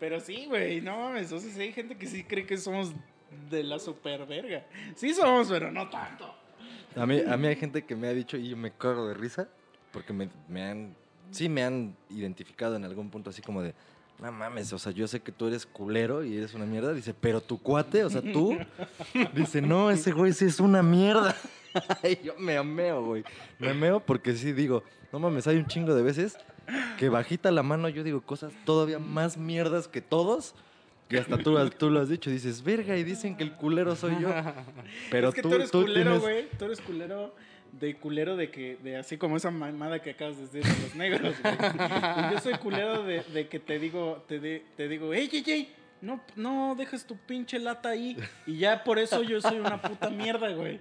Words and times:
Pero 0.00 0.18
sí, 0.18 0.46
güey, 0.46 0.80
no 0.80 0.98
mames. 0.98 1.30
O 1.30 1.38
sea, 1.38 1.52
sí 1.52 1.60
hay 1.60 1.72
gente 1.72 1.96
que 1.96 2.06
sí 2.06 2.24
cree 2.24 2.46
que 2.46 2.56
somos 2.56 2.92
de 3.50 3.62
la 3.62 3.78
super 3.78 4.26
verga. 4.26 4.64
Sí 4.96 5.12
somos, 5.14 5.48
pero 5.48 5.70
no 5.70 5.88
tanto. 5.88 6.34
A 6.96 7.06
mí, 7.06 7.20
a 7.20 7.36
mí 7.36 7.46
hay 7.46 7.56
gente 7.56 7.84
que 7.84 7.94
me 7.94 8.08
ha 8.08 8.14
dicho 8.14 8.36
y 8.36 8.48
yo 8.48 8.56
me 8.56 8.72
cago 8.72 9.06
de 9.06 9.14
risa 9.14 9.48
porque 9.92 10.12
me, 10.12 10.28
me 10.48 10.62
han, 10.62 10.96
sí 11.30 11.48
me 11.48 11.62
han 11.62 11.94
identificado 12.08 12.74
en 12.76 12.84
algún 12.84 13.10
punto 13.10 13.30
así 13.30 13.42
como 13.42 13.62
de, 13.62 13.74
no 14.20 14.32
mames, 14.32 14.72
o 14.72 14.78
sea, 14.78 14.92
yo 14.92 15.06
sé 15.06 15.20
que 15.20 15.32
tú 15.32 15.46
eres 15.46 15.64
culero 15.66 16.24
y 16.24 16.36
eres 16.36 16.54
una 16.54 16.66
mierda. 16.66 16.92
Dice, 16.92 17.14
pero 17.14 17.40
tu 17.40 17.58
cuate, 17.58 18.04
o 18.04 18.10
sea, 18.10 18.20
tú. 18.20 18.58
Dice, 19.34 19.62
no, 19.62 19.90
ese 19.90 20.12
güey 20.12 20.32
sí 20.32 20.46
es 20.46 20.60
una 20.60 20.82
mierda. 20.82 21.34
y 22.02 22.24
yo 22.24 22.34
me 22.38 22.56
ameo, 22.56 23.04
güey. 23.04 23.24
Me 23.58 23.70
ameo 23.70 24.00
porque 24.00 24.34
sí 24.34 24.52
digo, 24.52 24.82
no 25.12 25.18
mames, 25.18 25.46
hay 25.46 25.56
un 25.56 25.66
chingo 25.66 25.94
de 25.94 26.02
veces 26.02 26.36
que 26.98 27.08
bajita 27.08 27.50
la 27.50 27.62
mano 27.62 27.88
yo 27.88 28.02
digo 28.04 28.20
cosas 28.20 28.52
todavía 28.64 28.98
más 28.98 29.36
mierdas 29.36 29.88
que 29.88 30.00
todos. 30.00 30.54
Y 31.08 31.16
hasta 31.16 31.38
tú, 31.38 31.58
tú 31.70 31.90
lo 31.90 32.00
has 32.00 32.08
dicho, 32.08 32.30
dices, 32.30 32.62
verga, 32.62 32.96
y 32.96 33.02
dicen 33.02 33.36
que 33.36 33.42
el 33.42 33.52
culero 33.54 33.96
soy 33.96 34.16
yo. 34.20 34.28
Pero 35.10 35.30
es 35.30 35.34
que 35.34 35.42
tú, 35.42 35.48
tú, 35.48 35.54
eres 35.56 35.70
tú 35.72 35.80
culero, 35.82 36.10
tienes- 36.12 36.20
güey. 36.20 36.48
Tú 36.56 36.64
eres 36.66 36.80
culero 36.80 37.34
de 37.72 37.96
culero 37.96 38.36
de 38.36 38.50
que, 38.50 38.76
de 38.82 38.96
así 38.96 39.16
como 39.16 39.36
esa 39.36 39.50
mamada 39.50 40.00
que 40.00 40.10
acabas 40.10 40.36
de 40.36 40.42
decir 40.60 40.62
de 40.64 40.82
los 40.82 40.94
negros, 40.94 41.34
güey. 41.42 41.54
Y 42.28 42.32
yo 42.34 42.40
soy 42.40 42.54
culero 42.54 43.02
de, 43.04 43.22
de 43.24 43.48
que 43.48 43.58
te 43.58 43.78
digo, 43.80 44.24
te, 44.28 44.38
de- 44.38 44.64
te 44.76 44.88
digo, 44.88 45.12
ey, 45.12 45.28
ey, 45.32 45.44
ey, 45.48 45.74
no, 46.00 46.20
no 46.36 46.76
dejes 46.78 47.04
tu 47.04 47.16
pinche 47.16 47.58
lata 47.58 47.88
ahí. 47.90 48.16
Y 48.46 48.58
ya 48.58 48.84
por 48.84 48.98
eso 49.00 49.22
yo 49.24 49.40
soy 49.40 49.58
una 49.58 49.82
puta 49.82 50.10
mierda, 50.10 50.48
güey. 50.50 50.80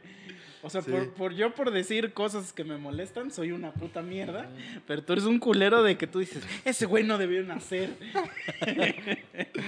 O 0.62 0.70
sea, 0.70 0.82
Sí. 0.82 0.92
por, 0.92 1.10
por 1.14 1.34
yo 1.34 1.54
por 1.56 1.72
decir 1.72 2.14
cosas 2.14 2.52
que 2.52 2.64
me 2.66 2.78
molestan, 2.78 3.32
soy 3.32 3.52
una 3.54 3.72
puta 3.74 4.02
mierda. 4.02 4.50
Pero 4.88 5.04
tú 5.04 5.14
eres 5.14 5.26
un 5.26 5.40
culero 5.40 5.84
de 5.84 5.98
que 5.98 6.06
tú 6.08 6.20
dices, 6.20 6.44
ese 6.66 6.86
güey 6.86 7.04
no 7.04 7.18
debió 7.18 7.44
nacer. 7.44 7.92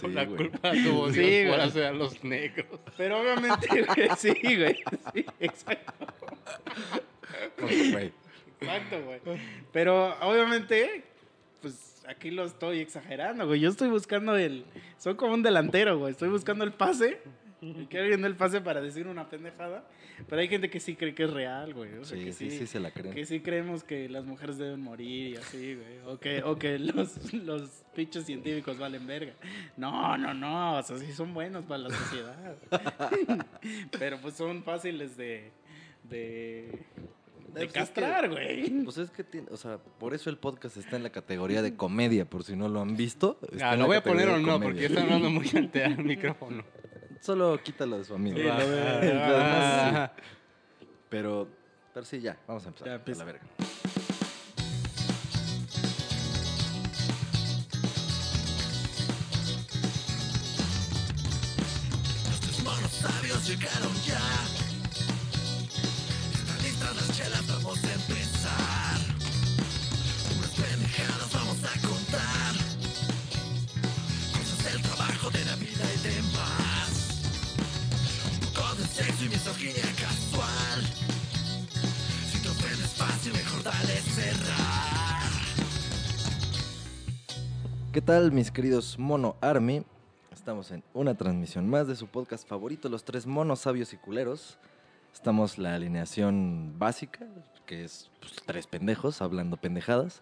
Sí, 0.00 0.08
la 0.08 0.24
güey. 0.24 0.50
culpa 0.50 0.72
tuvo 0.72 1.10
Sí, 1.12 1.20
Dios 1.20 1.50
por 1.52 1.60
hacer 1.60 1.84
a 1.84 1.92
los 1.92 2.22
negros. 2.22 2.80
Pero 2.98 3.20
obviamente, 3.20 3.66
güey, 3.96 4.08
sí, 4.18 4.34
güey. 4.42 4.76
Sí, 5.14 5.24
exacto. 5.40 5.92
Güey. 7.60 8.12
Exacto, 8.60 9.02
güey. 9.04 9.20
Pero 9.72 10.16
obviamente, 10.20 11.04
pues 11.62 12.02
aquí 12.08 12.30
lo 12.30 12.44
estoy 12.44 12.80
exagerando, 12.80 13.46
güey. 13.46 13.60
Yo 13.60 13.70
estoy 13.70 13.88
buscando 13.88 14.36
el. 14.36 14.64
Soy 14.98 15.14
como 15.14 15.34
un 15.34 15.42
delantero, 15.42 15.98
güey. 15.98 16.12
Estoy 16.12 16.28
buscando 16.28 16.64
el 16.64 16.72
pase. 16.72 17.18
Y 17.78 17.86
que 17.86 17.98
alguien 17.98 18.22
dé 18.22 18.28
el 18.28 18.36
pase 18.36 18.60
para 18.60 18.80
decir 18.80 19.06
una 19.06 19.28
pendejada. 19.28 19.84
Pero 20.28 20.40
hay 20.40 20.48
gente 20.48 20.70
que 20.70 20.80
sí 20.80 20.94
cree 20.94 21.14
que 21.14 21.24
es 21.24 21.30
real, 21.32 21.74
güey. 21.74 21.94
O 21.98 22.04
sea, 22.04 22.16
Sí, 22.18 22.24
que 22.24 22.32
sí, 22.32 22.50
sí, 22.50 22.66
se 22.66 22.80
la 22.80 22.90
creen. 22.90 23.14
Que 23.14 23.24
sí 23.26 23.40
creemos 23.40 23.82
que 23.84 24.08
las 24.08 24.24
mujeres 24.24 24.58
deben 24.58 24.80
morir 24.80 25.34
y 25.34 25.36
así, 25.36 25.74
güey. 25.74 25.98
O 26.06 26.18
que, 26.18 26.42
o 26.42 26.56
que 26.58 26.78
los, 26.78 27.32
los 27.34 27.68
pinches 27.94 28.24
científicos 28.24 28.78
valen 28.78 29.06
verga. 29.06 29.32
No, 29.76 30.16
no, 30.16 30.32
no. 30.34 30.78
O 30.78 30.82
sea, 30.82 30.96
sí 30.98 31.12
son 31.12 31.34
buenos 31.34 31.64
para 31.64 31.78
la 31.84 31.90
sociedad. 31.90 32.56
Pero 33.98 34.18
pues 34.20 34.34
son 34.34 34.62
fáciles 34.62 35.16
de. 35.16 35.50
de. 36.04 36.84
Pues 37.52 37.54
de 37.54 37.64
es 37.64 37.72
que- 37.72 37.78
castrar, 37.78 38.28
güey. 38.28 38.68
Pues 38.84 38.98
es 38.98 39.10
que, 39.10 39.24
tiene- 39.24 39.48
o 39.50 39.56
sea, 39.56 39.78
por 39.78 40.12
eso 40.14 40.28
el 40.30 40.36
podcast 40.36 40.76
está 40.76 40.96
en 40.96 41.02
la 41.02 41.10
categoría 41.10 41.62
de 41.62 41.74
comedia, 41.74 42.28
por 42.28 42.44
si 42.44 42.54
no 42.56 42.68
lo 42.68 42.80
han 42.82 42.96
visto. 42.96 43.38
está 43.52 43.70
Ah, 43.70 43.76
¿lo 43.76 43.86
voy 43.86 43.96
a 43.96 44.02
poner 44.02 44.28
o 44.28 44.38
no? 44.38 44.60
Porque 44.60 44.86
están 44.86 45.04
hablando 45.04 45.30
muy 45.30 45.48
ante 45.54 45.84
al 45.84 46.02
micrófono. 46.04 46.64
Solo 47.26 47.60
quítalo 47.60 47.98
de 47.98 48.04
su 48.04 48.14
amigo. 48.14 48.36
Sí, 48.36 48.42
demás, 48.44 48.62
Ah, 49.08 50.12
Pero, 51.08 51.48
pero 51.92 52.06
sí, 52.06 52.20
ya, 52.20 52.36
vamos 52.46 52.64
a 52.64 52.68
empezar. 52.68 52.86
Ya, 52.86 52.92
a 52.92 52.96
empieza. 52.96 53.24
la 53.24 53.32
verga. 53.32 53.46
Nuestros 62.28 62.62
monos 62.62 62.90
sabios 62.92 63.48
llegaron 63.48 63.92
ya. 64.06 64.20
Están 66.32 66.62
listas 66.62 66.96
las 66.96 67.16
chelas, 67.16 67.46
vamos 67.46 67.82
a 67.84 67.92
empezar. 67.92 68.25
¿Qué 87.96 88.02
tal, 88.02 88.30
mis 88.30 88.50
queridos 88.50 88.98
Mono 88.98 89.36
Army? 89.40 89.82
Estamos 90.30 90.70
en 90.70 90.84
una 90.92 91.14
transmisión 91.14 91.66
más 91.66 91.88
de 91.88 91.96
su 91.96 92.08
podcast 92.08 92.46
favorito, 92.46 92.90
Los 92.90 93.04
Tres 93.04 93.26
Monos 93.26 93.60
Sabios 93.60 93.94
y 93.94 93.96
Culeros. 93.96 94.58
Estamos 95.14 95.56
la 95.56 95.74
alineación 95.74 96.74
básica, 96.78 97.26
que 97.64 97.84
es 97.84 98.10
pues, 98.20 98.34
tres 98.44 98.66
pendejos 98.66 99.22
hablando 99.22 99.56
pendejadas. 99.56 100.20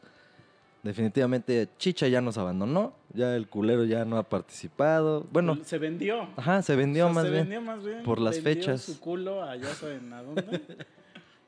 Definitivamente 0.84 1.68
Chicha 1.76 2.06
ya 2.06 2.20
nos 2.20 2.38
abandonó, 2.38 2.94
ya 3.12 3.34
el 3.34 3.48
culero 3.48 3.84
ya 3.84 4.04
no 4.04 4.18
ha 4.18 4.22
participado. 4.22 5.26
Bueno, 5.32 5.58
se 5.64 5.78
vendió. 5.78 6.28
ajá, 6.36 6.62
se 6.62 6.76
vendió 6.76 7.06
O 7.06 7.08
sea, 7.08 7.14
más 7.14 7.24
se 7.24 7.30
bien. 7.32 7.42
vendió 7.42 7.60
más 7.60 7.84
bien. 7.84 8.04
por 8.04 8.20
las 8.20 8.36
Vendió 8.36 8.54
fechas. 8.54 8.82
su 8.82 9.00
culo 9.00 9.42
allá 9.42 9.74
saben 9.74 10.12
a 10.12 10.22
dónde. 10.22 10.62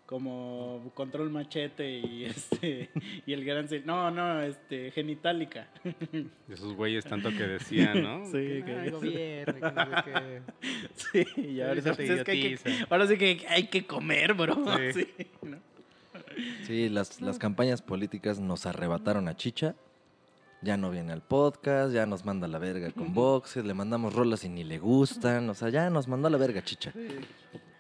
Como 0.06 0.92
control 0.94 1.30
machete 1.30 1.98
y 1.98 2.24
este 2.26 2.90
y 3.26 3.32
el 3.32 3.44
gran 3.44 3.66
no 3.84 4.10
no 4.12 4.40
este 4.42 4.92
genitálica 4.92 5.68
Esos 6.48 6.74
güeyes 6.74 7.04
tanto 7.04 7.30
que 7.30 7.42
decían, 7.46 8.02
¿no? 8.02 8.24
Sí, 8.26 8.32
Que, 8.32 8.64
que- 8.64 8.72
"Ay, 8.80 8.90
gobierno, 8.90 9.54
que 9.54 9.60
no 9.60 10.02
sé 10.02 10.04
qué". 10.04 10.42
sí 10.94 11.24
y 11.36 11.60
te 11.82 11.92
pues, 11.92 12.10
es 12.10 12.24
que 12.24 12.30
hay 12.30 12.54
que- 12.56 12.86
ahora 12.88 13.06
sí 13.08 13.16
hay 13.48 13.66
que 13.66 13.86
comer 13.86 14.34
bro 14.34 14.56
Sí. 14.92 15.02
Sí, 15.16 15.26
¿no? 15.42 15.58
Sí, 16.66 16.88
las, 16.88 17.20
las 17.20 17.38
campañas 17.38 17.82
políticas 17.82 18.38
nos 18.38 18.66
arrebataron 18.66 19.26
a 19.28 19.36
Chicha. 19.36 19.74
Ya 20.62 20.76
no 20.76 20.90
viene 20.90 21.12
al 21.12 21.22
podcast, 21.22 21.92
ya 21.94 22.06
nos 22.06 22.24
manda 22.24 22.46
a 22.46 22.50
la 22.50 22.58
verga 22.58 22.90
con 22.90 23.12
boxes, 23.14 23.64
le 23.64 23.74
mandamos 23.74 24.14
rolas 24.14 24.44
y 24.44 24.48
ni 24.48 24.64
le 24.64 24.78
gustan. 24.78 25.48
O 25.50 25.54
sea, 25.54 25.68
ya 25.68 25.88
nos 25.90 26.08
mandó 26.08 26.28
a 26.28 26.30
la 26.30 26.38
verga 26.38 26.62
Chicha. 26.62 26.92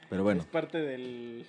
Pero 0.08 0.22
bueno, 0.22 0.42
es 0.42 0.46
parte 0.46 0.78
del 0.78 1.44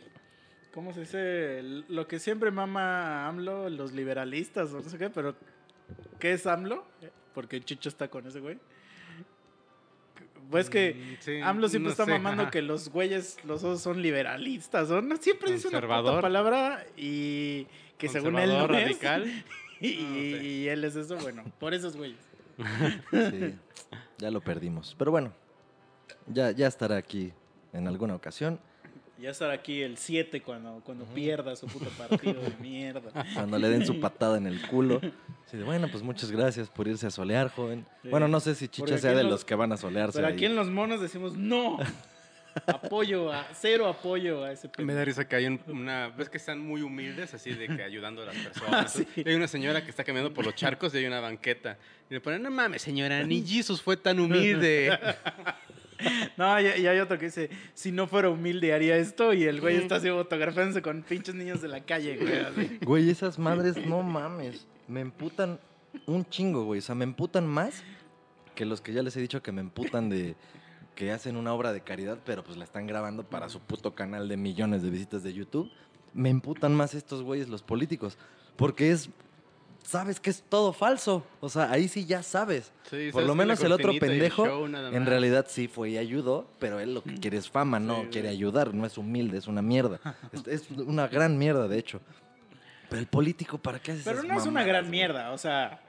cómo 0.77 0.93
se 0.93 0.99
dice 0.99 1.61
lo 1.89 2.07
que 2.07 2.19
siempre 2.19 2.51
mama 2.51 3.27
AMLO 3.27 3.67
los 3.67 3.93
liberalistas 3.93 4.71
o 4.73 4.79
no 4.79 4.87
sé 4.87 4.99
qué 4.99 5.09
pero 5.09 5.33
qué 6.19 6.33
es 6.33 6.45
AMLO 6.45 6.85
porque 7.33 7.59
Chicho 7.61 7.89
está 7.89 8.07
con 8.09 8.27
ese 8.27 8.39
güey 8.41 8.59
pues 10.51 10.69
que 10.69 10.93
Mm, 10.93 11.15
sí, 11.19 11.41
AMLO 11.41 11.67
siempre 11.67 11.87
no 11.87 11.91
está 11.93 12.05
sé, 12.05 12.11
mamando 12.11 12.43
ajá. 12.43 12.51
que 12.51 12.61
los 12.61 12.89
güeyes, 12.89 13.43
los 13.43 13.63
dos 13.63 13.81
son 13.81 14.03
liberalistas, 14.03 14.87
¿no? 14.89 15.17
Siempre 15.17 15.51
dice 15.51 15.67
una 15.67 15.81
puta 15.81 16.21
palabra 16.21 16.85
y 16.95 17.65
que 17.97 18.07
según 18.07 18.37
él 18.37 18.49
no 18.49 18.67
Conservador, 18.67 18.75
es. 18.75 18.83
radical. 19.01 19.43
Y, 19.81 19.93
No, 19.95 20.09
no 20.09 20.15
sé. 20.37 20.43
y 20.45 20.67
él 20.69 20.83
es 20.85 20.95
eso, 20.95 21.17
bueno, 21.17 21.43
por 21.59 21.73
esos 21.73 21.97
güeyes. 21.97 22.19
sí, 23.11 23.55
ya 24.19 24.29
lo 24.31 24.41
perdimos. 24.41 24.95
Pero 24.97 25.09
bueno, 25.11 25.33
ya, 26.27 26.51
ya 26.51 26.67
estará 26.67 26.97
aquí 26.97 27.33
en 27.73 27.87
alguna 27.87 28.15
ocasión. 28.15 28.59
Ya 29.19 29.31
estará 29.31 29.53
aquí 29.53 29.81
el 29.81 29.97
7 29.97 30.41
cuando, 30.41 30.81
cuando 30.85 31.03
pierda 31.05 31.55
su 31.55 31.65
puto 31.65 31.89
partido 31.97 32.39
de 32.41 32.51
mierda. 32.61 33.01
Cuando 33.33 33.57
le 33.57 33.67
den 33.69 33.85
su 33.85 33.99
patada 34.01 34.37
en 34.37 34.45
el 34.45 34.61
culo. 34.67 35.01
De, 35.51 35.63
bueno, 35.63 35.87
pues 35.89 36.03
muchas 36.03 36.29
gracias 36.31 36.69
por 36.69 36.87
irse 36.87 37.07
a 37.07 37.09
solear, 37.11 37.49
joven. 37.49 37.85
Sí. 38.03 38.09
Bueno, 38.09 38.27
no 38.27 38.39
sé 38.39 38.53
si 38.53 38.67
Chicha 38.67 38.97
sea 38.97 39.11
de 39.13 39.23
los 39.23 39.31
los- 39.31 39.45
que 39.45 39.55
van 39.55 39.71
a 39.71 39.77
solearse. 39.77 40.17
Pero 40.17 40.27
ahí. 40.27 40.33
aquí 40.33 40.45
en 40.45 40.55
Los 40.55 40.67
Monos 40.69 41.01
decimos 41.01 41.35
no. 41.35 41.79
Apoyo 42.65 43.31
a, 43.31 43.45
cero 43.53 43.87
apoyo 43.87 44.43
a 44.43 44.51
ese 44.51 44.67
Me 44.79 44.93
da 44.95 45.05
risa 45.05 45.27
que 45.27 45.35
hay 45.35 45.45
un- 45.45 45.61
una... 45.67 46.07
¿Ves 46.09 46.27
que 46.29 46.37
están 46.37 46.59
muy 46.59 46.81
humildes, 46.81 47.33
así 47.35 47.51
de 47.53 47.67
que 47.67 47.83
ayudando 47.83 48.23
a 48.23 48.25
las 48.25 48.35
personas? 48.35 48.93
Sí. 48.97 49.07
Y 49.15 49.29
hay 49.29 49.35
una 49.35 49.47
señora 49.47 49.83
que 49.83 49.89
está 49.91 50.03
caminando 50.03 50.33
por 50.33 50.43
los 50.45 50.55
charcos 50.55 50.93
y 50.93 50.97
hay 50.97 51.05
una 51.05 51.19
banqueta. 51.19 51.77
Y 52.09 52.15
le 52.15 52.19
ponen, 52.21 52.41
no 52.41 52.49
mames, 52.49 52.81
señora, 52.81 53.23
ni 53.23 53.45
Jesus 53.45 53.79
fue 53.81 53.95
tan 53.95 54.19
humilde. 54.19 54.97
No, 56.37 56.59
y, 56.61 56.65
y 56.65 56.87
hay 56.87 56.99
otro 56.99 57.17
que 57.17 57.25
dice, 57.25 57.49
si 57.73 57.91
no 57.91 58.07
fuera 58.07 58.29
humilde 58.29 58.73
haría 58.73 58.97
esto 58.97 59.33
y 59.33 59.43
el 59.45 59.59
güey 59.59 59.77
está 59.77 59.95
así 59.95 60.09
fotografiándose 60.09 60.81
con 60.81 61.01
pinches 61.03 61.35
niños 61.35 61.61
de 61.61 61.67
la 61.67 61.81
calle, 61.81 62.17
güey. 62.17 62.39
así. 62.39 62.79
Güey, 62.83 63.09
esas 63.09 63.39
madres, 63.39 63.77
no 63.85 64.03
mames. 64.03 64.67
Me 64.87 65.01
emputan 65.01 65.59
un 66.05 66.25
chingo, 66.25 66.63
güey. 66.65 66.79
O 66.79 66.81
sea, 66.81 66.95
me 66.95 67.03
emputan 67.03 67.47
más 67.47 67.83
que 68.55 68.65
los 68.65 68.81
que 68.81 68.93
ya 68.93 69.03
les 69.03 69.15
he 69.17 69.21
dicho 69.21 69.41
que 69.41 69.51
me 69.51 69.61
emputan 69.61 70.09
de 70.09 70.35
que 70.95 71.11
hacen 71.11 71.37
una 71.37 71.53
obra 71.53 71.73
de 71.73 71.81
caridad, 71.81 72.17
pero 72.25 72.43
pues 72.43 72.57
la 72.57 72.63
están 72.63 72.87
grabando 72.87 73.23
para 73.23 73.49
su 73.49 73.59
puto 73.59 73.93
canal 73.93 74.27
de 74.27 74.35
millones 74.35 74.81
de 74.81 74.89
visitas 74.89 75.21
de 75.21 75.31
YouTube. 75.31 75.69
Me 76.13 76.29
emputan 76.29 76.73
más 76.73 76.95
estos 76.95 77.21
güeyes, 77.21 77.49
los 77.49 77.61
políticos. 77.61 78.17
Porque 78.55 78.91
es. 78.91 79.09
Sabes 79.87 80.19
que 80.19 80.29
es 80.29 80.43
todo 80.49 80.73
falso. 80.73 81.25
O 81.39 81.47
sea, 81.47 81.71
ahí 81.71 81.87
sí 81.87 82.05
ya 82.05 82.21
sabes. 82.21 82.73
Sí, 82.89 83.05
Por 83.09 83.21
sabes 83.21 83.27
lo 83.27 83.35
menos 83.35 83.63
el 83.63 83.71
otro 83.71 83.91
el 83.93 83.99
pendejo, 83.99 84.45
show 84.45 84.65
en 84.65 85.05
realidad 85.05 85.45
sí 85.47 85.69
fue 85.69 85.91
y 85.91 85.97
ayudó, 85.97 86.51
pero 86.59 86.81
él 86.81 86.93
lo 86.93 87.01
que 87.03 87.15
quiere 87.15 87.37
es 87.37 87.49
fama, 87.49 87.79
no 87.79 88.01
Sí, 88.01 88.09
quiere 88.11 88.27
ayudar, 88.27 88.73
no 88.73 88.85
es 88.85 88.97
humilde, 88.97 89.37
es 89.37 89.47
una 89.47 89.61
mierda. 89.61 90.01
es, 90.33 90.45
es 90.45 90.71
una 90.71 91.07
gran 91.07 91.37
mierda, 91.37 91.69
de 91.69 91.79
hecho. 91.79 92.01
Pero 92.89 92.99
el 92.99 93.07
político, 93.07 93.57
¿para 93.59 93.79
qué 93.79 93.93
hace 93.93 94.01
Pero 94.03 94.23
no 94.23 94.37
es 94.37 94.45
una 94.45 94.65
gran 94.65 94.83
güey? 94.83 94.91
mierda, 94.91 95.31
o 95.31 95.37
sea, 95.37 95.81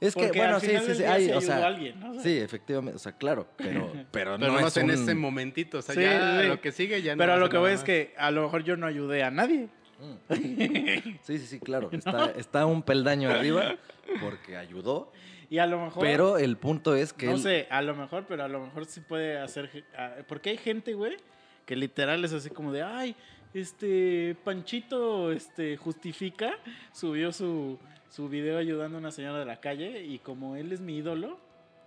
Es 0.00 0.14
que, 0.14 0.32
bueno, 0.32 0.56
al 0.56 0.60
sí, 0.60 0.66
final 0.66 0.84
sí, 0.84 0.94
sí, 0.96 1.04
hay, 1.04 1.30
o 1.32 1.40
sea, 1.40 1.56
a 1.64 1.66
alguien, 1.66 1.98
¿no? 1.98 2.10
O 2.10 2.14
sea, 2.14 2.22
sí, 2.22 2.36
efectivamente, 2.38 2.96
o 2.96 2.98
sea, 2.98 3.12
claro, 3.12 3.46
pero, 3.56 3.90
pero, 4.10 4.36
Pero 4.38 4.38
no 4.38 4.58
es 4.66 4.76
en 4.76 4.84
un- 4.84 4.90
ese 4.90 5.14
momentito, 5.14 5.78
o 5.78 5.82
sea, 5.82 5.94
Sí, 5.94 6.02
ya 6.02 6.42
sí. 6.42 6.46
lo 6.48 6.60
que 6.60 6.72
sigue 6.72 7.00
ya 7.00 7.14
no 7.14 7.18
Pero 7.18 7.32
a 7.32 7.36
lo 7.38 7.48
que 7.48 7.56
voy 7.56 7.72
es 7.72 7.84
que 7.84 8.14
a 8.18 8.30
lo 8.30 8.42
mejor 8.42 8.64
yo 8.64 8.76
no 8.76 8.86
ayudé 8.86 9.22
a 9.22 9.30
nadie. 9.30 9.68
Sí, 11.22 11.38
sí, 11.38 11.46
sí, 11.46 11.60
claro, 11.60 11.88
está, 11.92 12.30
está 12.32 12.66
un 12.66 12.82
peldaño 12.82 13.30
arriba 13.30 13.76
porque 14.20 14.56
ayudó, 14.56 15.12
Y 15.48 15.58
a 15.58 15.66
lo 15.66 15.80
mejor. 15.84 16.02
pero 16.02 16.38
el 16.38 16.56
punto 16.56 16.94
es 16.94 17.12
que 17.12 17.26
no 17.26 17.32
él- 17.32 17.38
sé, 17.40 17.66
a 17.70 17.82
lo 17.82 17.94
mejor, 17.94 18.24
pero 18.28 18.44
a 18.44 18.48
lo 18.48 18.60
mejor 18.60 18.86
sí 18.86 19.00
puede 19.00 19.38
hacer. 19.38 19.84
Porque 20.28 20.50
hay 20.50 20.56
gente, 20.56 20.94
güey, 20.94 21.16
que 21.66 21.76
literal 21.76 22.24
es 22.24 22.32
así 22.32 22.50
como 22.50 22.72
de, 22.72 22.82
ay, 22.82 23.14
este, 23.54 24.36
Panchito, 24.44 25.32
este, 25.32 25.76
justifica, 25.76 26.52
subió 26.92 27.32
su, 27.32 27.78
su 28.08 28.28
video 28.28 28.58
ayudando 28.58 28.96
a 28.98 29.00
una 29.00 29.10
señora 29.10 29.38
de 29.38 29.44
la 29.44 29.60
calle 29.60 30.04
y 30.04 30.18
como 30.18 30.56
él 30.56 30.72
es 30.72 30.80
mi 30.80 30.96
ídolo, 30.98 31.38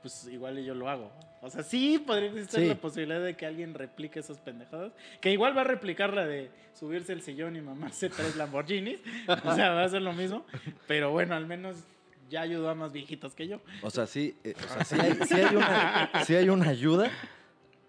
pues 0.03 0.27
igual 0.27 0.63
yo 0.63 0.75
lo 0.75 0.87
hago. 0.89 1.11
O 1.41 1.49
sea, 1.49 1.63
sí 1.63 1.97
podría 1.97 2.29
existir 2.29 2.59
Sí. 2.59 2.67
la 2.67 2.75
posibilidad 2.75 3.23
de 3.23 3.35
que 3.35 3.45
alguien 3.47 3.73
replique 3.73 4.19
esas 4.19 4.37
pendejadas. 4.37 4.93
Que 5.21 5.31
igual 5.31 5.57
va 5.57 5.61
a 5.61 5.63
replicar 5.63 6.13
la 6.13 6.25
de 6.27 6.51
subirse 6.73 7.11
el 7.13 7.21
sillón 7.21 7.55
y 7.55 7.61
mamarse 7.61 8.09
tres 8.09 8.35
Lamborghinis. 8.35 8.99
O 9.27 9.55
sea, 9.55 9.69
va 9.71 9.83
a 9.83 9.89
ser 9.89 10.01
lo 10.03 10.13
mismo. 10.13 10.45
Pero 10.87 11.11
bueno, 11.11 11.33
al 11.35 11.47
menos 11.47 11.77
ya 12.29 12.41
ayudó 12.41 12.69
a 12.69 12.75
más 12.75 12.91
viejitos 12.93 13.33
que 13.33 13.47
yo. 13.47 13.61
O 13.81 13.89
sea, 13.89 14.05
sí, 14.05 14.35
eh, 14.43 14.53
o 14.57 14.73
sea, 14.73 14.83
sí 14.85 14.95
hay, 14.99 15.13
sí 15.27 15.33
hay 15.35 15.55
una, 15.55 16.11
sí 16.25 16.35
hay 16.35 16.49
una 16.49 16.69
ayuda, 16.69 17.09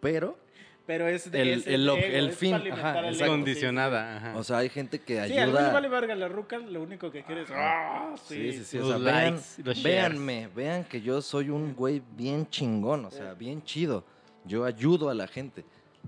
pero, 0.01 0.39
Pero 0.87 1.09
es 1.09 1.31
de 1.31 1.41
El- 1.41 1.49
es 1.61 1.67
el 1.67 2.29
es 2.29 2.37
fin, 2.37 2.55
ajá, 2.55 2.99
el 3.01 3.15
Es 3.15 3.21
ego, 3.23 3.31
condicionada, 3.31 4.17
ajá. 4.19 4.37
o 4.37 4.45
sea, 4.45 4.59
hay 4.59 4.69
gente 4.69 4.99
que 5.01 5.17
Sí, 5.23 5.29
sí. 5.29 5.33
Sí, 5.35 5.39
ayuda. 5.39 5.73
vale 5.73 5.89
verga 5.89 6.15
la 6.15 6.29
ruca, 6.29 6.59
lo 6.59 6.83
único 6.83 7.11
que 7.11 7.23
quiere 7.25 7.43
es. 7.43 7.49
¡Ah! 7.53 8.15
Sí, 8.23 8.53
sí, 8.53 8.65
sí. 8.65 8.77
O 8.79 8.81
Los 8.81 8.89
sea, 8.89 8.99
vean, 8.99 9.41
los 9.65 9.83
véanme, 9.83 10.49
vean 10.55 10.85
que 10.85 11.01
yo 11.01 11.23
soy 11.23 11.49
un 11.49 11.75
güey 11.75 12.03
bien 12.17 12.47
chingón, 12.51 13.07
o 13.07 13.11
sea, 13.11 13.33
bien 13.33 13.63
chido. 13.65 14.05
Yo 14.45 14.67
ayudo 14.67 15.09
a 15.09 15.15
la 15.15 15.27
gente, 15.27 15.65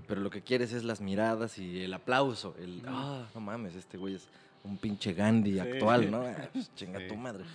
pero 0.07 0.21
lo 0.21 0.29
que 0.29 0.43
quieres 0.43 0.71
es 0.73 0.83
las 0.83 1.01
miradas 1.01 1.57
y 1.57 1.81
el 1.83 1.91
aplauso. 1.95 2.55
El, 2.59 2.83
ah, 2.85 3.25
no 3.33 3.41
mames, 3.41 3.73
este 3.75 3.97
güey 3.97 4.13
es 4.13 4.29
un 4.63 4.77
pinche 4.77 5.13
Gandhi 5.13 5.53
Sí. 5.53 5.59
actual, 5.59 6.11
¿no? 6.11 6.21
Ah, 6.21 6.49
pues, 6.53 6.71
chinga 6.75 6.99
Sí. 6.99 7.07
tu 7.07 7.15
madre. 7.15 7.45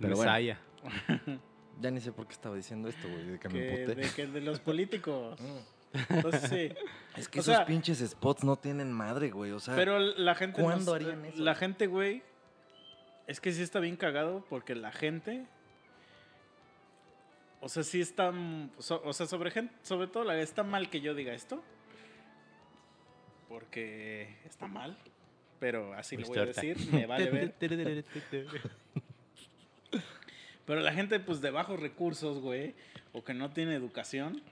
Pero 0.00 0.16
bueno, 0.16 0.32
ya 1.80 1.90
ni 1.90 2.00
sé 2.00 2.10
por 2.12 2.26
qué 2.26 2.32
estaba 2.32 2.56
diciendo 2.56 2.88
esto, 2.88 3.06
güey, 3.08 3.24
de 3.32 3.38
que 3.38 3.48
me 3.48 3.54
Que, 3.54 3.82
emputé. 3.82 3.94
de, 4.00 4.10
que 4.10 4.26
de 4.28 4.40
los 4.40 4.60
políticos. 4.60 5.38
Entonces 6.08 6.50
sí. 6.50 6.70
Es 7.16 7.28
que 7.28 7.38
O 7.38 7.42
esos 7.42 7.54
sea- 7.54 7.64
pinches 7.66 8.00
spots 8.00 8.42
no 8.42 8.56
tienen 8.56 8.92
madre, 8.92 9.30
güey, 9.30 9.52
o 9.52 9.60
sea... 9.60 9.76
Pero 9.76 10.00
la 10.00 10.34
gente. 10.34 10.60
¿cuándo 10.60 10.86
nos- 10.86 10.94
harían 10.94 11.24
eso? 11.24 11.42
La 11.42 11.54
gente, 11.54 11.86
güey. 11.86 12.22
Es 13.28 13.40
que 13.40 13.52
sí 13.52 13.62
está 13.62 13.78
bien 13.80 13.96
cagado 13.96 14.44
porque 14.50 14.74
la 14.74 14.90
gente. 14.90 15.46
O 17.60 17.68
sea, 17.68 17.82
sí 17.84 18.00
está. 18.00 18.30
o 18.30 19.12
sea, 19.12 19.26
sobre, 19.26 19.50
gente, 19.50 19.72
sobre 19.82 20.08
todo 20.08 20.24
la, 20.24 20.38
está 20.40 20.64
mal 20.64 20.90
que 20.90 21.00
yo 21.00 21.14
diga 21.14 21.32
esto. 21.32 21.62
Porque 23.48 24.36
está 24.44 24.66
mal. 24.66 24.98
Pero 25.60 25.94
así 25.94 26.16
lo 26.16 26.26
voy 26.26 26.38
a 26.38 26.46
decir. 26.46 26.76
Me 26.92 27.06
vale 27.06 27.30
ver. 27.30 27.54
Pero 30.66 30.80
la 30.80 30.92
gente, 30.92 31.20
pues, 31.20 31.40
de 31.40 31.50
bajos 31.50 31.78
recursos, 31.78 32.40
güey, 32.40 32.74
o 33.12 33.22
que 33.22 33.34
no 33.34 33.50
tiene 33.50 33.74
educación, 33.74 34.42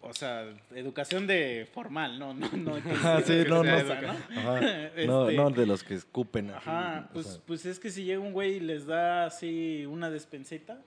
o 0.00 0.12
sea, 0.14 0.46
educación 0.74 1.26
de 1.26 1.68
formal, 1.72 2.18
no, 2.18 2.32
no, 2.34 2.48
no. 2.52 2.74
que- 2.82 2.90
Ah, 3.04 3.20
sí, 3.24 3.44
no, 3.48 3.62
no. 3.64 3.76
esa, 3.76 4.00
¿no? 4.00 4.10
Ajá. 4.10 4.60
No, 5.06 5.28
Este, 5.28 5.36
no 5.36 5.50
de 5.50 5.66
los 5.66 5.82
que 5.82 5.94
escupen. 5.94 6.50
así, 6.50 6.68
Ajá, 6.68 7.06
o 7.10 7.12
pues, 7.14 7.26
sea, 7.26 7.40
pues 7.46 7.66
es 7.66 7.78
que 7.78 7.90
si 7.90 8.04
llega 8.04 8.20
un 8.20 8.32
güey 8.32 8.54
y 8.56 8.60
les 8.60 8.86
da 8.86 9.26
así 9.26 9.84
una 9.86 10.10
despensita, 10.10 10.80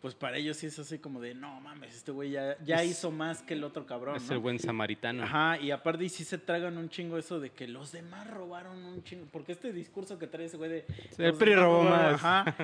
pues 0.00 0.14
para 0.14 0.36
ellos 0.36 0.56
sí 0.56 0.66
es 0.66 0.78
así 0.78 0.98
como 0.98 1.20
de, 1.20 1.34
no 1.34 1.60
mames, 1.60 1.92
este 1.96 2.12
güey 2.12 2.30
ya, 2.30 2.56
ya 2.64 2.82
Es- 2.82 2.90
hizo 2.92 3.10
más 3.10 3.42
que 3.42 3.54
el 3.54 3.64
otro 3.64 3.84
cabrón, 3.84 4.16
Es 4.16 4.28
¿no? 4.28 4.34
el 4.34 4.38
buen 4.38 4.58
samaritano. 4.60 5.24
Ajá, 5.24 5.58
y 5.58 5.70
aparte 5.72 6.04
y 6.04 6.08
sí 6.08 6.24
se 6.24 6.38
tragan 6.38 6.78
un 6.78 6.88
chingo 6.88 7.18
eso 7.18 7.40
de 7.40 7.50
que 7.50 7.66
los 7.66 7.90
demás 7.92 8.28
robaron 8.30 8.84
un 8.84 9.02
chingo, 9.02 9.26
porque 9.32 9.52
este 9.52 9.72
discurso 9.72 10.18
que 10.18 10.26
trae 10.28 10.46
ese 10.46 10.56
güey 10.56 10.70
de... 10.70 10.84
El 11.18 11.34
PRI 11.34 11.50
demás 11.50 11.64
robó 11.64 11.82
más. 11.84 12.14
Ajá. 12.14 12.56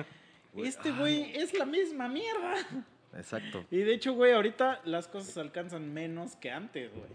Güey, 0.53 0.67
Este 0.69 0.89
ah, 0.89 0.95
güey 0.97 1.35
es 1.35 1.53
la 1.53 1.65
misma 1.65 2.07
mierda. 2.07 2.55
Exacto. 3.15 3.65
Y 3.71 3.77
de 3.77 3.93
hecho, 3.93 4.13
güey, 4.13 4.33
ahorita 4.33 4.81
las 4.85 5.07
cosas 5.07 5.37
alcanzan 5.37 5.93
menos 5.93 6.35
que 6.35 6.51
antes, 6.51 6.91
güey. 6.93 7.09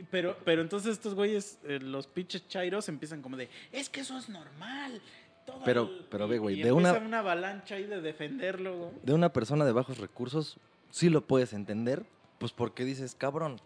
Y 0.00 0.02
pero, 0.04 0.36
pero 0.44 0.60
entonces 0.62 0.92
estos 0.92 1.14
güeyes, 1.14 1.58
eh, 1.64 1.78
los 1.80 2.06
pinches 2.06 2.46
chairos, 2.48 2.88
empiezan 2.88 3.22
como 3.22 3.36
de, 3.36 3.48
es 3.72 3.88
que 3.88 4.00
eso 4.00 4.16
es 4.18 4.28
normal. 4.28 5.00
todo 5.46 5.62
Pero- 5.64 5.82
el-". 5.84 6.06
pero 6.10 6.28
ve, 6.28 6.36
güey, 6.38 6.60
de 6.62 6.72
una- 6.72 6.92
una 6.98 7.20
avalancha 7.20 7.76
ahí 7.76 7.84
de 7.84 8.02
defenderlo, 8.02 8.76
güey. 8.76 8.90
de 9.02 9.14
una 9.14 9.32
persona 9.32 9.64
de 9.64 9.72
bajos 9.72 9.96
recursos, 9.96 10.58
sí 10.90 11.08
lo 11.08 11.22
puedes 11.26 11.54
entender, 11.54 12.04
pues 12.38 12.52
porque 12.52 12.84
dices, 12.84 13.14
cabrón, 13.14 13.58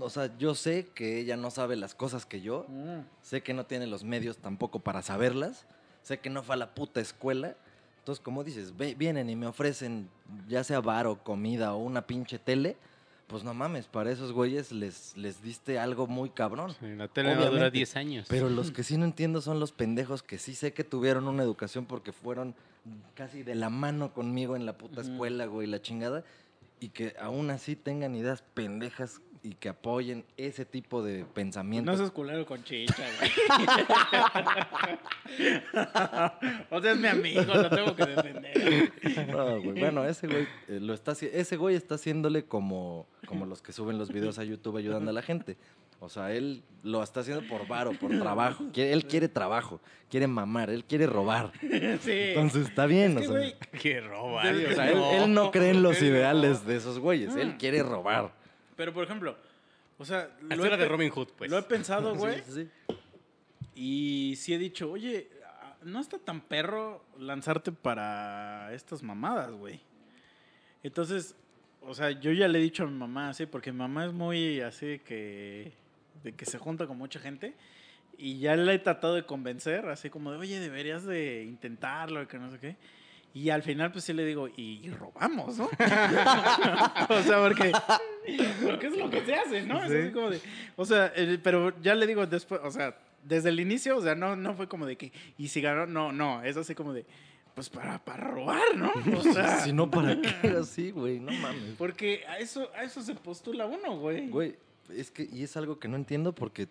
o 0.00 0.10
sea, 0.10 0.36
yo 0.36 0.56
sé 0.56 0.88
que 0.96 1.20
ella 1.20 1.36
no 1.36 1.52
sabe 1.52 1.76
las 1.76 1.94
cosas 1.94 2.26
que 2.26 2.40
yo, 2.40 2.66
Mm. 2.68 3.02
sé 3.22 3.40
que 3.44 3.54
no 3.54 3.66
tiene 3.66 3.86
los 3.86 4.02
medios 4.02 4.38
tampoco 4.38 4.80
para 4.80 5.00
saberlas, 5.00 5.64
sé 6.02 6.18
que 6.18 6.28
no 6.28 6.42
fue 6.42 6.56
a 6.56 6.58
la 6.58 6.74
puta 6.74 7.00
escuela, 7.00 7.54
entonces 8.06 8.22
como 8.22 8.44
dices, 8.44 8.76
ve- 8.76 8.94
vienen 8.96 9.28
y 9.28 9.34
me 9.34 9.48
ofrecen 9.48 10.08
ya 10.48 10.62
sea 10.62 10.80
bar 10.80 11.08
o 11.08 11.18
comida 11.24 11.74
o 11.74 11.78
una 11.78 12.06
pinche 12.06 12.38
tele, 12.38 12.76
pues 13.26 13.42
no 13.42 13.52
mames, 13.52 13.88
para 13.88 14.12
esos 14.12 14.30
güeyes 14.30 14.70
les, 14.70 15.16
les 15.16 15.42
diste 15.42 15.80
algo 15.80 16.06
muy 16.06 16.30
cabrón. 16.30 16.70
Sí, 16.78 16.86
la 16.94 17.08
tele 17.08 17.30
va 17.30 17.34
a 17.34 17.36
durar 17.38 17.50
Obviamente. 17.50 17.78
10 17.78 17.96
años. 17.96 18.26
Pero 18.28 18.48
los 18.48 18.70
que 18.72 18.84
sí 18.84 18.96
no 18.96 19.04
entiendo 19.06 19.40
son 19.40 19.58
los 19.58 19.72
pendejos 19.72 20.22
que 20.22 20.38
sí 20.38 20.54
sé 20.54 20.72
que 20.72 20.84
tuvieron 20.84 21.26
una 21.26 21.42
educación 21.42 21.84
porque 21.86 22.12
fueron 22.12 22.54
casi 23.14 23.42
de 23.42 23.56
la 23.56 23.70
mano 23.70 24.12
conmigo 24.14 24.54
en 24.54 24.66
la 24.66 24.78
puta 24.78 25.00
escuela, 25.00 25.46
güey, 25.46 25.66
la 25.66 25.82
chingada. 25.82 26.22
Y 26.78 26.90
que 26.90 27.16
aún 27.20 27.50
así 27.50 27.74
tengan 27.74 28.14
ideas 28.14 28.42
pendejas 28.54 29.20
y 29.48 29.54
que 29.54 29.68
apoyen 29.68 30.24
ese 30.36 30.64
tipo 30.64 31.04
de 31.04 31.20
No 31.20 31.28
pensamientos. 31.28 31.98
seas 31.98 32.10
culero 32.10 32.44
con 32.44 32.64
chicha, 32.64 33.04
güey. 33.18 33.30
o 36.70 36.80
sea, 36.82 36.92
es 36.92 36.98
mi 36.98 37.06
amigo, 37.08 37.42
lo 37.42 37.70
tengo 37.70 37.94
que 37.94 38.06
defender. 38.06 38.92
No, 39.28 39.60
güey. 39.62 39.78
Bueno, 39.80 40.04
ese 40.04 40.26
güey 40.26 40.46
eh, 40.68 40.80
lo 40.80 40.94
está 40.94 41.12
ese 41.12 41.56
güey 41.56 41.76
está 41.76 41.94
haciéndole 41.94 42.44
como, 42.44 43.06
como 43.26 43.46
los 43.46 43.62
que 43.62 43.72
suben 43.72 43.98
los 43.98 44.10
videos 44.12 44.38
a 44.38 44.44
YouTube 44.44 44.76
ayudando 44.78 45.10
a 45.10 45.14
la 45.14 45.22
gente. 45.22 45.56
O 46.00 46.08
sea, 46.10 46.32
él 46.32 46.62
lo 46.82 47.02
está 47.02 47.20
haciendo 47.20 47.46
por 47.48 47.66
varo, 47.68 47.92
por 47.92 48.10
trabajo. 48.18 48.64
Quiere- 48.72 48.92
él 48.92 49.06
quiere 49.06 49.28
trabajo, 49.28 49.80
quiere 50.10 50.26
mamar, 50.26 50.68
él 50.70 50.84
quiere 50.84 51.06
robar. 51.06 51.52
Sí. 52.02 52.12
Entonces 52.12 52.68
está 52.68 52.86
bien, 52.86 53.12
es 53.16 53.22
que, 53.22 53.28
o 53.28 53.30
sea. 53.30 53.38
güey, 53.38 53.54
Qué 53.80 54.00
roba. 54.00 54.42
Sí, 54.42 54.64
O 54.64 54.74
sea, 54.74 54.90
él, 54.90 54.98
él 55.22 55.32
no 55.34 55.50
cree 55.50 55.70
en 55.70 55.82
los 55.82 56.00
ideales 56.02 56.66
de 56.66 56.76
esos 56.76 56.98
güeyes. 56.98 57.34
Él 57.36 57.56
quiere 57.58 57.82
robar. 57.82 58.32
Pero 58.76 58.92
por 58.92 59.04
ejemplo, 59.04 59.36
o 59.98 60.04
sea, 60.04 60.30
era 60.50 60.76
de 60.76 60.88
Robin 60.88 61.10
Hood, 61.10 61.28
pues. 61.36 61.50
lo 61.50 61.58
he 61.58 61.62
pensado, 61.62 62.14
güey. 62.16 62.36
Sí, 62.36 62.42
sí, 62.46 62.52
sí. 62.88 62.96
Y 63.74 64.36
sí 64.36 64.54
he 64.54 64.58
dicho, 64.58 64.90
oye, 64.90 65.28
ah, 65.44 65.76
no 65.82 66.00
está 66.00 66.18
tan 66.18 66.40
perro 66.40 67.04
lanzarte 67.18 67.72
para 67.72 68.72
estas 68.72 69.02
mamadas, 69.02 69.52
güey. 69.52 69.80
Entonces, 70.82 71.34
o 71.82 71.94
sea, 71.94 72.10
yo 72.10 72.32
ya 72.32 72.48
le 72.48 72.58
he 72.58 72.62
dicho 72.62 72.84
a 72.84 72.86
mi 72.86 72.96
mamá 72.96 73.30
así, 73.30 73.46
porque 73.46 73.72
mi 73.72 73.78
mamá 73.78 74.06
es 74.06 74.12
muy 74.12 74.60
así 74.60 74.86
de 74.86 74.98
que, 75.00 75.72
de 76.22 76.32
que 76.32 76.46
se 76.46 76.58
junta 76.58 76.86
con 76.86 76.96
mucha 76.98 77.20
gente. 77.20 77.54
Y 78.18 78.38
ya 78.38 78.56
le 78.56 78.72
he 78.72 78.78
tratado 78.78 79.14
de 79.14 79.24
convencer, 79.24 79.86
así 79.88 80.08
como 80.08 80.32
de, 80.32 80.38
oye, 80.38 80.58
deberías 80.58 81.04
de 81.04 81.44
intentarlo, 81.44 82.26
que 82.26 82.38
no 82.38 82.50
sé 82.50 82.58
qué. 82.58 82.76
Y 83.36 83.50
al 83.50 83.62
final, 83.62 83.92
pues 83.92 84.02
sí 84.02 84.14
le 84.14 84.24
digo, 84.24 84.48
y 84.48 84.88
robamos, 84.88 85.58
¿no? 85.58 85.64
o 85.68 87.22
sea, 87.22 87.38
porque, 87.42 87.70
porque 88.64 88.86
es 88.86 88.96
lo 88.96 89.10
que 89.10 89.26
se 89.26 89.34
hace, 89.34 89.60
¿no? 89.60 89.84
Es 89.84 89.92
así 89.92 90.10
como 90.10 90.30
de, 90.30 90.40
o 90.74 90.86
sea, 90.86 91.12
eh, 91.14 91.38
pero 91.42 91.78
ya 91.82 91.94
le 91.94 92.06
digo 92.06 92.26
después, 92.26 92.62
o 92.64 92.70
sea, 92.70 92.96
desde 93.22 93.50
el 93.50 93.60
inicio, 93.60 93.98
o 93.98 94.00
sea, 94.00 94.14
no, 94.14 94.36
no 94.36 94.54
fue 94.54 94.68
como 94.68 94.86
de 94.86 94.96
que, 94.96 95.12
y 95.36 95.48
si 95.48 95.60
ganó, 95.60 95.84
no, 95.84 96.12
no, 96.12 96.42
es 96.44 96.56
así 96.56 96.74
como 96.74 96.94
de, 96.94 97.04
pues 97.54 97.68
para, 97.68 98.02
para 98.02 98.24
robar, 98.24 98.74
¿no? 98.74 98.90
O 99.18 99.22
sea, 99.34 99.60
Si 99.60 99.70
no, 99.70 99.90
¿para 99.90 100.18
qué 100.18 100.48
así, 100.58 100.90
güey? 100.90 101.20
No 101.20 101.32
mames. 101.32 101.74
porque 101.76 102.24
a 102.28 102.38
eso, 102.38 102.70
a 102.74 102.84
eso 102.84 103.02
se 103.02 103.14
postula 103.16 103.66
uno, 103.66 103.98
güey. 103.98 104.30
Güey, 104.30 104.56
es 104.88 105.10
que, 105.10 105.28
y 105.30 105.42
es 105.42 105.54
algo 105.58 105.78
que 105.78 105.88
no 105.88 105.96
entiendo 105.96 106.34
porque, 106.34 106.68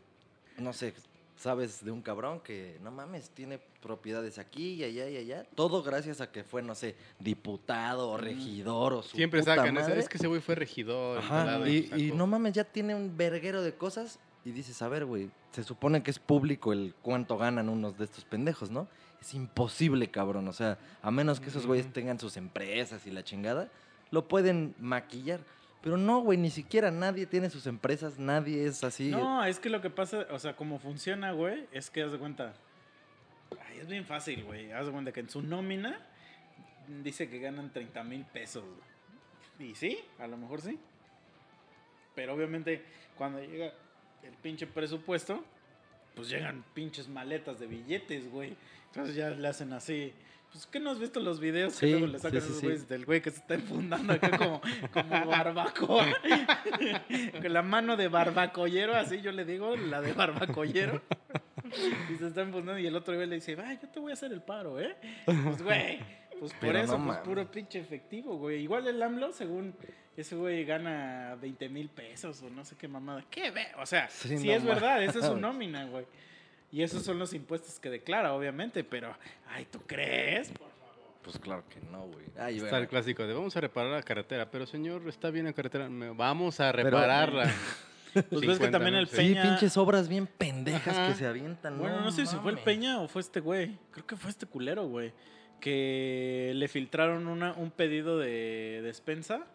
no 0.58 0.74
sé, 0.74 0.96
sabes 1.38 1.84
de 1.84 1.92
un 1.92 2.01
cabrón 2.01 2.39
que, 2.39 2.77
no 2.82 2.92
mames, 2.92 3.30
tiene 3.30 3.60
propiedades 3.82 4.38
aquí 4.38 4.74
y 4.74 4.84
allá 4.84 5.10
y 5.10 5.18
allá. 5.18 5.46
Todo 5.56 5.84
gracias 5.84 6.22
a 6.22 6.32
que 6.32 6.44
fue, 6.44 6.62
no 6.62 6.75
sé, 6.75 6.96
diputado 7.20 8.10
o 8.10 8.18
regidor 8.18 8.94
o 8.94 9.01
su 9.04 9.15
Siempre 9.15 9.42
puta 9.42 9.56
sacan. 9.56 9.74
madre. 9.75 10.00
Es 10.00 10.10
que 10.10 10.18
ese 10.18 10.27
güey 10.27 10.42
fue 10.42 10.56
regidor. 10.56 11.20
Ajá, 11.20 11.68
y, 11.68 11.84
sacó. 11.84 11.98
y 12.01 12.12
no 12.12 12.27
mames, 12.27 12.54
ya 12.54 12.63
tiene 12.63 12.96
un 12.96 13.15
verguero 13.18 13.62
de 13.62 13.75
cosas 13.75 14.20
y 14.44 14.51
dices, 14.51 14.82
a 14.82 14.88
ver, 14.88 15.06
güey, 15.06 15.30
se 15.51 15.63
supone 15.63 16.04
que 16.04 16.12
es 16.12 16.20
público 16.20 16.74
el 16.74 16.94
cuánto 17.01 17.38
ganan 17.38 17.70
unos 17.70 17.98
de 17.98 18.06
estos 18.06 18.25
pendejos, 18.25 18.70
¿no? 18.70 18.88
Es 19.22 19.34
imposible, 19.34 20.10
cabrón, 20.12 20.48
o 20.48 20.54
sea, 20.54 20.77
a 21.01 21.10
menos 21.12 21.39
que 21.39 21.50
esos 21.50 21.65
güeyes 21.65 21.86
Ujú. 21.88 21.94
tengan 21.94 22.20
sus 22.20 22.38
empresas 22.38 23.08
y 23.08 23.12
la 23.12 23.24
chingada, 23.24 23.72
lo 24.12 24.27
pueden 24.27 24.75
maquillar. 24.80 25.39
Pero 25.86 25.98
no, 25.98 26.22
güey, 26.22 26.36
ni 26.36 26.50
siquiera 26.50 26.89
nadie 26.89 27.27
tiene 27.27 27.48
sus 27.51 27.68
empresas, 27.68 28.18
nadie 28.18 28.65
es 28.65 28.84
así. 28.84 29.12
No, 29.12 29.46
es 29.46 29.60
que 29.60 29.70
lo 29.70 29.82
que 29.82 29.92
pasa, 29.92 30.25
o 30.32 30.39
sea, 30.39 30.56
como 30.56 30.80
funciona, 30.80 31.32
güey, 31.32 31.68
es 31.72 31.92
que 31.92 32.01
haz 32.01 32.12
de 32.12 32.18
cuenta. 32.18 32.56
Ay, 33.70 33.77
es 33.82 33.88
bien 33.88 34.04
fácil, 34.04 34.44
güey. 34.46 34.72
Haz 34.72 34.88
de 34.88 34.92
cuenta 34.92 35.12
que 35.12 35.20
en 35.20 35.30
su 35.30 35.44
nómina 35.44 36.04
dice 37.04 37.30
que 37.30 37.38
ganan 37.38 37.72
30 37.72 38.04
mil 38.04 38.25
pesos. 38.25 38.63
Y 39.60 39.75
sí, 39.75 40.00
a 40.18 40.25
lo 40.25 40.38
mejor 40.38 40.62
sí. 40.62 40.80
Pero 42.15 42.34
obviamente 42.34 42.84
cuando 43.15 43.39
llega 43.39 43.72
el 44.24 44.34
pinche 44.42 44.65
presupuesto, 44.65 45.46
pues 46.15 46.30
llegan 46.30 46.65
pinches 46.74 47.08
maletas 47.08 47.60
de 47.60 47.68
billetes, 47.68 48.32
güey. 48.32 48.58
Entonces 48.88 49.13
ya 49.13 49.30
le 49.30 49.48
hacen 49.48 49.72
así. 49.72 50.15
Pues, 50.56 50.68
¿qué 50.68 50.80
no 50.80 50.92
has 50.92 51.00
visto 51.00 51.20
los 51.20 51.42
videos 51.42 51.74
Sí, 51.74 51.82
que 51.82 51.92
luego 51.92 52.08
le 52.08 52.18
sacan 52.18 52.40
sí, 52.40 52.54
sí. 52.54 52.66
güeyes 52.66 52.88
del 52.88 53.04
güey 53.04 53.22
que 53.22 53.30
se 53.30 53.40
está 53.40 53.56
enfundando 53.56 54.14
acá 54.14 54.38
como, 54.38 54.62
como 54.94 55.26
barbacoa? 55.26 56.06
Con 57.42 57.52
la 57.52 57.62
mano 57.62 57.98
de 57.98 58.08
barbacollero, 58.08 58.96
así 58.96 59.20
yo 59.20 59.34
le 59.34 59.44
digo, 59.44 59.76
la 59.76 60.00
de 60.00 60.14
barbacollero. 60.14 61.02
Y 62.10 62.16
se 62.16 62.28
está 62.28 62.44
enfundando 62.44 62.80
y 62.80 62.88
el 62.88 62.96
otro 62.96 63.16
güey 63.16 63.28
le 63.28 63.36
dice, 63.36 63.56
va, 63.56 63.74
yo 63.74 63.90
te 63.90 64.00
voy 64.00 64.12
a 64.12 64.14
hacer 64.14 64.32
el 64.32 64.42
paro, 64.42 64.80
¿eh? 64.80 64.96
Pues, 65.26 65.62
güey, 65.62 66.00
pues 66.40 66.54
por 66.54 66.62
Pero 66.62 66.80
eso, 66.80 66.98
no 66.98 67.06
pues 67.06 67.18
puro 67.18 67.52
pinche 67.52 67.80
efectivo, 67.80 68.38
güey. 68.38 68.62
Igual 68.62 68.88
el 68.88 69.04
AMLO, 69.04 69.34
según 69.34 69.76
ese 70.16 70.38
güey 70.38 70.64
gana 70.64 71.36
20 71.42 71.68
mil 71.68 71.90
pesos 71.90 72.42
o 72.44 72.50
no 72.50 72.64
sé 72.64 72.78
qué 72.78 72.88
mamada. 72.88 73.26
¿Qué 73.30 73.52
ve? 73.52 73.68
O 73.78 73.86
sea, 73.86 74.08
Sí, 74.10 74.36
no 74.36 74.54
es 74.54 74.64
verdad, 74.64 75.04
esa 75.04 75.20
es 75.20 75.26
su 75.26 75.36
nómina, 75.36 75.84
güey. 75.84 76.06
Y 76.75 76.84
esos 76.84 77.03
son 77.03 77.17
los 77.17 77.34
impuestos 77.34 77.79
que 77.79 77.89
declara, 77.89 78.34
obviamente, 78.34 78.84
pero, 78.84 79.15
ay, 79.48 79.65
¿tú 79.72 79.79
crees? 79.88 80.50
Por 80.50 80.70
favor. 80.72 80.96
Pues 81.24 81.39
claro 81.39 81.63
que 81.70 81.79
no, 81.89 82.01
güey. 82.08 82.25
Ay, 82.38 82.55
Está 82.58 82.65
bueno. 82.72 82.77
el 82.79 82.88
clásico 82.89 83.25
de 83.25 83.34
vamos 83.34 83.55
a 83.55 83.62
reparar 83.62 83.91
la 83.91 84.03
carretera, 84.03 84.51
pero 84.51 84.65
señor, 84.65 85.08
está 85.08 85.29
bien 85.29 85.46
la 85.46 85.53
carretera, 85.53 85.88
vamos 85.89 86.60
a 86.60 86.74
Pero- 86.74 86.84
repararla. 86.89 87.50
Pues 88.13 88.25
ves 88.29 88.41
que 88.41 88.48
50, 88.65 88.72
también 88.72 88.94
¿no? 88.96 89.00
el 89.00 89.08
Sí, 89.08 89.15
Sí, 89.15 89.22
Peña... 89.34 89.44
pinches 89.44 89.77
obras 89.77 90.10
bien 90.10 90.27
pendejas 90.27 90.98
Ajá. 90.98 91.08
que 91.08 91.13
se 91.15 91.25
avientan. 91.27 91.77
Bueno, 91.77 92.01
no, 92.01 92.12
sé 92.12 92.25
si 92.25 92.36
fue 92.38 92.51
el. 92.51 92.58
Peña 92.60 93.00
o 93.01 93.08
fue 93.08 93.22
este 93.22 93.39
güey. 93.39 93.77
Creo 93.91 94.05
que 94.05 94.15
fue 94.17 94.29
este 94.29 94.46
culero, 94.46 94.86
güey. 94.88 95.13
Que 95.60 96.51
le 96.55 96.67
filtraron 96.67 97.27
una, 97.27 97.53
un 97.53 97.72
pedido 97.72 98.17
de 98.20 98.82
despensa 98.84 99.46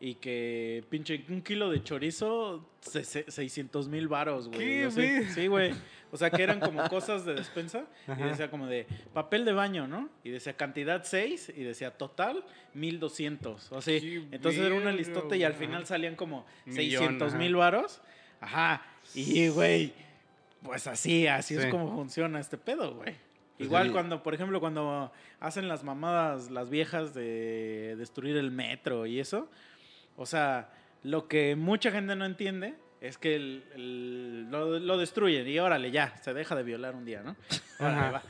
y 0.00 0.14
que 0.16 0.84
pinche 0.90 1.24
un 1.28 1.42
kilo 1.42 1.70
de 1.70 1.82
chorizo, 1.82 2.68
se- 2.80 3.04
se- 3.04 3.30
600 3.30 3.88
mil 3.88 4.08
varos, 4.08 4.48
güey. 4.48 4.58
¿Qué, 4.58 4.86
O 4.86 4.90
sea, 4.90 5.04
güey? 5.20 5.24
Sí, 5.30 5.46
güey. 5.46 5.72
O 6.16 6.18
sea, 6.18 6.30
que 6.30 6.42
eran 6.42 6.60
como 6.60 6.88
cosas 6.88 7.24
de 7.26 7.34
despensa 7.34 7.84
y 8.08 8.10
Ajá. 8.10 8.26
decía 8.26 8.50
como 8.50 8.66
de 8.66 8.86
papel 9.12 9.44
de 9.44 9.52
baño, 9.52 9.86
¿no? 9.86 10.08
Y 10.24 10.30
decía 10.30 10.56
cantidad 10.56 11.02
6 11.04 11.52
y 11.54 11.62
decía 11.62 11.90
total 11.90 12.42
1200. 12.74 13.72
O 13.72 13.82
sea, 13.82 14.00
Qué 14.00 14.26
entonces 14.30 14.60
era 14.62 14.74
una 14.74 14.92
listota 14.92 15.36
y 15.36 15.44
al 15.44 15.54
final 15.54 15.86
salían 15.86 16.16
como 16.16 16.46
Millón, 16.64 16.76
600 16.76 17.28
ajá. 17.28 17.38
mil 17.38 17.56
varos. 17.56 18.00
Ajá. 18.40 18.82
Y, 19.14 19.48
güey, 19.48 19.92
pues 20.62 20.86
así, 20.86 21.26
así 21.26 21.54
es 21.54 21.64
Sí. 21.64 21.70
como 21.70 21.94
funciona 21.94 22.40
este 22.40 22.56
pedo, 22.58 22.94
güey. 22.94 23.14
Pues 23.56 23.68
Igual 23.68 23.92
cuando, 23.92 24.22
por 24.22 24.34
ejemplo, 24.34 24.60
cuando 24.60 25.12
hacen 25.40 25.68
las 25.68 25.84
mamadas, 25.84 26.50
las 26.50 26.68
viejas 26.70 27.14
de 27.14 27.94
destruir 27.98 28.36
el 28.36 28.50
metro 28.50 29.06
y 29.06 29.18
eso, 29.20 29.48
o 30.16 30.26
sea, 30.26 30.70
lo 31.02 31.28
que 31.28 31.56
mucha 31.56 31.90
gente 31.90 32.16
no 32.16 32.24
entiende 32.26 32.74
es 33.00 33.18
que 33.18 33.36
el- 33.36 33.64
el- 33.74 34.50
lo, 34.50 34.78
lo 34.78 34.98
destruyen 34.98 35.46
y 35.48 35.58
órale, 35.58 35.90
ya, 35.90 36.16
se 36.22 36.32
deja 36.34 36.54
de 36.56 36.62
violar 36.62 36.94
un 36.94 37.04
día, 37.04 37.22
¿no? 37.22 37.36
Órale, 37.78 37.96
Ajá. 37.98 38.10
va. 38.10 38.22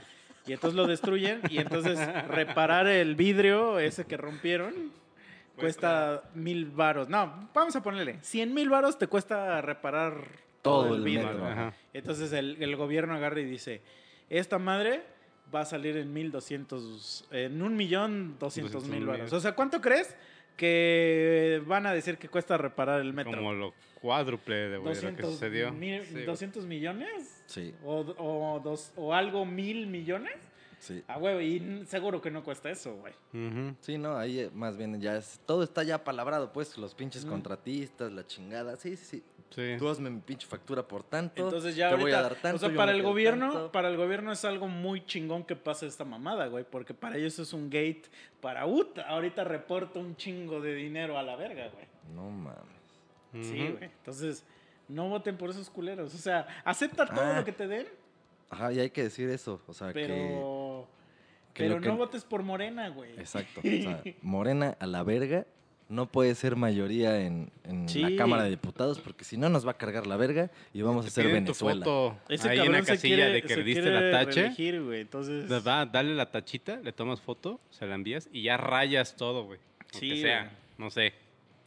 Y 0.46 0.52
entonces 0.52 0.76
lo 0.76 0.86
destruyen 0.86 1.40
y 1.50 1.58
entonces 1.58 1.98
reparar 2.28 2.86
el 2.86 3.16
vidrio 3.16 3.78
ese 3.80 4.04
que 4.04 4.16
rompieron 4.16 4.92
cuesta 5.56 6.22
mil 6.34 6.66
varos. 6.66 7.08
No, 7.08 7.48
vamos 7.54 7.74
a 7.76 7.82
ponerle, 7.82 8.18
100 8.22 8.52
mil 8.54 8.68
varos 8.68 8.98
te 8.98 9.06
cuesta 9.06 9.60
reparar 9.60 10.28
todo, 10.62 10.84
Todo 10.84 10.94
el 10.94 11.00
el 11.00 11.04
vidrio. 11.04 11.32
metro. 11.32 11.72
Entonces 11.92 12.32
el, 12.32 12.62
el 12.62 12.76
gobierno 12.76 13.14
agarra 13.14 13.40
y 13.40 13.44
dice, 13.44 13.82
esta 14.28 14.58
madre 14.58 15.02
va 15.54 15.60
a 15.60 15.64
salir 15.64 15.96
en 15.96 16.12
1200, 16.12 17.28
en 17.30 17.62
un 17.62 17.76
millón 17.76 18.36
doscientos 18.38 18.82
mil 18.84 19.04
200,000. 19.04 19.06
varos. 19.06 19.32
O 19.32 19.40
sea, 19.40 19.52
¿cuánto 19.52 19.80
crees 19.80 20.14
que 20.56 21.62
van 21.66 21.86
a 21.86 21.92
decir 21.92 22.18
que 22.18 22.28
cuesta 22.28 22.56
reparar 22.56 23.00
el 23.00 23.12
metro? 23.12 23.32
Como 23.32 23.52
lo 23.52 23.74
cuádruple 24.00 24.54
de, 24.54 24.68
de 24.70 24.76
lo 24.78 24.82
que 24.84 24.88
200, 24.90 25.32
sucedió. 25.32 25.72
mil- 25.72 26.02
Sí, 26.04 26.12
güey. 26.12 26.24
200 26.26 26.66
millones 26.66 27.42
Sí, 27.46 27.74
o, 27.84 27.98
o, 28.18 28.60
dos, 28.60 28.92
o 28.96 29.14
algo 29.14 29.44
mil 29.44 29.86
millones. 29.86 30.34
Sí. 30.78 31.02
Ah, 31.08 31.18
güey, 31.18 31.56
y 31.56 31.86
seguro 31.86 32.20
que 32.20 32.30
no 32.30 32.42
cuesta 32.44 32.70
eso, 32.70 32.96
güey. 32.96 33.14
Sí, 33.80 33.98
no, 33.98 34.16
ahí 34.16 34.40
eh, 34.40 34.50
más 34.54 34.76
bien 34.76 35.00
ya 35.00 35.16
es, 35.16 35.40
todo 35.46 35.62
está 35.62 35.82
ya 35.82 36.02
palabrado, 36.04 36.52
pues, 36.52 36.76
los 36.78 36.94
pinches 36.94 37.24
Mm. 37.24 37.28
contratistas, 37.30 38.12
la 38.12 38.26
chingada. 38.26 38.76
Sí, 38.76 38.96
sí, 38.96 39.04
sí. 39.04 39.22
Sí. 39.50 39.76
Tú 39.78 39.88
hazme 39.88 40.10
mi 40.10 40.20
pinche 40.20 40.44
factura 40.46 40.82
por 40.86 41.04
tanto. 41.04 41.44
Entonces 41.44 41.76
ya 41.76 41.86
te 41.88 41.92
ahorita, 41.94 42.04
voy 42.04 42.12
a 42.12 42.22
dar 42.22 42.34
tanto. 42.34 42.56
o 42.56 42.68
sea, 42.68 42.76
para 42.76 42.90
el 42.90 43.02
gobierno, 43.02 43.52
tanto. 43.52 43.72
para 43.72 43.88
el 43.88 43.96
gobierno 43.96 44.32
es 44.32 44.44
algo 44.44 44.66
muy 44.66 45.06
chingón 45.06 45.44
que 45.44 45.54
pase 45.54 45.86
esta 45.86 46.04
mamada, 46.04 46.48
güey, 46.48 46.64
porque 46.68 46.94
para 46.94 47.16
ellos 47.16 47.38
es 47.38 47.52
un 47.52 47.70
gate 47.70 48.02
para 48.40 48.66
UTA. 48.66 49.02
Ahorita 49.02 49.44
reporta 49.44 50.00
un 50.00 50.16
chingo 50.16 50.60
de 50.60 50.74
dinero 50.74 51.16
a 51.16 51.22
la 51.22 51.36
verga, 51.36 51.68
güey. 51.68 51.86
No 52.12 52.28
mames. 52.28 52.60
Sí, 53.40 53.68
güey. 53.70 53.84
Entonces, 53.84 54.44
no 54.88 55.08
voten 55.08 55.36
por 55.36 55.50
esos 55.50 55.70
culeros. 55.70 56.12
O 56.12 56.18
sea, 56.18 56.46
acepta 56.64 57.06
todo 57.06 57.24
Ah. 57.24 57.36
lo 57.38 57.44
que 57.44 57.52
te 57.52 57.68
den, 57.68 57.86
Ajá, 58.50 58.72
y 58.72 58.80
hay 58.80 58.90
que 58.90 59.04
decir 59.04 59.28
eso. 59.30 59.60
O 59.68 59.72
sea, 59.74 59.88
que. 59.88 59.94
pero 59.94 60.14
que 60.14 60.40
pero 61.58 61.80
que- 61.80 61.88
no 61.88 61.96
votes 61.96 62.24
por 62.24 62.42
Morena, 62.42 62.88
güey. 62.88 63.12
Exacto. 63.18 63.60
O 63.60 63.62
sea, 63.62 64.02
Morena 64.22 64.76
a 64.80 64.86
la 64.86 65.02
verga 65.02 65.46
no 65.88 66.10
puede 66.10 66.34
ser 66.34 66.56
mayoría 66.56 67.20
en, 67.20 67.52
en 67.62 67.88
Sí. 67.88 68.00
la 68.00 68.16
Cámara 68.16 68.42
de 68.42 68.50
Diputados 68.50 68.98
porque 68.98 69.22
si 69.24 69.36
no 69.36 69.48
nos 69.48 69.64
va 69.64 69.70
a 69.70 69.76
cargar 69.78 70.06
la 70.08 70.16
verga 70.16 70.50
y 70.74 70.82
vamos 70.82 71.06
a 71.06 71.10
ser 71.10 71.26
piden 71.26 71.44
tu 71.44 71.52
Venezuela. 71.52 71.84
foto 71.84 72.18
Ese 72.28 72.48
ahí 72.48 72.58
en 72.58 72.72
la 72.72 72.82
casilla 72.82 73.16
quiere, 73.16 73.32
de 73.34 73.42
que 73.42 73.56
le 73.56 73.62
diste 73.62 73.90
la 73.90 74.10
tache. 74.10 74.40
reelegir, 74.42 74.82
güey. 74.82 75.00
Entonces, 75.02 75.48
dale 75.64 76.14
la 76.16 76.30
tachita, 76.32 76.76
le 76.82 76.92
tomas 76.92 77.20
foto, 77.20 77.60
se 77.70 77.86
la 77.86 77.94
envías 77.94 78.28
y 78.32 78.42
ya 78.42 78.56
rayas 78.56 79.14
todo, 79.14 79.44
güey. 79.44 79.60
Sí, 79.92 80.08
Aunque 80.10 80.22
sea, 80.22 80.40
güey. 80.40 80.52
no 80.78 80.90
sé. 80.90 81.12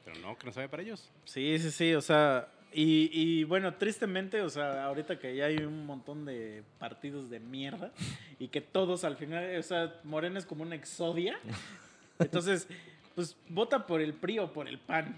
Pero 0.03 0.19
no, 0.19 0.37
que 0.37 0.45
no 0.47 0.51
sabe 0.51 0.67
para 0.67 0.83
ellos. 0.83 1.09
Sí, 1.23 1.57
sí, 1.59 1.71
sí, 1.71 1.93
o 1.93 2.01
sea, 2.01 2.49
y, 2.71 3.09
y 3.11 3.43
bueno, 3.45 3.73
tristemente, 3.75 4.41
o 4.41 4.49
sea, 4.49 4.85
ahorita 4.85 5.17
que 5.17 5.35
ya 5.35 5.45
hay 5.45 5.57
un 5.57 5.85
montón 5.85 6.25
de 6.25 6.63
partidos 6.77 7.29
de 7.29 7.39
mierda 7.39 7.91
y 8.37 8.49
que 8.49 8.61
todos 8.61 9.03
al 9.03 9.17
final, 9.17 9.57
o 9.57 9.63
sea, 9.63 9.99
Morena 10.03 10.37
es 10.37 10.45
como 10.45 10.63
una 10.63 10.75
exodia, 10.75 11.39
entonces, 12.19 12.67
pues 13.15 13.35
vota 13.49 13.87
por 13.87 14.01
el 14.01 14.13
PRI 14.13 14.39
o 14.39 14.53
por 14.53 14.67
el 14.67 14.79
PAN. 14.79 15.15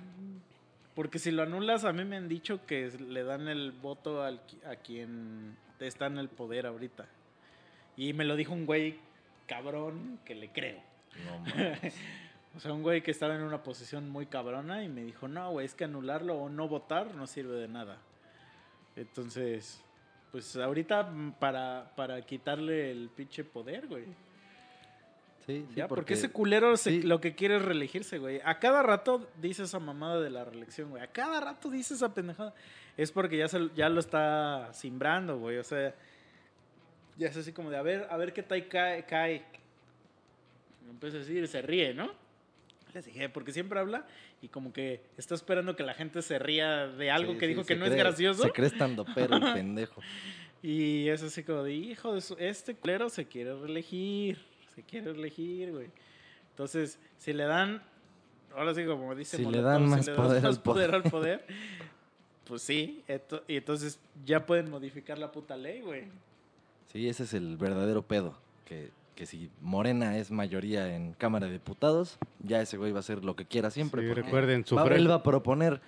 Porque 0.96 1.20
si 1.20 1.32
lo 1.32 1.44
anulas, 1.44 1.86
a 1.86 1.94
mí 1.94 2.04
me 2.04 2.18
han 2.18 2.28
dicho 2.28 2.66
que 2.66 2.90
le 2.90 3.24
dan 3.24 3.48
el 3.48 3.72
voto 3.72 4.24
al, 4.24 4.42
a 4.66 4.76
quien 4.76 5.56
está 5.80 6.08
en 6.08 6.18
el 6.18 6.28
poder 6.28 6.66
ahorita. 6.66 7.08
Y 7.96 8.14
me 8.14 8.26
lo 8.26 8.36
dijo 8.36 8.54
un 8.54 8.66
güey 8.66 9.00
cabrón 9.48 10.20
que 10.26 10.36
le 10.36 10.50
creo. 10.50 10.82
No 11.26 11.40
mames. 11.40 11.94
O 12.56 12.60
sea, 12.60 12.74
un 12.74 12.84
güey 12.84 13.02
que 13.02 13.12
estaba 13.12 13.36
en 13.36 13.42
una 13.44 13.64
posición 13.64 14.10
muy 14.10 14.26
cabrona 14.26 14.84
y 14.84 14.90
me 14.90 15.04
dijo, 15.04 15.28
no, 15.28 15.52
güey, 15.52 15.66
es 15.66 15.74
que 15.74 15.86
anularlo 15.86 16.36
o 16.36 16.50
no 16.50 16.68
votar 16.68 17.16
no 17.16 17.26
sirve 17.26 17.56
de 17.56 17.68
nada. 17.70 17.98
Entonces, 18.96 19.82
pues 20.32 20.56
ahorita 20.58 21.04
mm, 21.04 21.32
para, 21.40 21.92
para 21.96 22.22
quitarle 22.24 22.92
el 22.92 23.10
pinche 23.10 23.44
poder, 23.44 23.88
güey. 23.88 24.06
Sí, 25.46 25.66
sí, 25.70 25.76
ya, 25.76 25.88
porque, 25.88 26.14
ese 26.14 26.30
culero 26.30 26.76
se- 26.78 26.90
sí. 26.92 27.02
lo 27.02 27.20
que 27.22 27.34
quiere 27.36 27.56
es 27.56 27.62
reelegirse, 27.64 28.18
güey. 28.20 28.42
A 28.44 28.60
cada 28.60 28.84
rato 28.84 29.28
dice 29.42 29.64
esa 29.64 29.80
mamada 29.80 30.20
de 30.20 30.30
la 30.30 30.44
reelección, 30.46 30.90
güey. 30.92 31.02
A 31.02 31.08
cada 31.08 31.40
rato 31.40 31.70
dice 31.70 31.94
esa 31.96 32.14
pendejada. 32.14 32.54
Es 32.98 33.12
porque 33.12 33.38
ya, 33.38 33.48
se, 33.48 33.70
ya 33.76 33.90
lo 33.90 34.02
está 34.02 34.72
simbrando, 34.74 35.40
güey. 35.40 35.58
O 35.58 35.64
sea, 35.64 35.96
ya 37.18 37.28
es 37.30 37.38
así 37.38 37.54
como 37.54 37.72
de, 37.72 37.78
a 37.78 37.82
ver, 37.82 38.08
a 38.10 38.18
ver 38.18 38.34
qué 38.34 38.44
tal 38.44 38.68
cae. 38.68 39.06
cae. 39.06 39.44
Empieza 40.90 41.16
a 41.18 41.20
decir, 41.22 41.48
se 41.48 41.62
ríe, 41.62 41.94
¿no? 41.94 42.12
Les 42.94 43.06
dije, 43.06 43.30
porque 43.30 43.54
siempre 43.54 43.80
habla 43.80 44.06
y 44.42 44.50
como 44.50 44.74
que 44.74 45.02
está 45.18 45.34
esperando 45.36 45.76
que 45.76 45.84
la 45.84 45.94
gente 45.94 46.22
se 46.22 46.40
ría 46.40 46.88
de 46.88 47.10
algo 47.12 47.34
Sí, 47.34 47.38
que 47.40 47.46
sí, 47.48 47.54
dijo 47.54 47.66
que 47.66 47.76
no 47.76 47.86
es 47.86 47.96
gracioso. 47.96 48.44
Se 48.44 48.52
cree 48.52 48.68
estando 48.68 49.06
pero 49.16 49.36
el 49.38 49.42
pendejo. 49.54 50.02
Y 50.62 51.08
es 51.08 51.24
así 51.24 51.44
como 51.44 51.64
de, 51.64 51.74
hijo 51.74 52.14
de 52.14 52.22
su, 52.22 52.36
este 52.38 52.76
culero 52.76 53.10
se 53.10 53.26
quiere 53.28 53.56
reelegir, 53.56 54.38
se 54.76 54.84
quiere 54.84 55.12
reelegir, 55.14 55.72
güey. 55.72 55.88
Entonces, 56.52 57.00
si 57.18 57.34
le 57.34 57.46
dan, 57.46 57.82
ahora 58.56 58.76
sí 58.76 58.86
como 58.86 59.16
dice 59.16 59.38
Si 59.38 59.46
le 59.46 59.62
dan 59.62 59.88
más 59.90 60.06
das 60.06 60.16
poder 60.16 60.46
al 60.46 60.62
poder 60.62 60.94
al 60.96 61.04
poder, 61.10 61.46
pues 62.46 62.62
sí, 62.62 63.04
esto- 63.08 63.44
y 63.48 63.56
entonces 63.58 64.00
ya 64.26 64.46
pueden 64.46 64.70
modificar 64.70 65.18
la 65.18 65.32
puta 65.32 65.56
ley, 65.56 65.82
güey. 65.82 66.04
Sí, 66.92 67.08
ese 67.08 67.24
es 67.24 67.34
el 67.34 67.56
verdadero 67.58 68.02
pedo. 68.02 68.38
Que, 68.66 68.90
que 69.16 69.26
si 69.26 69.50
Morena 69.62 70.18
es 70.18 70.32
mayoría 70.32 70.96
en 70.96 71.14
Cámara 71.14 71.48
de 71.48 71.54
Diputados, 71.54 72.18
ya 72.44 72.62
ese 72.62 72.78
güey 72.78 72.92
va 72.92 72.98
a 72.98 73.02
hacer 73.02 73.24
lo 73.24 73.36
que 73.36 73.46
quiera 73.46 73.70
siempre. 73.72 74.02
Sí, 74.02 74.08
porque 74.08 74.24
recuerden, 74.24 74.64
va- 74.76 74.88
él 74.96 75.10
va 75.10 75.16
a 75.16 75.24
proponer, 75.24 75.82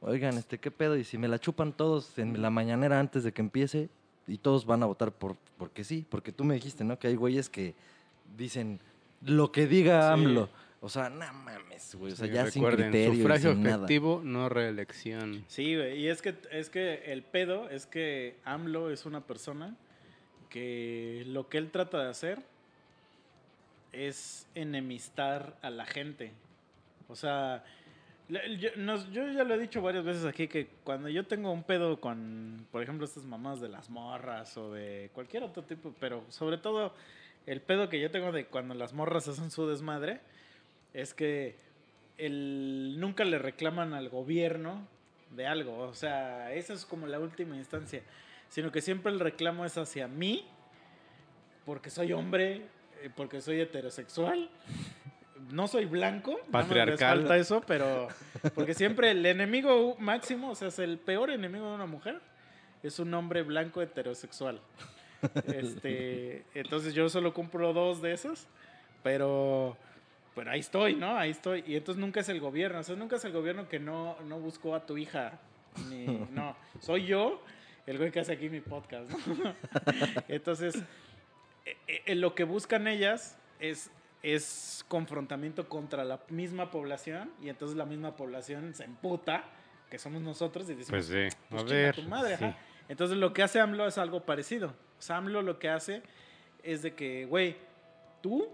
oigan, 0.00 0.36
este, 0.36 0.58
¿qué 0.58 0.70
pedo? 0.70 0.96
Y 0.96 1.04
si 1.04 1.16
me 1.18 1.28
la 1.28 1.38
chupan 1.38 1.72
todos 1.72 2.18
en 2.18 2.40
la 2.42 2.50
mañanera 2.50 3.00
antes 3.00 3.24
de 3.24 3.32
que 3.32 3.40
empiece, 3.42 3.88
y 4.28 4.38
todos 4.38 4.66
van 4.66 4.82
a 4.82 4.86
votar 4.86 5.12
por 5.12 5.36
porque 5.56 5.84
sí, 5.84 6.04
porque 6.10 6.32
tú 6.32 6.44
me 6.44 6.54
dijiste, 6.54 6.82
¿no? 6.84 6.98
Que 6.98 7.06
hay 7.08 7.14
güeyes 7.14 7.48
que 7.48 7.74
dicen 8.36 8.80
lo 9.22 9.52
que 9.52 9.66
diga 9.66 10.02
Sí. 10.08 10.12
AMLO. 10.24 10.48
O 10.82 10.88
sea, 10.90 11.08
no 11.08 11.32
mames, 11.32 11.94
güey. 11.94 12.12
O 12.12 12.16
sea, 12.16 12.26
Sí, 12.26 12.32
ya 12.32 12.50
sin 12.50 12.62
recuerden, 12.62 12.90
criterio 12.90 13.22
sufragio 13.22 13.52
sin 13.52 13.62
nada. 13.62 13.76
efectivo, 13.76 14.20
no 14.22 14.48
reelección. 14.50 15.44
Sí, 15.48 15.74
güey, 15.76 15.98
y 16.00 16.08
es 16.08 16.20
que, 16.22 16.34
es 16.52 16.68
que 16.68 17.04
el 17.12 17.22
pedo 17.22 17.70
es 17.70 17.86
que 17.86 18.36
AMLO 18.44 18.90
es 18.90 19.06
una 19.06 19.22
persona 19.26 19.76
que 20.50 21.24
lo 21.26 21.48
que 21.48 21.58
él 21.58 21.70
trata 21.70 22.02
de 22.04 22.10
hacer 22.10 22.42
es 23.96 24.46
enemistar 24.54 25.56
a 25.62 25.70
la 25.70 25.86
gente. 25.86 26.32
O 27.08 27.16
sea, 27.16 27.64
yo, 28.28 28.70
nos- 28.76 29.10
yo 29.12 29.26
ya 29.30 29.44
lo 29.44 29.54
he 29.54 29.58
dicho 29.58 29.80
varias 29.80 30.04
veces 30.04 30.24
aquí 30.24 30.48
que 30.48 30.68
cuando 30.84 31.08
yo 31.08 31.26
tengo 31.26 31.50
un 31.52 31.62
pedo 31.62 32.00
con, 32.00 32.66
por 32.72 32.82
ejemplo, 32.82 33.04
estas 33.06 33.24
mamás 33.24 33.60
de 33.60 33.68
las 33.68 33.88
morras 33.90 34.56
o 34.56 34.72
de 34.72 35.10
cualquier 35.14 35.44
otro 35.44 35.62
tipo, 35.62 35.94
pero 36.00 36.24
sobre 36.28 36.58
todo 36.58 36.92
el 37.46 37.60
pedo 37.60 37.88
que 37.88 38.00
yo 38.00 38.10
tengo 38.10 38.32
de 38.32 38.46
cuando 38.46 38.74
las 38.74 38.92
morras 38.92 39.28
hacen 39.28 39.50
su 39.50 39.66
desmadre, 39.68 40.20
es 40.92 41.14
que 41.14 41.54
el, 42.18 42.96
nunca 42.98 43.24
le 43.24 43.38
reclaman 43.38 43.94
al 43.94 44.08
gobierno 44.08 44.86
de 45.36 45.46
algo. 45.46 45.78
O 45.78 45.94
sea, 45.94 46.52
esa 46.54 46.72
es 46.72 46.84
como 46.84 47.06
la 47.06 47.20
última 47.20 47.56
instancia. 47.56 48.02
Sino 48.48 48.72
que 48.72 48.80
siempre 48.80 49.12
el 49.12 49.20
reclamo 49.20 49.64
es 49.64 49.76
hacia 49.78 50.08
mí, 50.08 50.44
porque 51.64 51.90
soy 51.90 52.12
hombre, 52.12 52.62
porque 53.10 53.40
soy 53.40 53.60
heterosexual. 53.60 54.50
No 55.50 55.68
soy 55.68 55.84
blanco, 55.84 56.40
Patriarcal. 56.50 57.18
falta 57.18 57.36
eso, 57.36 57.62
pero 57.66 58.08
porque 58.54 58.74
siempre 58.74 59.12
el 59.12 59.24
enemigo 59.24 59.96
máximo, 59.98 60.50
o 60.50 60.54
sea, 60.54 60.68
es 60.68 60.78
el 60.80 60.98
peor 60.98 61.30
enemigo 61.30 61.68
de 61.68 61.74
una 61.74 61.86
mujer, 61.86 62.20
es 62.82 62.98
un 62.98 63.14
hombre 63.14 63.42
blanco 63.42 63.80
heterosexual. 63.80 64.60
Este, 65.46 66.44
entonces 66.54 66.94
yo 66.94 67.08
solo 67.08 67.32
cumplo 67.32 67.72
dos 67.72 68.02
de 68.02 68.12
esos, 68.12 68.46
pero, 69.02 69.76
pero 70.34 70.50
ahí 70.50 70.60
estoy, 70.60 70.94
¿no? 70.94 71.16
Ahí 71.16 71.30
estoy. 71.30 71.62
Y 71.66 71.76
entonces 71.76 72.00
nunca 72.00 72.20
es 72.20 72.28
el 72.28 72.40
gobierno, 72.40 72.80
o 72.80 72.82
sea, 72.82 72.96
nunca 72.96 73.16
es 73.16 73.24
el 73.24 73.32
gobierno 73.32 73.68
que 73.68 73.78
no, 73.78 74.16
no 74.26 74.40
buscó 74.40 74.74
a 74.74 74.84
tu 74.84 74.98
hija, 74.98 75.38
ni, 75.88 76.06
no, 76.32 76.56
soy 76.80 77.06
yo 77.06 77.40
el 77.86 77.98
güey 77.98 78.10
que 78.10 78.20
hace 78.20 78.32
aquí 78.32 78.48
mi 78.48 78.60
podcast, 78.60 79.10
¿no? 79.10 79.54
Entonces, 80.28 80.74
eh, 80.74 80.80
eh, 80.80 80.82
lo 82.14 82.34
que 82.34 82.44
buscan 82.44 82.86
ellas 82.86 83.38
es, 83.60 83.90
es 84.22 84.84
confrontamiento 84.88 85.68
contra 85.68 86.04
la 86.04 86.20
misma 86.28 86.70
población 86.70 87.32
y 87.42 87.48
entonces 87.48 87.76
la 87.76 87.84
misma 87.86 88.16
población 88.16 88.74
se 88.74 88.84
emputa, 88.84 89.44
que 89.90 89.98
somos 89.98 90.22
nosotros, 90.22 90.68
y 90.68 90.74
decimos, 90.74 90.90
Pues 90.90 91.06
sí. 91.06 91.36
A 91.46 91.50
pues 91.50 91.62
chinga 91.64 91.74
ver. 91.74 91.94
tu 91.94 92.02
madre, 92.02 92.36
sí. 92.36 92.44
ajá. 92.44 92.58
Entonces 92.88 93.16
lo 93.18 93.32
que 93.32 93.42
hace 93.42 93.60
AMLO 93.60 93.86
es 93.86 93.98
algo 93.98 94.24
parecido. 94.24 94.68
O 94.98 95.02
sea, 95.02 95.16
AMLO 95.16 95.42
lo 95.42 95.58
que 95.58 95.68
hace 95.68 96.02
es 96.62 96.82
de 96.82 96.94
que, 96.94 97.26
güey, 97.26 97.56
tú 98.22 98.48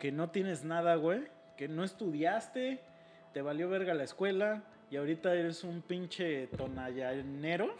que 0.00 0.10
no 0.12 0.30
tienes 0.30 0.64
nada, 0.64 0.96
güey, 0.96 1.20
que 1.56 1.68
no 1.68 1.84
estudiaste, 1.84 2.80
te 3.32 3.42
valió 3.42 3.68
verga 3.68 3.94
la 3.94 4.04
escuela 4.04 4.64
y 4.90 4.96
ahorita 4.96 5.34
eres 5.34 5.64
un 5.64 5.82
pinche 5.82 6.48
tonallanero, 6.48 7.74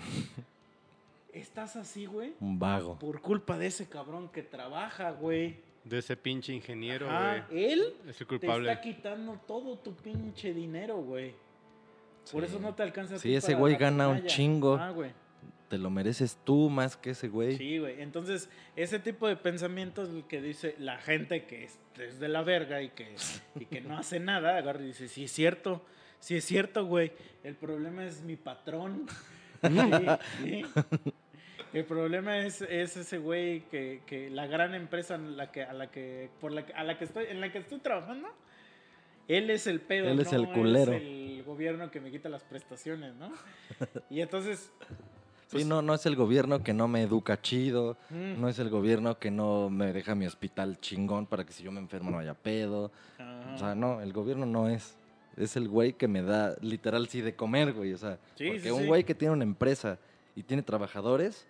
estás 1.34 1.76
así, 1.76 2.06
güey, 2.06 2.32
Un 2.40 2.58
vago. 2.58 2.98
por 2.98 3.20
culpa 3.20 3.58
de 3.58 3.66
ese 3.66 3.88
cabrón 3.88 4.28
que 4.28 4.42
trabaja, 4.42 5.10
güey. 5.12 5.58
De 5.84 5.98
ese 5.98 6.16
pinche 6.16 6.52
ingeniero, 6.54 7.10
Ajá, 7.10 7.46
güey. 7.50 7.64
Él 7.72 7.94
Es 8.08 8.20
el 8.20 8.26
te 8.26 8.26
culpable. 8.26 8.70
está 8.70 8.80
quitando 8.82 9.38
todo 9.46 9.76
tu 9.78 9.94
pinche 9.94 10.54
dinero, 10.54 10.96
güey. 10.98 11.34
Por 12.32 12.42
Sí. 12.42 12.50
eso 12.50 12.58
no 12.58 12.74
te 12.74 12.82
alcanza 12.82 13.16
a 13.16 13.18
Sí, 13.18 13.34
ese 13.34 13.48
para 13.48 13.58
güey 13.58 13.72
la 13.74 13.78
gana 13.78 14.08
un 14.08 14.24
chingo. 14.24 14.76
Ah, 14.76 14.90
güey. 14.90 15.10
Te 15.68 15.76
lo 15.76 15.90
mereces 15.90 16.38
tú 16.44 16.70
más 16.70 16.96
que 16.96 17.10
ese 17.10 17.28
güey. 17.28 17.56
Sí, 17.56 17.78
güey. 17.78 18.00
Entonces, 18.00 18.48
ese 18.76 18.98
tipo 18.98 19.26
de 19.28 19.36
pensamientos 19.36 20.08
el 20.10 20.24
que 20.24 20.40
dice 20.40 20.74
la 20.78 20.96
gente 20.98 21.44
que 21.46 21.64
es, 21.64 21.78
es 21.98 22.18
de 22.20 22.28
la 22.28 22.42
verga 22.42 22.80
y 22.80 22.90
que, 22.90 23.14
y 23.60 23.66
que 23.66 23.80
no 23.82 23.98
hace 23.98 24.20
nada, 24.20 24.56
agarra 24.56 24.82
y 24.82 24.86
dice, 24.86 25.08
sí 25.08 25.24
es 25.24 25.32
cierto, 25.32 25.82
sí 26.20 26.36
es 26.36 26.44
cierto, 26.44 26.86
güey. 26.86 27.12
El 27.42 27.56
problema 27.56 28.06
es 28.06 28.22
mi 28.22 28.36
patrón. 28.36 29.06
Sí, 30.42 30.62
sí. 30.64 30.64
El 31.74 31.84
problema 31.84 32.38
es, 32.38 32.62
es 32.62 32.96
ese 32.96 33.18
güey 33.18 33.62
que, 33.68 34.02
que 34.06 34.30
la 34.30 34.46
gran 34.46 34.74
empresa 34.74 35.16
en 35.16 35.36
la 35.36 35.50
que, 35.50 35.62
a 35.64 35.72
la 35.72 35.90
que, 35.90 36.30
por 36.40 36.52
la 36.52 36.64
a 36.74 36.84
la 36.84 36.96
que 36.96 37.04
estoy, 37.04 37.26
en 37.28 37.40
la 37.40 37.50
que 37.52 37.58
estoy 37.58 37.78
trabajando, 37.80 38.28
él 39.28 39.50
es 39.50 39.66
el 39.66 39.80
pedo, 39.80 40.08
Él 40.08 40.20
es 40.20 40.32
no 40.32 40.38
el 40.38 40.48
culero. 40.50 40.92
el 40.92 41.42
gobierno 41.44 41.90
que 41.90 42.00
me 42.00 42.10
quita 42.10 42.28
las 42.28 42.42
prestaciones, 42.44 43.14
¿no? 43.16 43.32
Y 44.10 44.20
entonces, 44.20 44.70
Sí, 45.46 45.58
pues, 45.58 45.66
no, 45.66 45.82
no 45.82 45.94
es 45.94 46.06
el 46.06 46.16
gobierno 46.16 46.62
que 46.62 46.72
no 46.72 46.88
me 46.88 47.02
educa 47.02 47.40
chido. 47.40 47.96
mm, 48.10 48.40
No 48.40 48.48
es 48.48 48.58
el 48.58 48.70
gobierno 48.70 49.18
que 49.18 49.30
no 49.30 49.68
me 49.68 49.92
deja 49.92 50.14
mi 50.14 50.26
hospital 50.26 50.80
chingón 50.80 51.26
para 51.26 51.44
que 51.44 51.52
si 51.52 51.62
yo 51.62 51.70
me 51.72 51.80
enfermo 51.80 52.10
no 52.10 52.18
haya 52.18 52.34
pedo. 52.34 52.90
O 53.54 53.58
sea, 53.58 53.74
no, 53.74 54.00
el 54.00 54.12
gobierno 54.12 54.46
no 54.46 54.68
es. 54.68 54.96
Es 55.36 55.56
el 55.56 55.68
güey 55.68 55.92
que 55.94 56.06
me 56.08 56.22
da 56.22 56.56
literal 56.60 57.08
sí 57.08 57.20
de 57.20 57.34
comer, 57.36 57.72
güey. 57.72 57.92
O 57.92 57.98
sea, 57.98 58.18
Sí, 58.36 58.46
porque 58.46 58.60
sí, 58.62 58.70
un 58.70 58.86
güey 58.86 59.04
que 59.04 59.14
tiene 59.14 59.34
una 59.34 59.44
empresa 59.44 59.98
y 60.34 60.42
tiene 60.44 60.62
trabajadores, 60.62 61.46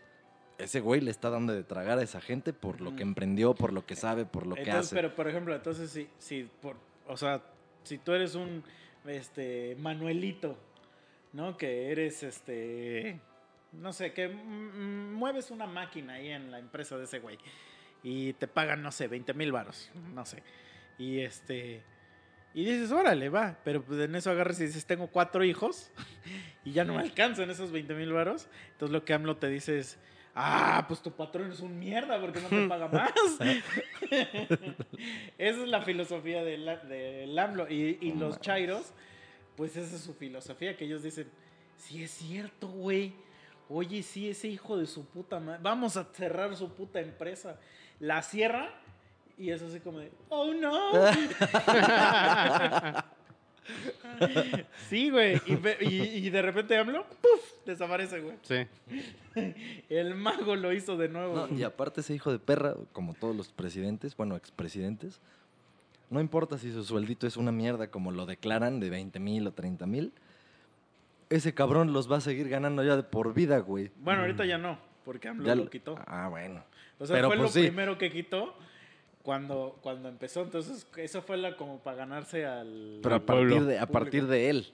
ese 0.58 0.80
güey 0.80 1.00
le 1.00 1.10
está 1.10 1.30
dando 1.30 1.52
de 1.52 1.64
tragar 1.64 1.98
a 1.98 2.02
esa 2.02 2.20
gente 2.20 2.52
por 2.52 2.80
lo 2.80 2.94
que 2.96 3.02
emprendió, 3.02 3.54
por 3.54 3.72
lo 3.72 3.84
que 3.86 3.96
sabe, 3.96 4.24
por 4.24 4.46
lo 4.46 4.54
que 4.54 4.70
hace. 4.70 4.94
pero 4.94 5.14
por 5.14 5.28
ejemplo, 5.28 5.54
entonces 5.54 5.90
si, 5.90 6.08
si 6.18 6.48
por, 6.60 6.76
o 7.06 7.16
sea, 7.16 7.42
si 7.82 7.98
tú 7.98 8.12
eres 8.12 8.34
un 8.34 8.62
este 9.06 9.76
Manuelito, 9.78 10.56
¿no? 11.32 11.56
Que 11.56 11.90
eres 11.90 12.22
este 12.22 13.20
no 13.72 13.92
sé, 13.92 14.12
que 14.12 14.28
mueves 14.28 15.50
una 15.50 15.66
máquina 15.66 16.14
ahí 16.14 16.30
en 16.30 16.50
la 16.50 16.58
empresa 16.58 16.96
de 16.96 17.04
ese 17.04 17.18
güey 17.18 17.38
y 18.02 18.34
te 18.34 18.46
pagan, 18.46 18.82
no 18.82 18.92
sé, 18.92 19.08
20 19.08 19.34
mil 19.34 19.50
varos, 19.50 19.90
no 20.14 20.24
sé. 20.24 20.42
Y 20.98 21.20
este 21.20 21.82
y 22.54 22.64
dices, 22.64 22.92
órale, 22.92 23.30
va, 23.30 23.58
pero 23.64 23.82
pues 23.82 23.98
en 23.98 24.14
eso 24.14 24.30
agarras 24.30 24.60
y 24.60 24.66
dices, 24.66 24.86
tengo 24.86 25.08
cuatro 25.08 25.42
hijos 25.42 25.90
y 26.64 26.70
ya 26.70 26.84
no 26.84 26.94
me 26.94 27.00
alcanzan 27.00 27.50
esos 27.50 27.72
20 27.72 27.94
mil 27.94 28.12
varos. 28.12 28.48
Entonces 28.72 28.92
lo 28.92 29.04
que 29.04 29.12
AMLO 29.12 29.36
te 29.38 29.48
dice 29.48 29.78
es, 29.78 29.98
ah, 30.35 30.85
pues 30.87 31.01
tu 31.01 31.11
patrón 31.11 31.51
es 31.51 31.61
un 31.61 31.79
mierda 31.79 32.20
porque 32.20 32.40
no 32.40 32.49
te 32.49 32.66
paga 32.68 32.88
más. 32.88 33.12
esa 34.11 35.62
es 35.62 35.68
la 35.68 35.83
filosofía 35.83 36.44
del 36.44 36.64
de 36.88 37.35
AMLO. 37.38 37.70
Y, 37.70 37.99
y 38.01 38.12
los 38.12 38.40
chairos, 38.40 38.92
pues 39.57 39.77
esa 39.77 39.97
es 39.97 40.03
su 40.03 40.14
filosofía, 40.14 40.77
que 40.77 40.85
ellos 40.85 41.03
dicen, 41.03 41.31
sí 41.77 42.03
es 42.03 42.11
cierto, 42.11 42.68
güey. 42.68 43.14
Oye, 43.68 44.03
sí, 44.03 44.29
ese 44.29 44.49
hijo 44.49 44.77
de 44.77 44.87
su 44.87 45.07
puta 45.07 45.40
madre. 45.40 45.61
Vamos 45.62 45.97
a 45.97 46.05
cerrar 46.12 46.55
su 46.57 46.75
puta 46.75 47.01
empresa. 47.01 47.59
La 47.99 48.23
cierra 48.23 48.70
y 49.37 49.51
es 49.51 49.62
así 49.62 49.81
como 49.81 49.99
de, 49.99 50.12
oh 50.29 50.55
no. 50.55 50.92
sí, 54.88 55.11
güey. 55.11 55.40
Y, 55.46 55.57
ve- 55.57 55.79
y- 55.81 56.27
y 56.27 56.31
de 56.31 56.42
repente 56.42 56.77
AMLO, 56.77 57.05
¡puf! 57.20 57.40
Desaparece, 57.66 58.20
güey. 58.20 58.37
Sí. 58.42 58.66
El 59.88 60.14
mago 60.14 60.55
lo 60.57 60.72
hizo 60.72 60.96
de 60.96 61.09
nuevo. 61.09 61.46
No, 61.48 61.57
y 61.59 61.62
aparte 61.62 62.00
ese 62.00 62.14
hijo 62.14 62.31
de 62.31 62.38
perra, 62.38 62.74
como 62.92 63.14
todos 63.14 63.35
los 63.35 63.48
presidentes, 63.53 64.16
bueno, 64.16 64.37
expresidentes, 64.37 65.20
no 66.11 66.20
importa 66.20 66.59
si 66.59 66.72
su 66.72 66.85
sueldito 66.85 67.27
es 67.27 67.37
una 67.37 67.50
mierda 67.53 67.90
como 67.90 68.11
lo 68.12 68.27
declaran 68.27 68.79
de 68.81 68.90
20 68.90 69.18
mil 69.20 69.46
o 69.46 69.53
30 69.53 69.87
mil, 69.87 70.12
ese 71.31 71.55
cabrón 71.55 71.92
los 71.92 72.11
va 72.11 72.18
a 72.18 72.20
seguir 72.20 72.48
ganando 72.48 72.85
ya 72.85 72.96
de 72.96 73.03
por 73.03 73.35
vida, 73.35 73.59
güey. 73.59 73.90
Bueno, 73.96 74.20
ahorita 74.20 74.44
ya 74.44 74.59
no, 74.59 74.79
porque 75.05 75.29
AMLO 75.29 75.46
Ya 75.46 75.55
lo 75.57 75.64
lo- 75.64 75.70
quitó. 75.70 75.96
Ah, 76.07 76.29
bueno. 76.29 76.62
O 76.98 77.07
sea, 77.07 77.16
pero 77.16 77.29
fue 77.29 77.37
pues 77.38 77.48
lo 77.48 77.53
sí. 77.61 77.66
primero 77.66 77.98
que 77.98 78.12
quitó 78.12 78.55
cuando, 79.24 79.76
cuando 79.80 80.08
empezó. 80.08 80.42
Entonces, 80.42 80.87
eso 80.96 81.20
fue 81.22 81.37
la 81.37 81.56
como 81.56 81.78
para 81.80 81.96
ganarse 81.96 82.46
al. 82.46 83.00
Pero 83.02 83.16
a 83.16 83.20
partir, 83.26 83.64
de, 83.64 83.78
a 83.80 83.87
partir 83.87 84.26
de 84.28 84.50
él. 84.50 84.72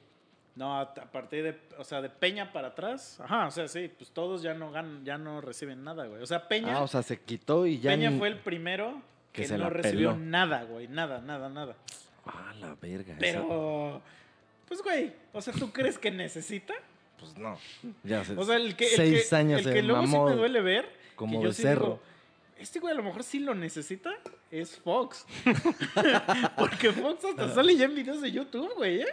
No, 0.56 0.76
a, 0.76 0.82
a 0.82 0.86
partir 1.12 1.42
de, 1.44 1.58
o 1.78 1.84
sea, 1.84 2.02
de 2.02 2.10
Peña 2.10 2.52
para 2.52 2.68
atrás. 2.68 3.18
Ajá, 3.20 3.46
o 3.46 3.50
sea, 3.50 3.66
sí, 3.68 3.90
pues 3.96 4.10
todos 4.10 4.42
ya 4.42 4.52
no 4.52 4.70
ganan, 4.72 5.04
ya 5.06 5.16
no 5.16 5.40
reciben 5.40 5.82
nada, 5.84 6.04
güey. 6.06 6.20
O 6.20 6.26
sea, 6.26 6.46
Peña, 6.48 6.76
Ah, 6.76 6.82
o 6.82 6.88
sea, 6.88 7.02
se 7.02 7.18
quitó 7.20 7.64
y 7.66 7.78
ya... 7.78 7.92
Peña 7.92 8.10
ni- 8.10 8.18
fue 8.18 8.28
el 8.28 8.36
primero 8.40 9.00
que 9.32 9.42
que, 9.42 9.48
se 9.48 9.56
no 9.56 9.70
recibió 9.70 10.10
peló. 10.12 10.22
nada, 10.22 10.64
güey. 10.64 10.88
Nada, 10.88 11.20
nada, 11.20 11.48
nada. 11.48 11.76
Ah, 12.26 12.52
la 12.60 12.74
verga. 12.74 13.12
esa- 13.12 13.20
Pero, 13.20 14.02
pues, 14.66 14.82
güey, 14.82 15.12
o 15.32 15.40
sea, 15.40 15.54
¿tú 15.54 15.72
crees 15.72 15.96
que 15.98 16.10
necesita? 16.10 16.74
Pues 17.18 17.38
no. 17.38 17.56
Ya 18.02 18.24
se... 18.24 18.36
O 18.36 18.42
sea, 18.44 18.56
el 18.56 18.74
que, 18.76 18.86
el 18.90 18.96
Seis 18.96 19.28
que, 19.30 19.36
años 19.36 19.58
el 19.60 19.64
se 19.66 19.72
que 19.72 19.82
luego 19.82 20.02
mamó 20.02 20.26
sí 20.28 20.34
me 20.34 20.40
duele 20.40 20.60
ver, 20.60 20.88
como 21.14 21.38
que 21.38 21.44
yo 21.46 21.52
sí 21.52 21.62
becerro. 21.62 21.84
digo, 21.84 22.00
este 22.60 22.78
güey 22.80 22.92
a 22.92 22.96
lo 22.96 23.02
mejor 23.02 23.22
sí 23.24 23.38
lo 23.40 23.54
necesita, 23.54 24.10
es 24.50 24.76
Fox. 24.78 25.26
Porque 26.56 26.92
Fox 26.92 27.24
hasta 27.24 27.48
sale 27.54 27.76
ya 27.76 27.86
en 27.86 27.94
videos 27.94 28.20
de 28.20 28.30
YouTube, 28.30 28.72
güey, 28.76 29.00
¿eh? 29.02 29.06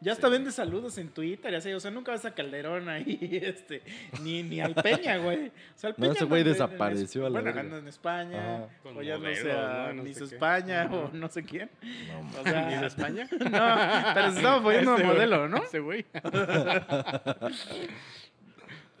Ya 0.00 0.12
hasta 0.12 0.28
vende 0.28 0.50
saludos 0.52 0.98
en 0.98 1.08
Twitter 1.08 1.50
y 1.52 1.56
así, 1.56 1.72
o 1.72 1.80
sea, 1.80 1.90
nunca 1.90 2.12
ves 2.12 2.26
a 2.26 2.34
Calderón 2.34 2.90
ahí, 2.90 3.18
este, 3.42 3.82
ni, 4.22 4.42
ni 4.42 4.60
al 4.60 4.74
Peña, 4.74 5.16
güey. 5.16 5.46
O 5.48 5.52
sea, 5.76 5.90
el 5.90 5.96
No, 5.96 6.02
Peña 6.02 6.12
ese 6.12 6.24
güey 6.26 6.42
en- 6.42 6.46
en- 6.48 6.52
desapareció 6.52 7.26
a 7.26 7.30
la 7.30 7.40
Bueno, 7.40 7.58
anda 7.60 7.78
en 7.78 7.88
España, 7.88 8.68
o 8.84 9.00
ya 9.00 9.16
no 9.16 9.34
sé, 9.34 9.50
a 9.52 9.86
¿no? 9.88 9.94
No 9.94 10.02
Miss 10.02 10.18
qué. 10.18 10.24
España, 10.24 10.90
o 10.92 11.10
no 11.14 11.28
sé 11.28 11.42
quién. 11.44 11.70
No, 12.08 12.40
O 12.40 12.44
sea, 12.44 12.68
¿Ni 12.68 12.76
de 12.76 12.86
España? 12.86 13.28
no, 13.30 14.14
pero 14.14 14.30
se 14.32 14.36
estaba 14.36 14.62
poniendo 14.62 14.92
güey. 14.92 15.06
modelo, 15.06 15.48
¿no? 15.48 15.62
Ese 15.64 15.78
güey. 15.80 16.04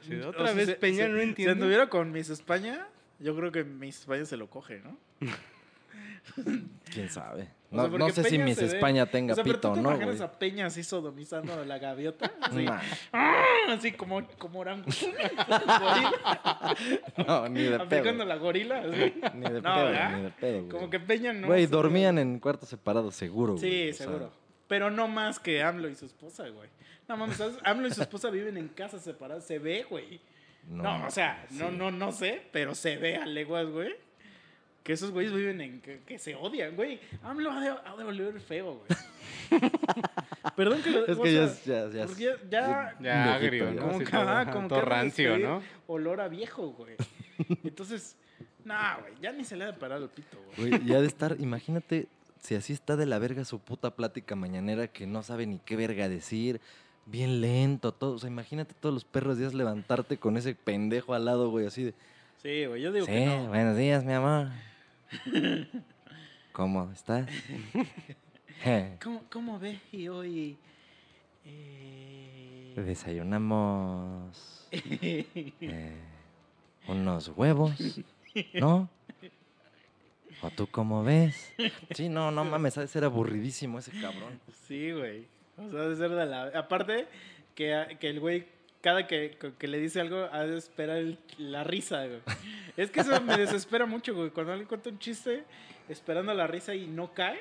Si 0.00 0.14
O 0.20 0.28
otra 0.28 0.46
sea, 0.48 0.54
vez 0.54 0.74
Peña 0.76 1.04
se- 1.04 1.08
no 1.10 1.16
Si 1.18 1.22
entiende. 1.22 1.52
anduviera 1.52 1.88
con 1.88 2.12
Miss 2.12 2.30
España, 2.30 2.86
yo 3.18 3.36
creo 3.36 3.52
que 3.52 3.64
Miss 3.64 4.00
España 4.00 4.24
se 4.24 4.36
lo 4.36 4.48
coge, 4.48 4.80
¿no? 4.80 4.96
¿Quién 6.92 7.10
sabe? 7.10 7.48
O 7.70 7.76
No, 7.76 7.88
sea, 7.88 7.98
no 7.98 8.10
sé 8.10 8.24
si 8.24 8.30
Peña 8.30 8.44
Miss 8.44 8.56
se 8.56 8.66
ve- 8.66 8.74
España 8.74 9.06
tenga 9.06 9.32
o 9.32 9.34
sea, 9.34 9.44
pito 9.44 9.60
¿tú 9.60 9.68
o 9.68 9.74
te 9.74 9.80
no, 9.82 9.90
imaginas 9.90 10.16
güey. 10.16 10.28
a 10.28 10.32
Peña 10.32 10.66
así 10.66 10.82
sodomizando 10.82 11.52
a 11.54 11.64
la 11.64 11.78
gaviota? 11.78 12.32
Así, 12.40 12.64
Nah. 12.64 12.80
así 13.68 13.92
como, 13.92 14.26
como 14.38 14.60
orango. 14.60 14.86
No, 17.26 17.48
ni 17.48 17.62
de 17.62 17.70
pedo. 17.70 17.82
aplicando 17.82 18.24
la 18.24 18.36
gorila. 18.36 18.80
así. 18.80 19.14
Ni 19.34 19.50
de 19.50 19.62
No, 19.62 19.74
pedo, 19.74 19.84
¿verdad? 19.86 20.16
ni 20.16 20.22
de 20.22 20.30
pedo, 20.30 20.58
güey. 20.60 20.68
Como 20.68 20.90
que 20.90 21.00
Peña 21.00 21.32
no. 21.32 21.46
Güey, 21.46 21.66
dormían 21.66 22.18
en 22.18 22.38
cuartos 22.38 22.68
separados, 22.68 23.14
seguro, 23.14 23.56
Sí, 23.58 23.66
güey. 23.68 23.90
O 23.90 23.94
sea, 23.94 24.06
seguro. 24.06 24.32
Pero 24.68 24.90
no 24.90 25.08
más 25.08 25.38
que 25.38 25.62
AMLO 25.62 25.88
y 25.88 25.94
su 25.94 26.06
esposa, 26.06 26.48
güey. 26.48 26.68
No 27.08 27.16
mames. 27.16 27.40
AMLO 27.64 27.88
y 27.88 27.92
su 27.92 28.02
esposa 28.02 28.30
viven 28.30 28.56
en 28.56 28.68
casas 28.68 29.02
separadas. 29.02 29.44
Se 29.46 29.58
ve, 29.58 29.84
güey. 29.88 30.20
No, 30.68 31.06
o 31.06 31.10
sea, 31.10 31.46
no, 31.50 31.70
sí. 31.70 31.76
no, 31.76 31.90
no 31.90 32.12
sé, 32.12 32.42
pero 32.52 32.74
se 32.74 32.96
ve 32.96 33.16
a 33.16 33.26
leguas, 33.26 33.66
güey. 33.66 33.94
Que 34.82 34.92
esos 34.94 35.10
güeyes 35.12 35.32
viven 35.34 35.60
en. 35.60 35.80
que, 35.80 36.00
que 36.00 36.18
se 36.18 36.34
odian, 36.34 36.76
güey. 36.76 37.00
AMLO 37.22 37.50
ha 37.50 37.60
de, 37.60 37.68
ha 37.68 37.96
de 37.96 38.04
oler 38.04 38.38
feo, 38.40 38.82
güey. 38.86 39.60
Perdón 40.56 40.82
que 40.82 40.90
lo 40.90 41.06
Es 41.06 41.18
que 41.18 41.32
ya 41.34 41.48
sea, 41.48 41.88
ya- 41.90 42.06
ya 42.06 42.14
ya. 42.16 42.48
ya 42.50 42.96
Ya 43.00 43.34
agrio, 43.34 43.64
ya. 43.72 43.80
¿no? 43.80 43.82
como 43.88 43.98
que, 44.00 44.16
ajá, 44.16 44.50
como 44.52 44.68
todo 44.68 44.80
que 44.80 44.84
rancio, 44.86 45.38
¿no? 45.38 45.62
Olor 45.86 46.20
a 46.20 46.28
viejo, 46.28 46.68
güey. 46.72 46.96
Entonces, 47.64 48.16
nah, 48.64 48.98
güey, 48.98 49.14
ya 49.20 49.32
ni 49.32 49.44
se 49.44 49.56
le 49.56 49.64
ha 49.64 49.66
de 49.68 49.72
parar 49.72 50.00
el 50.02 50.08
pito, 50.08 50.36
güey. 50.56 50.70
Güey, 50.70 50.88
y 50.90 50.94
ha 50.94 51.00
de 51.00 51.06
estar, 51.06 51.36
imagínate 51.40 52.06
si 52.42 52.54
así 52.54 52.72
está 52.74 52.96
de 52.96 53.06
la 53.06 53.18
verga 53.18 53.44
su 53.44 53.58
puta 53.58 53.96
plática 53.96 54.36
mañanera 54.36 54.86
que 54.88 55.06
no 55.06 55.22
sabe 55.22 55.46
ni 55.46 55.58
qué 55.60 55.76
verga 55.76 56.08
decir, 56.10 56.60
bien 57.06 57.40
lento, 57.40 57.92
todo. 57.92 58.14
O 58.14 58.18
sea, 58.18 58.28
imagínate 58.30 58.74
todos 58.74 58.94
los 58.94 59.04
perros 59.04 59.38
días 59.38 59.54
levantarte 59.54 60.18
con 60.18 60.36
ese 60.36 60.54
pendejo 60.54 61.14
al 61.14 61.24
lado, 61.24 61.50
güey, 61.50 61.66
así 61.66 61.84
de. 61.84 61.94
Sí, 62.42 62.66
güey, 62.66 62.82
yo 62.82 62.92
digo 62.92 63.06
Sí, 63.06 63.12
que 63.12 63.26
no. 63.26 63.48
buenos 63.48 63.76
días, 63.76 64.04
mi 64.04 64.12
amor. 64.12 64.48
¿Cómo 66.52 66.90
estás? 66.92 67.28
¿Cómo, 69.02 69.22
cómo 69.30 69.58
ve? 69.58 69.80
Y 69.92 70.08
hoy. 70.08 70.56
eh, 71.44 72.72
Desayunamos 72.76 74.68
eh, 74.72 75.96
unos 76.88 77.28
huevos, 77.36 78.00
¿no? 78.54 78.88
¿O 80.42 80.50
tú 80.50 80.66
cómo 80.66 81.02
ves? 81.04 81.52
Sí, 81.94 82.08
no, 82.08 82.30
no 82.30 82.44
mames, 82.44 82.76
ha 82.76 82.82
de 82.82 82.88
ser 82.88 83.04
aburridísimo 83.04 83.78
ese 83.78 83.92
cabrón. 84.00 84.40
Sí, 84.66 84.90
güey. 84.92 85.26
O 85.56 85.70
sea, 85.70 85.82
de 85.82 85.96
ser 85.96 86.10
de 86.10 86.26
la. 86.26 86.44
Aparte, 86.54 87.06
que, 87.54 87.96
que 88.00 88.08
el 88.08 88.20
güey, 88.20 88.46
cada 88.80 89.06
que, 89.06 89.36
que 89.58 89.68
le 89.68 89.78
dice 89.78 90.00
algo, 90.00 90.28
ha 90.32 90.44
de 90.44 90.58
esperar 90.58 91.02
la 91.38 91.64
risa. 91.64 92.06
Es 92.76 92.90
que 92.90 93.00
eso 93.00 93.20
me 93.20 93.36
desespera 93.36 93.86
mucho, 93.86 94.14
güey. 94.14 94.30
Cuando 94.30 94.52
alguien 94.52 94.68
cuenta 94.68 94.90
un 94.90 94.98
chiste 94.98 95.44
esperando 95.88 96.34
la 96.34 96.46
risa 96.46 96.74
y 96.74 96.86
no 96.86 97.12
cae, 97.12 97.40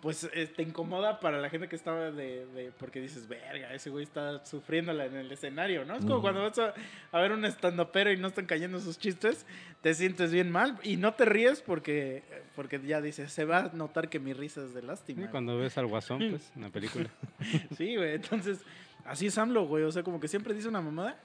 pues 0.00 0.28
eh, 0.32 0.46
te 0.46 0.62
incomoda 0.62 1.20
para 1.20 1.38
la 1.40 1.50
gente 1.50 1.68
que 1.68 1.76
estaba 1.76 2.10
de, 2.10 2.46
de- 2.46 2.72
Porque 2.78 3.00
dices, 3.00 3.28
verga, 3.28 3.74
ese 3.74 3.90
güey 3.90 4.04
está 4.04 4.44
sufriéndola 4.46 5.04
en 5.06 5.14
el 5.16 5.30
escenario, 5.30 5.84
¿no? 5.84 5.94
Es 5.96 6.04
como 6.04 6.20
cuando 6.22 6.40
vas 6.42 6.58
a, 6.58 6.74
a 7.12 7.20
ver 7.20 7.32
un 7.32 7.44
estandopero 7.44 8.10
y 8.10 8.16
no 8.16 8.28
están 8.28 8.46
cayendo 8.46 8.80
sus 8.80 8.98
chistes, 8.98 9.44
te 9.82 9.92
sientes 9.94 10.32
bien 10.32 10.50
mal 10.50 10.78
y 10.82 10.96
no 10.96 11.14
te 11.14 11.24
ríes 11.26 11.60
porque, 11.60 12.22
porque 12.56 12.80
ya 12.84 13.00
dices, 13.00 13.32
se 13.32 13.44
va 13.44 13.58
a 13.58 13.72
notar 13.74 14.08
que 14.08 14.18
mi 14.20 14.32
risa 14.32 14.64
es 14.64 14.72
de 14.74 14.82
lástima. 14.82 15.22
Sí, 15.24 15.28
cuando 15.30 15.58
ves 15.58 15.76
al 15.78 15.86
guasón, 15.86 16.18
pues, 16.30 16.50
en 16.56 16.62
la 16.62 16.70
película. 16.70 17.10
Sí, 17.76 17.96
güey. 17.96 18.14
Entonces, 18.14 18.60
así 19.04 19.26
es 19.26 19.36
AMLO, 19.38 19.66
güey. 19.66 19.84
O 19.84 19.92
sea, 19.92 20.02
como 20.02 20.18
que 20.20 20.28
siempre 20.28 20.54
dice 20.54 20.68
una 20.68 20.80
mamada. 20.80 21.18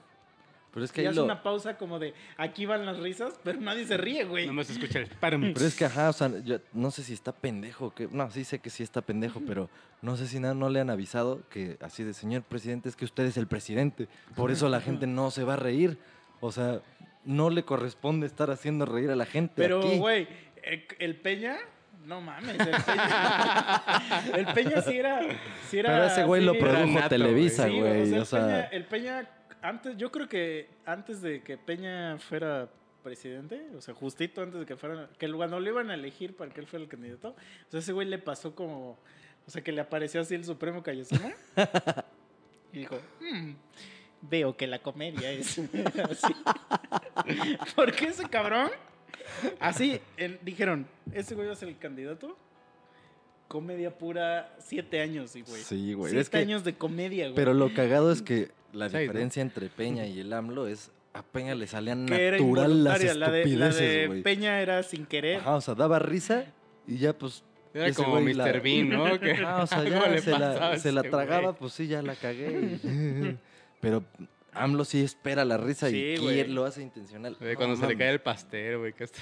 Pero 0.76 0.84
es 0.84 0.92
que 0.92 1.02
Y 1.02 1.06
hace 1.06 1.16
lo... 1.16 1.24
una 1.24 1.42
pausa 1.42 1.78
como 1.78 1.98
de 1.98 2.12
aquí 2.36 2.66
van 2.66 2.84
las 2.84 2.98
risas, 2.98 3.40
pero 3.42 3.58
nadie 3.58 3.86
se 3.86 3.96
ríe, 3.96 4.24
güey. 4.24 4.46
Nomás 4.46 4.68
escucha 4.68 4.98
el. 4.98 5.08
Pero 5.18 5.38
es 5.66 5.74
que, 5.74 5.86
ajá, 5.86 6.10
o 6.10 6.12
sea, 6.12 6.30
yo 6.44 6.58
no 6.74 6.90
sé 6.90 7.02
si 7.02 7.14
está 7.14 7.32
pendejo, 7.32 7.94
que 7.94 8.08
no, 8.12 8.30
sí 8.30 8.44
sé 8.44 8.58
que 8.58 8.68
sí 8.68 8.82
está 8.82 9.00
pendejo, 9.00 9.40
pero 9.46 9.70
no 10.02 10.18
sé 10.18 10.26
si 10.26 10.38
nada, 10.38 10.52
no 10.52 10.68
le 10.68 10.80
han 10.80 10.90
avisado 10.90 11.40
que 11.48 11.78
así 11.80 12.04
de, 12.04 12.12
señor 12.12 12.42
presidente, 12.42 12.90
es 12.90 12.96
que 12.96 13.06
usted 13.06 13.24
es 13.24 13.38
el 13.38 13.46
presidente, 13.46 14.06
por 14.34 14.50
eso 14.50 14.68
la 14.68 14.82
gente 14.82 15.06
no 15.06 15.30
se 15.30 15.44
va 15.44 15.54
a 15.54 15.56
reír. 15.56 15.96
O 16.40 16.52
sea, 16.52 16.82
no 17.24 17.48
le 17.48 17.62
corresponde 17.64 18.26
estar 18.26 18.50
haciendo 18.50 18.84
reír 18.84 19.10
a 19.10 19.16
la 19.16 19.24
gente 19.24 19.54
Pero, 19.56 19.78
aquí. 19.78 19.96
güey, 19.96 20.28
el, 20.62 20.84
el 20.98 21.16
Peña, 21.16 21.56
no 22.04 22.20
mames, 22.20 22.50
el 22.60 22.82
Peña. 22.84 23.82
el 24.34 24.46
Peña 24.48 24.82
sí 24.82 24.98
era. 24.98 25.20
Sí 25.70 25.78
era 25.78 25.90
Pero 25.92 26.04
ese 26.04 26.24
güey 26.24 26.44
lo 26.44 26.52
sí, 26.52 26.58
produjo 26.60 26.86
nato, 26.86 27.08
Televisa, 27.08 27.66
güey. 27.68 28.12
o 28.12 28.22
o 28.22 28.24
sea, 28.26 28.44
sea, 28.46 28.64
el, 28.64 28.84
Peña, 28.84 29.20
el 29.20 29.24
Peña, 29.24 29.28
antes, 29.68 29.96
yo 29.96 30.10
creo 30.12 30.28
que 30.28 30.68
antes 30.84 31.20
de 31.22 31.42
que 31.42 31.56
Peña 31.58 32.18
fuera 32.18 32.68
presidente, 33.02 33.66
o 33.76 33.80
sea, 33.80 33.94
justito 33.94 34.42
antes 34.42 34.60
de 34.60 34.66
que 34.66 34.76
fuera, 34.76 35.08
que 35.18 35.30
cuando 35.32 35.60
lo 35.60 35.68
iban 35.70 35.90
a 35.90 35.94
elegir 35.94 36.34
para 36.36 36.50
que 36.52 36.60
él 36.60 36.66
fuera 36.66 36.82
el 36.84 36.88
candidato, 36.90 37.30
o 37.30 37.70
sea, 37.70 37.80
ese 37.80 37.92
güey 37.92 38.08
le 38.08 38.18
pasó 38.18 38.54
como, 38.54 38.98
o 39.46 39.50
sea, 39.50 39.62
que 39.62 39.72
le 39.72 39.80
apareció 39.80 40.20
así 40.20 40.34
el 40.34 40.44
Supremo 40.44 40.82
Cayosama 40.82 41.32
y 42.72 42.78
dijo, 42.80 42.98
"Mm, 43.20 43.52
veo 44.22 44.56
que 44.56 44.66
la 44.66 44.80
comedia 44.80 45.30
es 45.30 45.58
así. 46.10 46.34
Porque 47.76 48.06
ese 48.08 48.28
cabrón, 48.28 48.70
así, 49.60 50.00
dijeron, 50.42 50.86
ese 51.12 51.34
güey 51.34 51.46
va 51.46 51.52
a 51.52 51.56
ser 51.56 51.68
el 51.68 51.78
candidato. 51.78 52.36
Comedia 53.48 53.96
pura, 53.96 54.52
siete 54.58 55.00
años, 55.00 55.32
güey. 55.46 55.62
Sí, 55.62 55.92
güey, 55.94 56.10
Siete 56.10 56.22
es 56.22 56.30
que- 56.30 56.38
años 56.38 56.64
de 56.64 56.74
comedia, 56.74 57.26
güey. 57.26 57.36
pero 57.36 57.54
lo 57.54 57.72
cagado 57.72 58.10
es 58.10 58.20
que 58.20 58.50
la 58.72 58.88
diferencia 58.88 59.42
entre 59.42 59.68
Peña 59.68 60.06
y 60.06 60.20
el 60.20 60.32
AMLO 60.32 60.66
es 60.66 60.90
a 61.12 61.22
Peña 61.22 61.54
le 61.54 61.66
salían 61.66 62.04
natural 62.04 62.84
las 62.84 63.00
involuntaria. 63.02 63.14
La 63.14 63.30
de, 63.30 63.38
la 63.56 63.68
estupideces, 63.68 64.10
de. 64.10 64.22
Peña 64.22 64.60
era 64.60 64.82
sin 64.82 65.06
querer. 65.06 65.38
Ajá, 65.40 65.54
o 65.56 65.60
sea, 65.60 65.74
daba 65.74 65.98
risa 65.98 66.44
y 66.86 66.98
ya 66.98 67.12
pues 67.16 67.42
Era 67.72 67.86
ese 67.86 68.02
como 68.02 68.20
la- 68.20 68.44
Mr. 68.46 68.60
Bean, 68.60 68.88
¿no? 68.90 69.04
Que 69.20 69.32
Ah, 69.44 69.62
o 69.62 69.66
sea, 69.66 69.78
algo 69.80 69.94
ya 69.96 70.18
se 70.20 70.30
la, 70.32 70.78
se 70.78 70.92
la 70.92 71.00
ese 71.00 71.10
tragaba, 71.10 71.54
pues 71.54 71.72
sí, 71.72 71.86
ya 71.86 72.02
la 72.02 72.14
cagué. 72.16 72.78
y- 72.82 73.38
Pero 73.80 74.04
AMLO 74.52 74.84
sí 74.84 75.02
espera 75.02 75.44
la 75.44 75.56
risa 75.56 75.88
Sí, 75.88 75.96
y 75.96 76.18
quiere- 76.18 76.48
lo 76.48 76.64
hace 76.64 76.82
intencional. 76.82 77.36
No 77.40 77.46
Cuando 77.56 77.76
se 77.76 77.86
le 77.86 77.96
cae 77.96 78.10
el 78.10 78.20
pastel, 78.20 78.78
güey. 78.78 78.92
Que 78.92 79.04
hasta... 79.04 79.20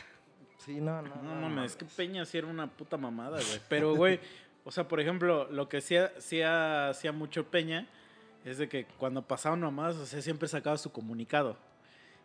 Sí, 0.58 0.80
no, 0.80 1.02
no. 1.02 1.14
No 1.22 1.34
mames, 1.34 1.72
es 1.72 1.76
que 1.76 1.84
Peña 1.84 2.24
sí 2.24 2.38
era 2.38 2.46
una 2.46 2.66
puta 2.70 2.96
mamada, 2.96 3.36
güey. 3.36 3.60
Pero, 3.68 3.94
güey, 3.94 4.18
o 4.64 4.70
sea, 4.70 4.88
por 4.88 4.98
ejemplo, 5.00 5.46
lo 5.50 5.68
que 5.68 5.80
sí, 5.80 5.96
sí 6.18 6.40
ha- 6.42 6.88
hacía 6.88 7.12
mucho 7.12 7.44
Peña 7.44 7.86
es 8.44 8.58
de 8.58 8.68
que 8.68 8.86
cuando 8.98 9.26
pasaban 9.26 9.60
mamadas, 9.60 9.96
o 9.96 10.06
sea, 10.06 10.20
siempre 10.22 10.48
sacaba 10.48 10.76
su 10.78 10.92
comunicado. 10.92 11.56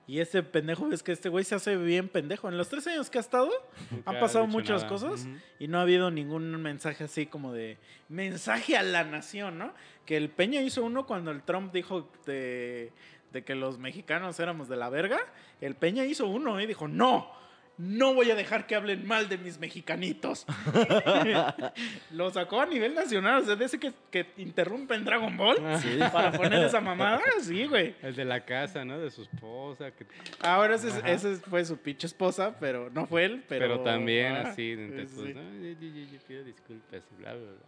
Y 0.08 0.22
este 0.22 0.42
pendejo, 0.42 0.92
es 0.92 1.04
que 1.04 1.12
este 1.12 1.30
güey 1.30 1.46
se 1.46 1.54
hace 1.54 1.76
bien 1.78 2.10
pendejo. 2.10 2.50
En 2.50 2.58
los 2.58 2.68
tres 2.68 2.88
años 2.88 3.12
que 3.12 3.20
ha 3.20 3.22
estado, 3.22 3.52
Nunca 3.92 4.10
han 4.10 4.18
ha 4.18 4.20
pasado 4.20 4.48
muchas 4.48 4.82
nada. 4.82 4.90
cosas 4.90 5.28
y 5.60 5.68
no 5.68 5.78
ha 5.78 5.84
habido 5.84 6.10
ningún 6.10 6.50
mensaje 6.62 7.04
así 7.04 7.28
como 7.28 7.54
de 7.54 7.78
mensaje 8.08 8.76
a 8.76 8.82
la 8.82 9.04
nación, 9.04 9.60
¿no? 9.60 9.72
Que 10.08 10.18
el 10.18 10.30
Peña 10.30 10.62
hizo 10.62 10.84
uno 10.84 11.06
cuando 11.06 11.30
el 11.30 11.44
Trump 11.44 11.72
dijo 11.72 12.10
de, 12.26 12.92
de 13.32 13.44
que 13.44 13.54
los 13.54 13.78
mexicanos 13.78 14.40
éramos 14.40 14.68
de 14.68 14.78
la 14.78 14.90
verga. 14.90 15.20
El 15.62 15.76
Peña 15.76 16.04
hizo 16.06 16.26
uno 16.26 16.60
y 16.60 16.66
dijo, 16.66 16.88
no, 16.88 17.32
no 17.80 18.14
voy 18.14 18.30
a 18.30 18.36
dejar 18.36 18.68
que 18.68 18.76
hablen 18.76 19.08
mal 19.08 19.30
de 19.30 19.38
mis 19.38 19.58
mexicanitos. 19.58 20.46
Lo 22.12 22.30
sacó 22.30 22.60
a 22.62 22.66
nivel 22.66 22.94
nacional, 22.94 23.42
o 23.42 23.46
sea, 23.46 23.56
de 23.56 23.66
ese 23.66 23.80
que, 23.80 23.94
que 24.12 24.28
interrumpen 24.38 25.06
Dragon 25.06 25.36
Ball 25.38 25.58
Sí. 25.82 25.98
para 26.12 26.32
poner 26.32 26.66
esa 26.66 26.82
mamada, 26.82 27.22
sí, 27.42 27.66
güey. 27.66 27.96
El 28.02 28.16
de 28.16 28.26
la 28.26 28.44
casa, 28.44 28.84
¿no? 28.84 29.00
De 29.00 29.10
su 29.10 29.22
esposa. 29.24 29.92
Que... 29.92 30.06
Ahora 30.42 30.76
ese, 30.76 30.90
ese 31.06 31.36
fue 31.38 31.64
su 31.66 31.78
pinche 31.78 32.08
esposa, 32.08 32.58
pero 32.60 32.90
no 32.90 33.06
fue 33.06 33.26
él, 33.26 33.44
pero... 33.48 33.62
Pero, 33.62 33.80
también 33.82 34.34
ah, 34.34 34.42
así, 34.50 34.76
sí. 34.76 35.34
¿no? 35.34 35.42
Yo, 35.62 35.70
yo- 35.80 35.88
yo- 35.88 36.12
yo 36.12 36.20
pido 36.28 36.44
disculpas 36.44 37.02
y 37.12 37.22
bla, 37.22 37.34
bla, 37.34 37.42
bla. 37.42 37.60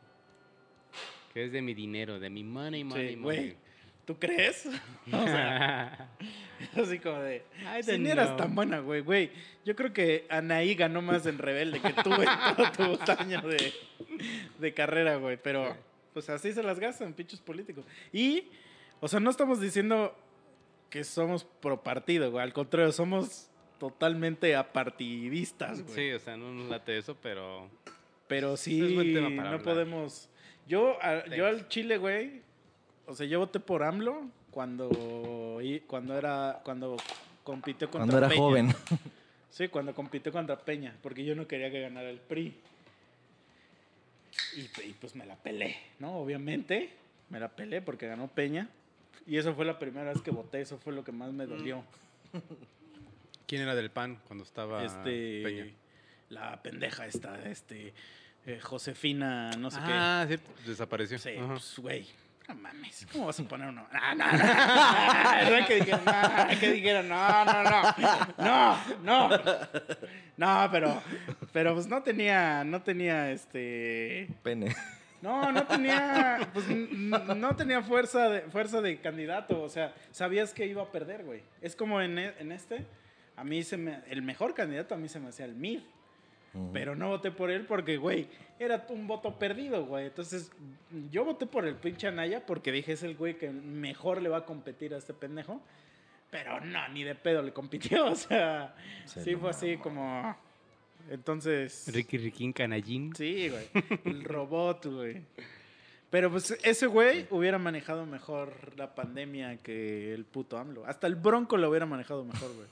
Que 1.33 1.45
es 1.45 1.51
de 1.53 1.61
mi 1.61 1.73
dinero, 1.73 2.19
de 2.19 2.29
mi 2.29 2.43
money, 2.43 2.83
money, 2.83 3.09
Sí, 3.11 3.15
money. 3.15 3.37
güey. 3.39 3.57
¿Tú 4.05 4.17
crees? 4.19 4.67
O 5.13 5.25
sea, 5.25 6.09
así 6.81 6.99
como 6.99 7.19
de. 7.19 7.43
Si 7.83 7.97
ni 7.97 8.09
eras 8.09 8.37
tan 8.37 8.55
buena, 8.55 8.79
güey, 8.79 9.01
güey. 9.01 9.31
Yo 9.65 9.75
creo 9.75 9.91
que 9.93 10.25
Anaí 10.29 10.75
ganó 10.75 11.01
más 11.01 11.25
en 11.25 11.37
Rebelde 11.37 11.79
que 11.81 11.93
tú 12.03 12.11
en 12.13 12.27
todo 12.77 12.97
tu 12.97 13.11
año 13.11 13.41
de, 13.41 13.73
de 14.59 14.73
carrera, 14.73 15.15
güey. 15.17 15.37
Pero, 15.41 15.75
pues 16.13 16.29
así 16.29 16.53
se 16.53 16.63
las 16.63 16.79
gastan, 16.79 17.13
pinches 17.13 17.41
políticos. 17.41 17.85
Y, 18.13 18.45
o 18.99 19.07
sea, 19.07 19.19
no 19.19 19.29
estamos 19.29 19.59
diciendo 19.59 20.15
que 20.89 21.03
somos 21.03 21.43
pro 21.43 21.83
partido, 21.83 22.31
güey. 22.31 22.43
Al 22.43 22.53
contrario, 22.53 22.91
somos 22.91 23.49
totalmente 23.79 24.55
apartidistas, 24.55 25.81
güey. 25.83 25.95
Sí, 25.95 26.11
o 26.11 26.19
sea, 26.19 26.37
no 26.37 26.51
nos 26.53 26.69
late 26.69 26.97
eso, 26.97 27.17
pero... 27.21 27.69
Pero 28.27 28.55
sí, 28.55 28.81
Es 28.81 28.93
buen 28.95 29.13
tema 29.13 29.29
para 29.29 29.41
no 29.41 29.47
hablar. 29.57 29.63
podemos. 29.63 30.29
Yo, 30.67 30.97
a- 31.01 31.25
yo 31.27 31.47
al 31.47 31.67
Chile, 31.67 31.97
güey. 31.97 32.43
O 33.11 33.15
sea, 33.15 33.27
yo 33.27 33.39
voté 33.39 33.59
por 33.59 33.83
AMLO 33.83 34.25
cuando, 34.51 34.89
cuando 35.87 36.17
era, 36.17 36.61
cuando 36.63 36.95
compitió 37.43 37.89
contra 37.91 37.99
Cuando 38.07 38.17
era 38.17 38.27
Peña. 38.29 38.39
joven. 38.41 38.75
Sí, 39.49 39.67
cuando 39.67 39.93
compitió 39.93 40.31
contra 40.31 40.57
Peña, 40.57 40.95
porque 41.03 41.25
yo 41.25 41.35
no 41.35 41.45
quería 41.45 41.69
que 41.69 41.81
ganara 41.81 42.09
el 42.09 42.19
PRI. 42.19 42.55
Y, 44.55 44.61
y 44.61 44.95
pues 45.01 45.13
me 45.13 45.25
la 45.25 45.35
pelé, 45.35 45.75
¿no? 45.99 46.19
Obviamente, 46.19 46.89
me 47.29 47.37
la 47.37 47.49
pelé 47.49 47.81
porque 47.81 48.07
ganó 48.07 48.29
Peña. 48.29 48.69
Y 49.27 49.35
eso 49.35 49.53
fue 49.53 49.65
la 49.65 49.77
primera 49.77 50.13
vez 50.13 50.21
que 50.21 50.31
voté, 50.31 50.61
eso 50.61 50.77
fue 50.77 50.93
lo 50.93 51.03
que 51.03 51.11
más 51.11 51.33
me 51.33 51.45
dolió. 51.47 51.83
¿Quién 53.45 53.63
era 53.63 53.75
del 53.75 53.91
PAN 53.91 54.19
cuando 54.25 54.45
estaba 54.45 54.85
este 54.85 55.41
Peña? 55.43 55.65
la 56.29 56.63
pendeja 56.63 57.05
esta, 57.05 57.43
este, 57.49 57.93
eh, 58.45 58.59
Josefina, 58.61 59.51
no 59.57 59.69
sé 59.69 59.79
Ah, 59.81 60.25
sí, 60.29 60.35
desapareció. 60.65 61.17
qué. 61.17 61.23
Sí, 61.23 61.37
Ajá. 61.37 61.47
pues, 61.55 61.77
güey. 61.77 62.07
No 62.47 62.55
mames, 62.55 63.07
¿cómo 63.11 63.27
vas 63.27 63.39
a 63.39 63.43
poner 63.43 63.69
uno? 63.69 63.87
Ah, 63.93 64.13
no, 64.15 64.25
no. 64.25 64.37
¿Verdad 65.51 65.67
que 65.67 65.75
dijeron, 65.75 66.01
no, 66.05 66.59
que 66.59 66.71
dijeron, 66.71 67.07
no, 67.09 67.45
no, 67.45 67.63
no, 67.63 68.77
no, 69.03 69.29
no. 69.29 69.41
No, 70.37 70.69
pero, 70.71 71.01
pero 71.53 71.73
pues 71.73 71.87
no 71.87 72.01
tenía, 72.03 72.63
no 72.63 72.81
tenía, 72.81 73.31
este, 73.31 74.27
Pene. 74.43 74.75
no, 75.21 75.51
no 75.51 75.65
tenía, 75.65 76.49
pues 76.51 76.67
no 76.67 77.55
tenía 77.55 77.81
fuerza 77.83 78.27
de, 78.29 78.41
fuerza 78.49 78.81
de 78.81 78.99
candidato, 78.99 79.61
o 79.61 79.69
sea, 79.69 79.93
sabías 80.11 80.53
que 80.53 80.65
iba 80.65 80.81
a 80.81 80.91
perder, 80.91 81.23
güey. 81.23 81.43
Es 81.61 81.75
como 81.75 82.01
en, 82.01 82.17
e- 82.17 82.33
en 82.39 82.51
este, 82.51 82.85
a 83.37 83.43
mí 83.43 83.63
se 83.63 83.77
me, 83.77 84.01
el 84.09 84.23
mejor 84.23 84.53
candidato 84.55 84.95
a 84.95 84.97
mí 84.97 85.07
se 85.07 85.19
me 85.19 85.29
hacía 85.29 85.45
el 85.45 85.55
Pero 86.73 86.95
no 86.95 87.07
voté 87.09 87.31
por 87.31 87.49
él 87.49 87.65
porque, 87.65 87.97
güey, 87.97 88.27
era 88.59 88.85
un 88.89 89.07
voto 89.07 89.39
perdido, 89.39 89.85
güey. 89.85 90.07
Entonces, 90.07 90.51
yo 91.09 91.23
voté 91.23 91.45
por 91.45 91.65
el 91.65 91.75
pinche 91.75 92.07
Anaya 92.07 92.45
porque 92.45 92.71
dije, 92.71 92.91
es 92.91 93.03
el 93.03 93.15
güey 93.15 93.37
que 93.37 93.49
mejor 93.49 94.21
le 94.21 94.29
va 94.29 94.39
a 94.39 94.45
competir 94.45 94.93
a 94.93 94.97
este 94.97 95.13
pendejo. 95.13 95.61
Pero 96.29 96.59
no, 96.61 96.87
ni 96.89 97.03
de 97.03 97.15
pedo 97.15 97.41
le 97.41 97.53
compitió, 97.53 98.05
o 98.11 98.15
sea, 98.15 98.75
Se 99.05 99.23
sí 99.23 99.35
fue 99.35 99.49
así 99.49 99.77
como... 99.77 100.35
Entonces... 101.09 101.89
Ricky 101.91 102.17
Riquín 102.17 102.53
Canallín. 102.53 103.15
Sí, 103.15 103.49
güey. 103.49 103.67
El 104.05 104.23
robot, 104.23 104.85
güey. 104.85 105.21
Pero 106.09 106.29
pues 106.29 106.57
ese 106.63 106.87
güey 106.87 107.25
hubiera 107.31 107.57
manejado 107.57 108.05
mejor 108.05 108.77
la 108.77 108.93
pandemia 108.93 109.57
que 109.57 110.13
el 110.13 110.25
puto 110.25 110.57
AMLO. 110.57 110.85
Hasta 110.85 111.07
el 111.07 111.15
Bronco 111.15 111.55
lo 111.55 111.69
hubiera 111.69 111.85
manejado 111.85 112.25
mejor, 112.25 112.53
güey. 112.53 112.67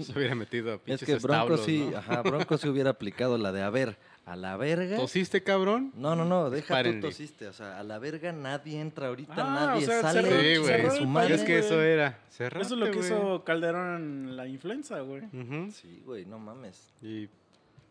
Se 0.00 0.12
hubiera 0.18 0.34
metido 0.34 0.72
a 0.72 0.74
Es 0.76 0.80
pinches 0.82 1.06
que 1.06 1.14
Bronco 1.16 1.54
establos, 1.54 1.64
sí, 1.64 1.88
¿no? 1.90 1.98
ajá, 1.98 2.22
Bronco 2.22 2.58
sí 2.58 2.68
hubiera 2.68 2.90
aplicado 2.90 3.38
la 3.38 3.52
de 3.52 3.62
a 3.62 3.70
ver, 3.70 3.96
a 4.26 4.36
la 4.36 4.56
verga. 4.56 4.96
¿Tosiste, 4.96 5.42
cabrón? 5.42 5.92
No, 5.96 6.16
no, 6.16 6.24
no, 6.24 6.44
deja 6.50 6.50
tú 6.50 6.56
Dispárenle. 6.74 7.00
tosiste. 7.00 7.46
O 7.48 7.52
sea, 7.52 7.78
a 7.78 7.82
la 7.82 7.98
verga 7.98 8.32
nadie 8.32 8.80
entra 8.80 9.08
ahorita, 9.08 9.34
Ah, 9.36 9.66
nadie 9.66 9.84
o 9.84 9.86
sea, 9.86 10.00
sale 10.02 10.22
cerró- 10.22 10.40
Sí, 10.40 10.56
güey. 10.88 10.98
su 10.98 11.06
madre. 11.06 11.34
Es 11.34 11.42
que 11.42 11.58
eso 11.58 11.82
era. 11.82 12.18
Cerrate, 12.30 12.64
Eso 12.64 12.74
es 12.74 12.80
lo 12.80 12.86
que 12.86 12.96
güey. 12.98 13.04
hizo 13.06 13.44
Calderón 13.44 13.96
en 13.96 14.36
la 14.36 14.46
influenza, 14.46 15.00
güey. 15.00 15.22
Ujú. 15.24 15.70
Sí, 15.72 16.02
güey, 16.04 16.24
no 16.24 16.38
mames. 16.38 16.92
Y 17.02 17.28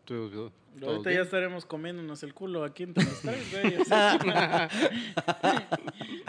tú, 0.04 0.50
Ahorita 0.82 1.10
bien. 1.10 1.16
ya 1.18 1.22
estaremos 1.22 1.64
comiéndonos 1.64 2.22
el 2.24 2.34
culo 2.34 2.64
aquí 2.64 2.82
entre 2.82 3.04
los 3.04 3.20
tres, 3.20 3.52
güey. 3.52 3.76
o 3.80 3.84
sea, 3.84 4.18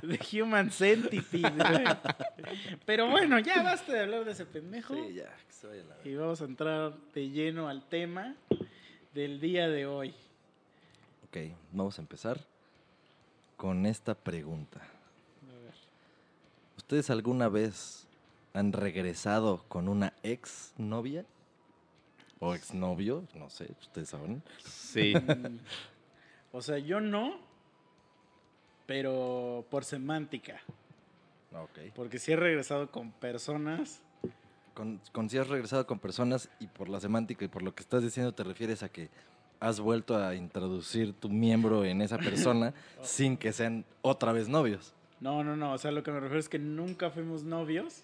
The 0.02 0.42
Human 0.42 0.70
Centipede, 0.72 1.50
güey. 1.50 1.84
Pero 2.86 3.10
bueno, 3.10 3.40
ya 3.40 3.64
basta 3.64 3.92
de 3.94 4.02
hablar 4.02 4.24
de 4.26 4.32
ese 4.34 4.46
pendejo. 4.46 4.94
Sí, 4.94 5.16
ya, 5.16 5.36
que 5.48 5.54
se 5.54 5.68
vaya 5.68 5.82
a 5.82 5.86
la. 5.86 5.98
Y 6.04 6.16
vamos 6.16 6.42
a 6.42 6.46
entrar 6.46 6.94
de 7.14 7.30
lleno 7.30 7.68
al 7.68 7.88
tema 7.88 8.36
del 9.14 9.40
día 9.40 9.68
de 9.68 9.88
hoy. 9.88 10.14
Ok, 11.28 11.38
vamos 11.72 11.98
a 11.98 12.02
empezar 12.02 12.40
con 13.58 13.86
esta 13.86 14.14
pregunta. 14.16 14.82
¿Ustedes 16.78 17.10
alguna 17.10 17.50
vez 17.50 18.08
han 18.54 18.72
regresado 18.74 19.64
con 19.68 19.88
una 19.90 20.14
ex 20.22 20.72
novia? 20.78 21.26
¿O 22.46 22.54
exnovio? 22.54 23.24
No 23.34 23.50
sé, 23.50 23.68
ustedes 23.82 24.10
saben. 24.10 24.44
Sí. 24.64 25.14
Mm, 25.16 25.58
O 26.52 26.62
sea, 26.62 26.78
yo 26.78 27.02
no, 27.02 27.40
pero 28.86 29.66
por 29.70 29.84
semántica. 29.84 30.62
Ok. 31.52 31.92
Porque 31.96 32.20
sí 32.20 32.32
he 32.32 32.36
regresado 32.36 32.92
con 32.92 33.12
personas. 33.12 34.02
Con, 34.74 35.02
con 35.12 35.30
si 35.30 35.38
has 35.38 35.48
regresado 35.48 35.88
con 35.88 36.00
personas 36.00 36.50
y 36.60 36.68
por 36.68 36.88
la 36.88 37.00
semántica 37.00 37.44
y 37.46 37.48
por 37.48 37.64
lo 37.64 37.74
que 37.74 37.82
estás 37.82 38.04
diciendo 38.04 38.34
te 38.34 38.44
refieres 38.44 38.84
a 38.84 38.90
que 38.90 39.10
has 39.60 39.80
vuelto 39.80 40.18
a 40.18 40.36
introducir 40.36 41.14
tu 41.14 41.30
miembro 41.30 41.84
en 41.84 42.02
esa 42.02 42.18
persona 42.18 42.74
sin 43.02 43.38
que 43.38 43.54
sean 43.54 43.86
otra 44.02 44.34
vez 44.34 44.50
novios. 44.50 44.94
No, 45.20 45.44
no, 45.44 45.56
no. 45.56 45.74
O 45.74 45.78
sea, 45.78 45.92
lo 45.92 46.04
que 46.04 46.12
me 46.12 46.20
refiero 46.20 46.40
es 46.40 46.50
que 46.50 46.60
nunca 46.60 47.10
fuimos 47.10 47.44
novios. 47.44 48.04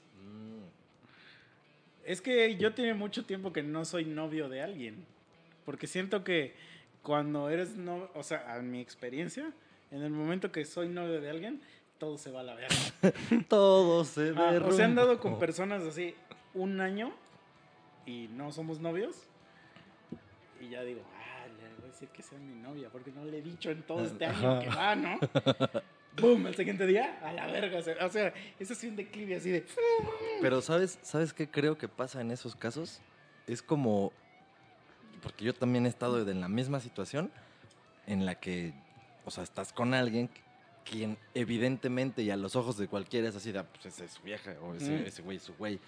Es 2.05 2.21
que 2.21 2.55
yo 2.57 2.73
tiene 2.73 2.93
mucho 2.93 3.25
tiempo 3.25 3.53
que 3.53 3.63
no 3.63 3.85
soy 3.85 4.05
novio 4.05 4.49
de 4.49 4.61
alguien. 4.61 5.05
Porque 5.65 5.87
siento 5.87 6.23
que 6.23 6.53
cuando 7.03 7.49
eres 7.49 7.75
novio, 7.75 8.09
o 8.15 8.23
sea, 8.23 8.53
a 8.53 8.61
mi 8.61 8.79
experiencia, 8.81 9.51
en 9.91 10.01
el 10.01 10.09
momento 10.09 10.51
que 10.51 10.65
soy 10.65 10.87
novio 10.89 11.21
de 11.21 11.29
alguien, 11.29 11.61
todo 11.97 12.17
se 12.17 12.31
va 12.31 12.39
a 12.39 12.43
la 12.43 12.55
verga. 12.55 12.75
Todo 13.47 14.03
se 14.03 14.33
Ah, 14.35 14.59
o 14.65 14.71
sea, 14.71 14.85
han 14.85 14.95
dado 14.95 15.19
con 15.19 15.37
personas 15.37 15.83
así 15.83 16.15
un 16.55 16.81
año 16.81 17.13
y 18.07 18.27
no 18.31 18.51
somos 18.51 18.79
novios. 18.79 19.27
Y 20.59 20.69
ya 20.69 20.81
digo, 20.83 21.01
ah, 21.15 21.45
le 21.47 21.75
voy 21.75 21.83
a 21.85 21.87
decir 21.91 22.09
que 22.09 22.23
sea 22.23 22.39
mi 22.39 22.55
novia, 22.55 22.89
porque 22.91 23.11
no 23.11 23.23
le 23.25 23.37
he 23.37 23.41
dicho 23.43 23.69
en 23.69 23.83
todo 23.83 24.03
este 24.03 24.25
año 24.25 24.59
que 24.61 24.69
va, 24.69 24.95
¿no? 24.95 25.19
¡Boom! 26.19 26.47
El 26.47 26.55
siguiente 26.55 26.85
día, 26.85 27.19
a 27.23 27.31
la 27.33 27.47
verga. 27.47 27.79
o 27.79 27.81
sea, 27.81 28.05
O 28.05 28.09
sea, 28.09 28.33
es 28.59 28.83
un 28.83 28.95
declive 28.95 29.35
así 29.35 29.49
de. 29.49 29.65
Pero 30.41 30.61
¿sabes, 30.61 30.99
¿sabes 31.01 31.33
qué 31.33 31.49
creo 31.49 31.77
que 31.77 31.87
pasa 31.87 32.21
en 32.21 32.31
esos 32.31 32.55
casos? 32.55 33.01
Es 33.47 33.61
como, 33.61 34.11
porque 35.23 35.45
yo 35.45 35.53
también 35.53 35.85
he 35.85 35.89
estado 35.89 36.27
en 36.29 36.41
la 36.41 36.47
misma 36.49 36.79
situación 36.79 37.31
en 38.07 38.25
la 38.25 38.35
que, 38.35 38.73
o 39.25 39.31
sea, 39.31 39.43
estás 39.43 39.71
con 39.73 39.93
alguien 39.93 40.29
quien 40.83 41.17
evidentemente 41.33 42.23
y 42.23 42.31
a 42.31 42.37
los 42.37 42.55
ojos 42.55 42.75
de 42.77 42.87
cualquiera 42.87 43.29
es 43.29 43.35
así 43.35 43.51
de, 43.51 43.59
ah, 43.59 43.65
pues 43.71 43.85
esa 43.85 44.03
es 44.03 44.11
su 44.11 44.23
vieja 44.23 44.55
o 44.61 44.73
ese, 44.73 44.91
Mm. 44.91 45.05
ese 45.05 45.21
güey 45.21 45.37
es 45.37 45.43
su 45.43 45.53
güey. 45.53 45.75
es 45.75 45.79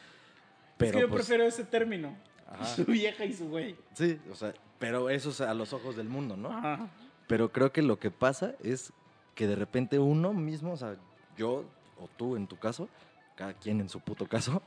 Pero 0.77 0.91
que 0.93 0.99
yo 1.01 1.09
pues, 1.09 1.25
prefiero 1.25 1.43
ese 1.47 1.63
término. 1.65 2.15
Ajá. 2.47 2.65
Su 2.65 2.85
vieja 2.85 3.25
y 3.25 3.33
su 3.33 3.49
güey. 3.49 3.75
Sí, 3.93 4.19
o 4.31 4.35
sea, 4.35 4.53
pero 4.79 5.09
eso 5.09 5.31
es 5.31 5.41
a 5.41 5.53
los 5.53 5.73
ojos 5.73 5.95
del 5.95 6.07
mundo, 6.09 6.37
¿no? 6.37 6.49
Ajá. 6.55 6.87
Pero 7.27 7.51
creo 7.51 7.71
que 7.71 7.81
lo 7.81 7.97
que 7.99 8.11
pasa 8.11 8.53
es 8.63 8.93
que 9.35 9.47
de 9.47 9.55
repente 9.55 9.99
uno 9.99 10.33
mismo, 10.33 10.73
o 10.73 10.77
sea, 10.77 10.95
yo 11.37 11.65
o 11.99 12.07
tú 12.17 12.35
en 12.35 12.47
tu 12.47 12.57
caso, 12.57 12.87
cada 13.35 13.53
quien 13.53 13.79
en 13.81 13.89
su 13.89 13.99
puto 13.99 14.27
caso, 14.27 14.61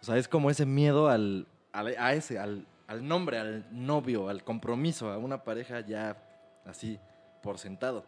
o 0.00 0.04
sea, 0.04 0.16
es 0.16 0.28
como 0.28 0.50
ese 0.50 0.66
miedo 0.66 1.08
al, 1.08 1.46
al- 1.72 1.96
a 1.98 2.12
ese, 2.14 2.38
al, 2.38 2.66
al 2.86 3.06
nombre, 3.06 3.38
al 3.38 3.66
novio, 3.72 4.28
al 4.28 4.44
compromiso, 4.44 5.10
a 5.10 5.18
una 5.18 5.42
pareja 5.44 5.80
ya 5.80 6.16
así 6.64 6.98
por 7.42 7.58
sentado. 7.58 8.04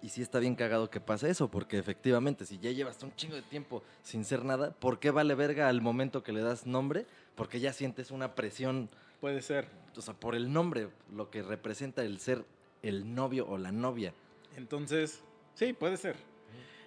Y 0.00 0.10
sí 0.10 0.20
está 0.20 0.38
bien 0.38 0.54
cagado 0.54 0.90
que 0.90 1.00
pase 1.00 1.30
eso, 1.30 1.48
porque 1.48 1.78
efectivamente, 1.78 2.44
si 2.44 2.58
ya 2.58 2.70
llevas 2.70 3.02
un 3.02 3.14
chingo 3.16 3.36
de 3.36 3.42
tiempo 3.42 3.82
sin 4.02 4.24
ser 4.26 4.44
nada, 4.44 4.70
¿por 4.72 4.98
qué 4.98 5.10
vale 5.10 5.34
verga 5.34 5.68
al 5.68 5.80
momento 5.80 6.22
que 6.22 6.32
le 6.32 6.42
das 6.42 6.66
nombre? 6.66 7.06
Porque 7.34 7.58
ya 7.60 7.72
sientes 7.72 8.10
una 8.10 8.34
presión 8.34 8.90
Puede 9.20 9.40
ser. 9.40 9.66
o 9.96 10.02
sea, 10.02 10.12
por 10.12 10.34
el 10.34 10.52
nombre, 10.52 10.90
lo 11.10 11.30
que 11.30 11.42
representa 11.42 12.02
el 12.02 12.20
ser 12.20 12.44
el 12.82 13.14
novio 13.14 13.46
o 13.48 13.56
la 13.56 13.72
novia. 13.72 14.12
Entonces, 14.56 15.22
sí, 15.54 15.72
puede 15.72 15.96
ser. 15.96 16.16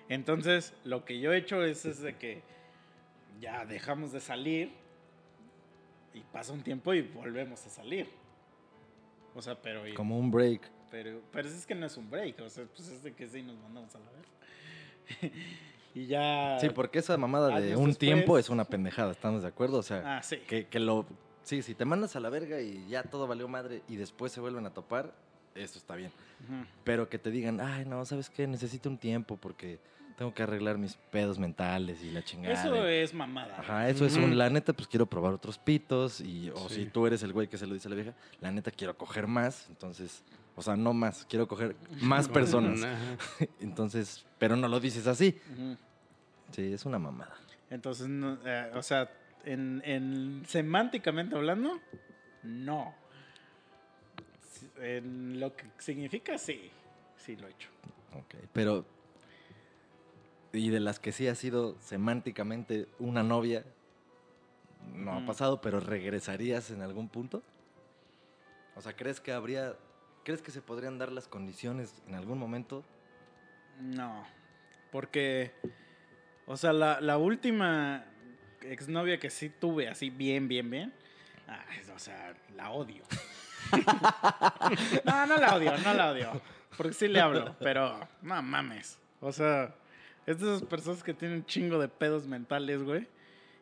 Entonces, 0.10 0.74
lo 0.84 1.04
que 1.06 1.20
yo 1.20 1.34
he 1.34 1.38
hecho 1.38 1.64
es, 1.64 1.86
es 1.86 2.00
de 2.02 2.16
que 2.18 2.42
ya 3.42 3.66
dejamos 3.66 4.12
de 4.12 4.20
salir 4.22 4.72
y 6.14 6.22
pasa 6.22 6.54
un 6.54 6.64
tiempo 6.64 6.94
y 6.94 7.02
volvemos 7.02 7.66
a 7.66 7.70
salir. 7.70 8.08
O 9.36 9.42
sea, 9.42 9.62
pero... 9.62 9.84
Como 9.96 10.18
un 10.18 10.32
break. 10.32 10.62
Pero, 10.90 11.22
pero 11.32 11.48
es 11.48 11.66
que 11.66 11.76
no 11.76 11.86
es 11.86 11.98
un 11.98 12.10
break, 12.10 12.40
o 12.42 12.50
sea, 12.50 12.66
pues 12.76 12.88
es 12.88 13.04
de 13.04 13.14
que 13.14 13.28
sí 13.28 13.42
nos 13.44 13.58
mandamos 13.58 13.94
a 13.96 14.00
la 14.00 14.06
vez. 14.12 15.32
y 15.94 16.08
ya... 16.08 16.58
Sí, 16.62 16.70
porque 16.70 17.00
esa 17.00 17.18
mamada 17.18 17.60
de 17.60 17.76
un 17.76 17.90
después- 17.90 17.98
tiempo 17.98 18.38
es 18.40 18.50
una 18.50 18.64
pendejada, 18.66 19.12
¿estamos 19.12 19.42
de 19.42 19.50
acuerdo? 19.50 19.80
O 19.80 19.84
sea, 19.84 20.18
Ah, 20.18 20.24
sí. 20.24 20.38
que, 20.48 20.68
que 20.68 20.80
lo... 20.80 21.06
Sí, 21.44 21.62
si 21.62 21.76
te 21.76 21.86
mandas 21.86 22.16
a 22.16 22.20
la 22.22 22.30
verga 22.30 22.60
y 22.62 22.88
ya 22.88 23.04
todo 23.04 23.28
valió 23.28 23.48
madre 23.48 23.82
y 23.88 23.96
después 23.98 24.32
se 24.32 24.40
vuelven 24.42 24.66
a 24.66 24.74
topar, 24.74 25.14
eso 25.58 25.78
está 25.80 25.96
bien. 25.96 26.12
Pero 26.84 27.10
que 27.10 27.17
te 27.20 27.32
digan, 27.32 27.60
ay, 27.62 27.86
no, 27.86 28.04
¿sabes 28.06 28.30
qué? 28.30 28.48
Necesito 28.48 28.89
un 28.89 28.98
tiempo 28.98 29.38
porque 29.38 29.80
tengo 30.17 30.34
que 30.34 30.41
arreglar 30.43 30.78
mis 30.78 30.96
pedos 30.96 31.38
mentales 31.38 32.02
y 32.04 32.12
la 32.12 32.24
chingada. 32.24 32.54
Eso 32.54 32.88
es 32.88 33.13
mamada. 33.13 33.60
Ajá, 33.60 33.89
eso 33.89 34.06
es 34.06 34.15
un, 34.17 34.38
la 34.38 34.50
neta, 34.50 34.74
pues 34.74 34.88
quiero 34.88 35.06
probar 35.06 35.34
otros 35.34 35.58
pitos 35.58 36.22
y, 36.22 36.50
o 36.52 36.70
Sí. 36.70 36.76
si 36.76 36.86
tú 36.86 37.06
eres 37.06 37.22
el 37.24 37.34
güey 37.34 37.48
que 37.48 37.58
se 37.58 37.67
lo 37.67 37.74
dice 37.74 37.88
a 37.88 37.89
la 37.89 37.96
vieja, 37.96 38.13
la 38.41 38.52
neta 38.52 38.72
quiero 38.72 38.98
coger 38.98 39.28
más, 39.28 39.67
entonces, 39.70 40.24
o 40.56 40.62
sea, 40.63 40.76
no 40.76 40.93
más, 40.93 41.26
quiero 41.30 41.48
coger 41.48 41.76
más 42.02 42.28
personas. 42.30 42.80
Entonces, 43.62 44.26
pero 44.39 44.56
no 44.56 44.67
lo 44.67 44.80
dices 44.80 45.06
así. 45.06 45.39
Sí, 46.52 46.74
es 46.74 46.86
una 46.86 46.98
mamada. 46.98 47.36
Entonces, 47.70 48.08
no, 48.08 48.39
eh, 48.46 48.72
o 48.74 48.82
sea, 48.82 49.12
en, 49.46 49.82
en 49.86 50.43
semánticamente 50.48 51.36
hablando, 51.36 51.80
no. 52.43 52.96
En 54.80 55.40
lo 55.40 55.56
que 55.56 55.66
significa, 55.80 56.38
sí. 56.38 56.72
Sí 57.18 57.36
lo 57.36 57.48
he 57.48 57.52
hecho. 57.52 57.70
Ok, 58.13 58.36
pero... 58.54 58.86
Y 60.54 60.70
de 60.70 60.80
las 60.80 61.00
que 61.00 61.12
sí 61.12 61.28
ha 61.28 61.36
sido 61.36 61.76
semánticamente 61.82 62.88
una 63.00 63.22
novia, 63.22 63.63
no 64.96 65.12
ha 65.13 65.18
Ujú. 65.18 65.26
pasado, 65.26 65.62
pero 65.62 65.80
regresarías 65.80 66.72
en 66.72 66.82
algún 66.82 67.10
punto. 67.10 67.44
O 68.76 68.82
sea, 68.82 68.96
¿crees 68.96 69.20
que 69.20 69.32
habría... 69.32 69.76
¿Crees 70.24 70.42
que 70.42 70.52
se 70.52 70.62
podrían 70.62 70.98
dar 70.98 71.12
las 71.12 71.28
condiciones 71.28 72.02
en 72.08 72.16
algún 72.16 72.38
momento? 72.38 72.84
No. 73.80 74.26
Porque, 74.92 75.52
o 76.46 76.58
sea, 76.58 76.74
la, 76.74 77.00
la 77.02 77.18
última 77.18 78.06
exnovia 78.62 79.20
que 79.20 79.30
sí 79.30 79.50
tuve 79.50 79.88
así 79.88 80.10
bien, 80.10 80.48
bien, 80.48 80.70
bien, 80.70 80.94
ah, 81.48 81.66
o 81.96 82.00
sea, 82.00 82.36
la 82.56 82.72
odio. 82.72 83.04
No, 85.06 85.26
no 85.26 85.38
la 85.38 85.56
odio, 85.56 85.78
no 85.78 85.93
la 85.93 86.12
odio. 86.12 86.41
Porque 86.76 86.93
sí 86.93 87.08
le 87.08 87.20
hablo, 87.20 87.56
pero 87.60 88.08
no 88.22 88.41
mames. 88.41 89.00
O 89.20 89.32
sea, 89.32 89.74
es 90.26 90.39
de 90.39 90.56
esas 90.56 90.67
personas 90.67 91.04
que 91.04 91.13
tienen 91.13 91.38
un 91.39 91.46
chingo 91.46 91.80
de 91.80 91.88
pedos 91.88 92.28
mentales, 92.28 92.84
güey. 92.84 93.08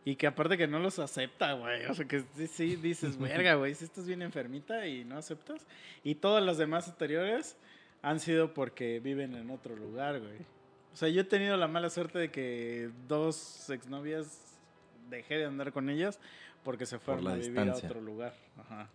Y 0.03 0.17
que 0.17 0.27
aparte 0.27 0.58
que 0.58 0.67
no 0.67 0.79
los 0.79 0.99
acepta, 0.99 1.53
güey. 1.53 1.86
O 1.86 1.93
sea, 1.93 2.05
que 2.05 2.23
sí, 2.36 2.47
sí 2.47 2.75
dices, 2.75 3.17
verga, 3.17 3.55
güey, 3.55 3.73
si 3.73 3.86
estás 3.86 4.05
bien 4.05 4.21
enfermita 4.21 4.86
y 4.86 5.03
no 5.03 5.17
aceptas. 5.17 5.65
Y 6.03 6.15
todas 6.15 6.43
las 6.43 6.58
demás 6.58 6.88
anteriores 6.88 7.58
han 8.03 8.19
sido 8.19 8.53
porque 8.53 8.99
viven 8.99 9.34
en 9.36 9.49
otro 9.49 9.75
lugar, 9.75 10.19
güey. 10.19 10.38
O 10.93 10.95
sea, 10.95 11.10
yo 11.10 11.21
he 11.21 11.25
tenido 11.25 11.58
la 11.58 11.67
mala 11.67 11.89
suerte 11.89 12.19
de 12.19 12.31
que 12.31 12.89
dos 13.08 13.69
exnovias 13.69 14.39
dejé 15.10 15.38
de 15.38 15.45
andar 15.45 15.71
con 15.71 15.89
ellas 15.89 16.19
porque 16.63 16.86
se 16.86 16.99
fueron 16.99 17.27
a 17.27 17.34
vivir 17.34 17.49
distancia. 17.49 17.88
a 17.88 17.91
otro 17.91 18.01
lugar. 18.01 18.34
Ajá. 18.58 18.89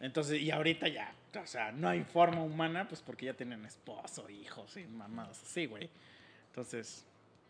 Entonces, 0.00 0.40
y 0.40 0.50
ahorita 0.50 0.88
ya, 0.88 1.14
o 1.42 1.46
sea, 1.46 1.72
no 1.72 1.88
hay 1.88 2.04
forma 2.04 2.42
humana, 2.42 2.86
pues 2.88 3.00
porque 3.02 3.26
ya 3.26 3.34
tienen 3.34 3.64
esposo, 3.64 4.28
hijos 4.28 4.76
y 4.76 4.84
mamadas 4.84 5.42
así, 5.42 5.66
güey. 5.66 5.88
Entonces, 6.48 7.04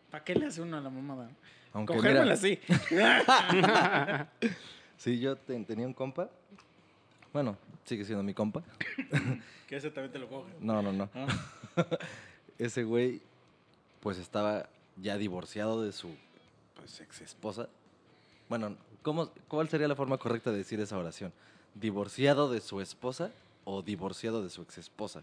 ¿para 0.09 0.23
qué 0.23 0.35
le 0.35 0.45
hace 0.45 0.61
uno 0.61 0.77
a 0.77 0.81
la 0.81 0.89
mamada? 0.89 1.29
Aunque 1.73 1.95
Cogérmela 1.95 2.33
así. 2.33 2.59
sí, 4.97 5.19
yo 5.19 5.35
te- 5.35 5.59
tenía 5.65 5.85
un 5.85 5.93
compa. 5.93 6.29
Bueno, 7.33 7.57
sigue 7.83 8.05
siendo 8.05 8.23
mi 8.23 8.33
compa. 8.33 8.63
que 9.67 9.75
ese 9.75 9.91
también 9.91 10.11
te 10.11 10.19
lo 10.19 10.27
coge. 10.27 10.49
No, 10.59 10.81
no, 10.81 10.93
no. 10.93 11.09
Ah. 11.13 11.27
Ese 12.57 12.83
güey, 12.83 13.21
pues 13.99 14.17
estaba 14.17 14.67
ya 14.95 15.17
divorciado 15.17 15.83
de 15.83 15.91
su 15.91 16.15
pues, 16.75 16.99
ex 17.01 17.21
esposa. 17.21 17.69
Bueno, 18.49 18.75
¿cómo, 19.03 19.29
¿cuál 19.47 19.69
sería 19.69 19.87
la 19.87 19.95
forma 19.95 20.17
correcta 20.17 20.51
de 20.51 20.57
decir 20.57 20.79
esa 20.79 20.97
oración? 20.97 21.31
¿Divorciado 21.79 22.51
de 22.51 22.59
su 22.61 22.81
esposa 22.81 23.31
o 23.63 23.81
divorciado 23.81 24.43
de 24.43 24.49
su 24.49 24.61
ex 24.63 24.77
esposa? 24.77 25.21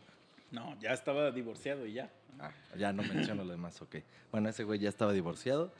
No, 0.51 0.79
ya 0.81 0.90
estaba 0.93 1.31
divorciado 1.31 1.87
y 1.87 1.95
ya. 1.95 2.11
Ah, 2.38 2.51
ya 2.77 2.93
no 2.93 3.03
menciono 3.03 3.45
lo 3.45 3.51
demás, 3.53 3.81
ok. 3.83 3.97
Bueno, 4.31 4.49
ese 4.49 4.64
güey 4.64 4.79
ya 4.79 4.88
estaba 4.88 5.12
divorciado. 5.12 5.73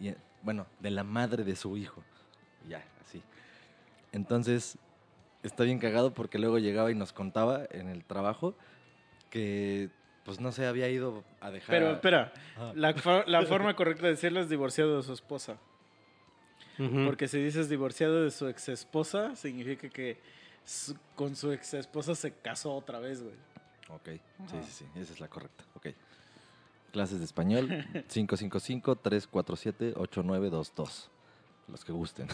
Y, 0.00 0.12
bueno, 0.42 0.66
de 0.80 0.90
la 0.90 1.04
madre 1.04 1.44
de 1.44 1.54
su 1.56 1.76
hijo. 1.76 2.02
Ya, 2.68 2.84
así. 3.04 3.22
Entonces, 4.12 4.76
está 5.42 5.64
bien 5.64 5.78
cagado 5.78 6.12
porque 6.14 6.38
luego 6.38 6.58
llegaba 6.58 6.90
y 6.90 6.94
nos 6.94 7.12
contaba 7.12 7.64
en 7.70 7.88
el 7.88 8.04
trabajo 8.04 8.54
que, 9.30 9.90
pues 10.24 10.40
no 10.40 10.50
sé, 10.52 10.66
había 10.66 10.88
ido 10.88 11.22
a 11.40 11.50
dejar. 11.50 11.70
Pero 11.76 11.88
a- 11.90 11.92
espera, 11.92 12.32
Ah. 12.56 12.72
la 12.74 13.46
forma 13.46 13.74
correcta 13.76 14.04
de 14.06 14.12
decirlo 14.12 14.40
es 14.40 14.48
divorciado 14.48 14.96
de 14.96 15.02
su 15.02 15.12
esposa. 15.12 15.58
Porque 17.06 17.26
si 17.28 17.38
dices 17.42 17.68
divorciado 17.68 18.22
de 18.22 18.30
su 18.30 18.46
ex 18.48 18.68
esposa, 18.68 19.34
significa 19.36 19.88
que 19.88 20.18
su- 20.64 20.96
con 21.16 21.34
su 21.36 21.50
ex 21.52 21.74
esposa 21.74 22.14
se 22.14 22.32
casó 22.32 22.74
otra 22.74 22.98
vez, 23.00 23.22
güey. 23.22 23.34
Ok, 23.90 24.08
sí, 24.50 24.56
sí, 24.66 24.70
sí, 24.70 24.84
esa 25.00 25.12
es 25.14 25.20
la 25.20 25.28
correcta. 25.28 25.64
Ok. 25.74 25.88
Clases 26.92 27.18
de 27.18 27.24
español, 27.24 27.68
555-347-8922. 28.08 31.08
Los 31.68 31.84
que 31.84 31.92
gusten. 31.92 32.28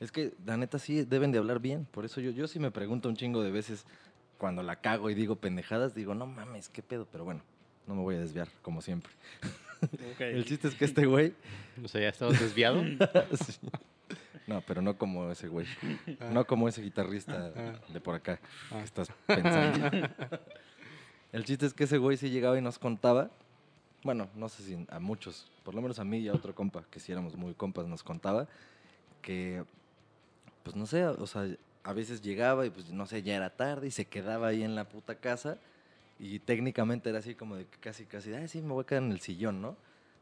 Es 0.00 0.12
que, 0.12 0.34
la 0.44 0.56
neta, 0.56 0.78
sí 0.78 1.04
deben 1.04 1.32
de 1.32 1.38
hablar 1.38 1.60
bien. 1.60 1.84
Por 1.86 2.04
eso 2.04 2.20
yo, 2.20 2.30
yo 2.30 2.46
sí 2.48 2.58
me 2.58 2.70
pregunto 2.70 3.08
un 3.08 3.16
chingo 3.16 3.42
de 3.42 3.50
veces 3.50 3.84
cuando 4.38 4.62
la 4.62 4.76
cago 4.76 5.10
y 5.10 5.14
digo 5.14 5.36
pendejadas, 5.36 5.94
digo, 5.94 6.14
no 6.14 6.26
mames, 6.26 6.68
qué 6.68 6.82
pedo. 6.82 7.06
Pero 7.10 7.24
bueno, 7.24 7.42
no 7.86 7.94
me 7.94 8.02
voy 8.02 8.16
a 8.16 8.20
desviar, 8.20 8.48
como 8.62 8.82
siempre. 8.82 9.12
El 10.18 10.44
chiste 10.44 10.68
es 10.68 10.74
que 10.74 10.84
este 10.84 11.06
güey... 11.06 11.34
O 11.84 11.88
sea, 11.88 12.00
ya 12.00 12.08
estabas 12.08 12.40
desviado. 12.40 12.82
sí. 13.46 13.58
No, 14.46 14.60
pero 14.62 14.80
no 14.80 14.96
como 14.96 15.30
ese 15.30 15.48
güey. 15.48 15.66
No 16.30 16.46
como 16.46 16.68
ese 16.68 16.80
guitarrista 16.82 17.50
de 17.88 18.00
por 18.00 18.14
acá 18.14 18.38
Ah. 18.70 18.78
que 18.78 18.84
estás 18.84 19.08
pensando. 19.26 20.08
El 21.32 21.44
chiste 21.44 21.66
es 21.66 21.74
que 21.74 21.84
ese 21.84 21.98
güey 21.98 22.16
sí 22.16 22.30
llegaba 22.30 22.56
y 22.56 22.62
nos 22.62 22.78
contaba. 22.78 23.30
Bueno, 24.04 24.28
no 24.36 24.48
sé 24.48 24.62
si 24.62 24.86
a 24.88 25.00
muchos, 25.00 25.50
por 25.64 25.74
lo 25.74 25.82
menos 25.82 25.98
a 25.98 26.04
mí 26.04 26.18
y 26.18 26.28
a 26.28 26.32
otro 26.32 26.54
compa, 26.54 26.84
que 26.90 27.00
si 27.00 27.10
éramos 27.10 27.34
muy 27.34 27.54
compas, 27.54 27.86
nos 27.88 28.04
contaba 28.04 28.46
que, 29.20 29.64
pues 30.62 30.76
no 30.76 30.86
sé, 30.86 31.04
o 31.04 31.26
sea, 31.26 31.48
a 31.82 31.92
veces 31.92 32.22
llegaba 32.22 32.64
y 32.66 32.70
pues 32.70 32.90
no 32.90 33.06
sé, 33.06 33.22
ya 33.22 33.34
era 33.34 33.50
tarde 33.50 33.88
y 33.88 33.90
se 33.90 34.04
quedaba 34.04 34.46
ahí 34.48 34.62
en 34.62 34.76
la 34.76 34.88
puta 34.88 35.16
casa 35.16 35.58
y 36.18 36.38
técnicamente 36.38 37.10
era 37.10 37.18
así 37.18 37.34
como 37.34 37.56
de 37.56 37.66
casi, 37.80 38.06
casi, 38.06 38.32
ay, 38.32 38.48
sí, 38.48 38.62
me 38.62 38.72
voy 38.72 38.82
a 38.82 38.86
quedar 38.86 39.02
en 39.02 39.12
el 39.12 39.20
sillón, 39.20 39.60
¿no? 39.60 39.76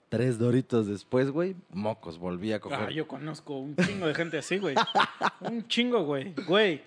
Tres 0.09 0.39
doritos 0.39 0.87
después, 0.87 1.31
güey, 1.31 1.57
mocos, 1.71 2.19
volví 2.19 2.53
a 2.53 2.61
coger. 2.61 2.79
Ah, 2.81 2.91
yo 2.91 3.09
conozco 3.09 3.59
un 3.59 3.77
chingo 3.77 4.07
de 4.07 4.15
gente 4.15 4.39
así, 4.39 4.59
güey. 4.59 4.77
un 5.41 5.67
chingo, 5.67 6.05
güey. 6.05 6.35
Güey. 6.47 6.83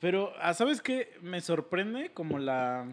Pero, 0.00 0.32
ah, 0.40 0.54
¿sabes 0.54 0.82
qué? 0.82 1.16
Me 1.22 1.40
sorprende 1.40 2.10
como 2.12 2.38
la... 2.38 2.86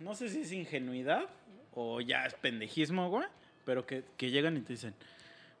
No 0.00 0.14
sé 0.14 0.28
si 0.28 0.40
es 0.40 0.52
ingenuidad 0.52 1.26
o 1.74 2.00
ya 2.00 2.26
es 2.26 2.34
pendejismo, 2.34 3.08
güey. 3.08 3.26
Pero 3.64 3.86
que, 3.86 4.04
que 4.16 4.30
llegan 4.30 4.56
y 4.56 4.60
te 4.60 4.74
dicen, 4.74 4.94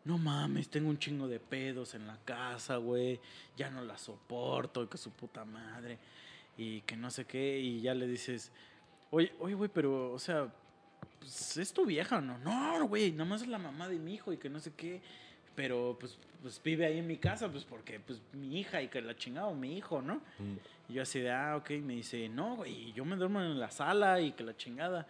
no 0.04 0.18
mames, 0.18 0.68
tengo 0.68 0.88
un 0.88 0.98
chingo 0.98 1.28
de 1.28 1.38
pedos 1.38 1.94
en 1.94 2.06
la 2.06 2.18
casa, 2.24 2.76
güey. 2.76 3.20
Ya 3.56 3.70
no 3.70 3.82
la 3.82 3.96
soporto, 3.96 4.82
y 4.82 4.86
que 4.86 4.98
su 4.98 5.10
puta 5.10 5.44
madre. 5.44 5.98
Y 6.58 6.82
que 6.82 6.96
no 6.96 7.10
sé 7.10 7.24
qué. 7.24 7.58
Y 7.58 7.80
ya 7.80 7.94
le 7.94 8.06
dices, 8.06 8.52
oye, 9.10 9.32
oye, 9.38 9.54
güey, 9.54 9.70
pero, 9.72 10.12
o 10.12 10.18
sea, 10.18 10.52
pues, 11.18 11.56
¿es 11.56 11.72
tu 11.72 11.86
vieja 11.86 12.18
o 12.18 12.20
no? 12.20 12.38
No, 12.38 12.86
güey, 12.86 13.12
nada 13.12 13.24
más 13.24 13.42
es 13.42 13.48
la 13.48 13.58
mamá 13.58 13.88
de 13.88 13.98
mi 13.98 14.14
hijo 14.14 14.32
y 14.32 14.36
que 14.36 14.50
no 14.50 14.60
sé 14.60 14.72
qué. 14.76 15.00
Pero 15.54 15.96
pues, 15.98 16.18
pues 16.40 16.60
vive 16.62 16.86
ahí 16.86 16.98
en 16.98 17.06
mi 17.06 17.16
casa, 17.16 17.50
pues 17.50 17.64
porque 17.64 17.98
pues 17.98 18.20
mi 18.32 18.60
hija 18.60 18.80
y 18.80 18.88
que 18.88 19.00
la 19.00 19.16
chingada, 19.16 19.48
o 19.48 19.54
mi 19.54 19.76
hijo, 19.76 20.00
¿no? 20.00 20.16
Mm. 20.38 20.56
Y 20.88 20.92
yo 20.94 21.02
así 21.02 21.20
de, 21.20 21.32
ah, 21.32 21.56
ok, 21.56 21.70
me 21.82 21.94
dice, 21.94 22.28
no, 22.28 22.56
güey, 22.56 22.92
yo 22.92 23.04
me 23.04 23.16
duermo 23.16 23.40
en 23.40 23.58
la 23.58 23.70
sala 23.70 24.20
y 24.20 24.32
que 24.32 24.44
la 24.44 24.56
chingada. 24.56 25.06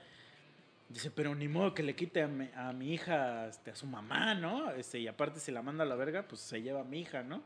Dice, 0.89 1.11
pero 1.11 1.35
ni 1.35 1.49
modo 1.49 1.75
que 1.75 1.83
le 1.83 1.95
quite 1.95 2.23
a 2.23 2.29
mi, 2.29 2.49
a 2.55 2.73
mi 2.73 2.95
hija 2.95 3.47
este, 3.47 3.73
a 3.73 3.77
su 3.77 3.87
mamá, 3.87 4.35
¿no? 4.35 4.71
Este, 4.71 4.99
y 4.99 5.07
aparte 5.07 5.39
si 5.39 5.53
la 5.53 5.61
manda 5.61 5.85
a 5.85 5.87
la 5.87 5.97
verga, 5.97 6.27
pues 6.27 6.41
se 6.41 6.63
lleva 6.63 6.81
a 6.81 6.85
mi 6.85 7.01
hija, 7.01 7.23
¿no? 7.23 7.43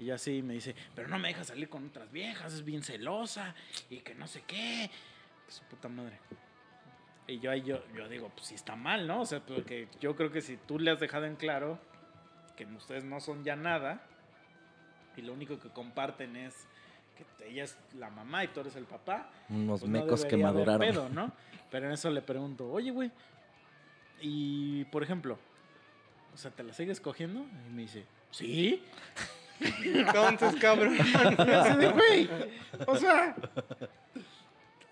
Y 0.00 0.06
yo 0.06 0.14
así 0.14 0.40
me 0.40 0.54
dice, 0.54 0.74
pero 0.94 1.08
no 1.08 1.18
me 1.18 1.28
deja 1.28 1.44
salir 1.44 1.68
con 1.68 1.86
otras 1.86 2.10
viejas, 2.10 2.54
es 2.54 2.64
bien 2.64 2.82
celosa 2.82 3.54
y 3.90 3.98
que 3.98 4.14
no 4.14 4.26
sé 4.26 4.42
qué. 4.46 4.90
Que 5.46 5.52
su 5.52 5.62
puta 5.64 5.90
madre. 5.90 6.18
Y 7.26 7.38
yo 7.38 7.50
ahí 7.50 7.60
yo, 7.62 7.82
yo 7.94 8.08
digo, 8.08 8.30
pues 8.34 8.46
sí 8.46 8.54
está 8.54 8.76
mal, 8.76 9.06
¿no? 9.06 9.20
O 9.20 9.26
sea, 9.26 9.40
porque 9.40 9.88
yo 10.00 10.16
creo 10.16 10.32
que 10.32 10.40
si 10.40 10.56
tú 10.56 10.78
le 10.78 10.90
has 10.90 11.00
dejado 11.00 11.26
en 11.26 11.36
claro 11.36 11.78
que 12.56 12.64
ustedes 12.64 13.04
no 13.04 13.20
son 13.20 13.44
ya 13.44 13.56
nada 13.56 14.00
y 15.18 15.20
lo 15.20 15.34
único 15.34 15.60
que 15.60 15.68
comparten 15.68 16.34
es 16.34 16.66
que 17.18 17.48
ella 17.50 17.64
es 17.64 17.76
la 17.94 18.08
mamá 18.08 18.42
y 18.44 18.48
tú 18.48 18.60
eres 18.60 18.76
el 18.76 18.86
papá, 18.86 19.30
Unos 19.50 19.80
pues 19.80 19.90
no 19.92 20.00
mecos 20.00 20.22
que 20.24 20.30
debería 20.30 20.48
haber 20.48 20.66
maduraron. 20.66 20.94
pedo, 20.94 21.08
¿no? 21.10 21.32
Pero 21.70 21.86
en 21.88 21.92
eso 21.92 22.08
le 22.08 22.22
pregunto, 22.22 22.70
oye, 22.72 22.90
güey, 22.90 23.10
y 24.22 24.84
por 24.86 25.02
ejemplo, 25.02 25.38
o 26.32 26.38
sea, 26.38 26.50
¿te 26.50 26.62
la 26.62 26.72
sigues 26.72 27.00
cogiendo? 27.02 27.40
Y 27.68 27.70
me 27.70 27.82
dice, 27.82 28.06
¿sí? 28.30 28.82
Entonces, 29.60 30.56
cabrón. 30.60 30.96
Y 30.96 31.00
así 31.52 31.76
de, 31.76 31.90
güey, 31.90 32.30
o 32.86 32.96
sea, 32.96 33.34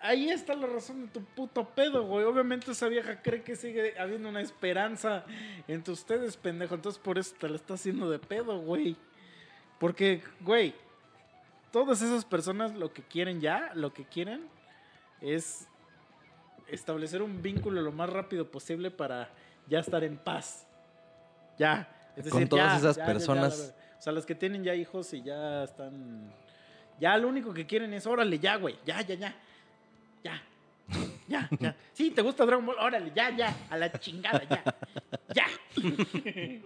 ahí 0.01 0.31
está 0.31 0.55
la 0.55 0.67
razón 0.67 1.07
de 1.07 1.09
tu 1.13 1.23
puto 1.25 1.65
pedo, 1.71 2.05
güey. 2.05 2.25
Obviamente 2.25 2.73
esa 2.73 2.89
vieja 2.89 3.23
cree 3.23 3.43
que 3.43 3.57
sigue 3.57 3.99
habiendo 3.99 4.29
una 4.29 4.41
esperanza 4.41 5.25
entre 5.67 5.93
ustedes, 5.93 6.37
pendejo. 6.37 6.75
Entonces 6.75 7.01
por 7.01 7.19
eso 7.19 7.35
te 7.39 7.49
la 7.49 7.57
está 7.57 7.75
haciendo 7.75 8.11
de 8.11 8.19
pedo, 8.19 8.59
güey. 8.61 8.97
Porque, 9.79 10.23
güey, 10.41 10.75
todas 11.71 12.03
esas 12.03 12.25
personas 12.25 12.75
lo 12.75 12.93
que 12.93 13.03
quieren 13.03 13.41
ya, 13.41 13.71
lo 13.75 13.93
que 13.93 14.05
quieren 14.05 14.49
es 15.21 15.69
establecer 16.69 17.23
un 17.23 17.43
vínculo 17.43 17.81
lo 17.81 17.93
más 17.93 18.11
rápido 18.11 18.51
posible 18.51 18.91
para 18.91 19.31
ya 19.69 19.79
estar 19.81 20.05
en 20.05 20.17
paz. 20.19 20.67
Ya. 21.59 21.95
Es 22.17 22.25
Con 22.29 22.41
decir, 22.41 22.49
todas 22.49 22.73
ya, 22.73 22.79
esas 22.79 22.97
ya, 22.97 23.03
ya, 23.03 23.07
ya, 23.07 23.13
personas- 23.13 23.75
o 23.99 24.01
sea, 24.01 24.13
los 24.13 24.25
que 24.25 24.35
tienen 24.35 24.63
ya 24.63 24.75
hijos 24.75 25.13
y 25.13 25.23
ya 25.23 25.65
están. 25.65 26.33
Ya 27.01 27.17
lo 27.17 27.29
único 27.29 27.53
que 27.53 27.67
quieren 27.67 27.93
es, 27.95 28.07
órale, 28.07 28.39
ya, 28.39 28.57
güey. 28.57 28.77
Ya, 28.85 29.01
ya, 29.03 29.15
ya. 29.15 29.35
Ya. 30.23 30.43
Ya, 31.27 31.49
ya. 31.59 31.77
Sí, 31.93 32.11
¿te 32.11 32.23
gusta 32.23 32.47
Dragon 32.47 32.65
Ball? 32.65 32.77
Órale, 32.79 33.13
ya, 33.15 33.31
ya. 33.31 33.57
A 33.71 33.77
la 33.77 33.91
chingada, 33.93 34.43
ya. 34.45 34.65
Ya. 35.35 35.47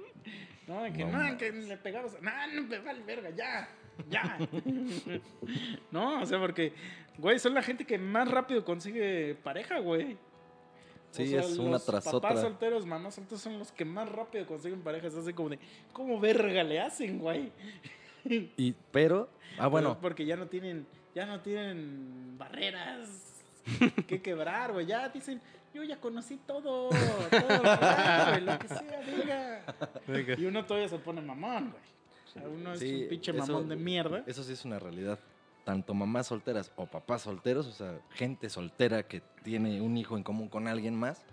No, 0.65 0.85
que 0.93 1.05
No 1.05 1.19
no, 1.19 1.37
que 1.37 1.51
le 1.51 1.77
pegabas. 1.77 2.23
No, 2.23 2.31
no 2.55 2.63
me 2.63 2.79
vale 2.79 3.03
verga, 3.03 3.31
ya. 3.31 3.69
Ya. 4.09 4.39
No, 5.91 6.23
o 6.23 6.27
sea, 6.27 6.39
porque, 6.39 6.73
güey, 7.19 7.39
son 7.39 7.55
la 7.55 7.63
gente 7.63 7.85
que 7.85 7.99
más 7.99 8.31
rápido 8.31 8.65
consigue 8.65 9.35
pareja, 9.43 9.81
güey. 9.81 10.17
Sí, 11.13 11.23
O 11.25 11.27
sea, 11.27 11.41
es 11.41 11.59
una 11.59 11.71
los 11.73 11.85
tras 11.87 12.05
papás 12.05 12.15
otra. 12.33 12.41
solteros, 12.41 12.87
mamás 12.87 13.15
solteros 13.15 13.41
son 13.43 13.59
los 13.59 13.71
que 13.71 13.85
más 13.85 14.09
rápido 14.09 14.47
consiguen 14.47 14.81
parejas. 14.81 15.15
Así 15.15 15.33
como 15.33 15.51
de, 15.51 15.59
¿cómo 15.93 16.19
verga 16.19 16.65
le 16.65 16.81
hacen, 16.81 17.19
güey? 17.21 17.53
Y, 18.25 18.75
pero, 18.91 19.29
ah, 19.59 19.67
bueno, 19.67 19.93
es 19.93 19.97
porque 19.99 20.25
ya 20.25 20.37
no 20.37 20.47
tienen, 20.47 20.87
ya 21.15 21.27
no 21.27 21.41
tienen 21.41 22.37
barreras 22.39 23.43
que 24.07 24.23
quebrar, 24.23 24.73
güey. 24.73 24.87
Ya 24.87 25.09
dicen, 25.11 25.41
yo 25.75 25.83
ya 25.85 26.01
conocí 26.01 26.37
todo, 26.47 26.89
todo, 26.89 26.91
güey, 27.31 28.41
lo 28.41 28.59
que 28.59 28.69
sea. 28.69 29.63
Venga. 30.07 30.35
Y 30.41 30.45
uno 30.47 30.65
todavía 30.65 30.89
se 30.89 30.99
pone 30.99 31.21
mamón, 31.21 31.73
güey. 31.73 32.47
Uno 32.55 32.73
es 32.73 32.81
Sí, 32.81 33.03
un 33.03 33.09
pinche 33.11 33.31
eso- 33.33 33.41
mamón 33.47 33.69
de 33.69 33.77
mierda. 33.77 34.23
Eso 34.27 34.43
sí 34.43 34.53
es 34.55 34.65
una 34.65 34.79
realidad. 34.79 35.19
Tanto 35.65 35.95
mamás 35.95 36.27
solteras 36.27 36.73
o 36.77 36.87
papás 36.87 37.23
solteros, 37.23 37.67
o 37.69 37.73
sea, 37.73 38.01
gente 38.11 38.51
soltera 38.51 39.05
que 39.05 39.23
tiene 39.45 39.81
un 39.81 39.97
hijo 39.97 40.17
en 40.17 40.25
común 40.25 40.49
con 40.49 40.67
alguien 40.67 40.95
más, 40.97 41.25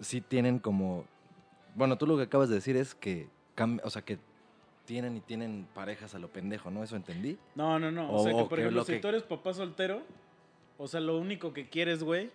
sí 0.00 0.20
tienen 0.20 0.58
como... 0.60 1.04
Bueno, 1.74 1.98
tú 1.98 2.06
lo 2.06 2.16
que 2.16 2.24
acabas 2.24 2.48
de 2.48 2.56
decir 2.56 2.76
es 2.76 2.94
que, 2.94 3.28
o 3.82 3.90
sea, 3.90 4.02
que 4.02 4.18
tienen 4.84 5.16
y 5.16 5.20
tienen 5.20 5.66
parejas 5.74 6.14
a 6.14 6.18
lo 6.18 6.28
pendejo, 6.28 6.70
¿no? 6.70 6.84
Eso 6.84 6.94
entendí. 6.96 7.38
No, 7.54 7.78
no, 7.78 7.90
no. 7.90 8.10
O, 8.10 8.20
O- 8.20 8.22
sea, 8.24 8.32
que 8.32 8.38
por 8.44 8.48
que 8.50 8.54
ejemplo, 8.62 8.80
lo 8.80 8.84
si 8.84 8.92
que- 8.94 8.98
tú 9.00 9.08
eres 9.08 9.22
papá 9.24 9.54
soltero, 9.54 10.02
o 10.78 10.86
sea, 10.86 11.00
lo 11.00 11.18
único 11.18 11.52
que 11.52 11.68
quieres, 11.68 12.02
güey, 12.04 12.30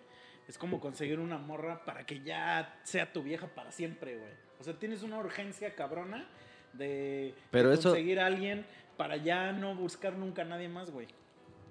es 0.46 0.58
como 0.58 0.80
conseguir 0.80 1.20
una 1.20 1.38
morra 1.38 1.84
para 1.84 2.04
que 2.04 2.22
ya 2.22 2.78
sea 2.82 3.12
tu 3.12 3.22
vieja 3.22 3.46
para 3.48 3.70
siempre, 3.72 4.16
güey. 4.18 4.32
O 4.60 4.64
sea, 4.64 4.74
tienes 4.74 5.02
una 5.02 5.18
urgencia 5.18 5.74
cabrona 5.74 6.26
de, 6.72 7.34
Pero 7.50 7.68
de 7.70 7.74
eso- 7.76 7.90
conseguir 7.90 8.18
a 8.20 8.26
alguien 8.26 8.66
para 8.98 9.16
ya 9.16 9.52
no 9.52 9.74
buscar 9.74 10.12
nunca 10.12 10.42
a 10.42 10.44
nadie 10.44 10.68
más, 10.68 10.90
güey. 10.90 11.06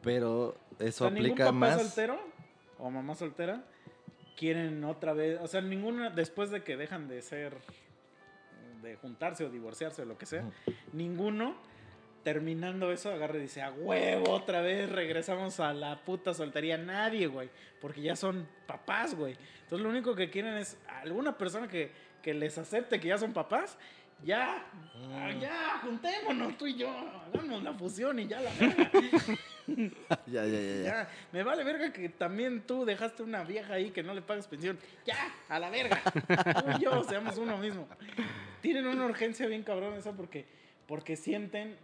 Pero 0.01 0.57
eso 0.80 1.05
o 1.05 1.09
sea, 1.09 1.11
ningún 1.11 1.34
aplica 1.34 1.45
papá 1.45 1.57
más... 1.57 1.82
soltero 1.82 2.19
o 2.80 2.89
mamá 2.89 3.13
soltera 3.13 3.63
quieren 4.36 4.84
otra 4.84 5.13
vez, 5.13 5.39
o 5.41 5.47
sea, 5.47 5.61
ninguna, 5.61 6.09
después 6.09 6.49
de 6.49 6.63
que 6.63 6.78
dejan 6.78 7.07
de 7.07 7.21
ser, 7.21 7.53
de 8.82 8.95
juntarse 8.95 9.43
o 9.43 9.49
divorciarse 9.49 10.03
o 10.03 10.05
lo 10.05 10.17
que 10.17 10.25
sea, 10.25 10.43
ninguno 10.93 11.55
terminando 12.23 12.91
eso 12.91 13.09
agarra 13.09 13.38
y 13.38 13.41
dice, 13.41 13.61
a 13.61 13.71
huevo, 13.71 14.32
otra 14.32 14.61
vez 14.61 14.91
regresamos 14.91 15.61
a 15.61 15.73
la 15.73 16.03
puta 16.03 16.34
soltería. 16.34 16.78
Nadie, 16.78 17.28
güey, 17.28 17.49
porque 17.80 18.01
ya 18.01 18.17
son 18.17 18.47
papás, 18.65 19.15
güey. 19.15 19.38
Entonces 19.63 19.80
lo 19.80 19.89
único 19.89 20.13
que 20.13 20.30
quieren 20.30 20.55
es 20.57 20.78
alguna 20.88 21.38
persona 21.38 21.69
que, 21.69 21.91
que 22.21 22.34
les 22.34 22.57
acepte 22.57 22.99
que 22.99 23.07
ya 23.07 23.17
son 23.17 23.32
papás. 23.32 23.78
Ya, 24.24 24.65
Mm. 24.95 25.39
ya, 25.39 25.80
juntémonos 25.84 26.57
tú 26.57 26.65
y 26.65 26.76
yo, 26.76 26.89
hagamos 26.89 27.61
la 27.63 27.72
fusión 27.74 28.20
y 28.20 28.28
ya 28.28 28.41
la 28.41 28.49
verga. 28.59 28.91
ya, 30.26 30.45
ya, 30.45 30.45
ya, 30.45 30.59
ya. 30.59 30.84
Ya, 30.84 31.09
me 31.32 31.43
vale 31.43 31.63
verga 31.63 31.93
que 31.93 32.09
también 32.09 32.61
tú 32.65 32.84
dejaste 32.84 33.22
una 33.22 33.43
vieja 33.43 33.74
ahí 33.76 33.91
que 33.91 34.01
no 34.01 34.13
le 34.15 34.22
pagas 34.24 34.47
pensión. 34.47 34.80
Ya, 35.05 35.15
a 35.49 35.59
la 35.59 35.70
verga. 35.70 36.01
Tú 36.03 36.72
y 36.80 36.84
yo 36.84 37.03
seamos 37.03 37.38
uno 37.38 37.57
mismo. 37.57 37.88
Tienen 38.61 38.88
una 38.88 39.05
urgencia 39.05 39.45
bien 39.45 39.61
cabrón 39.63 39.93
esa 39.93 40.13
porque, 40.13 40.45
porque 40.88 41.15
sienten, 41.15 41.78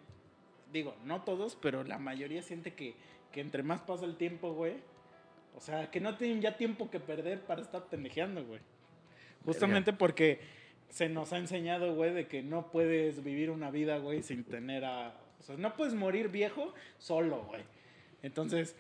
digo, 0.72 0.96
no 1.04 1.22
todos, 1.22 1.56
pero 1.56 1.84
la 1.84 2.00
mayoría 2.00 2.42
siente 2.42 2.74
que, 2.74 2.96
que 3.32 3.42
entre 3.42 3.62
más 3.62 3.82
pasa 3.82 4.06
el 4.06 4.16
tiempo, 4.18 4.54
güey. 4.54 4.78
O 5.56 5.62
sea, 5.62 5.92
que 5.92 6.00
no 6.02 6.18
tienen 6.18 6.42
ya 6.42 6.58
tiempo 6.58 6.90
que 6.90 7.00
perder 7.00 7.42
para 7.42 7.62
estar 7.62 7.84
pendejeando, 7.86 8.44
güey. 8.44 8.60
Justamente 9.46 9.94
porque 9.94 10.40
se 10.94 11.10
nos 11.10 11.34
ha 11.34 11.40
enseñado, 11.40 11.96
güey, 11.96 12.14
de 12.14 12.28
que 12.28 12.44
no 12.44 12.68
puedes 12.72 13.24
vivir 13.24 13.50
una 13.50 13.72
vida, 13.72 13.98
güey, 13.98 14.22
sin 14.22 14.44
tener 14.44 14.86
a... 14.86 15.16
O 15.40 15.44
sea, 15.44 15.58
no 15.58 15.76
puedes 15.76 15.96
morir 15.96 16.30
viejo 16.30 16.72
solo, 17.00 17.46
güey. 17.46 17.64
Entonces, 18.22 18.76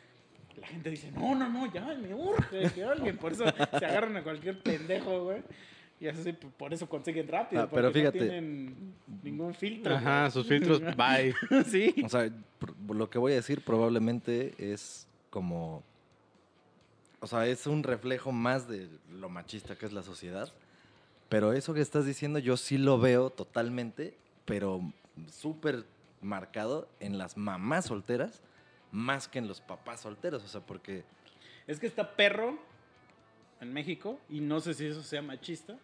la 0.62 0.68
gente 0.68 0.92
dice, 0.92 1.12
no, 1.12 1.34
no, 1.34 1.50
no, 1.50 1.74
ya 1.74 1.82
me 1.96 2.14
urge 2.14 2.70
que 2.72 2.84
alguien. 2.84 3.18
Por 3.18 3.32
eso 3.34 3.46
se 3.80 3.86
agarran 3.86 4.16
a 4.16 4.24
cualquier 4.24 4.62
pendejo, 4.62 5.24
güey. 5.24 5.42
Y 6.00 6.08
así, 6.08 6.34
p- 6.34 6.48
por 6.56 6.72
eso 6.72 6.88
consiguen 6.88 7.28
rápido. 7.28 7.64
Ah, 7.64 7.70
pero 7.70 7.88
porque 7.88 8.00
fíjate. 8.00 8.20
No 8.20 8.24
tienen 8.26 8.94
ningún 9.24 9.54
filtro. 9.56 9.96
Ajá, 9.96 10.20
güey. 10.22 10.32
sus 10.32 10.48
filtros, 10.48 10.82
bye. 10.96 11.34
sí. 11.66 11.96
O 12.06 12.10
sea, 12.10 12.30
lo 12.90 13.10
que 13.10 13.18
voy 13.18 13.32
a 13.32 13.36
decir 13.36 13.62
probablemente 13.62 14.54
es 14.60 15.08
como... 15.32 15.82
O 17.22 17.28
sea, 17.28 17.48
es 17.48 17.66
un 17.66 17.82
reflejo 17.84 18.32
más 18.32 18.68
de 18.68 18.88
lo 19.12 19.30
machista 19.30 19.76
que 19.76 19.88
es 19.88 19.94
la 19.94 20.04
sociedad. 20.04 20.54
Pero 21.30 21.54
eso 21.54 21.74
que 21.74 21.82
estás 21.82 22.06
diciendo 22.06 22.40
yo 22.40 22.58
sí 22.58 22.78
lo 22.78 23.00
veo 23.00 23.30
totalmente, 23.30 24.16
pero 24.46 24.82
súper 25.32 25.86
marcado 26.22 26.88
en 27.00 27.18
las 27.18 27.38
mamás 27.38 27.86
solteras 27.86 28.42
más 28.92 29.28
que 29.28 29.40
en 29.40 29.48
los 29.48 29.60
papás 29.60 30.02
solteros. 30.02 30.44
O 30.44 30.48
sea, 30.48 30.62
porque... 30.62 31.04
Es 31.68 31.80
que 31.80 31.88
está 31.88 32.16
perro 32.16 32.58
en 33.60 33.74
México, 33.74 34.20
y 34.30 34.40
no 34.40 34.60
sé 34.60 34.74
si 34.74 34.86
eso 34.86 35.02
sea 35.02 35.22
machista, 35.22 35.78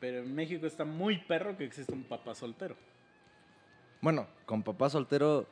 pero 0.00 0.18
en 0.18 0.34
México 0.34 0.66
está 0.66 0.84
muy 0.84 1.18
perro 1.18 1.56
que 1.56 1.64
existe 1.64 1.92
un 1.92 2.04
papá 2.04 2.34
soltero. 2.34 2.76
Bueno, 4.00 4.28
con 4.46 4.62
papá 4.62 4.88
soltero 4.88 5.46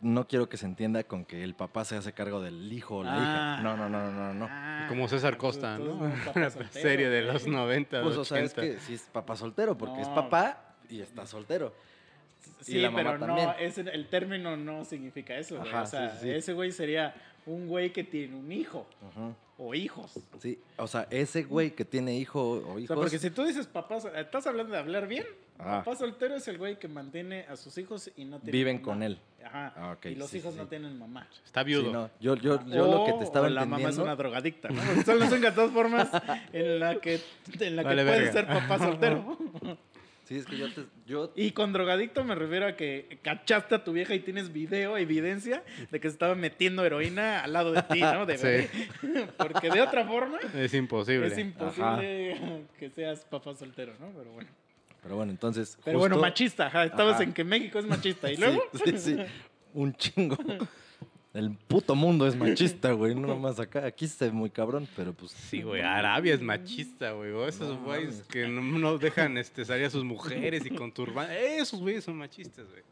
no 0.00 0.26
quiero 0.26 0.48
que 0.48 0.56
se 0.56 0.64
entienda 0.66 1.04
con 1.04 1.24
que 1.24 1.42
el 1.44 1.54
papá 1.54 1.84
se 1.84 1.96
hace 1.96 2.12
cargo 2.12 2.40
del 2.40 2.72
hijo 2.72 2.96
o 2.98 3.04
la 3.04 3.12
Ah. 3.12 3.16
hija. 3.58 3.62
No, 3.62 3.76
no, 3.76 3.88
no, 3.88 4.10
no, 4.10 4.34
no. 4.34 4.48
Ah, 4.50 4.86
Como 4.88 5.06
César 5.08 5.36
Costa, 5.36 5.78
¿no? 5.78 5.94
Una 5.94 6.16
soltero, 6.50 6.68
serie 6.72 7.08
de 7.10 7.22
los 7.22 7.46
90, 7.46 8.02
Pues, 8.02 8.16
o 8.16 8.24
sea, 8.24 8.40
es 8.40 8.52
80. 8.52 8.62
que 8.62 8.80
sí 8.80 8.94
es 8.94 9.02
papá 9.12 9.36
soltero, 9.36 9.76
porque 9.76 10.00
es 10.00 10.08
No. 10.08 10.14
papá 10.14 10.74
y 10.88 11.00
está 11.00 11.26
soltero. 11.26 11.74
Sí, 12.60 12.78
la 12.78 12.90
mamá 12.90 13.10
pero 13.14 13.26
también. 13.26 13.48
no, 13.48 13.54
ese, 13.58 13.80
el 13.82 14.06
término 14.08 14.56
no 14.56 14.84
significa 14.84 15.36
eso. 15.36 15.60
Ajá, 15.60 15.82
O 15.82 15.86
sea, 15.86 16.10
sí, 16.10 16.18
sí, 16.22 16.30
ese 16.30 16.52
güey 16.52 16.70
sería 16.72 17.14
un 17.44 17.66
güey 17.68 17.92
que 17.92 18.02
tiene 18.04 18.34
un 18.36 18.50
hijo 18.52 18.86
Ujú. 19.02 19.34
O 19.58 19.74
hijos. 19.74 20.12
Sí, 20.38 20.58
o 20.76 20.86
sea, 20.86 21.06
ese 21.10 21.44
güey 21.44 21.70
que 21.74 21.84
tiene 21.84 22.16
hijo 22.16 22.40
o 22.42 22.74
O 22.74 22.78
hijos. 22.78 22.86
sea, 22.88 22.96
porque 22.96 23.18
si 23.18 23.30
tú 23.30 23.44
dices 23.44 23.66
papá, 23.66 24.00
sol- 24.00 24.12
estás 24.16 24.46
hablando 24.46 24.72
de 24.72 24.78
hablar 24.78 25.06
bien. 25.08 25.24
Ah. 25.58 25.82
Papá 25.82 25.96
soltero 25.96 26.34
es 26.36 26.46
el 26.48 26.58
güey 26.58 26.78
que 26.78 26.86
mantiene 26.88 27.46
a 27.48 27.56
sus 27.56 27.78
hijos 27.78 28.10
y 28.16 28.24
no 28.26 28.38
tiene 28.38 28.52
Viven 28.52 28.76
mamá. 28.76 28.84
con 28.84 29.02
él. 29.02 29.18
Ajá. 29.42 29.72
Ah, 29.76 29.92
ok, 29.92 30.06
y 30.06 30.14
los 30.16 30.28
sí, 30.28 30.38
hijos 30.38 30.52
sí, 30.54 30.58
no 30.58 30.66
tienen 30.66 30.98
mamá. 30.98 31.26
Está 31.44 31.62
Sí, 31.62 31.66
viudo. 31.68 31.92
no, 31.92 32.10
yo, 32.20 32.34
yo, 32.36 32.62
yo 32.66 32.86
lo 32.86 33.04
que 33.06 33.12
O- 33.12 33.18
te 33.18 33.24
estaba 33.24 33.46
o 33.46 33.50
la 33.50 33.64
mamá 33.64 33.88
es 33.88 33.96
una 33.96 34.14
drogadicta, 34.16 34.68
¿no? 34.68 34.82
Son 35.04 35.18
las 35.18 35.32
únicas 35.32 35.54
dos 35.54 35.70
formas 35.70 36.10
en 36.52 36.78
la 36.80 37.00
que, 37.00 37.20
en 37.60 37.76
la 37.76 37.82
que 37.82 37.88
Vale, 37.88 38.04
puedes 38.04 38.20
verga. 38.20 38.32
ser 38.32 38.46
papá 38.46 38.78
soltero. 38.78 39.38
Sí, 40.26 40.36
es 40.38 40.44
que 40.46 40.56
yo 40.58 40.66
te. 40.72 40.82
Yo, 41.06 41.32
Y 41.36 41.52
con 41.52 41.72
drogadicto 41.72 42.24
me 42.24 42.34
refiero 42.34 42.66
a 42.66 42.72
que 42.74 43.18
cachaste 43.22 43.76
a 43.76 43.84
tu 43.84 43.92
vieja 43.92 44.12
y 44.12 44.18
tienes 44.18 44.52
video, 44.52 44.96
evidencia 44.98 45.62
de 45.92 46.00
que 46.00 46.08
se 46.08 46.12
estaba 46.14 46.34
metiendo 46.34 46.84
heroína 46.84 47.44
al 47.44 47.52
lado 47.52 47.70
de 47.70 47.80
ti, 47.82 48.00
¿no? 48.00 48.26
De 48.26 48.36
Sí. 48.36 48.86
Porque 49.38 49.70
de 49.70 49.80
otra 49.80 50.04
forma 50.04 50.38
Es 50.56 50.74
imposible. 50.74 51.28
es 51.28 51.38
imposible 51.38 52.64
que 52.76 52.90
seas 52.90 53.20
papá 53.24 53.54
soltero, 53.54 53.92
¿no? 54.00 54.08
Pero 54.18 54.32
bueno. 54.32 54.48
pero 55.00 55.14
bueno, 55.16 55.30
entonces. 55.30 55.78
Pero 55.84 56.00
bueno, 56.00 56.18
machista, 56.18 56.66
ajá. 56.66 56.84
Estabas 56.86 57.14
Ajá. 57.14 57.22
en 57.22 57.32
que 57.32 57.44
México 57.44 57.78
es 57.78 57.86
machista. 57.86 58.28
¿Y 58.30 58.34
Sí, 58.34 58.40
luego? 58.42 58.62
Sí, 58.84 58.98
sí, 58.98 59.16
Un 59.74 59.94
chingo. 59.94 60.36
El 61.36 61.50
puto 61.50 61.94
mundo 61.94 62.26
es 62.26 62.34
machista, 62.34 62.92
güey. 62.92 63.14
No 63.14 63.26
nomás 63.26 63.60
acá. 63.60 63.84
Aquí 63.84 64.06
está 64.06 64.30
muy 64.32 64.48
cabrón, 64.48 64.88
pero 64.96 65.12
pues. 65.12 65.32
Sí, 65.32 65.60
güey, 65.60 65.82
Arabia 65.82 66.32
es 66.32 66.40
machista, 66.40 67.12
güey. 67.12 67.30
O 67.32 67.46
esos 67.46 67.78
güeyes 67.82 68.22
que 68.22 68.48
no, 68.48 68.62
no 68.62 68.96
dejan 68.96 69.36
este, 69.36 69.64
salir 69.66 69.84
a 69.84 69.90
sus 69.90 70.02
mujeres 70.02 70.64
y 70.64 70.70
con 70.70 70.92
turban. 70.92 71.30
Esos 71.30 71.80
güeyes 71.80 72.04
son 72.04 72.16
machistas, 72.16 72.66
güey. 72.70 72.82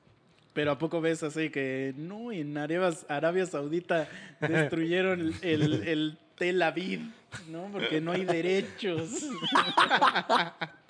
Pero 0.53 0.73
¿a 0.73 0.79
poco 0.79 1.01
ves 1.01 1.23
así 1.23 1.49
que 1.49 1.95
no, 1.97 2.31
en 2.31 2.57
Arabia, 2.59 2.91
Arabia 3.09 3.47
Saudita 3.47 4.09
destruyeron 4.41 5.35
el, 5.43 5.63
el, 5.63 5.89
el 5.89 6.19
Tel 6.37 6.63
Aviv, 6.63 7.01
¿no? 7.51 7.69
Porque 7.73 8.01
no 8.01 8.13
hay 8.13 8.27
derechos. 8.27 9.11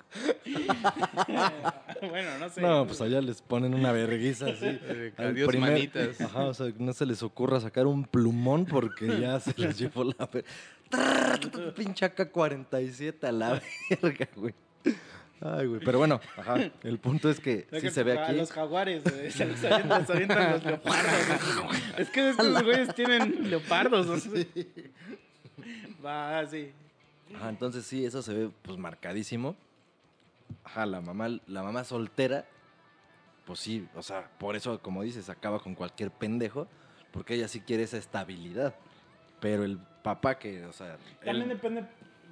bueno, 2.09 2.37
no 2.39 2.49
sé. 2.49 2.61
No, 2.61 2.85
pues 2.87 3.01
allá 3.01 3.21
les 3.21 3.41
ponen 3.41 3.73
una 3.73 3.91
verguiza 3.91 4.47
así. 4.47 4.65
Eh, 4.87 5.13
al 5.17 5.27
Adiós, 5.27 5.47
primer- 5.47 5.71
manitas. 5.71 6.21
Ajá, 6.21 6.45
o 6.45 6.53
sea, 6.53 6.71
no 6.77 6.93
se 6.93 7.05
les 7.05 7.23
ocurra 7.23 7.59
sacar 7.59 7.87
un 7.87 8.03
plumón 8.05 8.65
porque 8.65 9.19
ya 9.19 9.39
se 9.39 9.53
les 9.57 9.77
llevó 9.79 10.03
la 10.03 10.25
ver- 10.31 10.45
Trrr, 10.89 11.73
Pinche 11.73 12.05
AK-47 12.05 13.23
a 13.27 13.31
la 13.31 13.61
verga, 14.01 14.27
güey. 14.35 14.53
Ay, 15.41 15.65
güey. 15.67 15.81
Pero 15.83 15.97
bueno, 15.97 16.21
ajá. 16.37 16.55
El 16.83 16.99
punto 16.99 17.29
es 17.29 17.39
que 17.39 17.67
sí 17.81 17.89
se 17.89 18.03
ve 18.03 18.17
a 18.17 18.27
aquí. 18.27 18.37
los 18.37 18.51
jaguares, 18.51 19.03
güey, 19.03 19.31
se 19.31 19.45
los 19.45 19.63
avientan, 19.63 20.05
se 20.07 20.13
avientan 20.13 20.51
los 20.53 20.63
leopardos. 20.63 21.13
es 21.97 22.09
que 22.09 22.29
estos 22.29 22.63
güeyes 22.63 22.93
tienen 22.95 23.49
leopardos. 23.49 24.07
¿no? 24.07 24.15
Va, 26.05 26.45
sí. 26.47 26.71
Ajá, 27.35 27.49
entonces 27.49 27.85
sí, 27.85 28.05
eso 28.05 28.21
se 28.21 28.33
ve 28.33 28.49
pues 28.61 28.77
marcadísimo. 28.77 29.55
Ajá, 30.63 30.85
la 30.85 31.01
mamá, 31.01 31.27
la 31.47 31.63
mamá 31.63 31.83
soltera, 31.83 32.45
pues 33.45 33.59
sí, 33.59 33.87
o 33.95 34.01
sea, 34.03 34.29
por 34.39 34.55
eso, 34.55 34.81
como 34.81 35.03
dices, 35.03 35.29
acaba 35.29 35.59
con 35.59 35.75
cualquier 35.75 36.11
pendejo, 36.11 36.67
porque 37.11 37.35
ella 37.35 37.47
sí 37.47 37.61
quiere 37.61 37.83
esa 37.83 37.97
estabilidad. 37.97 38.75
Pero 39.39 39.63
el 39.63 39.77
papá 39.77 40.39
que, 40.39 40.65
o 40.65 40.73
sea, 40.73 40.97
También 41.23 41.43
él- 41.43 41.49
depende 41.57 41.85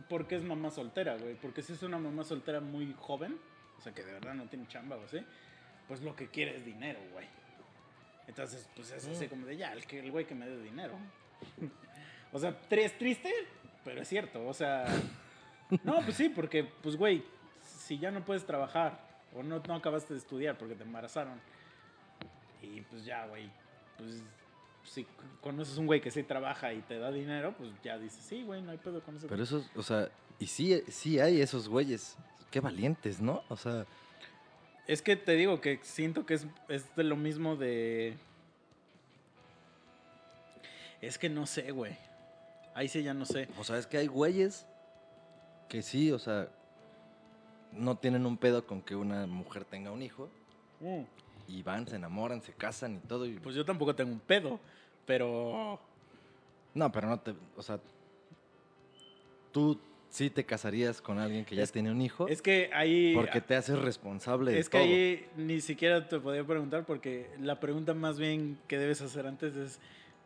por 0.09 0.28
qué 0.28 0.36
es 0.36 0.43
mamá 0.43 0.72
soltera, 0.72 1.16
güey. 1.18 1.36
Porque 1.36 1.61
si 1.61 1.74
es 1.74 1.84
una 1.84 1.97
mamá 1.99 2.24
soltera 2.24 2.59
muy 2.59 2.95
joven, 2.99 3.38
o 3.78 3.82
sea, 3.82 3.93
que 3.93 4.03
de 4.03 4.14
verdad 4.14 4.34
no 4.34 4.45
tiene 4.45 4.68
chamba 4.68 4.95
o 4.95 5.03
así, 5.03 5.20
pues 5.88 6.01
lo 6.01 6.16
que 6.16 6.28
quiere 6.30 6.57
es 6.57 6.66
dinero, 6.66 6.99
güey. 7.11 7.28
Entonces, 8.28 8.68
pues 8.76 8.89
es 8.91 9.05
así 9.07 9.28
como 9.28 9.45
de 9.45 9.57
ya, 9.57 9.74
el, 9.74 9.86
que- 9.86 9.99
el 9.99 10.11
güey 10.11 10.26
que 10.26 10.34
me 10.36 10.47
dé 10.47 10.61
dinero. 10.64 10.93
o 12.32 12.39
sea, 12.39 12.57
es 12.70 12.97
triste, 12.97 13.32
pero 13.84 14.01
es 14.01 14.07
cierto. 14.07 14.47
O 14.47 14.53
sea, 14.53 14.86
no, 15.84 16.01
pues 16.01 16.16
sí, 16.16 16.30
porque, 16.30 16.64
pues, 16.64 16.95
güey, 16.95 17.24
si 17.84 17.99
ya 17.99 18.11
no 18.11 18.23
puedes 18.23 18.45
trabajar 18.45 18.99
o 19.36 19.43
no, 19.43 19.61
no 19.67 19.75
acabaste 19.75 20.13
de 20.13 20.19
estudiar 20.19 20.57
porque 20.57 20.75
te 20.75 20.84
embarazaron, 20.84 21.39
y 22.61 22.81
pues 22.81 23.03
ya, 23.03 23.25
güey, 23.27 23.49
pues 23.97 24.23
si 24.84 25.05
conoces 25.41 25.77
un 25.77 25.86
güey 25.86 26.01
que 26.01 26.11
sí 26.11 26.23
trabaja 26.23 26.73
y 26.73 26.81
te 26.81 26.97
da 26.97 27.11
dinero, 27.11 27.53
pues 27.57 27.71
ya 27.84 27.97
dices, 27.97 28.23
sí, 28.23 28.43
güey, 28.43 28.61
no 28.61 28.71
hay 28.71 28.77
pedo 28.77 29.01
con 29.01 29.17
eso. 29.17 29.27
Pero 29.27 29.43
esos, 29.43 29.69
o 29.75 29.84
sea, 29.84 30.09
y 30.39 30.47
sí, 30.47 30.81
sí 30.88 31.19
hay 31.19 31.41
esos 31.41 31.67
güeyes, 31.67 32.17
qué 32.51 32.59
valientes, 32.61 33.19
¿no? 33.19 33.43
O 33.49 33.57
sea, 33.57 33.86
Es 34.88 35.01
que 35.01 35.15
te 35.15 35.34
digo 35.34 35.59
que 35.61 35.79
siento 35.84 36.25
que 36.25 36.36
es, 36.36 36.47
es 36.69 36.95
de 36.95 37.03
lo 37.03 37.15
mismo 37.15 37.55
de. 37.55 38.17
Es 41.01 41.17
que 41.17 41.29
no 41.29 41.45
sé, 41.45 41.71
güey. 41.71 41.97
Ahí 42.75 42.88
sí 42.88 43.03
ya 43.03 43.13
no 43.13 43.25
sé. 43.25 43.49
O 43.57 43.63
sea, 43.63 43.77
es 43.77 43.88
que 43.88 43.97
hay 43.97 44.07
güeyes 44.07 44.65
que 45.69 45.81
sí, 45.81 46.11
o 46.11 46.19
sea, 46.19 46.47
no 47.76 47.97
tienen 47.97 48.26
un 48.26 48.38
pedo 48.38 48.65
con 48.65 48.82
que 48.82 48.95
una 48.95 49.26
mujer 49.28 49.65
tenga 49.65 49.91
un 49.91 50.01
hijo 50.01 50.30
y 51.47 51.61
van, 51.63 51.88
se 51.88 51.95
enamoran, 51.95 52.41
se 52.41 52.53
casan 52.53 52.95
y 52.95 53.07
todo. 53.07 53.26
Y... 53.26 53.34
Pues 53.39 53.55
yo 53.55 53.65
tampoco 53.65 53.95
tengo 53.95 54.11
un 54.11 54.19
pedo, 54.19 54.59
pero. 55.05 55.80
No, 56.74 56.91
pero 56.91 57.07
no 57.07 57.19
te, 57.19 57.34
o 57.55 57.61
sea, 57.61 57.80
tú 59.51 59.80
sí 60.09 60.30
te 60.30 60.45
casarías 60.45 61.01
con 61.01 61.19
alguien 61.19 61.45
que 61.45 61.55
ya 61.55 61.63
Es- 61.63 61.71
tiene 61.71 61.91
un 61.91 62.01
hijo 62.01 62.28
Es 62.28 62.41
que 62.41 62.69
ahí. 62.74 63.13
porque 63.15 63.41
te 63.41 63.55
haces 63.55 63.80
responsable 63.80 64.51
de 64.51 64.59
Es 64.59 64.69
que 64.69 64.78
todo. 64.78 64.88
ahí 64.88 65.26
ni 65.38 65.61
siquiera 65.61 66.07
te 66.07 66.19
podía 66.19 66.43
preguntar 66.43 66.86
porque 66.86 67.30
la 67.39 67.59
pregunta 67.59 67.93
más 67.93 68.19
bien 68.19 68.59
que 68.67 68.78
debes 68.78 69.01
hacer 69.01 69.26
antes 69.26 69.55
es, 69.55 69.80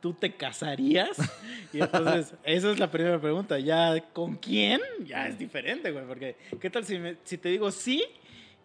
¿tú 0.08 0.14
te 0.14 0.34
casarías? 0.36 1.10
Y 1.74 1.82
entonces, 1.82 2.34
esa 2.46 2.72
es 2.72 2.80
la 2.80 2.90
primera 2.90 3.20
pregunta. 3.20 3.60
Ya, 3.60 4.02
¿con 4.14 4.36
quién? 4.36 4.80
Ya 5.06 5.28
es 5.28 5.38
diferente, 5.38 5.92
güey, 5.92 6.06
porque 6.06 6.38
¿qué 6.62 6.70
tal 6.70 6.86
si, 6.86 6.98
me- 6.98 7.18
si 7.26 7.38
te 7.38 7.50
digo 7.50 7.72
sí 7.72 8.06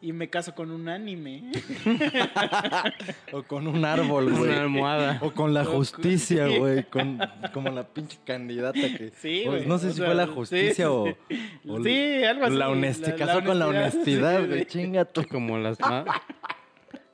y 0.00 0.12
me 0.12 0.30
caso 0.30 0.54
con 0.54 0.70
un 0.70 0.88
anime? 0.88 1.42
O 3.32 3.42
con 3.42 3.66
un 3.66 3.84
árbol, 3.84 4.30
güey. 4.30 4.50
Una 4.50 4.60
almohada. 4.62 5.18
O 5.20 5.32
con 5.32 5.52
la 5.52 5.64
justicia, 5.64 6.46
güey. 6.46 6.84
Con, 6.84 7.18
como 7.52 7.70
la 7.70 7.82
pinche 7.84 8.18
candidata 8.24 8.78
que. 8.80 9.10
Sí, 9.20 9.42
pues, 9.44 9.46
güey. 9.46 9.66
No 9.66 9.78
sé 9.78 9.88
o 9.88 9.90
si 9.90 9.96
sea, 9.96 10.06
fue 10.06 10.14
la 10.14 10.26
justicia 10.28 10.90
o. 10.92 11.06
sí. 11.28 11.38
o 11.68 11.82
Sí, 11.82 12.24
algo 12.24 12.44
así. 12.46 12.54
La 12.56 12.68
honestidad. 12.68 13.16
Casó 13.16 13.44
con 13.44 13.58
la 13.58 13.66
honestidad, 13.66 14.46
güey. 14.46 14.60
sí. 14.60 14.66
Chinga 14.66 15.04
tú. 15.06 15.24
Como 15.28 15.58
las, 15.58 15.76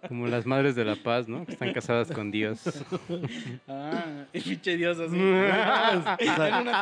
como 0.07 0.27
las 0.27 0.47
madres 0.47 0.75
de 0.77 0.85
la 0.85 0.95
paz, 0.97 1.29
¿no? 1.29 1.45
Que 1.45 1.53
están 1.53 1.73
casadas 1.73 2.11
con 2.13 2.31
Dios. 2.31 2.61
Ah, 3.67 4.25
y 4.33 4.41
pinche 4.41 4.77
Dios 4.77 4.99
así. 4.99 5.17
en 5.21 5.23
una 5.25 6.17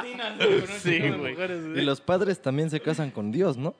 tina. 0.02 0.36
Con 0.38 0.54
una 0.54 0.66
Sí, 0.78 0.98
de 0.98 1.10
güey. 1.12 1.32
mujeres, 1.32 1.64
Y 1.76 1.80
los 1.82 2.00
padres 2.00 2.40
también 2.42 2.68
se 2.70 2.80
casan 2.80 3.10
con 3.10 3.32
Dios, 3.32 3.56
¿no? 3.56 3.74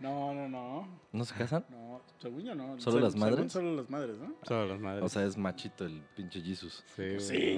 No, 0.00 0.32
no, 0.32 0.48
no. 0.48 0.88
¿No 1.12 1.24
se 1.24 1.34
casan? 1.34 1.64
No, 1.70 2.00
según 2.18 2.42
yo 2.44 2.54
no. 2.54 2.78
¿Solo 2.80 2.98
Seg- 2.98 3.02
las 3.02 3.16
madres? 3.16 3.36
según 3.36 3.50
solo 3.50 3.76
las 3.76 3.90
madres, 3.90 4.16
¿no? 4.18 4.34
Solo 4.42 4.66
las 4.66 4.80
madres. 4.80 5.04
O 5.04 5.08
sea, 5.08 5.24
es 5.24 5.36
machito 5.36 5.84
el 5.86 6.02
pinche 6.16 6.40
Jesus. 6.42 6.84
sí, 6.96 7.02
güey. 7.14 7.20
Sí. 7.20 7.56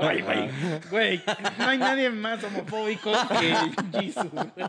Güey, 0.00 0.22
güey. 0.22 0.50
Güey, 0.90 1.22
no 1.58 1.66
hay 1.68 1.78
nadie 1.78 2.10
más 2.10 2.42
homofóbico 2.44 3.12
que 3.40 4.00
Jesus. 4.00 4.30
güey. 4.30 4.46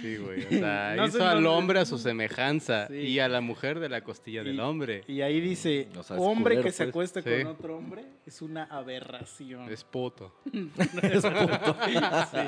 Sí, 0.00 0.16
güey. 0.16 0.44
O 0.44 0.48
sea, 0.48 0.94
No 0.96 1.06
hizo 1.06 1.24
al 1.26 1.34
dónde- 1.34 1.48
hombre 1.48 1.78
a 1.80 1.84
su 1.84 1.98
semejanza 1.98 2.88
Sí. 2.88 2.94
y 2.94 3.18
a 3.20 3.28
la 3.28 3.40
mujer 3.40 3.80
de 3.80 3.88
la 3.88 4.02
costilla 4.02 4.42
del 4.44 4.56
Y- 4.56 4.60
hombre. 4.60 5.02
Y 5.06 5.20
ahí 5.22 5.40
dice, 5.40 5.88
O 5.96 6.02
sea, 6.02 6.16
es 6.16 6.22
hombre 6.22 6.54
culero, 6.54 6.62
que 6.64 6.72
se 6.72 6.84
pues. 6.84 6.88
acueste 6.90 7.22
Sí. 7.22 7.42
con 7.44 7.52
otro 7.52 7.76
hombre 7.76 8.04
es 8.26 8.42
una 8.42 8.64
aberración. 8.64 9.70
Es 9.70 9.84
puto. 9.84 10.34
Sí. 10.52 12.38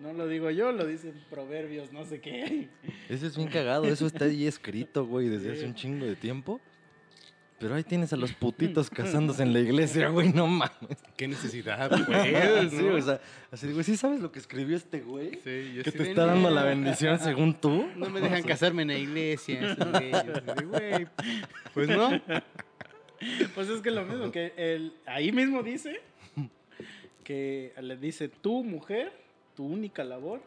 No 0.00 0.12
lo 0.12 0.26
digo 0.26 0.50
yo, 0.50 0.72
lo 0.72 0.86
dicen 0.86 1.14
proverbios, 1.30 1.92
no 1.92 2.04
sé 2.04 2.20
qué. 2.20 2.68
Eso 3.08 3.26
es 3.26 3.36
bien 3.36 3.48
cagado. 3.48 3.84
Eso 3.84 4.06
está 4.06 4.24
ahí 4.24 4.46
escrito, 4.46 5.06
güey, 5.06 5.28
desde 5.28 5.52
hace 5.52 5.64
un 5.66 5.74
chingo 5.74 6.04
de 6.04 6.16
tiempo. 6.16 6.60
Pero 7.58 7.74
ahí 7.76 7.84
tienes 7.84 8.12
a 8.12 8.16
los 8.16 8.32
putitos 8.34 8.90
casándose 8.90 9.42
en 9.42 9.52
la 9.52 9.60
iglesia, 9.60 10.08
güey. 10.10 10.32
No 10.32 10.46
mames. 10.46 10.72
¿Qué 11.16 11.28
necesidad, 11.28 11.88
güey? 11.90 12.68
Sí, 12.70 12.84
o 12.84 13.00
sea, 13.02 13.20
así, 13.50 13.70
güey, 13.72 13.84
¿sí 13.84 13.96
sabes 13.96 14.20
lo 14.20 14.32
que 14.32 14.38
escribió 14.38 14.76
este 14.76 15.00
güey? 15.00 15.40
Sí, 15.44 15.72
yo 15.74 15.82
Que 15.82 15.90
así 15.90 15.98
te 15.98 16.08
está 16.10 16.26
dando 16.26 16.48
"No, 16.50 16.54
la 16.54 16.64
bendición 16.64 17.18
según 17.20 17.54
tú. 17.54 17.86
No 17.96 18.10
me 18.10 18.20
dejan 18.20 18.42
casarme 18.42 18.82
en 18.82 18.88
la 18.88 18.98
iglesia. 18.98 19.72
esos 19.72 19.90
güeyes". 19.90 20.24
De, 20.24 20.64
Güey, 20.64 21.06
pues 21.72 21.88
no. 21.88 22.10
Pues 23.54 23.68
es 23.68 23.80
que 23.80 23.90
lo 23.90 24.04
mismo, 24.04 24.30
que 24.30 24.52
el, 24.56 24.92
ahí 25.06 25.32
mismo 25.32 25.62
dice 25.62 26.00
que 27.22 27.72
le 27.80 27.96
dice, 27.96 28.28
tu 28.28 28.62
mujer, 28.64 29.12
tu 29.56 29.64
única 29.64 30.04
labor 30.04 30.42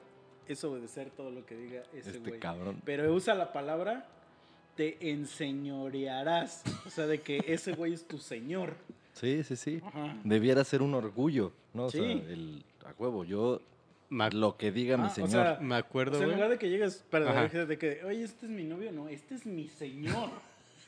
es 0.48 0.64
obedecer 0.64 1.10
todo 1.10 1.32
lo 1.32 1.46
que 1.46 1.56
diga 1.56 1.82
ese 1.94 2.12
Este 2.12 2.30
güey. 2.30 2.40
cabrón. 2.40 2.82
Pero 2.86 3.12
usa 3.14 3.34
la 3.34 3.52
palabra 3.52 4.08
te 4.78 4.98
enseñorearás. 5.12 6.64
O 6.86 6.90
sea, 6.90 7.06
de 7.08 7.20
que 7.20 7.44
ese 7.48 7.74
güey 7.74 7.94
es 7.94 8.08
tu 8.08 8.18
señor. 8.20 8.76
Sí, 9.14 9.44
sí, 9.44 9.56
sí. 9.56 9.82
Ajá. 9.86 10.16
Debiera 10.24 10.64
ser 10.64 10.82
un 10.82 10.94
orgullo, 10.94 11.52
¿no? 11.74 11.86
O 11.86 11.90
sea, 11.90 12.02
Sí. 12.02 12.12
el, 12.30 12.64
a 12.86 12.94
huevo, 12.98 13.26
yo 13.26 13.62
lo 14.10 14.56
que 14.56 14.72
diga 14.72 14.96
Ah, 14.96 14.98
mi 15.00 15.08
o 15.08 15.10
señor. 15.10 15.30
sea, 15.32 15.58
me 15.60 15.76
O 15.76 15.78
acuerdo, 15.80 16.18
sea, 16.20 16.28
en 16.28 16.34
lugar 16.34 16.50
de 16.50 16.58
que 16.58 16.70
llegues 16.70 17.04
para 17.10 17.30
Ajá. 17.46 17.66
de 17.66 17.78
que, 17.78 18.04
oye, 18.06 18.24
este 18.24 18.46
es 18.46 18.52
mi 18.52 18.64
novio, 18.64 18.92
no, 18.92 19.10
este 19.10 19.36
es 19.36 19.46
mi 19.46 19.68
señor. 19.68 20.30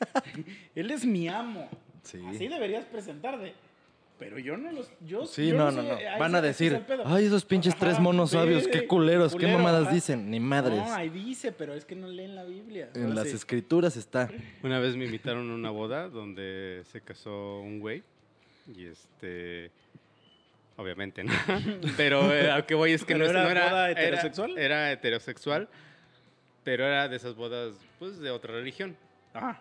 Él 0.74 0.90
es 0.90 1.04
mi 1.04 1.28
amo. 1.28 1.68
sí. 2.04 2.22
Así 2.26 2.48
deberías 2.48 2.84
presentarte. 2.86 3.52
Pero 4.20 4.38
yo 4.38 4.56
no 4.56 4.70
los. 4.70 4.92
Yo, 5.00 5.26
Sí, 5.26 5.48
yo 5.48 5.56
no, 5.56 5.70
no, 5.72 5.82
no. 5.82 5.96
Van 6.18 6.34
a 6.34 6.40
decir, 6.42 6.80
ay, 7.06 7.24
esos 7.24 7.44
pinches 7.44 7.74
tres 7.74 7.98
monos 7.98 8.30
sí, 8.30 8.36
sabios, 8.36 8.64
sí, 8.64 8.70
qué 8.70 8.86
culeros, 8.86 9.34
qué 9.34 9.46
mamadas 9.48 9.86
ajá. 9.86 9.94
dicen, 9.94 10.30
ni 10.30 10.38
madres. 10.38 10.76
No, 10.76 10.94
ahí 10.94 11.08
dice, 11.08 11.50
pero 11.52 11.72
es 11.74 11.84
que 11.86 11.96
no 11.96 12.06
leen 12.06 12.36
la 12.36 12.44
Biblia. 12.44 12.90
en 12.94 13.14
las 13.14 13.28
sí. 13.28 13.34
escrituras 13.34 13.96
está. 13.96 14.28
Una 14.62 14.78
vez 14.78 14.94
me 14.94 15.06
invitaron 15.06 15.50
a 15.50 15.54
una 15.54 15.70
boda 15.70 16.08
donde 16.08 16.82
se 16.92 17.00
casó 17.00 17.60
un 17.60 17.80
güey. 17.80 18.02
Y 18.76 18.84
este. 18.86 19.70
Obviamente, 20.76 21.24
¿no? 21.24 21.32
Pero 21.96 22.32
eh, 22.32 22.50
a 22.50 22.64
que 22.64 22.74
voy 22.74 22.92
es 22.92 23.04
que 23.04 23.14
¿Pero 23.14 23.24
no, 23.26 23.30
era 23.30 23.42
no 23.44 23.50
era. 23.50 23.68
boda 23.70 23.90
era- 23.90 24.00
heterosexual? 24.02 24.58
Era, 24.58 24.92
heterosexual. 24.92 25.68
Pero 26.64 26.86
era 26.86 27.08
de 27.08 27.16
esas 27.16 27.34
bodas, 27.34 27.74
pues, 27.98 28.18
de 28.18 28.30
otra 28.30 28.52
religión. 28.54 28.96
Ajá. 29.34 29.60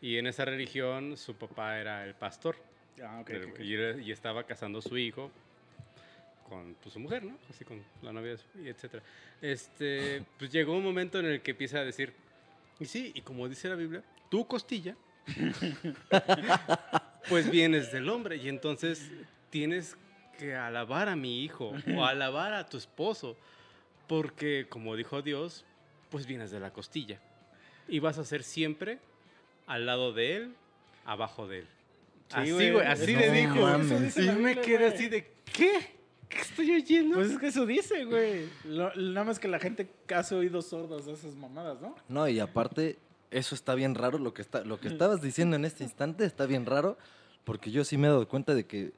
Y 0.00 0.16
en 0.18 0.26
esa 0.26 0.44
religión 0.44 1.16
su 1.16 1.34
papá 1.34 1.78
era 1.78 2.04
el 2.06 2.14
pastor. 2.14 2.56
Ah, 3.02 3.18
ok, 3.20 3.26
Pero- 3.26 3.48
ok. 3.50 3.60
Y, 3.60 3.74
era- 3.74 4.00
y 4.00 4.10
estaba 4.12 4.44
casando 4.44 4.78
a 4.78 4.82
su 4.82 4.96
hijo 4.96 5.30
con 6.48 6.74
pues, 6.82 6.92
su 6.92 7.00
mujer, 7.00 7.24
¿no? 7.24 7.36
Así 7.50 7.64
con 7.64 7.82
la 8.02 8.12
novia 8.12 8.32
de 8.32 8.38
su 8.38 8.44
y 8.62 8.68
etcétera. 8.68 9.02
Este, 9.42 10.24
pues 10.38 10.50
llegó 10.52 10.74
un 10.76 10.84
momento 10.84 11.18
en 11.18 11.26
el 11.26 11.42
que 11.42 11.50
empieza 11.52 11.78
a 11.78 11.84
decir, 11.84 12.12
y 12.78 12.86
sí, 12.86 13.12
y 13.14 13.20
como 13.22 13.48
dice 13.48 13.68
la 13.68 13.74
Biblia, 13.74 14.02
tu 14.30 14.46
costilla, 14.46 14.96
pues 17.28 17.50
vienes 17.50 17.90
del 17.92 18.08
hombre 18.08 18.36
y 18.36 18.48
entonces 18.48 19.10
tienes 19.50 19.96
que 20.38 20.54
alabar 20.54 21.08
a 21.08 21.16
mi 21.16 21.42
hijo 21.44 21.72
o 21.96 22.04
alabar 22.04 22.52
a 22.54 22.66
tu 22.66 22.76
esposo, 22.76 23.36
porque 24.06 24.66
como 24.68 24.94
dijo 24.96 25.22
Dios, 25.22 25.64
pues 26.10 26.26
vienes 26.26 26.50
de 26.50 26.60
la 26.60 26.72
costilla 26.72 27.20
y 27.88 27.98
vas 27.98 28.18
a 28.18 28.24
ser 28.24 28.42
siempre 28.42 28.98
al 29.66 29.86
lado 29.86 30.12
de 30.12 30.36
él, 30.36 30.54
abajo 31.04 31.48
de 31.48 31.60
él. 31.60 31.68
Sí, 32.28 32.34
así, 32.38 32.52
güey, 32.52 32.86
así 32.86 33.12
no 33.14 33.20
le 33.20 33.30
dijo. 33.32 33.54
mames. 33.56 34.16
Y 34.16 34.22
la 34.22 34.32
me 34.34 34.60
quedé 34.60 34.86
así 34.86 35.08
de, 35.08 35.30
¿qué? 35.52 35.94
¿Qué 36.28 36.38
estoy 36.40 36.72
oyendo? 36.72 37.14
Pues 37.16 37.30
es 37.30 37.38
que 37.38 37.46
eso 37.46 37.64
dice, 37.66 38.04
güey. 38.04 38.48
Lo- 38.64 38.92
Nada 38.96 39.24
más 39.24 39.38
que 39.38 39.46
la 39.46 39.60
gente 39.60 39.88
hace 40.14 40.34
oídos 40.34 40.66
sordos 40.66 41.06
de 41.06 41.12
esas 41.12 41.34
mamadas, 41.36 41.80
¿no? 41.80 41.94
No, 42.08 42.26
y 42.28 42.40
aparte, 42.40 42.98
eso 43.30 43.54
está 43.54 43.74
bien 43.76 43.94
raro. 43.94 44.18
Lo 44.18 44.34
que, 44.34 44.42
está, 44.42 44.64
lo 44.64 44.80
que 44.80 44.88
estabas 44.88 45.22
diciendo 45.22 45.54
en 45.54 45.64
este 45.64 45.84
instante 45.84 46.24
está 46.24 46.46
bien 46.46 46.66
raro, 46.66 46.98
porque 47.44 47.70
yo 47.70 47.84
sí 47.84 47.96
me 47.96 48.08
he 48.08 48.10
dado 48.10 48.26
cuenta 48.26 48.54
de 48.54 48.66
que 48.66 48.92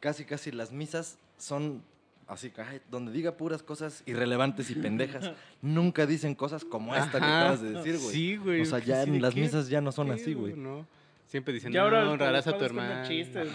casi, 0.00 0.24
casi 0.24 0.50
las 0.52 0.72
misas 0.72 1.18
son 1.36 1.82
así, 2.28 2.50
ay, 2.56 2.80
donde 2.90 3.12
diga 3.12 3.36
puras 3.36 3.62
cosas 3.62 4.02
irrelevantes 4.06 4.70
y 4.70 4.74
pendejas. 4.74 5.32
nunca 5.60 6.06
dicen 6.06 6.34
cosas 6.34 6.64
como 6.64 6.94
esta 6.96 7.18
que 7.18 7.24
Ajá. 7.26 7.40
acabas 7.42 7.60
de 7.60 7.72
decir, 7.72 7.98
güey. 7.98 8.14
Sí, 8.14 8.36
güey. 8.36 8.60
O 8.62 8.64
sea, 8.64 8.80
¿qué 8.80 8.86
ya 8.86 9.02
en 9.02 9.20
las 9.20 9.34
qué? 9.34 9.40
misas 9.42 9.68
ya 9.68 9.82
no 9.82 9.92
son 9.92 10.06
¿Qué, 10.08 10.14
así, 10.14 10.32
güey. 10.32 10.54
No. 10.54 10.86
Siempre 11.32 11.54
dicen, 11.54 11.72
Y 11.72 11.78
ahora 11.78 12.04
no, 12.04 12.10
honrarás 12.12 12.46
a 12.46 12.58
tu 12.58 12.62
hermano. 12.62 13.08
chistes, 13.08 13.48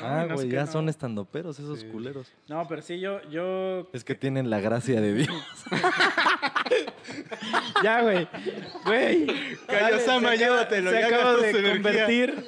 ya 0.49 0.65
no. 0.65 0.71
son 0.71 0.89
estandoperos 0.89 1.59
esos 1.59 1.81
Sí. 1.81 1.85
culeros. 1.85 2.33
No, 2.47 2.67
pero 2.67 2.81
sí, 2.81 2.99
yo, 2.99 3.21
yo... 3.29 3.87
Es 3.93 4.03
que 4.03 4.15
tienen 4.15 4.49
la 4.49 4.59
gracia 4.59 4.99
de 4.99 5.13
Dios. 5.13 5.29
Ya, 7.83 8.01
güey. 8.01 8.27
Güey. 8.85 9.27
Calla, 9.67 9.81
Dale, 9.81 9.99
Sama, 9.99 10.01
se 10.01 10.17
acaba- 10.17 10.35
llévatelo, 10.35 10.91
Se 10.91 10.99
ya 10.99 11.07
acaba 11.07 11.33
de 11.35 11.49
energía. 11.51 11.73
convertir 11.73 12.45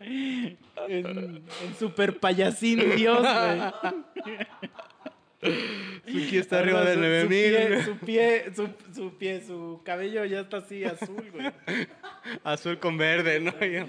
en, 0.00 0.58
en 0.88 1.44
super 1.78 2.18
payasín 2.20 2.94
Dios, 2.96 3.20
güey. 3.20 4.36
Suki 6.06 6.38
está 6.38 6.60
arriba 6.60 6.84
del 6.84 6.94
su 6.94 7.00
9000. 7.00 7.28
pie- 7.28 7.68
güey. 7.68 7.82
Su 7.82 7.96
pie, 7.98 8.44
su, 8.54 8.68
su 8.94 9.18
pie, 9.18 9.40
su 9.44 9.80
cabello 9.84 10.24
ya 10.24 10.40
está 10.40 10.58
así 10.58 10.84
azul, 10.84 11.24
güey. 11.32 11.50
Azul 12.44 12.78
con 12.78 12.96
verde, 12.96 13.40
¿no? 13.40 13.52
Ya- 13.60 13.86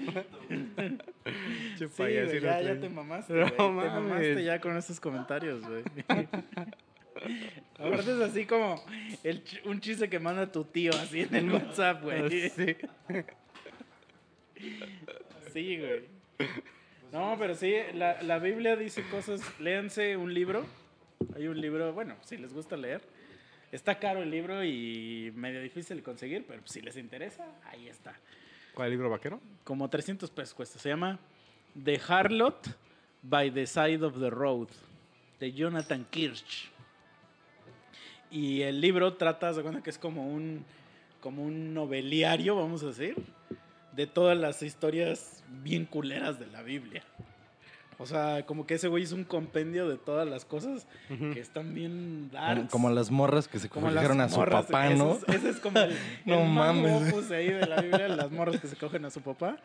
Sí, 1.78 1.86
güey, 1.96 2.40
ya, 2.40 2.60
ya 2.60 2.80
te 2.80 2.88
mamaste, 2.88 3.32
No 3.34 3.40
güey. 3.46 3.56
Te 3.56 3.90
mamaste 3.94 4.44
ya 4.44 4.60
con 4.60 4.76
esos 4.76 4.98
comentarios, 5.00 5.62
güey. 5.66 5.82
Aparte 7.78 8.12
es 8.12 8.20
así 8.20 8.44
como 8.46 8.84
el 9.22 9.42
un 9.64 9.80
chiste 9.80 10.08
que 10.10 10.18
manda 10.18 10.50
tu 10.50 10.64
tío 10.64 10.92
así 10.94 11.20
en 11.22 11.34
el 11.34 11.50
WhatsApp, 11.52 12.02
güey. 12.02 12.50
Sí. 12.50 12.76
Sí, 15.52 15.78
güey. 15.78 16.02
No, 17.12 17.36
pero 17.38 17.54
sí, 17.54 17.74
la, 17.94 18.20
la 18.22 18.38
Biblia 18.38 18.76
dice 18.76 19.02
cosas. 19.10 19.40
Léanse 19.60 20.16
un 20.16 20.34
libro. 20.34 20.66
Hay 21.34 21.46
un 21.46 21.60
libro, 21.60 21.92
bueno, 21.92 22.16
si 22.24 22.36
les 22.36 22.52
gusta 22.52 22.76
leer. 22.76 23.02
Está 23.72 23.98
caro 23.98 24.22
el 24.22 24.30
libro 24.30 24.64
y 24.64 25.32
medio 25.34 25.60
difícil 25.60 25.96
de 25.96 26.02
conseguir, 26.02 26.44
pero 26.46 26.62
si 26.64 26.80
les 26.80 26.96
interesa, 26.96 27.44
ahí 27.70 27.88
está. 27.88 28.14
¿Cuál 28.74 28.90
libro 28.90 29.10
vaquero? 29.10 29.40
Como 29.64 29.88
300 29.88 30.30
pesos 30.30 30.54
cuesta. 30.54 30.78
Se 30.78 30.88
llama 30.88 31.18
The 31.82 32.00
Harlot 32.06 32.68
by 33.22 33.50
the 33.50 33.66
Side 33.66 34.04
of 34.04 34.18
the 34.18 34.30
Road, 34.30 34.68
de 35.40 35.52
Jonathan 35.52 36.06
Kirsch. 36.10 36.70
Y 38.30 38.62
el 38.62 38.80
libro 38.80 39.14
trata, 39.14 39.52
se 39.54 39.62
cuenta 39.62 39.82
que 39.82 39.90
es 39.90 39.98
como 39.98 40.28
un, 40.28 40.64
como 41.20 41.44
un 41.44 41.72
noveliario, 41.72 42.56
vamos 42.56 42.82
a 42.82 42.86
decir, 42.86 43.16
de 43.92 44.06
todas 44.06 44.36
las 44.36 44.62
historias 44.62 45.42
bien 45.62 45.84
culeras 45.84 46.38
de 46.38 46.46
la 46.46 46.62
Biblia. 46.62 47.04
O 47.98 48.06
sea, 48.06 48.44
como 48.46 48.66
que 48.66 48.74
ese 48.74 48.88
güey 48.88 49.04
hizo 49.04 49.14
un 49.14 49.24
compendio 49.24 49.88
de 49.88 49.96
todas 49.96 50.28
las 50.28 50.44
cosas 50.44 50.86
que 51.08 51.38
están 51.40 51.74
bien 51.74 52.28
Como, 52.32 52.42
darks. 52.44 52.70
como 52.72 52.90
las 52.90 53.10
morras 53.10 53.46
que 53.48 53.58
se 53.58 53.68
Como 53.68 53.86
cogieron 53.88 54.20
a 54.20 54.28
su 54.28 54.36
morras, 54.36 54.66
papá, 54.66 54.88
ese 54.88 54.96
¿no? 54.96 55.12
es- 55.12 55.28
Ese 55.34 55.50
es 55.50 55.56
como 55.60 55.78
el, 55.78 55.94
No 56.24 56.42
el 56.42 56.48
mames. 56.48 57.30
ahí 57.30 57.48
de 57.48 57.66
la 57.66 57.80
Biblia, 57.80 58.08
las 58.08 58.30
morras 58.30 58.60
que 58.60 58.66
se 58.68 58.76
cogen 58.76 59.04
a 59.04 59.10
su 59.10 59.20
papá 59.20 59.56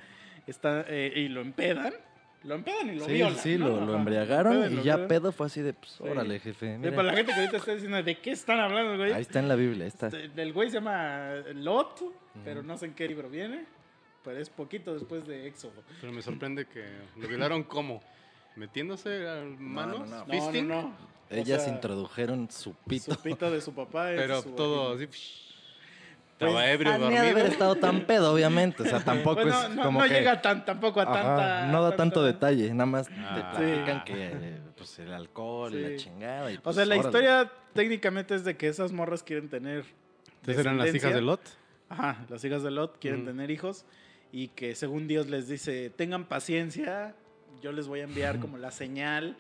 está, 0.48 0.86
eh, 0.88 1.12
y 1.16 1.28
lo 1.28 1.42
empedan. 1.42 1.94
Lo 2.44 2.56
empedan 2.56 2.90
y 2.90 2.96
lo 2.96 3.06
Sí, 3.06 3.12
violan. 3.14 3.36
sí, 3.38 3.58
¿no? 3.58 3.68
lo, 3.68 3.86
lo 3.86 3.96
embriagaron 3.96 4.54
Empedan 4.54 4.72
y 4.74 4.76
lo 4.78 4.84
ya 4.84 5.08
pedo 5.10 5.32
fue 5.34 5.48
así 5.48 5.62
de, 5.62 5.74
pues, 5.74 5.92
Sí. 5.92 6.04
órale, 6.08 6.40
jefe. 6.40 6.74
Sí, 6.74 6.78
mira. 6.80 6.96
para 6.96 7.12
la 7.12 7.18
gente 7.18 7.34
que 7.34 7.40
ahorita 7.40 7.58
está 7.58 7.74
diciendo, 7.74 8.02
¿de 8.02 8.16
qué 8.18 8.32
están 8.32 8.60
hablando, 8.62 8.96
güey? 8.98 9.12
Ahí 9.12 9.22
está 9.24 9.40
en 9.40 9.50
la 9.50 9.56
Biblia, 9.56 9.84
ahí 9.84 9.90
está. 9.90 10.08
Este, 10.08 10.42
El 10.42 10.54
güey 10.54 10.70
se 10.70 10.76
llama 10.76 11.32
Lot, 11.56 12.02
pero 12.46 12.64
no 12.64 12.78
sé 12.78 12.86
en 12.86 12.94
qué 12.94 13.08
libro 13.10 13.30
viene. 13.30 13.66
Pero 14.24 14.38
es 14.38 14.50
poquito 14.50 14.94
después 14.94 15.26
de 15.28 15.48
Éxodo. 15.48 15.72
Pero 16.02 16.12
me 16.14 16.22
sorprende 16.22 16.66
que 16.66 16.84
lo 17.18 17.28
violaron 17.28 17.64
como 17.64 18.02
metiéndose 18.56 19.28
al 19.28 19.58
manos, 19.58 20.00
no, 20.02 20.06
no. 20.06 20.26
No, 20.26 20.34
fisting, 20.34 20.68
no, 20.68 20.82
no. 20.84 20.88
O 21.32 21.36
Ellas 21.36 21.64
sea, 21.64 21.74
introdujeron 21.74 22.50
su 22.50 22.74
pito. 22.74 23.14
Su 23.14 23.22
pito 23.22 23.52
de 23.52 23.62
su 23.62 23.74
papá. 23.74 24.10
pero 24.16 24.42
su 24.42 24.52
todo 24.52 24.94
así. 24.96 25.06
psh. 25.08 25.50
Estaba 26.34 26.72
ebrio, 26.72 26.94
Ah, 26.94 26.98
de 26.98 27.06
haber 27.18 27.34
dormido. 27.34 27.48
estado 27.52 27.76
tan 27.76 28.02
pedo, 28.06 28.34
obviamente. 28.34 28.84
O 28.84 28.86
sea, 28.86 29.02
tampoco 29.04 29.42
Pues 29.42 29.48
no, 29.54 29.62
es 29.64 29.70
no, 29.72 29.84
como 29.84 30.00
no 30.00 30.08
que... 30.08 30.14
llega 30.14 30.42
tan, 30.42 30.64
tampoco 30.64 31.02
a 31.02 31.04
Ajá, 31.04 31.12
tanta. 31.14 31.66
no 31.68 31.82
da 31.84 31.90
tanta- 31.90 31.98
tanto 31.98 32.24
detalle, 32.24 32.74
nada 32.74 32.86
más 32.86 33.10
Ah. 33.12 33.36
te 33.36 33.58
platican 33.60 34.04
que 34.06 34.14
eh, 34.34 34.60
pues, 34.78 34.98
el 35.00 35.12
alcohol 35.14 35.76
y 35.76 35.82
la 35.82 35.90
Sí. 35.90 35.96
chingada. 35.98 36.50
y, 36.52 36.56
O 36.56 36.62
pues, 36.62 36.78
sea, 36.78 36.86
la 36.86 36.96
órale. 36.96 37.08
historia 37.10 37.52
técnicamente 37.74 38.36
es 38.36 38.46
de 38.46 38.56
que 38.56 38.70
esas 38.70 38.94
morras 38.94 39.22
quieren 39.22 39.50
tener. 39.50 39.84
Entonces 40.40 40.60
eran 40.66 40.78
las 40.78 40.96
hijas 40.96 41.14
de 41.14 41.22
Lot. 41.22 41.42
Ajá, 41.90 42.26
las 42.30 42.42
hijas 42.46 42.64
de 42.64 42.72
Lot 42.72 42.98
quieren 43.00 43.22
Ujú. 43.24 43.32
tener 43.32 43.52
hijos 43.52 43.84
y 44.32 44.48
que 44.48 44.76
según 44.76 45.10
Dios 45.10 45.28
les 45.28 45.50
dice, 45.50 45.90
tengan 45.90 46.24
paciencia, 46.24 47.16
yo 47.62 47.72
les 47.72 47.88
voy 47.88 48.00
a 48.02 48.04
enviar 48.04 48.40
como 48.40 48.58
la 48.58 48.72
señal 48.72 49.36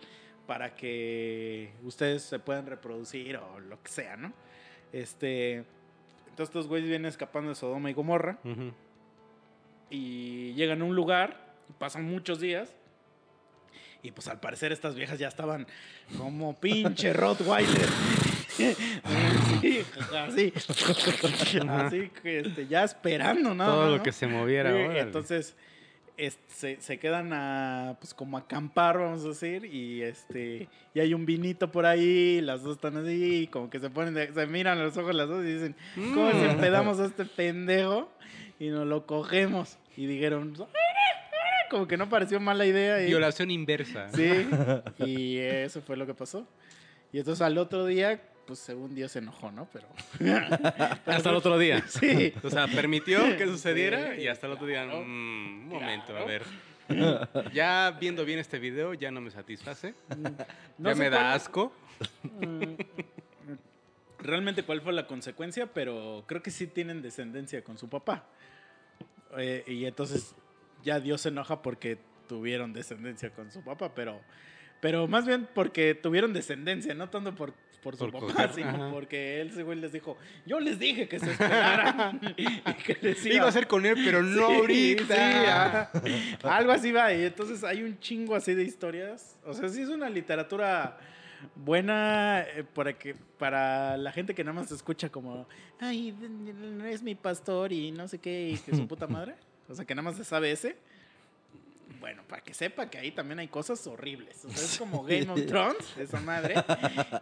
para 0.47 0.75
que 0.75 1.71
ustedes 1.83 2.23
se 2.23 2.39
puedan 2.39 2.65
reproducir 2.65 3.37
o 3.37 3.59
lo 3.59 3.81
que 3.83 3.91
sea, 3.91 4.17
¿no? 4.17 4.33
Este, 4.91 5.63
entonces 6.29 6.49
estos 6.49 6.67
güeyes 6.67 6.89
vienen 6.89 7.07
escapando 7.07 7.49
de 7.49 7.55
Sodoma 7.55 7.89
y 7.91 7.93
Gomorra 7.93 8.39
y 9.89 10.53
llegan 10.53 10.81
a 10.81 10.85
un 10.85 10.95
lugar, 10.95 11.53
pasan 11.77 12.03
muchos 12.05 12.39
días. 12.39 12.75
Y 14.01 14.11
pues 14.11 14.29
al 14.29 14.39
parecer 14.39 14.71
estas 14.71 14.95
viejas 14.95 15.19
ya 15.19 15.27
estaban 15.27 15.67
como 16.17 16.57
pinche 16.57 17.11
Rottweiler. 17.13 17.87
sí, 18.49 18.75
así. 20.17 20.53
Así 21.67 22.09
que 22.21 22.39
este, 22.39 22.67
ya 22.67 22.85
esperando 22.85 23.53
nada 23.53 23.71
Todo 23.71 23.89
lo 23.89 23.97
¿no? 23.97 24.03
que 24.03 24.13
se 24.13 24.27
moviera. 24.27 24.71
Sí, 24.71 24.97
entonces 24.99 25.55
es- 26.19 26.37
se, 26.47 26.79
se 26.81 26.99
quedan 26.99 27.31
a 27.33 27.95
pues 27.99 28.13
como 28.13 28.37
a 28.37 28.41
acampar, 28.41 28.97
vamos 28.99 29.23
a 29.25 29.29
decir, 29.29 29.65
y 29.65 30.01
este 30.03 30.67
y 30.93 30.99
hay 30.99 31.13
un 31.13 31.25
vinito 31.25 31.71
por 31.71 31.85
ahí, 31.85 32.41
las 32.41 32.61
dos 32.63 32.75
están 32.75 32.97
así, 32.97 33.43
y 33.43 33.47
como 33.47 33.69
que 33.69 33.79
se 33.79 33.89
ponen, 33.89 34.13
de- 34.13 34.31
se 34.33 34.45
miran 34.47 34.77
a 34.77 34.83
los 34.83 34.97
ojos 34.97 35.15
las 35.15 35.27
dos 35.27 35.43
y 35.43 35.53
dicen, 35.53 35.75
¿cómo 35.95 36.27
Mm. 36.29 36.31
si 36.39 36.45
empedamos 36.45 36.99
a 36.99 37.05
este 37.05 37.25
pendejo 37.25 38.09
y 38.59 38.67
nos 38.67 38.85
lo 38.85 39.05
cogemos? 39.05 39.77
Y 39.97 40.05
dijeron, 40.05 40.53
"Ah, 40.59 40.63
ah", 40.67 41.69
como 41.69 41.87
que 41.87 41.97
no 41.97 42.09
pareció 42.09 42.39
mala 42.39 42.65
idea. 42.65 43.01
Y, 43.01 43.07
Violación 43.07 43.51
inversa. 43.51 44.07
Sí, 44.09 44.47
y 45.05 45.37
eso 45.37 45.81
fue 45.81 45.97
lo 45.97 46.05
que 46.05 46.13
pasó. 46.13 46.47
Y 47.11 47.19
entonces 47.19 47.41
al 47.41 47.57
otro 47.57 47.85
día, 47.85 48.21
pues 48.49 48.57
según 48.59 48.95
Dios 48.95 49.11
se 49.11 49.19
enojó, 49.19 49.51
¿no? 49.51 49.67
Pero... 49.71 49.87
Hasta 51.05 51.29
el 51.29 51.35
otro 51.35 51.55
día. 51.59 51.83
Sí. 51.87 52.33
O 52.43 52.49
sea, 52.49 52.65
permitió 52.67 53.37
que 53.37 53.45
sucediera 53.45 54.15
Sí, 54.15 54.23
y 54.23 54.27
hasta 54.27 54.47
el 54.47 54.53
otro 54.53 54.65
día. 54.65 54.85
claro. 54.85 55.01
mm, 55.01 55.05
un 55.05 55.67
momento, 55.69 56.07
Claro. 56.07 56.23
a 56.23 56.27
ver. 56.27 56.43
Ya 57.53 57.95
viendo 58.01 58.25
bien 58.25 58.39
este 58.39 58.57
video, 58.57 58.95
ya 58.95 59.11
no 59.11 59.21
me 59.21 59.29
satisface. 59.29 59.93
No 60.79 60.89
ya 60.89 60.95
me 60.95 61.11
da 61.11 61.17
cuál- 61.17 61.33
asco. 61.33 61.73
Mm, 62.23 62.73
realmente 64.19 64.63
cuál 64.63 64.81
fue 64.81 64.93
la 64.93 65.05
consecuencia, 65.05 65.67
pero 65.67 66.23
creo 66.27 66.41
que 66.41 66.49
sí 66.49 66.65
tienen 66.65 67.03
descendencia 67.03 67.63
con 67.63 67.77
su 67.77 67.87
papá. 67.89 68.25
Eh, 69.37 69.63
y 69.67 69.85
entonces 69.85 70.35
ya 70.83 70.99
Dios 70.99 71.21
se 71.21 71.29
enoja 71.29 71.61
porque 71.61 71.99
tuvieron 72.27 72.73
descendencia 72.73 73.29
con 73.31 73.51
su 73.51 73.63
papá, 73.63 73.93
pero, 73.93 74.19
pero 74.79 75.07
más 75.07 75.25
bien 75.25 75.47
porque 75.53 75.95
tuvieron 75.95 76.33
descendencia, 76.33 76.93
no 76.93 77.09
tanto 77.09 77.33
por, 77.35 77.53
por 77.83 77.95
su 77.95 78.09
Por 78.11 78.27
papá, 78.27 78.51
sino 78.53 78.69
ajá. 78.69 78.89
porque 78.91 79.41
él 79.41 79.49
ese 79.49 79.63
güey 79.63 79.79
les 79.79 79.91
dijo, 79.91 80.17
yo 80.45 80.59
les 80.59 80.79
dije 80.79 81.07
que 81.07 81.19
se 81.19 81.31
esperaran. 81.31 82.19
y 82.37 82.45
que 82.83 82.97
les 83.01 83.25
Iba 83.25 83.47
a 83.47 83.51
ser 83.51 83.67
con 83.67 83.85
él, 83.85 83.95
pero 84.03 84.21
no 84.21 84.49
Sí, 84.49 84.55
ahorita. 84.55 85.91
sí. 86.03 86.35
Algo 86.43 86.71
así 86.71 86.91
va. 86.91 87.13
Y 87.13 87.25
entonces 87.25 87.63
hay 87.63 87.83
un 87.83 87.99
chingo 87.99 88.35
así 88.35 88.53
de 88.53 88.63
historias. 88.63 89.37
O 89.45 89.53
sea, 89.53 89.69
sí 89.69 89.81
es 89.81 89.89
una 89.89 90.09
literatura 90.09 90.97
buena 91.55 92.41
eh, 92.41 92.63
para 92.73 92.93
que 92.97 93.15
para 93.37 93.95
la 93.97 94.11
gente 94.11 94.35
que 94.35 94.43
nada 94.43 94.59
más 94.59 94.71
escucha 94.71 95.09
como, 95.09 95.47
ay, 95.79 96.11
no 96.11 96.85
es 96.85 97.01
mi 97.01 97.15
pastor 97.15 97.71
y 97.71 97.91
no 97.91 98.07
sé 98.07 98.19
qué, 98.19 98.49
y 98.49 98.57
que 98.57 98.75
su 98.75 98.87
puta 98.87 99.07
madre. 99.07 99.35
O 99.69 99.75
sea, 99.75 99.85
que 99.85 99.93
nada 99.93 100.01
más 100.09 100.17
se 100.17 100.23
sabe 100.23 100.51
ese. 100.51 100.77
Bueno, 101.99 102.23
para 102.27 102.41
que 102.41 102.53
sepa 102.53 102.89
que 102.89 102.97
ahí 102.97 103.11
también 103.11 103.39
hay 103.39 103.47
cosas 103.47 103.85
horribles. 103.87 104.45
O 104.45 104.49
sea, 104.49 104.63
es 104.63 104.77
como 104.77 105.03
Game 105.05 105.29
of 105.29 105.45
Thrones, 105.45 105.97
esa 105.97 106.19
madre. 106.21 106.55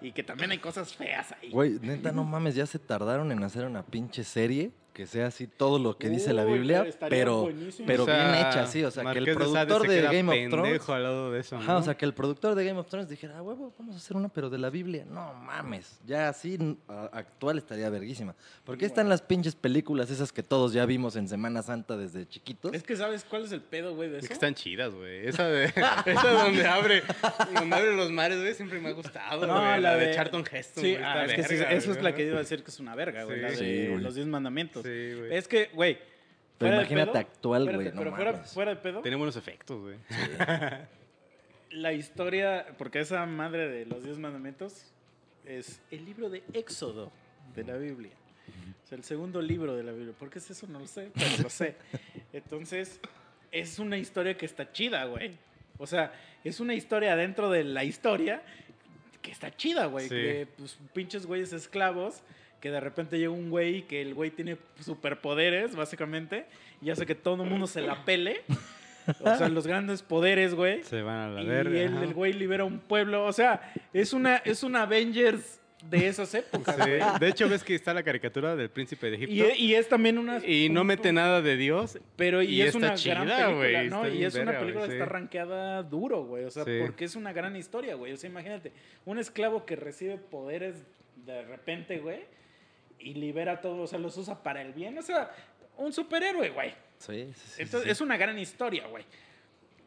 Y 0.02 0.12
que 0.12 0.24
también 0.24 0.52
hay 0.52 0.60
cosas 0.60 0.94
feas 0.96 1.34
ahí. 1.42 1.50
Güey, 1.52 1.80
neta, 1.82 2.12
no 2.12 2.24
mames, 2.24 2.56
ya 2.56 2.66
se 2.66 2.80
tardaron 2.80 3.32
en 3.32 3.44
hacer 3.44 3.66
una 3.66 3.84
pinche 3.84 4.24
serie 4.24 4.72
que 4.98 5.06
sea 5.06 5.28
así 5.28 5.46
todo 5.46 5.78
lo 5.78 5.96
que 5.96 6.10
dice 6.10 6.34
la 6.34 6.44
Biblia, 6.44 6.84
pero 7.00 7.08
pero, 7.10 7.42
buenísimo. 7.44 7.86
pero 7.86 8.02
O 8.02 8.06
sea, 8.08 8.32
bien 8.32 8.48
hecha, 8.48 8.66
sí. 8.66 8.84
O 8.84 8.90
sea, 8.90 9.04
que 9.14 9.20
el 9.20 9.26
de 9.26 9.36
productor 9.36 9.88
de 9.88 10.02
Game 10.02 10.48
of 10.48 10.52
Thrones. 10.52 10.90
al 10.90 11.04
lado 11.04 11.32
de 11.32 11.40
eso. 11.40 11.56
Ajá, 11.58 11.74
¿no? 11.74 11.78
o 11.78 11.84
sea, 11.84 11.96
que 11.96 12.04
el 12.06 12.16
productor 12.16 12.56
de 12.56 12.66
Game 12.66 12.80
of 12.80 12.88
Thrones 12.88 13.08
dijera, 13.08 13.38
ah, 13.38 13.44
huevo, 13.44 13.76
vamos 13.78 13.94
a 13.94 14.00
hacer 14.00 14.18
una, 14.18 14.30
pero 14.30 14.50
de 14.50 14.58
la 14.58 14.72
Biblia. 14.72 15.06
No 15.08 15.36
mames, 15.36 16.00
ya 16.04 16.30
así 16.30 16.58
actual 17.12 17.60
estaría 17.60 17.92
verguísima. 17.92 18.36
Porque 18.64 18.86
ahí 18.86 18.88
están 18.88 19.08
las 19.08 19.22
pinches 19.22 19.54
películas 19.54 20.10
esas 20.10 20.34
que 20.34 20.42
todos 20.42 20.74
ya 20.74 20.84
vimos 20.88 21.16
en 21.16 21.28
Semana 21.28 21.62
Santa 21.62 21.96
desde 21.96 22.28
chiquitos. 22.28 22.74
Es 22.74 22.82
que 22.82 22.96
sabes 22.96 23.24
cuál 23.24 23.44
es 23.44 23.52
el 23.52 23.62
pedo, 23.62 23.94
güey, 23.94 24.10
de 24.10 24.18
Es 24.18 24.24
eso. 24.24 24.30
que 24.30 24.34
están 24.34 24.56
chidas, 24.56 24.96
güey. 24.96 25.28
Esa 25.28 25.48
de. 25.48 25.66
Esa 26.08 26.32
donde 26.44 26.66
abre. 26.66 27.04
Donde 27.54 27.76
abre 27.76 27.96
los 27.96 28.10
mares, 28.10 28.40
güey, 28.40 28.56
siempre 28.56 28.80
me 28.80 28.90
ha 28.90 28.94
gustado. 28.94 29.46
No, 29.46 29.62
la 29.62 29.78
la, 29.80 29.96
de, 29.96 30.08
de- 30.08 30.16
Charlton 30.16 30.44
Heston. 30.52 30.84
Sí, 30.84 30.92
güey, 30.94 31.04
ah, 31.04 31.26
es 31.26 31.34
que 31.36 31.44
sí, 31.44 31.56
verga, 31.56 31.72
eso 31.74 31.92
es 31.92 32.02
la 32.02 32.16
que 32.16 32.26
iba 32.26 32.38
a 32.38 32.40
decir 32.40 32.64
que 32.64 32.72
es 32.72 32.80
una 32.80 32.96
verga, 32.96 33.26
güey. 33.26 33.38
Sí. 33.38 33.42
la 33.44 33.50
de 33.52 33.58
Sí, 33.58 34.02
los 34.02 34.16
diez 34.16 34.26
mandamientos. 34.26 34.87
Sí, 34.88 35.20
güey. 35.20 35.36
Es 35.36 35.48
que, 35.48 35.70
güey. 35.74 35.98
Pero 36.58 36.74
imagínate 36.76 37.12
pedo- 37.12 37.20
actual, 37.20 37.62
espérate, 37.64 37.84
güey, 37.84 37.96
no 37.96 38.16
pero 38.16 38.44
fuera, 38.46 38.72
de 38.74 38.82
pedo, 38.82 39.02
Tiene 39.02 39.18
buenos 39.18 39.36
efectos, 39.36 39.80
güey. 39.80 39.98
la 41.72 41.94
historia, 41.94 42.66
porque 42.78 43.00
esa 43.00 43.26
madre 43.26 43.70
de 43.70 43.86
los 43.86 44.04
diez 44.04 44.18
mandamientos 44.18 44.92
es 45.46 45.82
el 45.92 46.06
libro 46.06 46.30
de 46.30 46.44
Éxodo 46.54 47.12
de 47.56 47.64
la 47.64 47.78
Biblia. 47.78 48.12
O 48.84 48.88
sea, 48.88 48.98
el 48.98 49.04
segundo 49.04 49.42
libro 49.42 49.76
de 49.76 49.84
la 49.84 49.92
Biblia. 49.92 50.14
¿Por 50.18 50.30
qué 50.30 50.40
es 50.40 50.50
eso? 50.50 50.66
No 50.68 50.80
lo 50.80 50.88
sé, 50.88 51.12
pero 51.14 51.44
lo 51.44 51.50
sé. 51.50 51.76
Entonces, 52.34 53.00
es 53.52 53.80
una 53.80 53.98
historia 53.98 54.36
que 54.38 54.46
está 54.46 54.72
chida, 54.72 55.06
güey. 55.06 55.38
O 55.78 55.86
sea, 55.86 56.12
es 56.44 56.60
una 56.60 56.74
historia 56.74 57.16
dentro 57.16 57.50
de 57.50 57.64
la 57.66 57.84
historia 57.84 58.42
que 59.22 59.32
está 59.32 59.56
chida, 59.56 59.88
güey. 59.88 60.06
Sí. 60.08 60.16
Que, 60.16 60.48
pues, 60.58 60.80
pinches 60.94 61.26
güeyes 61.26 61.52
esclavos, 61.54 62.24
que 62.60 62.72
de 62.72 62.80
repente 62.80 63.18
llega 63.20 63.32
un 63.32 63.50
güey 63.50 63.84
que 63.84 64.02
el 64.02 64.14
güey 64.14 64.32
tiene 64.32 64.58
superpoderes, 64.80 65.76
básicamente, 65.76 66.46
y 66.82 66.90
hace 66.90 67.06
que 67.06 67.16
todo 67.16 67.44
el 67.44 67.50
mundo 67.50 67.68
se 67.68 67.82
la 67.82 68.04
pele. 68.06 68.42
O 69.22 69.36
sea, 69.38 69.48
los 69.48 69.66
grandes 69.66 70.02
poderes, 70.02 70.54
güey. 70.54 70.84
Se 70.84 71.02
van 71.02 71.16
a 71.18 71.30
la 71.30 71.42
Y 71.42 71.46
verga. 71.46 71.80
el, 71.82 71.94
ajá. 71.94 72.04
el 72.04 72.14
güey 72.14 72.34
libera 72.34 72.66
un 72.66 72.80
pueblo. 72.80 73.26
O 73.26 73.32
sea, 73.32 73.74
es 73.94 74.12
una, 74.12 74.38
es 74.38 74.64
una 74.64 74.82
Avengers 74.84 75.62
de 75.90 76.08
esas 76.08 76.34
épocas. 76.36 76.76
Sí. 76.76 76.92
De 77.22 77.30
hecho, 77.30 77.48
ves 77.48 77.64
que 77.64 77.74
está 77.76 77.94
la 77.94 78.04
caricatura 78.04 78.56
del 78.58 78.70
príncipe 78.70 79.10
de 79.10 79.18
Y, 79.18 79.24
Egipto. 79.42 79.54
y 79.60 79.76
es 79.76 79.88
también 79.88 80.18
una. 80.18 80.46
Y, 80.46 80.68
no 80.70 80.82
un- 80.82 80.88
mete 80.88 81.14
nada 81.14 81.42
de 81.42 81.56
Dios. 81.56 82.00
Pero 82.18 82.42
y, 82.42 82.48
y 82.56 82.62
es 82.64 82.76
una 82.76 82.96
chida, 82.96 83.24
gran 83.24 83.58
película, 83.60 83.84
¿no? 83.84 84.10
Y 84.10 84.26
es 84.26 84.36
una 84.36 84.60
película 84.60 84.88
que 84.88 84.94
está 84.94 85.06
rankeada 85.06 85.84
duro, 85.84 86.26
güey. 86.26 86.44
O 86.44 86.52
sea, 86.52 86.66
Sí. 86.66 86.80
porque 86.82 87.06
es 87.06 87.16
una 87.16 87.32
gran 87.32 87.56
historia, 87.56 87.96
güey. 87.96 88.12
O 88.12 88.18
sea, 88.18 88.30
imagínate, 88.30 88.74
un 89.06 89.20
esclavo 89.20 89.66
que 89.66 89.78
recibe 89.78 90.18
poderes 90.18 90.76
de 91.26 91.44
repente, 91.44 92.00
güey, 92.00 92.20
y 93.00 93.14
libera 93.16 93.62
todo, 93.62 93.84
o 93.84 93.88
sea, 93.88 94.00
los 94.00 94.18
usa 94.18 94.42
para 94.44 94.62
el 94.62 94.74
bien. 94.74 94.98
O 94.98 95.02
sea, 95.02 95.32
un 95.78 95.92
superhéroe, 95.94 96.50
güey. 96.50 96.72
Sí, 96.98 97.30
sí, 97.34 97.42
sí, 97.56 97.62
Entonces, 97.62 97.84
sí. 97.84 97.90
es 97.92 98.02
una 98.02 98.18
gran 98.18 98.38
historia, 98.40 98.88
güey. 98.88 99.06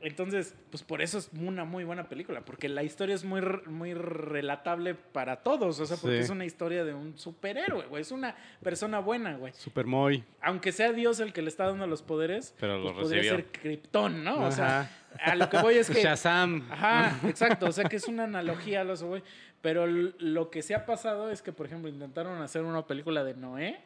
Entonces, 0.03 0.55
pues 0.71 0.83
por 0.83 1.03
eso 1.03 1.19
es 1.19 1.29
una 1.39 1.65
muy 1.67 1.85
buena 1.85 2.09
película, 2.09 2.41
porque 2.43 2.71
la 2.71 2.83
historia 2.83 3.15
es 3.15 3.23
muy, 3.23 3.43
muy 3.67 3.93
relatable 3.93 4.95
para 4.95 5.43
todos, 5.43 5.79
o 5.79 5.85
sea, 5.85 5.99
porque 5.99 6.17
Sí. 6.19 6.23
es 6.23 6.31
una 6.31 6.47
historia 6.47 6.85
de 6.87 6.95
un 6.95 7.19
superhéroe, 7.19 7.85
güey, 7.87 8.01
es 8.01 8.11
una 8.11 8.35
persona 8.63 8.99
buena, 9.01 9.37
güey. 9.37 9.53
Super 9.53 9.85
Moy. 9.85 10.25
Aunque 10.41 10.73
sea 10.73 10.93
Dios 10.93 11.21
el 11.21 11.35
que 11.35 11.43
le 11.43 11.49
está 11.51 11.67
dando 11.67 11.87
los 11.87 12.01
poderes, 12.01 12.55
Pero 12.59 12.81
pues 12.81 12.95
lo 12.95 13.01
podría 13.03 13.19
recibió. 13.21 13.37
ser 13.51 13.61
Krypton, 13.61 14.25
¿no? 14.25 14.47
O 14.47 14.51
sea, 14.51 14.91
a 15.23 15.35
lo 15.35 15.51
que 15.51 15.59
voy 15.59 15.75
es 15.75 15.91
que... 15.91 16.03
Shazam. 16.03 16.67
Ajá, 16.71 17.19
exacto, 17.29 17.67
o 17.67 17.73
sea 17.73 17.85
que 17.85 17.97
es 17.97 18.09
una 18.09 18.25
analogía 18.25 18.81
a 18.81 18.85
los 18.85 19.03
güey. 19.03 19.23
Pero 19.63 19.87
lo 19.87 20.51
que 20.51 20.63
se 20.63 20.75
ha 20.75 20.87
pasado 20.87 21.31
es 21.31 21.43
que, 21.43 21.53
por 21.53 21.67
ejemplo, 21.67 21.91
intentaron 21.91 22.41
hacer 22.41 22.63
una 22.63 22.87
película 22.87 23.25
de 23.25 23.35
Noé 23.35 23.81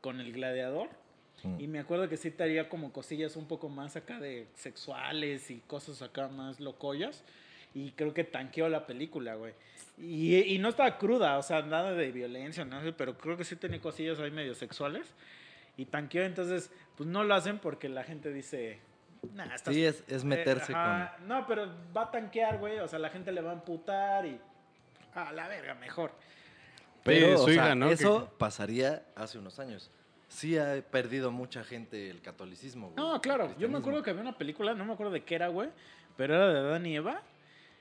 con 0.00 0.20
el 0.20 0.32
gladiador. 0.32 0.88
Mm. 1.42 1.60
Y 1.60 1.66
me 1.66 1.78
acuerdo 1.80 2.08
que 2.08 2.16
sí 2.16 2.30
traía 2.30 2.68
como 2.68 2.92
cosillas 2.92 3.36
un 3.36 3.46
poco 3.46 3.68
más 3.68 3.96
acá 3.96 4.18
de 4.18 4.46
sexuales 4.54 5.50
y 5.50 5.58
cosas 5.66 6.00
acá 6.00 6.28
más 6.28 6.60
locollas. 6.60 7.24
Y 7.74 7.90
creo 7.92 8.14
que 8.14 8.24
tanqueó 8.24 8.68
la 8.68 8.86
película, 8.86 9.34
güey. 9.34 9.52
Y, 9.98 10.36
y 10.36 10.58
no 10.58 10.70
estaba 10.70 10.96
cruda, 10.98 11.38
o 11.38 11.42
sea, 11.42 11.62
nada 11.62 11.92
de 11.92 12.10
violencia, 12.10 12.64
no 12.64 12.82
sé, 12.82 12.92
pero 12.92 13.16
creo 13.18 13.36
que 13.36 13.44
sí 13.44 13.56
tenía 13.56 13.80
cosillas 13.80 14.18
ahí 14.18 14.30
medio 14.30 14.54
sexuales. 14.54 15.14
Y 15.76 15.86
tanqueó, 15.86 16.24
entonces, 16.24 16.70
pues 16.96 17.08
no 17.08 17.24
lo 17.24 17.34
hacen 17.34 17.58
porque 17.58 17.88
la 17.88 18.04
gente 18.04 18.32
dice, 18.32 18.78
nah, 19.32 19.52
estás 19.54 19.74
Sí, 19.74 19.84
es, 19.84 20.04
es 20.06 20.24
meterse 20.24 20.72
eh, 20.72 20.76
ajá, 20.76 21.16
No, 21.26 21.46
pero 21.46 21.68
va 21.96 22.04
a 22.04 22.10
tanquear, 22.10 22.58
güey. 22.58 22.78
O 22.78 22.88
sea, 22.88 22.98
la 22.98 23.10
gente 23.10 23.32
le 23.32 23.40
va 23.40 23.50
a 23.50 23.54
amputar 23.54 24.24
y. 24.26 24.38
A 25.14 25.32
la 25.32 25.48
verga, 25.48 25.74
mejor. 25.74 26.12
Pero, 27.02 27.26
Sí, 27.28 27.36
su 27.36 27.42
o 27.42 27.46
sea, 27.46 27.54
hija, 27.54 27.74
¿no? 27.74 27.90
eso 27.90 28.32
pasaría 28.38 29.02
hace 29.14 29.38
unos 29.38 29.58
años. 29.58 29.90
Sí 30.28 30.56
ha 30.58 30.82
perdido 30.90 31.30
mucha 31.30 31.62
gente 31.62 32.10
el 32.10 32.20
catolicismo, 32.22 32.90
güey. 32.90 32.96
No, 32.96 33.20
claro. 33.20 33.54
Yo 33.58 33.68
me 33.68 33.78
acuerdo 33.78 34.02
que 34.02 34.10
había 34.10 34.22
una 34.22 34.36
película, 34.36 34.74
no 34.74 34.84
me 34.84 34.94
acuerdo 34.94 35.12
de 35.12 35.22
qué 35.22 35.34
era, 35.36 35.48
güey. 35.48 35.68
Pero 36.16 36.34
era 36.34 36.52
de 36.52 36.58
Adán 36.58 36.86
y 36.86 36.96
Eva. 36.96 37.22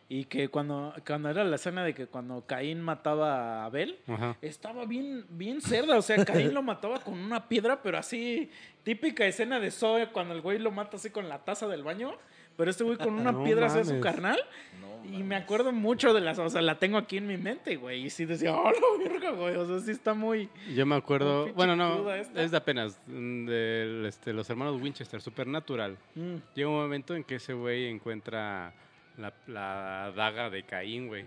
Y 0.10 0.26
que 0.26 0.50
cuando, 0.50 0.94
cuando 1.08 1.30
era 1.30 1.44
la 1.46 1.56
escena 1.56 1.84
de 1.84 1.96
que 1.96 2.06
cuando 2.08 2.46
Caín 2.46 2.82
mataba 2.82 3.64
a 3.64 3.66
Abel, 3.66 3.98
Ajá. 4.08 4.38
estaba 4.42 4.86
bien, 4.86 5.26
bien 5.30 5.62
cerda. 5.62 5.98
O 5.98 6.02
sea, 6.02 6.24
Caín 6.26 6.54
lo 6.54 6.62
mataba 6.62 7.00
con 7.00 7.18
una 7.18 7.48
piedra, 7.48 7.82
pero 7.82 7.98
así, 7.98 8.52
típica 8.84 9.26
escena 9.26 9.60
de 9.60 9.72
Zoe 9.72 10.12
cuando 10.12 10.36
el 10.36 10.42
güey 10.42 10.60
lo 10.60 10.70
mata 10.72 10.98
así 10.98 11.10
con 11.10 11.30
la 11.30 11.40
taza 11.46 11.68
del 11.68 11.84
baño. 11.84 12.16
Pero 12.58 12.70
este 12.72 12.84
güey 12.84 12.98
con 12.98 13.14
una 13.16 13.32
No 13.32 13.44
piedra 13.44 13.66
hace 13.68 13.84
su 13.84 14.00
carnal. 14.00 14.40
No, 14.80 14.94
Y 15.18 15.24
me 15.24 15.36
acuerdo 15.36 15.72
mucho 15.72 16.14
de 16.14 16.22
las, 16.22 16.38
o 16.40 16.50
sea, 16.50 16.62
la 16.62 16.78
tengo 16.80 16.98
aquí 16.98 17.18
en 17.18 17.28
mi 17.28 17.38
mente, 17.38 17.76
güey. 17.78 18.06
Y 18.06 18.10
sí 18.10 18.26
decía, 18.26 18.56
oh, 18.56 18.72
la 18.72 19.10
verga, 19.10 19.32
güey. 19.32 19.56
O 19.56 19.66
sea, 19.66 19.80
sí 19.80 19.92
está 19.92 20.14
muy. 20.14 20.50
Yo 20.76 20.86
me 20.86 20.96
acuerdo, 20.96 21.52
bueno, 21.54 21.76
no, 21.76 22.12
esta. 22.14 22.42
es 22.44 22.52
de 22.52 22.58
apenas, 22.58 23.00
mm, 23.08 23.46
de 23.46 24.08
este, 24.08 24.34
los 24.34 24.50
hermanos 24.50 24.82
Winchester, 24.82 25.22
Supernatural. 25.22 25.98
Mm. 26.16 26.36
Llega 26.56 26.70
un 26.70 26.76
momento 26.76 27.16
en 27.16 27.24
que 27.24 27.36
ese 27.36 27.54
güey 27.54 27.88
encuentra 27.88 28.74
la, 29.18 29.34
la 29.48 30.12
daga 30.16 30.50
de 30.50 30.64
Caín, 30.64 31.08
güey. 31.08 31.26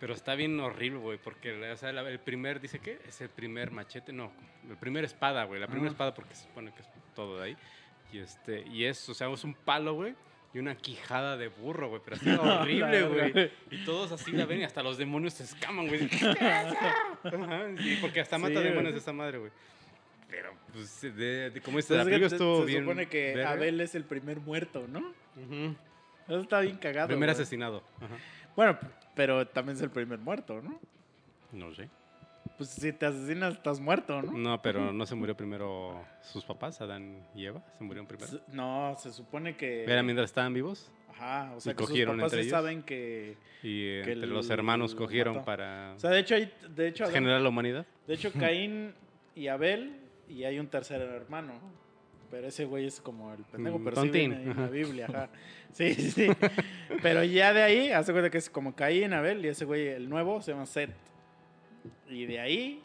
Pero 0.00 0.14
está 0.14 0.34
bien 0.34 0.58
horrible, 0.58 0.98
güey, 0.98 1.18
porque 1.22 1.52
o 1.70 1.76
sea, 1.76 1.92
la- 1.92 2.08
el 2.08 2.18
primer, 2.18 2.60
dice 2.60 2.80
que 2.80 2.98
es 3.06 3.20
el 3.20 3.28
primer 3.28 3.70
machete, 3.70 4.12
no, 4.12 4.32
el 4.68 4.76
primer 4.76 5.04
espada, 5.04 5.44
güey, 5.44 5.60
la 5.60 5.68
primera 5.68 5.90
espada 5.92 6.12
porque 6.12 6.34
se 6.34 6.44
supone 6.48 6.72
que 6.74 6.80
es 6.82 6.88
todo 7.14 7.38
de 7.38 7.44
ahí. 7.44 7.56
Y, 8.12 8.18
este, 8.18 8.66
y 8.66 8.84
es, 8.84 9.08
o 9.08 9.14
sea, 9.14 9.30
es 9.32 9.44
un 9.44 9.54
palo, 9.54 9.94
güey, 9.94 10.14
y 10.54 10.58
una 10.58 10.76
quijada 10.76 11.36
de 11.36 11.48
burro, 11.48 11.88
güey, 11.88 12.02
pero 12.04 12.16
así 12.16 12.28
horrible, 12.40 13.02
güey. 13.04 13.50
Y 13.70 13.84
todos 13.84 14.12
así 14.12 14.32
la 14.32 14.44
ven 14.46 14.60
y 14.60 14.64
hasta 14.64 14.82
los 14.82 14.98
demonios 14.98 15.34
se 15.34 15.44
escaman, 15.44 15.88
güey. 15.88 16.08
Sí, 17.78 17.98
porque 18.00 18.20
hasta 18.20 18.38
mata 18.38 18.60
demonios 18.60 18.92
de 18.94 18.98
esta 18.98 19.12
madre, 19.12 19.38
güey. 19.38 19.50
Pero, 20.28 20.54
pues, 20.72 21.00
de, 21.02 21.50
de- 21.50 21.60
como 21.60 21.78
la 21.78 21.84
película 22.04 22.28
se- 22.28 22.34
estuvo 22.36 22.66
se 22.66 22.78
supone 22.80 23.06
que. 23.06 23.42
Abel 23.44 23.80
es 23.80 23.94
el 23.94 24.04
primer 24.04 24.40
muerto, 24.40 24.86
¿no? 24.88 25.12
Eso 26.28 26.40
está 26.40 26.60
bien 26.60 26.76
cagado. 26.76 27.08
Primer 27.08 27.30
asesinado. 27.30 27.82
Ajá. 28.00 28.16
Bueno, 28.56 28.78
pero 29.14 29.46
también 29.46 29.76
es 29.76 29.82
el 29.82 29.90
primer 29.90 30.18
muerto, 30.18 30.60
¿no? 30.62 30.80
No 31.52 31.74
sé. 31.74 31.88
Pues 32.58 32.70
si 32.70 32.92
te 32.92 33.06
asesinas, 33.06 33.54
estás 33.54 33.80
muerto, 33.80 34.20
¿no? 34.22 34.32
No, 34.32 34.62
pero 34.62 34.92
no 34.92 35.06
se 35.06 35.14
murió 35.14 35.36
primero 35.36 36.04
sus 36.22 36.44
papás, 36.44 36.80
Adán 36.80 37.26
y 37.34 37.46
Eva. 37.46 37.62
Se 37.78 37.84
murieron 37.84 38.06
primero. 38.06 38.30
No, 38.52 38.94
se 38.98 39.12
supone 39.12 39.56
que. 39.56 39.84
Era 39.84 40.02
mientras 40.02 40.30
estaban 40.30 40.52
vivos 40.52 40.90
Ajá, 41.10 41.52
o 41.56 41.60
sea, 41.60 41.72
y 41.72 41.76
que 41.76 41.86
sus 41.86 41.98
papás 42.00 42.14
entre 42.22 42.28
sí 42.30 42.48
ellos. 42.48 42.50
saben 42.50 42.82
que. 42.82 43.36
y 43.62 43.86
eh, 43.86 44.02
Que 44.04 44.12
entre 44.12 44.26
el- 44.28 44.34
los 44.34 44.50
hermanos 44.50 44.94
cogieron 44.94 45.44
para 45.44 45.94
O 45.96 45.98
sea, 46.00 46.10
de 46.10 46.18
hecho, 46.20 46.34
hay, 46.34 46.52
de 46.74 46.88
hecho, 46.88 47.04
Adán- 47.04 47.14
generar 47.14 47.40
la 47.40 47.48
humanidad. 47.48 47.86
de 48.06 48.14
hecho, 48.14 48.30
Caín 48.54 48.94
y 49.34 49.48
Abel, 49.48 49.96
y 50.28 50.44
hay 50.44 50.58
un 50.58 50.66
tercer 50.68 51.00
hermano. 51.00 51.54
Pero 52.30 52.46
ese 52.48 52.64
güey 52.64 52.86
es 52.86 52.98
como 53.00 53.32
el 53.34 53.44
pendejo, 53.44 53.78
Mm, 53.78 53.84
pero 53.84 53.94
tontín. 53.94 54.32
en 54.32 54.56
la. 54.56 54.66
Biblia, 54.68 55.06
ajá. 55.08 55.28
Sí, 55.72 55.92
sí, 55.94 56.10
sí. 56.10 56.28
Pero 57.02 57.22
ya 57.24 57.52
de 57.52 57.62
ahí, 57.62 57.90
hace 57.90 58.12
cuenta 58.12 58.30
que 58.30 58.38
es 58.38 58.48
como 58.50 58.74
Caín, 58.74 59.12
Abel, 59.12 59.44
y 59.44 59.48
ese 59.48 59.64
güey, 59.66 59.88
el 59.88 60.08
nuevo, 60.08 60.40
se 60.42 60.52
llama 60.52 60.64
Seth. 60.66 60.90
Y 62.08 62.26
de 62.26 62.40
ahí, 62.40 62.82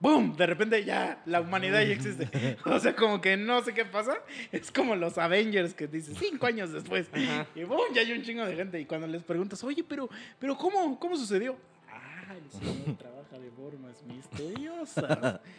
¡boom! 0.00 0.36
De 0.36 0.46
repente 0.46 0.84
ya 0.84 1.22
la 1.26 1.40
humanidad 1.40 1.80
ya 1.82 1.92
existe. 1.94 2.28
O 2.64 2.78
sea, 2.78 2.94
como 2.94 3.20
que 3.20 3.36
no 3.36 3.62
sé 3.62 3.72
qué 3.74 3.84
pasa. 3.84 4.14
Es 4.52 4.70
como 4.70 4.94
los 4.96 5.18
Avengers 5.18 5.74
que 5.74 5.86
dices 5.86 6.16
cinco 6.18 6.46
años 6.46 6.72
después. 6.72 7.08
Y 7.54 7.64
¡boom! 7.64 7.92
Ya 7.94 8.02
hay 8.02 8.12
un 8.12 8.22
chingo 8.22 8.44
de 8.44 8.54
gente. 8.56 8.80
Y 8.80 8.84
cuando 8.84 9.06
les 9.06 9.22
preguntas, 9.22 9.62
oye, 9.64 9.84
pero, 9.88 10.08
pero 10.38 10.56
¿cómo, 10.56 10.98
cómo 10.98 11.16
sucedió? 11.16 11.56
Ah, 11.90 12.34
el 12.34 12.50
Señor 12.50 12.96
trabaja 12.98 13.38
de 13.38 13.50
formas 13.50 14.02
misteriosas. 14.04 15.40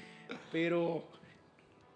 Pero, 0.51 1.03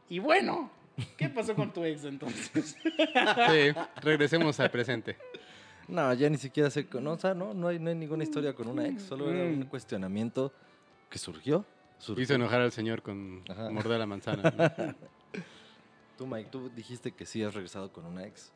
y 0.09 0.17
bueno, 0.19 0.71
¿qué 1.17 1.29
pasó 1.29 1.53
con 1.55 1.71
tu 1.71 1.84
ex 1.84 2.03
entonces? 2.03 2.75
Sí, 2.84 3.79
regresemos 4.01 4.59
al 4.59 4.71
presente. 4.71 5.17
No, 5.88 6.11
ya 6.13 6.29
ni 6.29 6.38
siquiera 6.38 6.69
sé. 6.71 6.88
con- 6.88 7.03
No, 7.03 7.11
o 7.11 7.19
sea, 7.19 7.34
no, 7.36 7.53
no 7.53 7.67
hay, 7.67 7.77
no 7.77 7.89
hay 7.89 7.95
ninguna 7.95 8.23
historia 8.23 8.53
con 8.53 8.67
una 8.67 8.88
ex. 8.88 9.03
Solo 9.03 9.31
era 9.31 9.43
un 9.43 9.59
Mm. 9.59 9.63
cuestionamiento 9.65 10.51
que 11.14 11.20
surgió. 11.20 11.64
surgió. 11.99 12.24
Hizo 12.24 12.34
enojar 12.34 12.61
al 12.61 12.72
señor 12.72 13.03
con 13.03 13.43
Ajá. 13.47 13.70
morder 13.70 13.99
la 13.99 14.07
manzana. 14.07 14.51
¿no? 14.51 14.95
Tú, 16.18 16.26
Mike, 16.28 16.49
tú 16.51 16.70
dijiste 16.76 17.11
que 17.11 17.26
sí 17.26 17.43
has 17.43 17.53
regresado 17.53 17.91
con 17.91 18.05
una 18.05 18.26
ex. 18.26 18.51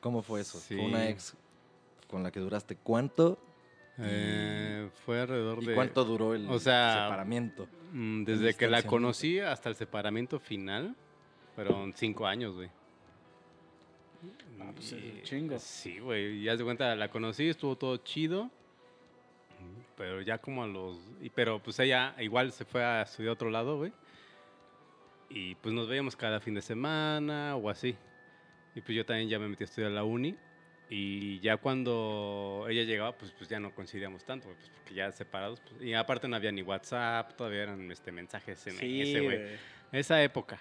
¿Cómo 0.00 0.22
fue 0.22 0.40
eso? 0.42 0.58
Sí. 0.58 0.74
¿Fue 0.76 0.84
una 0.86 1.08
ex 1.08 1.34
con 2.08 2.22
la 2.22 2.30
que 2.30 2.40
duraste 2.40 2.76
cuánto? 2.76 3.38
Eh, 3.98 4.88
fue 5.04 5.20
alrededor 5.20 5.62
¿Y 5.62 5.66
de... 5.66 5.74
cuánto 5.74 6.04
duró 6.04 6.34
el 6.34 6.48
o 6.48 6.58
sea, 6.58 7.04
separamiento? 7.04 7.68
Mm, 7.92 8.24
Desde 8.24 8.54
que 8.54 8.68
la 8.68 8.82
conocí 8.82 9.38
hasta 9.38 9.68
el 9.68 9.76
separamiento 9.76 10.38
final, 10.40 10.94
fueron 11.54 11.92
cinco 11.94 12.26
años, 12.26 12.54
güey. 12.54 12.68
Ah, 14.60 14.70
pues 14.74 14.92
es 14.92 14.92
un 14.94 15.18
Y- 15.18 15.22
chingo. 15.22 15.58
Sí, 15.58 15.98
güey. 16.00 16.42
Ya 16.42 16.56
de 16.56 16.64
cuenta, 16.64 16.94
la 16.96 17.08
conocí, 17.10 17.48
estuvo 17.48 17.76
todo 17.76 17.96
chido. 17.98 18.50
Pero 19.96 20.20
ya 20.22 20.38
como 20.38 20.64
a 20.64 20.66
los... 20.66 20.98
y- 21.20 21.30
pero 21.30 21.62
pues 21.62 21.78
ella 21.80 22.14
igual 22.18 22.52
se 22.52 22.64
fue 22.64 22.82
a 22.84 23.02
estudiar 23.02 23.30
a 23.30 23.32
otro 23.34 23.50
lado, 23.50 23.76
güey. 23.78 23.92
Y 25.30 25.54
pues 25.56 25.74
nos 25.74 25.88
veíamos 25.88 26.16
cada 26.16 26.40
fin 26.40 26.54
de 26.54 26.62
semana 26.62 27.56
o 27.56 27.68
así. 27.70 27.96
Y 28.74 28.80
pues 28.80 28.96
yo 28.96 29.04
también 29.06 29.28
ya 29.28 29.38
me 29.38 29.48
metí 29.48 29.64
a 29.64 29.66
estudiar 29.66 29.90
a 29.90 29.94
la 29.94 30.04
uni. 30.04 30.36
Y 30.90 31.40
ya 31.40 31.56
cuando 31.56 32.66
ella 32.68 32.82
llegaba, 32.82 33.16
pues, 33.16 33.32
pues 33.32 33.48
ya 33.48 33.58
no 33.58 33.74
coincidíamos 33.74 34.24
tanto, 34.24 34.48
pues 34.48 34.70
porque 34.74 34.94
ya 34.94 35.10
separados. 35.12 35.60
pues, 35.60 35.80
y 35.82 35.94
aparte 35.94 36.28
no 36.28 36.36
había 36.36 36.52
ni 36.52 36.62
WhatsApp, 36.62 37.34
todavía 37.36 37.62
eran 37.62 37.90
este, 37.90 38.12
mensajes 38.12 38.58
SMS, 38.58 38.78
Sí, 38.80 39.12
güey. 39.12 39.24
güey. 39.24 39.40
Esa 39.92 40.22
época. 40.22 40.60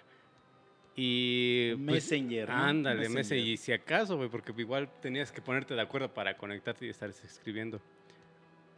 Y. 0.96 1.72
pues, 1.74 1.80
Messenger, 1.80 2.48
¿no? 2.50 2.56
ándale, 2.56 3.00
Messenger. 3.00 3.18
Messenger. 3.18 3.48
Y 3.48 3.58
si 3.58 3.74
acaso, 3.74 4.16
güey, 4.16 4.30
porque 4.30 4.54
igual 4.58 4.90
tenías 5.02 5.32
que 5.32 5.42
ponerte 5.42 5.74
de 5.76 5.82
acuerdo 5.82 6.14
para 6.14 6.38
conectarte 6.38 6.86
y 6.86 6.90
estar 6.90 7.10
escribiendo. 7.10 7.82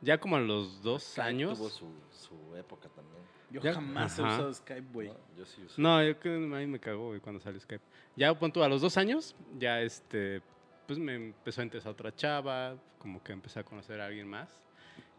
Ya 0.01 0.17
como 0.19 0.35
a 0.35 0.39
los 0.39 0.81
dos 0.81 1.03
Skype 1.03 1.27
años. 1.29 1.57
Tuvo 1.57 1.69
su, 1.69 1.87
su 2.11 2.55
época 2.55 2.89
también. 2.89 3.23
Yo 3.49 3.61
Ya- 3.61 3.73
jamás 3.73 4.17
he 4.19 4.21
Ajá. 4.23 4.33
usado 4.35 4.53
Skype, 4.53 4.87
güey. 4.91 5.07
¿no? 5.09 5.15
Yo 5.37 5.45
sí 5.45 5.61
usé. 5.63 5.81
No, 5.81 6.03
yo 6.03 6.15
a 6.23 6.27
mí 6.59 6.67
me 6.67 6.79
cagó, 6.79 7.07
güey, 7.07 7.19
cuando 7.19 7.39
salió 7.39 7.59
Skype. 7.59 7.83
Ya, 8.15 8.33
pon 8.37 8.51
a 8.63 8.67
los 8.67 8.81
dos 8.81 8.97
años, 8.97 9.35
ya 9.57 9.81
este. 9.81 10.41
Pues 10.87 10.99
me 10.99 11.15
empezó 11.15 11.61
a 11.61 11.63
interesar 11.63 11.91
otra 11.93 12.13
chava, 12.15 12.75
como 12.99 13.23
que 13.23 13.33
empecé 13.33 13.59
a 13.59 13.63
conocer 13.63 13.99
a 14.01 14.05
alguien 14.05 14.27
más. 14.27 14.49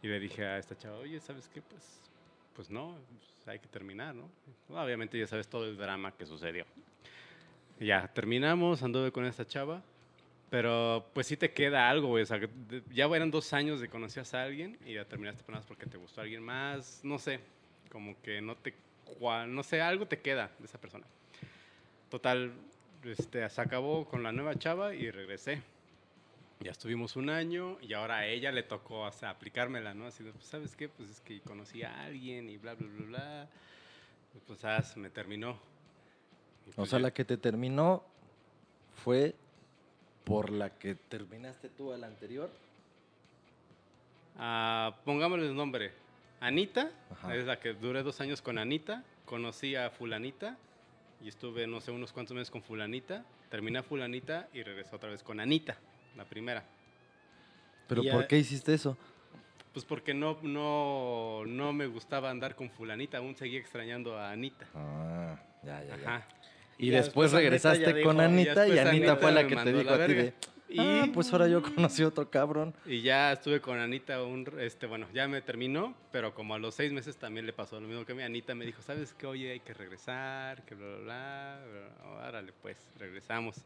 Y 0.03 0.09
le 0.09 0.21
dije 0.21 0.45
a 0.45 0.59
esta 0.59 0.77
chava, 0.77 0.99
oye, 0.99 1.19
¿sabes 1.21 1.49
qué? 1.49 1.61
Pues, 1.63 2.01
pues 2.55 2.71
no, 2.71 2.97
pues 3.19 3.49
hay 3.49 3.59
que 3.59 3.67
terminar, 3.69 4.15
¿no? 4.15 4.29
Obviamente 4.69 5.19
ya 5.19 5.27
sabes 5.27 5.49
todo 5.49 5.65
el 5.65 5.77
drama 5.77 6.13
que 6.13 6.27
sucedió. 6.27 6.65
Y 7.81 7.87
ya, 7.87 8.07
terminamos, 8.13 8.83
anduve 8.83 9.11
con 9.11 9.25
esta 9.25 9.45
chava. 9.47 9.83
Pero 10.51 11.11
pues 11.13 11.27
sí 11.27 11.37
te 11.37 11.53
queda 11.53 11.91
algo, 11.91 12.09
güey. 12.09 12.23
O 12.23 12.27
sea, 12.27 12.41
ya 12.93 13.07
eran 13.07 13.31
dos 13.31 13.53
años 13.53 13.81
de 13.81 13.89
conocías 13.89 14.33
a 14.35 14.45
alguien 14.45 14.79
y 14.87 14.95
ya 14.95 15.05
terminaste 15.05 15.51
más 15.51 15.65
porque 15.67 15.87
te 15.87 15.97
gustó 15.97 16.21
alguien 16.21 16.43
más. 16.43 17.01
No 17.03 17.19
sé, 17.19 17.41
como 17.91 18.21
que 18.23 18.41
no 18.41 18.57
te... 18.57 18.75
No 19.49 19.63
sé, 19.63 19.81
algo 19.81 20.07
te 20.07 20.21
queda 20.21 20.51
de 20.59 20.65
esa 20.67 20.81
persona. 20.81 21.05
Total, 22.11 22.53
este, 23.05 23.49
se 23.49 23.61
acabó 23.61 24.05
con 24.07 24.23
la 24.23 24.33
nueva 24.33 24.57
chava 24.57 24.95
y 24.95 25.11
regresé. 25.11 25.63
Ya 26.61 26.71
estuvimos 26.71 27.17
un 27.17 27.29
año 27.29 27.79
y 27.83 27.93
ahora 27.93 28.19
a 28.19 28.27
ella 28.27 28.51
le 28.51 28.63
tocó 28.63 29.01
o 29.01 29.13
sea, 29.13 29.31
aplicármela, 29.31 29.95
¿no? 29.95 30.07
Así 30.07 30.25
de, 30.25 30.33
pues, 30.33 30.47
¿sabes 30.47 30.75
qué? 30.75 30.89
Pues 30.89 31.11
es 31.11 31.21
que 31.21 31.41
conocí 31.41 31.83
a 31.83 32.05
alguien 32.05 32.49
y 32.49 32.57
bla, 32.57 32.75
bla, 32.75 32.89
bla, 32.89 33.07
bla. 33.07 33.49
Pues, 34.47 34.65
ah, 34.65 34.83
se 34.83 34.99
me 34.99 35.11
terminó. 35.11 35.59
Y, 36.67 36.71
O 36.71 36.73
pues, 36.77 36.91
sea, 36.91 36.99
ya- 36.99 37.03
la 37.05 37.11
que 37.13 37.25
te 37.25 37.37
terminó 37.37 38.03
fue 39.05 39.35
por 40.27 40.51
la 40.51 40.71
que 40.71 40.97
terminaste 40.97 41.69
tú 41.69 41.93
a 41.93 41.97
la 41.97 42.09
anterior. 42.09 42.51
Ah, 44.37 44.97
pongámosle 45.05 45.47
el 45.47 45.55
nombre. 45.55 45.93
Anita, 46.41 46.91
Ajá. 47.13 47.35
es 47.37 47.47
la 47.47 47.61
que 47.61 47.75
duré 47.75 48.03
dos 48.03 48.21
años 48.21 48.43
con 48.43 48.59
Anita. 48.59 49.05
Conocí 49.25 49.77
a 49.77 49.89
Fulanita 49.89 50.59
y 51.23 51.29
estuve, 51.29 51.69
no 51.69 51.81
sé, 51.81 51.93
unos 51.93 52.13
cuantos 52.13 52.35
meses 52.35 52.51
con 52.51 52.61
Fulanita. 52.61 53.25
Terminé 53.51 53.79
a 53.79 53.83
Fulanita 53.85 54.49
y 54.53 54.65
regresé 54.65 54.97
otra 54.97 55.11
vez 55.11 55.23
con 55.23 55.39
Anita, 55.39 55.79
la 56.17 56.25
primera. 56.25 56.65
¿Pero 57.87 58.03
Y 58.03 58.11
por 58.11 58.27
qué 58.27 58.39
hiciste 58.39 58.75
eso? 58.75 58.99
Pues 59.73 59.85
porque 59.85 60.13
no, 60.13 60.39
no, 60.43 61.45
no 61.47 61.73
me 61.73 61.87
gustaba 61.87 62.31
andar 62.31 62.57
con 62.57 62.69
Fulanita, 62.69 63.19
aún 63.19 63.37
seguía 63.37 63.61
extrañando 63.61 64.19
a 64.19 64.33
Anita. 64.33 64.67
Ah, 64.75 65.39
ya, 65.63 65.85
ya, 65.85 65.97
ya. 65.97 66.17
Ajá. 66.17 66.29
Y, 66.79 66.89
Y 66.89 66.91
después 66.91 67.33
regresaste 67.33 68.03
con 68.03 68.17
dijo- 68.17 68.21
Anita 68.29 68.67
y 68.69 68.73
Anita 68.73 68.91
Anita 68.91 69.17
fue 69.17 69.33
la 69.33 69.47
que 69.47 69.57
te 69.57 69.73
dijo 69.73 69.91
a 69.95 70.07
ti 70.07 70.15
de, 70.15 70.35
ah, 70.79 71.05
Y- 71.07 71.11
pues 71.11 71.33
ahora 71.33 71.49
yo 71.49 71.63
conocí 71.63 72.03
a 72.03 72.09
otro 72.09 72.29
cabrón. 72.31 72.75
Y 72.85 73.01
ya 73.01 73.33
estuve 73.33 73.61
con 73.61 73.79
Anita 73.79 74.23
un, 74.23 74.47
este, 74.59 74.87
bueno, 74.87 75.07
ya 75.15 75.27
me 75.29 75.41
terminó, 75.41 75.95
pero 76.13 76.35
como 76.35 76.55
a 76.55 76.59
los 76.59 76.75
seis 76.75 76.93
meses 76.93 77.17
también 77.17 77.47
le 77.47 77.53
pasó 77.55 77.81
lo 77.81 77.87
mismo 77.89 78.05
que 78.05 78.13
a 78.13 78.15
mí. 78.15 78.23
Anita 78.23 78.55
me 78.55 78.67
dijo, 78.67 78.83
¿sabes 78.83 79.15
qué? 79.15 79.27
Oye, 79.27 79.53
hay 79.53 79.61
que 79.61 79.73
regresar, 79.75 80.65
que 80.67 80.75
bla, 80.75 80.87
bla, 80.99 81.61
bla. 82.03 82.27
Órale, 82.29 82.53
pues, 82.61 82.77
regresamos. 82.99 83.57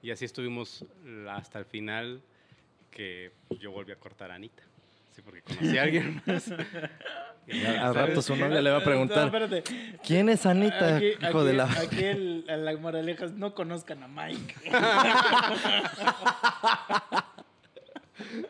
Y 0.00 0.10
así 0.10 0.24
estuvimos 0.24 0.84
hasta 1.28 1.58
el 1.58 1.64
final 1.66 2.22
que 2.90 3.30
yo 3.60 3.70
volví 3.72 3.92
a 3.92 3.96
cortar 3.96 4.30
a 4.30 4.36
Anita. 4.36 4.62
Sí, 5.18 5.22
porque 5.24 5.42
conocí 5.42 5.76
a 5.76 5.82
alguien 5.82 6.22
más. 6.26 6.48
Al 6.48 6.60
¿sabes 7.50 7.96
rato 7.96 8.22
su 8.22 8.36
novia 8.36 8.60
le 8.60 8.70
va 8.70 8.76
a 8.76 8.78
No, 8.78 8.84
preguntar, 8.84 9.24
espérate. 9.24 9.64
¿quién 10.06 10.28
es 10.28 10.46
Anita, 10.46 10.98
Aquí, 10.98 11.06
hijo 11.20 11.38
aquí- 11.40 11.46
de 11.48 11.52
la...? 11.54 11.64
Aquí 11.64 12.04
el, 12.04 12.44
la 12.46 12.76
moraleja 12.76 13.24
es 13.24 13.32
no 13.32 13.52
conozcan 13.52 14.00
a 14.04 14.08
Mike. 14.08 14.54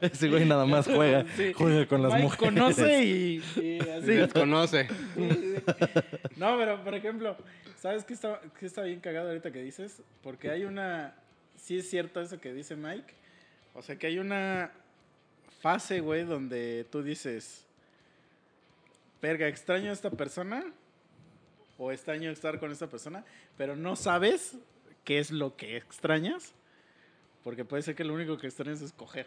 Ese 0.01 0.29
güey 0.29 0.45
nada 0.45 0.65
más 0.67 0.87
juega, 0.87 1.25
Sí. 1.37 1.53
juega 1.55 1.87
con 1.87 2.03
las 2.03 2.13
Mike 2.13 2.25
mujeres. 2.25 2.55
conoce 2.55 3.05
y, 3.05 3.37
y 3.37 3.41
Sí, 3.55 3.79
así. 3.81 4.07
desconoce. 4.13 4.89
Sí, 5.15 5.31
sí. 5.31 5.55
No, 6.37 6.57
pero 6.59 6.83
por 6.85 6.95
ejemplo, 6.95 7.37
¿sabes 7.77 8.05
qué 8.05 8.15
está, 8.15 8.41
qué 8.59 8.67
está 8.67 8.83
bien 8.83 9.01
cagado 9.01 9.29
ahorita 9.29 9.51
que 9.53 9.63
dices? 9.63 10.03
Porque 10.23 10.51
hay 10.51 10.65
una. 10.65 11.15
Sí 11.57 11.79
es 11.79 11.91
cierto 11.91 12.21
eso 12.21 12.41
que 12.41 12.53
dice 12.53 12.77
Mike. 12.77 13.15
O 13.75 13.83
sea 13.83 13.97
que 13.97 14.07
hay 14.07 14.19
una 14.19 14.71
fase, 15.59 16.01
güey, 16.01 16.25
donde 16.25 16.87
tú 16.91 17.03
dices. 17.03 17.67
Verga, 19.21 19.49
extraño 19.49 19.91
a 19.91 19.93
esta 19.93 20.11
persona. 20.11 20.65
O 21.77 21.93
extraño 21.93 22.31
estar 22.31 22.59
con 22.59 22.73
esta 22.73 22.89
persona. 22.89 23.25
Pero 23.57 23.77
no 23.77 23.97
sabes 23.97 24.57
qué 25.05 25.19
es 25.19 25.31
lo 25.31 25.57
que 25.57 25.77
extrañas. 25.77 26.55
Porque 27.45 27.65
puede 27.65 27.83
ser 27.83 27.95
que 27.95 28.05
lo 28.05 28.15
único 28.15 28.37
que 28.39 28.47
extrañas 28.47 28.83
es 28.83 28.93
coger. 28.93 29.27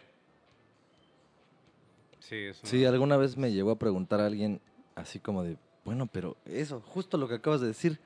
Sí, 2.20 2.36
eso. 2.36 2.66
Sí, 2.66 2.84
alguna 2.84 3.16
vez 3.16 3.36
me 3.36 3.52
llegó 3.52 3.72
a 3.72 3.78
preguntar 3.78 4.20
a 4.20 4.26
alguien 4.26 4.60
así 4.94 5.18
como 5.18 5.42
de, 5.42 5.56
bueno, 5.84 6.06
pero 6.06 6.36
eso, 6.44 6.80
justo 6.80 7.16
lo 7.16 7.28
que 7.28 7.34
acabas 7.36 7.60
de 7.60 7.68
decir. 7.68 7.98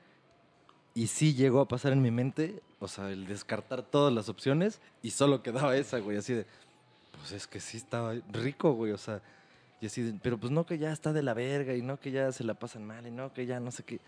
Y 0.93 1.07
sí 1.07 1.35
llegó 1.35 1.59
a 1.59 1.67
pasar 1.67 1.93
en 1.93 2.01
mi 2.01 2.09
mente, 2.09 2.63
o 2.79 2.87
sea, 2.87 3.11
el 3.11 3.27
descartar 3.27 3.83
todas 3.83 4.11
las 4.11 4.29
opciones 4.29 4.81
y 5.03 5.11
solo 5.11 5.43
quedaba 5.43 5.77
esa, 5.77 5.99
güey, 5.99 6.17
así 6.17 6.33
de, 6.33 6.47
pues 7.17 7.31
es 7.31 7.47
que 7.47 7.59
sí 7.59 7.77
estaba 7.77 8.13
rico, 8.31 8.73
güey, 8.73 8.91
o 8.91 8.97
sea, 8.97 9.21
y 9.81 9.87
así 9.87 10.17
pero 10.23 10.37
pues 10.37 10.51
no 10.51 10.65
que 10.65 10.77
ya 10.77 10.91
está 10.91 11.13
de 11.13 11.21
la 11.21 11.33
verga 11.33 11.75
y 11.75 11.81
no 11.81 11.99
que 11.99 12.11
ya 12.11 12.31
se 12.31 12.43
la 12.43 12.55
pasan 12.55 12.85
mal 12.85 13.05
y 13.05 13.11
no 13.11 13.33
que 13.33 13.45
ya 13.45 13.59
no 13.59 13.71
sé 13.71 13.83
qué. 13.83 13.99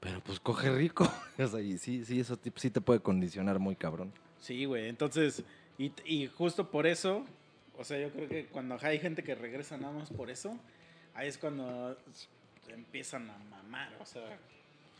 Pero 0.00 0.20
pues 0.20 0.40
coge 0.40 0.70
rico, 0.70 1.04
o 1.38 1.46
sea, 1.46 1.60
y 1.60 1.78
sí, 1.78 2.04
sí, 2.04 2.20
eso 2.20 2.38
sí 2.56 2.70
te 2.70 2.80
puede 2.80 3.00
condicionar 3.00 3.58
muy 3.58 3.76
cabrón. 3.76 4.12
Sí, 4.40 4.64
güey. 4.64 4.88
Entonces, 4.88 5.44
y, 5.78 5.92
y 6.04 6.26
justo 6.26 6.70
por 6.70 6.86
eso, 6.86 7.24
o 7.78 7.84
sea, 7.84 7.98
yo 7.98 8.10
creo 8.10 8.28
que 8.28 8.46
cuando 8.46 8.78
hay 8.80 8.98
gente 8.98 9.22
que 9.22 9.34
regresa 9.34 9.76
nada 9.76 9.92
más 9.92 10.10
por 10.10 10.30
eso, 10.30 10.58
ahí 11.14 11.28
es 11.28 11.38
cuando 11.38 11.96
empiezan 12.68 13.30
a 13.30 13.38
mamar, 13.38 13.94
o 14.00 14.06
sea, 14.06 14.38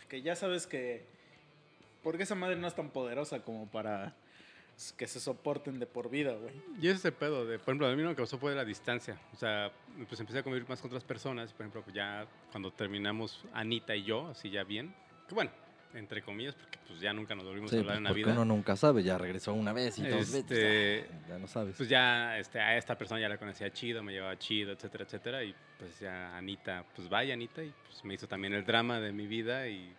que 0.09 0.23
ya 0.23 0.37
sabes 0.37 0.67
que, 0.67 1.05
porque 2.03 2.25
esa 2.25 2.35
madre 2.35 2.57
no 2.57 2.67
es 2.67 2.75
tan 2.75 2.91
poderosa 2.91 3.41
como 3.41 3.67
para 3.67 4.15
que 4.97 5.07
se 5.07 5.21
soporten 5.21 5.79
de 5.79 5.87
por 5.87 6.11
vida, 6.11 6.33
güey. 6.35 6.55
Y 6.81 6.89
ese 6.89 6.97
es 6.99 7.05
el 7.07 7.13
pedo, 7.13 7.45
de, 7.47 7.59
por 7.59 7.69
ejemplo, 7.73 7.87
a 7.87 7.95
mí 7.95 8.03
lo 8.03 8.11
que 8.11 8.17
causó 8.17 8.39
fue 8.39 8.55
la 8.55 8.65
distancia. 8.65 9.19
O 9.33 9.37
sea, 9.37 9.71
pues 10.09 10.19
empecé 10.21 10.39
a 10.39 10.43
convivir 10.43 10.69
más 10.69 10.81
con 10.81 10.89
otras 10.91 11.05
personas. 11.05 11.53
Por 11.53 11.63
ejemplo, 11.63 11.83
pues 11.83 11.95
ya 11.95 12.27
cuando 12.51 12.73
terminamos 12.73 13.45
Anita 13.53 13.95
y 13.95 14.05
yo, 14.05 14.29
así 14.29 14.51
ya 14.51 14.65
bien. 14.65 14.95
Que 15.29 15.35
bueno, 15.35 15.51
entre 15.95 16.23
comillas, 16.23 16.55
porque 16.55 16.79
pues 16.87 17.01
ya 17.01 17.13
nunca 17.13 17.35
nos 17.35 17.45
volvimos 17.45 17.71
Sí, 17.71 17.77
a 17.77 17.81
hablar 17.81 17.97
en 17.97 18.05
la 18.05 18.11
porque 18.11 18.23
vida. 18.25 18.33
uno 18.33 18.45
nunca 18.45 18.77
sabe, 18.77 19.03
ya 19.03 19.19
regresó 19.19 19.53
una 19.55 19.73
vez 19.73 19.99
y 19.99 20.07
dos 20.07 20.33
Este, 20.35 20.55
veces, 20.55 21.11
ya, 21.23 21.29
ya 21.35 21.39
no 21.39 21.47
sabes. 21.49 21.77
Pues 21.77 21.89
ya 21.89 22.39
este, 22.39 22.61
a 22.61 22.77
esta 22.77 22.97
persona 22.97 23.21
ya 23.21 23.29
la 23.29 23.39
conocía 23.39 23.73
chido, 23.73 24.03
me 24.03 24.13
llevaba 24.13 24.39
chido, 24.39 24.73
etcétera, 24.73 25.05
etcétera. 25.05 25.45
Y 25.45 25.55
pues 25.79 25.99
ya 26.01 26.37
Anita, 26.37 26.85
pues 26.95 27.09
vaya 27.09 27.35
Anita, 27.35 27.63
y 27.63 27.73
pues 27.87 28.05
me 28.05 28.15
hizo 28.15 28.27
también 28.29 28.55
el 28.55 28.65
drama 28.65 28.99
de 29.01 29.13
mi 29.13 29.27
vida 29.27 29.67
y 29.69 29.93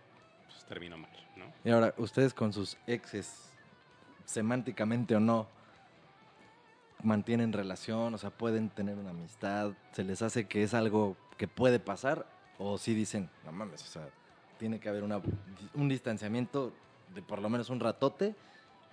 pues 0.48 0.64
terminó 0.66 0.98
mal, 0.98 1.12
¿no? 1.36 1.46
Y 1.64 1.70
ahora, 1.72 1.94
ustedes 1.98 2.34
con 2.34 2.52
sus 2.54 2.78
exes, 2.88 3.51
semánticamente 4.26 5.16
o 5.16 5.20
no, 5.20 5.48
mantienen 7.04 7.54
relación, 7.54 8.14
o 8.14 8.18
sea, 8.18 8.30
pueden 8.30 8.70
tener 8.70 8.98
una 8.98 9.12
amistad, 9.12 9.72
se 9.92 10.04
les 10.04 10.22
hace 10.22 10.48
que 10.48 10.64
es 10.64 10.74
algo 10.74 11.16
que 11.38 11.48
puede 11.48 11.80
pasar, 11.80 12.26
o 12.58 12.78
si 12.78 12.94
dicen, 12.94 13.30
no 13.46 13.52
mames, 13.52 13.84
o 13.84 13.88
sea, 13.88 14.10
tiene 14.58 14.80
que 14.80 14.90
haber 14.90 15.04
una, 15.04 15.22
un 15.74 15.90
distanciamiento 15.90 16.72
de 17.16 17.22
por 17.22 17.42
lo 17.42 17.50
menos 17.50 17.70
un 17.70 17.80
ratote 17.80 18.36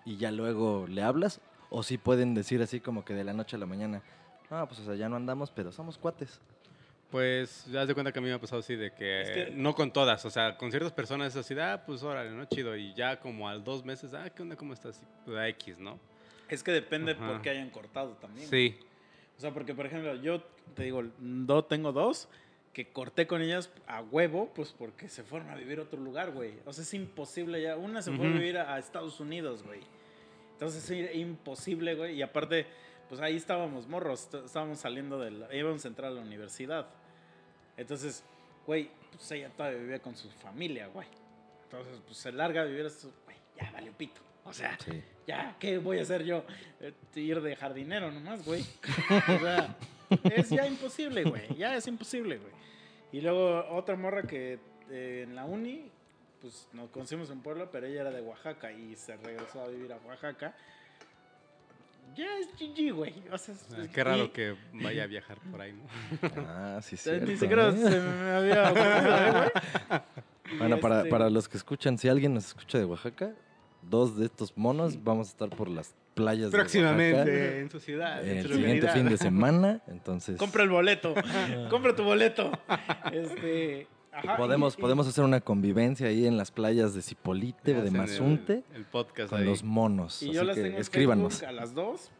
y 0.04 0.16
ya 0.16 0.30
luego 0.30 0.86
le 0.88 1.02
hablas, 1.02 1.40
o 1.70 1.82
si 1.82 1.98
pueden 1.98 2.34
decir 2.34 2.62
así 2.62 2.80
como 2.80 3.04
que 3.04 3.14
de 3.14 3.24
la 3.24 3.34
noche 3.34 3.56
a 3.56 3.58
la 3.58 3.66
mañana, 3.66 4.02
ah, 4.50 4.64
pues 4.66 4.80
o 4.80 4.84
sea, 4.84 4.94
ya 4.94 5.08
no 5.08 5.16
andamos, 5.16 5.50
pero 5.50 5.70
somos 5.72 5.98
cuates. 5.98 6.40
Pues 7.11 7.64
ya 7.70 7.86
de 7.86 7.94
cuenta 7.94 8.12
que 8.12 8.18
a 8.18 8.22
mí 8.22 8.28
me 8.28 8.34
ha 8.34 8.38
pasado 8.40 8.61
así 8.61 8.76
de 8.76 8.92
que, 8.92 9.22
Es 9.22 9.30
que- 9.30 9.50
no 9.54 9.74
con 9.74 9.92
todas, 9.92 10.24
o 10.26 10.30
sea, 10.30 10.56
con 10.59 10.70
ciertas 10.70 10.92
personas 10.92 11.28
es 11.34 11.36
así, 11.36 11.54
de, 11.54 11.62
ah, 11.62 11.82
pues 11.86 12.02
órale, 12.02 12.30
¿no? 12.30 12.44
Chido. 12.44 12.76
Y 12.76 12.92
ya 12.94 13.18
como 13.18 13.48
al 13.48 13.64
dos 13.64 13.82
meses, 13.84 14.12
ah, 14.12 14.28
¿qué 14.28 14.42
onda? 14.42 14.56
¿Cómo 14.56 14.74
estás? 14.74 15.02
Pues 15.24 15.36
a 15.38 15.48
X, 15.48 15.78
¿no? 15.78 15.98
Es 16.50 16.62
que 16.62 16.70
depende 16.70 17.12
Ajá. 17.12 17.26
por 17.26 17.40
qué 17.42 17.50
hayan 17.50 17.70
cortado 17.70 18.12
también. 18.20 18.46
Sí. 18.48 18.78
O 19.38 19.40
sea, 19.40 19.52
porque 19.54 19.74
por 19.74 19.86
ejemplo, 19.86 20.16
yo 20.16 20.42
te 20.74 20.82
digo, 20.82 21.02
do, 21.18 21.64
tengo 21.64 21.92
dos 21.92 22.28
que 22.74 22.90
corté 22.92 23.26
con 23.26 23.40
ellas 23.40 23.70
a 23.86 24.02
huevo, 24.02 24.52
pues 24.54 24.74
porque 24.76 25.09
se 25.09 25.22
fueron 25.22 25.48
a 25.48 25.54
vivir 25.54 25.78
a 25.78 25.82
otro 25.82 25.98
lugar, 26.00 26.32
güey. 26.32 26.54
O 26.66 26.72
sea, 26.74 26.82
es 26.82 26.92
imposible 26.92 27.62
ya. 27.62 27.76
Una 27.76 28.02
se 28.02 28.12
fue 28.12 28.26
a 28.26 28.30
vivir 28.30 28.59
a, 28.59 28.74
a 28.74 28.78
Estados 28.78 29.18
Unidos, 29.20 29.62
güey. 29.62 29.80
Entonces 30.52 30.90
es 30.90 31.14
imposible, 31.16 31.94
güey. 31.94 32.16
Y 32.16 32.22
aparte, 32.22 32.66
pues 33.09 33.20
ahí 33.20 33.36
estábamos 33.36 33.86
morros, 33.88 34.24
est- 34.24 34.34
estábamos 34.46 34.78
saliendo 34.78 35.18
de 35.18 35.30
la, 35.30 35.54
íbamos 35.54 35.84
a 35.84 35.88
entrar 35.88 36.11
a 36.12 36.14
la 36.14 36.20
universidad. 36.20 36.86
Entonces, 37.78 38.22
güey, 38.66 38.90
pues 39.12 39.30
ella 39.32 39.48
todavía 39.56 39.78
vivía 39.78 39.98
con 40.00 40.14
su 40.14 40.28
familia, 40.30 40.88
güey. 40.88 41.08
Entonces, 41.64 41.98
pues 42.04 42.18
se 42.18 42.30
larga 42.32 42.60
a 42.62 42.64
vivir 42.64 42.84
a 42.86 42.90
su, 42.90 43.10
güey, 43.24 43.36
ya 43.58 43.70
valió 43.70 43.92
pito. 43.92 44.20
O 44.44 44.52
sea, 44.52 44.76
Sí. 44.84 45.02
ya, 45.26 45.56
¿qué 45.58 45.78
voy 45.78 45.98
a 45.98 46.02
hacer 46.02 46.24
yo? 46.24 46.44
Eh, 46.80 46.92
Ir 47.14 47.40
de 47.40 47.54
jardinero 47.56 48.10
nomás, 48.10 48.44
güey. 48.44 48.62
O 48.62 49.38
sea, 49.38 49.76
es 50.24 50.48
ya 50.50 50.66
imposible, 50.66 51.24
güey. 51.24 51.54
Ya 51.56 51.74
es 51.76 51.86
imposible, 51.86 52.38
güey. 52.38 52.52
Y 53.12 53.20
luego 53.20 53.66
otra 53.70 53.96
morra 53.96 54.22
que 54.22 54.58
eh, 54.90 55.24
en 55.26 55.34
la 55.34 55.44
uni, 55.44 55.90
pues 56.40 56.66
nos 56.72 56.88
conocimos 56.90 57.30
en 57.30 57.40
Puebla, 57.42 57.68
pero 57.70 57.86
ella 57.86 58.02
era 58.02 58.10
de 58.10 58.22
Oaxaca 58.22 58.72
y 58.72 58.96
se 58.96 59.16
regresó 59.16 59.62
a 59.62 59.68
vivir 59.68 59.92
a 59.92 59.96
Oaxaca. 59.98 60.56
Ya 62.16 62.26
es 62.38 62.48
GG, 62.59 62.92
güey. 62.94 63.14
O 63.32 63.38
sea, 63.38 63.54
es- 63.54 63.66
Ah, 63.72 63.86
Qué 63.92 64.04
raro 64.04 64.24
y- 64.24 64.28
que 64.30 64.54
vaya 64.72 65.04
a 65.04 65.06
viajar 65.06 65.38
por 65.50 65.61
ahí, 65.61 65.72
¿no? 65.72 65.82
Ah, 66.48 66.80
sí, 66.82 66.96
sí. 66.96 67.11
eh, 67.11 67.22
Ni 67.24 67.36
siquiera 67.36 67.70
se 67.72 68.00
me 68.00 68.30
había 68.30 68.70
ocurrido, 68.70 69.16
¿eh, 69.18 69.30
güey. 69.32 70.59
Bueno, 70.59 70.78
para, 70.80 70.98
Este- 70.98 71.11
para 71.11 71.30
los 71.30 71.48
que 71.48 71.56
escuchan, 71.59 71.98
si 71.98 72.09
alguien 72.09 72.34
nos 72.34 72.46
escucha 72.46 72.78
de 72.78 72.84
Oaxaca, 72.86 73.32
dos 73.82 74.18
de 74.18 74.26
estos 74.26 74.56
monos 74.56 75.02
vamos 75.04 75.28
a 75.28 75.30
estar 75.30 75.50
por 75.50 75.68
las 75.68 75.94
playas 76.14 76.50
de 76.50 76.59
Próximamente 76.59 77.61
en 77.61 77.70
su 77.70 77.78
ciudad. 77.78 78.16
Oaxaca 78.16 78.30
en 78.32 78.38
el 78.38 78.46
su 78.48 78.54
siguiente 78.54 78.88
fin 78.88 79.09
de 79.09 79.18
semana. 79.18 79.82
Entonces, 79.86 80.36
Compra 80.38 80.64
el 80.64 80.70
boleto. 80.70 81.14
Compra 81.70 81.94
tu 81.94 82.02
boleto. 82.02 82.50
Este. 83.12 83.86
Ajá, 84.18 84.36
podemos, 84.36 84.74
y- 84.74 84.78
y- 84.78 84.80
podemos 84.82 85.06
hacer 85.08 85.24
una 85.24 85.40
convivencia 85.40 86.06
ahí 86.08 86.26
en 86.26 86.36
las 86.36 86.50
playas 86.50 86.94
de 86.94 87.02
Cipolite 87.02 87.72
o 87.72 87.74
de 87.76 87.80
Hacen 87.88 87.94
el- 87.94 88.00
Mazunte 88.00 88.64
El, 88.74 88.84
podcast 88.84 89.30
con 89.30 89.40
ahí. 89.40 89.46
los 89.46 89.62
monos. 89.64 90.22
Y 90.22 90.26
Así 90.26 90.34
yo 90.34 90.44
las 90.44 90.56
que 90.56 90.62
tengo 90.62 90.76
en 90.76 90.80
escríbanos. 90.80 91.32
Facebook 91.34 91.48
a 91.48 91.52
las 91.52 91.74
dos. 91.74 92.10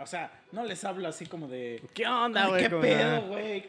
O 0.00 0.06
sea, 0.06 0.42
no 0.52 0.64
les 0.64 0.84
hablo 0.84 1.08
así 1.08 1.26
como 1.26 1.48
de. 1.48 1.82
¿Qué 1.94 2.06
onda, 2.06 2.44
"Ay, 2.44 2.50
güey? 2.50 2.62
¿Qué 2.62 2.70
¿Cómo 2.70 2.82
pedo, 2.82 3.10
va?" 3.22 3.28
güey? 3.28 3.64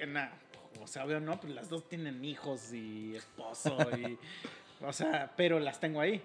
O 0.82 0.88
sea, 0.88 1.06
obvio, 1.06 1.20
no, 1.20 1.40
pues 1.40 1.54
las 1.54 1.70
dos 1.70 1.88
tienen 1.90 2.24
hijos 2.24 2.72
y 2.74 3.16
esposo 3.16 3.78
y. 3.98 4.18
o 4.86 4.94
sea, 4.94 5.32
pero 5.36 5.60
las 5.60 5.80
tengo 5.80 6.00
ahí. 6.02 6.22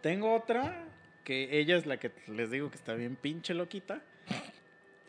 Tengo 0.00 0.34
otra 0.34 0.84
que 1.24 1.58
ella 1.60 1.76
es 1.76 1.84
la 1.86 1.98
que 1.98 2.10
les 2.28 2.50
digo 2.50 2.70
que 2.70 2.76
está 2.76 2.94
bien 2.94 3.16
pinche 3.16 3.52
loquita. 3.52 4.00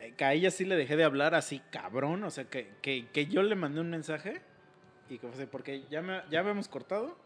eh, 0.00 0.12
Que 0.16 0.24
a 0.24 0.32
ella 0.34 0.50
sí 0.50 0.64
le 0.66 0.76
dejé 0.76 0.96
de 0.96 1.04
hablar 1.04 1.34
así 1.34 1.62
cabrón. 1.70 2.22
O 2.24 2.30
sea, 2.30 2.44
que, 2.44 2.68
que, 2.82 3.06
que 3.08 3.26
yo 3.26 3.42
le 3.42 3.54
mandé 3.54 3.80
un 3.80 3.88
mensaje. 3.90 4.42
Y 5.10 5.18
fue 5.18 5.46
porque 5.48 5.82
ya, 5.90 6.00
me, 6.00 6.22
ya 6.30 6.38
habíamos 6.38 6.68
cortado. 6.68 7.16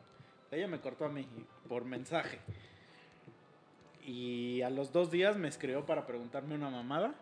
Ella 0.51 0.66
me 0.66 0.80
cortó 0.80 1.05
a 1.05 1.11
mí 1.11 1.28
por 1.68 1.85
mensaje. 1.85 2.39
Y 4.07 4.62
a 4.62 4.70
los 4.70 4.91
dos 4.91 5.11
días 5.11 5.37
me 5.37 5.49
escribió 5.49 5.85
para 5.85 6.07
preguntarme 6.07 6.55
una 6.55 6.70
mamada. 6.70 7.14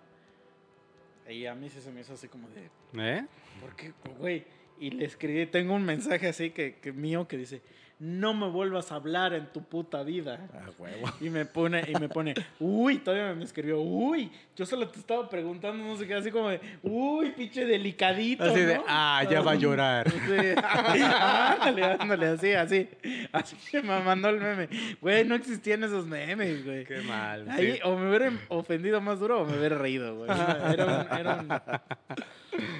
Y 1.28 1.46
a 1.46 1.54
mí 1.54 1.68
sí 1.68 1.80
se 1.80 1.90
me 1.90 2.00
hizo 2.00 2.14
así 2.14 2.28
como 2.28 2.48
de, 2.50 2.70
¿Eh? 2.94 3.26
¿por 3.60 3.74
qué, 3.74 3.92
güey? 4.18 4.44
Y 4.78 4.90
le 4.90 5.04
escribí, 5.04 5.46
tengo 5.46 5.74
un 5.74 5.84
mensaje 5.84 6.28
así 6.28 6.50
que, 6.50 6.76
que 6.76 6.92
mío 6.92 7.26
que 7.28 7.36
dice, 7.36 7.60
no 8.03 8.34
me 8.34 8.48
vuelvas 8.48 8.90
a 8.90 8.96
hablar 8.96 9.32
en 9.32 9.46
tu 9.46 9.62
puta 9.62 10.03
vida. 10.03 10.40
Ah, 10.53 10.68
huevo. 10.76 11.09
Y 11.20 11.30
me 11.30 11.44
pone, 11.46 11.84
y 11.86 11.94
me 12.00 12.09
pone, 12.09 12.34
uy, 12.59 12.98
todavía 12.98 13.32
me 13.32 13.44
escribió, 13.44 13.80
uy, 13.80 14.28
yo 14.57 14.66
solo 14.66 14.88
te 14.88 14.98
estaba 14.98 15.30
preguntando, 15.30 15.84
no 15.84 15.96
sé 15.96 16.09
qué, 16.09 16.14
así 16.14 16.32
como 16.32 16.48
de, 16.48 16.61
uy, 16.82 17.30
pinche 17.30 17.64
delicadito. 17.64 18.42
Así 18.42 18.59
de, 18.61 18.80
ah, 18.88 19.22
ya 19.30 19.40
va 19.40 19.53
a 19.53 19.55
llorar. 19.55 20.11
Sí, 20.11 20.16
ándale, 20.64 21.84
ándale, 21.84 22.26
así, 22.26 22.53
así. 22.55 22.88
Así 23.30 23.57
me 23.74 24.00
mandó 24.00 24.30
el 24.30 24.40
meme. 24.40 24.68
Güey, 25.00 25.24
no 25.24 25.36
existían 25.36 25.84
esos 25.84 26.05
memes, 26.05 26.64
güey. 26.64 26.84
Qué 26.84 27.03
mal. 27.03 27.48
Ahí, 27.50 27.74
sí. 27.74 27.80
o 27.84 27.96
me 27.96 28.09
hubiera 28.09 28.32
ofendido 28.48 29.00
más 29.00 29.20
duro 29.20 29.42
o 29.42 29.44
me 29.44 29.57
hubiera 29.57 29.78
reído, 29.78 30.16
güey. 30.16 30.28
Era 30.72 30.84
un, 30.86 31.18
era 31.20 31.34
un- 31.36 31.48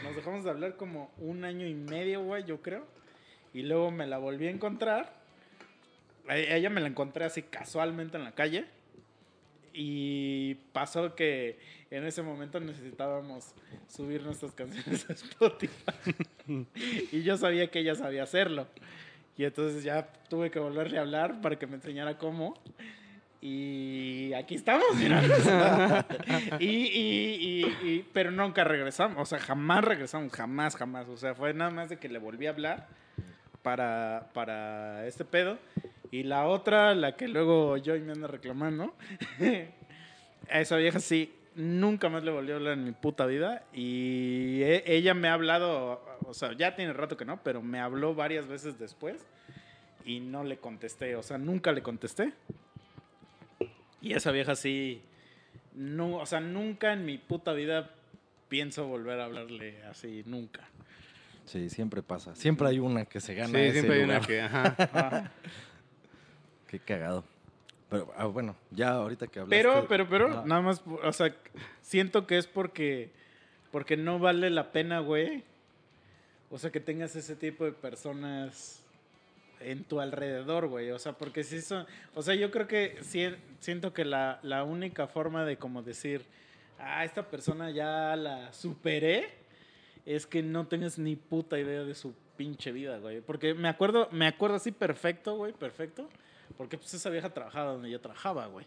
Nos 0.03 0.17
dejamos 0.17 0.43
de 0.43 0.51
hablar 0.51 0.75
como 0.77 1.13
un 1.19 1.45
año 1.45 1.65
y 1.65 1.75
medio, 1.75 2.25
güey, 2.25 2.45
yo 2.45 2.61
creo. 2.61 2.85
Y 3.55 3.63
luego 3.63 3.91
me 3.91 4.07
la 4.07 4.19
volví 4.19 4.47
a 4.47 4.51
encontrar. 4.51 5.15
Ella 6.29 6.71
me 6.71 6.81
la 6.81 6.89
encontré 6.89 7.25
así 7.25 7.43
casualmente 7.43 8.17
en 8.17 8.25
la 8.25 8.33
calle. 8.33 8.65
Y 9.75 10.55
pasó 10.73 11.15
que 11.15 11.59
en 11.91 12.05
ese 12.05 12.23
momento 12.23 12.61
necesitábamos 12.61 13.55
subir 13.89 14.23
nuestras 14.23 14.53
canciones 14.57 15.09
a 15.09 15.13
Spotify. 15.15 16.15
y 17.13 17.23
yo 17.23 17.37
sabía 17.37 17.71
que 17.71 17.81
ella 17.81 17.95
sabía 17.95 18.23
hacerlo. 18.23 18.67
Y 19.37 19.45
entonces 19.45 19.83
ya 19.83 20.07
tuve 20.29 20.51
que 20.51 20.59
volverle 20.59 20.99
a 20.99 21.03
hablar 21.03 21.41
para 21.41 21.59
que 21.59 21.67
me 21.67 21.77
enseñara 21.77 22.19
cómo. 22.19 22.55
Y 23.45 24.33
aquí 24.35 24.55
estamos, 24.55 24.85
y, 26.61 26.67
y- 26.67 27.65
y- 27.65 27.89
y- 27.89 28.07
pero 28.13 28.31
nunca 28.31 28.63
regresamos, 28.63 29.19
o 29.19 29.25
sea, 29.27 29.41
jamás 29.41 29.85
regresamos, 29.85 30.33
jamás, 30.33 30.77
jamás. 30.77 31.09
O 31.09 31.17
sea, 31.17 31.35
fue 31.35 31.53
nada 31.53 31.71
más 31.73 31.89
de 31.89 31.97
que 31.99 32.09
le 32.09 32.21
volví 32.21 32.47
a 32.47 32.51
hablar 32.51 32.87
para, 33.63 34.31
para 34.35 35.07
este 35.07 35.25
pedo. 35.25 35.59
Y 36.11 36.25
la 36.25 36.47
otra, 36.47 36.95
la 36.95 37.17
que 37.17 37.29
luego 37.29 37.77
yo 37.79 37.99
me 38.01 38.13
anda 38.13 38.29
reclamando, 38.29 38.95
a 40.51 40.61
esa 40.61 40.77
vieja 40.77 41.01
sí, 41.01 41.33
nunca 41.55 42.09
más 42.09 42.23
le 42.23 42.31
volví 42.31 42.53
a 42.53 42.57
hablar 42.57 42.75
en 42.75 42.85
mi 42.85 42.93
puta 42.93 43.27
vida. 43.27 43.65
Y 43.73 44.63
e- 44.63 44.85
ella 44.87 45.15
me 45.15 45.29
ha 45.29 45.35
hablado, 45.35 46.05
o 46.27 46.35
sea, 46.35 46.53
ya 46.53 46.77
tiene 46.77 46.93
rato 46.93 47.17
que 47.17 47.25
no, 47.25 47.43
pero 47.43 47.63
me 47.63 47.81
habló 47.81 48.15
varias 48.15 48.47
veces 48.47 48.79
después 48.79 49.25
y 50.05 50.21
no 50.21 50.45
le 50.45 50.59
contesté, 50.59 51.17
o 51.17 51.23
sea, 51.23 51.39
nunca 51.39 51.73
le 51.73 51.83
contesté. 51.83 52.33
Y 54.01 54.15
esa 54.15 54.33
vieja 54.33 54.57
sí, 54.57 55.01
no, 55.75 56.17
o 56.17 56.27
sea, 56.27 56.41
nunca 56.41 56.93
en 56.93 57.05
mi 57.05 57.19
puta 57.19 57.53
vida 57.53 57.91
pienso 58.49 58.87
volver 58.87 59.21
a 59.21 59.25
hablarle 59.25 59.83
así, 59.85 60.25
nunca. 60.27 60.69
Sí, 61.45 61.69
siempre 61.71 62.03
pasa. 62.03 62.35
Siempre 62.35 62.69
hay 62.69 62.79
una 62.79 63.05
que 63.05 63.21
se 63.21 63.35
gana 63.35 63.51
Sí, 63.59 63.65
ese 63.65 63.73
siempre 63.73 63.97
hay 63.99 64.05
una 64.05 64.15
lugar. 64.15 64.27
que, 64.29 64.41
ajá. 64.41 64.77
Ah. 64.95 65.31
Qué 66.69 66.79
cagado. 66.79 67.25
Pero 67.91 68.11
ah, 68.17 68.25
bueno, 68.27 68.57
ya 68.71 68.91
ahorita 68.93 69.27
que 69.27 69.41
hablaste... 69.41 69.57
Pero, 69.57 69.87
pero, 69.87 70.09
pero, 70.09 70.27
Ajá. 70.31 70.43
nada 70.47 70.63
más, 70.63 70.83
o 70.87 71.13
sea, 71.13 71.35
siento 71.83 72.27
que 72.27 72.39
es 72.39 72.47
porque, 72.47 73.11
porque 73.71 73.99
no 73.99 74.19
vale 74.19 74.49
la 74.49 74.73
pena, 74.73 75.01
güey. 75.01 75.45
O 76.51 76.59
sea, 76.59 76.71
que 76.71 76.81
tengas 76.81 77.15
ese 77.17 77.37
tipo 77.37 77.65
de 77.67 77.73
personas 77.73 78.83
en 79.61 79.85
tu 79.85 80.01
alrededor, 80.01 80.69
güey. 80.69 80.91
O 80.91 80.99
sea, 80.99 81.13
porque 81.13 81.45
si 81.45 81.61
son, 81.61 81.87
o 82.15 82.23
sea, 82.23 82.35
yo 82.35 82.51
creo 82.51 82.67
que 82.67 82.97
si- 83.03 83.35
siento 83.61 83.93
que 83.93 84.07
la, 84.07 84.39
la 84.43 84.65
única 84.65 85.07
forma 85.07 85.45
de 85.45 85.59
como 85.59 85.83
decir, 85.83 86.25
ah, 86.79 87.05
esta 87.05 87.29
persona 87.29 87.71
ya 87.71 88.17
la 88.17 88.53
superé, 88.55 89.29
es 90.07 90.27
que 90.27 90.43
no 90.43 90.67
tengas 90.67 90.99
ni 90.99 91.17
puta 91.17 91.59
idea 91.59 91.85
de 91.85 91.95
su 91.95 92.15
pinche 92.37 92.73
vida, 92.73 92.99
güey. 92.99 93.21
Porque 93.21 93.55
me 93.55 93.69
acuerdo, 93.69 94.09
me 94.11 94.27
acuerdo 94.27 94.57
así 94.57 94.73
perfecto, 94.73 95.37
güey, 95.37 95.53
perfecto. 95.53 96.09
Porque 96.57 96.77
pues 96.77 96.93
esa 96.95 97.11
vieja 97.11 97.31
trabajaba 97.31 97.73
donde 97.73 97.91
yo 97.91 98.01
trabajaba, 98.01 98.47
güey. 98.47 98.67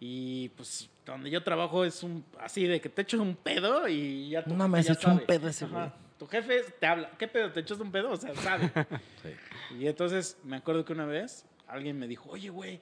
Y 0.00 0.48
pues 0.50 0.90
donde 1.06 1.30
yo 1.30 1.42
trabajo 1.44 1.84
es 1.84 2.02
un 2.02 2.24
así 2.40 2.66
de 2.66 2.80
que 2.80 2.88
te 2.88 3.02
echas 3.02 3.20
un 3.20 3.36
pedo 3.36 3.86
y 3.86 4.30
ya 4.30 4.42
tu 4.42 4.54
No 4.54 4.68
jefe 4.68 4.82
ya 4.82 4.92
echó 4.94 5.10
un 5.10 5.20
pedo 5.20 5.48
ese 5.48 5.64
Ajá. 5.66 5.74
güey. 5.74 5.90
Tu 6.18 6.26
jefe 6.26 6.62
te 6.78 6.86
habla, 6.86 7.10
¿qué 7.18 7.28
pedo? 7.28 7.52
¿Te 7.52 7.60
echas 7.60 7.78
un 7.78 7.92
pedo? 7.92 8.10
O 8.10 8.16
sea, 8.16 8.34
sabe. 8.34 8.70
Sí. 9.22 9.76
Y 9.78 9.86
entonces 9.86 10.36
me 10.44 10.56
acuerdo 10.56 10.84
que 10.84 10.92
una 10.92 11.06
vez 11.06 11.44
alguien 11.68 11.98
me 11.98 12.08
dijo, 12.08 12.28
oye, 12.30 12.48
güey, 12.50 12.80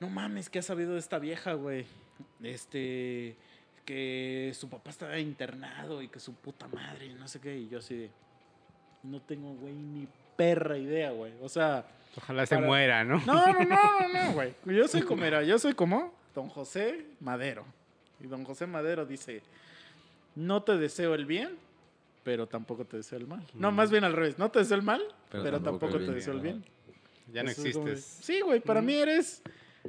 no 0.00 0.08
mames, 0.08 0.50
¿qué 0.50 0.58
has 0.58 0.66
sabido 0.66 0.94
de 0.94 0.98
esta 0.98 1.18
vieja, 1.18 1.52
güey? 1.54 1.86
Este, 2.42 3.36
que 3.84 4.52
su 4.54 4.68
papá 4.68 4.90
estaba 4.90 5.18
internado 5.18 6.00
y 6.02 6.08
que 6.08 6.18
su 6.20 6.34
puta 6.34 6.66
madre 6.68 7.06
y 7.06 7.14
no 7.14 7.28
sé 7.28 7.40
qué. 7.40 7.56
Y 7.58 7.68
yo 7.68 7.78
así 7.78 7.94
de, 7.96 8.10
no 9.02 9.20
tengo, 9.20 9.54
güey, 9.54 9.74
ni 9.74 10.06
perra 10.36 10.78
idea, 10.78 11.10
güey. 11.10 11.32
O 11.42 11.48
sea, 11.48 11.84
Ojalá 12.16 12.46
se 12.46 12.58
muera, 12.58 13.04
¿no? 13.04 13.18
no, 13.26 13.46
no, 13.52 13.52
no, 13.64 13.66
no, 13.66 14.24
no, 14.26 14.32
güey. 14.34 14.54
Yo 14.66 14.86
soy 14.88 15.02
como, 15.02 15.24
era, 15.24 15.42
yo 15.42 15.58
soy 15.58 15.74
como 15.74 16.12
don 16.34 16.48
José 16.48 17.04
Madero. 17.20 17.64
Y 18.20 18.26
don 18.26 18.44
José 18.44 18.66
Madero 18.66 19.04
dice, 19.04 19.42
no 20.34 20.62
te 20.62 20.76
deseo 20.78 21.14
el 21.14 21.26
bien, 21.26 21.50
pero 22.22 22.46
tampoco 22.46 22.84
te 22.84 22.96
deseo 22.98 23.18
el 23.18 23.26
mal. 23.26 23.44
No, 23.54 23.70
Mm. 23.70 23.74
más 23.74 23.90
bien 23.90 24.04
al 24.04 24.12
revés. 24.14 24.38
No 24.38 24.50
te 24.50 24.60
deseo 24.60 24.76
el 24.76 24.82
mal, 24.82 25.02
pero, 25.30 25.44
Pero 25.44 25.60
tampoco, 25.60 25.98
te 25.98 26.12
deseo 26.12 26.32
el 26.34 26.40
bien. 26.40 26.64
Ya 27.32 27.42
no 27.42 27.52
como 27.54 27.66
existes. 27.66 28.04
Sí, 28.22 28.40
güey, 28.40 28.60
para 28.60 28.80
mí 28.80 28.94
eres 28.94 29.42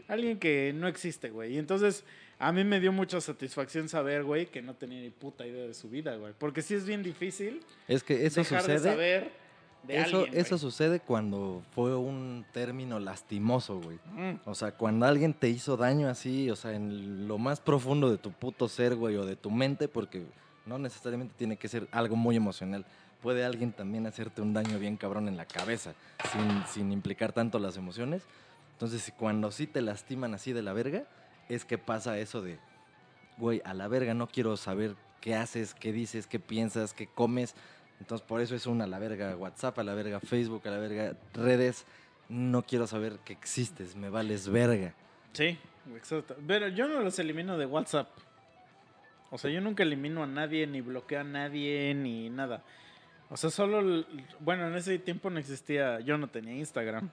alguien 0.07 0.39
que 0.39 0.73
no 0.75 0.87
existe, 0.87 1.29
güey. 1.29 1.53
Y 1.53 1.57
entonces 1.57 2.03
a 2.37 2.51
mí 2.51 2.63
me 2.63 2.79
dio 2.79 2.91
mucha 2.91 3.21
satisfacción 3.21 3.87
saber, 3.87 4.23
güey, 4.23 4.47
que 4.47 4.61
no 4.61 4.73
tenía 4.73 5.01
ni 5.01 5.09
puta 5.09 5.45
idea 5.45 5.65
de 5.65 5.73
su 5.73 5.89
vida, 5.89 6.15
güey. 6.15 6.33
Porque 6.37 6.61
sí 6.61 6.73
es 6.73 6.85
bien 6.85 7.01
difícil 7.01 7.61
Es 7.87 8.03
que 8.03 8.25
eso 8.25 8.41
dejar 8.41 8.63
de 8.63 8.77
sucede... 8.77 8.91
saber 8.91 9.45
de 9.83 10.01
Eso, 10.01 10.17
alguien, 10.21 10.37
eso 10.37 10.57
sucede 10.57 10.99
cuando 10.99 11.63
fue 11.73 11.95
un 11.95 12.45
término 12.51 12.99
lastimoso, 12.99 13.79
güey. 13.79 13.99
Mm. 14.13 14.39
O 14.45 14.55
sea, 14.55 14.71
cuando 14.71 15.05
alguien 15.05 15.33
te 15.33 15.47
hizo 15.47 15.77
daño 15.77 16.09
así, 16.09 16.49
o 16.49 16.55
sea, 16.55 16.73
en 16.73 17.27
lo 17.27 17.37
más 17.37 17.59
profundo 17.59 18.09
de 18.09 18.17
tu 18.17 18.31
puto 18.31 18.67
ser, 18.67 18.95
güey, 18.95 19.15
o 19.15 19.25
de 19.25 19.35
tu 19.35 19.51
mente, 19.51 19.87
porque 19.87 20.25
no 20.65 20.79
necesariamente 20.79 21.35
tiene 21.37 21.57
que 21.57 21.67
ser 21.67 21.87
algo 21.91 22.15
muy 22.15 22.35
emocional. 22.35 22.85
Puede 23.21 23.45
alguien 23.45 23.71
también 23.71 24.07
hacerte 24.07 24.41
un 24.41 24.53
daño 24.53 24.77
bien 24.79 24.97
cabrón 24.97 25.27
en 25.27 25.37
la 25.37 25.45
cabeza, 25.45 25.93
sin, 26.31 26.65
sin 26.67 26.91
implicar 26.91 27.31
tanto 27.31 27.59
las 27.59 27.77
emociones. 27.77 28.23
Entonces, 28.73 29.13
cuando 29.17 29.51
sí 29.51 29.67
te 29.67 29.81
lastiman 29.81 30.33
así 30.33 30.51
de 30.51 30.61
la 30.61 30.73
verga, 30.73 31.05
es 31.49 31.65
que 31.65 31.77
pasa 31.77 32.17
eso 32.17 32.41
de, 32.41 32.57
güey, 33.37 33.61
a 33.65 33.73
la 33.73 33.87
verga 33.87 34.13
no 34.13 34.27
quiero 34.27 34.57
saber 34.57 34.95
qué 35.21 35.35
haces, 35.35 35.73
qué 35.73 35.91
dices, 35.91 36.27
qué 36.27 36.39
piensas, 36.39 36.93
qué 36.93 37.07
comes. 37.07 37.55
Entonces, 37.99 38.25
por 38.25 38.41
eso 38.41 38.55
es 38.55 38.65
una 38.65 38.83
a 38.83 38.87
la 38.87 38.99
verga 38.99 39.35
WhatsApp, 39.35 39.79
a 39.79 39.83
la 39.83 39.93
verga 39.93 40.19
Facebook, 40.19 40.67
a 40.67 40.71
la 40.71 40.77
verga 40.77 41.15
redes. 41.33 41.85
No 42.29 42.63
quiero 42.63 42.87
saber 42.87 43.19
que 43.25 43.33
existes, 43.33 43.95
me 43.95 44.09
vales 44.09 44.49
verga. 44.49 44.93
Sí, 45.33 45.57
exacto. 45.95 46.35
Pero 46.47 46.67
yo 46.69 46.87
no 46.87 47.01
los 47.01 47.19
elimino 47.19 47.57
de 47.57 47.65
WhatsApp. 47.65 48.09
O 49.31 49.37
sea, 49.37 49.51
yo 49.51 49.61
nunca 49.61 49.83
elimino 49.83 50.23
a 50.23 50.27
nadie, 50.27 50.65
ni 50.67 50.81
bloqueo 50.81 51.21
a 51.21 51.23
nadie, 51.23 51.93
ni 51.93 52.29
nada. 52.29 52.63
O 53.29 53.37
sea, 53.37 53.49
solo, 53.49 54.05
bueno, 54.39 54.67
en 54.67 54.75
ese 54.75 54.99
tiempo 54.99 55.29
no 55.29 55.39
existía, 55.39 55.99
yo 55.99 56.17
no 56.17 56.27
tenía 56.27 56.53
Instagram. 56.53 57.09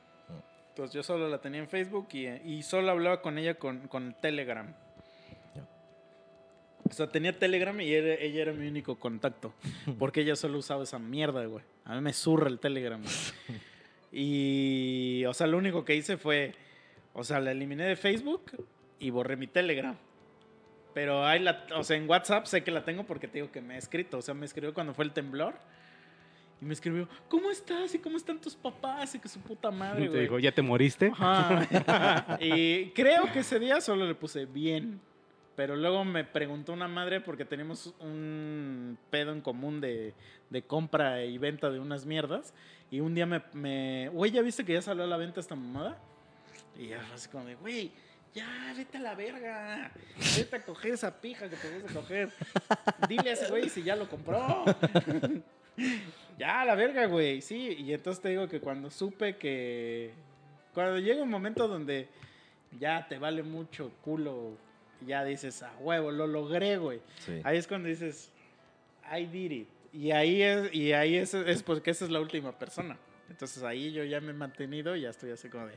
Entonces 0.73 0.95
yo 0.95 1.03
solo 1.03 1.29
la 1.29 1.39
tenía 1.41 1.61
en 1.61 1.69
Facebook 1.69 2.09
y, 2.13 2.27
y 2.29 2.63
solo 2.63 2.91
hablaba 2.91 3.21
con 3.21 3.37
ella 3.39 3.55
con, 3.55 3.89
con 3.89 4.15
Telegram. 4.21 4.75
O 6.89 6.93
sea, 6.95 7.07
tenía 7.09 7.39
Telegram 7.39 7.79
y 7.81 7.93
era- 7.93 8.15
ella 8.15 8.43
era 8.43 8.53
mi 8.53 8.67
único 8.67 8.99
contacto. 8.99 9.55
Porque 9.99 10.23
ella 10.23 10.37
solo 10.37 10.59
usaba 10.59 10.83
esa 10.85 10.99
mierda, 10.99 11.45
güey. 11.47 11.65
A 11.85 11.95
mí 11.95 12.01
me 12.01 12.13
zurra 12.13 12.49
el 12.49 12.59
Telegram. 12.59 13.01
güey. 13.03 13.61
Y, 14.15 15.25
o 15.25 15.33
sea, 15.33 15.47
lo 15.47 15.57
único 15.57 15.87
que 15.87 15.95
hice 15.95 16.19
fue, 16.19 16.53
o 17.15 17.25
sea, 17.25 17.41
la 17.41 17.53
eliminé 17.53 17.85
de 17.85 17.97
Facebook 17.97 18.43
y 18.99 19.09
borré 19.09 19.37
mi 19.39 19.47
Telegram. 19.47 19.97
Pero 20.93 21.25
hay 21.25 21.41
la, 21.41 21.65
o 21.75 21.83
sea, 21.83 21.97
en 21.97 22.07
WhatsApp 22.07 22.45
sé 22.45 22.63
que 22.63 22.71
la 22.71 22.85
tengo 22.85 23.05
porque 23.05 23.27
te 23.27 23.39
digo 23.39 23.51
que 23.51 23.63
me 23.63 23.75
ha 23.77 23.79
escrito. 23.79 24.19
O 24.19 24.21
sea, 24.23 24.35
me 24.35 24.45
escribió 24.45 24.75
cuando 24.75 24.93
fue 24.93 25.07
el 25.07 25.13
temblor. 25.13 25.55
Y 26.63 26.65
me 26.65 26.75
escribió, 26.75 27.09
¿cómo 27.29 27.51
estás? 27.51 27.93
¿Y 27.93 27.99
cómo 27.99 28.17
están 28.17 28.41
tus 28.41 28.55
papás? 28.55 29.17
Y 29.17 29.19
que 29.19 29.29
su 29.29 29.41
puta 29.41 29.73
madre, 29.73 30.03
Te 30.03 30.09
güey. 30.11 30.21
digo, 30.21 30.39
¿ya 30.39 30.53
te 30.53 30.63
moriste? 30.63 31.11
Ajá. 31.13 32.39
y 32.41 32.91
creo 32.91 33.33
que 33.33 33.41
ese 33.41 33.59
día 33.59 33.81
solo 33.81 34.07
le 34.07 34.15
puse 34.15 34.47
bien. 34.47 35.01
Pero 35.57 35.75
luego 35.75 36.05
me 36.05 36.23
preguntó 36.23 36.73
una 36.73 36.87
madre 36.87 37.21
porque 37.21 37.45
teníamos 37.45 37.93
un 37.99 38.97
pedo 39.11 39.33
en 39.33 39.41
común 39.41 39.81
de, 39.81 40.15
de 40.51 40.63
compra 40.63 41.25
y 41.25 41.37
venta 41.37 41.69
de 41.69 41.81
unas 41.81 42.07
mierdas. 42.07 42.55
Y 42.93 43.01
un 43.01 43.17
día 43.17 43.27
me, 43.27 43.43
me... 43.55 44.09
Güey, 44.11 44.31
¿ya 44.31 44.41
viste 44.41 44.65
que 44.65 44.75
ya 44.75 44.83
salió 44.83 45.03
a 45.03 45.09
la 45.09 45.17
venta 45.17 45.41
esta 45.41 45.57
mamada? 45.57 45.99
Y 46.79 46.87
ya 46.91 47.01
fue 47.01 47.17
así 47.17 47.29
como 47.29 47.45
de, 47.45 47.57
güey, 47.57 47.91
ya, 48.35 48.73
vete 48.77 48.99
a 48.99 49.01
la 49.01 49.17
verga. 49.17 49.91
Vete 50.37 50.57
a 50.57 50.65
coger 50.65 50.93
esa 50.93 51.21
pija 51.21 51.49
que 51.51 51.57
te 51.57 51.81
vas 51.83 51.91
a 51.91 51.95
coger. 51.95 52.33
Dile 53.09 53.31
a 53.31 53.33
ese 53.33 53.49
güey 53.49 53.69
si 53.69 53.83
ya 53.83 53.97
lo 53.97 54.09
compró. 54.09 54.65
ya, 56.39 56.65
la 56.65 56.75
verga, 56.75 57.07
güey. 57.07 57.41
Sí, 57.41 57.77
y 57.79 57.93
entonces 57.93 58.23
te 58.23 58.31
digo 58.31 58.49
que 58.49 58.61
cuando 58.61 58.91
supe 58.91 59.37
que... 59.37 60.13
Cuando 60.75 60.99
llega 60.99 61.23
un 61.23 61.29
momento 61.29 61.69
donde 61.69 62.09
ya 62.79 63.07
te 63.07 63.19
vale 63.19 63.43
mucho 63.43 63.93
culo, 64.03 64.57
ya 65.07 65.25
dices, 65.25 65.63
a 65.63 65.73
huevo, 65.81 66.11
lo 66.11 66.27
logré, 66.27 66.79
güey. 66.79 67.01
Sí. 67.19 67.41
Ahí 67.45 67.59
es 67.59 67.67
cuando 67.67 67.89
dices, 67.89 68.33
I 69.11 69.27
did 69.27 69.51
it. 69.51 69.69
Y 69.93 70.11
ahí 70.11 70.43
es, 70.43 70.75
y 70.75 70.93
ahí 70.93 71.17
es, 71.17 71.35
es 71.35 71.63
porque 71.63 71.91
esa 71.91 72.07
es 72.07 72.11
la 72.11 72.21
última 72.21 72.59
persona. 72.59 72.97
Entonces 73.29 73.63
ahí 73.63 73.93
yo 73.93 74.05
ya 74.05 74.21
me 74.21 74.31
he 74.31 74.35
mantenido 74.35 74.97
y 74.97 75.03
ya 75.03 75.11
estoy 75.11 75.31
así 75.31 75.49
como 75.49 75.67
de, 75.67 75.75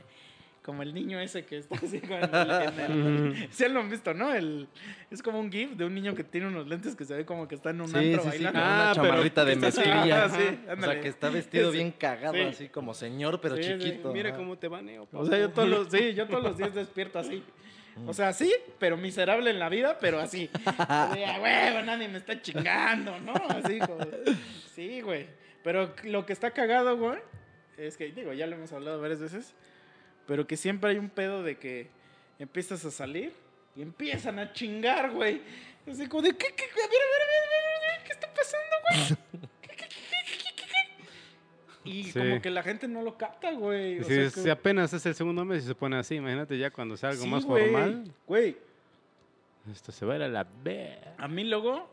como 0.66 0.82
el 0.82 0.92
niño 0.92 1.18
ese 1.20 1.46
que 1.46 1.56
está 1.58 1.76
así 1.76 2.00
con 2.00 2.12
el, 2.22 2.80
el- 2.80 3.48
¿Sí 3.50 3.66
lo 3.68 3.80
han 3.80 3.88
visto, 3.88 4.12
no? 4.12 4.34
El, 4.34 4.68
es 5.10 5.22
como 5.22 5.40
un 5.40 5.50
gif 5.50 5.70
de 5.70 5.84
un 5.86 5.94
niño 5.94 6.14
que 6.14 6.24
tiene 6.24 6.48
unos 6.48 6.66
lentes 6.66 6.94
que 6.96 7.04
se 7.06 7.14
ve 7.14 7.24
como 7.24 7.46
que 7.48 7.54
está 7.54 7.70
en 7.70 7.80
un 7.80 7.88
Sí, 7.88 7.96
antro 7.96 8.10
sí, 8.24 8.38
sí, 8.38 8.44
con 8.44 8.52
bailando. 8.52 8.60
Ah, 8.60 8.82
una 8.84 8.94
chamarrita 8.94 9.44
de 9.44 9.56
mezclilla. 9.56 10.24
Ah, 10.24 10.28
sí, 10.28 10.58
o 10.76 10.80
sea, 10.82 11.00
que 11.00 11.08
está 11.08 11.30
vestido 11.30 11.70
bien 11.70 11.92
cagado, 11.92 12.34
Sí. 12.34 12.40
así 12.42 12.68
como 12.68 12.92
señor, 12.92 13.40
pero 13.40 13.56
Sí, 13.56 13.62
sí, 13.62 13.78
chiquito. 13.78 14.12
Mira 14.12 14.30
ajá. 14.30 14.38
cómo 14.38 14.58
te 14.58 14.68
baneo. 14.68 15.08
O 15.12 15.24
sea, 15.24 15.38
yo 15.38 15.50
todos 15.50 15.68
los, 15.68 15.88
sí, 15.90 16.12
yo 16.14 16.26
todos 16.26 16.42
los 16.42 16.58
días 16.58 16.74
despierto 16.74 17.18
así. 17.20 17.42
O 18.06 18.12
sea, 18.12 18.34
sí, 18.34 18.52
pero 18.78 18.98
miserable 18.98 19.48
en 19.48 19.58
la 19.58 19.70
vida, 19.70 19.96
pero 19.98 20.18
así. 20.20 20.50
De, 21.14 21.24
"A 21.24 21.40
huevo, 21.40 21.82
nadie 21.86 22.08
me 22.08 22.18
está 22.18 22.42
chingando, 22.42 23.18
¿no? 23.20 23.32
Así 23.48 23.78
como. 23.78 23.98
Sí, 24.74 25.00
güey. 25.00 25.26
Pero 25.64 25.94
lo 26.04 26.26
que 26.26 26.34
está 26.34 26.50
cagado, 26.50 26.96
güey, 26.98 27.18
es 27.78 27.96
que, 27.96 28.12
digo, 28.12 28.32
ya 28.34 28.46
lo 28.46 28.56
hemos 28.56 28.72
hablado 28.72 29.00
varias 29.00 29.20
veces, 29.20 29.54
pero 30.26 30.46
que 30.46 30.56
siempre 30.56 30.90
hay 30.90 30.98
un 30.98 31.08
pedo 31.10 31.42
de 31.42 31.56
que 31.58 31.88
empiezas 32.38 32.84
a 32.84 32.90
salir 32.90 33.32
y 33.74 33.82
empiezan 33.82 34.38
a 34.38 34.52
chingar, 34.52 35.10
güey. 35.12 35.40
Así 35.90 36.06
como 36.08 36.22
de, 36.22 36.30
¿qué, 36.36 36.46
qué, 36.56 36.64
a 36.64 36.68
ver, 36.68 36.84
a 36.84 36.86
ver, 36.86 37.22
a 37.22 37.26
ver, 37.26 37.92
a 37.92 37.96
ver, 37.96 38.06
¿qué 38.06 38.12
está 38.12 38.28
pasando, 38.34 38.76
güey? 38.82 39.18
Y 41.84 42.04
Sí. 42.04 42.18
como 42.18 42.42
que 42.42 42.50
la 42.50 42.62
gente 42.64 42.88
no 42.88 43.00
lo 43.02 43.16
capta, 43.16 43.52
güey. 43.52 44.00
O 44.00 44.04
Si, 44.04 44.12
sea, 44.12 44.30
si 44.30 44.42
que- 44.42 44.50
apenas 44.50 44.92
es 44.92 45.06
el 45.06 45.14
segundo 45.14 45.44
mes 45.44 45.62
y 45.62 45.66
se 45.68 45.74
pone 45.76 45.96
así, 45.96 46.16
imagínate 46.16 46.58
ya 46.58 46.70
cuando 46.72 46.96
sea 46.96 47.10
algo 47.10 47.22
Sí, 47.22 47.28
más 47.28 47.44
güey. 47.44 47.62
formal, 47.64 48.12
Güey, 48.26 48.56
esto 49.70 49.92
se 49.92 50.04
va 50.04 50.14
a 50.14 50.16
ir 50.16 50.22
a 50.24 50.28
la 50.28 50.42
B. 50.44 50.98
a 51.16 51.28
mí 51.28 51.44
luego, 51.44 51.88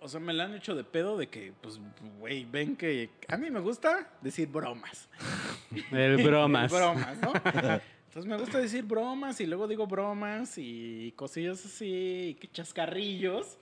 o 0.00 0.08
sea, 0.08 0.20
me 0.20 0.32
la 0.32 0.44
han 0.44 0.54
hecho 0.54 0.74
de 0.74 0.84
pedo 0.84 1.16
de 1.16 1.28
que, 1.28 1.52
pues, 1.60 1.80
güey, 2.18 2.44
ven 2.44 2.76
que 2.76 3.10
a 3.28 3.36
mí 3.36 3.50
me 3.50 3.60
gusta 3.60 4.10
decir 4.20 4.48
bromas. 4.48 5.08
El 5.92 6.22
bromas. 6.22 6.72
bromas, 6.72 7.18
¿no? 7.18 7.32
Entonces 7.34 8.26
me 8.26 8.38
gusta 8.38 8.58
decir 8.58 8.84
bromas 8.84 9.40
y 9.40 9.46
luego 9.46 9.68
digo 9.68 9.86
bromas 9.86 10.54
y 10.56 11.12
cosillas 11.16 11.64
así, 11.64 12.36
y 12.40 12.48
chascarrillos. 12.48 13.58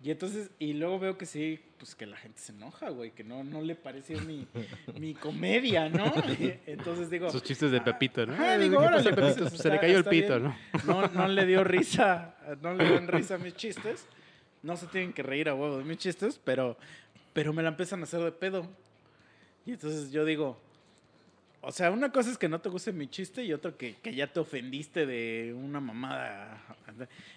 Y 0.00 0.12
entonces, 0.12 0.52
y 0.60 0.74
luego 0.74 1.00
veo 1.00 1.18
que 1.18 1.26
sí, 1.26 1.58
pues 1.76 1.96
que 1.96 2.06
la 2.06 2.16
gente 2.16 2.38
se 2.40 2.52
enoja, 2.52 2.90
güey, 2.90 3.10
que 3.10 3.24
no, 3.24 3.42
no 3.42 3.62
le 3.62 3.74
pareció 3.74 4.20
mi, 4.20 4.46
mi 4.96 5.14
comedia, 5.14 5.88
¿no? 5.88 6.12
Entonces 6.66 7.10
digo... 7.10 7.28
Sus 7.30 7.42
chistes 7.42 7.72
de 7.72 7.80
Pepito, 7.80 8.24
¿no? 8.24 8.34
Ajá, 8.34 8.58
digo, 8.58 8.78
¿Qué 8.78 8.86
órale, 8.86 9.12
pues, 9.12 9.34
Pepito? 9.34 9.50
se 9.50 9.68
le 9.68 9.80
cayó 9.80 9.98
el 9.98 10.04
pito, 10.04 10.38
bien. 10.38 10.54
¿no? 10.86 11.02
no, 11.02 11.08
no 11.08 11.26
le 11.26 11.46
dio 11.46 11.64
risa, 11.64 12.36
no 12.62 12.74
le 12.74 12.84
dieron 12.84 13.08
risa 13.08 13.34
a 13.34 13.38
mis 13.38 13.54
chistes. 13.54 14.06
No 14.62 14.76
se 14.76 14.86
tienen 14.86 15.12
que 15.12 15.22
reír 15.22 15.48
a 15.48 15.54
huevo 15.54 15.78
de 15.78 15.84
mis 15.84 15.98
chistes, 15.98 16.40
pero, 16.42 16.76
pero 17.32 17.52
me 17.52 17.62
la 17.62 17.68
empiezan 17.68 18.00
a 18.00 18.04
hacer 18.04 18.20
de 18.20 18.32
pedo. 18.32 18.66
Y 19.66 19.72
entonces 19.72 20.10
yo 20.10 20.24
digo, 20.24 20.58
o 21.60 21.72
sea, 21.72 21.90
una 21.90 22.12
cosa 22.12 22.30
es 22.30 22.38
que 22.38 22.48
no 22.48 22.60
te 22.60 22.68
guste 22.68 22.92
mi 22.92 23.08
chiste 23.08 23.42
y 23.42 23.52
otra 23.52 23.72
que, 23.72 23.96
que 23.96 24.14
ya 24.14 24.26
te 24.26 24.40
ofendiste 24.40 25.06
de 25.06 25.54
una 25.54 25.80
mamada. 25.80 26.62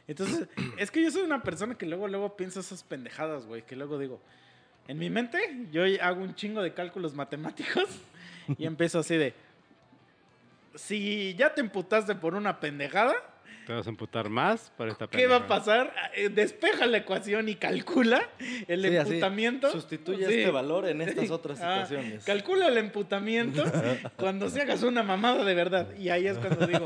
Entonces, 0.08 0.48
es 0.78 0.92
que 0.92 1.04
yo 1.04 1.12
soy 1.12 1.24
una 1.24 1.42
persona 1.42 1.76
que 1.76 1.86
luego, 1.86 2.08
luego 2.08 2.36
pienso 2.36 2.60
esas 2.60 2.84
pendejadas, 2.84 3.46
güey, 3.46 3.64
que 3.64 3.76
luego 3.76 3.98
digo, 3.98 4.22
en 4.88 4.98
mi 4.98 5.10
mente 5.10 5.40
yo 5.72 5.84
hago 6.02 6.22
un 6.22 6.36
chingo 6.36 6.62
de 6.62 6.74
cálculos 6.74 7.14
matemáticos 7.14 7.86
y 8.58 8.66
empiezo 8.68 9.00
así 9.00 9.18
de, 9.18 9.34
si 10.76 11.36
ya 11.36 11.54
te 11.54 11.62
emputaste 11.62 12.16
por 12.16 12.36
una 12.36 12.60
pendejada, 12.60 13.14
Te 13.72 13.76
vas 13.78 13.88
a 13.88 13.90
emputar 13.90 14.28
más 14.30 14.70
para 14.76 14.92
esta 14.92 15.08
¿Qué 15.08 15.28
va 15.28 15.38
a 15.38 15.48
pasar? 15.48 15.94
Eh, 16.14 16.28
Despeja 16.28 16.86
la 16.88 16.98
ecuación 16.98 17.48
y 17.48 17.56
calcula 17.56 18.22
el 18.68 18.82
Sí, 18.82 18.98
así, 18.98 19.10
emputamiento. 19.14 19.72
Sustituye 19.72 20.28
Sí. 20.28 20.34
este 20.40 20.52
valor 20.52 20.90
en 20.90 21.00
estas 21.00 21.28
Sí. 21.28 21.32
otras 21.32 21.62
Ah, 21.62 21.86
situaciones. 21.86 22.26
calcula 22.26 22.68
el 22.68 22.78
emputamiento 22.78 23.64
cuando 24.18 24.50
se 24.50 24.62
hagas 24.64 24.84
una 24.84 25.04
mamada 25.04 25.46
de 25.46 25.54
verdad. 25.56 25.88
Y 25.98 26.10
ahí 26.10 26.28
es 26.28 26.38
cuando 26.38 26.68
digo. 26.68 26.84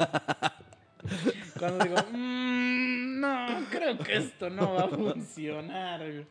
Cuando 1.58 1.84
digo, 1.86 1.96
"Mm, 2.12 3.20
no, 3.20 3.48
creo 3.72 3.98
que 3.98 4.18
esto 4.18 4.52
no 4.52 4.76
va 4.76 4.84
a 4.84 4.88
funcionar. 4.90 6.02
güey". 6.02 6.26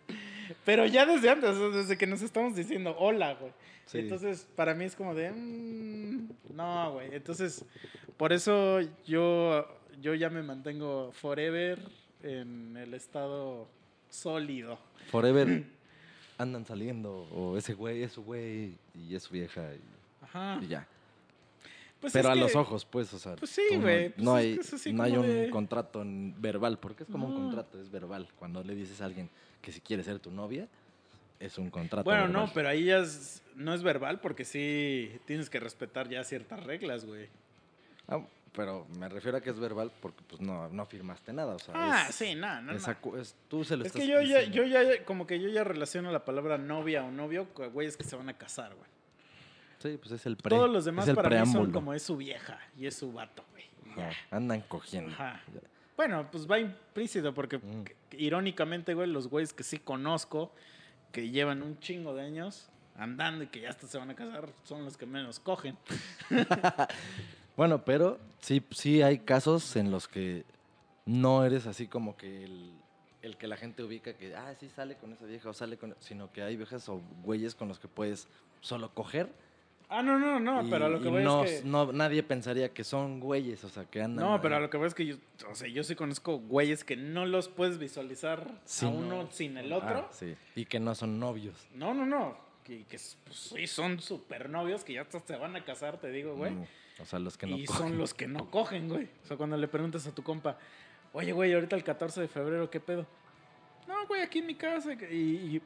Pero 0.65 0.87
ya 0.87 1.05
desde 1.05 1.31
antes, 1.31 1.57
desde 1.73 1.99
que 1.99 2.07
nos 2.07 2.23
estamos 2.23 2.55
diciendo 2.55 2.95
hola, 2.97 3.35
güey. 3.35 3.51
Sí. 3.87 3.99
Entonces, 3.99 4.47
para 4.55 4.73
mí 4.75 4.85
es 4.85 4.95
como 4.95 5.17
de, 5.17 5.33
"Mm, 5.33 6.29
no, 6.55 6.93
güey. 6.93 7.09
Entonces, 7.13 7.65
por 8.17 8.33
eso 8.33 8.79
yo, 9.05 9.67
yo 10.01 10.15
ya 10.15 10.31
me 10.31 10.43
mantengo 10.43 11.13
forever 11.13 11.79
en 12.23 12.77
el 12.77 12.95
estado 12.95 13.69
sólido. 14.11 14.79
Forever 15.11 15.65
andan 16.39 16.65
saliendo, 16.67 17.29
o 17.33 17.57
ese 17.57 17.75
güey 17.75 18.03
es 18.03 18.13
su 18.13 18.23
güey 18.23 18.77
y 18.95 19.15
es 19.15 19.23
su 19.25 19.35
vieja 19.35 19.63
y, 19.75 19.81
Ajá. 20.25 20.59
y 20.63 20.69
ya. 20.69 20.87
Pues 22.01 22.13
Pero 22.13 22.31
a 22.31 22.35
que- 22.35 22.41
los 22.41 22.55
ojos, 22.55 22.85
pues, 22.85 23.13
o 23.15 23.19
sea. 23.19 23.35
Pues 23.37 23.51
sí, 23.51 23.63
güey, 23.77 24.11
pues 24.11 24.23
No, 24.23 24.35
hay, 24.35 24.61
no 24.93 25.03
hay 25.03 25.17
un 25.17 25.27
de- 25.27 25.49
contrato 25.51 26.03
en- 26.03 26.35
verbal, 26.41 26.79
porque 26.79 27.05
es 27.05 27.09
como 27.09 27.27
un 27.29 27.35
contrato, 27.35 27.81
es 27.81 27.91
verbal. 27.91 28.29
Cuando 28.39 28.63
le 28.63 28.75
dices 28.75 29.01
a 29.01 29.07
alguien 29.07 29.31
que 29.63 29.73
si 29.73 29.81
quiere 29.81 30.03
ser 30.03 30.19
tu 30.19 30.31
novia, 30.31 30.69
es 31.41 31.57
un 31.57 31.71
contrato. 31.71 32.05
Bueno, 32.05 32.25
verbal. 32.25 32.47
no, 32.47 32.53
pero 32.53 32.69
ahí 32.69 32.85
ya 32.85 32.99
es- 32.99 33.43
no 33.57 33.73
es 33.73 33.83
verbal 33.83 34.21
porque 34.21 34.45
sí 34.45 35.13
tienes 35.25 35.49
que 35.49 35.61
respetar 35.61 36.09
ya 36.11 36.23
ciertas 36.25 36.63
reglas, 36.65 37.07
güey. 37.07 37.29
Ah, 38.07 38.21
pero 38.55 38.87
me 38.99 39.09
refiero 39.09 39.37
a 39.39 39.41
que 39.41 39.51
es 39.51 39.59
verbal 39.59 39.91
porque 40.01 40.23
pues 40.29 40.41
no, 40.41 40.69
no 40.69 40.87
firmaste 40.87 41.33
nada. 41.33 41.55
O 41.55 41.59
sea, 41.59 41.75
Ah, 41.77 42.07
es- 42.09 42.15
sí, 42.15 42.35
no, 42.35 42.63
no, 42.63 42.73
es 42.73 42.87
no. 42.87 43.17
es- 43.19 43.35
tú 43.49 43.65
se 43.65 43.77
lo 43.77 43.83
Es 43.83 43.89
estás 43.89 44.01
que 44.03 44.09
yo 44.09 44.21
ya, 44.23 44.39
diciendo. 44.41 44.57
yo 44.57 44.65
ya, 44.67 45.05
como 45.05 45.27
que 45.27 45.41
yo 45.41 45.49
ya 45.49 45.65
relaciono 45.65 46.11
la 46.13 46.25
palabra 46.25 46.57
novia 46.59 47.05
o 47.05 47.11
novio 47.11 47.53
con 47.53 47.71
güeyes 47.73 47.97
que 47.97 48.05
se 48.05 48.17
van 48.17 48.29
a 48.29 48.39
casar, 48.39 48.75
güey. 48.75 48.89
Sí, 49.79 49.99
pues 49.99 50.13
es 50.13 50.25
el 50.27 50.37
pre. 50.37 50.51
Todos 50.57 50.71
los 50.71 50.85
demás 50.85 51.11
para 51.11 51.45
mí 51.45 51.51
son 51.53 51.71
como 51.73 51.93
es 51.93 52.03
su 52.03 52.17
vieja 52.17 52.59
y 52.79 52.87
es 52.87 52.95
su 52.97 53.13
vato, 53.13 53.45
güey. 53.51 53.65
ya. 53.97 54.09
Ajá, 54.09 54.17
Andan 54.37 54.61
cogiendo. 54.63 55.13
Ajá. 55.13 55.41
Bueno, 55.97 56.29
pues 56.33 56.51
va 56.51 56.59
implícito 56.59 57.33
porque 57.35 57.59
Mm. 57.59 57.85
irónicamente, 58.19 58.95
güey, 58.95 59.09
los 59.11 59.29
güeyes 59.29 59.53
que 59.53 59.63
sí 59.63 59.79
conozco, 59.79 60.53
que 61.13 61.31
llevan 61.31 61.63
un 61.63 61.79
chingo 61.81 62.15
de 62.15 62.23
años 62.23 62.69
andando 62.97 63.45
y 63.45 63.47
que 63.49 63.61
ya 63.61 63.71
hasta 63.71 63.87
se 63.87 63.99
van 63.99 64.11
a 64.11 64.15
casar, 64.17 64.49
son 64.65 64.85
los 64.85 64.97
que 64.97 65.07
menos 65.07 65.39
cogen. 65.39 65.77
Bueno, 67.57 67.85
pero 67.85 68.19
sí, 68.41 68.63
sí 68.71 69.03
hay 69.03 69.19
casos 69.21 69.77
en 69.77 69.91
los 69.91 70.09
que 70.09 70.45
no 71.07 71.45
eres 71.45 71.67
así 71.67 71.87
como 71.87 72.17
que 72.17 72.45
el, 72.45 72.73
el 73.23 73.37
que 73.37 73.47
la 73.47 73.57
gente 73.57 73.83
ubica 73.83 74.15
que, 74.15 74.35
ah, 74.35 74.55
sí 74.59 74.69
sale 74.69 74.97
con 74.97 75.13
esa 75.13 75.25
vieja 75.27 75.49
o 75.51 75.55
sale 75.55 75.77
con... 75.77 75.95
Sino 76.01 76.33
que 76.33 76.43
hay 76.43 76.57
viejas 76.57 76.89
o 76.89 77.01
güeyes 77.23 77.55
con 77.55 77.69
los 77.69 77.79
que 77.79 77.89
puedes 77.89 78.27
solo 78.61 78.93
coger. 78.93 79.29
Ah, 79.91 80.03
no, 80.03 80.19
no, 80.19 80.41
no, 80.41 80.67
y- 80.67 80.71
pero 80.71 80.87
a 80.87 80.89
lo 80.89 81.01
que 81.01 81.09
voy 81.11 81.23
no, 81.23 81.45
es 81.45 81.61
que... 81.61 81.69
no- 81.69 81.93
nadie 81.93 82.23
pensaría 82.23 82.71
que 82.73 82.83
son 82.83 83.21
güeyes, 83.21 83.63
o 83.65 83.69
sea, 83.69 83.85
que 83.85 84.03
andan... 84.03 84.25
No, 84.27 84.41
pero 84.41 84.57
a 84.57 84.61
lo 84.61 84.71
que 84.71 84.79
voy 84.79 84.89
es 84.89 84.95
que 84.95 85.05
yo, 85.07 85.17
o 85.49 85.55
sea, 85.55 85.69
yo 85.69 85.85
sí 85.85 85.95
conozco 85.95 86.39
güeyes 86.39 86.83
que 86.85 86.97
no 86.97 87.27
los 87.27 87.49
puedes 87.49 87.79
visualizar 87.79 88.51
Sí. 88.65 88.87
a 88.87 88.89
uno 88.89 89.29
sin 89.31 89.59
el 89.59 89.73
otro. 89.73 90.07
Ah, 90.09 90.09
sí, 90.11 90.35
y 90.57 90.65
que 90.65 90.81
no 90.81 90.95
son 90.95 91.21
novios. 91.21 91.69
No, 91.75 91.93
no, 91.95 92.07
no. 92.07 92.37
Que, 92.65 92.79
que 92.85 92.99
pues, 93.25 93.37
sí 93.55 93.67
son 93.67 94.01
super 94.01 94.49
novios 94.49 94.83
que 94.85 94.95
ya 94.95 95.03
hasta 95.03 95.21
se 95.21 95.37
van 95.37 95.55
a 95.55 95.63
casar, 95.65 95.99
te 96.01 96.11
digo, 96.11 96.35
güey. 96.35 96.55
O 97.01 97.05
sea, 97.07 97.19
los 97.19 97.37
que 97.37 97.47
no 97.47 97.57
y 97.59 97.65
cogen. 97.65 97.83
son 97.89 97.99
los 97.99 98.15
que 98.15 98.29
no 98.29 98.51
cogen, 98.51 98.89
güey. 98.89 99.09
O 99.25 99.27
sea, 99.27 99.37
cuando 99.37 99.57
le 99.57 99.67
preguntas 99.69 100.07
a 100.07 100.15
tu 100.15 100.23
compa, 100.23 100.57
oye, 101.13 101.33
güey, 101.33 101.53
ahorita 101.53 101.75
el 101.77 101.83
14 101.85 102.21
de 102.21 102.29
febrero, 102.29 102.71
¿qué 102.71 102.81
pedo? 102.81 103.07
No, 103.89 104.07
güey, 104.07 104.23
aquí 104.23 104.39
en 104.39 104.47
mi 104.47 104.55
casa. 104.55 104.93
Y, 104.93 105.15
y, 105.15 105.63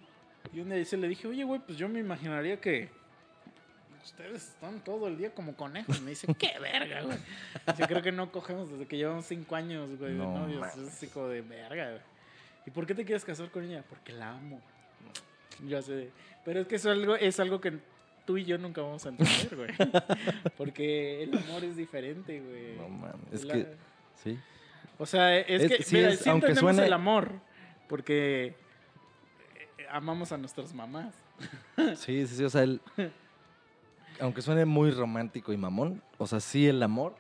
y 0.55 0.60
un 0.60 0.70
día 0.70 0.84
se 0.84 0.96
le 0.96 1.06
dije, 1.09 1.28
oye, 1.28 1.44
güey, 1.44 1.60
pues 1.60 1.76
yo 1.78 1.88
me 1.88 2.00
imaginaría 2.00 2.59
que 2.60 2.88
ustedes 4.05 4.48
están 4.48 4.80
todo 4.82 5.06
el 5.09 5.18
día 5.18 5.34
como 5.34 5.55
conejos. 5.55 6.00
Me 6.00 6.10
dice, 6.10 6.26
qué 6.38 6.59
verga, 6.59 7.02
güey. 7.02 7.18
Yo 7.78 7.86
creo 7.86 8.02
que 8.02 8.12
no 8.12 8.32
cogemos 8.32 8.70
desde 8.70 8.86
que 8.86 8.96
llevamos 8.96 9.26
cinco 9.26 9.55
años, 9.55 9.98
güey, 9.98 10.12
de 10.12 10.18
No 10.18 10.38
novios. 10.38 10.60
mames. 10.60 11.02
Es 11.02 11.10
como 11.12 11.28
de 11.28 11.42
verga, 11.42 11.90
güey. 11.90 12.02
¿Y 12.66 12.70
por 12.70 12.86
qué 12.86 12.94
te 12.94 13.05
quieres 13.05 13.24
casar 13.24 13.50
con 13.50 13.64
ella? 13.64 13.84
Porque 13.88 14.12
la 14.12 14.30
amo. 14.30 14.60
Yo 15.66 15.80
sé. 15.82 15.92
de- 15.92 16.10
Pero 16.44 16.60
es 16.60 16.66
que 16.66 16.76
eso 16.76 16.90
algo, 16.90 17.16
es 17.16 17.38
algo 17.40 17.60
que 17.60 17.78
tú 18.28 18.36
y 18.36 18.44
yo 18.44 18.59
nunca 18.59 18.82
vamos 18.82 19.06
a 19.06 19.09
entender, 19.09 19.56
güey. 19.56 19.70
Porque 20.59 21.22
el 21.22 21.34
amor 21.38 21.64
es 21.64 21.76
diferente, 21.78 22.40
güey. 22.42 22.76
No 22.76 22.88
mames, 22.90 23.32
es 23.32 23.44
La- 23.44 23.55
que... 23.55 23.66
Sí. 24.22 24.38
O 24.98 25.06
sea, 25.06 25.34
es, 25.38 25.62
Es- 25.62 25.78
que, 25.78 25.82
sí 25.82 25.96
mira, 25.96 26.10
es- 26.10 26.20
sí 26.20 26.28
entendemos 26.28 26.74
suene- 26.74 26.86
el 26.86 26.92
amor. 26.92 27.40
Porque 27.88 28.48
eh, 28.48 28.55
amamos 29.90 30.30
a 30.32 30.36
nuestras 30.36 30.74
mamás. 30.74 31.14
Sí, 31.96 32.26
sí, 32.26 32.36
sí, 32.36 32.44
o 32.44 32.50
sea, 32.50 32.64
el... 32.64 32.82
Aunque 34.20 34.42
suene 34.42 34.66
muy 34.66 34.90
romántico 34.90 35.52
y 35.55 35.56
mamón, 35.56 36.02
o 36.18 36.26
sea, 36.26 36.40
sí 36.40 36.68
el 36.68 36.82
amor, 36.82 37.14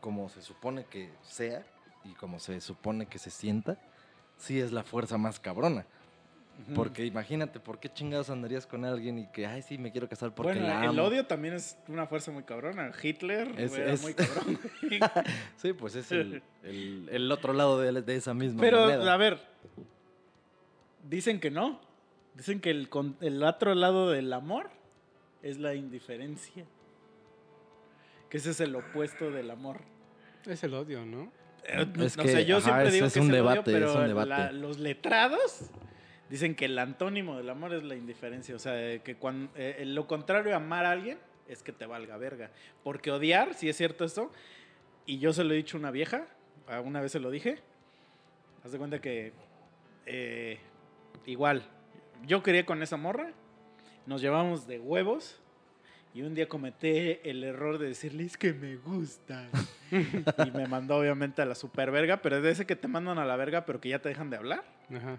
como 0.00 0.30
se 0.30 0.40
supone 0.40 0.84
que 0.86 1.10
sea 1.24 1.62
y 2.04 2.14
como 2.14 2.38
se 2.38 2.60
supone 2.62 3.04
que 3.06 3.18
se 3.18 3.30
sienta, 3.30 3.76
sí 4.38 4.60
es 4.60 4.72
la 4.72 4.82
fuerza 4.82 5.18
más 5.18 5.40
cabrona. 5.40 5.84
Porque 6.74 7.06
imagínate, 7.06 7.60
¿por 7.60 7.78
qué 7.78 7.88
chingados 7.88 8.30
andarías 8.30 8.66
con 8.66 8.84
alguien 8.84 9.18
y 9.20 9.26
que, 9.28 9.46
ay, 9.46 9.62
sí, 9.62 9.78
me 9.78 9.92
quiero 9.92 10.08
casar 10.08 10.34
porque 10.34 10.54
bueno, 10.54 10.66
la 10.66 10.82
el 10.84 10.88
amo"? 10.90 11.02
odio 11.04 11.24
también 11.24 11.54
es 11.54 11.78
una 11.86 12.06
fuerza 12.06 12.32
muy 12.32 12.42
cabrona. 12.42 12.90
Hitler 13.00 13.54
Es- 13.56 13.72
era 13.78 13.92
es- 13.92 14.02
muy 14.02 14.12
cabrón. 14.14 14.58
Sí, 15.56 15.72
pues 15.72 15.94
es 15.94 16.10
el, 16.10 16.42
el- 16.64 17.08
el 17.12 17.30
otro 17.32 17.52
lado 17.52 17.78
de, 17.80 18.02
de 18.02 18.16
esa 18.16 18.34
misma 18.34 18.60
Pero, 18.60 18.80
moneda. 18.80 19.14
a 19.14 19.16
ver, 19.16 19.38
dicen 21.08 21.40
que 21.40 21.50
no. 21.50 21.80
Dicen 22.34 22.60
que 22.60 22.70
el, 22.70 22.88
con- 22.88 23.16
el 23.20 23.42
otro 23.42 23.74
lado 23.74 24.10
del 24.10 24.32
amor 24.32 24.70
es 25.42 25.58
la 25.58 25.74
indiferencia. 25.74 26.64
Que 28.30 28.36
ese 28.36 28.50
es 28.50 28.60
el 28.60 28.74
opuesto 28.76 29.30
del 29.30 29.50
amor. 29.50 29.80
Es 30.46 30.62
el 30.64 30.74
odio, 30.74 31.04
¿no? 31.04 31.32
Eh, 31.64 31.86
Es 32.00 32.16
o 32.18 32.22
que, 32.22 32.28
sea, 32.28 32.40
yo 32.42 32.56
ajá, 32.58 32.64
siempre 32.64 32.86
es- 32.88 32.92
digo 32.94 33.06
es 33.06 33.12
que 33.14 33.20
un 33.20 33.26
es 33.30 33.34
el 33.34 33.40
odio, 33.46 33.60
un 34.00 34.08
debate. 34.08 34.28
la- 34.28 34.52
los 34.52 34.78
letrados 34.78 35.70
dicen 36.28 36.54
que 36.54 36.66
el 36.66 36.78
antónimo 36.78 37.36
del 37.36 37.50
amor 37.50 37.74
es 37.74 37.82
la 37.84 37.94
indiferencia. 37.94 38.54
O 38.54 38.58
sea, 38.58 38.98
que 39.00 39.16
cuando, 39.16 39.50
eh, 39.56 39.82
lo 39.86 40.06
contrario 40.06 40.52
a 40.52 40.56
amar 40.56 40.84
a 40.84 40.92
alguien 40.92 41.18
es 41.48 41.62
que 41.62 41.72
te 41.72 41.86
valga 41.86 42.16
verga. 42.16 42.50
Porque 42.82 43.10
odiar, 43.10 43.54
si 43.54 43.68
es 43.68 43.76
cierto 43.76 44.04
esto, 44.04 44.30
y 45.06 45.18
yo 45.18 45.32
se 45.32 45.44
lo 45.44 45.54
he 45.54 45.56
dicho 45.56 45.76
a 45.76 45.80
una 45.80 45.90
vieja, 45.90 46.26
a 46.66 46.80
una 46.80 47.00
vez 47.00 47.12
se 47.12 47.20
lo 47.20 47.30
dije, 47.30 47.58
haz 48.62 48.72
de 48.72 48.78
cuenta 48.78 49.00
que 49.00 49.32
eh, 50.06 50.58
igual, 51.26 51.62
yo 52.26 52.42
quería 52.42 52.66
con 52.66 52.82
esa 52.82 52.96
morra, 52.96 53.32
nos 54.06 54.20
llevamos 54.20 54.66
de 54.66 54.78
huevos. 54.78 55.40
Y 56.14 56.22
un 56.22 56.34
día 56.34 56.48
cometí 56.48 57.18
el 57.22 57.44
error 57.44 57.78
de 57.78 57.88
decirle, 57.88 58.24
es 58.24 58.36
que 58.36 58.52
me 58.52 58.76
gusta. 58.76 59.48
y 59.90 60.50
me 60.50 60.66
mandó 60.66 60.96
obviamente 60.96 61.42
a 61.42 61.44
la 61.44 61.54
super 61.54 61.90
verga, 61.90 62.22
pero 62.22 62.38
es 62.38 62.42
de 62.42 62.50
ese 62.50 62.66
que 62.66 62.76
te 62.76 62.88
mandan 62.88 63.18
a 63.18 63.26
la 63.26 63.36
verga, 63.36 63.66
pero 63.66 63.80
que 63.80 63.90
ya 63.90 64.00
te 64.00 64.08
dejan 64.08 64.30
de 64.30 64.38
hablar. 64.38 64.64
Ajá. 64.90 65.18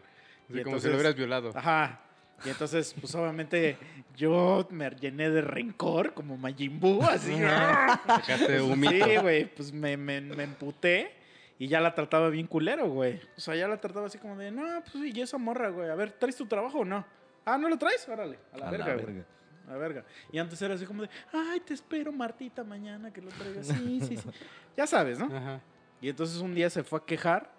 Y 0.49 0.63
como 0.63 0.79
si 0.79 0.87
entonces- 0.87 0.91
lo 0.91 0.95
hubieras 0.97 1.15
violado. 1.15 1.51
Ajá. 1.55 2.01
Y 2.45 2.49
entonces, 2.49 2.95
pues 2.99 3.13
obviamente 3.15 3.77
yo 4.15 4.65
me 4.71 4.89
llené 4.91 5.29
de 5.29 5.41
rencor, 5.41 6.13
como 6.13 6.37
Majin 6.37 6.79
Buu, 6.79 7.03
así. 7.03 7.35
Sacaste 7.37 8.61
un 8.61 8.79
mito. 8.79 9.05
Sí, 9.05 9.17
güey, 9.17 9.45
pues 9.53 9.73
me, 9.73 9.97
me, 9.97 10.21
me 10.21 10.43
emputé 10.43 11.11
y 11.57 11.67
ya 11.67 11.81
la 11.81 11.93
trataba 11.93 12.29
bien 12.29 12.47
culero, 12.47 12.87
güey. 12.89 13.19
O 13.37 13.41
sea, 13.41 13.55
ya 13.55 13.67
la 13.67 13.81
trataba 13.81 14.07
así 14.07 14.17
como 14.17 14.37
de, 14.37 14.51
no, 14.51 14.63
pues 14.89 15.13
y 15.13 15.19
esa 15.21 15.37
morra, 15.37 15.69
güey. 15.69 15.89
A 15.89 15.95
ver, 15.95 16.13
¿traes 16.13 16.37
tu 16.37 16.45
trabajo 16.45 16.79
o 16.79 16.85
no? 16.85 17.05
Ah, 17.45 17.57
¿no 17.57 17.67
lo 17.67 17.77
traes? 17.77 18.07
Órale, 18.07 18.39
a 18.53 18.57
la 18.57 18.67
A 18.67 18.71
la 18.71 18.77
verga, 18.85 19.03
güey. 19.03 19.23
A 19.67 19.71
la 19.71 19.77
verga. 19.77 20.05
Y 20.31 20.39
antes 20.39 20.61
era 20.61 20.75
así 20.75 20.85
como 20.85 21.01
de, 21.03 21.09
ay, 21.33 21.59
te 21.59 21.73
espero, 21.73 22.11
Martita, 22.13 22.63
mañana 22.63 23.11
que 23.11 23.21
lo 23.21 23.29
traigas. 23.31 23.67
Sí, 23.67 23.99
sí, 24.01 24.15
sí. 24.15 24.29
Ya 24.77 24.87
sabes, 24.87 25.19
¿no? 25.19 25.25
Ajá. 25.25 25.59
Y 25.99 26.07
entonces 26.07 26.37
un 26.39 26.55
día 26.55 26.69
se 26.69 26.83
fue 26.85 26.99
a 26.99 27.03
quejar 27.05 27.51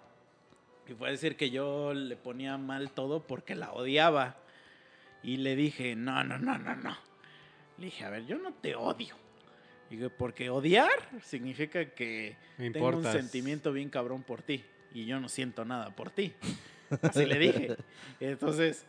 y 0.87 0.93
fue 0.93 1.09
a 1.09 1.11
decir 1.11 1.37
que 1.37 1.49
yo 1.49 1.93
le 1.93 2.15
ponía 2.15 2.57
mal 2.57 2.91
todo 2.91 3.25
porque 3.25 3.55
la 3.55 3.71
odiaba. 3.71 4.37
Y 5.23 5.37
le 5.37 5.55
dije, 5.55 5.95
no, 5.95 6.23
no, 6.23 6.37
no, 6.37 6.57
no, 6.57 6.75
no. 6.75 6.97
Le 7.77 7.85
dije, 7.85 8.05
a 8.05 8.09
ver, 8.09 8.25
yo 8.25 8.37
no 8.37 8.53
te 8.53 8.75
odio. 8.75 9.15
Dije, 9.89 10.09
porque 10.09 10.49
odiar 10.49 10.89
significa 11.23 11.85
que 11.91 12.35
Me 12.57 12.71
tengo 12.71 12.87
un 12.89 13.03
sentimiento 13.03 13.71
bien 13.71 13.89
cabrón 13.89 14.23
por 14.23 14.41
ti. 14.41 14.63
Y 14.93 15.05
yo 15.05 15.19
no 15.19 15.29
siento 15.29 15.63
nada 15.63 15.95
por 15.95 16.09
ti. 16.09 16.33
Así 17.01 17.25
le 17.25 17.39
dije. 17.39 17.77
Entonces, 18.19 18.85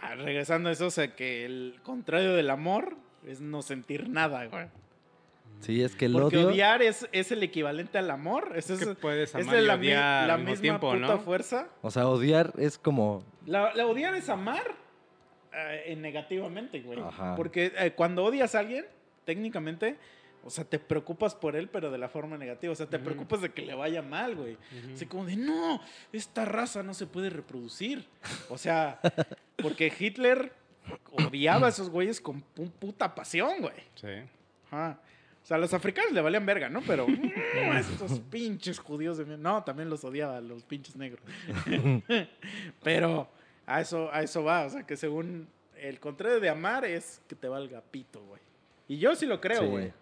ah, 0.00 0.14
regresando 0.14 0.68
a 0.68 0.72
eso, 0.72 0.86
o 0.86 0.90
sea, 0.90 1.14
que 1.14 1.44
el 1.44 1.80
contrario 1.82 2.34
del 2.34 2.50
amor 2.50 2.96
es 3.26 3.40
no 3.40 3.62
sentir 3.62 4.08
nada, 4.08 4.46
güey. 4.46 4.66
Sí, 5.60 5.82
es 5.82 5.94
que 5.94 6.06
el 6.06 6.12
Porque 6.12 6.38
odio... 6.38 6.48
oniar 6.48 6.82
es, 6.82 7.06
es 7.12 7.30
el 7.32 7.42
equivalente 7.42 7.98
al 7.98 8.10
amor. 8.10 8.52
Es, 8.56 8.70
Es 8.70 8.82
que 8.82 8.90
es, 8.92 8.96
puedes 8.96 9.28
es 9.30 9.34
amar 9.34 9.54
de 9.56 9.62
y 9.62 9.66
la, 9.66 9.74
odiar 9.74 10.26
la 10.26 10.36
misma 10.38 10.62
tiempo, 10.62 10.92
puta 10.92 11.06
¿no? 11.06 11.18
fuerza. 11.20 11.68
O 11.82 11.90
sea, 11.90 12.08
odiar 12.08 12.52
es 12.58 12.78
como... 12.78 13.22
La, 13.46 13.74
la 13.74 13.86
odiar 13.86 14.14
es 14.14 14.28
amar 14.28 14.74
eh, 15.52 15.82
en 15.86 16.00
negativamente, 16.02 16.80
güey. 16.80 17.00
Ajá. 17.00 17.34
Porque 17.36 17.72
eh, 17.76 17.92
cuando 17.92 18.24
odias 18.24 18.54
a 18.54 18.60
alguien, 18.60 18.86
técnicamente, 19.24 19.96
o 20.44 20.48
sea, 20.50 20.64
te 20.64 20.78
preocupas 20.78 21.34
por 21.34 21.54
él, 21.56 21.68
pero 21.68 21.90
de 21.90 21.98
la 21.98 22.08
forma 22.08 22.38
negativa. 22.38 22.72
O 22.72 22.76
sea, 22.76 22.86
te 22.86 22.98
preocupas 22.98 23.42
de 23.42 23.50
que 23.50 23.60
le 23.62 23.74
vaya 23.74 24.00
mal, 24.00 24.36
güey. 24.36 24.54
Ujú. 24.54 24.94
Así 24.94 25.04
como 25.06 25.26
de, 25.26 25.36
no, 25.36 25.80
esta 26.12 26.46
raza 26.46 26.82
no 26.82 26.94
se 26.94 27.06
puede 27.06 27.28
reproducir. 27.28 28.06
O 28.48 28.56
sea, 28.56 28.98
porque 29.62 29.92
Hitler 29.98 30.54
odiaba 31.12 31.66
a 31.66 31.70
esos 31.70 31.90
güeyes 31.90 32.20
con 32.22 32.42
pu- 32.56 32.70
puta 32.70 33.14
pasión, 33.14 33.60
güey. 33.60 33.74
Sí. 33.96 34.08
Ajá. 34.70 34.98
O 35.42 35.46
sea, 35.50 35.56
a 35.56 35.60
los 35.60 35.72
africanos 35.74 36.12
le 36.12 36.20
valían 36.20 36.44
verga, 36.46 36.68
¿no? 36.68 36.80
Pero 36.86 37.08
mm, 37.08 37.32
estos 37.78 38.20
pinches 38.20 38.78
judíos 38.78 39.18
de. 39.18 39.24
No, 39.38 39.64
también 39.64 39.88
los 39.90 40.04
odiaba, 40.04 40.40
los 40.40 40.62
pinches 40.64 40.96
negros. 40.96 41.22
Pero 42.82 43.28
a 43.66 43.80
eso, 43.80 44.10
a 44.12 44.22
eso 44.22 44.44
va. 44.44 44.66
O 44.66 44.70
sea, 44.70 44.86
que 44.86 44.96
según 44.96 45.48
el 45.76 45.98
contrario 46.00 46.40
de 46.40 46.48
amar 46.48 46.84
es 46.84 47.20
que 47.28 47.34
te 47.34 47.48
valga 47.48 47.80
pito, 47.80 48.22
güey. 48.24 48.40
Y 48.88 48.98
yo 48.98 49.14
sí 49.14 49.26
lo 49.26 49.40
creo, 49.40 49.60
Sí. 49.62 49.66
güey. 49.66 49.92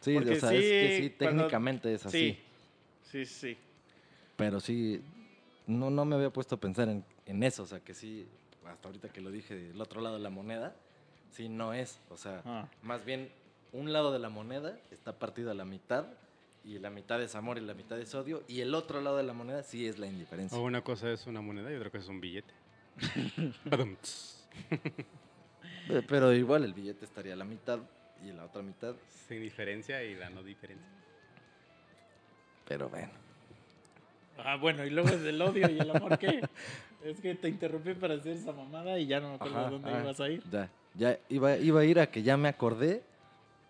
Sí, 0.00 0.14
Porque 0.14 0.32
o 0.32 0.40
sea, 0.40 0.52
es 0.52 0.60
que 0.60 0.96
sí, 0.96 1.02
sí, 1.04 1.10
cuando- 1.18 1.42
técnicamente 1.42 1.94
es 1.94 2.06
así. 2.06 2.38
Sí. 3.02 3.24
Sí, 3.24 3.26
sí. 3.26 3.56
Pero 4.36 4.58
sí, 4.58 5.00
no, 5.66 5.90
no 5.90 6.04
me 6.04 6.16
había 6.16 6.30
puesto 6.30 6.56
a 6.56 6.60
pensar 6.60 6.88
en, 6.88 7.04
en 7.26 7.42
eso. 7.42 7.62
O 7.62 7.66
sea, 7.66 7.78
que 7.80 7.94
sí, 7.94 8.26
hasta 8.66 8.88
ahorita 8.88 9.08
que 9.10 9.20
lo 9.20 9.30
dije 9.30 9.54
del 9.54 9.80
otro 9.80 10.00
lado 10.00 10.16
de 10.16 10.22
la 10.22 10.30
moneda, 10.30 10.74
sí 11.30 11.48
no 11.48 11.72
es. 11.72 12.00
O 12.10 12.16
sea, 12.16 12.42
Ah. 12.44 12.68
más 12.82 13.04
bien 13.04 13.30
un 13.72 13.92
lado 13.92 14.12
de 14.12 14.18
la 14.18 14.28
moneda 14.28 14.78
está 14.90 15.18
partido 15.18 15.50
a 15.50 15.54
la 15.54 15.64
mitad 15.64 16.06
y 16.64 16.78
la 16.78 16.90
mitad 16.90 17.20
es 17.20 17.34
amor 17.34 17.58
y 17.58 17.62
la 17.62 17.74
mitad 17.74 17.98
es 17.98 18.14
odio. 18.14 18.42
Y 18.46 18.60
el 18.60 18.74
otro 18.74 19.00
lado 19.00 19.16
de 19.16 19.24
la 19.24 19.32
moneda 19.32 19.62
sí 19.62 19.86
es 19.86 19.98
la 19.98 20.06
indiferencia. 20.06 20.56
O 20.56 20.62
una 20.62 20.82
cosa 20.82 21.10
es 21.10 21.26
una 21.26 21.40
moneda 21.40 21.72
y 21.72 21.76
otra 21.76 21.90
cosa 21.90 22.04
es 22.04 22.08
un 22.08 22.20
billete. 22.20 22.52
Pero 26.08 26.32
igual 26.32 26.64
el 26.64 26.74
billete 26.74 27.04
estaría 27.04 27.32
a 27.32 27.36
la 27.36 27.44
mitad 27.44 27.80
y 28.24 28.32
la 28.32 28.44
otra 28.44 28.62
mitad. 28.62 28.94
Sin 29.26 29.40
diferencia 29.40 30.02
y 30.04 30.14
la 30.14 30.30
no 30.30 30.42
diferencia. 30.42 30.86
Pero 32.68 32.88
bueno. 32.88 33.10
Ah, 34.38 34.56
bueno, 34.56 34.84
y 34.84 34.90
luego 34.90 35.10
del 35.10 35.40
odio 35.42 35.68
y 35.70 35.78
el 35.78 35.90
amor, 35.90 36.18
¿qué? 36.18 36.46
Es 37.04 37.18
que 37.18 37.34
te 37.34 37.48
interrumpí 37.48 37.94
para 37.94 38.14
hacer 38.14 38.36
esa 38.36 38.52
mamada 38.52 38.96
y 38.96 39.08
ya 39.08 39.18
no 39.18 39.30
me 39.30 39.34
acuerdo 39.34 39.58
Ajá, 39.58 39.70
dónde 39.70 39.90
ah, 39.90 40.00
ibas 40.02 40.20
a 40.20 40.28
ir. 40.28 40.40
Ya, 40.52 40.70
ya 40.94 41.18
iba, 41.28 41.56
iba 41.56 41.80
a 41.80 41.84
ir 41.84 41.98
a 41.98 42.06
que 42.06 42.22
ya 42.22 42.36
me 42.36 42.48
acordé 42.48 43.02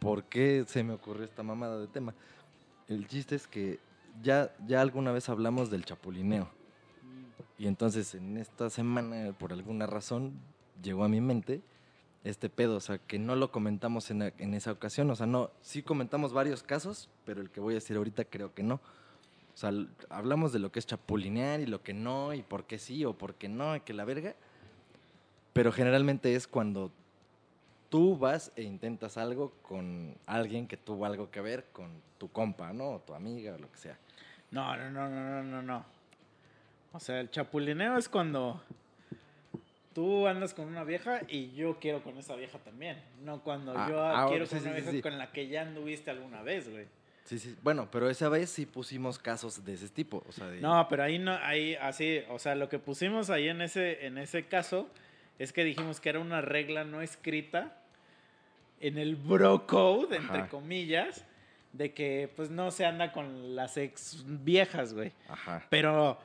por 0.03 0.25
qué 0.25 0.65
se 0.67 0.83
me 0.83 0.95
ocurrió 0.95 1.25
esta 1.25 1.45
mamada 1.45 1.79
de 1.79 1.87
tema. 1.87 2.13
El 2.89 3.07
chiste 3.07 3.37
es 3.37 3.47
que 3.47 3.79
ya, 4.21 4.53
ya 4.67 4.81
alguna 4.81 5.13
vez 5.13 5.29
hablamos 5.29 5.71
del 5.71 5.85
chapulineo. 5.85 6.49
Y 7.57 7.69
entonces 7.69 8.17
en 8.17 8.37
esta 8.37 8.69
semana, 8.69 9.33
por 9.39 9.53
alguna 9.53 9.87
razón, 9.87 10.33
llegó 10.83 11.05
a 11.05 11.09
mi 11.09 11.21
mente 11.21 11.63
este 12.25 12.51
pedo. 12.51 12.77
O 12.77 12.81
sea, 12.81 12.99
que 12.99 13.21
no 13.21 13.37
lo 13.37 13.53
comentamos 13.53 14.11
en, 14.11 14.23
en 14.23 14.55
esa 14.55 14.73
ocasión. 14.73 15.09
O 15.09 15.15
sea, 15.15 15.27
no, 15.27 15.51
sí 15.61 15.85
comentamos 15.85 16.33
varios 16.33 16.65
casos, 16.65 17.09
pero 17.25 17.41
el 17.41 17.51
que 17.51 17.61
voy 17.61 17.75
a 17.75 17.77
decir 17.77 17.97
ahorita 17.97 18.25
creo 18.25 18.53
que 18.53 18.65
no. 18.65 18.81
O 19.55 19.57
sea, 19.57 19.71
hablamos 20.09 20.53
de 20.53 20.59
lo 20.59 20.73
que 20.73 20.81
es 20.81 20.87
chapulinear 20.87 21.61
y 21.61 21.67
lo 21.67 21.81
que 21.85 21.95
no, 21.95 22.35
y 22.35 22.43
por 22.43 22.65
qué 22.65 22.81
sí 22.81 23.05
o 23.05 23.17
por 23.17 23.37
qué 23.37 23.49
no, 23.49 23.77
y 23.77 23.81
que 23.81 23.93
la 23.93 24.05
verga. 24.05 24.35
Pero 25.53 25.71
generalmente 25.71 26.35
es 26.35 26.49
cuando 26.49 26.91
tú 27.93 28.17
vas 28.17 28.51
e 28.57 28.63
intentas 28.63 29.19
algo 29.19 29.53
con 29.61 30.17
alguien 30.25 30.67
que 30.67 30.79
tuvo 30.79 31.05
algo 31.05 31.31
que 31.31 31.43
ver 31.43 31.67
con 31.73 32.01
tu 32.17 32.33
compa, 32.33 32.73
¿no? 32.73 32.93
O 32.93 33.01
tu 33.01 33.13
amiga 33.13 33.55
o 33.55 33.59
lo 33.59 33.71
que 33.71 33.77
sea. 33.77 33.99
No, 34.51 34.75
no, 34.79 34.91
no, 34.91 35.11
no, 35.11 35.21
no, 35.21 35.43
no, 35.43 35.63
no. 35.63 35.85
O 36.95 36.99
sea, 36.99 37.21
el 37.21 37.31
chapulineo 37.31 37.99
es 37.99 38.09
cuando 38.09 38.63
tú 39.93 40.27
andas 40.27 40.55
con 40.55 40.69
una 40.69 40.85
vieja 40.85 41.21
y 41.29 41.53
yo 41.53 41.79
quiero 41.81 42.03
con 42.03 42.17
esa 42.17 42.35
vieja 42.35 42.59
también. 42.61 42.97
No 43.23 43.43
cuando 43.43 43.75
Ah, 43.77 43.87
yo 43.87 44.03
ah, 44.03 44.27
quiero 44.27 44.47
sí, 44.47 44.53
con 44.53 44.61
sí, 44.61 44.65
una 44.69 44.75
vieja 44.75 44.91
sí. 44.91 45.03
con 45.03 45.19
la 45.19 45.31
que 45.31 45.49
ya 45.49 45.61
anduviste 45.61 46.11
alguna 46.11 46.41
vez, 46.41 46.71
güey. 46.71 46.87
Sí, 47.25 47.39
sí. 47.39 47.55
Bueno, 47.63 47.91
pero 47.93 48.09
esa 48.09 48.31
vez 48.31 48.49
sí 48.49 48.65
pusimos 48.65 49.19
casos 49.19 49.67
de 49.67 49.75
ese 49.75 49.91
tipo. 49.91 50.25
O 50.27 50.33
sea, 50.33 50.47
de... 50.47 50.63
No, 50.63 50.87
pero 50.89 51.03
ahí 51.03 51.19
no, 51.19 51.33
ahí 51.43 51.75
así, 51.75 52.23
o 52.31 52.39
sea, 52.39 52.55
lo 52.55 52.71
que 52.71 52.79
pusimos 52.79 53.29
ahí 53.29 53.49
en 53.49 53.61
ese, 53.61 54.07
en 54.07 54.17
ese 54.17 54.47
caso 54.47 54.89
es 55.39 55.53
que 55.53 55.63
dijimos 55.63 56.01
que 56.01 56.09
era 56.09 56.21
una 56.21 56.41
regla 56.41 56.85
no 56.85 57.03
escrita 57.03 57.82
en 58.83 58.99
el 58.99 59.17
bro 59.17 59.67
code, 59.67 60.17
entre 60.17 60.41
Ajá. 60.41 60.49
comillas, 60.49 61.25
de 61.73 61.95
que 61.95 62.31
pues 62.37 62.51
no 62.51 62.71
se 62.71 62.85
anda 62.85 63.13
con 63.13 63.57
las 63.57 63.77
ex 63.79 64.25
viejas, 64.27 64.93
güey. 64.93 65.13
Ajá. 65.29 65.65
Pero, 65.71 66.19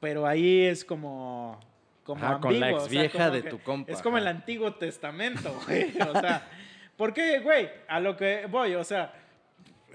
pero 0.00 0.26
ahí 0.26 0.62
es 0.66 0.84
como, 0.84 1.58
como 2.04 2.24
Ajá, 2.24 2.38
con 2.40 2.60
la 2.60 2.66
ambiguo, 2.68 2.84
o 2.84 2.88
sea, 2.88 3.30
de 3.30 3.42
que 3.42 3.50
tu 3.50 3.58
compa, 3.60 3.90
Es 3.92 4.00
como 4.02 4.18
el. 4.18 4.26
Antiguo 4.28 4.74
Testamento, 4.74 5.52
güey. 5.66 5.92
O 6.00 6.20
sea, 6.20 6.46
¿por 6.96 7.12
qué, 7.12 7.40
güey? 7.40 7.68
A 7.88 7.98
lo 7.98 8.16
que 8.16 8.46
voy, 8.46 8.74
o 8.74 8.84
sea, 8.84 9.12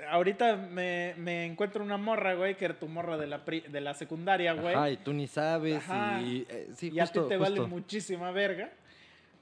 ahorita 0.09 0.55
me, 0.55 1.13
me 1.17 1.45
encuentro 1.45 1.83
una 1.83 1.97
morra, 1.97 2.33
güey, 2.33 2.55
que 2.57 2.65
era 2.65 2.73
tu 2.79 2.87
morra 2.87 3.17
de 3.17 3.27
la, 3.27 3.45
pri- 3.45 3.61
de 3.69 3.81
la 3.81 3.93
secundaria, 3.93 4.53
güey. 4.53 4.73
Ajá, 4.75 4.89
y 4.89 4.97
tú 4.97 5.13
ni 5.13 5.27
sabes. 5.27 5.77
Ajá. 5.77 6.21
Y, 6.21 6.45
eh, 6.49 6.69
sí, 6.75 6.89
y 6.93 6.99
a 6.99 7.03
justo, 7.05 7.23
ti 7.23 7.29
te 7.29 7.37
vale 7.37 7.57
justo. 7.57 7.67
muchísima 7.69 8.31
verga. 8.31 8.69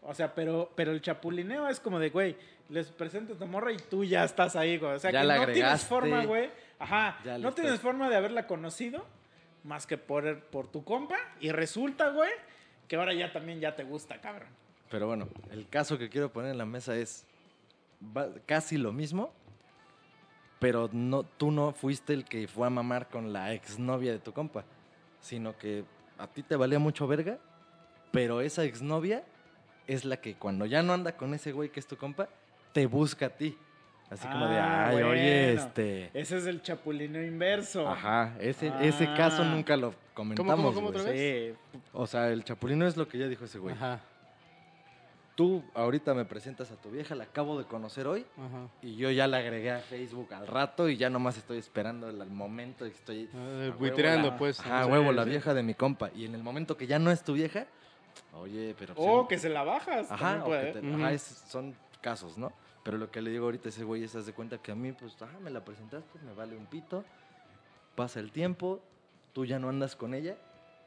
O 0.09 0.13
sea, 0.13 0.33
pero, 0.33 0.71
pero 0.75 0.91
el 0.93 1.01
chapulineo 1.01 1.67
es 1.67 1.79
como 1.81 1.99
de, 1.99 2.09
güey, 2.09 2.35
les 2.69 2.87
presento 2.87 3.33
a 3.33 3.37
tu 3.37 3.45
morra 3.45 3.71
y 3.73 3.77
tú 3.77 4.03
ya 4.05 4.23
estás 4.23 4.55
ahí, 4.55 4.77
güey. 4.77 4.93
O 4.93 4.99
sea, 4.99 5.11
Ya 5.11 5.21
que 5.21 5.27
no 5.27 5.45
tienes 5.53 5.83
forma, 5.83 6.25
güey. 6.25 6.49
Ajá, 6.79 7.19
Ya 7.25 7.37
no 7.37 7.51
tienes 7.53 7.79
forma 7.81 8.09
de 8.09 8.15
haberla 8.15 8.47
conocido 8.47 9.05
más 9.63 9.85
que 9.85 9.97
por, 9.97 10.39
por 10.45 10.67
tu 10.69 10.83
compa. 10.85 11.17
Y 11.41 11.51
resulta, 11.51 12.09
güey, 12.11 12.31
que 12.87 12.95
ahora 12.95 13.13
ya 13.13 13.33
también 13.33 13.59
ya 13.59 13.75
te 13.75 13.83
gusta, 13.83 14.19
cabrón. 14.21 14.47
Pero 14.89 15.07
bueno, 15.07 15.27
el 15.51 15.67
caso 15.67 15.97
que 15.97 16.09
quiero 16.09 16.31
poner 16.31 16.51
en 16.51 16.57
la 16.57 16.65
mesa 16.65 16.95
es 16.95 17.25
va- 18.15 18.29
casi 18.45 18.77
lo 18.77 18.93
mismo, 18.93 19.33
pero 20.59 20.89
no, 20.91 21.23
tú 21.23 21.51
no 21.51 21.73
fuiste 21.73 22.13
el 22.13 22.23
que 22.25 22.47
fue 22.47 22.65
a 22.65 22.69
mamar 22.69 23.09
con 23.09 23.33
la 23.33 23.53
exnovia 23.53 24.11
de 24.13 24.19
tu 24.19 24.31
compa, 24.33 24.63
sino 25.19 25.57
que 25.57 25.83
a 26.17 26.27
ti 26.27 26.41
te 26.43 26.55
valía 26.55 26.79
mucho 26.79 27.07
verga, 27.07 27.37
pero 28.11 28.41
esa 28.41 28.63
exnovia 28.63 29.23
es 29.87 30.05
la 30.05 30.17
que 30.17 30.35
cuando 30.35 30.65
ya 30.65 30.83
no 30.83 30.93
anda 30.93 31.13
con 31.17 31.33
ese 31.33 31.51
güey 31.51 31.69
que 31.69 31.79
es 31.79 31.87
tu 31.87 31.97
compa, 31.97 32.27
te 32.73 32.85
busca 32.85 33.27
a 33.27 33.29
ti. 33.29 33.57
Así 34.09 34.25
como 34.27 34.47
de, 34.47 34.57
Ah, 34.57 34.87
ay, 34.89 34.95
oye, 34.97 35.03
bueno. 35.03 35.61
este... 35.67 36.09
Ese 36.13 36.37
es 36.37 36.45
el 36.45 36.61
chapulino 36.61 37.21
inverso. 37.21 37.87
Ajá, 37.87 38.35
ese, 38.39 38.71
ese 38.81 39.05
caso 39.17 39.41
Ah. 39.41 39.45
nunca 39.45 39.75
lo 39.75 39.93
comentamos, 40.13 40.55
cómo, 40.55 40.73
cómo 40.73 40.87
güey. 40.91 40.99
otra 41.01 41.11
vez? 41.11 41.55
Sí. 41.73 41.79
O 41.91 42.07
sea, 42.07 42.29
el 42.29 42.43
chapulino 42.45 42.87
es 42.87 42.95
lo 42.95 43.07
que 43.07 43.17
ya 43.17 43.27
dijo 43.27 43.43
ese 43.45 43.59
güey. 43.59 43.75
Ajá, 43.75 43.99
Tú 45.35 45.63
ahorita 45.75 46.15
me 46.15 46.25
presentas 46.25 46.71
a 46.71 46.75
tu 46.77 46.89
vieja, 46.89 47.13
la 47.13 47.25
acabo 47.25 47.59
de 47.59 47.65
conocer 47.65 48.07
hoy, 48.07 48.25
ajá. 48.37 48.69
Y 48.81 48.95
yo 48.95 49.11
ya 49.11 49.27
la 49.27 49.37
agregué 49.37 49.69
a 49.69 49.77
Facebook 49.79 50.33
al 50.33 50.47
rato 50.47 50.89
y 50.89 50.97
ya 50.97 51.11
nomás 51.11 51.37
estoy 51.37 51.59
esperando 51.59 52.09
el, 52.09 52.19
el 52.19 52.31
momento 52.31 52.85
de 52.85 52.89
que 52.91 52.97
estoy... 52.97 53.29
Ah, 53.35 53.37
huevo 53.37 53.77
buitreando, 53.77 54.29
la- 54.29 54.37
pues. 54.37 54.57
Sí, 54.57 54.67
huevo, 54.67 55.11
la 55.11 55.25
sí. 55.25 55.29
vieja 55.29 55.53
de 55.53 55.61
mi 55.61 55.75
compa. 55.75 56.09
Y 56.15 56.25
en 56.25 56.33
el 56.33 56.41
momento 56.41 56.75
que 56.75 56.87
ya 56.87 56.97
no 56.97 57.11
es 57.11 57.23
tu 57.23 57.33
vieja, 57.33 57.67
oye, 58.33 58.75
pero... 58.77 58.93
O 58.95 59.21
en- 59.21 59.27
que 59.27 59.37
se 59.37 59.49
la 59.49 59.63
bajas. 59.63 60.11
Ajá, 60.11 60.43
puede, 60.43 60.61
que 60.73 60.79
¿eh? 60.79 60.81
te- 60.81 60.87
Ujú. 60.87 60.97
ajá, 61.03 61.13
es- 61.13 61.43
son 61.47 61.75
casos, 62.01 62.37
¿no? 62.37 62.51
Pero 62.83 62.97
lo 62.97 63.11
que 63.11 63.21
le 63.21 63.31
digo 63.31 63.45
ahorita 63.45 63.67
a 63.67 63.71
ese 63.71 63.83
güey 63.83 64.03
es, 64.03 64.15
haz 64.15 64.25
de 64.25 64.33
cuenta 64.33 64.57
que 64.59 64.71
a 64.71 64.75
mí, 64.75 64.91
pues, 64.93 65.21
ajá, 65.21 65.39
me 65.39 65.49
la 65.49 65.63
presentaste, 65.65 66.19
me 66.19 66.33
vale 66.33 66.55
un 66.55 66.65
pito, 66.67 67.03
pasa 67.95 68.19
el 68.19 68.31
tiempo, 68.31 68.81
tú 69.33 69.45
ya 69.45 69.59
no 69.59 69.69
andas 69.69 69.95
con 69.95 70.13
ella 70.13 70.37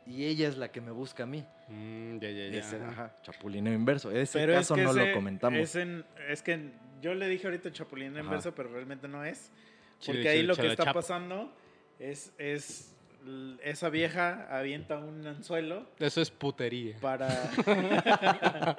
y 0.07 0.25
ella 0.25 0.49
es 0.49 0.57
la 0.57 0.73
que 0.73 0.81
me 0.81 0.91
busca 0.93 1.25
a 1.25 1.27
mí. 1.27 1.45
Mm, 1.69 2.19
ya, 2.19 2.31
ya, 2.31 2.49
ya. 2.49 2.59
Ese, 2.59 2.83
ajá. 2.83 3.15
chapulineo 3.23 3.73
inverso. 3.75 4.11
Ese 4.11 4.39
Pero 4.39 4.55
caso 4.55 4.75
es 4.75 4.79
que 4.81 4.85
no 4.85 4.91
ese- 4.93 5.09
lo 5.09 5.15
comentamos. 5.15 5.59
Es, 5.59 5.77
en- 5.77 6.05
es 6.29 6.43
que 6.43 6.71
yo 7.03 7.15
le 7.15 7.29
dije 7.29 7.47
ahorita 7.47 7.71
chapulino 7.73 8.13
Ajá. 8.17 8.25
inverso, 8.25 8.55
pero 8.55 8.71
realmente 8.71 9.07
no 9.09 9.25
es. 9.25 9.51
Chile, 9.99 10.19
Porque 10.19 10.29
ahí 10.31 10.37
chile, 10.39 10.49
lo 10.49 10.57
que 10.57 10.67
está 10.69 10.85
chapa. 10.85 10.95
pasando 11.01 11.53
es, 11.99 12.33
es 12.39 12.97
esa 13.63 13.91
vieja 13.91 14.47
avienta 14.51 14.99
un 14.99 15.27
anzuelo 15.27 15.87
Eso 15.99 16.21
es 16.23 16.31
putería. 16.31 16.97
para 17.01 17.29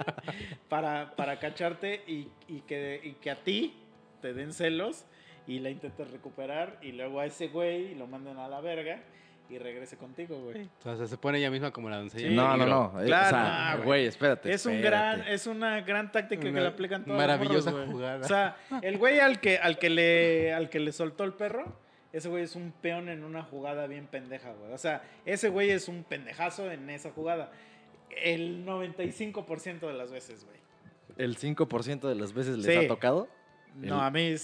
para, 0.70 1.12
para 1.16 1.40
cacharte 1.40 2.04
y, 2.08 2.28
y 2.48 2.62
que, 2.62 3.00
y 3.04 3.12
que 3.14 3.32
a 3.32 3.36
ti 3.44 3.74
te 4.22 4.34
den 4.34 4.54
celos 4.54 5.06
y 5.48 5.60
la 5.60 5.70
intentes 5.70 6.10
recuperar 6.12 6.78
y 6.82 6.92
luego 6.92 7.20
a 7.20 7.26
ese 7.26 7.48
güey 7.48 7.96
lo 7.96 8.08
manden 8.08 8.38
a 8.38 8.48
la 8.48 8.62
verga 8.62 9.02
y 9.50 9.58
regrese 9.58 9.98
contigo, 9.98 10.40
güey. 10.40 10.70
O 10.86 10.96
sea, 10.96 11.06
se 11.08 11.18
pone 11.18 11.38
ella 11.40 11.52
misma 11.52 11.72
como 11.72 11.90
la 11.90 11.98
doncella. 11.98 12.30
Sí. 12.30 12.34
no, 12.34 12.56
no, 12.56 12.66
no. 12.66 13.02
eh, 13.02 13.06
Claro, 13.08 13.26
o 13.28 13.30
sea, 13.32 13.70
no, 13.72 13.76
güey. 13.78 13.86
güey, 13.86 14.06
espérate. 14.06 14.54
Es 14.54 14.66
un 14.66 14.76
espérate. 14.76 15.18
gran, 15.18 15.28
es 15.34 15.46
una 15.48 15.82
gran 15.82 16.10
táctica 16.12 16.42
que 16.44 16.52
le 16.52 16.68
aplican 16.68 17.04
todas 17.04 17.20
las 17.20 17.28
maravillosa 17.28 17.72
güey. 17.72 17.86
jugada. 17.88 18.26
O 18.26 18.28
sea, 18.30 18.56
el 18.82 18.98
güey 18.98 19.20
al 19.20 19.42
que, 19.42 19.58
al 19.58 19.78
que 19.78 19.90
le, 19.90 20.54
al 20.54 20.70
que 20.70 20.80
le 20.80 20.94
soltó 20.94 21.26
el 21.26 21.34
perro, 21.34 21.66
ese 22.14 22.30
güey 22.30 22.44
es 22.44 22.56
un 22.56 22.72
peón 22.72 23.10
en 23.10 23.24
una 23.24 23.44
jugada 23.44 23.88
bien 23.88 24.08
pendeja, 24.08 24.52
güey. 24.54 24.72
O 24.74 24.78
sea, 24.78 25.04
ese 25.26 25.50
güey 25.50 25.70
es 25.72 25.88
un 25.88 26.04
pendejazo 26.04 26.72
en 26.72 26.90
esa 26.90 27.12
jugada. 27.12 27.52
El 28.10 28.66
95% 28.66 29.88
de 29.88 29.94
las 29.94 30.12
veces, 30.12 30.44
güey. 30.46 30.58
¿El 31.18 31.38
5% 31.38 32.08
de 32.10 32.16
las 32.16 32.34
veces 32.34 32.58
les 32.58 32.66
Sí. 32.66 32.86
ha 32.86 32.88
tocado? 32.88 33.28
No, 33.76 33.96
El- 33.96 34.02
a 34.02 34.12
mí, 34.12 34.36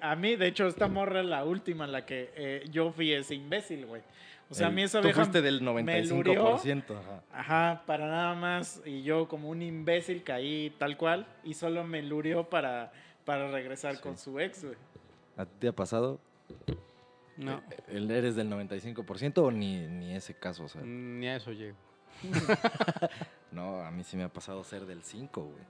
a 0.00 0.16
mí, 0.16 0.36
de 0.36 0.46
hecho, 0.46 0.66
esta 0.68 0.86
morra 0.88 1.20
es 1.20 1.26
la 1.26 1.44
última 1.44 1.84
en 1.84 1.92
la 1.92 2.06
que 2.06 2.30
eh, 2.36 2.64
yo 2.70 2.92
fui 2.92 3.12
ese 3.12 3.34
imbécil, 3.34 3.86
güey. 3.86 4.02
O 4.50 4.54
sea, 4.54 4.66
a 4.66 4.70
El- 4.70 4.76
mí 4.76 4.82
esa 4.82 5.00
Tú 5.00 5.08
vieja 5.08 5.20
fuiste 5.20 5.42
del 5.42 5.60
me 5.60 5.66
95%. 5.72 6.96
ajá. 6.96 7.22
Ajá, 7.32 7.82
para 7.86 8.06
nada 8.06 8.34
más. 8.34 8.80
Y 8.84 9.02
yo 9.02 9.26
como 9.28 9.48
un 9.50 9.62
imbécil 9.62 10.22
caí 10.22 10.72
tal 10.78 10.96
cual 10.96 11.26
y 11.44 11.54
solo 11.54 11.82
me 11.84 12.02
lurió 12.02 12.48
para, 12.48 12.92
para 13.24 13.50
regresar 13.50 13.96
Sí. 13.96 14.02
con 14.02 14.16
su 14.16 14.38
ex, 14.38 14.64
güey. 14.64 14.76
¿A 15.36 15.44
ti 15.44 15.52
te 15.58 15.68
ha 15.68 15.72
pasado? 15.72 16.20
No, 17.38 17.62
¿El 17.86 18.10
eres 18.10 18.34
del 18.34 18.50
95% 18.50 19.38
o 19.38 19.50
ni, 19.52 19.86
ni 19.86 20.14
ese 20.14 20.34
caso? 20.34 20.64
O 20.64 20.68
sea, 20.68 20.82
ni 20.82 21.28
a 21.28 21.36
eso 21.36 21.52
llego. 21.52 21.76
no, 23.52 23.80
a 23.80 23.92
mí 23.92 24.02
sí 24.02 24.16
me 24.16 24.24
ha 24.24 24.32
pasado 24.32 24.64
ser 24.64 24.86
del 24.86 25.04
5, 25.04 25.40
güey. 25.40 25.64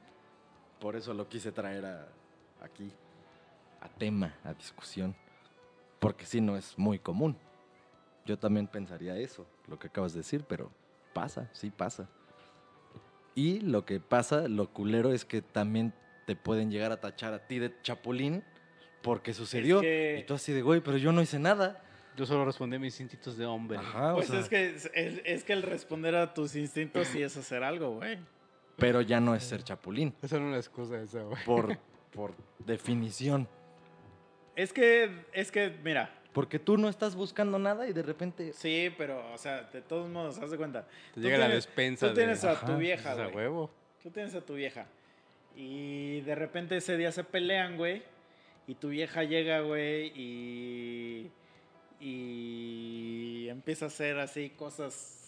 Por 0.81 0.97
eso 0.97 1.13
lo 1.13 1.29
quise 1.29 1.53
traer 1.53 1.85
a, 1.85 2.09
aquí, 2.63 2.91
a 3.83 3.89
tema, 3.89 4.35
a 4.45 4.55
discusión. 4.55 5.15
Porque 5.99 6.25
sí, 6.25 6.41
no 6.41 6.57
es 6.57 6.79
muy 6.79 6.99
común. 6.99 7.37
Yo 8.25 8.39
también 8.39 8.67
pensaría 8.67 9.17
eso, 9.17 9.47
lo 9.67 9.79
que 9.79 9.89
acabas 9.89 10.15
de 10.15 10.21
decir, 10.21 10.45
pero 10.49 10.71
pasa, 11.13 11.51
sí 11.53 11.71
pasa. 11.71 12.09
Y 13.35 13.61
lo 13.61 13.85
que 13.85 14.01
pasa, 14.01 14.49
lo 14.49 14.73
culero 14.73 15.13
es 15.13 15.27
que 15.27 15.43
también 15.43 15.93
te 16.27 16.35
pueden 16.35 16.71
llegar 16.71 16.93
a 16.93 17.01
tachar 17.01 17.35
a 17.35 17.47
ti 17.47 17.59
de 17.59 17.75
chapulín 17.83 18.43
porque 19.03 19.33
sucedió. 19.35 19.81
que- 19.81 20.19
Y 20.21 20.25
tú 20.25 20.35
así 20.35 20.53
de, 20.53 20.63
güey, 20.63 20.81
pero 20.81 20.97
yo 20.97 21.13
no 21.13 21.23
hice 21.23 21.39
nada. 21.39 21.83
Yo 22.17 22.27
solo 22.27 22.45
respondí 22.45 22.77
a 22.77 22.79
mis 22.81 22.99
instintos 23.01 23.37
de 23.37 23.47
hombre. 23.47 23.79
Ajá, 23.79 24.15
Pues 24.15 24.29
o 24.29 24.33
sea, 24.33 24.41
es, 24.41 24.49
que, 24.49 24.75
es, 24.75 24.91
es 25.25 25.45
que 25.45 25.53
el 25.53 25.63
responder 25.63 26.17
a 26.17 26.35
tus 26.35 26.57
instintos 26.57 27.07
sí 27.09 27.23
es 27.23 27.37
hacer 27.37 27.63
algo, 27.63 27.95
güey. 27.97 28.19
pero 28.77 29.01
ya 29.03 29.21
no 29.21 29.35
es 29.37 29.45
ser 29.45 29.63
chapulín, 29.63 30.13
Esa 30.23 30.37
no 30.39 30.47
es 30.47 30.49
una 30.49 30.57
excusa 30.59 31.01
esa, 31.01 31.23
güey. 31.23 31.45
por, 31.45 31.79
por 32.13 32.35
definición. 32.59 33.47
Es 34.57 34.73
que, 34.73 35.11
es 35.33 35.53
que, 35.53 35.73
mira, 35.85 36.13
Porque 36.33 36.59
tú 36.59 36.77
no 36.77 36.89
estás 36.89 37.15
buscando 37.15 37.59
nada 37.61 37.89
y 37.89 37.93
de 37.93 38.03
repente... 38.03 38.53
sí, 38.53 38.93
pero, 38.99 39.33
o 39.33 39.39
sea, 39.39 39.63
de 39.73 39.81
todos 39.83 40.09
modos, 40.11 40.39
haz 40.39 40.51
de 40.51 40.57
cuenta. 40.57 40.83
Te 41.15 41.15
Tú 41.15 41.21
llega 41.21 41.39
la 41.39 41.47
tienes- 41.47 41.67
despensa 41.67 42.09
Tú 42.09 42.15
tienes 42.15 42.43
de... 42.43 42.49
a 42.49 42.53
Ajá, 42.53 42.67
tu 42.67 42.77
vieja, 42.77 43.13
Esa 43.13 43.23
güey. 43.25 43.37
huevo. 43.37 43.71
Tú 44.03 44.11
tienes 44.11 44.35
a 44.35 44.41
tu 44.41 44.55
vieja. 44.55 44.87
Y 45.57 46.21
de 46.23 46.35
repente 46.35 46.77
ese 46.77 46.97
día 46.97 47.13
se 47.13 47.23
pelean, 47.25 47.77
güey. 47.77 48.03
Y 48.69 48.75
tu 48.75 48.91
vieja 48.91 49.25
llega, 49.25 49.61
güey, 49.61 50.13
y. 50.15 51.31
Y 52.01 53.49
empieza 53.49 53.87
a 53.87 53.89
hacer 53.89 54.19
así 54.19 54.51
cosas 54.51 55.19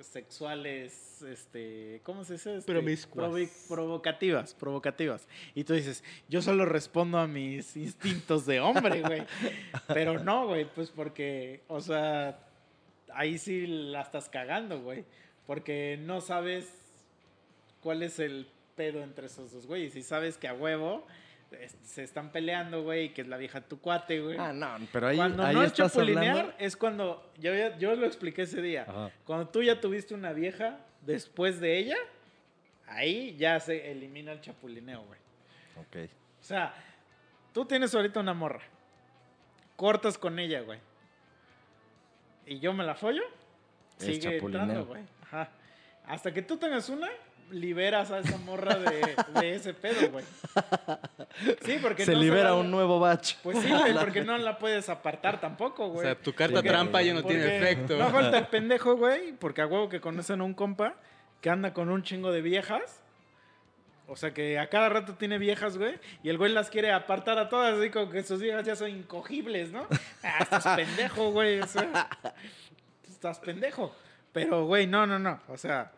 sexuales, 0.00 1.20
este, 1.22 2.00
¿cómo 2.04 2.24
se 2.24 2.34
dice? 2.34 2.56
Este, 2.56 2.72
Promiscuas. 2.72 3.66
provocativas, 3.68 4.54
provocativas. 4.54 5.28
Y 5.54 5.64
tú 5.64 5.74
dices, 5.74 6.02
yo 6.28 6.40
solo 6.40 6.64
respondo 6.64 7.18
a 7.18 7.26
mis 7.26 7.76
instintos 7.76 8.46
de 8.46 8.60
hombre, 8.60 9.02
güey. 9.02 9.26
Pero 9.88 10.18
no, 10.20 10.46
güey, 10.46 10.64
pues 10.64 10.90
porque, 10.90 11.62
o 11.68 11.80
sea, 11.80 12.38
ahí 13.12 13.36
sí 13.36 13.66
la 13.66 14.02
estás 14.02 14.28
cagando, 14.28 14.80
güey. 14.80 15.04
Porque 15.46 15.98
no 16.00 16.20
sabes 16.20 16.72
cuál 17.80 18.02
es 18.02 18.18
el 18.18 18.46
pedo 18.76 19.02
entre 19.02 19.26
esos 19.26 19.52
dos 19.52 19.66
güeyes. 19.66 19.94
Y 19.96 20.02
sabes 20.02 20.38
que 20.38 20.48
a 20.48 20.54
huevo 20.54 21.06
es- 21.52 21.76
se 21.82 22.02
están 22.02 22.30
peleando, 22.32 22.82
güey, 22.82 23.04
y 23.06 23.08
que 23.10 23.22
es 23.22 23.28
la 23.28 23.36
vieja 23.36 23.60
tu 23.60 23.80
cuate, 23.80 24.20
güey. 24.20 24.36
Ah, 24.38 24.52
no, 24.52 24.76
pero 24.92 25.08
ahí, 25.08 25.16
cuando 25.16 25.44
ahí 25.44 25.54
no 25.54 25.62
es 25.62 25.72
chapulinear, 25.72 26.28
hablando... 26.36 26.54
es 26.58 26.76
cuando. 26.76 27.32
Yo, 27.38 27.52
yo 27.78 27.94
lo 27.96 28.06
expliqué 28.06 28.42
ese 28.42 28.60
día. 28.62 28.84
Ajá. 28.88 29.10
Cuando 29.24 29.48
tú 29.48 29.62
ya 29.62 29.80
tuviste 29.80 30.14
una 30.14 30.32
vieja 30.32 30.78
después 31.02 31.60
de 31.60 31.78
ella, 31.78 31.96
ahí 32.86 33.36
ya 33.36 33.58
se 33.60 33.90
elimina 33.90 34.32
el 34.32 34.40
chapulineo, 34.40 35.02
güey. 35.04 35.20
Ok. 35.80 36.10
O 36.40 36.44
sea, 36.44 36.74
tú 37.52 37.64
tienes 37.64 37.94
ahorita 37.94 38.20
una 38.20 38.34
morra. 38.34 38.60
Cortas 39.76 40.18
con 40.18 40.38
ella, 40.38 40.60
güey. 40.60 40.78
Y 42.46 42.58
yo 42.60 42.72
me 42.72 42.84
la 42.84 42.94
follo. 42.94 43.22
Es 43.98 44.04
Sigue 44.06 44.20
chapulineo. 44.20 44.60
entrando, 44.62 44.86
güey. 44.86 45.02
Ajá. 45.22 45.48
Hasta 46.06 46.32
que 46.32 46.42
tú 46.42 46.56
tengas 46.58 46.88
una, 46.90 47.08
liberas 47.50 48.10
a 48.10 48.18
esa 48.20 48.36
morra 48.38 48.74
de, 48.76 49.14
de 49.40 49.54
ese 49.54 49.74
pedo, 49.74 50.10
güey. 50.10 50.24
Sí, 51.64 51.78
porque 51.82 52.04
Se 52.04 52.12
no 52.12 52.18
libera 52.20 52.52
va- 52.52 52.56
un 52.60 52.70
nuevo 52.70 52.98
batch. 53.00 53.34
Pues 53.42 53.58
sí, 53.58 53.68
güey, 53.70 53.94
porque 53.94 54.22
no 54.22 54.36
la 54.38 54.58
puedes 54.58 54.88
apartar 54.88 55.40
tampoco, 55.40 55.84
O 55.86 55.88
güey. 55.88 56.06
sea, 56.06 56.14
tu 56.14 56.32
carta 56.34 56.56
Porque- 56.56 56.68
trampa 56.68 57.02
ya 57.02 57.14
no 57.14 57.22
tiene 57.24 57.56
efecto. 57.58 57.96
No 57.96 58.10
falta 58.10 58.38
el 58.38 58.46
pendejo, 58.48 58.96
güey, 58.96 59.32
porque 59.32 59.62
a 59.62 59.66
huevo 59.66 59.88
que 59.88 60.00
conocen 60.00 60.40
a 60.40 60.44
un 60.44 60.54
compa 60.54 60.94
que 61.40 61.50
anda 61.50 61.72
con 61.72 61.88
un 61.90 62.02
chingo 62.02 62.32
de 62.32 62.42
viejas. 62.42 63.00
O 64.06 64.16
sea, 64.16 64.34
que 64.34 64.58
a 64.58 64.68
cada 64.68 64.90
rato 64.90 65.14
tiene 65.14 65.38
viejas, 65.38 65.78
güey, 65.78 65.94
y 66.22 66.28
el 66.28 66.36
güey 66.36 66.52
las 66.52 66.68
quiere 66.68 66.92
apartar 66.92 67.38
a 67.38 67.48
todas, 67.48 67.78
así 67.78 67.88
como 67.88 68.10
que 68.10 68.22
sus 68.22 68.38
viejas 68.38 68.64
ya 68.66 68.76
son 68.76 68.90
incogibles, 68.90 69.72
¿no? 69.72 69.86
Ah, 70.22 70.38
estás 70.40 70.66
pendejo, 70.76 71.30
güey, 71.32 71.60
o 71.60 71.66
sea, 71.66 72.08
estás 73.10 73.38
pendejo. 73.38 73.94
Pero, 74.32 74.66
güey, 74.66 74.86
no, 74.86 75.06
no, 75.06 75.18
no, 75.18 75.40
o 75.48 75.56
sea, 75.56 75.90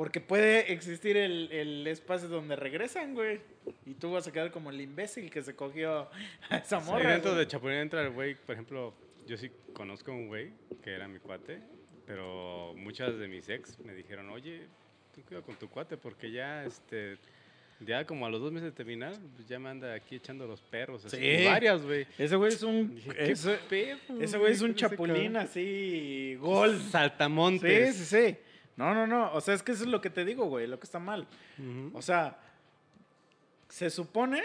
porque 0.00 0.18
puede 0.22 0.72
existir 0.72 1.18
el, 1.18 1.52
el 1.52 1.86
espacio 1.86 2.26
donde 2.26 2.56
regresan, 2.56 3.12
güey, 3.12 3.38
y 3.84 3.92
tú 3.92 4.12
vas 4.12 4.26
a 4.26 4.32
quedar 4.32 4.50
como 4.50 4.70
el 4.70 4.80
imbécil 4.80 5.28
que 5.30 5.42
se 5.42 5.54
cogió 5.54 6.08
a 6.48 6.56
esa 6.56 6.80
Sí, 6.80 6.86
morra. 6.86 7.10
dentro 7.12 7.32
güey. 7.32 7.44
de 7.44 7.50
Chapulín 7.50 7.76
entra 7.76 8.00
el 8.00 8.08
güey, 8.08 8.34
por 8.34 8.54
ejemplo, 8.54 8.94
yo 9.26 9.36
sí 9.36 9.50
conozco 9.74 10.10
a 10.10 10.14
un 10.14 10.28
güey 10.28 10.52
que 10.82 10.92
era 10.94 11.06
mi 11.06 11.18
cuate, 11.18 11.58
pero 12.06 12.72
muchas 12.78 13.18
de 13.18 13.28
mis 13.28 13.46
ex 13.50 13.78
me 13.80 13.94
dijeron, 13.94 14.30
oye, 14.30 14.62
tú 15.14 15.20
cuida 15.28 15.42
con 15.42 15.54
tu 15.56 15.68
cuate 15.68 15.98
porque 15.98 16.30
ya, 16.30 16.64
este, 16.64 17.18
ya 17.80 18.06
como 18.06 18.24
a 18.24 18.30
los 18.30 18.40
dos 18.40 18.52
meses 18.52 18.70
de 18.70 18.72
terminar, 18.72 19.12
pues 19.36 19.46
ya 19.48 19.58
me 19.58 19.68
anda 19.68 19.92
aquí 19.92 20.16
echando 20.16 20.46
los 20.46 20.62
perros, 20.62 21.04
así, 21.04 21.18
Sí. 21.18 21.44
varias, 21.44 21.82
güey. 21.82 22.06
Ese 22.16 22.36
güey 22.36 22.50
es 22.54 22.62
un... 22.62 22.94
Dije, 22.94 23.10
¿qué 23.12 23.32
ese- 23.32 23.58
pedo, 23.68 23.98
Ese 24.18 24.38
güey 24.38 24.52
es 24.54 24.62
un 24.62 24.74
chapulín 24.74 25.36
así, 25.36 26.36
gol. 26.40 26.78
Sí, 26.78 26.88
Saltamontes. 26.90 27.96
sí, 27.96 28.04
sí. 28.06 28.36
No, 28.80 28.94
no, 28.94 29.06
no. 29.06 29.32
O 29.34 29.40
sea, 29.40 29.54
es 29.54 29.62
que 29.62 29.72
eso 29.72 29.84
es 29.84 29.90
lo 29.90 30.00
que 30.00 30.08
te 30.10 30.24
digo, 30.24 30.46
güey, 30.46 30.66
lo 30.66 30.78
que 30.80 30.84
está 30.86 30.98
mal. 30.98 31.26
O 31.92 32.00
sea, 32.02 32.38
se 33.68 33.90
supone. 33.90 34.42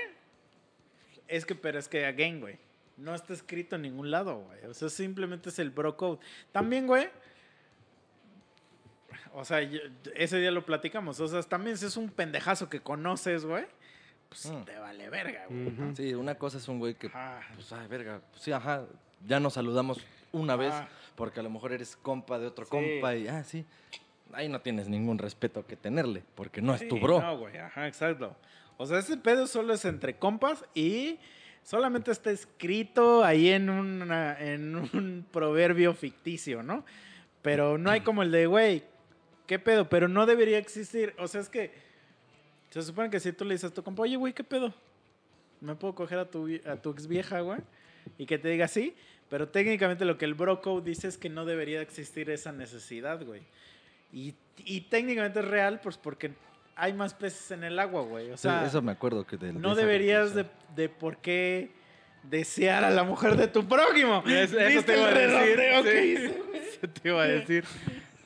Es 1.28 1.46
que, 1.46 1.56
pero 1.56 1.80
es 1.80 1.88
que, 1.88 2.06
again, 2.06 2.40
güey. 2.42 2.58
No 2.98 3.16
está 3.16 3.34
escrito 3.34 3.76
en 3.78 3.84
ningún 3.84 4.12
lado, 4.12 4.38
güey. 4.40 4.66
O 4.66 4.74
sea, 4.74 4.90
simplemente 4.90 5.50
es 5.50 5.60
el 5.60 5.70
bro 5.70 5.98
code. 5.98 6.20
También, 6.52 6.86
güey. 6.88 7.08
O 9.34 9.44
sea, 9.44 9.62
yo- 9.62 9.80
ese 10.16 10.38
día 10.40 10.52
lo 10.52 10.66
platicamos. 10.66 11.20
O 11.20 11.28
sea, 11.28 11.42
también 11.44 11.78
si 11.78 11.86
es 11.86 11.98
un 11.98 12.10
pendejazo 12.10 12.70
que 12.70 12.80
conoces, 12.82 13.46
güey. 13.46 13.66
Pues 14.30 14.46
Mm. 14.48 14.64
te 14.64 14.78
vale 14.78 15.10
verga, 15.10 15.46
güey. 15.50 15.96
Sí, 15.96 16.14
una 16.14 16.36
cosa 16.36 16.58
es 16.58 16.68
un 16.68 16.80
güey 16.80 16.96
que, 16.96 17.08
Ajá. 17.08 17.42
pues, 17.56 17.72
ay, 17.74 17.88
verga, 17.88 18.22
pues, 18.32 18.42
sí, 18.44 18.52
ajá, 18.52 18.86
ya 19.26 19.40
nos 19.40 19.54
saludamos 19.54 20.00
una 20.32 20.56
vez, 20.56 20.74
Ah. 20.74 20.88
porque 21.16 21.40
a 21.40 21.44
lo 21.44 21.50
mejor 21.50 21.74
eres 21.74 21.96
compa 21.96 22.40
de 22.40 22.48
otro 22.48 22.66
Sí. 22.66 22.72
compa 22.72 23.16
y, 23.16 23.28
ah, 23.28 23.44
sí, 23.44 23.66
ahí 24.34 24.50
no 24.50 24.62
tienes 24.62 24.90
ningún 24.90 25.18
respeto 25.18 25.66
que 25.66 25.76
tenerle, 25.76 26.24
porque 26.36 26.62
no 26.62 26.74
es 26.74 26.88
tu 26.88 26.96
Sí, 26.96 27.02
bro. 27.02 27.22
No, 27.22 27.38
güey, 27.38 27.58
ajá, 27.58 27.88
exacto. 27.88 28.36
O 28.78 28.86
sea, 28.86 29.00
ese 29.00 29.18
pedo 29.18 29.48
solo 29.48 29.74
es 29.74 29.86
entre 29.86 30.18
compas 30.18 30.66
y 30.74 31.18
solamente 31.64 32.12
está 32.12 32.32
escrito 32.32 33.24
ahí 33.24 33.50
en, 33.50 33.70
una, 33.70 34.38
en 34.40 34.76
un 34.76 35.26
proverbio 35.32 35.94
ficticio, 35.94 36.62
¿no? 36.62 36.86
Pero 37.42 37.78
no 37.78 37.90
hay 37.90 38.02
como 38.02 38.24
el 38.24 38.32
de, 38.32 38.48
güey, 38.48 38.84
¿qué 39.48 39.60
pedo? 39.60 39.88
Pero 39.88 40.08
no 40.08 40.26
debería 40.26 40.58
existir. 40.58 41.14
O 41.18 41.28
sea, 41.28 41.42
es 41.42 41.50
que 41.50 41.72
se 42.70 42.82
supone 42.82 43.10
que 43.10 43.20
si 43.20 43.32
tú 43.32 43.46
le 43.46 43.54
dices 43.54 43.72
a 43.72 43.74
tu 43.74 43.84
compa, 43.84 44.04
oye, 44.04 44.18
güey, 44.18 44.34
¿qué 44.34 44.44
pedo? 44.44 44.74
¿Me 45.62 45.76
puedo 45.76 45.96
coger 45.96 46.20
a 46.20 46.30
tu, 46.30 46.50
a 46.66 46.76
tu 46.76 46.92
ex 46.92 47.08
vieja, 47.08 47.40
güey? 47.42 47.60
Y 48.18 48.26
que 48.26 48.38
te 48.38 48.50
diga 48.50 48.68
sí. 48.68 48.96
Pero 49.30 49.48
técnicamente 49.48 50.06
lo 50.06 50.18
que 50.18 50.26
el 50.26 50.34
bro 50.34 50.62
code 50.62 50.90
dice 50.90 51.08
es 51.08 51.18
que 51.18 51.30
no 51.30 51.46
debería 51.46 51.82
existir 51.82 52.30
esa 52.30 52.52
necesidad, 52.52 53.24
güey. 53.26 53.42
Y, 54.16 54.34
y 54.64 54.82
técnicamente 54.82 55.40
es 55.42 55.46
real, 55.46 55.80
pues 55.82 55.98
porque 55.98 56.32
hay 56.76 56.94
más 56.94 57.14
peces 57.14 57.52
en 57.52 57.64
el 57.64 57.78
agua, 57.78 58.02
güey. 58.02 58.32
O 58.32 58.38
Sí, 58.38 58.44
sea, 58.44 58.66
eso 58.66 58.82
me 58.82 58.92
acuerdo 58.94 59.28
que 59.28 59.38
de 59.38 59.54
no 59.54 59.76
deberías 59.76 60.34
de, 60.34 60.46
de 60.76 60.90
por 60.90 61.18
qué 61.18 61.70
desear 62.24 62.84
a 62.84 62.90
la 62.90 63.04
mujer 63.04 63.36
de 63.36 63.48
tu 63.48 63.68
prójimo. 63.68 64.24
Eso- 64.26 64.58
eso 64.60 64.68
¿Viste 64.68 64.94
te 64.94 64.98
iba 64.98 65.08
a 65.10 65.14
decir, 65.84 66.34
sí. 66.34 66.42
Eso 66.56 66.88
te 66.90 67.10
iba 67.10 67.22
a 67.24 67.28
decir. 67.28 67.64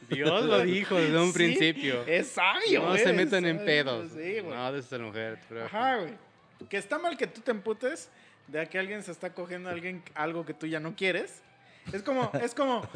Dios 0.09 0.45
lo 0.45 0.59
dijo 0.61 0.95
desde 0.95 1.19
un 1.19 1.27
Sí, 1.27 1.33
principio. 1.33 2.03
Es 2.07 2.27
sabio, 2.29 2.81
no 2.81 2.87
güey, 2.89 3.03
se 3.03 3.13
metan 3.13 3.45
en 3.45 3.63
pedos. 3.65 4.11
Sí, 4.11 4.39
güey. 4.39 4.55
no, 4.55 4.71
de 4.71 4.79
esa 4.79 4.97
mujer. 4.99 5.39
pero- 5.49 5.65
Ajá, 5.65 5.97
güey. 5.97 6.13
Que 6.69 6.77
está 6.77 6.97
mal 6.97 7.15
que 7.17 7.27
tú 7.27 7.41
te 7.41 7.51
emputes 7.51 8.09
de 8.47 8.67
que 8.67 8.79
alguien 8.79 9.03
se 9.03 9.11
está 9.11 9.31
cogiendo 9.33 9.69
a 9.69 9.73
alguien 9.73 10.01
algo 10.15 10.45
que 10.45 10.53
tú 10.53 10.65
ya 10.65 10.79
no 10.79 10.95
quieres. 10.95 11.41
Es 11.91 12.03
como, 12.03 12.31
es 12.41 12.53
como, 12.53 12.87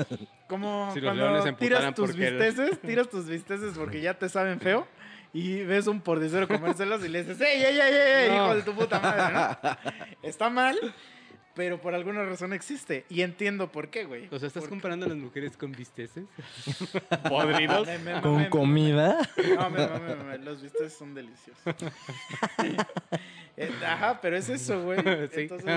como 0.47 0.91
Si 0.93 1.01
cuando 1.01 1.43
tiras 1.55 1.93
tus 1.95 2.11
porque 2.11 2.29
bisteces, 2.31 2.79
tiras 2.81 3.09
tus 3.09 3.25
bisteces 3.27 3.77
porque 3.77 4.01
ya 4.01 4.13
te 4.13 4.29
saben 4.29 4.59
feo 4.59 4.87
y 5.33 5.63
ves 5.63 5.87
un 5.87 5.99
pordicero 6.01 6.47
comérselos 6.47 7.03
y 7.03 7.07
le 7.09 7.23
dices, 7.23 7.41
¡ey, 7.41 7.63
ey, 7.63 7.79
ey, 7.79 7.93
ey, 7.95 8.29
No. 8.29 8.35
hijo 8.45 8.55
de 8.55 8.61
tu 8.61 8.73
puta 8.75 8.99
madre! 8.99 9.33
¿no? 9.33 9.77
Está 10.21 10.51
mal, 10.51 10.77
pero 11.55 11.81
por 11.81 11.95
alguna 11.95 12.23
razón 12.23 12.53
existe 12.53 13.05
y 13.09 13.21
entiendo 13.21 13.71
por 13.71 13.89
qué, 13.89 14.03
güey. 14.05 14.27
O 14.31 14.37
sea, 14.37 14.47
¿estás 14.47 14.61
Porque- 14.61 14.69
comparando 14.69 15.07
a 15.07 15.09
las 15.09 15.17
mujeres 15.17 15.57
con 15.57 15.71
bisteces? 15.71 16.25
¿Podridos? 17.29 17.87
Me- 17.87 17.97
me- 17.97 18.21
¿Con 18.21 18.37
me- 18.37 18.49
comida? 18.49 19.17
No, 19.57 19.69
me, 19.71 19.87
me, 19.87 19.99
me, 19.99 20.15
me, 20.23 20.37
los 20.37 20.61
bisteces 20.61 20.93
son 20.93 21.15
deliciosos. 21.15 21.63
Eh, 23.55 23.69
Ajá, 23.85 24.19
pero 24.19 24.35
es 24.35 24.49
eso, 24.49 24.81
güey. 24.83 24.97
Sí. 25.31 25.41
Entonces. 25.41 25.69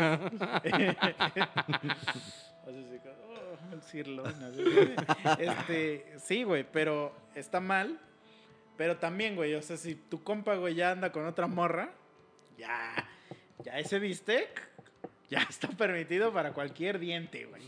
Sirloin. 3.83 4.35
Este, 5.39 6.07
sí, 6.19 6.43
güey, 6.43 6.65
pero 6.71 7.15
está 7.35 7.61
mal. 7.61 7.99
Pero 8.77 8.99
también, 8.99 9.37
güey, 9.37 9.55
o 9.55 9.63
sea, 9.63 9.77
si 9.77 9.95
tu 9.95 10.23
compa, 10.23 10.55
güey, 10.57 10.75
ya 10.75 10.91
anda 10.91 11.11
con 11.11 11.25
otra 11.27 11.47
morra, 11.47 11.91
ya, 12.59 13.09
ya 13.65 13.79
ese 13.79 13.99
bistec 13.99 14.77
ya 15.29 15.39
está 15.51 15.69
permitido 15.69 16.33
para 16.33 16.53
cualquier 16.53 16.99
diente, 16.99 17.47
güey. 17.47 17.63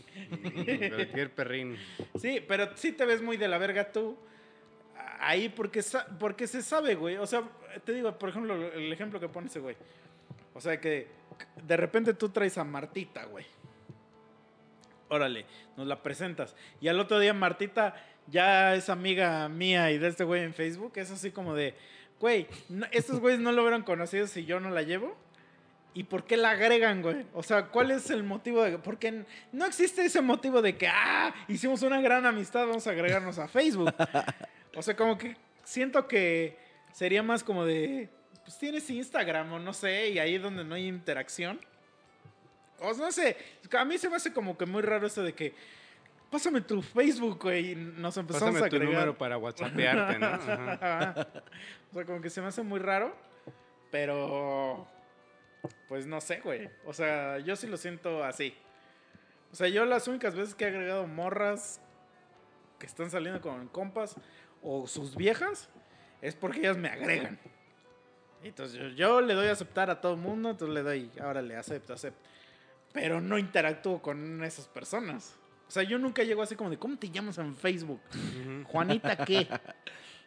Cualquier 0.89 1.33
perrín. 1.33 1.77
Sí, 2.19 2.43
pero 2.47 2.75
sí 2.75 2.91
te 2.91 3.05
ves 3.05 3.21
muy 3.21 3.37
de 3.37 3.47
la 3.47 3.57
verga 3.57 3.91
tú. 3.91 4.17
Ahí 5.19 5.49
porque, 5.49 5.83
porque 6.19 6.47
se 6.47 6.61
sabe, 6.61 6.95
güey. 6.95 7.17
O 7.17 7.27
sea, 7.27 7.43
te 7.83 7.93
digo, 7.93 8.17
por 8.17 8.29
ejemplo, 8.29 8.55
el 8.55 8.91
ejemplo 8.91 9.19
que 9.19 9.27
pone 9.27 9.47
ese 9.47 9.59
güey. 9.59 9.75
O 10.53 10.61
sea, 10.61 10.79
que 10.79 11.07
de 11.63 11.77
repente 11.77 12.13
tú 12.13 12.29
traes 12.29 12.57
a 12.57 12.63
Martita, 12.63 13.25
güey. 13.25 13.45
Órale, 15.09 15.45
nos 15.75 15.87
la 15.87 16.01
presentas. 16.01 16.55
Y 16.81 16.87
al 16.87 16.99
otro 16.99 17.19
día 17.19 17.33
Martita 17.33 17.95
ya 18.27 18.75
es 18.75 18.89
amiga 18.89 19.49
mía 19.49 19.91
y 19.91 19.97
de 19.97 20.07
este 20.07 20.23
güey 20.23 20.43
en 20.43 20.53
Facebook. 20.53 20.93
Es 20.95 21.11
así 21.11 21.31
como 21.31 21.55
de, 21.55 21.75
güey, 22.19 22.47
no- 22.69 22.85
estos 22.91 23.19
güeyes 23.19 23.39
no 23.41 23.51
lo 23.51 23.61
hubieran 23.63 23.83
conocido 23.83 24.27
si 24.27 24.45
yo 24.45 24.59
no 24.59 24.69
la 24.69 24.83
llevo. 24.83 25.17
¿Y 25.95 26.03
por 26.03 26.23
qué 26.25 26.37
la 26.37 26.51
agregan, 26.51 27.01
güey? 27.01 27.25
O 27.33 27.41
sea, 27.41 27.65
¿cuál 27.65 27.89
es 27.89 28.11
el 28.11 28.21
motivo 28.23 28.61
de 28.63 28.77
Porque 28.77 29.25
no 29.51 29.65
existe 29.65 30.05
ese 30.05 30.21
motivo 30.21 30.61
de 30.61 30.77
que, 30.77 30.87
ah, 30.87 31.33
hicimos 31.47 31.81
una 31.81 31.99
gran 31.99 32.27
amistad, 32.27 32.67
vamos 32.67 32.85
a 32.85 32.91
agregarnos 32.91 33.39
a 33.39 33.47
Facebook. 33.47 33.93
O 34.75 34.83
sea, 34.83 34.95
como 34.95 35.17
que 35.17 35.35
siento 35.63 36.07
que 36.07 36.57
sería 36.93 37.23
más 37.23 37.43
como 37.43 37.65
de, 37.65 38.07
pues 38.45 38.59
tienes 38.59 38.87
Instagram 38.89 39.51
o 39.53 39.59
no 39.59 39.73
sé, 39.73 40.09
y 40.09 40.19
ahí 40.19 40.37
donde 40.37 40.63
no 40.63 40.75
hay 40.75 40.87
interacción. 40.87 41.59
O 42.81 42.93
sea, 42.93 43.05
no 43.05 43.11
sé, 43.11 43.37
a 43.77 43.85
mí 43.85 43.97
se 43.97 44.09
me 44.09 44.15
hace 44.15 44.33
como 44.33 44.57
que 44.57 44.65
muy 44.65 44.81
raro 44.81 45.07
eso 45.07 45.23
de 45.23 45.33
que, 45.33 45.53
pásame 46.29 46.61
tu 46.61 46.81
Facebook, 46.81 47.39
güey, 47.41 47.71
y 47.71 47.75
nos 47.75 48.15
empezamos 48.17 48.53
Pásame 48.53 48.67
a 48.67 48.69
tu 48.69 48.75
agregar. 48.75 48.93
número 48.93 49.17
para 49.17 49.37
whatsappearte, 49.37 50.19
¿no? 50.19 50.27
Ajá. 50.27 51.27
o 51.91 51.93
sea, 51.93 52.05
como 52.05 52.21
que 52.21 52.29
se 52.29 52.41
me 52.41 52.47
hace 52.47 52.61
muy 52.63 52.79
raro, 52.79 53.15
pero 53.91 54.87
pues 55.87 56.05
no 56.05 56.21
sé, 56.21 56.39
güey. 56.39 56.69
O 56.85 56.93
sea, 56.93 57.39
yo 57.39 57.55
sí 57.55 57.67
lo 57.67 57.77
siento 57.77 58.23
así. 58.23 58.53
O 59.51 59.55
sea, 59.55 59.67
yo 59.67 59.85
las 59.85 60.07
únicas 60.07 60.35
veces 60.35 60.55
que 60.55 60.65
he 60.65 60.67
agregado 60.67 61.07
morras 61.07 61.81
que 62.77 62.85
están 62.85 63.09
saliendo 63.09 63.41
con 63.41 63.67
compas 63.67 64.15
o 64.61 64.87
sus 64.87 65.15
viejas 65.15 65.69
es 66.21 66.35
porque 66.35 66.59
ellas 66.59 66.77
me 66.77 66.89
agregan. 66.89 67.39
Entonces 68.43 68.77
yo, 68.77 68.87
yo 68.89 69.21
le 69.21 69.33
doy 69.33 69.47
a 69.47 69.51
aceptar 69.51 69.89
a 69.89 69.99
todo 69.99 70.13
el 70.13 70.19
mundo, 70.19 70.51
entonces 70.51 70.73
le 70.73 70.83
doy, 70.83 71.11
ahora 71.19 71.41
le 71.41 71.55
acepto, 71.57 71.93
acepto. 71.93 72.21
Pero 72.93 73.21
no 73.21 73.37
interactúo 73.37 74.01
con 74.01 74.43
esas 74.43 74.67
personas. 74.67 75.35
O 75.67 75.71
sea, 75.71 75.83
yo 75.83 75.99
nunca 75.99 76.23
llego 76.23 76.41
así 76.41 76.55
como 76.55 76.69
de, 76.71 76.77
¿cómo 76.77 76.97
te 76.97 77.09
llamas 77.09 77.37
en 77.37 77.55
Facebook? 77.55 78.01
Juanita, 78.65 79.17
¿qué? 79.25 79.47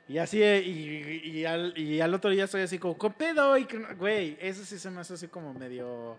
Y 0.09 0.19
así, 0.19 0.43
eh, 0.43 0.61
y, 0.61 1.31
y 1.31 1.45
al, 1.45 1.79
y 1.79 2.01
al 2.01 2.13
otro 2.13 2.29
día 2.31 2.45
estoy 2.45 2.63
así 2.63 2.77
como, 2.77 2.99
¿qué 2.99 3.09
pedo? 3.11 3.57
Y, 3.57 3.67
güey, 3.97 4.37
eso 4.41 4.65
sí 4.65 4.77
se 4.79 4.91
me 4.91 5.01
hace 5.01 5.15
así 5.15 5.29
como 5.29 5.55
medio, 5.55 6.19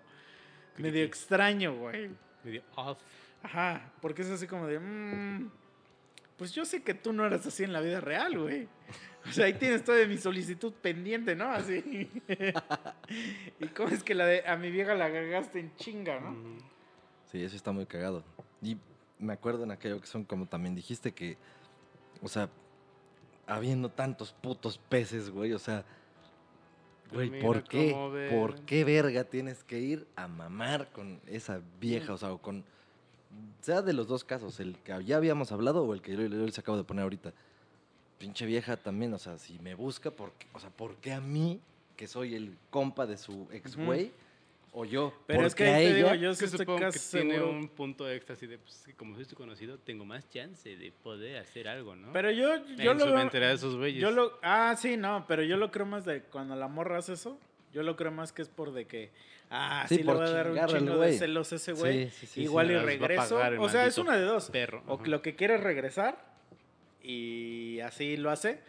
medio 0.78 1.04
extraño, 1.04 1.76
güey. 1.76 2.10
Medio 2.46 2.64
off. 2.76 2.98
Ajá, 3.44 3.92
porque 4.02 4.22
es 4.22 4.30
así 4.30 4.48
como 4.48 4.68
de, 4.68 4.80
"Mm, 4.80 5.52
pues 6.38 6.54
yo 6.54 6.64
sé 6.64 6.82
que 6.82 6.94
tú 6.94 7.12
no 7.12 7.26
eras 7.26 7.46
así 7.46 7.66
en 7.66 7.74
la 7.74 7.82
vida 7.82 8.00
real, 8.00 8.40
güey. 8.40 8.70
O 9.28 9.32
sea, 9.32 9.46
ahí 9.46 9.54
tienes 9.54 9.84
toda 9.84 10.06
mi 10.06 10.18
solicitud 10.18 10.74
pendiente, 10.74 11.36
¿no? 11.36 11.46
Así. 11.46 12.10
y 13.60 13.68
cómo 13.68 13.90
es 13.90 14.04
que 14.04 14.16
la 14.16 14.26
de, 14.26 14.46
a 14.46 14.58
mi 14.58 14.70
vieja 14.70 14.96
la 14.96 15.12
cagaste 15.12 15.60
en 15.60 15.76
chinga, 15.76 16.20
¿no? 16.20 16.36
Sí, 17.32 17.42
eso 17.44 17.56
está 17.56 17.72
muy 17.72 17.86
cagado. 17.86 18.24
Y 18.62 18.78
me 19.20 19.34
acuerdo 19.34 19.64
en 19.64 19.72
aquella 19.72 19.96
ocasión, 19.96 20.26
como 20.26 20.46
también 20.46 20.76
dijiste, 20.76 21.14
que, 21.14 21.38
o 22.22 22.28
sea, 22.28 22.50
habiendo 23.48 23.90
tantos 23.90 24.34
putos 24.34 24.78
peces, 24.78 25.30
güey, 25.30 25.54
o 25.54 25.60
sea, 25.60 25.86
güey, 27.12 27.40
¿por 27.42 27.64
qué? 27.64 28.30
¿Por 28.32 28.62
qué 28.62 28.84
verga 28.84 29.24
tienes 29.24 29.64
que 29.64 29.80
ir 29.80 30.08
a 30.16 30.28
mamar 30.28 30.92
con 30.92 31.22
esa 31.28 31.62
vieja? 31.80 32.14
O 32.14 32.18
sea, 32.18 32.34
o 32.34 32.42
con, 32.42 32.66
sea 33.62 33.82
de 33.82 33.94
los 33.94 34.08
dos 34.08 34.24
casos, 34.24 34.60
el 34.60 34.78
que 34.80 35.04
ya 35.04 35.18
habíamos 35.18 35.52
hablado 35.52 35.84
o 35.84 35.94
el 35.94 36.02
que 36.02 36.12
yo, 36.12 36.22
yo 36.22 36.46
les 36.46 36.60
acabo 36.60 36.78
de 36.78 36.84
poner 36.84 37.04
ahorita. 37.04 37.34
Pinche 38.24 38.46
vieja 38.46 38.78
también, 38.78 39.14
o 39.14 39.18
sea, 39.18 39.38
si 39.38 39.60
me 39.60 39.76
busca, 39.76 40.10
¿por 40.10 40.32
qué? 40.32 40.48
O 40.54 40.60
sea, 40.62 40.70
¿por 40.70 40.96
qué 40.96 41.12
a 41.12 41.20
mí, 41.20 41.60
que 41.98 42.08
soy 42.08 42.36
el 42.36 42.56
compa 42.70 43.06
de 43.06 43.18
su 43.18 43.50
ex 43.52 43.76
güey, 43.76 44.14
o 44.72 44.86
yo? 44.86 45.14
Pero 45.28 45.40
¿Por 45.40 45.48
es 45.48 45.56
que 45.56 45.68
a 45.70 45.76
ahí 45.76 45.88
te 45.88 45.94
digo, 45.96 46.08
ella? 46.08 46.16
yo 46.16 46.30
Es 46.32 46.38
sí 46.38 46.46
que 46.46 46.52
estoy 46.56 46.66
tiene 47.12 47.36
seguro. 47.36 47.50
un 47.52 47.68
punto 47.68 48.10
extra 48.10 48.36
así 48.36 48.48
de, 48.48 48.58
pues, 48.60 48.88
como 48.96 49.16
soy 49.16 49.26
tu 49.26 49.36
conocido, 49.36 49.78
tengo 49.78 50.06
más 50.06 50.30
chance 50.30 50.74
de 50.78 50.94
poder 51.04 51.36
hacer 51.38 51.68
algo, 51.68 51.98
¿no? 51.98 52.14
Pero 52.14 52.32
yo, 52.32 52.66
yo 52.78 52.92
en 52.94 52.98
lo 52.98 53.06
su 53.08 53.12
veo- 53.14 53.30
de 53.30 53.54
esos 53.54 53.76
güeyes. 53.76 54.02
Yo 54.02 54.10
lo, 54.12 54.40
ah, 54.42 54.74
sí, 54.80 54.96
no, 54.96 55.26
pero 55.28 55.44
yo 55.44 55.58
lo 55.58 55.70
creo 55.70 55.86
más 55.86 56.06
de 56.06 56.22
cuando 56.22 56.56
la 56.56 56.70
morra 56.70 57.00
hace 57.00 57.12
eso. 57.14 57.38
Yo 57.74 57.84
lo 57.84 57.98
creo 57.98 58.12
más 58.12 58.32
que 58.32 58.42
es 58.44 58.48
por 58.48 58.72
de 58.72 58.86
que, 58.86 59.12
ah, 59.50 59.84
sí, 59.90 59.96
Sí, 59.96 60.04
le 60.04 60.06
por 60.06 60.16
voy 60.16 60.28
a 60.28 60.30
dar 60.32 60.50
un 60.50 60.66
chingo 60.68 60.98
de 61.00 61.18
celos 61.18 61.52
a 61.52 61.56
ese 61.58 61.74
güey. 61.74 62.06
Sí, 62.10 62.12
sí, 62.22 62.28
sí, 62.28 62.42
Igual 62.44 62.68
sí, 62.68 62.72
y 62.74 62.76
va 62.78 62.82
regreso. 62.84 63.38
O 63.60 63.68
sea, 63.68 63.86
es 63.86 63.98
una 63.98 64.16
de 64.16 64.24
dos. 64.24 64.50
perro. 64.50 64.82
O 64.88 64.94
Ajá. 64.96 65.08
lo 65.08 65.22
que 65.22 65.36
quiere 65.36 65.56
es 65.56 65.62
regresar 65.62 66.32
y 67.04 67.80
así 67.82 68.18
lo 68.18 68.32
hace. 68.32 68.60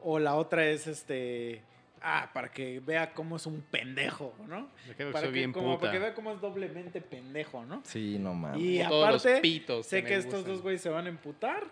O 0.00 0.18
la 0.18 0.34
otra 0.36 0.66
es 0.66 0.86
este, 0.86 1.62
ah, 2.02 2.30
para 2.32 2.50
que 2.50 2.80
vea 2.80 3.12
cómo 3.14 3.36
es 3.36 3.46
un 3.46 3.62
pendejo, 3.62 4.34
¿no? 4.46 4.68
Me 4.86 4.94
quedo 4.94 5.08
que 5.08 5.12
Para 5.12 5.26
que, 5.26 5.32
bien 5.32 5.52
como, 5.52 5.70
puta. 5.74 5.80
para 5.80 5.92
que 5.92 5.98
vea 5.98 6.14
cómo 6.14 6.32
es 6.32 6.40
doblemente 6.40 7.00
pendejo, 7.00 7.64
¿no? 7.64 7.80
Sí, 7.84 8.16
no 8.18 8.34
mames. 8.34 8.60
Y 8.62 8.78
Como 8.78 8.90
todos 8.90 9.12
los 9.12 9.26
aparte, 9.26 9.40
pitos 9.40 9.86
sé 9.86 10.04
que 10.04 10.14
estos 10.16 10.34
gustan. 10.34 10.52
dos 10.52 10.62
güeyes 10.62 10.82
se 10.82 10.88
van 10.90 11.06
a 11.06 11.08
emputar. 11.08 11.64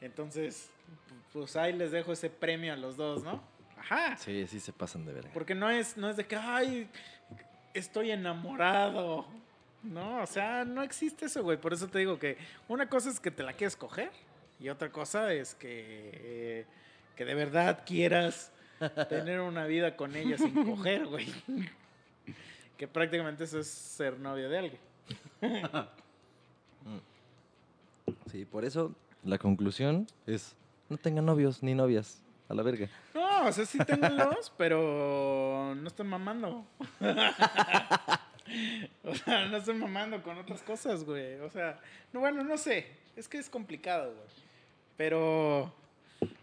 Entonces, 0.00 0.70
pues 1.32 1.56
ahí 1.56 1.72
les 1.72 1.90
dejo 1.90 2.12
ese 2.12 2.30
premio 2.30 2.72
a 2.72 2.76
los 2.76 2.96
dos, 2.96 3.22
¿no? 3.22 3.42
Ajá. 3.78 4.16
Sí, 4.16 4.46
sí 4.48 4.58
se 4.60 4.72
pasan 4.72 5.04
de 5.06 5.12
verga. 5.12 5.30
Porque 5.32 5.54
no 5.54 5.70
es, 5.70 5.96
no 5.96 6.08
es 6.10 6.16
de 6.16 6.26
que, 6.26 6.36
ay, 6.36 6.88
estoy 7.74 8.10
enamorado. 8.10 9.26
No, 9.82 10.22
o 10.22 10.26
sea, 10.26 10.64
no 10.64 10.82
existe 10.82 11.26
eso, 11.26 11.42
güey. 11.44 11.56
Por 11.58 11.72
eso 11.72 11.86
te 11.88 12.00
digo 12.00 12.18
que 12.18 12.36
una 12.66 12.88
cosa 12.88 13.08
es 13.10 13.20
que 13.20 13.30
te 13.30 13.42
la 13.44 13.52
quieres 13.52 13.76
coger 13.76 14.10
y 14.60 14.68
otra 14.68 14.90
cosa 14.90 15.32
es 15.32 15.54
que, 15.54 16.10
eh, 16.14 16.66
que 17.16 17.24
de 17.24 17.34
verdad 17.34 17.82
quieras 17.86 18.52
tener 19.08 19.40
una 19.40 19.66
vida 19.66 19.96
con 19.96 20.16
ella 20.16 20.36
sin 20.36 20.64
coger, 20.64 21.06
güey. 21.06 21.32
Que 22.76 22.86
prácticamente 22.86 23.44
eso 23.44 23.58
es 23.58 23.68
ser 23.68 24.18
novio 24.18 24.48
de 24.48 24.58
alguien. 24.58 24.80
Sí, 28.30 28.44
por 28.44 28.64
eso 28.64 28.94
la 29.24 29.38
conclusión 29.38 30.06
es 30.26 30.54
no 30.88 30.96
tengan 30.98 31.26
novios 31.26 31.62
ni 31.62 31.74
novias. 31.74 32.22
A 32.48 32.54
la 32.54 32.62
verga. 32.62 32.88
No, 33.14 33.46
o 33.46 33.52
sea, 33.52 33.66
sí 33.66 33.78
ténganlos, 33.78 34.50
pero 34.56 35.74
no 35.76 35.86
estén 35.86 36.06
mamando. 36.06 36.64
o 39.04 39.14
sea, 39.14 39.46
no 39.48 39.56
estén 39.58 39.78
mamando 39.78 40.22
con 40.22 40.38
otras 40.38 40.62
cosas, 40.62 41.04
güey. 41.04 41.34
O 41.40 41.50
sea, 41.50 41.78
no, 42.10 42.20
bueno, 42.20 42.42
no 42.42 42.56
sé. 42.56 42.86
Es 43.16 43.28
que 43.28 43.36
es 43.36 43.50
complicado, 43.50 44.14
güey. 44.14 44.47
Pero 44.98 45.72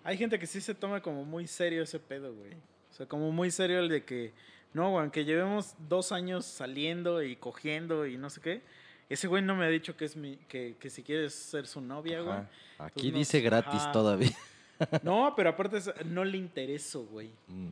hay 0.03 0.17
gente 0.17 0.39
que 0.39 0.47
sí 0.47 0.61
se 0.61 0.73
toma 0.73 1.01
como 1.01 1.23
muy 1.25 1.45
serio 1.45 1.83
ese 1.83 1.99
pedo, 1.99 2.33
güey. 2.33 2.53
O 2.89 2.93
sea, 2.93 3.05
como 3.05 3.31
muy 3.31 3.51
serio 3.51 3.79
el 3.79 3.89
de 3.89 4.03
que, 4.05 4.31
no, 4.73 4.89
güey, 4.89 5.01
aunque 5.03 5.25
llevemos 5.25 5.75
dos 5.87 6.11
años 6.13 6.45
saliendo 6.45 7.21
y 7.21 7.35
cogiendo 7.35 8.07
y 8.07 8.17
no 8.17 8.29
sé 8.31 8.39
qué. 8.41 8.61
Ese 9.09 9.27
güey 9.27 9.43
no 9.43 9.55
me 9.55 9.65
ha 9.65 9.69
dicho 9.69 9.95
que 9.95 10.05
es 10.05 10.15
mi, 10.15 10.37
que, 10.47 10.77
que 10.79 10.89
si 10.89 11.03
quieres 11.03 11.33
ser 11.35 11.67
su 11.67 11.81
novia, 11.81 12.21
güey. 12.21 12.37
Aquí 12.79 13.07
Entonces, 13.07 13.11
no 13.11 13.17
dice 13.19 13.41
gratis 13.41 13.81
ajá. 13.81 13.91
todavía. 13.91 14.31
No, 15.03 15.31
pero 15.37 15.49
aparte 15.51 15.77
es- 15.77 15.91
no 16.05 16.25
le 16.25 16.37
intereso, 16.37 17.05
güey. 17.05 17.29
Mm. 17.47 17.67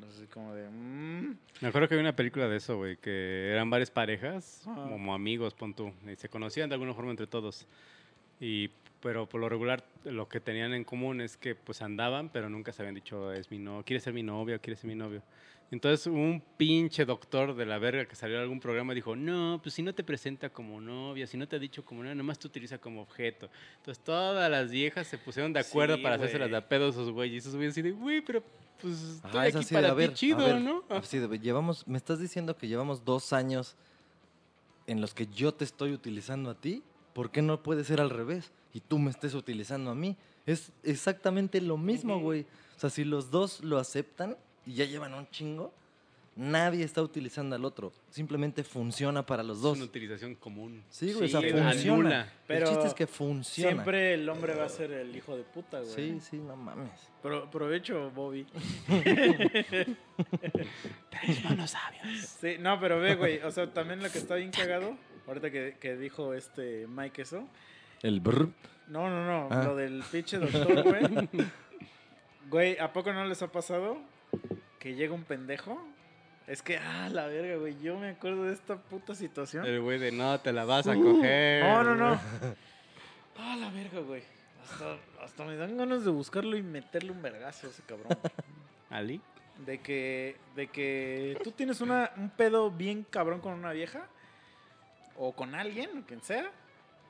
No 0.00 0.10
sé, 0.10 0.26
como 0.26 0.52
de... 0.54 0.68
mm, 0.68 1.36
Me 1.60 1.68
acuerdo 1.68 1.86
que 1.86 1.94
había 1.94 2.02
una 2.08 2.16
película 2.16 2.48
de 2.48 2.56
eso, 2.56 2.76
güey, 2.76 2.96
que 2.96 3.50
eran 3.52 3.68
varias 3.70 3.90
parejas, 3.92 4.62
Ajá. 4.66 4.88
como 4.88 5.14
amigos, 5.14 5.54
pon 5.54 5.74
tú, 5.74 5.92
y 6.10 6.16
se 6.16 6.28
conocían 6.28 6.68
de 6.68 6.74
alguna 6.74 6.92
forma 6.94 7.10
entre 7.12 7.26
todos. 7.28 7.66
Y, 8.40 8.68
pero 9.02 9.28
por 9.28 9.40
lo 9.40 9.48
regular, 9.48 9.84
lo 10.04 10.28
que 10.28 10.40
tenían 10.40 10.74
en 10.74 10.84
común 10.84 11.20
es 11.20 11.36
que 11.36 11.54
pues 11.54 11.82
andaban, 11.82 12.28
pero 12.28 12.48
nunca 12.48 12.72
se 12.72 12.82
habían 12.82 12.94
dicho, 12.94 13.32
es 13.32 13.50
mi 13.50 13.58
no, 13.58 13.82
quiere 13.84 14.00
ser 14.00 14.12
mi 14.12 14.22
novia, 14.22 14.58
quiere 14.58 14.76
ser 14.76 14.88
mi 14.88 14.94
novio. 14.94 15.22
Entonces 15.70 16.06
un 16.08 16.42
pinche 16.56 17.04
doctor 17.04 17.54
de 17.54 17.64
la 17.64 17.78
verga 17.78 18.04
que 18.04 18.16
salió 18.16 18.36
de 18.36 18.42
algún 18.42 18.58
programa 18.58 18.92
dijo, 18.92 19.14
no, 19.14 19.60
pues 19.62 19.74
si 19.74 19.82
no 19.82 19.94
te 19.94 20.02
presenta 20.02 20.50
como 20.50 20.80
novia, 20.80 21.26
si 21.26 21.36
no 21.36 21.46
te 21.46 21.56
ha 21.56 21.58
dicho 21.58 21.84
como 21.84 22.02
novia, 22.02 22.14
nomás 22.14 22.38
te 22.38 22.48
utiliza 22.48 22.78
como 22.78 23.02
objeto. 23.02 23.48
Entonces 23.76 24.02
todas 24.02 24.50
las 24.50 24.70
viejas 24.70 25.06
se 25.06 25.16
pusieron 25.16 25.52
de 25.52 25.60
acuerdo 25.60 25.96
Sí, 25.96 26.02
para 26.02 26.16
hacerse 26.16 26.38
las 26.38 26.50
de 26.50 26.60
pedo 26.62 26.86
a 26.86 26.88
esos 26.90 27.10
güeyes. 27.10 27.34
Y 27.34 27.38
esos 27.38 27.54
güeyes 27.54 27.72
así 27.72 27.82
de, 27.82 27.92
güey, 27.92 28.20
pero 28.20 28.42
pues 28.80 29.00
estoy 29.00 29.30
Ajá, 29.30 29.46
es 29.46 29.56
aquí 29.56 29.74
para 29.74 29.96
ti 29.96 30.08
chido, 30.14 30.38
ver, 30.38 30.60
¿no? 30.60 30.84
así 30.88 31.18
de, 31.18 31.38
llevamos, 31.38 31.86
me 31.86 31.98
estás 31.98 32.18
diciendo 32.18 32.56
que 32.56 32.66
llevamos 32.66 33.04
dos 33.04 33.32
años 33.32 33.76
en 34.88 35.00
los 35.00 35.14
que 35.14 35.28
yo 35.28 35.54
te 35.54 35.64
estoy 35.64 35.92
utilizando 35.92 36.50
a 36.50 36.60
ti. 36.60 36.82
¿Por 37.12 37.30
qué 37.30 37.42
no 37.42 37.62
puede 37.62 37.84
ser 37.84 38.00
al 38.00 38.10
revés? 38.10 38.52
Y 38.72 38.80
tú 38.80 38.98
me 38.98 39.10
estés 39.10 39.34
utilizando 39.34 39.90
a 39.90 39.94
mí. 39.94 40.16
Es 40.46 40.72
exactamente 40.82 41.60
lo 41.60 41.76
mismo, 41.76 42.18
güey. 42.20 42.42
O 42.76 42.80
sea, 42.80 42.90
si 42.90 43.04
los 43.04 43.30
dos 43.30 43.62
lo 43.62 43.78
aceptan 43.78 44.36
y 44.66 44.74
ya 44.74 44.84
llevan 44.84 45.14
un 45.14 45.28
chingo, 45.30 45.72
nadie 46.36 46.84
está 46.84 47.02
utilizando 47.02 47.56
al 47.56 47.64
otro. 47.64 47.92
Simplemente 48.10 48.62
funciona 48.64 49.24
para 49.26 49.42
los 49.42 49.58
Es 49.58 49.62
dos. 49.62 49.76
una 49.76 49.84
utilización 49.86 50.34
común. 50.36 50.82
Sí, 50.88 51.12
güey, 51.12 51.28
Sí, 51.28 51.36
o 51.36 51.40
sea, 51.40 51.50
funciona. 51.50 51.94
Anula. 51.98 52.32
Pero 52.46 52.66
el 52.66 52.72
chiste 52.72 52.88
es 52.88 52.94
que 52.94 53.06
funciona. 53.06 53.70
Siempre 53.72 54.14
el 54.14 54.28
hombre 54.28 54.54
va 54.54 54.64
a 54.64 54.68
ser 54.68 54.92
el 54.92 55.14
hijo 55.14 55.36
de 55.36 55.42
puta, 55.42 55.80
güey. 55.80 55.92
Sí, 55.94 56.20
sí, 56.20 56.36
no 56.38 56.56
mames. 56.56 56.90
Pro- 57.22 57.50
provecho, 57.50 58.10
Bobby. 58.12 58.46
manos 61.44 61.70
sabios. 61.70 62.26
Sí, 62.40 62.56
no, 62.58 62.78
pero 62.80 62.98
ve, 63.00 63.14
güey. 63.16 63.38
O 63.40 63.50
sea, 63.50 63.72
también 63.72 64.02
lo 64.02 64.10
que 64.10 64.18
está 64.18 64.36
bien 64.36 64.50
cagado, 64.50 64.96
ahorita 65.26 65.50
que, 65.50 65.76
que 65.80 65.96
dijo 65.96 66.34
este 66.34 66.86
Mike 66.86 67.22
eso. 67.22 67.46
El 68.02 68.20
brr. 68.20 68.48
No, 68.88 69.08
no, 69.08 69.24
no. 69.24 69.48
Ah. 69.50 69.64
Lo 69.64 69.76
del 69.76 70.02
pinche 70.10 70.38
doctor, 70.38 70.82
güey. 70.82 71.28
Güey, 72.48 72.78
¿a 72.78 72.92
poco 72.92 73.12
no 73.12 73.24
les 73.26 73.42
ha 73.42 73.52
pasado 73.52 73.98
que 74.78 74.94
llega 74.94 75.14
un 75.14 75.24
pendejo? 75.24 75.80
Es 76.46 76.62
que, 76.62 76.78
ah, 76.78 77.08
la 77.12 77.26
verga, 77.26 77.56
güey. 77.56 77.80
Yo 77.80 77.96
me 77.98 78.08
acuerdo 78.08 78.44
de 78.44 78.54
esta 78.54 78.76
puta 78.76 79.14
situación. 79.14 79.64
El 79.66 79.80
güey 79.80 79.98
de 79.98 80.10
no, 80.10 80.40
te 80.40 80.52
la 80.52 80.64
vas 80.64 80.86
a 80.88 80.96
Uh, 80.96 81.02
coger. 81.02 81.62
No, 81.62 81.84
no, 81.84 81.94
no. 81.94 82.20
Ah, 83.42 83.56
la 83.56 83.70
verga, 83.70 84.00
güey. 84.00 84.22
Hasta, 84.62 84.96
hasta 85.24 85.44
me 85.44 85.56
dan 85.56 85.74
ganas 85.78 86.04
de 86.04 86.10
buscarlo 86.10 86.56
y 86.58 86.62
meterle 86.62 87.10
un 87.12 87.22
vergazo 87.22 87.68
a 87.68 87.70
ese 87.70 87.82
cabrón. 87.84 88.18
Ali. 88.90 89.20
De 89.64 89.78
que, 89.80 90.36
de 90.56 90.66
que 90.66 91.38
tú 91.42 91.50
tienes 91.52 91.80
una, 91.80 92.10
un 92.18 92.28
pedo 92.28 92.70
bien 92.70 93.02
cabrón 93.08 93.40
con 93.40 93.54
una 93.54 93.72
vieja 93.72 94.06
o 95.16 95.32
con 95.32 95.54
alguien, 95.54 95.98
o 95.98 96.06
quien 96.06 96.20
sea, 96.22 96.50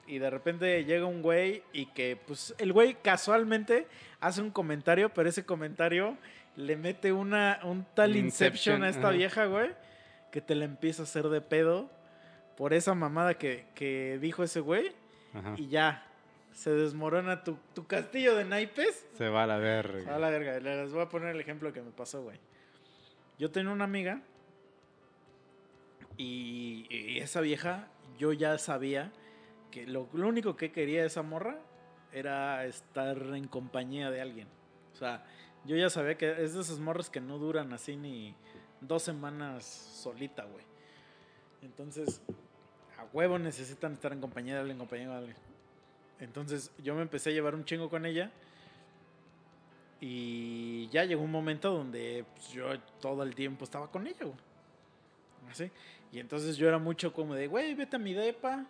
y 0.06 0.18
de 0.18 0.30
repente 0.30 0.84
llega 0.84 1.06
un 1.06 1.22
güey 1.22 1.62
y 1.72 1.86
que, 1.86 2.18
pues, 2.26 2.54
el 2.58 2.72
güey 2.72 2.96
casualmente 3.02 3.86
hace 4.20 4.40
un 4.42 4.50
comentario, 4.50 5.10
pero 5.14 5.28
ese 5.28 5.44
comentario 5.44 6.16
le 6.56 6.76
mete 6.76 7.12
una, 7.12 7.60
un 7.62 7.86
tal 7.94 8.16
inception, 8.16 8.24
Inception, 8.24 8.84
a 8.84 8.88
esta 8.88 9.10
vieja, 9.10 9.46
güey, 9.46 9.70
que 10.32 10.40
te 10.40 10.54
la 10.54 10.64
empieza 10.64 11.02
a 11.02 11.04
hacer 11.04 11.28
de 11.28 11.40
pedo 11.40 11.90
por 12.56 12.74
esa 12.74 12.94
mamada 12.94 13.34
que, 13.34 13.66
que 13.74 14.18
dijo 14.20 14.42
ese 14.42 14.60
güey, 14.60 14.92
Ajá. 15.32 15.54
y 15.56 15.68
ya, 15.68 16.06
se 16.52 16.70
desmorona 16.70 17.44
tu, 17.44 17.56
tu 17.74 17.86
castillo 17.86 18.34
de 18.34 18.44
naipes. 18.44 19.06
Se 19.16 19.28
va 19.28 19.44
a 19.44 19.46
la 19.46 19.58
verga. 19.58 20.14
A 20.14 20.18
la 20.18 20.30
verga, 20.30 20.58
les 20.58 20.92
voy 20.92 21.02
a 21.02 21.08
poner 21.08 21.34
el 21.34 21.40
ejemplo 21.40 21.72
que 21.72 21.80
me 21.80 21.90
pasó, 21.90 22.22
güey. 22.22 22.38
Yo 23.38 23.50
tenía 23.50 23.72
una 23.72 23.84
amiga 23.84 24.20
y, 26.16 26.86
y 26.90 27.18
esa 27.20 27.40
vieja, 27.40 27.88
yo 28.18 28.32
ya 28.32 28.58
sabía 28.58 29.12
que 29.70 29.86
lo, 29.86 30.08
lo 30.12 30.28
único 30.28 30.56
que 30.56 30.72
quería 30.72 31.04
esa 31.04 31.22
morra 31.22 31.58
era 32.12 32.64
estar 32.66 33.16
en 33.34 33.46
compañía 33.46 34.10
de 34.10 34.20
alguien. 34.20 34.48
O 34.92 34.96
sea, 34.96 35.24
yo 35.64 35.76
ya 35.76 35.90
sabía 35.90 36.16
que 36.16 36.42
es 36.42 36.54
de 36.54 36.60
esas 36.60 36.78
morras 36.78 37.10
que 37.10 37.20
no 37.20 37.38
duran 37.38 37.72
así 37.72 37.96
ni 37.96 38.34
dos 38.80 39.02
semanas 39.02 39.64
solita, 39.64 40.44
güey. 40.44 40.64
Entonces, 41.62 42.22
a 42.98 43.04
huevo 43.12 43.38
necesitan 43.38 43.92
estar 43.92 44.12
en 44.12 44.20
compañía 44.20 44.54
de 44.54 44.60
alguien, 44.60 44.76
en 44.76 44.78
compañía 44.78 45.08
de 45.08 45.16
alguien. 45.16 45.36
Entonces, 46.18 46.70
yo 46.82 46.94
me 46.94 47.02
empecé 47.02 47.30
a 47.30 47.32
llevar 47.32 47.54
un 47.54 47.64
chingo 47.64 47.88
con 47.88 48.06
ella. 48.06 48.30
Y 50.00 50.88
ya 50.88 51.04
llegó 51.04 51.22
un 51.22 51.30
momento 51.30 51.70
donde 51.70 52.24
pues, 52.34 52.48
yo 52.48 52.78
todo 53.00 53.22
el 53.22 53.34
tiempo 53.34 53.64
estaba 53.64 53.90
con 53.90 54.06
ella, 54.06 54.24
güey. 54.24 54.38
Así. 55.50 55.70
Y 56.12 56.18
entonces 56.20 56.56
yo 56.56 56.68
era 56.68 56.78
mucho 56.78 57.12
como 57.12 57.34
de, 57.34 57.46
güey, 57.46 57.74
vete 57.74 57.96
a 57.96 57.98
mi 57.98 58.14
depa. 58.14 58.66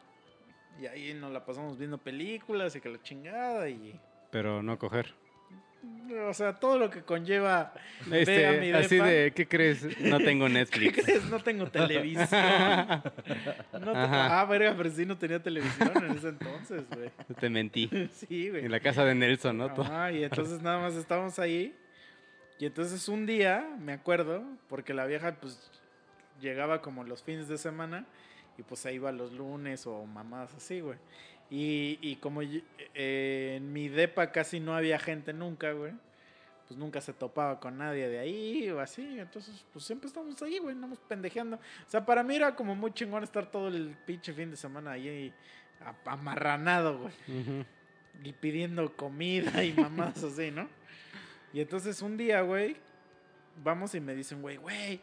Y 0.81 0.87
ahí 0.87 1.15
nos 1.15 1.33
la 1.33 1.45
pasamos 1.45 1.79
viendo 1.79 1.99
películas 1.99 2.77
y 2.77 2.81
que 2.81 2.89
la 2.89 3.03
chingada. 3.03 3.69
Y. 3.69 3.99
Pero 4.31 4.63
no 4.63 4.79
coger. 4.79 5.15
O 6.29 6.35
sea, 6.35 6.55
todo 6.55 6.79
lo 6.79 6.91
que 6.91 7.01
conlleva. 7.03 7.73
ve 8.07 8.19
a 8.19 8.21
Este, 8.21 8.61
mi 8.61 8.71
así 8.73 8.97
depa. 8.97 9.07
de, 9.09 9.33
¿qué 9.35 9.49
crees? 9.49 9.99
No 10.01 10.19
tengo 10.19 10.47
¿Qué 10.47 10.53
Netflix. 10.53 11.03
crees? 11.05 11.25
No 11.31 11.41
tengo 11.43 11.67
televisión. 11.71 12.29
No 12.29 13.93
te-. 13.93 13.99
Ah, 13.99 14.47
verga, 14.49 14.75
pero 14.77 14.91
sí 14.91 15.07
no 15.07 15.17
tenía 15.17 15.43
televisión 15.43 15.91
en 16.05 16.11
ese 16.17 16.29
entonces, 16.29 16.85
güey. 16.91 17.11
Te 17.39 17.49
mentí. 17.49 17.89
Sí, 18.13 18.51
güey. 18.51 18.67
En 18.67 18.71
la 18.71 18.81
casa 18.81 19.05
de 19.07 19.15
Nelson, 19.15 19.57
¿no? 19.57 19.65
Ajá, 19.67 20.13
y 20.13 20.23
entonces 20.25 20.61
nada 20.61 20.79
más 20.81 20.95
estábamos 20.97 21.39
ahí. 21.39 21.75
Y 22.59 22.67
entonces 22.67 23.09
un 23.09 23.25
día, 23.25 23.67
me 23.79 23.95
acuerdo, 23.95 24.45
porque 24.69 24.93
la 24.93 25.07
vieja 25.07 25.35
pues 25.41 25.71
llegaba 26.43 26.83
como 26.83 27.05
los 27.05 27.23
fines 27.23 27.49
de 27.49 27.57
semana 27.57 28.05
y 28.59 28.63
pues 28.63 28.85
ahí 28.87 28.97
iba 28.97 29.13
los 29.13 29.33
lunes 29.33 29.87
o 29.87 30.05
mamadas 30.07 30.55
así, 30.55 30.81
güey. 30.81 30.99
Y, 31.51 31.99
y 32.01 32.17
como 32.17 32.43
eh, 32.43 33.55
en 33.57 33.73
mi 33.73 33.89
depa 33.89 34.31
casi 34.31 34.61
no 34.61 34.75
había 34.75 34.99
gente 34.99 35.33
nunca, 35.33 35.73
güey. 35.73 35.93
Pues 36.69 36.79
nunca 36.79 37.01
se 37.01 37.13
topaba 37.13 37.59
con 37.59 37.79
nadie 37.79 38.09
de 38.09 38.19
ahí 38.21 38.71
o 38.71 38.79
así. 38.81 39.19
Entonces, 39.19 39.65
pues 39.73 39.85
siempre 39.85 40.07
estamos 40.07 40.41
ahí, 40.43 40.59
güey, 40.59 40.75
andamos 40.75 41.01
pendejeando. 41.01 41.57
O 41.57 41.91
sea, 41.91 42.07
para 42.07 42.23
mí 42.23 42.37
era 42.37 42.55
como 42.55 42.77
muy 42.77 42.93
chingón 42.93 43.25
estar 43.25 43.51
todo 43.51 43.69
el 43.69 43.97
pinche 44.07 44.33
fin 44.33 44.51
de 44.51 44.57
semana 44.57 44.93
ahí 44.93 45.33
amarranado, 46.05 46.99
güey 46.99 47.65
y 48.23 48.33
pidiendo 48.33 48.95
comida 48.97 49.65
y 49.65 49.73
mamás 49.73 50.23
así, 50.23 50.51
¿no? 50.51 50.69
Y 51.53 51.61
entonces 51.61 52.01
un 52.03 52.17
día, 52.17 52.43
güey, 52.43 52.77
vamos 53.63 53.95
y 53.95 54.01
me 54.01 54.15
dicen, 54.15 54.41
güey, 54.43 54.57
güey, 54.57 55.01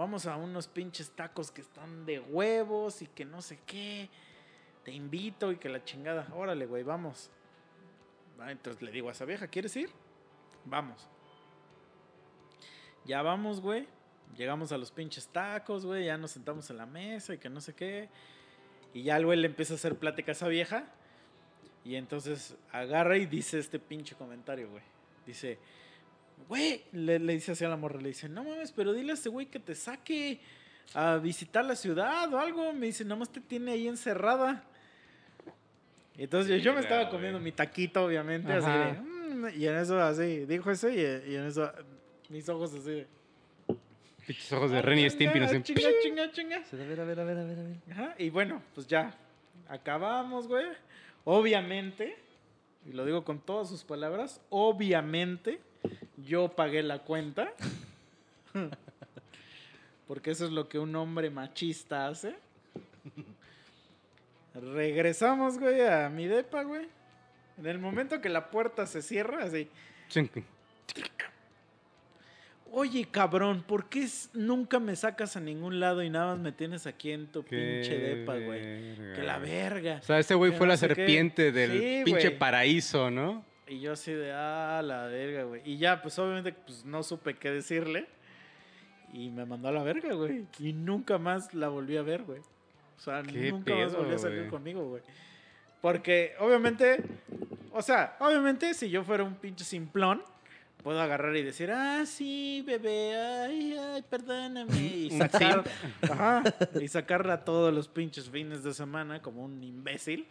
vamos 0.00 0.24
a 0.24 0.34
unos 0.38 0.66
pinches 0.66 1.10
tacos 1.10 1.50
que 1.50 1.60
están 1.60 2.06
de 2.06 2.20
huevos 2.20 3.02
y 3.02 3.06
que 3.06 3.26
no 3.26 3.42
sé 3.42 3.58
qué. 3.66 4.08
Te 4.82 4.92
invito 4.92 5.52
y 5.52 5.58
que 5.58 5.68
la 5.68 5.84
chingada. 5.84 6.26
Órale, 6.34 6.64
güey, 6.64 6.82
vamos. 6.82 7.30
Va, 8.40 8.50
Entonces 8.50 8.80
le 8.80 8.92
digo 8.92 9.10
a 9.10 9.12
esa 9.12 9.26
vieja, 9.26 9.46
¿quieres 9.48 9.76
ir? 9.76 9.90
Vamos. 10.64 11.06
Ya 13.04 13.20
vamos, 13.20 13.60
güey. 13.60 13.86
Llegamos 14.38 14.72
a 14.72 14.78
los 14.78 14.90
pinches 14.90 15.28
tacos, 15.28 15.84
güey. 15.84 16.06
Ya 16.06 16.16
nos 16.16 16.30
sentamos 16.30 16.70
en 16.70 16.78
la 16.78 16.86
mesa 16.86 17.34
y 17.34 17.38
que 17.38 17.50
no 17.50 17.60
sé 17.60 17.74
qué. 17.74 18.08
Y 18.94 19.02
ya 19.02 19.18
el 19.18 19.26
güey 19.26 19.38
le 19.38 19.48
empieza 19.48 19.74
a 19.74 19.76
hacer 19.76 19.98
plática 19.98 20.30
a 20.30 20.32
esa 20.32 20.48
vieja. 20.48 20.86
Y 21.84 21.96
entonces 21.96 22.56
agarra 22.72 23.18
y 23.18 23.26
dice 23.26 23.58
este 23.58 23.78
pinche 23.78 24.16
comentario, 24.16 24.70
güey. 24.70 24.82
Dice, 25.26 25.58
güey, 26.48 26.82
le, 26.92 27.18
le 27.18 27.32
dice 27.34 27.52
así 27.52 27.64
a 27.64 27.68
la 27.68 27.76
morra, 27.76 28.00
le 28.00 28.08
dice, 28.08 28.28
no 28.28 28.44
mames, 28.44 28.72
pero 28.72 28.92
dile 28.92 29.12
a 29.12 29.14
ese 29.14 29.28
güey 29.28 29.46
que 29.46 29.58
te 29.58 29.74
saque 29.74 30.40
a 30.94 31.16
visitar 31.18 31.64
la 31.64 31.76
ciudad 31.76 32.32
o 32.32 32.38
algo. 32.38 32.72
Me 32.72 32.86
dice, 32.86 33.04
nomás 33.04 33.30
te 33.30 33.40
tiene 33.40 33.72
ahí 33.72 33.86
encerrada. 33.88 34.64
Y 36.16 36.24
entonces 36.24 36.62
yo 36.62 36.72
me 36.72 36.78
Mira, 36.78 36.82
estaba 36.82 37.02
güey. 37.02 37.12
comiendo 37.12 37.40
mi 37.40 37.52
taquito, 37.52 38.04
obviamente, 38.04 38.52
así 38.52 38.66
Ajá. 38.66 38.86
de, 38.92 39.00
"Mm", 39.00 39.48
y 39.60 39.66
en 39.66 39.76
eso 39.76 40.00
así, 40.00 40.44
dijo 40.46 40.70
eso 40.70 40.88
y, 40.90 40.96
y 40.98 41.36
en 41.36 41.46
eso 41.46 41.72
mis 42.28 42.48
ojos 42.48 42.74
así 42.74 42.90
de... 42.90 43.06
Pinches 44.26 44.52
ojos 44.52 44.70
de 44.70 44.82
Ren 44.82 44.98
y 44.98 45.08
Stimpy. 45.10 45.40
no 45.40 45.48
sé. 45.48 45.62
Chinga, 45.62 45.80
chinga, 46.02 46.30
chinga. 46.32 46.56
A 46.72 46.76
ver, 46.76 47.00
a 47.00 47.04
ver, 47.04 47.20
a 47.20 47.24
ver, 47.24 47.38
a 47.38 47.44
ver. 47.44 47.76
Ajá, 47.90 48.14
y 48.18 48.28
bueno, 48.30 48.62
pues 48.74 48.86
ya, 48.86 49.14
acabamos, 49.68 50.46
güey. 50.46 50.66
Obviamente, 51.24 52.16
y 52.86 52.92
lo 52.92 53.04
digo 53.04 53.24
con 53.24 53.40
todas 53.40 53.68
sus 53.68 53.82
palabras, 53.82 54.40
obviamente 54.50 55.60
yo 56.26 56.48
pagué 56.48 56.82
la 56.82 57.00
cuenta. 57.00 57.52
Porque 60.06 60.30
eso 60.32 60.44
es 60.44 60.50
lo 60.50 60.68
que 60.68 60.78
un 60.78 60.94
hombre 60.96 61.30
machista 61.30 62.08
hace. 62.08 62.34
Regresamos, 64.54 65.58
güey, 65.58 65.80
a 65.82 66.08
mi 66.08 66.26
depa, 66.26 66.62
güey. 66.64 66.88
En 67.58 67.66
el 67.66 67.78
momento 67.78 68.20
que 68.20 68.28
la 68.28 68.50
puerta 68.50 68.86
se 68.86 69.02
cierra, 69.02 69.44
así, 69.44 69.68
Oye, 72.72 73.04
cabrón, 73.10 73.64
¿por 73.66 73.88
qué 73.88 74.06
nunca 74.32 74.78
me 74.78 74.94
sacas 74.94 75.36
a 75.36 75.40
ningún 75.40 75.80
lado 75.80 76.04
y 76.04 76.10
nada 76.10 76.34
más 76.34 76.38
me 76.38 76.52
tienes 76.52 76.86
aquí 76.86 77.10
en 77.10 77.26
tu 77.26 77.42
pinche 77.42 77.98
depa, 77.98 78.36
güey? 78.38 78.94
Que 79.14 79.22
la 79.24 79.38
verga. 79.38 79.98
O 80.00 80.06
sea, 80.06 80.20
ese 80.20 80.34
güey 80.36 80.52
fue 80.52 80.66
no 80.68 80.74
la 80.74 80.74
qué. 80.74 80.86
serpiente 80.86 81.50
del 81.50 81.72
Sí, 81.72 82.02
pinche 82.04 82.28
güey. 82.28 82.38
paraíso, 82.38 83.10
¿no? 83.10 83.44
Y 83.70 83.78
yo 83.78 83.92
así 83.92 84.12
de, 84.12 84.32
ah, 84.32 84.82
la 84.84 85.04
verga, 85.06 85.44
güey. 85.44 85.62
Y 85.64 85.78
ya, 85.78 86.02
pues 86.02 86.18
obviamente, 86.18 86.52
pues 86.52 86.84
no 86.84 87.04
supe 87.04 87.34
qué 87.34 87.52
decirle. 87.52 88.08
Y 89.12 89.30
me 89.30 89.46
mandó 89.46 89.68
a 89.68 89.72
la 89.72 89.84
verga, 89.84 90.12
güey. 90.12 90.44
Y 90.58 90.72
nunca 90.72 91.18
más 91.18 91.54
la 91.54 91.68
volví 91.68 91.96
a 91.96 92.02
ver, 92.02 92.24
güey. 92.24 92.40
O 92.40 93.00
sea, 93.00 93.22
¿Qué 93.22 93.52
nunca 93.52 93.72
más 93.76 93.94
volvió 93.94 94.16
a 94.16 94.18
salir 94.18 94.48
conmigo, 94.48 94.88
güey. 94.88 95.02
Porque, 95.80 96.32
obviamente, 96.40 97.00
o 97.72 97.80
sea, 97.80 98.16
obviamente, 98.18 98.74
si 98.74 98.90
yo 98.90 99.04
fuera 99.04 99.22
un 99.22 99.36
pinche 99.36 99.64
simplón, 99.64 100.20
puedo 100.82 101.00
agarrar 101.00 101.36
y 101.36 101.42
decir, 101.42 101.70
ah, 101.70 102.04
sí, 102.06 102.62
bebé, 102.66 103.16
ay, 103.16 103.76
ay, 103.78 104.02
perdóname. 104.08 104.76
Y 104.78 105.10
sacar, 105.10 105.64
ajá, 106.02 106.42
y 106.80 106.88
sacarla 106.88 107.44
todos 107.44 107.72
los 107.72 107.88
pinches 107.88 108.30
fines 108.30 108.62
de 108.62 108.74
semana 108.74 109.20
como 109.20 109.44
un 109.44 109.62
imbécil. 109.62 110.26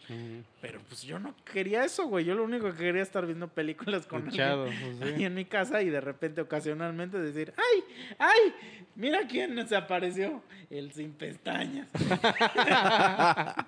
Pero 0.60 0.80
pues 0.88 1.02
yo 1.02 1.18
no 1.18 1.34
quería 1.52 1.84
eso, 1.84 2.06
güey. 2.06 2.24
Yo 2.24 2.34
lo 2.34 2.44
único 2.44 2.70
que 2.70 2.76
quería 2.76 3.02
es 3.02 3.08
estar 3.08 3.26
viendo 3.26 3.48
películas 3.48 4.06
con 4.06 4.26
alguien 4.28 4.98
pues, 4.98 5.14
sí. 5.16 5.24
en 5.24 5.34
mi 5.34 5.44
casa 5.44 5.82
y 5.82 5.90
de 5.90 6.00
repente, 6.00 6.40
ocasionalmente, 6.40 7.18
decir, 7.18 7.52
¡ay! 7.56 7.84
¡ay! 8.18 8.54
Mira 8.96 9.26
quién 9.28 9.66
se 9.66 9.76
apareció. 9.76 10.42
El 10.68 10.92
sin 10.92 11.12
pestañas. 11.12 11.88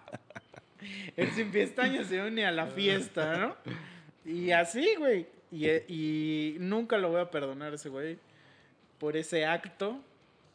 El 1.16 1.30
sin 1.32 1.50
pestañas 1.50 2.06
se 2.08 2.20
une 2.20 2.44
a 2.44 2.50
la 2.50 2.66
fiesta, 2.66 3.36
¿no? 3.36 3.56
Y 4.24 4.50
así, 4.50 4.94
güey. 4.98 5.26
Y, 5.52 5.68
y 5.68 6.56
nunca 6.58 6.96
lo 6.96 7.10
voy 7.10 7.20
a 7.20 7.30
perdonar 7.30 7.72
a 7.72 7.74
ese 7.76 7.90
güey 7.90 8.18
por 8.98 9.16
ese 9.16 9.44
acto 9.44 10.00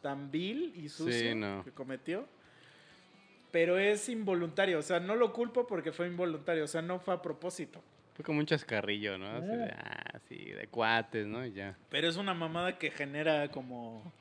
tan 0.02 0.30
vil 0.30 0.72
y 0.76 0.88
sucio 0.88 1.34
no. 1.36 1.62
que 1.64 1.70
cometió. 1.70 2.26
Pero 3.50 3.78
es 3.78 4.08
involuntario, 4.08 4.78
o 4.78 4.82
sea, 4.82 5.00
no 5.00 5.16
lo 5.16 5.32
culpo 5.32 5.66
porque 5.66 5.92
fue 5.92 6.06
involuntario, 6.06 6.64
o 6.64 6.66
sea, 6.66 6.82
no 6.82 6.98
fue 6.98 7.14
a 7.14 7.22
propósito. 7.22 7.82
Fue 8.14 8.24
como 8.24 8.40
un 8.40 8.46
chascarrillo, 8.46 9.16
¿no? 9.16 9.26
Así 9.28 9.46
de, 9.46 9.70
ah, 9.70 10.18
sí, 10.28 10.36
de 10.36 10.66
cuates, 10.66 11.26
¿no? 11.26 11.46
Y 11.46 11.52
ya. 11.52 11.76
Pero 11.88 12.08
es 12.08 12.16
una 12.16 12.34
mamada 12.34 12.78
que 12.78 12.90
genera 12.90 13.48
como... 13.50 14.12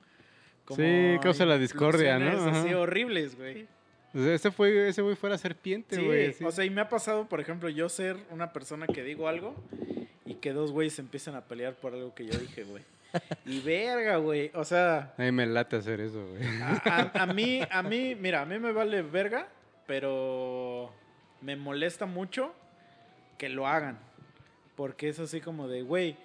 como 0.65 0.77
Sí, 0.81 1.17
causa 1.21 1.45
la 1.45 1.57
discordia, 1.57 2.19
¿no? 2.19 2.49
Así 2.49 2.73
horribles, 2.73 3.35
güey. 3.35 3.67
O 4.13 4.19
sea, 4.19 4.33
ese 4.33 4.51
fue, 4.51 4.87
ese 4.89 5.01
güey 5.01 5.15
fue 5.15 5.29
la 5.29 5.37
serpiente, 5.37 5.95
Sí, 5.95 6.05
güey. 6.05 6.35
o 6.43 6.51
sea, 6.51 6.63
y 6.63 6.69
me 6.69 6.81
ha 6.81 6.89
pasado, 6.89 7.27
por 7.27 7.41
ejemplo, 7.41 7.69
yo 7.69 7.89
ser 7.89 8.17
una 8.29 8.53
persona 8.53 8.87
que 8.87 9.03
digo 9.03 9.27
algo 9.27 9.55
que 10.47 10.53
dos 10.53 10.71
güeyes 10.71 10.97
empiezan 10.99 11.35
a 11.35 11.41
pelear 11.41 11.73
por 11.73 11.93
algo 11.93 12.15
que 12.15 12.25
yo 12.25 12.37
dije, 12.39 12.63
güey. 12.63 12.81
Y 13.45 13.59
verga, 13.59 14.15
güey. 14.15 14.49
O 14.53 14.63
sea, 14.63 15.13
a 15.17 15.21
mí 15.21 15.31
me 15.33 15.45
late 15.45 15.75
hacer 15.75 15.99
eso, 15.99 16.25
güey. 16.25 16.43
a, 16.61 16.81
a- 16.85 17.23
a 17.23 17.25
mí, 17.25 17.59
a 17.69 17.83
mí, 17.83 18.15
mira, 18.15 18.43
a 18.43 18.45
mí 18.45 18.57
me 18.59 18.71
vale 18.71 19.01
verga, 19.01 19.47
pero 19.87 20.93
me 21.41 21.57
molesta 21.57 22.05
mucho 22.05 22.53
que 23.37 23.49
lo 23.49 23.67
hagan. 23.67 23.99
Porque 24.77 25.09
es 25.09 25.19
así 25.19 25.41
como 25.41 25.67
de, 25.67 25.81
güey, 25.81 26.15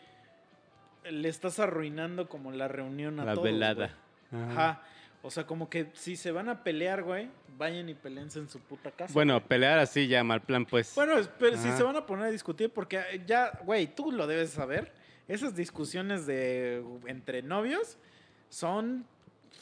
le 1.10 1.28
estás 1.28 1.58
arruinando 1.58 2.28
como 2.28 2.52
la 2.52 2.68
reunión 2.68 3.18
a 3.18 3.24
La 3.24 3.32
todos, 3.34 3.44
velada. 3.46 3.90
güey. 4.30 4.42
Ajá. 4.44 4.82
O 5.22 5.30
sea, 5.30 5.46
como 5.46 5.70
que 5.70 5.88
si 5.94 6.16
se 6.16 6.32
van 6.32 6.48
a 6.48 6.64
pelear, 6.64 7.04
güey, 7.04 7.28
vayan 7.56 7.88
y 7.88 7.94
peleense 7.94 8.40
en 8.40 8.48
su 8.48 8.58
puta 8.58 8.90
casa. 8.90 9.12
Bueno, 9.14 9.40
pelear 9.40 9.78
así 9.78 10.08
ya 10.08 10.24
mal 10.24 10.42
plan, 10.42 10.66
pues. 10.66 10.94
Bueno, 10.96 11.14
pero 11.38 11.56
si 11.56 11.70
se 11.70 11.82
van 11.84 11.96
a 11.96 12.04
poner 12.04 12.26
a 12.26 12.30
discutir, 12.30 12.70
porque 12.70 13.22
ya, 13.24 13.52
güey, 13.64 13.86
tú 13.86 14.10
lo 14.10 14.26
debes 14.26 14.50
saber. 14.50 14.92
Esas 15.28 15.54
discusiones 15.54 16.26
de 16.26 16.84
entre 17.06 17.42
novios 17.42 17.98
son, 18.48 19.06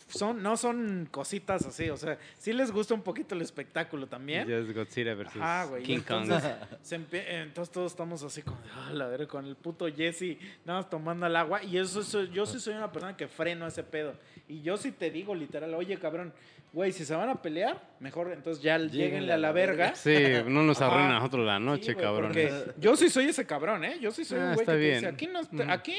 son, 0.08 0.42
no 0.42 0.56
son 0.56 1.08
cositas 1.10 1.64
así. 1.66 1.88
O 1.90 1.96
sea, 1.96 2.18
sí 2.38 2.52
les 2.52 2.70
gusta 2.72 2.94
un 2.94 3.02
poquito 3.02 3.34
el 3.34 3.42
espectáculo 3.42 4.06
también. 4.06 4.48
Ya 4.48 4.56
es 4.56 4.74
Godzilla 4.74 5.14
versus 5.14 5.40
Ah, 5.42 5.66
güey. 5.68 5.82
y 5.82 5.86
King 5.86 6.00
Kong. 6.00 6.22
entonces, 6.24 6.52
se 6.82 6.98
empie- 6.98 7.24
entonces 7.28 7.72
todos 7.72 7.92
estamos 7.92 8.22
así 8.22 8.42
como, 8.42 8.58
"Ah, 8.74 8.90
la 8.92 9.06
verga, 9.06 9.26
con 9.28 9.46
el 9.46 9.56
puto 9.56 9.86
Jesse, 9.86 10.36
nada 10.64 10.80
más 10.80 10.90
tomando 10.90 11.26
el 11.26 11.36
agua. 11.36 11.62
Y 11.62 11.78
eso, 11.78 12.00
eso- 12.00 12.24
yo 12.24 12.46
sí 12.46 12.58
soy 12.58 12.74
una 12.74 12.90
persona 12.92 13.16
que 13.16 13.28
freno 13.28 13.66
ese 13.66 13.82
pedo. 13.84 14.14
Y 14.48 14.62
yo 14.62 14.76
sí 14.76 14.90
te 14.92 15.10
digo 15.10 15.34
literal, 15.34 15.72
oye, 15.74 15.98
cabrón, 15.98 16.32
güey, 16.72 16.92
si 16.92 17.04
se 17.04 17.14
van 17.14 17.28
a 17.28 17.42
pelear, 17.42 17.80
mejor 18.00 18.32
entonces 18.32 18.62
ya 18.62 18.78
lleguenle 18.78 19.32
a 19.32 19.38
la 19.38 19.52
verga. 19.52 19.94
Sí, 19.94 20.14
no 20.46 20.62
nos 20.62 20.80
Ajá. 20.80 20.90
arruina 20.92 21.16
a 21.16 21.18
nosotros 21.18 21.46
la 21.46 21.58
Sí, 21.58 21.64
noche, 21.64 21.92
güey, 21.94 22.04
cabrón. 22.04 22.32
yo 22.78 22.96
sí 22.96 23.08
soy 23.10 23.26
ese 23.26 23.46
cabrón, 23.46 23.84
¿eh? 23.84 23.98
Yo 24.00 24.10
sí 24.10 24.24
soy 24.24 24.38
Ah, 24.38 24.42
un 24.42 24.54
güey 24.54 24.60
está 24.60 24.72
que 24.72 24.78
te 24.78 24.84
bien. 24.84 24.94
dice, 24.96 25.06
aquí 25.08 25.26
no, 25.26 25.44
te- 25.44 25.62
Ujú. 25.62 25.70
aquí 25.72 25.96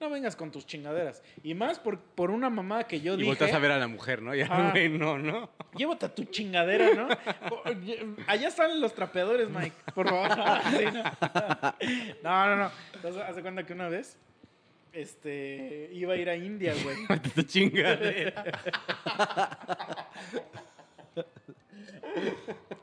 no 0.00 0.10
vengas 0.10 0.34
con 0.36 0.50
tus 0.50 0.66
chingaderas. 0.66 1.22
Y 1.42 1.54
más 1.54 1.78
por, 1.78 1.98
por 2.00 2.30
una 2.30 2.50
mamá 2.50 2.84
que 2.84 3.00
yo 3.00 3.14
Y 3.14 3.18
dije, 3.18 3.28
volteas 3.28 3.52
a 3.52 3.58
ver 3.58 3.70
a 3.72 3.78
la 3.78 3.86
mujer, 3.88 4.22
¿no? 4.22 4.34
Ya, 4.34 4.70
güey, 4.72 4.88
no, 4.88 5.18
no. 5.18 5.50
llévate 5.76 6.06
a 6.06 6.14
tu 6.14 6.24
chingadera, 6.24 6.94
¿no? 6.94 7.08
Allá 8.26 8.48
están 8.48 8.80
los 8.80 8.94
trapeadores, 8.94 9.48
Mike, 9.50 9.76
por 9.94 10.08
favor. 10.08 10.28
Sí, 10.78 10.84
no. 10.92 11.02
no, 12.22 12.46
no, 12.46 12.56
no. 12.56 12.70
Entonces, 12.94 13.22
hace 13.22 13.42
cuenta 13.42 13.64
que 13.64 13.72
una 13.72 13.88
vez, 13.88 14.18
este, 14.94 15.90
iba 15.92 16.14
a 16.14 16.16
ir 16.16 16.28
a 16.28 16.36
India, 16.36 16.72
güey. 16.82 16.96
Tu 17.34 17.42
chingadera. 17.42 18.44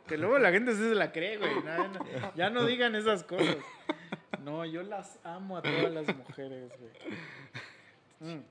Que 0.08 0.18
luego 0.18 0.38
la 0.40 0.52
gente 0.52 0.74
sí 0.74 0.80
se 0.82 0.96
la 0.96 1.12
cree, 1.12 1.38
güey. 1.38 1.56
No, 1.56 1.64
ya 1.64 1.88
no- 1.88 2.36
ya 2.36 2.50
no 2.50 2.66
digan 2.66 2.96
esas 2.96 3.24
cosas. 3.24 3.58
No, 4.44 4.66
yo 4.66 4.84
las 4.84 5.20
amo 5.24 5.58
a 5.58 5.62
todas 5.62 5.92
las 5.92 6.16
mujeres, 6.16 6.72
güey. 6.80 8.36
Mm. 8.36 8.42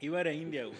Iba 0.00 0.18
a 0.18 0.20
ir 0.22 0.28
a 0.28 0.32
India, 0.32 0.64
güey. 0.64 0.78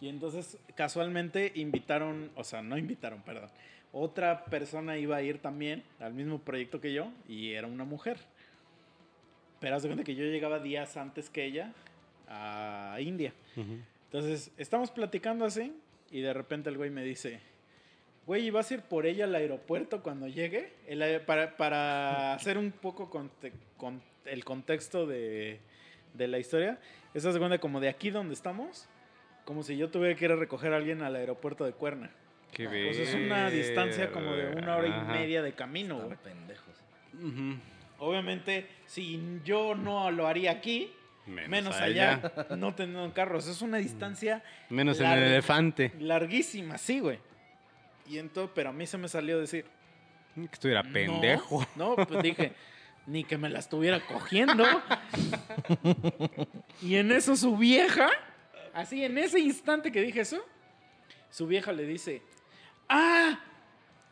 Y 0.00 0.08
entonces, 0.08 0.56
casualmente, 0.76 1.52
invitaron, 1.56 2.30
o 2.36 2.44
sea, 2.44 2.62
no 2.62 2.78
invitaron, 2.78 3.20
perdón. 3.22 3.50
Otra 3.92 4.44
persona 4.44 4.96
iba 4.98 5.16
a 5.16 5.22
ir 5.22 5.40
también 5.40 5.82
al 5.98 6.14
mismo 6.14 6.38
proyecto 6.38 6.80
que 6.80 6.92
yo 6.92 7.10
y 7.26 7.52
era 7.52 7.66
una 7.66 7.84
mujer. 7.84 8.18
Pero 9.60 9.76
haz 9.76 9.82
de 9.82 9.88
cuenta 9.88 10.04
que 10.04 10.14
yo 10.14 10.24
llegaba 10.24 10.58
días 10.60 10.96
antes 10.96 11.30
que 11.30 11.44
ella 11.44 11.72
a 12.28 12.96
India. 13.00 13.32
Entonces, 14.04 14.50
estamos 14.56 14.90
platicando 14.90 15.44
así 15.44 15.72
y 16.10 16.20
de 16.20 16.32
repente 16.32 16.70
el 16.70 16.76
güey 16.76 16.90
me 16.90 17.02
dice, 17.02 17.40
güey, 18.26 18.46
¿y 18.46 18.50
vas 18.50 18.70
a 18.70 18.74
ir 18.74 18.82
por 18.82 19.06
ella 19.06 19.24
al 19.24 19.34
aeropuerto 19.34 20.02
cuando 20.02 20.28
llegue? 20.28 20.72
El 20.86 21.20
para, 21.22 21.56
para 21.56 22.34
hacer 22.34 22.56
un 22.58 22.70
poco 22.70 23.10
con 23.10 24.02
el 24.24 24.44
contexto 24.44 25.06
de, 25.06 25.60
de 26.14 26.28
la 26.28 26.38
historia, 26.38 26.78
eso 27.14 27.32
se 27.32 27.38
cuenta 27.38 27.58
como 27.58 27.80
de 27.80 27.88
aquí 27.88 28.10
donde 28.10 28.34
estamos, 28.34 28.88
como 29.44 29.62
si 29.62 29.76
yo 29.76 29.90
tuviera 29.90 30.14
que 30.14 30.24
ir 30.26 30.32
a 30.32 30.36
recoger 30.36 30.72
a 30.72 30.76
alguien 30.76 31.02
al 31.02 31.16
aeropuerto 31.16 31.64
de 31.64 31.72
Cuerna. 31.72 32.10
Qué 32.52 32.66
Pues 32.66 32.98
es 32.98 33.14
una 33.14 33.50
distancia 33.50 34.10
como 34.10 34.32
de 34.34 34.48
una 34.54 34.76
hora 34.76 34.88
y 34.88 35.12
media 35.12 35.42
de 35.42 35.52
camino, 35.52 35.96
Están 35.96 36.08
güey. 36.08 36.18
pendejos. 36.22 36.74
Obviamente, 37.98 38.68
si 38.86 39.40
yo 39.44 39.74
no 39.74 40.10
lo 40.10 40.26
haría 40.26 40.52
aquí, 40.52 40.92
menos, 41.26 41.76
allá, 41.76 42.32
no 42.56 42.74
teniendo 42.74 43.12
carros. 43.12 43.46
Es 43.48 43.60
una 43.60 43.78
distancia 43.78 44.42
Menos 44.70 45.00
en 45.00 45.06
el 45.06 45.22
elefante. 45.24 45.92
larguísima, 45.98 46.78
sí, 46.78 47.00
güey. 47.00 47.18
Y 48.08 48.18
entonces, 48.18 48.52
pero 48.54 48.70
a 48.70 48.72
mí 48.72 48.86
se 48.86 48.96
me 48.98 49.08
salió 49.08 49.38
decir, 49.38 49.66
Que 50.34 50.42
estuviera 50.52 50.82
"No". 50.82 50.92
pendejo. 50.92 51.66
No, 51.76 51.96
pues 51.96 52.22
dije, 52.22 52.52
ni 53.06 53.24
que 53.24 53.36
me 53.36 53.48
la 53.50 53.58
estuviera 53.58 54.00
cogiendo. 54.00 54.64
y 56.82 56.96
en 56.96 57.10
eso 57.12 57.36
su 57.36 57.56
vieja, 57.56 58.08
así 58.72 59.04
en 59.04 59.18
ese 59.18 59.40
instante 59.40 59.90
que 59.92 60.00
dije 60.00 60.20
eso, 60.20 60.38
su 61.30 61.46
vieja 61.46 61.72
le 61.72 61.84
dice, 61.84 62.22
ah, 62.88 63.38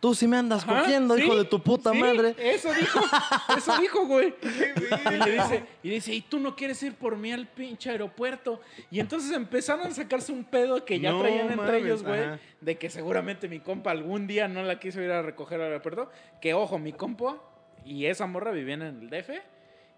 Tú 0.07 0.15
sí 0.15 0.29
me 0.29 0.37
andas 0.37 0.63
Ajá, 0.63 0.83
cogiendo, 0.83 1.17
sí, 1.17 1.25
hijo 1.25 1.37
de 1.37 1.45
tu 1.47 1.61
puta 1.61 1.91
sí, 1.91 1.99
madre. 1.99 2.37
Eso 2.39 2.73
dijo, 2.73 3.01
eso 3.59 3.77
dijo, 3.81 4.07
güey. 4.07 4.33
Y 4.41 5.17
le 5.25 5.33
dice, 5.33 5.65
y 5.83 5.91
dice, 5.91 6.15
¿y 6.15 6.21
tú 6.21 6.39
no 6.39 6.55
quieres 6.55 6.81
ir 6.85 6.95
por 6.95 7.17
mí 7.17 7.33
al 7.33 7.49
pinche 7.49 7.91
aeropuerto? 7.91 8.61
Y 8.89 9.01
entonces 9.01 9.33
empezaron 9.33 9.89
a 9.89 9.91
sacarse 9.91 10.31
un 10.31 10.45
pedo 10.45 10.85
que 10.85 11.01
ya 11.01 11.11
No 11.11 11.23
traían 11.23 11.47
entre 11.51 11.57
mames, 11.57 11.83
ellos, 11.83 12.05
güey, 12.05 12.23
ajá. 12.23 12.39
de 12.61 12.79
que 12.79 12.89
seguramente 12.89 13.49
mi 13.49 13.59
compa 13.59 13.91
algún 13.91 14.29
día 14.29 14.47
no 14.47 14.63
la 14.63 14.79
quiso 14.79 15.03
ir 15.03 15.11
a 15.11 15.23
recoger 15.23 15.61
al 15.61 15.67
aeropuerto. 15.73 16.09
Que 16.41 16.55
ojo, 16.55 16.79
mi 16.79 16.93
compa 16.93 17.43
y 17.85 18.07
esa 18.07 18.29
morra 18.29 18.53
vivían 18.53 18.83
en 18.83 19.01
el 19.01 19.11
DF. 19.11 19.31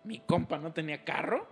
Mi 0.05 0.21
compa 0.21 0.57
no 0.57 0.73
tenía 0.73 1.05
carro. 1.05 1.47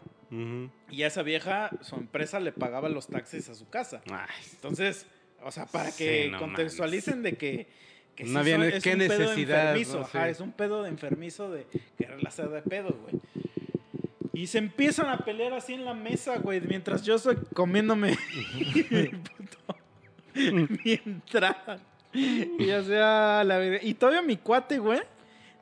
Y 0.90 1.02
a 1.02 1.08
esa 1.08 1.22
vieja, 1.22 1.68
su 1.82 1.96
empresa 1.96 2.40
le 2.40 2.52
pagaba 2.52 2.88
los 2.88 3.06
taxis 3.08 3.50
a 3.50 3.54
su 3.54 3.68
casa. 3.68 4.00
Ay, 4.10 4.26
Entonces, 4.54 5.06
o 5.42 5.50
sea, 5.50 5.66
para 5.66 5.90
Sí, 5.90 6.04
que 6.04 6.28
no 6.30 6.38
contextualicen 6.38 7.22
de 7.22 7.36
que, 7.36 7.84
que 8.16 8.24
No 8.24 8.30
sí 8.30 8.36
había 8.38 8.55
son- 8.56 8.60
ne- 8.68 8.76
es 8.76 8.82
qué 8.82 8.93
un 8.94 8.98
pedo 8.98 9.18
necesidad, 9.18 9.60
enfermizo, 9.76 9.98
¿no? 10.01 10.05
ajá, 10.06 10.24
Sí. 10.24 10.30
es 10.30 10.40
un 10.40 10.52
pedo 10.52 10.82
de 10.82 10.88
enfermizo 10.88 11.51
de 11.51 11.66
querer 11.98 12.26
hacer 12.26 12.48
de 12.48 12.62
pedo, 12.62 12.97
güey. 13.02 13.20
Y 14.32 14.47
se 14.48 14.59
empiezan 14.59 15.09
a 15.09 15.18
pelear 15.18 15.52
así 15.55 15.74
en 15.74 15.84
la 15.84 15.94
mesa, 15.94 16.38
güey, 16.38 16.60
mientras 16.60 17.02
yo 17.02 17.14
estoy 17.14 17.36
comiéndome 17.55 18.16
mi 20.34 20.93
entrada. 21.05 21.78
Y 22.12 22.66
ya 22.66 22.82
sea 22.82 23.44
la 23.44 23.59
verga. 23.59 23.78
Y 23.82 23.94
todavía 23.94 24.22
mi 24.22 24.36
cuate, 24.36 24.78
güey, 24.78 25.01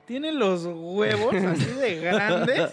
tiene 0.06 0.32
los 0.32 0.64
huevos 0.66 1.35
así 1.35 1.70
de 1.81 1.97
grandes 2.01 2.70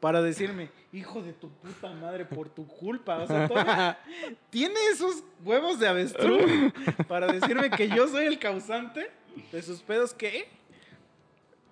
para 0.00 0.22
decirme, 0.22 0.68
hijo 0.92 1.22
de 1.22 1.32
tu 1.32 1.48
puta 1.50 1.90
madre, 1.92 2.24
por 2.24 2.48
tu 2.48 2.66
culpa. 2.66 3.18
O 3.18 3.26
sea, 3.26 3.46
todavía 3.48 3.98
tiene 4.50 4.74
esos 4.92 5.22
huevos 5.44 5.78
de 5.78 5.88
avestruz 5.88 6.42
para 7.08 7.26
decirme 7.32 7.70
que 7.70 7.88
yo 7.88 8.08
soy 8.08 8.26
el 8.26 8.38
causante 8.38 9.10
de 9.52 9.62
sus 9.62 9.80
pedos 9.82 10.12
que 10.12 10.48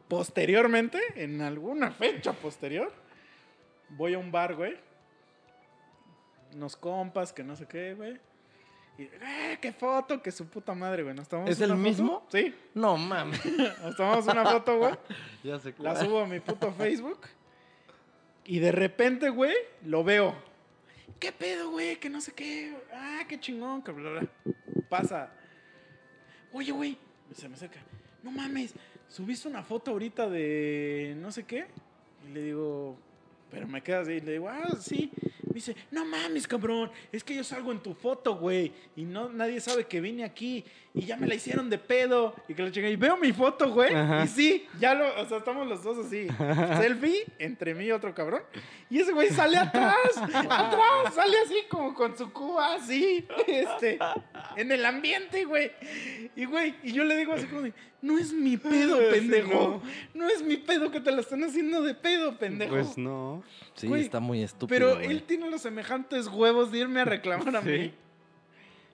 posteriormente, 0.09 0.99
en 1.16 1.40
alguna 1.43 1.90
fecha 1.90 2.32
posterior, 2.32 2.93
voy 3.90 4.15
a 4.15 4.19
un 4.19 4.31
bar, 4.31 4.55
güey. 4.55 4.77
Unos 6.55 6.77
compas, 6.77 7.32
que 7.32 7.43
no 7.45 7.57
sé 7.57 7.66
qué, 7.66 7.95
güey. 7.95 8.19
Y, 8.97 9.03
eh, 9.03 9.59
qué 9.61 9.73
foto, 9.73 10.20
que 10.23 10.32
su 10.32 10.47
puta 10.49 10.74
madre, 10.74 11.03
güey. 11.03 11.15
¿Nos 11.15 11.28
tomamos 11.28 11.51
¿Es 11.51 11.61
el 11.61 11.69
foto? 11.70 11.81
mismo? 11.81 12.27
Sí, 12.31 12.55
No 12.74 12.97
mames. 12.97 13.40
nos 13.82 13.97
tomamos 13.97 14.27
una 14.27 14.45
foto, 14.45 14.78
güey. 14.78 14.95
Ya 15.45 15.59
sé 15.59 15.74
La 15.78 15.93
cuál. 15.93 16.07
subo 16.07 16.20
a 16.20 16.27
mi 16.27 16.40
puto 16.40 16.73
Facebook. 16.73 17.20
Y 18.49 18.61
de 18.61 18.73
repente, 18.73 19.29
güey, 19.29 19.55
lo 19.85 20.03
veo. 20.03 20.35
¿Qué 21.20 21.33
pedo, 21.33 21.70
güey? 21.70 21.97
Que 21.97 22.09
no 22.09 22.19
sé 22.23 22.33
qué. 22.33 22.75
Ah, 22.95 23.20
qué 23.29 23.39
chingón. 23.39 23.83
Que 23.83 23.93
bla, 23.93 24.11
bla. 24.11 24.29
Pasa. 24.89 25.31
Oye, 26.55 26.73
güey. 26.73 26.97
Se 27.35 27.47
me 27.47 27.57
acerca. 27.57 27.79
No 28.23 28.31
mames. 28.31 28.73
¿Subiste 29.07 29.49
una 29.49 29.62
foto 29.62 29.91
ahorita 29.91 30.31
de 30.31 31.15
no 31.19 31.31
sé 31.31 31.45
qué? 31.45 31.66
Y 32.27 32.33
le 32.33 32.43
digo, 32.45 32.97
pero 33.51 33.69
me 33.69 33.83
queda 33.83 34.01
así. 34.01 34.12
Y 34.12 34.20
le 34.20 34.33
digo, 34.33 34.49
ah, 34.49 34.75
sí. 34.81 35.11
Dice, 35.43 35.77
no 35.91 36.07
mames, 36.07 36.49
cabrón. 36.49 36.91
Es 37.12 37.23
que 37.23 37.35
yo 37.35 37.45
salgo 37.45 37.70
en 37.70 37.83
tu 37.83 37.93
foto, 37.93 38.37
güey. 38.37 38.73
Y 38.97 39.03
no, 39.03 39.29
nadie 39.29 39.61
sabe 39.61 39.87
que 39.87 40.01
vine 40.01 40.25
aquí. 40.25 40.65
Y 40.99 41.07
ya 41.07 41.16
me 41.16 41.27
la 41.27 41.35
hicieron 41.35 41.70
de 41.70 41.79
pedo. 41.79 42.35
Y 42.49 42.55
que 42.55 42.62
la 42.62 42.70
chinga. 42.70 42.89
Y 42.89 42.97
veo 42.97 43.16
mi 43.16 43.33
foto, 43.33 43.70
güey. 43.70 43.95
Ajá. 43.95 44.25
Y 44.25 44.29
sí, 44.29 44.66
ya 44.81 44.95
lo. 44.95 45.07
O 45.23 45.27
sea, 45.27 45.39
estamos 45.39 45.66
los 45.66 45.83
dos 45.83 46.05
así. 46.07 46.27
Selfie 46.77 47.25
entre 47.39 47.75
mí 47.75 47.85
y 47.87 47.93
otro 47.93 48.15
cabrón. 48.15 48.43
Y 48.91 48.99
ese 48.99 49.12
güey 49.12 49.29
sale 49.31 49.57
atrás. 49.57 49.95
atrás. 50.16 51.15
Sale 51.15 51.37
así 51.45 51.57
como 51.69 51.95
con 51.95 52.16
su 52.16 52.33
cuba, 52.33 52.75
así. 52.75 53.27
Este. 53.47 53.99
En 54.57 54.73
el 54.73 54.85
ambiente, 54.85 55.45
güey. 55.45 55.70
Y, 56.37 56.45
güey, 56.45 56.75
y 56.83 56.93
yo 56.93 57.05
le 57.05 57.16
digo 57.16 57.33
así 57.33 57.47
como 57.47 57.69
no 58.01 58.16
es 58.16 58.33
mi 58.33 58.57
pedo, 58.57 58.99
pendejo. 59.11 59.83
no. 60.15 60.29
es 60.29 60.43
mi 60.43 60.57
pedo 60.57 60.91
que 60.91 61.01
te 61.01 61.11
la 61.11 61.20
están 61.20 61.43
haciendo 61.43 61.83
de 61.83 61.95
pedo, 61.95 62.39
pendejo. 62.39 62.70
Pues 62.75 62.97
no. 62.97 63.43
Sí, 63.75 63.87
Güey, 63.89 64.03
está 64.03 64.20
muy 64.20 64.43
estúpido. 64.43 64.69
Pero 64.69 64.95
güey. 64.97 65.11
él 65.11 65.23
tiene 65.25 65.51
los 65.51 65.62
semejantes 65.62 66.29
huevos 66.29 66.70
de 66.73 66.79
irme 66.79 67.01
a 67.01 67.05
reclamar 67.05 67.57
a 67.57 67.62
Sí. 67.62 67.69
mí. 67.69 67.95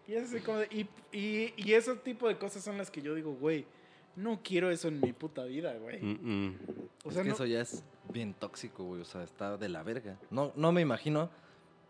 Y, 0.07 0.17
así 0.17 0.41
como 0.41 0.59
de- 0.59 0.69
y, 0.71 1.17
y, 1.17 1.55
y 1.57 1.73
ese 1.73 1.95
tipo 1.97 2.29
de 2.29 2.37
cosas 2.37 2.63
son 2.63 2.77
las 2.79 2.91
que 2.91 3.01
yo 3.01 3.15
digo, 3.15 3.33
güey, 3.35 3.65
no 4.17 4.41
quiero 4.43 4.71
eso 4.71 4.89
en 4.89 5.01
mi 5.01 5.13
puta 5.13 5.45
vida, 5.45 5.75
güey. 5.75 6.01
Mm, 6.03 6.47
mm. 6.49 6.57
O 7.05 7.09
es 7.09 7.15
sea, 7.15 7.23
que 7.23 7.29
no- 7.31 7.35
eso 7.35 7.47
ya 7.47 7.61
es 7.61 7.83
bien 8.13 8.35
tóxico, 8.35 8.85
güey. 8.85 9.01
O 9.01 9.05
sea, 9.05 9.23
está 9.23 9.57
de 9.57 9.69
la 9.69 9.83
verga. 9.83 10.17
No, 10.31 10.53
no 10.57 10.73
me 10.73 10.81
imagino 10.83 11.31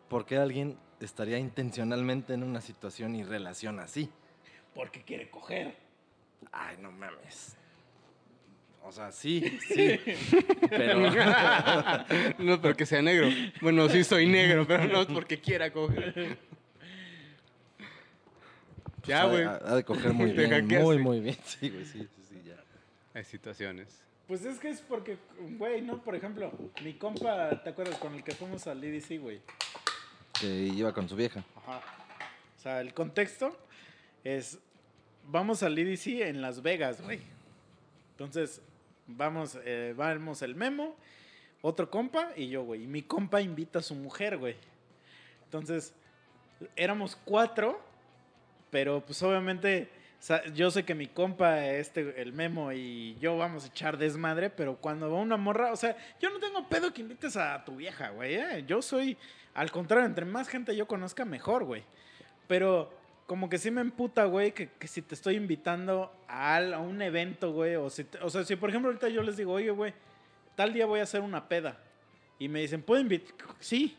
por 0.09 0.25
qué 0.27 0.37
alguien 0.39 0.79
estaría 1.01 1.39
intencionalmente 1.39 2.35
en 2.35 2.43
una 2.45 2.61
situación 2.61 3.15
y 3.17 3.25
relación 3.25 3.81
así. 3.81 4.09
porque 4.75 5.03
quiere 5.03 5.29
coger. 5.31 5.77
Ay, 6.53 6.77
no 6.81 6.91
mames. 6.93 7.57
O 8.85 8.93
sea, 8.93 9.11
sí, 9.13 9.59
sí. 9.69 9.99
pero. 10.69 11.01
No 12.39 12.61
porque 12.61 12.85
sea 12.87 13.01
negro. 13.03 13.29
Bueno, 13.63 13.89
sí 13.89 14.05
soy 14.05 14.27
negro, 14.27 14.67
pero 14.67 14.85
no 14.87 15.01
es 15.03 15.07
porque 15.07 15.41
quiera 15.41 15.73
coger. 15.73 16.37
Ya, 19.07 19.23
ha 19.23 19.27
de- 19.27 19.31
güey. 19.33 19.45
Ha, 19.45 19.61
ha 19.65 19.75
de 19.77 19.85
coger 19.85 20.13
muy 20.15 20.33
bien. 20.33 20.51
hackeaste. 20.51 20.83
Muy, 20.85 20.99
muy 20.99 21.21
bien. 21.21 21.37
Sí, 21.45 21.71
güey, 21.71 21.85
sí, 21.85 22.01
sí, 22.01 22.23
sí, 22.29 22.43
ya. 22.47 22.57
Hay 23.15 23.25
situaciones. 23.25 24.01
Pues 24.27 24.45
es 24.47 24.59
que 24.59 24.71
es 24.71 24.81
porque, 24.81 25.19
güey, 25.59 25.83
¿no? 25.83 26.03
Por 26.03 26.15
ejemplo, 26.15 26.51
mi 26.83 26.95
compa, 26.95 27.63
¿te 27.63 27.71
acuerdas 27.71 27.99
con 27.99 28.15
el 28.15 28.25
que 28.25 28.33
fuimos 28.33 28.67
al 28.67 28.83
EDC, 28.83 29.19
güey? 29.21 29.41
Que 30.41 30.47
iba 30.47 30.93
con 30.95 31.09
su 31.09 31.15
vieja. 31.17 31.45
Ajá. 31.57 31.81
O 32.57 32.61
sea, 32.63 32.81
el 32.81 32.95
contexto 32.95 33.55
es, 34.25 34.59
vamos 35.27 35.63
al 35.63 35.77
EDC 35.79 36.23
en 36.23 36.41
Las 36.41 36.63
Vegas, 36.63 37.03
güey. 37.03 37.21
Entonces, 38.13 38.63
vamos, 39.07 39.59
eh, 39.65 39.93
vamos 39.95 40.41
el 40.41 40.55
Memo, 40.55 40.97
otro 41.61 41.91
compa 41.91 42.31
y 42.35 42.49
yo, 42.49 42.63
güey. 42.65 42.85
Y 42.85 42.87
mi 42.87 43.03
compa 43.03 43.43
invita 43.43 43.81
a 43.81 43.83
su 43.83 43.95
mujer, 43.95 44.39
güey. 44.39 44.57
Entonces, 45.45 45.93
éramos 46.77 47.17
cuatro, 47.27 47.79
pero 48.75 49.01
pues 49.07 49.23
obviamente, 49.23 49.89
yo 50.53 50.69
sé 50.69 50.85
que 50.85 50.97
mi 50.97 51.07
compa, 51.07 51.65
este, 51.65 52.21
el 52.21 52.33
Memo 52.33 52.73
y 52.73 53.17
yo 53.21 53.37
vamos 53.37 53.63
a 53.63 53.67
echar 53.69 53.99
desmadre, 53.99 54.51
pero 54.51 54.79
cuando 54.79 55.09
va 55.09 55.21
una 55.21 55.37
morra, 55.37 55.71
o 55.71 55.77
sea, 55.77 55.97
yo 56.19 56.29
no 56.31 56.41
tengo 56.41 56.69
pedo 56.69 56.93
que 56.93 57.03
invites 57.03 57.37
a 57.37 57.65
tu 57.65 57.77
vieja, 57.77 58.09
güey. 58.11 58.35
¿eh? 58.35 58.65
Yo 58.67 58.83
soy, 58.83 59.17
al 59.55 59.71
contrario, 59.71 60.07
entre 60.07 60.25
más 60.25 60.49
gente 60.49 60.75
yo 60.75 60.89
conozca, 60.89 61.25
mejor, 61.25 61.63
güey. 61.63 61.85
Pero 62.49 62.93
como 63.27 63.49
que 63.49 63.59
sí 63.59 63.71
me 63.71 63.81
emputa, 63.81 64.25
güey, 64.25 64.51
que, 64.51 64.71
que 64.71 64.89
si 64.89 65.03
te 65.03 65.15
estoy 65.15 65.37
invitando 65.37 66.13
a, 66.27 66.57
a 66.57 66.81
un 66.81 67.01
evento, 67.01 67.53
güey, 67.53 67.77
o, 67.77 67.89
si 67.91 68.03
te- 68.03 68.19
o 68.19 68.29
sea, 68.29 68.43
si 68.43 68.57
por 68.57 68.71
ejemplo 68.71 68.89
ahorita 68.91 69.09
yo 69.09 69.23
les 69.23 69.37
digo, 69.37 69.53
oye, 69.53 69.71
güey, 69.71 69.95
tal 70.57 70.73
día 70.73 70.85
voy 70.87 70.99
a 70.99 71.05
hacer 71.05 71.21
una 71.21 71.49
peda, 71.49 71.79
y 72.41 72.49
me 72.49 72.59
dicen, 72.61 72.83
¿puedo 72.83 73.01
invitar? 73.01 73.37
Sí, 73.61 73.97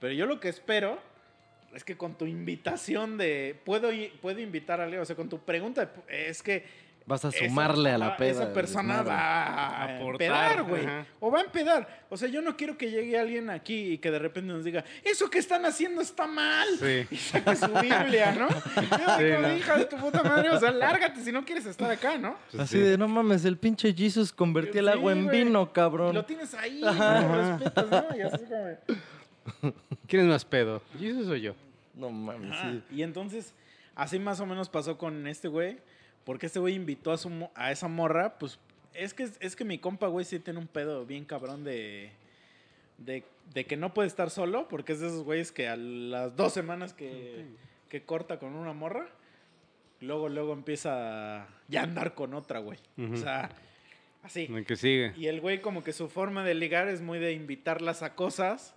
pero 0.00 0.14
yo 0.14 0.24
lo 0.24 0.40
que 0.40 0.48
espero 0.48 0.98
es 1.74 1.84
que 1.84 1.96
con 1.96 2.14
tu 2.16 2.26
invitación 2.26 3.18
de, 3.18 3.56
¿puedo, 3.64 3.90
puedo 4.20 4.40
invitar 4.40 4.80
a 4.80 4.84
alguien? 4.84 5.00
O 5.00 5.04
sea, 5.04 5.16
con 5.16 5.28
tu 5.28 5.38
pregunta, 5.40 5.86
de- 6.08 6.28
es 6.28 6.42
que 6.42 6.88
Vas 7.06 7.24
a 7.24 7.28
esa- 7.28 7.38
sumarle 7.46 7.90
a 7.90 7.96
la 7.96 8.18
peda. 8.18 8.30
Esa 8.42 8.52
persona 8.52 9.00
va 9.02 9.16
a 9.18 9.96
Aportar, 9.96 10.58
empedar, 10.60 10.62
güey. 10.64 10.86
O 11.20 11.30
va 11.30 11.38
a 11.38 11.42
empedar. 11.44 12.04
O 12.10 12.18
sea, 12.18 12.28
yo 12.28 12.42
no 12.42 12.54
quiero 12.54 12.76
que 12.76 12.90
llegue 12.90 13.18
alguien 13.18 13.48
aquí 13.48 13.92
y 13.92 13.98
que 13.98 14.10
de 14.10 14.18
repente 14.18 14.52
nos 14.52 14.62
diga, 14.62 14.84
eso 15.02 15.30
que 15.30 15.38
están 15.38 15.64
haciendo 15.64 16.02
está 16.02 16.26
mal. 16.26 16.68
Sí. 16.78 17.06
Y 17.10 17.16
saque 17.16 17.56
su 17.56 17.68
Biblia, 17.68 18.32
¿no? 18.32 18.48
Yo 18.76 19.16
Sí, 19.16 19.24
digo, 19.24 19.38
¿no? 19.40 19.56
hija 19.56 19.78
de 19.78 19.84
tu 19.86 19.96
puta 19.96 20.22
madre, 20.22 20.50
o 20.50 20.60
sea, 20.60 20.70
lárgate 20.70 21.22
si 21.22 21.32
no 21.32 21.46
quieres 21.46 21.64
estar 21.64 21.90
acá, 21.90 22.18
¿no? 22.18 22.36
Pues 22.50 22.64
Así 22.64 22.76
sí. 22.76 22.82
de, 22.82 22.98
no 22.98 23.08
mames, 23.08 23.46
el 23.46 23.56
pinche 23.56 23.94
Jesus 23.94 24.30
convertía 24.30 24.82
el 24.82 24.88
Sí, 24.88 24.92
agua 24.92 25.12
en 25.12 25.28
vino, 25.28 25.62
Y 25.62 25.72
cabrón. 25.74 26.14
lo 26.14 26.26
tienes 26.26 26.52
ahí, 26.52 26.82
Ajá. 26.84 27.20
no 27.22 27.28
lo 27.36 27.56
respetas, 27.56 27.86
¿no? 27.90 28.16
Y 28.18 28.20
así 28.20 28.44
como... 28.44 28.98
¿Quién 30.06 30.22
es 30.22 30.28
más 30.28 30.44
pedo? 30.44 30.82
¿Jesus 30.98 31.28
o 31.28 31.36
yo? 31.36 31.54
No 31.94 32.10
mames, 32.10 32.56
sí. 32.60 32.82
Y 32.96 33.02
entonces, 33.02 33.54
así 33.94 34.18
más 34.18 34.40
o 34.40 34.46
menos 34.46 34.68
pasó 34.68 34.96
con 34.98 35.26
este 35.26 35.48
güey. 35.48 35.78
Porque 36.24 36.44
este 36.46 36.58
güey 36.58 36.74
invitó 36.74 37.10
a, 37.10 37.16
su, 37.16 37.30
mo- 37.30 37.50
a 37.54 37.72
esa 37.72 37.88
morra, 37.88 38.38
pues 38.38 38.58
es 38.92 39.14
que, 39.14 39.28
es 39.40 39.56
que 39.56 39.64
mi 39.64 39.78
compa, 39.78 40.08
güey, 40.08 40.26
sí 40.26 40.38
tiene 40.38 40.58
un 40.58 40.66
pedo 40.66 41.06
bien 41.06 41.24
cabrón 41.24 41.64
de, 41.64 42.10
de, 42.98 43.24
de 43.54 43.64
que 43.64 43.78
no 43.78 43.94
puede 43.94 44.08
estar 44.08 44.28
solo, 44.28 44.68
porque 44.68 44.92
es 44.92 45.00
de 45.00 45.06
esos 45.06 45.24
güeyes 45.24 45.52
que 45.52 45.68
a 45.68 45.76
las 45.76 46.36
dos 46.36 46.52
semanas 46.52 46.92
que, 46.92 47.46
que 47.88 48.02
corta 48.02 48.38
con 48.38 48.54
una 48.56 48.74
morra, 48.74 49.08
luego, 50.00 50.28
luego 50.28 50.52
empieza 50.52 51.44
a 51.44 51.48
ya 51.68 51.82
andar 51.84 52.14
con 52.14 52.34
otra, 52.34 52.58
güey. 52.58 52.78
O 53.10 53.16
sea, 53.16 53.48
así. 54.22 54.48
El 54.52 54.66
que 54.66 54.76
sigue. 54.76 55.14
Y 55.16 55.28
el 55.28 55.40
güey 55.40 55.62
como 55.62 55.82
que 55.82 55.94
su 55.94 56.10
forma 56.10 56.44
de 56.44 56.52
ligar 56.54 56.88
es 56.88 57.00
muy 57.00 57.18
de 57.20 57.32
invitarlas 57.32 58.02
a 58.02 58.14
cosas 58.14 58.74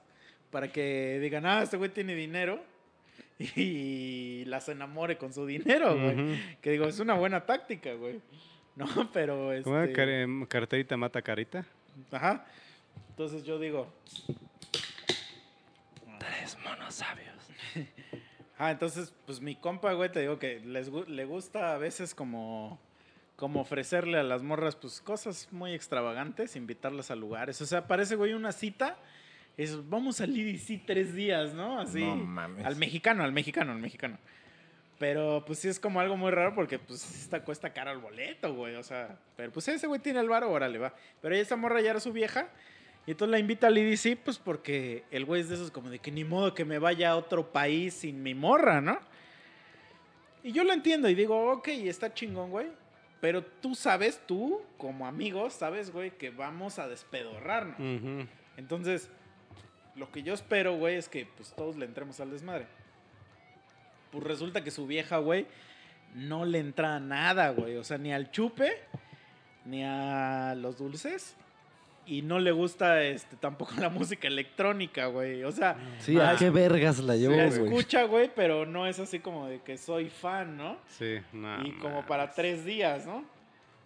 para 0.52 0.72
que 0.72 1.20
digan, 1.22 1.46
ah, 1.46 1.64
este 1.64 1.78
güey 1.78 1.90
tiene 1.90 2.14
dinero 2.16 2.64
y 3.40 4.44
las 4.46 4.70
enamore 4.70 5.18
con 5.18 5.34
su 5.34 5.46
dinero, 5.46 5.98
güey. 5.98 6.14
Ujú. 6.14 6.42
Que 6.62 6.72
digo, 6.72 6.86
es 6.86 7.00
una 7.00 7.16
buena 7.16 7.46
táctica, 7.46 7.94
güey. 7.94 8.22
No, 8.74 8.88
pero 9.12 9.52
este... 9.52 9.94
Carterita 10.48 10.96
mata 10.96 11.22
carita. 11.22 11.66
Ajá. 12.10 12.46
Entonces 13.10 13.44
yo 13.44 13.60
digo, 13.60 13.92
Tres 16.18 16.58
monos 16.64 16.96
sabios. 16.96 17.36
ah, 18.58 18.72
entonces 18.72 19.14
pues 19.26 19.42
mi 19.42 19.56
compa, 19.56 19.92
güey, 19.92 20.10
te 20.10 20.22
digo 20.22 20.40
que 20.40 20.62
les 20.62 20.88
le 20.90 21.26
gusta 21.26 21.74
a 21.74 21.78
veces 21.78 22.16
como 22.16 22.80
como 23.42 23.62
ofrecerle 23.62 24.20
a 24.20 24.24
las 24.24 24.44
morras, 24.44 24.76
pues, 24.76 25.02
cosas 25.02 25.48
muy 25.52 25.74
extravagantes, 25.74 26.56
invitarlas 26.56 27.10
a 27.10 27.16
lugares. 27.16 27.60
O 27.60 27.66
sea, 27.66 27.88
parece, 27.88 28.16
güey, 28.16 28.34
una 28.34 28.52
cita. 28.52 29.00
Es, 29.58 29.90
vamos 29.90 30.22
al 30.22 30.36
IDC 30.36 30.86
tres 30.86 31.14
días, 31.14 31.54
¿no? 31.54 31.80
Así. 31.80 32.00
No 32.04 32.16
mames. 32.16 32.66
Al 32.66 32.76
mexicano, 32.76 33.24
al 33.24 33.32
mexicano, 33.32 33.72
al 33.72 33.80
mexicano. 33.80 34.18
Pero 34.98 35.44
pues 35.48 35.60
sí 35.60 35.68
es 35.68 35.80
como 35.80 36.00
algo 36.00 36.16
muy 36.16 36.30
raro 36.30 36.54
porque 36.54 36.78
pues 36.78 37.04
esta 37.22 37.44
cuesta 37.44 37.74
caro 37.74 37.92
el 37.92 37.98
boleto, 37.98 38.54
güey. 38.54 38.76
O 38.76 38.84
sea, 38.84 39.18
pero 39.36 39.52
pues 39.52 39.68
ese 39.68 39.88
güey 39.88 40.00
tiene 40.00 40.20
el 40.20 40.30
varo, 40.30 40.52
órale, 40.52 40.78
va. 40.78 40.94
Pero 41.22 41.36
esta 41.36 41.56
morra 41.56 41.82
ya 41.82 41.90
era 41.90 42.00
su 42.00 42.14
vieja. 42.14 42.50
Y 43.08 43.12
entonces 43.12 43.32
la 43.32 43.40
invita 43.40 43.68
al 43.68 43.78
IDC, 43.78 44.18
pues 44.24 44.38
porque 44.38 45.04
el 45.10 45.26
güey 45.26 45.42
es 45.42 45.50
de 45.50 45.56
esos 45.56 45.72
como 45.72 45.90
de 45.90 45.98
que 45.98 46.12
ni 46.12 46.24
modo 46.24 46.54
que 46.54 46.66
me 46.66 46.78
vaya 46.78 47.12
a 47.12 47.16
otro 47.16 47.52
país 47.52 47.96
sin 47.96 48.22
mi 48.22 48.36
morra, 48.36 48.80
¿no? 48.80 49.00
Y 50.44 50.52
yo 50.52 50.64
lo 50.64 50.72
entiendo 50.74 51.10
y 51.10 51.16
digo, 51.16 51.52
ok, 51.52 51.68
está 51.70 52.14
chingón, 52.14 52.52
güey. 52.52 52.68
Pero 53.20 53.44
tú 53.44 53.76
sabes, 53.76 54.22
tú 54.28 54.62
como 54.78 55.08
amigos, 55.08 55.54
sabes, 55.54 55.92
güey, 55.92 56.12
que 56.12 56.30
vamos 56.30 56.80
a 56.80 56.88
despedorrarnos. 56.88 58.28
Entonces, 58.58 59.10
lo 59.96 60.12
que 60.12 60.24
yo 60.24 60.34
espero, 60.34 60.76
güey, 60.78 60.96
es 60.96 61.10
que 61.10 61.26
pues 61.26 61.54
todos 61.54 61.76
le 61.76 61.86
entremos 61.86 62.20
al 62.20 62.32
desmadre. 62.32 62.68
Pues 64.12 64.24
resulta 64.24 64.64
que 64.64 64.72
su 64.72 64.88
vieja, 64.88 65.18
güey, 65.18 65.46
no 66.16 66.46
le 66.46 66.60
entra 66.60 66.96
a 66.96 67.00
nada, 67.00 67.50
güey. 67.52 67.78
O 67.78 67.84
sea, 67.84 67.98
ni 67.98 68.12
al 68.14 68.32
chupe, 68.32 68.72
ni 69.66 69.84
a 69.84 70.54
los 70.58 70.78
dulces. 70.78 71.36
Y 72.06 72.24
no 72.24 72.40
le 72.40 72.52
gusta 72.52 73.04
este, 73.04 73.36
tampoco 73.38 73.74
la 73.80 73.90
música 73.90 74.28
electrónica, 74.28 75.06
güey. 75.06 75.44
O 75.44 75.52
sea, 75.52 75.78
Sí, 76.00 76.20
¿a 76.20 76.32
Ah, 76.32 76.36
qué 76.38 76.50
vergas 76.50 77.00
la 77.00 77.16
llevó, 77.16 77.36
la 77.36 77.46
güey? 77.48 77.64
escucha, 77.64 78.04
güey, 78.04 78.30
pero 78.36 78.66
no 78.66 78.88
es 78.88 79.00
así 79.00 79.20
como 79.20 79.48
de 79.48 79.62
que 79.62 79.78
soy 79.78 80.10
fan, 80.10 80.58
¿no? 80.58 80.78
Sí, 80.88 81.20
no. 81.32 81.66
y 81.66 81.72
como 81.74 82.06
para 82.06 82.32
tres 82.32 82.66
días, 82.66 83.06
¿no? 83.06 83.24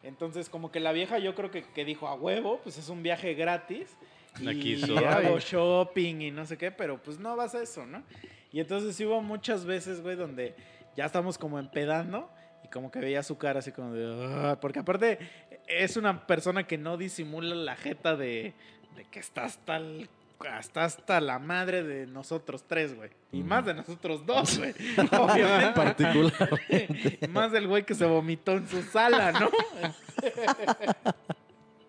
Entonces, 0.01 0.49
como 0.49 0.71
que 0.71 0.79
la 0.79 0.91
vieja 0.91 1.19
yo 1.19 1.35
creo 1.35 1.51
que, 1.51 1.63
que 1.63 1.83
dijo 1.83 2.07
a 2.07 2.13
huevo, 2.15 2.59
pues 2.63 2.77
es 2.77 2.89
un 2.89 3.03
viaje 3.03 3.33
gratis. 3.33 3.95
Y 4.39 4.77
soy. 4.79 4.97
hago 5.03 5.39
shopping 5.39 6.21
y 6.21 6.31
no 6.31 6.45
sé 6.45 6.57
qué, 6.57 6.71
pero 6.71 7.01
pues 7.01 7.19
no 7.19 7.35
vas 7.35 7.55
a 7.55 7.61
eso, 7.63 7.85
¿no? 7.85 8.03
Y 8.51 8.59
entonces 8.59 8.95
sí 8.95 9.05
hubo 9.05 9.21
muchas 9.21 9.65
veces, 9.65 10.01
güey, 10.01 10.15
donde 10.15 10.55
ya 10.95 11.05
estamos 11.05 11.37
como 11.37 11.59
empedando 11.59 12.29
y 12.63 12.67
como 12.69 12.91
que 12.91 12.99
veía 12.99 13.21
su 13.23 13.37
cara 13.37 13.59
así 13.59 13.71
como 13.71 13.93
de... 13.93 14.25
"Ah", 14.27 14.57
porque 14.61 14.79
aparte 14.79 15.19
es 15.67 15.97
una 15.97 16.25
persona 16.27 16.65
que 16.67 16.77
no 16.77 16.97
disimula 16.97 17.55
la 17.55 17.75
jeta 17.75 18.15
de, 18.15 18.53
de 18.95 19.03
que 19.11 19.19
está 19.19 19.45
hasta, 19.45 19.77
el- 19.77 20.09
hasta, 20.49 20.83
hasta 20.85 21.19
la 21.21 21.39
madre 21.39 21.83
de 21.83 22.05
nosotros 22.07 22.63
tres, 22.67 22.95
güey. 22.95 23.09
Y 23.31 23.39
Ujú. 23.39 23.47
más 23.47 23.65
de 23.65 23.73
nosotros 23.73 24.25
dos, 24.25 24.57
güey. 24.57 24.73
Obviamente. 25.19 25.73
Particular. 25.73 26.49
Más 27.29 27.51
del 27.51 27.67
güey 27.67 27.83
que 27.85 27.93
se 27.95 28.05
vomitó 28.05 28.53
en 28.53 28.67
su 28.67 28.81
sala, 28.83 29.31
¿no? 29.33 29.49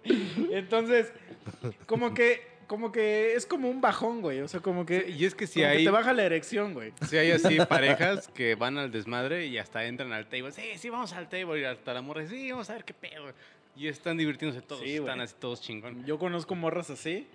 Entonces, 0.51 1.13
como 1.87 2.15
que, 2.15 2.47
como 2.67 2.93
que 2.93 3.35
es 3.35 3.47
como 3.47 3.69
un 3.69 3.81
bajón, 3.81 4.21
güey. 4.21 4.41
O 4.41 4.49
sea, 4.49 4.61
como 4.61 4.85
que, 4.87 5.15
Y 5.17 5.25
es 5.25 5.35
que 5.35 5.47
si 5.47 5.61
como 5.61 5.73
que 5.73 5.79
hay, 5.79 5.85
te 5.85 5.91
baja 5.91 6.13
la 6.13 6.25
erección, 6.25 6.75
güey. 6.75 6.93
si 7.09 7.17
hay 7.17 7.31
así 7.31 7.59
parejas 7.69 8.29
que 8.29 8.55
van 8.55 8.79
al 8.79 8.91
desmadre 8.91 9.47
y 9.47 9.59
hasta 9.59 9.85
entran 9.85 10.13
al 10.13 10.27
table. 10.27 10.53
Sí, 10.53 10.63
sí, 10.77 10.91
vamos 10.91 11.13
al 11.13 11.29
table. 11.29 11.61
Y 11.61 11.65
hasta 11.65 11.95
la 11.95 12.03
morra, 12.03 12.27
sí, 12.27 12.51
vamos 12.51 12.69
a 12.71 12.75
ver 12.75 12.85
qué 12.85 12.95
pedo. 12.95 13.33
Y 13.77 13.89
están 13.89 14.17
divirtiéndose 14.17 14.63
todos, 14.63 14.83
Sí, 14.83 14.97
están 14.97 15.21
así 15.21 15.35
todos 15.39 15.61
chingón. 15.61 16.05
Yo 16.07 16.19
conozco 16.19 16.55
morras 16.55 16.89
así. 16.91 17.27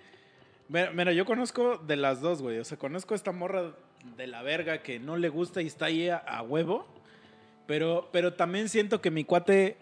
Mira, 0.68 0.90
mira, 0.90 1.12
yo 1.12 1.24
conozco 1.24 1.78
de 1.78 1.96
las 1.96 2.20
dos, 2.20 2.42
güey. 2.42 2.58
O 2.58 2.64
sea, 2.64 2.78
conozco 2.78 3.14
esta 3.14 3.30
morra 3.32 3.74
de 4.16 4.26
la 4.26 4.42
verga 4.42 4.82
que 4.82 4.98
no 4.98 5.16
le 5.16 5.28
gusta 5.28 5.62
y 5.62 5.66
está 5.66 5.86
ahí 5.86 6.08
a, 6.08 6.16
a 6.16 6.42
huevo. 6.42 6.86
Pero, 7.66 8.08
pero 8.12 8.32
también 8.34 8.68
siento 8.68 9.00
que 9.00 9.10
mi 9.10 9.24
cuate 9.24 9.76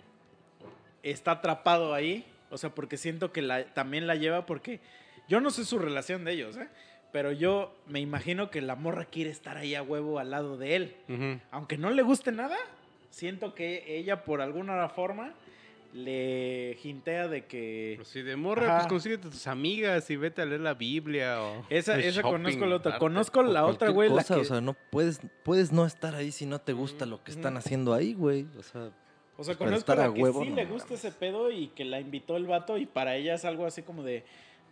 está 1.03 1.33
atrapado 1.33 1.95
ahí. 1.95 2.27
O 2.51 2.59
sea, 2.59 2.71
porque 2.75 2.97
siento 2.97 3.33
que 3.33 3.43
la, 3.43 3.65
también 3.75 4.07
la 4.07 4.15
lleva 4.17 4.47
porque 4.47 4.81
yo 5.29 5.41
no 5.41 5.51
sé 5.51 5.65
su 5.65 5.79
relación 5.79 6.25
de 6.25 6.33
ellos, 6.33 6.57
¿eh? 6.57 6.69
Pero 7.13 7.33
yo 7.33 7.75
me 7.89 7.99
imagino 8.01 8.51
que 8.51 8.61
la 8.61 8.77
morra 8.77 9.05
quiere 9.05 9.31
estar 9.31 9.57
ahí 9.57 9.75
a 9.75 9.83
huevo 9.83 10.19
al 10.21 10.31
lado 10.31 10.57
de 10.57 10.77
él. 10.77 11.41
Aunque 11.51 11.77
no 11.77 11.91
le 11.91 12.03
guste 12.03 12.31
nada, 12.31 12.57
siento 13.11 13.55
que 13.55 13.85
ella 13.99 14.25
por 14.25 14.41
alguna 14.41 14.89
forma 14.89 15.35
le 15.93 16.77
jintea 16.81 17.27
de 17.27 17.47
que... 17.47 17.95
Pues 17.97 18.09
sí, 18.09 18.23
de 18.23 18.37
morra, 18.37 18.67
Ajá. 18.67 18.77
pues 18.79 18.87
consíguete 18.89 19.29
tus 19.29 19.47
amigas 19.49 20.09
y 20.11 20.17
vete 20.17 20.41
a 20.43 20.45
leer 20.47 20.61
la 20.61 20.75
Biblia 20.75 21.43
o... 21.43 21.65
Esa, 21.69 21.99
esa 21.99 22.21
shopping, 22.21 22.31
conozco 22.31 22.67
la 22.67 22.77
otra. 22.77 22.99
Conozco 22.99 23.43
la 23.43 23.67
otra, 23.67 23.89
güey. 23.91 24.09
La 24.09 24.17
cosa, 24.23 24.37
que, 24.37 24.41
O 24.43 24.45
sea, 24.45 24.61
no 24.61 24.77
puedes, 24.91 25.21
puedes 25.43 25.73
no 25.73 25.87
estar 25.87 26.15
ahí 26.15 26.31
si 26.31 26.47
no 26.47 26.61
te 26.61 26.73
gusta 26.75 27.07
lo 27.07 27.23
que 27.25 27.33
están 27.33 27.55
Mm. 27.55 27.57
haciendo 27.57 27.93
ahí, 27.95 28.15
güey. 28.15 28.47
O 28.57 28.63
sea, 28.63 28.91
o 29.41 29.45
sea, 29.45 29.55
para 29.57 29.71
conozco 29.71 29.95
la 29.95 30.05
a 30.05 30.13
que 30.13 30.23
huevo, 30.23 30.43
sí 30.43 30.51
no 30.51 30.57
le 30.57 30.67
gusta 30.67 30.95
ese 30.95 31.11
pedo 31.11 31.51
y 31.51 31.69
que 31.69 31.87
la 31.87 31.99
invitó 31.99 32.37
el 32.37 32.47
vato 32.47 32.77
y 32.77 32.85
para 32.85 33.17
ella 33.17 33.35
es 33.35 33.47
algo 33.47 33.65
así 33.65 33.81
como 33.83 34.03
de, 34.03 34.23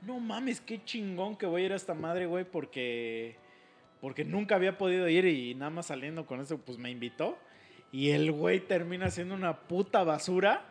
no 0.03 0.21
mames, 0.21 0.61
qué 0.61 0.85
chingón 0.85 1.37
que 1.37 1.47
voy 1.47 1.63
a 1.63 1.67
ir 1.67 1.73
a 1.73 1.77
esta 1.77 1.95
madre, 1.95 2.27
güey, 2.27 2.45
porque, 2.45 3.37
porque 4.03 4.25
nunca 4.25 4.57
había 4.57 4.77
podido 4.77 5.09
ir 5.09 5.25
y 5.25 5.55
nada 5.55 5.71
más 5.71 5.87
saliendo 5.87 6.27
con 6.27 6.41
eso, 6.41 6.59
pues 6.59 6.77
me 6.77 6.91
invitó. 6.91 7.39
Y 7.93 8.11
el 8.11 8.31
güey 8.31 8.61
termina 8.61 9.11
siendo 9.11 9.35
una 9.35 9.61
puta 9.61 10.05
basura. 10.05 10.67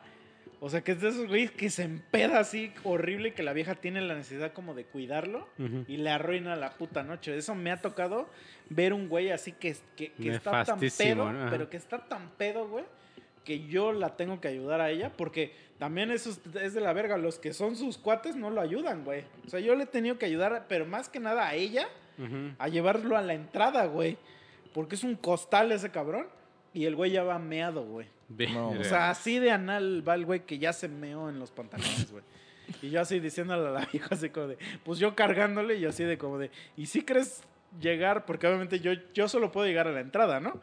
O 0.59 0.69
sea, 0.69 0.81
que 0.81 0.93
es 0.93 1.01
de 1.01 1.09
esos 1.09 1.27
güeyes 1.27 1.51
que 1.51 1.69
se 1.69 1.83
empeda 1.83 2.39
así 2.39 2.71
horrible 2.83 3.33
que 3.33 3.43
la 3.43 3.53
vieja 3.53 3.75
tiene 3.75 4.01
la 4.01 4.15
necesidad 4.15 4.53
como 4.53 4.75
de 4.75 4.85
cuidarlo. 4.85 5.47
Y 5.87 5.97
le 5.97 6.09
arruina 6.11 6.55
la 6.55 6.73
puta 6.77 7.01
noche. 7.01 7.35
Eso 7.35 7.55
me 7.55 7.71
ha 7.71 7.81
tocado 7.81 8.29
ver 8.69 8.93
un 8.93 9.09
güey 9.09 9.31
así 9.31 9.51
que, 9.51 9.75
que, 9.95 10.11
que 10.13 10.29
está 10.29 10.63
tan 10.63 10.79
pedo, 10.79 11.31
pero 11.49 11.69
que 11.69 11.77
está 11.77 12.07
tan 12.07 12.29
pedo, 12.37 12.67
güey, 12.67 12.85
que 13.47 13.65
yo 13.65 13.93
la 13.93 14.17
tengo 14.17 14.41
que 14.41 14.49
ayudar 14.49 14.81
a 14.81 14.89
ella, 14.89 15.13
porque 15.15 15.53
también 15.79 16.11
eso 16.11 16.31
es, 16.61 16.73
de 16.73 16.81
la 16.81 16.91
verga. 16.91 17.17
Los 17.17 17.39
que 17.39 17.53
son 17.53 17.77
sus 17.77 17.97
cuates 17.97 18.35
no 18.35 18.49
lo 18.49 18.59
ayudan, 18.59 19.05
güey. 19.05 19.23
O 19.45 19.49
sea, 19.49 19.61
yo 19.61 19.73
le 19.73 19.85
he 19.85 19.87
tenido 19.87 20.17
que 20.17 20.25
ayudar, 20.25 20.65
pero 20.67 20.85
más 20.85 21.07
que 21.07 21.21
nada 21.21 21.47
a 21.47 21.55
ella, 21.55 21.87
a 22.59 22.67
llevarlo 22.67 23.15
a 23.15 23.21
la 23.21 23.33
entrada, 23.33 23.85
güey. 23.85 24.17
Porque 24.73 24.95
es 24.95 25.05
un 25.05 25.15
costal 25.15 25.71
ese 25.71 25.91
cabrón. 25.91 26.27
Y 26.73 26.83
el 26.83 26.97
güey 26.97 27.11
ya 27.11 27.23
va 27.23 27.39
meado, 27.39 27.85
güey. 27.85 28.07
No, 28.53 28.71
O 28.71 28.83
sea, 28.83 29.11
así 29.11 29.39
de 29.39 29.51
anal 29.51 30.05
va 30.05 30.15
el 30.15 30.25
güey 30.25 30.41
que 30.41 30.59
ya 30.59 30.73
se 30.73 30.89
meó 30.89 31.29
en 31.29 31.39
los 31.39 31.51
pantalones, 31.51 32.11
güey. 32.11 32.25
Y 32.81 32.89
yo 32.89 32.99
así 32.99 33.21
diciéndole 33.21 33.69
a 33.69 33.71
la 33.71 33.85
vieja 33.93 34.09
así 34.11 34.29
como 34.29 34.47
de, 34.47 34.57
pues 34.83 34.99
yo 34.99 35.15
cargándole 35.15 35.75
y 35.75 35.85
así 35.85 36.03
de 36.03 36.17
como 36.17 36.37
de, 36.37 36.51
¿y 36.75 36.87
si 36.87 37.03
crees 37.03 37.43
llegar? 37.79 38.25
Porque 38.25 38.45
obviamente 38.45 38.81
yo, 38.81 38.91
yo 39.13 39.29
solo 39.29 39.53
puedo 39.53 39.65
llegar 39.65 39.87
a 39.87 39.93
la 39.93 40.01
entrada, 40.01 40.41
¿no? 40.41 40.59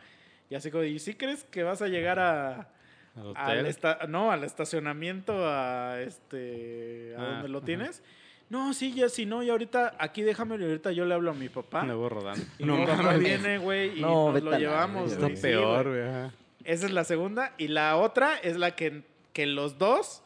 Y 0.50 0.54
así 0.54 0.70
como 0.70 0.82
de, 0.82 0.90
¿y 0.90 0.98
si 0.98 1.14
crees 1.14 1.44
que 1.44 1.62
vas 1.62 1.80
a 1.80 1.88
llegar 1.88 2.18
a, 2.18 2.68
Al 3.16 3.22
al 3.22 3.28
hotel. 3.58 3.66
esta- 3.66 3.98
no, 4.08 4.30
al 4.32 4.44
estacionamiento, 4.44 5.34
a 5.48 6.00
este, 6.00 7.14
a 7.16 7.20
Ah, 7.20 7.24
donde 7.34 7.48
lo 7.48 7.58
ajá. 7.58 7.66
tienes? 7.66 8.02
No, 8.50 8.74
sí, 8.74 8.92
ya, 8.94 9.08
si 9.08 9.24
no, 9.26 9.42
y 9.42 9.50
ahorita, 9.50 9.94
aquí 9.98 10.22
déjame, 10.22 10.56
y 10.56 10.62
ahorita 10.64 10.92
yo 10.92 11.06
le 11.06 11.14
hablo 11.14 11.30
a 11.30 11.34
mi 11.34 11.48
papá. 11.48 11.82
Me 11.82 11.94
voy 11.94 12.08
rodando. 12.08 12.44
Y 12.58 12.64
mi 12.64 12.84
papá 12.86 13.14
viene, 13.16 13.58
güey, 13.58 13.98
y 13.98 14.02
No, 14.02 14.32
nos 14.32 14.42
lo 14.42 14.58
llevamos. 14.58 15.12
Está 15.12 15.28
peor, 15.40 15.88
güey. 15.88 16.30
Esa 16.64 16.86
es 16.86 16.92
la 16.92 17.04
segunda. 17.04 17.52
Y 17.58 17.68
la 17.68 17.96
otra 17.96 18.36
es 18.36 18.56
la 18.56 18.74
que, 18.76 19.02
que 19.32 19.46
los 19.46 19.78
dos 19.78 20.22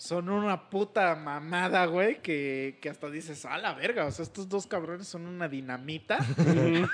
son 0.00 0.30
una 0.30 0.70
puta 0.70 1.14
mamada, 1.14 1.84
güey, 1.84 2.22
que, 2.22 2.78
que 2.80 2.88
hasta 2.88 3.10
dices, 3.10 3.44
a 3.44 3.58
la 3.58 3.74
verga, 3.74 4.06
o 4.06 4.10
sea, 4.10 4.22
estos 4.22 4.48
dos 4.48 4.66
cabrones 4.66 5.06
son 5.06 5.26
una 5.26 5.46
dinamita. 5.46 6.16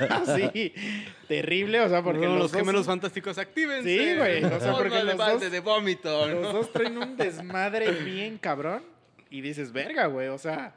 Así, 0.10 0.74
terrible, 1.28 1.80
o 1.82 1.88
sea, 1.88 2.02
porque 2.02 2.26
No, 2.26 2.32
los, 2.32 2.38
los 2.40 2.52
dos 2.52 2.60
gemelos 2.60 2.84
fantásticos, 2.84 3.38
actívense. 3.38 3.96
Sí, 3.96 4.16
güey, 4.16 4.42
o 4.42 4.58
sea, 4.58 4.72
porque 4.72 5.04
los 5.04 5.16
dos- 5.16 5.52
de 5.52 5.60
vómito. 5.60 6.26
los 6.26 6.52
dos 6.52 6.72
traen 6.72 6.98
un 6.98 7.16
desmadre 7.16 7.92
bien 7.92 8.38
cabrón. 8.38 8.82
Y 9.30 9.40
dices, 9.40 9.70
verga, 9.72 10.06
güey, 10.06 10.26
o 10.26 10.38
sea, 10.38 10.74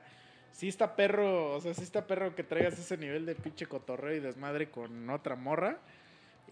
sí 0.52 0.68
está 0.68 0.96
perro, 0.96 1.56
o 1.56 1.62
sea, 1.62 1.74
sí 1.74 1.82
está 1.82 2.06
perro 2.06 2.36
que 2.36 2.44
traigas 2.44 2.78
ese 2.78 2.96
nivel 2.96 3.26
de 3.26 3.34
pinche 3.34 3.66
cotorreo 3.66 4.16
y 4.16 4.20
desmadre 4.20 4.70
con 4.70 5.10
otra 5.10 5.36
morra. 5.36 5.80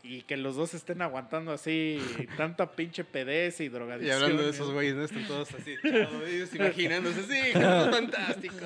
Y 0.03 0.21
que 0.23 0.37
los 0.37 0.55
dos 0.55 0.73
estén 0.73 1.01
aguantando 1.01 1.51
así 1.51 1.99
tanta 2.37 2.71
pinche 2.71 3.03
pedez 3.03 3.59
y 3.59 3.65
Y 3.65 3.69
drogadicción. 3.69 4.21
hablando 4.23 4.43
de 4.43 4.49
esos 4.51 4.71
güeyes, 4.71 4.95
¿no? 4.95 5.03
Están 5.03 5.27
todos 5.27 5.53
así, 5.53 5.75
chavos, 5.81 6.23
ellos 6.27 6.53
imaginándose, 6.55 7.23
sí, 7.23 7.51
gemelos 7.53 7.89
fantásticos. 7.95 8.61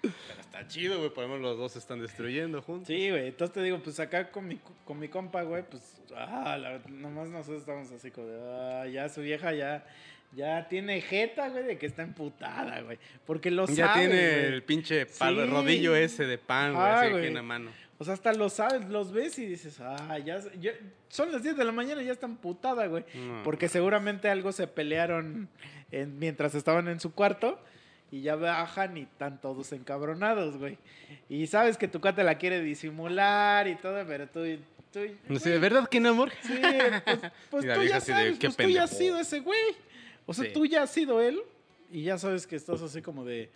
Pero 0.00 0.40
está 0.40 0.66
chido, 0.68 0.98
güey, 0.98 1.10
por 1.10 1.24
lo 1.24 1.30
menos 1.30 1.42
los 1.42 1.58
dos 1.58 1.72
se 1.72 1.78
están 1.80 2.00
destruyendo 2.00 2.62
juntos. 2.62 2.86
Sí, 2.88 3.10
güey. 3.10 3.28
Entonces 3.28 3.54
te 3.54 3.62
digo, 3.62 3.78
pues 3.82 3.98
acá 4.00 4.30
con 4.30 4.46
mi, 4.46 4.58
con 4.84 4.98
mi 4.98 5.08
compa, 5.08 5.42
güey, 5.42 5.64
pues, 5.68 6.00
ah, 6.16 6.56
la- 6.60 6.80
nomás 6.88 7.28
nosotros 7.28 7.60
estamos 7.60 7.90
así 7.90 8.10
como 8.10 8.28
de, 8.28 8.38
ah, 8.40 8.86
ya 8.86 9.08
su 9.08 9.20
vieja 9.22 9.52
ya, 9.52 9.84
ya 10.32 10.68
tiene 10.68 11.00
jeta, 11.00 11.48
güey, 11.48 11.64
de 11.64 11.78
que 11.78 11.86
está 11.86 12.02
emputada, 12.02 12.80
güey. 12.82 12.98
Porque 13.26 13.50
lo 13.50 13.66
Ya 13.66 13.88
sabe, 13.88 14.06
tiene 14.08 14.30
güey. 14.30 14.44
el 14.54 14.62
pinche 14.62 15.06
palo, 15.06 15.44
Sí. 15.44 15.50
rodillo 15.50 15.96
ese 15.96 16.26
de 16.26 16.38
pan, 16.38 16.74
güey, 16.74 16.84
Ajá, 16.86 16.96
así 16.98 17.06
aquí 17.06 17.12
güey. 17.16 17.26
en 17.26 17.34
la 17.34 17.42
mano. 17.42 17.70
O 18.00 18.04
sea, 18.04 18.14
hasta 18.14 18.32
lo 18.32 18.48
sabes, 18.48 18.88
los 18.88 19.10
ves 19.12 19.38
y 19.40 19.46
dices, 19.46 19.80
ah, 19.80 20.18
ya, 20.18 20.40
son 21.08 21.32
las 21.32 21.42
10 21.42 21.56
de 21.56 21.64
la 21.64 21.72
mañana 21.72 22.00
y 22.02 22.06
ya 22.06 22.12
está 22.12 22.26
emputada, 22.26 22.86
güey. 22.86 23.04
No. 23.14 23.42
Porque 23.42 23.68
seguramente 23.68 24.28
algo 24.30 24.52
se 24.52 24.68
pelearon 24.68 25.48
en- 25.90 26.18
mientras 26.18 26.54
estaban 26.54 26.86
en 26.88 27.00
su 27.00 27.12
cuarto 27.12 27.58
y 28.12 28.20
ya 28.22 28.36
bajan 28.36 28.96
y 28.96 29.00
están 29.02 29.40
todos 29.40 29.72
encabronados, 29.72 30.56
güey. 30.58 30.78
Y 31.28 31.48
sabes 31.48 31.76
que 31.76 31.88
tu 31.88 32.00
cuate 32.00 32.22
la 32.22 32.38
quiere 32.38 32.60
disimular 32.60 33.66
y 33.66 33.74
todo, 33.74 34.04
pero 34.06 34.28
tú 34.28 34.44
tú- 34.92 35.00
No 35.28 35.38
sé, 35.40 35.50
güey, 35.50 35.60
¿verdad 35.60 35.88
que 35.88 35.98
no, 36.00 36.10
amor? 36.10 36.30
Sí, 36.42 36.54
pues, 36.60 37.20
pues 37.50 37.62
tú 37.74 37.82
ya 37.82 37.94
de, 37.96 38.00
sabes, 38.00 38.38
"Qué 38.38 38.46
pues 38.48 38.56
tú 38.56 38.68
ya 38.68 38.84
has 38.84 38.90
pendejo". 38.90 38.96
sido 39.16 39.20
ese 39.20 39.40
güey. 39.40 39.60
O 40.24 40.32
sea, 40.34 40.44
Sí. 40.44 40.52
tú 40.52 40.66
ya 40.66 40.82
has 40.84 40.90
sido 40.90 41.20
él 41.20 41.40
y 41.90 42.02
ya 42.04 42.16
sabes 42.16 42.46
que 42.46 42.54
estás 42.54 42.80
así 42.80 43.02
como 43.02 43.24
de... 43.24 43.50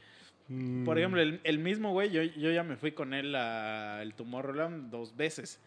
Mm. 0.52 0.84
Por 0.84 0.98
ejemplo, 0.98 1.20
el, 1.20 1.40
el 1.44 1.58
mismo 1.58 1.92
güey, 1.92 2.10
yo, 2.10 2.22
yo 2.22 2.50
ya 2.50 2.62
me 2.62 2.76
fui 2.76 2.92
con 2.92 3.14
él 3.14 3.34
al 3.34 4.12
Tomorrowland 4.14 4.90
dos 4.90 5.16
veces. 5.16 5.58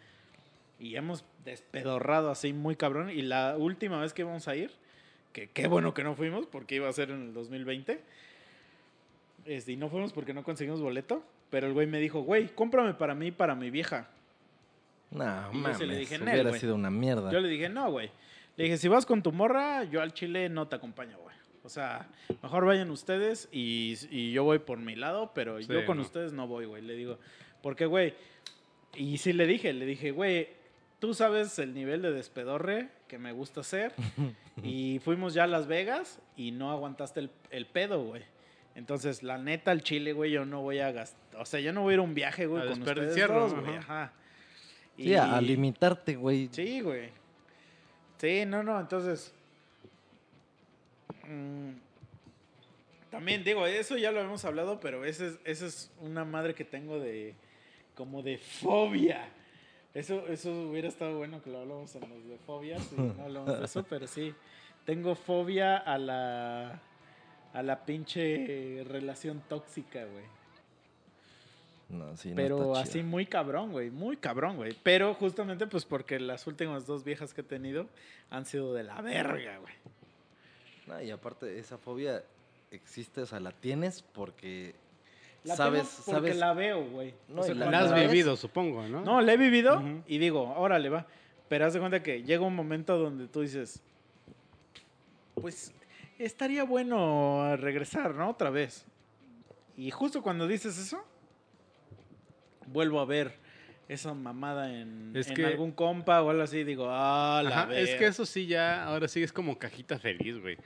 Y 0.80 0.96
hemos 0.96 1.24
despedorrado 1.46 2.30
así 2.30 2.54
muy 2.54 2.76
cabrón. 2.76 3.10
Y 3.10 3.22
la 3.22 3.56
última 3.58 4.00
vez 4.00 4.14
que 4.14 4.22
íbamos 4.24 4.48
a 4.48 4.56
ir, 4.56 4.72
que 5.34 5.50
qué 5.50 5.68
bueno 5.68 5.94
que 5.94 6.04
no 6.04 6.16
fuimos, 6.16 6.46
porque 6.46 6.76
iba 6.76 6.88
a 6.90 6.94
ser 6.94 7.10
en 7.12 7.22
el 7.28 7.34
2020. 7.34 8.00
Este, 9.46 9.72
y 9.72 9.76
no 9.78 9.90
fuimos 9.90 10.12
porque 10.14 10.34
no 10.34 10.44
conseguimos 10.44 10.82
boleto. 10.82 11.24
Pero 11.50 11.68
el 11.68 11.74
güey 11.74 11.88
me 11.88 12.00
dijo, 12.00 12.22
güey, 12.22 12.48
cómprame 12.54 12.94
para 12.96 13.16
mí 13.16 13.28
y 13.28 13.32
para 13.32 13.56
mi 13.56 13.70
vieja. 13.70 14.08
No, 15.12 15.24
Y 15.54 15.58
mames, 15.58 15.80
le 15.80 15.96
dije, 15.98 16.18
"Nel, 16.18 16.30
hubiera 16.34 16.50
güey". 16.50 16.60
sido 16.60 16.76
una 16.76 16.90
mierda. 16.90 17.32
Yo 17.32 17.40
le 17.40 17.48
dije, 17.48 17.70
no, 17.70 17.90
güey. 17.92 18.10
Le 18.58 18.66
dije, 18.66 18.78
si 18.78 18.88
vas 18.88 19.06
con 19.06 19.22
tu 19.22 19.32
morra, 19.32 19.84
yo 19.86 20.02
al 20.02 20.14
Chile 20.14 20.50
no 20.50 20.68
te 20.68 20.76
acompaño, 20.76 21.18
güey. 21.20 21.35
O 21.66 21.70
sea, 21.70 22.08
mejor 22.44 22.66
vayan 22.66 22.92
ustedes 22.92 23.50
y, 23.52 23.96
y 24.12 24.32
yo 24.32 24.44
voy 24.44 24.60
por 24.60 24.78
mi 24.78 24.96
lado, 24.96 25.32
pero 25.34 25.60
Sí, 25.62 25.68
yo 25.68 25.86
con 25.86 25.98
no. 25.98 26.04
ustedes 26.04 26.32
no 26.32 26.48
voy, 26.48 26.66
güey. 26.66 26.82
Le 26.84 26.94
digo, 26.96 27.18
porque, 27.62 27.86
güey, 27.88 28.14
y 28.94 29.18
sí 29.18 29.34
le 29.34 29.48
dije, 29.48 29.74
le 29.74 29.86
dije, 29.86 30.12
güey, 30.12 30.50
tú 31.00 31.14
sabes 31.14 31.58
el 31.60 31.74
nivel 31.74 32.02
de 32.04 32.12
despedorre 32.12 32.90
que 33.08 33.18
me 33.18 33.32
gusta 33.32 33.62
hacer. 33.62 33.94
y 34.64 35.00
fuimos 35.00 35.34
ya 35.34 35.44
a 35.46 35.48
Las 35.48 35.68
Vegas 35.68 36.20
y 36.38 36.52
no 36.52 36.72
aguantaste 36.72 37.20
el, 37.20 37.32
el 37.50 37.66
pedo, 37.66 38.04
güey. 38.04 38.24
Entonces, 38.76 39.24
la 39.24 39.38
neta, 39.38 39.72
al 39.72 39.82
Chile, 39.84 40.14
güey, 40.14 40.32
yo 40.32 40.46
no 40.46 40.62
voy 40.62 40.80
a 40.80 40.92
gastar. 40.92 41.42
O 41.42 41.46
sea, 41.46 41.60
yo 41.62 41.74
no 41.74 41.82
voy 41.82 41.92
a 41.92 41.94
ir 41.96 42.00
a 42.00 42.04
un 42.04 42.14
viaje, 42.14 42.46
güey, 42.46 42.62
A 42.62 42.72
con 42.72 42.82
ustedes 42.82 43.28
dos, 43.28 43.54
güey. 43.54 43.76
ajá. 43.78 44.14
Sí, 44.98 45.14
a 45.16 45.42
limitarte, 45.42 46.16
güey. 46.16 46.48
Sí, 46.52 46.80
güey. 46.82 47.10
Sí, 48.18 48.46
no, 48.46 48.64
no, 48.64 48.80
entonces. 48.80 49.34
Mm, 51.28 51.74
también 53.16 53.44
digo, 53.44 53.66
eso 53.66 53.98
ya 53.98 54.12
lo 54.12 54.20
hemos 54.20 54.44
hablado, 54.44 54.80
pero 54.80 55.06
esa 55.06 55.28
es, 55.28 55.40
esa 55.46 55.66
es 55.68 55.92
una 56.02 56.26
madre 56.26 56.54
que 56.54 56.66
tengo 56.66 57.00
de. 57.00 57.34
como 57.96 58.22
de 58.22 58.38
fobia. 58.38 59.30
Eso, 59.94 60.28
eso 60.28 60.52
hubiera 60.70 60.90
estado 60.90 61.18
bueno 61.18 61.42
que 61.42 61.50
lo 61.50 61.60
hablamos 61.60 61.96
en 61.96 62.02
los 62.10 62.28
de 62.28 62.38
fobias 62.40 62.92
y 62.92 63.00
no 63.00 63.24
hablamos 63.24 63.60
de 63.60 63.66
eso, 63.66 63.86
pero 63.90 64.08
sí. 64.08 64.34
Tengo 64.86 65.16
fobia 65.16 65.78
a 65.78 65.98
la. 65.98 66.82
a 67.54 67.64
la 67.64 67.86
pinche 67.86 68.84
relación 68.86 69.42
tóxica, 69.48 70.04
güey. 70.04 70.26
No, 71.88 72.18
sí, 72.18 72.32
no 72.32 72.36
Pero 72.36 72.76
así 72.76 72.94
chido. 72.94 73.06
muy 73.06 73.26
cabrón, 73.28 73.72
güey, 73.72 73.92
muy 73.92 74.18
cabrón, 74.18 74.58
güey. 74.58 74.76
Pero 74.84 75.14
justamente 75.14 75.68
pues 75.68 75.86
porque 75.86 76.20
las 76.20 76.48
últimas 76.48 76.86
dos 76.86 77.04
viejas 77.04 77.34
que 77.34 77.42
he 77.42 77.46
tenido 77.46 77.88
han 78.30 78.46
sido 78.46 78.74
de 78.74 78.84
la 78.84 79.02
verga, 79.02 79.60
güey. 79.60 79.74
No, 80.88 81.02
y 81.02 81.12
aparte, 81.12 81.58
esa 81.60 81.78
fobia 81.78 82.24
existe, 82.72 83.22
o 83.22 83.26
sea, 83.26 83.40
la 83.40 83.52
tienes 83.52 84.02
porque 84.02 84.76
La 85.44 85.56
sabes, 85.56 85.84
tengo 85.90 85.96
porque 86.06 86.12
sabes. 86.14 86.38
la 86.38 86.54
veo, 86.54 86.84
güey. 86.90 87.14
No, 87.28 87.42
O 87.42 87.44
sea, 87.44 87.54
y 87.56 87.58
La 87.58 87.80
has 87.80 87.90
la 87.92 87.96
ves- 87.98 88.12
vivido, 88.12 88.36
supongo, 88.36 88.88
¿no? 88.88 89.02
No, 89.02 89.22
la 89.22 89.34
he 89.34 89.38
vivido 89.38 89.82
y 90.08 90.18
digo, 90.18 90.54
órale, 90.58 90.90
va. 90.90 91.08
Pero 91.50 91.66
haz 91.66 91.74
de 91.74 91.80
cuenta 91.80 92.02
que 92.04 92.24
llega 92.24 92.44
un 92.44 92.56
momento 92.56 92.98
donde 92.98 93.28
tú 93.28 93.42
dices, 93.42 93.82
pues 95.36 95.74
estaría 96.18 96.64
bueno 96.64 97.56
regresar, 97.58 98.16
¿no? 98.16 98.30
Otra 98.30 98.50
vez. 98.50 98.86
Y 99.78 99.92
justo 99.92 100.22
cuando 100.24 100.48
dices 100.48 100.78
eso, 100.78 101.04
vuelvo 102.68 103.00
a 103.00 103.06
ver 103.06 103.38
esa 103.88 104.14
mamada 104.14 104.74
en, 104.74 105.12
Es 105.16 105.28
en 105.28 105.36
que- 105.36 105.46
algún 105.46 105.72
compa 105.72 106.22
o 106.22 106.30
algo 106.30 106.42
así. 106.44 106.64
Digo, 106.64 106.88
ah, 106.90 107.42
la 107.44 107.50
Ajá, 107.64 107.74
es 107.78 107.90
que 107.90 107.94
verga". 107.96 108.08
eso 108.08 108.26
sí 108.26 108.48
ya, 108.48 108.84
ahora 108.86 109.08
sí 109.08 109.22
es 109.24 109.32
como 109.32 109.58
cajita 109.58 110.00
feliz, 110.00 110.40
güey. 110.40 110.58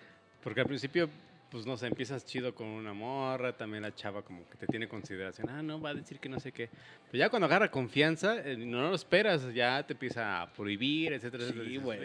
Porque 0.41 0.62
al 0.62 0.68
principio, 0.68 1.10
pues 1.52 1.66
no 1.66 1.76
sé, 1.76 1.88
empiezas 1.88 2.26
chido 2.26 2.56
con 2.56 2.68
una 2.68 2.94
morra, 2.94 3.52
también 3.58 3.84
la 3.84 3.94
chava 3.94 4.22
como 4.22 4.48
que 4.50 4.58
te 4.58 4.68
tiene 4.68 4.88
consideración, 4.88 5.50
ah, 5.50 5.62
no, 5.62 5.82
va 5.82 5.90
a 5.90 5.94
decir 5.96 6.20
que 6.20 6.30
no 6.30 6.40
sé 6.40 6.52
qué. 6.52 6.70
Pero 7.12 7.20
ya 7.20 7.30
cuando 7.30 7.48
agarra 7.48 7.70
confianza, 7.70 8.38
eh, 8.40 8.56
no 8.56 8.82
lo 8.90 8.96
esperas, 8.96 9.54
ya 9.54 9.86
te 9.86 9.94
empieza 9.94 10.41
a 10.41 10.54
prohibir, 10.54 11.12
etcétera, 11.14 11.44
Sí, 11.46 11.50
etcétera. 11.50 11.82
güey. 11.84 12.02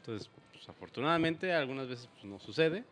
Entonces, 0.00 0.30
pues 0.52 0.68
afortunadamente 0.68 1.52
algunas 1.52 1.88
veces 1.88 2.08
pues, 2.12 2.24
no 2.24 2.38
sucede. 2.38 2.84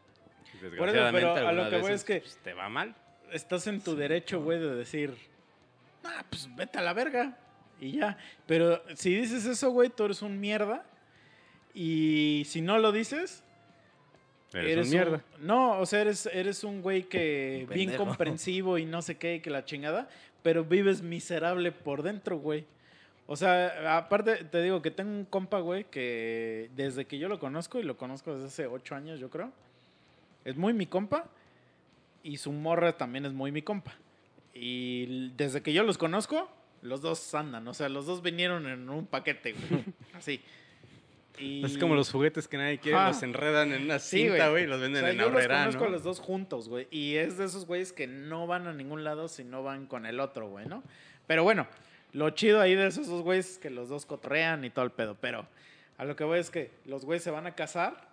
Y 0.53 0.59
pero 0.59 0.71
Desgraciadamente, 0.71 1.27
a 1.41 1.53
lo 1.53 1.71
que 1.71 1.77
voy 1.79 1.91
veces, 1.91 2.01
es 2.01 2.05
que- 2.05 2.21
pues, 2.21 2.37
te 2.43 2.53
va 2.53 2.69
mal. 2.69 2.95
estás 3.33 3.67
en 3.67 3.81
tu 3.81 3.97
derecho, 3.97 4.41
güey, 4.43 4.59
de 4.61 4.75
decir, 4.75 5.15
ah, 6.05 6.25
pues 6.29 6.49
vete 6.55 6.79
a 6.79 6.83
la 6.83 6.93
verga. 6.93 7.37
Y 7.81 7.93
ya. 7.93 8.17
Pero 8.47 8.83
si 8.95 9.15
dices 9.15 9.45
eso, 9.45 9.71
güey, 9.71 9.91
tú 9.91 10.05
eres 10.05 10.23
un 10.23 10.41
mierda. 10.41 10.85
Y 11.75 12.45
si 12.47 12.61
no 12.61 12.79
lo 12.79 12.93
dices, 12.93 13.43
Eres, 14.53 14.87
un 14.87 14.93
mierda. 14.93 15.25
no, 15.41 15.81
o 15.81 15.87
sea, 15.87 16.03
eres, 16.03 16.27
eres 16.27 16.63
un 16.63 16.81
güey 16.81 17.03
que 17.05 17.67
Un 17.69 17.75
bien 17.75 17.97
comprensivo 17.97 18.79
y 18.79 18.85
no 18.87 19.03
sé 19.03 19.17
qué, 19.17 19.37
y 19.37 19.41
que 19.41 19.51
la 19.51 19.65
chingada, 19.65 20.09
pero 20.43 20.65
vives 20.65 21.03
miserable 21.03 21.73
por 21.73 22.03
dentro, 22.03 22.39
güey. 22.39 22.65
O 23.27 23.37
sea, 23.37 23.97
aparte 23.97 24.45
te 24.45 24.63
digo 24.63 24.83
que 24.83 24.91
tengo 24.91 25.11
un 25.11 25.25
compa, 25.25 25.59
güey, 25.59 25.85
que 25.85 26.71
desde 26.77 27.07
que 27.07 27.19
yo 27.19 27.29
lo 27.29 27.41
conozco, 27.41 27.81
y 27.81 27.83
lo 27.83 27.97
conozco 27.97 28.35
desde 28.35 28.47
hace 28.47 28.67
ocho 28.67 28.95
años, 28.95 29.19
yo 29.19 29.31
creo, 29.31 29.51
es 30.45 30.57
muy 30.57 30.73
mi 30.73 30.87
compa, 30.87 31.25
y 32.23 32.37
su 32.37 32.53
morra 32.53 32.97
también 32.97 33.25
es 33.25 33.33
muy 33.33 33.51
mi 33.51 33.63
compa. 33.63 33.95
Y 34.55 35.31
desde 35.37 35.63
que 35.63 35.73
yo 35.73 35.83
los 35.83 35.99
conozco, 35.99 36.49
los 36.83 37.01
dos 37.01 37.35
andan, 37.35 37.67
o 37.67 37.75
sea, 37.75 37.89
los 37.89 38.07
dos 38.07 38.23
vinieron 38.23 38.67
en 38.67 38.89
un 38.89 39.07
paquete, 39.07 39.53
güey. 39.53 39.85
Así. 40.15 40.41
Y... 41.39 41.65
Es 41.65 41.79
como 41.79 41.97
los 41.97 42.13
juguetes 42.13 42.47
que 42.47 42.57
nadie 42.57 42.79
quiere, 42.79 42.97
Ajá. 42.97 43.09
los 43.09 43.23
enredan 43.25 43.73
en 43.73 43.83
una 43.83 43.99
cinta, 43.99 44.51
güey. 44.51 44.65
y 44.65 44.67
los 44.67 44.81
venden 44.81 45.03
O 45.03 45.07
sea, 45.07 45.13
en 45.13 45.19
yo 45.19 45.31
los 45.31 45.47
conozco 45.47 45.81
¿no? 45.81 45.87
a 45.87 45.91
los 45.91 46.05
dos 46.05 46.21
juntos, 46.21 46.69
güey. 46.69 46.87
Y 46.93 47.17
es 47.17 47.39
de 47.39 47.47
esos 47.47 47.67
güeyes 47.67 47.93
que 47.93 48.07
no 48.07 48.47
van 48.47 48.69
a 48.69 48.73
ningún 48.73 49.03
lado 49.03 49.27
si 49.27 49.43
no 49.43 49.65
van 49.65 49.87
con 49.87 50.07
el 50.07 50.21
otro, 50.21 50.49
güey, 50.49 50.67
¿no? 50.67 50.85
Pero 51.27 51.43
bueno, 51.43 51.67
lo 52.13 52.31
chido 52.31 52.61
ahí 52.61 52.77
de 52.77 52.87
esos 52.87 53.09
dos 53.09 53.23
güeyes 53.23 53.53
es 53.53 53.59
que 53.59 53.71
los 53.71 53.89
dos 53.89 54.07
cotorrean 54.07 54.65
y 54.65 54.71
todo 54.71 54.85
el 54.85 54.93
pedo. 54.93 55.17
Pero 55.21 55.49
a 55.99 56.05
lo 56.05 56.15
que 56.15 56.23
voy 56.23 56.39
es 56.39 56.51
que 56.51 56.71
los 56.85 57.05
güeyes 57.05 57.25
se 57.25 57.33
van 57.33 57.47
a 57.49 57.57
casar 57.57 58.09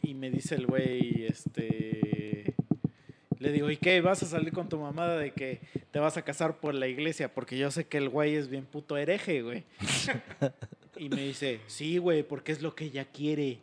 y 0.00 0.14
me 0.14 0.30
dice 0.30 0.54
el 0.54 0.66
güey, 0.66 1.26
este... 1.26 2.35
Le 3.38 3.52
digo, 3.52 3.70
¿y 3.70 3.76
qué? 3.76 4.00
¿Vas 4.00 4.22
a 4.22 4.26
salir 4.26 4.52
con 4.52 4.68
tu 4.68 4.78
mamada 4.78 5.18
de 5.18 5.32
que 5.32 5.60
te 5.90 5.98
vas 5.98 6.16
a 6.16 6.22
casar 6.22 6.58
por 6.58 6.74
la 6.74 6.86
iglesia? 6.88 7.32
Porque 7.32 7.58
yo 7.58 7.70
sé 7.70 7.86
que 7.86 7.98
el 7.98 8.08
güey 8.08 8.34
es 8.34 8.48
bien 8.48 8.64
puto 8.64 8.96
hereje, 8.96 9.42
güey. 9.42 9.64
Y 10.98 11.10
me 11.10 11.22
dice, 11.22 11.60
sí, 11.66 11.98
güey, 11.98 12.22
porque 12.22 12.52
es 12.52 12.62
lo 12.62 12.74
que 12.74 12.86
ella 12.86 13.04
quiere. 13.04 13.58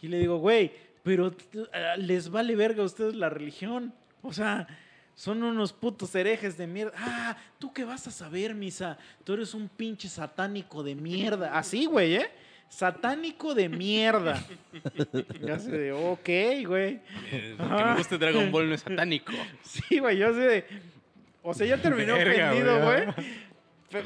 Y 0.00 0.08
le 0.08 0.18
digo, 0.18 0.38
güey, 0.38 0.72
pero 1.02 1.34
ah, 1.72 1.96
les 1.98 2.30
vale 2.30 2.56
verga 2.56 2.82
a 2.82 2.86
ustedes 2.86 3.14
la 3.14 3.28
religión. 3.28 3.92
O 4.22 4.32
sea, 4.32 4.66
son 5.14 5.42
unos 5.42 5.72
putos 5.72 6.14
herejes 6.14 6.56
de 6.56 6.66
mierda. 6.66 6.92
Ah, 6.96 7.36
¿tú 7.58 7.72
qué 7.72 7.84
vas 7.84 8.06
a 8.06 8.10
saber, 8.10 8.54
misa? 8.54 8.96
Tú 9.24 9.34
eres 9.34 9.52
un 9.52 9.68
pinche 9.68 10.08
satánico 10.08 10.82
de 10.82 10.94
mierda. 10.94 11.58
Así, 11.58 11.84
güey, 11.84 12.16
¿eh? 12.16 12.30
Satánico 12.72 13.54
de 13.54 13.68
mierda. 13.68 14.42
Ya 15.46 15.58
se 15.58 15.70
de, 15.70 15.92
ok, 15.92 16.66
güey. 16.66 17.00
Eh, 17.30 17.54
Que 17.58 17.84
me 17.84 17.94
guste 17.96 18.16
Dragon 18.16 18.50
Ball 18.50 18.68
no 18.68 18.74
es 18.74 18.80
satánico. 18.80 19.32
Sí, 19.62 19.98
güey, 19.98 20.16
yo 20.16 20.28
así 20.30 20.40
de. 20.40 20.64
O 21.42 21.52
sea, 21.52 21.66
ya 21.66 21.80
terminó 21.82 22.14
Verga, 22.14 22.50
ofendido, 22.50 22.82
güey. 22.84 23.04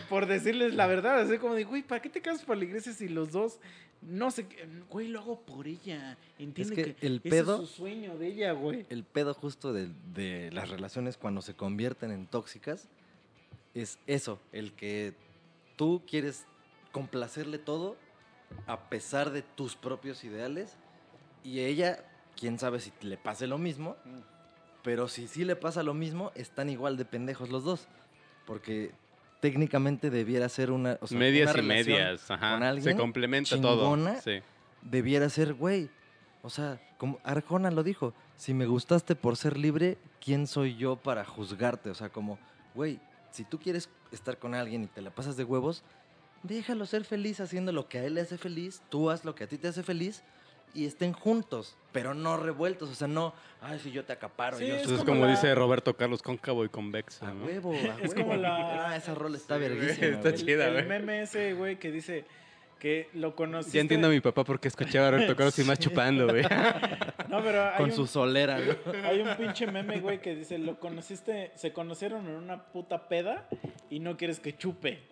Por 0.09 0.26
decirles 0.26 0.74
la 0.74 0.88
verdad, 0.88 1.20
así 1.20 1.38
como 1.38 1.55
de, 1.55 1.62
güey, 1.62 1.82
¿para 1.82 2.02
qué 2.02 2.09
te 2.09 2.20
casas 2.20 2.44
por 2.44 2.56
la 2.56 2.64
iglesia 2.64 2.93
si 2.93 3.09
los 3.09 3.30
dos 3.30 3.60
no 4.02 4.32
sé 4.32 4.48
qué? 4.48 4.66
Güey, 4.90 5.09
lo 5.09 5.20
hago 5.20 5.40
por 5.43 5.68
ella. 5.68 6.18
Entiende 6.40 6.74
que 6.74 6.94
que, 6.97 7.06
el 7.06 7.20
ese 7.22 7.30
pedo- 7.30 7.62
es 7.62 7.68
su 7.68 7.76
sueño 7.76 8.18
de 8.18 8.26
ella, 8.26 8.51
güey. 8.52 8.84
El 8.90 9.05
pedo 9.05 9.32
justo 9.32 9.72
de, 9.72 9.88
de 10.12 10.51
las 10.52 10.70
relaciones 10.70 11.16
cuando 11.16 11.40
se 11.40 11.55
convierten 11.55 12.10
en 12.10 12.26
tóxicas 12.26 12.88
es 13.74 13.98
eso, 14.09 14.40
el 14.52 14.72
que 14.72 15.12
tú 15.76 16.02
quieres 16.10 16.47
complacerle 16.90 17.59
todo 17.59 17.97
a 18.66 18.89
pesar 18.89 19.31
de 19.31 19.43
tus 19.43 19.77
propios 19.77 20.24
ideales 20.24 20.77
y 21.44 21.60
ella, 21.60 22.05
quién 22.36 22.59
sabe 22.59 22.81
si 22.81 22.93
le 23.01 23.16
pase 23.16 23.47
lo 23.47 23.59
mismo, 23.59 23.97
pero 24.82 25.09
si 25.09 25.28
sí 25.28 25.44
le 25.44 25.56
pasa 25.56 25.82
lo 25.82 25.94
mismo, 25.94 26.32
están 26.35 26.70
igual 26.70 26.97
de 26.97 27.05
pendejos 27.05 27.51
los 27.51 27.64
dos, 27.64 27.86
porque 28.47 28.93
técnicamente 29.40 30.10
debiera 30.10 30.48
ser 30.48 30.70
una, 30.70 30.98
o 31.01 31.06
sea, 31.06 31.18
medias 31.18 31.52
una 31.55 31.62
y 31.62 31.66
medias, 31.66 32.31
ajá. 32.31 32.52
con 32.52 32.60
Se 32.60 32.66
alguien 32.66 32.97
complementa 32.97 33.51
chingona. 33.51 34.12
todo. 34.12 34.23
Sí. 34.23 34.40
debiera 34.82 35.28
ser, 35.28 35.55
güey. 35.55 35.90
O 36.43 36.51
sea, 36.51 36.81
como 36.98 37.18
Arjona 37.24 37.70
lo 37.70 37.82
dijo, 37.82 38.14
si 38.36 38.55
me 38.55 38.66
gustaste 38.66 39.16
por 39.16 39.36
ser 39.36 39.56
libre, 39.56 39.98
¿quién 40.24 40.47
soy 40.47 40.77
yo 40.77 40.97
para 40.97 41.24
juzgarte? 41.24 41.90
O 41.90 41.94
sea, 41.94 42.09
como, 42.09 42.39
güey, 42.74 43.01
si 43.31 43.44
tú 43.44 43.59
quieres 43.59 43.89
estar 44.12 44.39
con 44.39 44.55
alguien 44.55 44.85
y 44.85 44.86
te 44.86 45.01
la 45.01 45.10
pasas 45.10 45.36
de 45.36 45.44
huevos, 45.44 45.82
déjalo 46.42 46.86
ser 46.86 47.04
feliz 47.04 47.40
haciendo 47.40 47.72
lo 47.72 47.88
que 47.88 47.98
a 47.98 48.04
él 48.04 48.14
le 48.14 48.20
hace 48.22 48.38
feliz, 48.38 48.82
tú 48.88 49.10
haz 49.10 49.24
lo 49.24 49.34
que 49.34 49.44
a 49.44 49.46
ti 49.46 49.58
te 49.58 49.68
hace 49.68 49.82
feliz 49.82 50.22
y 50.74 50.84
estén 50.84 51.12
juntos, 51.12 51.76
pero 51.92 52.12
no 52.12 52.36
revueltos. 52.36 52.90
O 52.90 52.94
sea, 52.94 53.08
no, 53.08 53.32
ay, 53.62 53.78
si 53.78 53.90
yo 53.92 54.04
te 54.04 54.12
acaparo. 54.12 54.58
Sí, 54.58 54.66
yo 54.66 54.74
es 54.74 54.82
Entonces, 54.82 55.04
como 55.04 55.16
como, 55.20 55.24
la- 55.26 55.30
dice 55.32 55.54
Roberto 55.54 55.96
Carlos, 55.96 56.22
cóncavo 56.22 56.64
y 56.64 56.68
convexo. 56.68 57.24
A 57.24 57.32
¿no? 57.32 57.44
huevo, 57.46 57.72
a 57.72 57.76
Es 58.02 58.10
huevo. 58.12 58.14
como 58.28 58.36
la- 58.36 58.90
Ah, 58.90 58.96
esa 58.96 59.14
rola 59.14 59.36
está 59.36 59.54
Sí, 59.56 59.60
güey, 59.64 59.70
verguísima. 59.78 60.06
está 60.08 60.20
güey. 60.20 60.32
El- 60.34 60.38
chida, 60.46 60.66
el, 60.66 60.72
güey. 60.74 60.86
meme 60.86 61.22
ese, 61.22 61.54
güey, 61.54 61.78
que 61.78 61.90
dice 61.90 62.24
que 62.78 63.08
lo 63.14 63.34
conociste. 63.34 63.78
Ya 63.78 63.80
entiendo 63.80 64.08
a 64.08 64.10
mi 64.10 64.20
papá 64.20 64.44
por 64.44 64.60
qué 64.60 64.68
escuchaba 64.68 65.08
a 65.08 65.10
Roberto 65.12 65.34
Carlos 65.36 65.58
y 65.58 65.64
más 65.64 65.78
chupando, 65.78 66.26
güey. 66.28 66.42
No, 67.30 67.42
pero 67.42 67.64
hay 67.64 67.76
Con 67.78 67.86
un, 67.86 67.92
su 67.92 68.06
solera, 68.06 68.58
¿no? 68.58 68.74
hay 69.04 69.20
un 69.20 69.34
pinche 69.36 69.66
meme, 69.66 69.98
güey, 70.00 70.20
que 70.20 70.34
dice, 70.36 70.58
lo 70.58 70.78
conociste, 70.78 71.50
se 71.56 71.72
conocieron 71.72 72.24
en 72.28 72.34
una 72.36 72.66
puta 72.66 73.08
peda 73.08 73.48
y 73.90 73.98
no 73.98 74.16
quieres 74.16 74.38
que 74.38 74.56
chupe. 74.56 75.02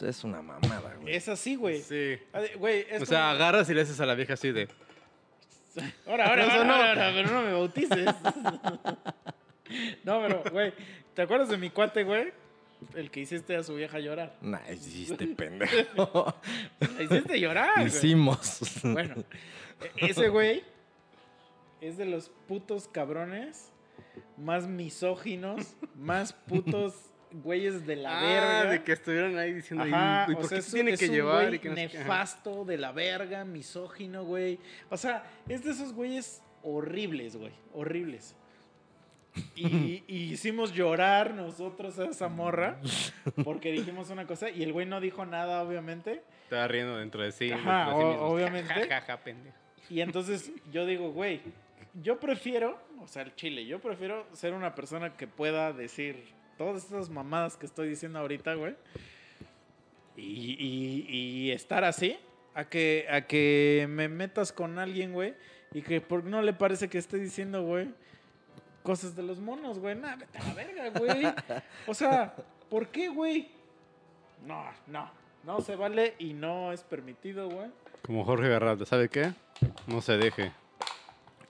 Es 0.00 0.24
una 0.24 0.42
mamada, 0.42 0.94
güey. 1.00 1.14
Es 1.14 1.28
así, 1.28 1.54
güey. 1.56 1.80
Sí. 1.80 2.18
Ah, 2.32 2.40
Güey, 2.58 2.86
es 2.90 3.02
O 3.02 3.06
sea, 3.06 3.20
como- 3.20 3.30
agarras 3.30 3.70
y 3.70 3.74
le 3.74 3.82
haces 3.82 4.00
a 4.00 4.06
la 4.06 4.14
vieja 4.14 4.34
así 4.34 4.50
de... 4.52 4.68
Ahora, 6.06 6.26
ahora, 6.28 6.44
ahora, 6.52 6.64
no. 6.64 6.74
ahora, 6.74 7.12
pero 7.14 7.30
no 7.32 7.42
me 7.42 7.52
bautices. 7.52 8.06
no, 10.04 10.20
pero, 10.22 10.42
güey, 10.52 10.72
¿te 11.14 11.22
acuerdas 11.22 11.48
de 11.48 11.56
mi 11.56 11.70
cuate, 11.70 12.04
güey? 12.04 12.32
El 12.94 13.10
que 13.10 13.20
hiciste 13.20 13.56
a 13.56 13.62
su 13.62 13.74
vieja 13.74 13.98
llorar. 13.98 14.36
Nah, 14.42 14.60
hiciste 14.70 15.26
pendejo. 15.28 16.34
La 16.80 17.02
hiciste 17.02 17.40
llorar, 17.40 17.72
güey. 17.76 17.86
Hicimos. 17.86 18.60
Bueno, 18.82 19.14
e- 19.96 20.06
ese 20.10 20.28
güey 20.28 20.62
es 21.80 21.96
de 21.96 22.04
los 22.04 22.28
putos 22.46 22.86
cabrones 22.88 23.72
más 24.36 24.66
misóginos, 24.68 25.74
más 25.96 26.32
putos 26.34 26.94
güeyes 27.42 27.86
de 27.86 27.96
la 27.96 28.20
verga. 28.20 28.60
Ah, 28.60 28.64
de 28.66 28.82
que 28.82 28.92
estuvieron 28.92 29.36
ahí 29.38 29.52
diciendo, 29.52 29.84
Ajá, 29.84 30.26
¿y, 30.28 30.32
o 30.32 30.36
por 30.36 30.46
sea, 30.46 30.56
qué 30.58 30.60
es, 30.64 30.72
tiene 30.72 30.90
es 30.92 31.00
que 31.00 31.06
un 31.08 31.12
llevar? 31.14 31.42
güey 31.46 31.54
Y 31.56 31.58
que 31.58 31.68
no 31.70 31.74
sé 31.74 31.80
qué? 31.88 31.96
Ajá. 31.98 31.98
nefasto 32.04 32.64
de 32.64 32.78
la 32.78 32.92
verga, 32.92 33.44
misógino, 33.44 34.24
güey. 34.24 34.58
O 34.90 34.96
sea, 34.96 35.24
es 35.48 35.64
de 35.64 35.72
esos 35.72 35.92
güeyes 35.92 36.42
horribles, 36.62 37.36
güey, 37.36 37.52
horribles. 37.72 38.36
Y, 39.56 40.04
y 40.06 40.32
hicimos 40.32 40.72
llorar 40.72 41.34
nosotros 41.34 41.98
a 41.98 42.04
esa 42.04 42.28
morra 42.28 42.78
porque 43.42 43.72
dijimos 43.72 44.10
una 44.10 44.26
cosa 44.28 44.48
y 44.48 44.62
el 44.62 44.72
güey 44.72 44.86
no 44.86 45.00
dijo 45.00 45.26
nada, 45.26 45.62
obviamente. 45.62 46.22
Estaba 46.44 46.68
riendo 46.68 46.96
dentro 46.98 47.20
de 47.22 47.32
sí. 47.32 47.50
Ajá, 47.50 47.86
dentro 47.86 47.96
de 47.98 48.02
sí 48.02 48.04
o- 48.04 48.10
mismo. 48.12 48.26
obviamente. 48.28 48.72
Ja, 48.74 48.86
ja, 48.88 49.00
ja, 49.00 49.16
pendejo. 49.24 49.56
Y 49.90 50.00
entonces 50.02 50.52
yo 50.72 50.86
digo, 50.86 51.10
güey, 51.10 51.40
yo 52.00 52.20
prefiero, 52.20 52.78
o 53.00 53.08
sea, 53.08 53.22
el 53.22 53.34
chile, 53.34 53.66
yo 53.66 53.80
prefiero 53.80 54.24
ser 54.34 54.54
una 54.54 54.74
persona 54.76 55.16
que 55.16 55.26
pueda 55.26 55.72
decir 55.72 56.24
todas 56.58 56.84
estas 56.84 57.10
mamadas 57.10 57.56
que 57.56 57.66
estoy 57.66 57.88
diciendo 57.88 58.18
ahorita, 58.18 58.54
güey. 58.54 58.74
Y, 60.16 60.56
y- 60.58 61.06
y 61.08 61.50
estar 61.52 61.84
así, 61.84 62.16
a 62.54 62.64
que, 62.68 63.06
a 63.10 63.22
que 63.26 63.86
me 63.90 64.08
metas 64.08 64.52
con 64.52 64.78
alguien, 64.78 65.12
güey, 65.12 65.34
y 65.72 65.82
que 65.82 66.00
por 66.00 66.24
no 66.24 66.40
le 66.42 66.52
parece 66.52 66.88
que 66.88 66.98
esté 66.98 67.18
diciendo, 67.18 67.62
güey, 67.64 67.88
cosas 68.84 69.16
de 69.16 69.22
los 69.24 69.40
monos, 69.40 69.78
güey. 69.80 69.96
Nah, 69.96 70.14
vete 70.16 70.38
a 70.38 70.44
la 70.48 70.54
verga, 70.54 70.90
güey. 70.98 71.26
O 71.88 71.94
sea, 71.94 72.34
¿por 72.70 72.88
qué, 72.88 73.08
güey? 73.08 73.50
No, 74.46 74.64
no, 74.86 75.10
no 75.42 75.60
se 75.62 75.74
vale 75.74 76.14
y 76.18 76.32
no 76.34 76.72
es 76.72 76.82
permitido, 76.84 77.48
güey. 77.48 77.70
Como 78.02 78.24
Jorge 78.24 78.48
Garralda, 78.48 78.84
¿sabe 78.86 79.08
qué? 79.08 79.32
No 79.88 80.00
se 80.00 80.16
deje. 80.16 80.52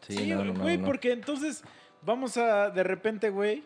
Sí, 0.07 0.17
Sí, 0.17 0.31
no, 0.31 0.45
no, 0.45 0.55
güey, 0.55 0.79
no. 0.79 0.87
porque 0.87 1.13
entonces 1.13 1.63
vamos 2.03 2.37
a, 2.37 2.71
de 2.71 2.83
repente, 2.83 3.29
güey, 3.31 3.63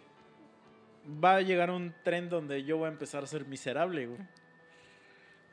va 1.22 1.36
a 1.36 1.40
llegar 1.42 1.70
un 1.70 1.94
tren 2.02 2.28
donde 2.28 2.64
yo 2.64 2.76
voy 2.78 2.86
a 2.86 2.92
empezar 2.92 3.24
a 3.24 3.26
ser 3.26 3.44
miserable, 3.46 4.06
güey. 4.06 4.20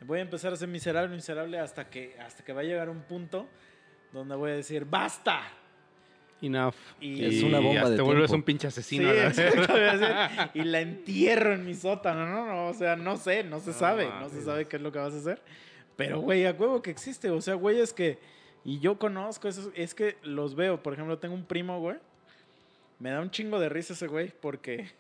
Voy 0.02 0.20
a 0.20 0.22
empezar 0.22 0.54
a 0.54 0.56
ser 0.56 0.68
miserable, 0.68 1.16
miserable 1.16 1.58
hasta 1.60 1.90
que, 1.90 2.16
hasta 2.20 2.44
que 2.44 2.54
va 2.54 2.62
a 2.62 2.64
llegar 2.64 2.90
un 2.90 3.02
punto 3.04 3.48
donde 4.12 4.36
voy 4.36 4.52
a 4.52 4.56
decir, 4.56 4.86
¡basta! 4.86 5.42
Enough. 6.42 6.76
Y- 7.00 7.24
Es 7.26 7.44
una 7.44 7.60
bomba 7.60 7.80
hasta 7.80 7.92
de 7.92 7.96
te 7.96 8.02
vuelves 8.02 8.30
un 8.32 8.44
pinche 8.44 8.70
Sí, 8.70 8.80
asesino. 8.80 9.12
exacto, 9.12 9.62
hacer, 9.74 10.52
y 10.54 10.64
la 10.64 10.82
entierro 10.82 11.54
en 11.54 11.66
mi 11.66 11.74
sótano, 11.74 12.28
¿no? 12.28 12.46
no 12.46 12.68
o 12.68 12.74
sea, 12.74 12.96
no 12.98 13.16
sé, 13.18 13.44
no 13.44 13.60
se 13.60 13.72
sabe, 13.74 14.08
no 14.20 14.30
se 14.30 14.42
sabe 14.44 14.66
qué 14.66 14.76
es 14.76 14.82
lo 14.82 14.92
que 14.92 15.00
vas 15.00 15.14
a 15.14 15.18
hacer. 15.18 15.42
Pero, 15.96 16.20
güey, 16.20 16.46
a 16.46 16.52
huevo 16.52 16.82
que 16.82 16.92
existe, 16.92 17.30
o 17.32 17.40
sea, 17.40 17.54
güey, 17.56 17.80
es 17.80 17.94
que, 17.94 18.20
y 18.66 18.80
yo 18.80 19.00
conozco 19.00 19.48
esos, 19.48 19.70
es 19.76 19.96
que 19.96 20.18
los 20.24 20.56
veo, 20.56 20.84
por 20.84 20.94
ejemplo, 20.94 21.18
tengo 21.20 21.34
un 21.36 21.46
primo, 21.46 21.80
güey, 21.80 21.98
me 23.00 23.12
da 23.12 23.22
un 23.22 23.32
chingo 23.32 23.60
de 23.60 23.70
risa 23.70 23.94
ese 23.94 24.08
güey, 24.08 24.32
porque 24.42 24.92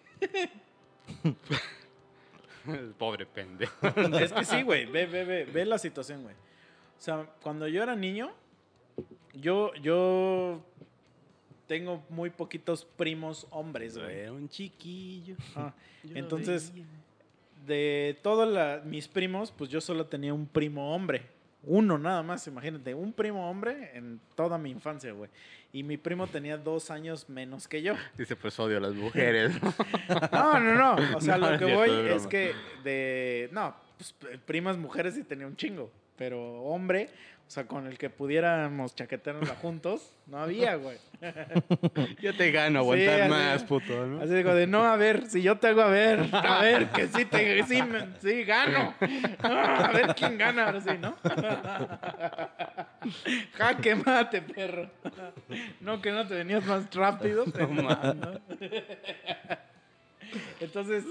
Pobre 2.97 3.25
pendejo. 3.25 3.87
es 4.19 4.33
que 4.33 4.45
sí, 4.45 4.63
güey, 4.63 4.85
ve, 4.85 5.05
ve, 5.05 5.23
ve, 5.23 5.45
ve 5.45 5.65
la 5.65 5.77
situación, 5.77 6.23
güey. 6.23 6.35
O 6.35 7.01
sea, 7.01 7.29
cuando 7.41 7.67
yo 7.67 7.83
era 7.83 7.95
niño, 7.95 8.31
yo, 9.33 9.73
yo 9.75 10.63
tengo 11.67 12.03
muy 12.09 12.29
poquitos 12.29 12.85
primos 12.85 13.47
hombres, 13.51 13.97
güey. 13.97 14.19
Era 14.19 14.31
un 14.31 14.49
chiquillo. 14.49 15.35
Ah, 15.55 15.73
Entonces, 16.13 16.73
veía. 16.73 16.85
de 17.65 18.17
todos 18.21 18.83
mis 18.85 19.07
primos, 19.07 19.51
pues 19.51 19.69
yo 19.69 19.81
solo 19.81 20.05
tenía 20.05 20.33
un 20.33 20.47
primo 20.47 20.95
hombre. 20.95 21.34
Uno 21.67 21.97
nada 21.97 22.23
más, 22.23 22.45
imagínate, 22.47 22.93
un 22.93 23.13
primo 23.13 23.49
hombre 23.49 23.91
en 23.93 24.19
toda 24.35 24.57
mi 24.57 24.71
infancia, 24.71 25.11
güey. 25.11 25.29
Y 25.73 25.83
mi 25.83 25.97
primo 25.97 26.27
tenía 26.27 26.57
dos 26.57 26.89
años 26.91 27.27
menos 27.27 27.67
que 27.67 27.81
yo. 27.81 27.95
Dice, 28.17 28.35
pues 28.35 28.57
odio 28.59 28.77
a 28.77 28.79
las 28.79 28.93
mujeres. 28.93 29.51
No, 30.31 30.59
no, 30.59 30.75
no. 30.75 31.17
O 31.17 31.21
sea, 31.21 31.37
No, 31.37 31.51
lo 31.51 31.59
que 31.59 31.73
voy 31.73 31.91
es 32.09 32.27
que 32.27 32.53
de... 32.83 33.49
No, 33.51 33.75
pues 33.97 34.15
primas 34.45 34.77
mujeres 34.77 35.15
sí 35.15 35.23
tenía 35.23 35.47
un 35.47 35.55
chingo. 35.55 35.91
Pero 36.17 36.61
hombre, 36.61 37.09
o 37.47 37.51
sea, 37.55 37.65
con 37.67 37.85
el 37.87 37.97
que 37.97 38.09
pudiéramos 38.09 38.95
chaquetearnos 38.95 39.49
juntos, 39.61 40.11
no 40.25 40.39
había, 40.39 40.75
güey. 40.75 40.97
Yo 42.21 42.35
te 42.35 42.51
gano, 42.51 42.81
Sí, 42.81 42.85
aguantar 43.05 43.21
así- 43.21 43.29
más, 43.29 43.63
puto, 43.63 44.05
¿no? 44.07 44.21
Así 44.21 44.33
digo, 44.33 44.53
de 44.55 44.67
no, 44.67 44.83
a 44.83 44.97
ver, 44.97 45.27
si 45.27 45.41
yo 45.43 45.57
te 45.57 45.67
hago 45.67 45.81
a 45.81 45.89
ver, 45.89 46.27
a 46.33 46.61
ver, 46.61 46.87
que 46.89 47.07
sí, 47.07 47.23
te, 47.25 47.63
sí, 47.63 47.79
sí 48.21 48.43
gano. 48.43 48.93
Ah, 49.39 49.85
a 49.85 49.91
ver 49.91 50.15
quién 50.15 50.37
gana 50.37 50.65
ahora 50.65 50.81
sí, 50.81 50.89
¿no? 50.99 51.15
Jaque 53.57 53.95
mate, 53.95 54.41
perro. 54.41 54.89
No, 55.81 56.01
que 56.01 56.11
no 56.11 56.27
te 56.27 56.35
venías 56.35 56.65
más 56.65 56.93
rápido. 56.93 57.45
pero 57.53 57.67
no. 57.67 58.41
Entonces, 60.59 61.03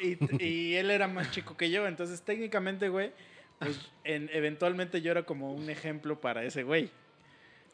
y, 0.00 0.44
y 0.44 0.74
él 0.76 0.90
era 0.90 1.08
más 1.08 1.30
chico 1.30 1.56
que 1.56 1.70
yo, 1.70 1.86
entonces 1.86 2.22
técnicamente, 2.22 2.88
güey, 2.88 3.12
pues 3.58 3.80
en- 4.04 4.30
eventualmente 4.32 5.00
yo 5.02 5.10
era 5.10 5.22
como 5.24 5.52
un 5.52 5.68
ejemplo 5.70 6.20
para 6.20 6.44
ese 6.44 6.62
güey. 6.62 6.90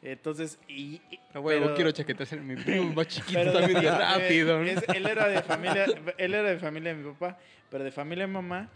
Entonces, 0.03 0.59
y... 0.67 1.01
y- 1.11 1.21
A 1.33 1.39
huevo, 1.41 1.65
pero- 1.67 1.75
quiero 1.77 1.91
chaquetarse 1.93 2.35
en 2.37 2.47
mi 2.47 2.57
primo 2.57 2.93
más 2.93 3.07
chiquito 3.09 3.39
pero 3.39 3.53
también 3.53 3.83
rápido, 3.85 4.59
¿no? 4.59 4.65
es- 4.65 4.83
él 4.95 5.07
era 5.07 5.29
de 5.29 5.43
familia, 5.43 5.87
él 6.19 6.35
era 6.35 6.51
de 6.51 6.59
familia 6.59 6.95
de 6.95 7.03
mi 7.03 7.11
papá, 7.13 7.39
pero 7.71 7.85
de 7.85 7.93
familia 7.93 8.27
de 8.27 8.33
mamá, 8.33 8.69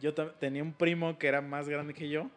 yo 0.00 0.12
tenía 0.14 0.62
un 0.62 0.72
primo 0.72 1.16
que 1.18 1.28
era 1.28 1.40
más 1.40 1.68
grande 1.68 1.94
que 1.94 2.08
yo, 2.08 2.28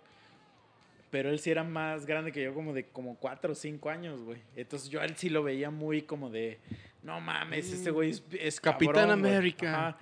pero 1.10 1.30
él 1.30 1.40
sí 1.40 1.50
era 1.50 1.64
más 1.64 2.06
grande 2.06 2.32
que 2.32 2.44
yo, 2.44 2.54
como 2.54 2.74
de 2.74 2.86
como 2.86 3.16
cuatro 3.16 3.54
o 3.54 3.56
cinco 3.56 3.90
años, 3.90 4.22
güey. 4.22 4.40
Entonces 4.56 4.90
yo 4.90 5.02
a 5.02 5.06
él 5.06 5.16
sí 5.16 5.30
lo 5.30 5.42
veía 5.42 5.72
muy 5.72 6.04
como 6.04 6.30
de, 6.30 6.60
no 7.02 7.20
mames, 7.22 7.72
este 7.72 7.90
güey 7.90 8.12
es, 8.12 8.24
es 8.40 8.60
Capitán 8.62 8.94
cabrón, 8.96 9.20
güey". 9.22 9.34
América. 9.34 9.98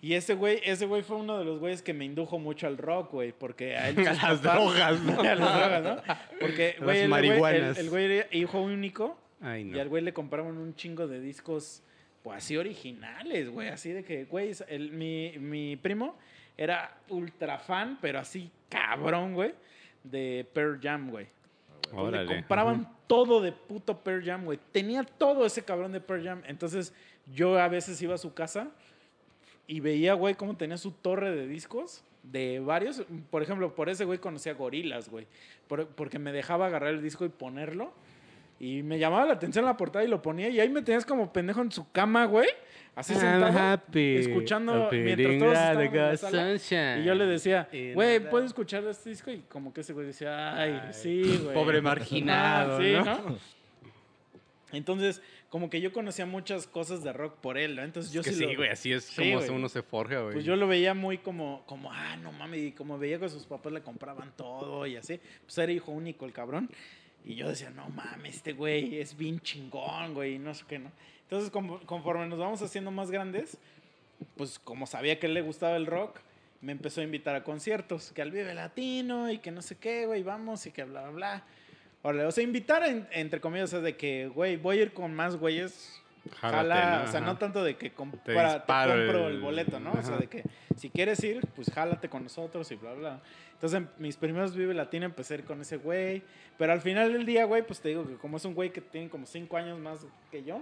Y 0.00 0.14
ese 0.14 0.34
güey, 0.34 0.60
ese 0.64 0.86
güey 0.86 1.02
fue 1.02 1.16
uno 1.16 1.38
de 1.38 1.44
los 1.44 1.58
güeyes 1.58 1.82
que 1.82 1.92
me 1.92 2.04
indujo 2.04 2.38
mucho 2.38 2.66
al 2.68 2.78
rock, 2.78 3.10
güey, 3.12 3.32
porque 3.32 3.76
a 3.76 3.88
él 3.88 3.98
A 4.06 4.12
las 4.12 4.18
papás- 4.18 4.42
drogas, 4.42 5.00
¿no? 5.00 5.20
a 5.20 5.34
las 5.34 5.38
drogas, 5.58 5.82
¿no? 5.82 6.14
Porque, 6.40 6.76
güey, 6.78 6.96
las 6.96 7.04
el 7.04 7.08
marihuanas. 7.08 7.78
el 7.78 7.90
güey 7.90 8.04
era 8.04 8.26
hijo 8.30 8.60
único 8.60 9.18
Ay, 9.40 9.62
y 9.62 9.64
no. 9.64 9.80
al 9.80 9.88
güey 9.88 10.02
le 10.04 10.12
compraban 10.12 10.56
un 10.56 10.74
chingo 10.76 11.08
de 11.08 11.20
discos, 11.20 11.82
pues 12.22 12.38
así 12.38 12.56
originales, 12.56 13.50
güey. 13.50 13.68
Así 13.68 13.90
de 13.92 14.04
que, 14.04 14.24
güey, 14.26 14.52
el- 14.68 14.92
mi, 14.92 15.34
mi 15.38 15.76
primo 15.76 16.16
era 16.56 16.96
ultra 17.08 17.58
fan, 17.58 17.98
pero 18.00 18.20
así 18.20 18.50
cabrón, 18.68 19.34
güey, 19.34 19.52
de 20.04 20.46
Pearl 20.52 20.78
Jam, 20.80 21.10
güey. 21.10 21.26
Le 22.12 22.26
compraban 22.26 22.88
todo 23.06 23.40
de 23.40 23.50
puto 23.52 23.98
Pearl 23.98 24.22
Jam, 24.24 24.44
güey. 24.44 24.58
Tenía 24.72 25.02
todo 25.04 25.44
ese 25.46 25.64
cabrón 25.64 25.90
de 25.92 26.00
Pearl 26.00 26.22
Jam. 26.22 26.42
Entonces 26.46 26.92
yo 27.32 27.58
a 27.58 27.66
veces 27.68 28.00
iba 28.02 28.14
a 28.14 28.18
su 28.18 28.34
casa 28.34 28.68
y 29.68 29.78
veía, 29.80 30.14
güey, 30.14 30.34
cómo 30.34 30.56
tenía 30.56 30.76
su 30.78 30.90
torre 30.90 31.30
de 31.30 31.46
discos 31.46 32.02
de 32.24 32.58
varios. 32.58 33.04
Por 33.30 33.42
ejemplo, 33.42 33.74
por 33.76 33.88
ese 33.88 34.04
güey 34.04 34.18
conocía 34.18 34.54
gorilas, 34.54 35.08
güey. 35.08 35.26
Por- 35.68 35.86
porque 35.86 36.18
me 36.18 36.32
dejaba 36.32 36.66
agarrar 36.66 36.90
el 36.94 37.02
disco 37.02 37.24
y 37.24 37.28
ponerlo. 37.28 37.92
Y 38.60 38.82
me 38.82 38.98
llamaba 38.98 39.24
la 39.24 39.34
atención 39.34 39.64
la 39.64 39.76
portada 39.76 40.04
y 40.04 40.08
lo 40.08 40.20
ponía. 40.20 40.48
Y 40.48 40.58
ahí 40.58 40.68
me 40.68 40.82
tenías 40.82 41.06
como 41.06 41.32
pendejo 41.32 41.60
en 41.62 41.70
su 41.70 41.88
cama, 41.92 42.24
güey. 42.24 42.48
Así 42.96 43.12
I'm 43.12 43.20
sentado. 43.20 43.56
happy, 43.56 44.16
escuchando 44.16 44.88
mientras 44.90 45.38
todos 45.38 45.52
estaban 45.52 46.46
en 46.46 46.52
la 46.54 46.58
sala. 46.58 46.98
Y 46.98 47.04
yo 47.04 47.14
le 47.14 47.26
decía, 47.26 47.68
güey, 47.94 48.18
the- 48.18 48.26
¿puedo 48.26 48.44
escuchar 48.44 48.82
este 48.86 49.10
disco? 49.10 49.30
Y 49.30 49.38
como 49.48 49.72
que 49.72 49.82
ese 49.82 49.92
güey 49.92 50.06
decía, 50.08 50.56
ay, 50.60 50.80
Ay, 50.86 50.92
sí, 50.92 51.40
güey. 51.44 51.54
pobre 51.54 51.80
marginado, 51.80 52.78
Ah, 52.78 52.80
sí, 52.82 52.92
¿no? 52.94 53.04
¿no? 53.04 53.38
Entonces, 54.72 55.22
como 55.48 55.70
que 55.70 55.80
yo 55.80 55.92
conocía 55.92 56.26
muchas 56.26 56.66
cosas 56.66 57.02
de 57.02 57.12
rock 57.12 57.36
por 57.36 57.56
él, 57.56 57.76
¿no? 57.76 57.82
Entonces 57.82 58.12
yo 58.12 58.20
Es 58.20 58.26
que 58.26 58.32
sí, 58.34 58.54
güey, 58.54 58.68
así 58.68 58.92
es 58.92 59.04
Sí, 59.04 59.32
como 59.32 59.56
uno 59.56 59.68
se 59.68 59.82
forja, 59.82 60.20
güey. 60.20 60.34
Pues 60.34 60.44
yo 60.44 60.56
lo 60.56 60.66
veía 60.68 60.92
muy 60.94 61.18
como, 61.18 61.64
como, 61.66 61.90
ah, 61.92 62.16
no 62.16 62.32
mames, 62.32 62.60
y 62.60 62.72
como 62.72 62.98
veía 62.98 63.18
que 63.18 63.28
sus 63.28 63.46
papás 63.46 63.72
le 63.72 63.80
compraban 63.82 64.32
todo 64.36 64.86
y 64.86 64.96
así. 64.96 65.20
Pues 65.44 65.56
era 65.58 65.72
hijo 65.72 65.90
único 65.92 66.26
el 66.26 66.32
cabrón. 66.32 66.70
Y 67.24 67.34
yo 67.34 67.48
decía, 67.48 67.70
no 67.70 67.88
mames, 67.88 68.36
este 68.36 68.52
güey 68.52 69.00
es 69.00 69.16
bien 69.16 69.40
chingón, 69.40 70.14
güey, 70.14 70.34
y 70.34 70.38
no 70.38 70.54
sé 70.54 70.64
qué, 70.68 70.78
¿no? 70.78 70.92
Entonces, 71.22 71.50
como- 71.50 71.80
conforme 71.80 72.26
nos 72.26 72.38
vamos 72.38 72.62
haciendo 72.62 72.90
más 72.90 73.10
grandes, 73.10 73.58
pues 74.36 74.58
como 74.58 74.86
sabía 74.86 75.18
que 75.18 75.28
le 75.28 75.42
gustaba 75.42 75.76
el 75.76 75.86
rock, 75.86 76.20
me 76.60 76.72
empezó 76.72 77.00
a 77.00 77.04
invitar 77.04 77.34
a 77.36 77.44
conciertos, 77.44 78.12
que 78.12 78.22
al 78.22 78.30
Vive 78.32 78.54
Latino 78.54 79.30
y 79.30 79.38
que 79.38 79.50
no 79.50 79.62
sé 79.62 79.76
qué, 79.76 80.06
güey, 80.06 80.22
vamos 80.22 80.66
y 80.66 80.72
que 80.72 80.84
bla, 80.84 81.02
bla, 81.02 81.10
bla. 81.10 81.44
Órale, 82.02 82.24
o 82.26 82.30
sea, 82.30 82.44
invitar 82.44 82.84
en- 82.84 83.08
entre 83.10 83.40
comillas, 83.40 83.70
o 83.70 83.76
sea, 83.76 83.80
de 83.80 83.96
que, 83.96 84.28
güey, 84.28 84.56
voy 84.56 84.78
a 84.78 84.82
ir 84.82 84.92
con 84.92 85.14
más 85.14 85.36
güeyes 85.36 85.94
Jálate, 86.40 86.56
Jala, 86.58 86.98
¿no? 86.98 87.04
o 87.04 87.12
sea, 87.12 87.20
no 87.20 87.38
tanto 87.38 87.64
de 87.64 87.76
que 87.76 87.90
te, 87.90 87.96
disparo 88.32 88.92
compro 88.92 89.28
el- 89.28 89.34
el, 89.36 89.40
boleto, 89.40 89.80
¿no? 89.80 89.92
O 89.92 90.02
sea, 90.02 90.16
de 90.18 90.26
que 90.26 90.44
si 90.76 90.90
quieres 90.90 91.22
ir, 91.24 91.46
pues 91.56 91.70
jálate 91.72 92.08
con 92.08 92.22
nosotros 92.24 92.70
y 92.70 92.76
bla, 92.76 92.92
bla. 92.94 93.20
Entonces, 93.54 93.78
en 93.80 93.88
mis 93.98 94.16
primeros 94.16 94.54
Vive 94.54 94.74
Latino 94.74 95.06
empecé 95.06 95.34
a 95.34 95.38
ir 95.38 95.44
con 95.44 95.60
ese 95.60 95.78
güey. 95.78 96.22
Pero 96.58 96.72
al 96.72 96.80
final 96.80 97.12
del 97.12 97.24
día, 97.24 97.44
güey, 97.46 97.62
pues 97.62 97.80
te 97.80 97.88
digo 97.88 98.06
que 98.06 98.14
como 98.16 98.36
es 98.36 98.44
un 98.44 98.54
güey 98.54 98.70
que 98.70 98.80
tiene 98.80 99.08
como 99.08 99.26
cinco 99.26 99.56
años 99.56 99.78
más 99.78 100.06
que 100.30 100.44
yo, 100.44 100.60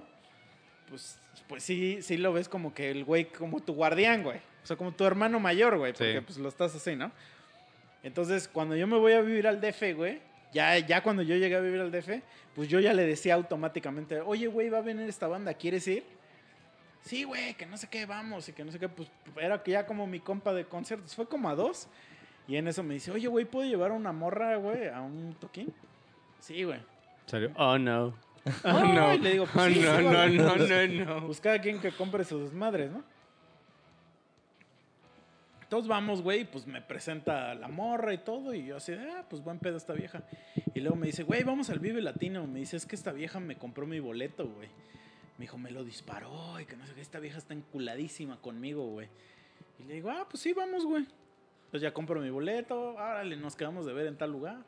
pues, 0.88 1.18
pues 1.48 1.62
sí, 1.64 1.98
sí 2.00 2.16
lo 2.16 2.32
ves 2.32 2.48
como 2.48 2.72
que 2.72 2.90
el 2.90 3.04
güey, 3.04 3.24
como 3.26 3.60
tu 3.60 3.74
guardián, 3.74 4.22
güey. 4.22 4.38
O 4.62 4.66
sea, 4.66 4.76
como 4.76 4.92
tu 4.92 5.04
hermano 5.04 5.40
mayor, 5.40 5.76
güey, 5.78 5.92
porque 5.92 6.14
Sí. 6.18 6.20
pues 6.24 6.38
lo 6.38 6.48
estás 6.48 6.74
así, 6.76 6.94
¿no? 6.96 7.10
Entonces, 8.02 8.46
cuando 8.48 8.76
yo 8.76 8.86
me 8.86 8.96
voy 8.98 9.12
a 9.12 9.20
vivir 9.20 9.46
al 9.48 9.60
DF, 9.60 9.94
güey, 9.94 10.20
ya, 10.56 10.78
ya 10.78 11.02
cuando 11.02 11.22
yo 11.22 11.36
llegué 11.36 11.54
a 11.54 11.60
vivir 11.60 11.80
al 11.82 11.92
DF, 11.92 12.22
pues 12.54 12.68
yo 12.68 12.80
ya 12.80 12.94
le 12.94 13.04
decía 13.06 13.34
automáticamente, 13.34 14.22
oye, 14.22 14.46
güey, 14.46 14.70
va 14.70 14.78
a 14.78 14.80
venir 14.80 15.06
esta 15.06 15.28
banda, 15.28 15.52
¿quieres 15.52 15.86
ir? 15.86 16.02
Sí, 17.02 17.24
güey, 17.24 17.54
que 17.54 17.66
no 17.66 17.76
sé 17.76 17.88
qué, 17.88 18.06
vamos, 18.06 18.48
y 18.48 18.52
que 18.54 18.64
no 18.64 18.72
sé 18.72 18.78
qué, 18.78 18.88
pues 18.88 19.10
era 19.38 19.62
que 19.62 19.72
ya 19.72 19.84
como 19.84 20.06
mi 20.06 20.18
compa 20.18 20.54
de 20.54 20.64
conciertos, 20.64 21.14
fue 21.14 21.28
como 21.28 21.50
a 21.50 21.54
dos, 21.54 21.88
y 22.48 22.56
en 22.56 22.68
eso 22.68 22.82
me 22.82 22.94
dice, 22.94 23.10
oye, 23.10 23.28
güey, 23.28 23.44
¿puedo 23.44 23.68
llevar 23.68 23.90
a 23.90 23.94
una 23.94 24.12
morra, 24.12 24.56
güey, 24.56 24.88
a 24.88 25.02
un 25.02 25.36
toquín? 25.38 25.74
Sí, 26.40 26.64
güey. 26.64 26.80
Salió, 27.26 27.52
oh 27.56 27.76
no. 27.78 28.14
Oh 28.64 28.70
No, 28.72 28.94
no. 28.94 29.14
y 29.14 29.18
le 29.18 29.32
digo, 29.32 29.46
pues, 29.52 29.66
oh 29.66 29.68
sí, 29.68 29.80
no, 29.80 29.96
sí, 29.98 30.04
no, 30.04 30.56
no, 30.56 30.56
no, 31.04 31.20
no. 31.20 31.26
Pues 31.26 31.40
cada 31.40 31.60
quien 31.60 31.80
que 31.80 31.92
compre 31.92 32.24
sus 32.24 32.44
desmadres, 32.44 32.90
¿no? 32.90 33.04
Entonces 35.66 35.88
vamos, 35.88 36.22
güey, 36.22 36.42
y 36.42 36.44
pues 36.44 36.64
me 36.68 36.80
presenta 36.80 37.52
la 37.56 37.66
morra 37.66 38.14
y 38.14 38.18
todo, 38.18 38.54
y 38.54 38.66
yo 38.66 38.76
así, 38.76 38.92
ah, 38.92 39.24
pues 39.28 39.42
buen 39.42 39.58
pedo 39.58 39.76
esta 39.76 39.94
vieja. 39.94 40.22
Y 40.74 40.80
luego 40.80 40.94
me 40.94 41.08
dice, 41.08 41.24
güey, 41.24 41.42
vamos 41.42 41.70
al 41.70 41.80
Vive 41.80 42.00
Latino. 42.00 42.46
Me 42.46 42.60
dice, 42.60 42.76
es 42.76 42.86
que 42.86 42.94
esta 42.94 43.10
vieja 43.10 43.40
me 43.40 43.56
compró 43.56 43.84
mi 43.84 43.98
boleto, 43.98 44.46
güey. 44.46 44.68
Me 45.38 45.42
dijo, 45.42 45.58
me 45.58 45.72
lo 45.72 45.82
disparó, 45.82 46.60
y 46.60 46.66
que 46.66 46.76
no 46.76 46.86
sé 46.86 46.94
qué, 46.94 47.00
esta 47.00 47.18
vieja 47.18 47.38
está 47.38 47.52
enculadísima 47.52 48.40
conmigo, 48.40 48.86
güey. 48.90 49.08
Y 49.80 49.82
le 49.82 49.94
digo, 49.94 50.08
ah, 50.08 50.28
pues 50.30 50.40
sí, 50.40 50.52
vamos, 50.52 50.86
güey. 50.86 51.04
Pues 51.72 51.82
ya 51.82 51.92
compro 51.92 52.20
mi 52.20 52.30
boleto, 52.30 52.94
órale, 52.94 53.36
nos 53.36 53.56
quedamos 53.56 53.86
de 53.86 53.92
ver 53.92 54.06
en 54.06 54.16
tal 54.16 54.30
lugar. 54.30 54.58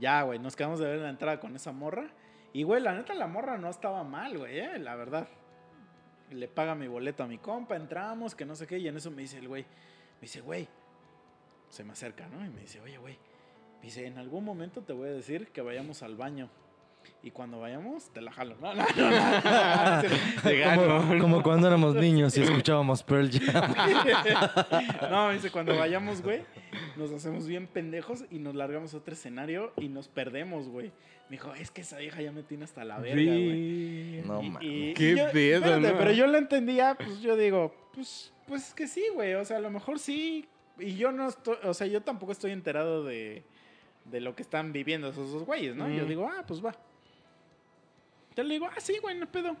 Ya, 0.00 0.22
güey, 0.22 0.40
nos 0.40 0.56
quedamos 0.56 0.80
de 0.80 0.86
ver 0.86 0.96
en 0.96 1.04
la 1.04 1.10
entrada 1.10 1.38
con 1.38 1.54
esa 1.54 1.70
morra. 1.70 2.10
Y, 2.52 2.64
güey, 2.64 2.82
la 2.82 2.94
neta, 2.94 3.14
la 3.14 3.28
morra 3.28 3.58
no 3.58 3.70
estaba 3.70 4.02
mal, 4.02 4.36
güey, 4.36 4.58
eh, 4.58 4.80
la 4.80 4.96
verdad. 4.96 5.28
Le 6.32 6.48
paga 6.48 6.74
mi 6.74 6.88
boleto 6.88 7.22
a 7.22 7.28
mi 7.28 7.38
compa, 7.38 7.76
entramos, 7.76 8.34
que 8.34 8.44
no 8.44 8.56
sé 8.56 8.66
qué, 8.66 8.78
y 8.78 8.88
en 8.88 8.96
eso 8.96 9.12
me 9.12 9.22
dice 9.22 9.38
el 9.38 9.46
güey, 9.46 9.64
me 10.16 10.22
dice, 10.22 10.40
güey, 10.40 10.68
se 11.68 11.84
me 11.84 11.92
acerca, 11.92 12.28
¿no? 12.28 12.44
Y 12.44 12.48
me 12.48 12.60
dice, 12.60 12.80
oye, 12.80 12.98
güey, 12.98 13.18
dice, 13.82 14.06
en 14.06 14.18
algún 14.18 14.44
momento 14.44 14.82
te 14.82 14.92
voy 14.92 15.08
a 15.08 15.12
decir 15.12 15.48
que 15.48 15.60
vayamos 15.60 16.02
al 16.02 16.16
baño. 16.16 16.50
Y 17.22 17.30
cuando 17.30 17.58
vayamos, 17.60 18.10
te 18.12 18.20
la 18.20 18.30
jalo. 18.32 18.56
No, 18.60 18.74
no, 18.74 18.84
no, 20.76 21.12
no, 21.12 21.18
Como, 21.20 21.42
cuando 21.42 21.66
éramos 21.66 21.94
niños 21.94 22.36
y 22.38 22.42
escuchábamos 22.42 23.02
Pearl 23.02 23.30
Jam. 23.30 23.74
No, 25.10 25.28
me 25.28 25.34
dice, 25.34 25.50
cuando 25.50 25.76
vayamos, 25.76 26.22
güey, 26.22 26.42
nos 26.96 27.12
hacemos 27.12 27.46
bien 27.46 27.66
pendejos 27.66 28.24
y 28.30 28.38
nos 28.38 28.54
largamos 28.54 28.94
a 28.94 28.98
otro 28.98 29.14
escenario 29.14 29.72
y 29.76 29.88
nos 29.88 30.08
perdemos, 30.08 30.68
güey. 30.68 30.92
Me 31.28 31.36
dijo, 31.36 31.52
es 31.54 31.70
que 31.70 31.80
esa 31.80 31.98
vieja 31.98 32.22
ya 32.22 32.30
me 32.32 32.42
tiene 32.42 32.64
hasta 32.64 32.84
la 32.84 32.98
verga, 32.98 33.22
güey. 33.32 34.22
No 34.24 34.42
mames. 34.42 34.94
Qué 34.96 35.14
yo- 35.16 35.30
pedo, 35.32 35.56
espérate, 35.56 35.92
¿no? 35.92 35.98
Pero 35.98 36.12
yo 36.12 36.26
lo 36.26 36.38
entendía, 36.38 36.94
pues 36.96 37.20
yo 37.20 37.36
digo, 37.36 37.74
pues, 37.94 38.32
pues 38.46 38.72
que 38.74 38.86
sí, 38.86 39.02
güey. 39.14 39.34
O 39.34 39.44
sea, 39.44 39.56
a 39.56 39.60
lo 39.60 39.70
mejor 39.70 39.98
sí. 39.98 40.46
Y 40.78 40.94
yo 40.96 41.10
no 41.10 41.28
estoy, 41.28 41.56
o 41.64 41.74
sea, 41.74 41.86
yo 41.86 42.02
tampoco 42.02 42.32
estoy 42.32 42.52
enterado 42.52 43.02
de, 43.04 43.42
de 44.04 44.20
lo 44.20 44.36
que 44.36 44.42
están 44.42 44.72
viviendo 44.72 45.08
esos 45.08 45.32
dos 45.32 45.44
güeyes, 45.44 45.74
¿no? 45.74 45.88
Yo 45.88 46.04
Mm. 46.04 46.08
digo, 46.08 46.28
ah, 46.32 46.44
pues 46.46 46.64
va. 46.64 46.74
Yo 48.36 48.42
le 48.44 48.54
digo, 48.54 48.66
ah, 48.66 48.80
sí, 48.80 48.98
güey, 49.00 49.16
no 49.16 49.30
pedo. 49.30 49.56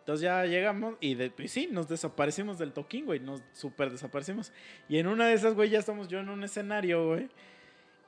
Entonces 0.00 0.22
ya 0.22 0.44
llegamos 0.44 0.94
y, 1.00 1.20
y 1.20 1.48
sí, 1.48 1.68
nos 1.70 1.88
desaparecimos 1.88 2.58
del 2.58 2.72
toquín, 2.72 3.06
güey. 3.06 3.18
Nos 3.20 3.42
super 3.52 3.90
desaparecimos. 3.90 4.52
Y 4.88 4.98
en 4.98 5.06
una 5.08 5.26
de 5.26 5.34
esas, 5.34 5.54
güey, 5.54 5.70
ya 5.70 5.78
estamos 5.80 6.08
yo 6.08 6.20
en 6.20 6.28
un 6.28 6.44
escenario, 6.44 7.06
güey. 7.08 7.28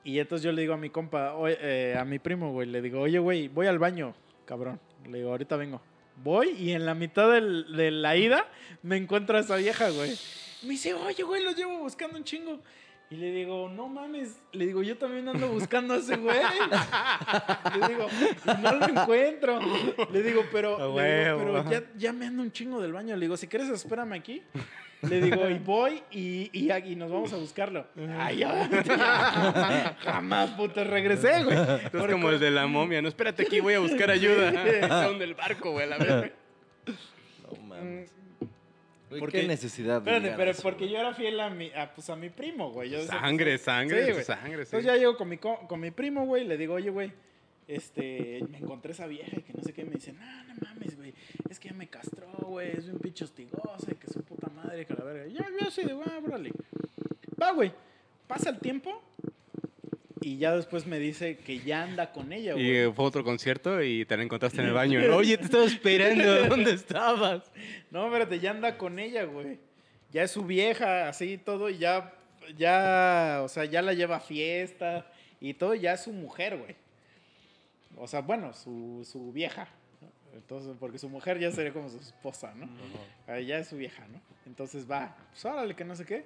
Y 0.03 0.19
entonces 0.19 0.43
yo 0.45 0.51
le 0.53 0.61
digo 0.61 0.73
a 0.73 0.77
mi 0.77 0.89
compa, 0.89 1.35
eh, 1.47 1.95
a 1.99 2.05
mi 2.05 2.19
primo, 2.19 2.53
güey, 2.53 2.67
le 2.67 2.81
digo, 2.81 3.01
oye, 3.01 3.19
güey, 3.19 3.49
voy 3.49 3.67
al 3.67 3.79
baño, 3.79 4.15
cabrón. 4.45 4.79
Le 5.09 5.17
digo, 5.19 5.31
ahorita 5.31 5.57
vengo. 5.57 5.81
Voy 6.23 6.49
y 6.51 6.71
en 6.71 6.85
la 6.85 6.93
mitad 6.95 7.31
del- 7.31 7.75
de 7.75 7.91
la 7.91 8.15
ida 8.15 8.45
me 8.81 8.95
encuentro 8.97 9.37
a 9.37 9.41
esa 9.41 9.57
vieja, 9.57 9.89
güey. 9.89 10.11
Me 10.63 10.69
dice, 10.71 10.93
oye, 10.93 11.23
güey, 11.23 11.43
lo 11.43 11.51
llevo 11.51 11.79
buscando 11.79 12.17
un 12.17 12.23
chingo. 12.23 12.59
Y 13.11 13.15
le 13.15 13.31
digo, 13.31 13.69
no 13.69 13.87
mames. 13.87 14.39
Le 14.51 14.67
digo, 14.67 14.83
yo 14.83 14.95
también 14.95 15.27
ando 15.27 15.47
buscando 15.47 15.95
a 15.95 15.97
ese 15.97 16.15
güey. 16.15 16.37
le 17.79 17.87
digo, 17.87 18.07
y 18.45 18.61
no 18.61 18.71
lo 18.73 18.87
encuentro. 18.87 19.59
Le 20.11 20.21
digo, 20.21 20.43
pero, 20.51 20.95
le 20.95 21.25
digo, 21.25 21.37
pero 21.37 21.69
ya, 21.71 21.83
ya 21.97 22.13
me 22.13 22.27
ando 22.27 22.43
un 22.43 22.51
chingo 22.51 22.79
del 22.79 22.93
baño. 22.93 23.15
Le 23.15 23.21
digo, 23.21 23.35
si 23.35 23.47
quieres, 23.47 23.69
espérame 23.69 24.13
aquí. 24.13 24.43
Le 25.01 25.21
digo, 25.21 25.49
y 25.49 25.57
voy 25.57 26.03
y, 26.11 26.49
y, 26.53 26.71
y 26.71 26.95
nos 26.95 27.09
vamos 27.09 27.33
a 27.33 27.37
buscarlo. 27.37 27.87
Ay, 28.19 28.37
ya. 28.37 29.95
Jamás, 30.01 30.51
puto, 30.51 30.83
regresé, 30.83 31.43
güey. 31.43 31.57
Es 31.57 32.11
como 32.11 32.29
el 32.29 32.39
de 32.39 32.51
la 32.51 32.67
momia, 32.67 33.01
no, 33.01 33.07
espérate 33.07 33.43
aquí, 33.43 33.59
voy 33.59 33.73
a 33.75 33.79
buscar 33.79 34.11
ayuda. 34.11 34.51
Son 35.05 35.17
del 35.17 35.33
barco, 35.33 35.71
güey, 35.71 35.91
a 35.91 35.97
la. 35.97 36.31
No 37.41 37.63
mames. 37.65 38.18
Güey, 39.09 39.19
Porque- 39.19 39.41
¿Qué 39.41 39.47
necesidad? 39.47 40.01
de 40.01 40.11
Espérate, 40.11 40.37
pero 40.37 40.51
eso, 40.51 40.61
porque 40.61 40.83
güey? 40.85 40.91
yo 40.93 40.99
era 40.99 41.13
fiel 41.13 41.39
a 41.39 41.49
mi, 41.49 41.71
a, 41.71 41.93
pues, 41.93 42.09
a 42.09 42.15
mi 42.15 42.29
primo, 42.29 42.71
güey. 42.71 42.89
Yo 42.91 42.99
decía, 42.99 43.19
Sangre, 43.19 43.51
pues, 43.53 43.61
sangre, 43.61 44.05
sí, 44.05 44.11
güey. 44.11 44.23
sangre, 44.23 44.65
sí. 44.65 44.75
Entonces 44.75 44.85
ya 44.85 44.95
llego 44.97 45.17
con 45.17 45.27
mi, 45.29 45.37
co- 45.37 45.67
con 45.67 45.79
mi 45.79 45.89
primo, 45.91 46.25
güey, 46.25 46.43
y 46.43 46.47
le 46.47 46.57
digo, 46.57 46.75
oye, 46.75 46.89
güey, 46.91 47.11
este, 47.67 48.43
me 48.49 48.57
encontré 48.59 48.91
esa 48.91 49.07
vieja 49.07 49.35
y 49.37 49.41
que 49.41 49.53
no 49.53 49.61
sé 49.63 49.73
qué. 49.73 49.83
Me 49.83 49.91
dice, 49.95 50.13
no, 50.13 50.43
no 50.45 50.53
mames, 50.61 50.95
güey, 50.97 51.13
es 51.49 51.59
que 51.59 51.69
ya 51.69 51.75
me 51.75 51.87
castró, 51.87 52.27
güey, 52.47 52.71
es 52.71 52.85
bien 52.85 52.99
pinche 52.99 53.23
hostigosa 53.25 53.91
y 53.91 53.95
que 53.95 54.07
su 54.07 54.21
puta 54.23 54.47
madre, 54.49 54.85
que 54.85 54.93
la 54.93 55.03
verga. 55.03 55.27
Y 55.27 55.33
yo, 55.33 55.43
yo 55.59 55.67
así 55.67 55.83
de, 55.83 55.93
ah, 55.93 56.19
órale. 56.25 56.51
Va, 57.41 57.51
güey, 57.51 57.71
pasa 58.27 58.49
el 58.49 58.59
tiempo 58.59 59.01
y 60.21 60.37
ya 60.37 60.55
después 60.55 60.85
me 60.85 60.99
dice 60.99 61.37
que 61.37 61.59
ya 61.59 61.83
anda 61.83 62.11
con 62.11 62.31
ella, 62.33 62.51
Y 62.51 62.53
güey. 62.53 62.77
eh, 62.77 62.91
fue 62.93 63.05
otro 63.05 63.23
concierto 63.23 63.81
y 63.81 64.05
te 64.05 64.17
la 64.17 64.23
encontraste 64.23 64.61
en 64.61 64.67
el 64.67 64.73
baño. 64.81 64.99
Oye, 65.15 65.37
te 65.37 65.45
estaba 65.45 65.65
esperando, 65.65 66.47
¿dónde 66.47 66.71
estabas? 66.73 67.51
No, 67.91 68.05
espérate, 68.07 68.39
ya 68.39 68.51
anda 68.51 68.77
con 68.77 68.99
ella, 68.99 69.23
güey. 69.25 69.57
Ya 70.11 70.23
es 70.23 70.31
su 70.31 70.43
vieja, 70.43 71.07
así 71.09 71.33
y 71.33 71.37
todo, 71.37 71.69
y 71.69 71.77
ya, 71.77 72.13
ya, 72.57 73.41
o 73.43 73.47
sea, 73.47 73.65
ya 73.65 73.81
la 73.81 73.93
lleva 73.93 74.17
a 74.17 74.19
fiesta 74.21 75.05
y 75.39 75.53
todo, 75.53 75.75
ya 75.75 75.93
es 75.93 76.01
su 76.03 76.11
mujer, 76.11 76.57
güey. 76.57 76.75
O 77.97 78.07
sea, 78.07 78.21
bueno, 78.21 78.53
su, 78.53 79.07
su 79.09 79.31
vieja. 79.31 79.67
Entonces, 80.33 80.75
porque 80.79 80.97
su 80.99 81.09
mujer 81.09 81.37
ya 81.39 81.51
sería 81.51 81.73
como 81.73 81.89
su 81.89 81.97
esposa, 81.97 82.53
¿no? 82.55 82.67
Ah, 83.27 83.39
Ya 83.39 83.57
es 83.59 83.67
su 83.67 83.77
vieja, 83.77 84.07
¿no? 84.07 84.21
Entonces 84.45 84.89
va, 84.89 85.15
pues 85.31 85.43
órale, 85.45 85.75
que 85.75 85.83
no 85.83 85.95
sé 85.95 86.05
qué. 86.05 86.23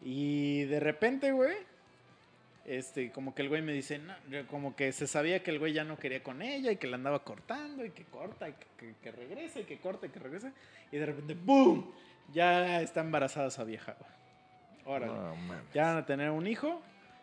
Y 0.00 0.64
de 0.64 0.80
repente, 0.80 1.32
güey, 1.32 1.54
este, 2.64 3.10
como 3.10 3.34
que 3.34 3.42
el 3.42 3.48
güey 3.48 3.62
me 3.62 3.72
dice, 3.72 3.98
no, 3.98 4.14
como 4.48 4.76
que 4.76 4.92
se 4.92 5.06
sabía 5.06 5.42
que 5.42 5.50
el 5.50 5.58
güey 5.58 5.72
ya 5.72 5.84
no 5.84 5.98
quería 5.98 6.22
con 6.22 6.42
ella 6.42 6.70
y 6.70 6.76
que 6.76 6.86
la 6.86 6.96
andaba 6.96 7.24
cortando 7.24 7.84
y 7.84 7.90
que 7.90 8.04
corta 8.04 8.48
y 8.48 8.52
que, 8.52 8.66
que, 8.78 8.94
que 9.02 9.12
regresa 9.12 9.60
y 9.60 9.64
que 9.64 9.78
corta 9.78 10.06
y 10.06 10.10
que 10.10 10.20
regresa. 10.20 10.52
Y 10.90 10.96
de 10.96 11.06
repente, 11.06 11.34
¡boom! 11.34 11.92
Ya 12.32 12.80
está 12.80 13.00
embarazada 13.00 13.48
esa 13.48 13.64
vieja. 13.64 13.96
Órale. 14.84 15.12
Ya 15.74 15.84
van 15.84 15.96
a 15.98 16.06
tener 16.06 16.30
un 16.30 16.46
hijo. 16.46 16.80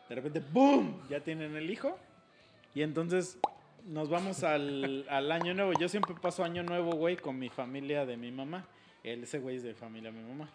De 0.08 0.16
repente, 0.16 0.42
¡boom! 0.52 1.02
Ya 1.10 1.22
tienen 1.22 1.56
el 1.56 1.70
hijo. 1.70 1.98
Y 2.76 2.82
entonces 2.82 3.38
nos 3.86 4.10
vamos 4.10 4.44
al, 4.44 5.06
al 5.10 5.32
año 5.32 5.54
nuevo. 5.54 5.74
Yo 5.80 5.88
siempre 5.88 6.16
paso 6.16 6.44
año 6.44 6.64
nuevo, 6.64 6.92
güey, 6.94 7.18
con 7.18 7.40
mi 7.40 7.50
familia 7.50 8.06
de 8.06 8.18
mi 8.18 8.32
mamá. 8.32 8.66
Él, 9.04 9.24
ese 9.24 9.40
güey 9.40 9.58
es 9.58 9.64
de 9.64 9.74
familia 9.74 10.12
de 10.12 10.20
mi 10.20 10.28
mamá. 10.28 10.50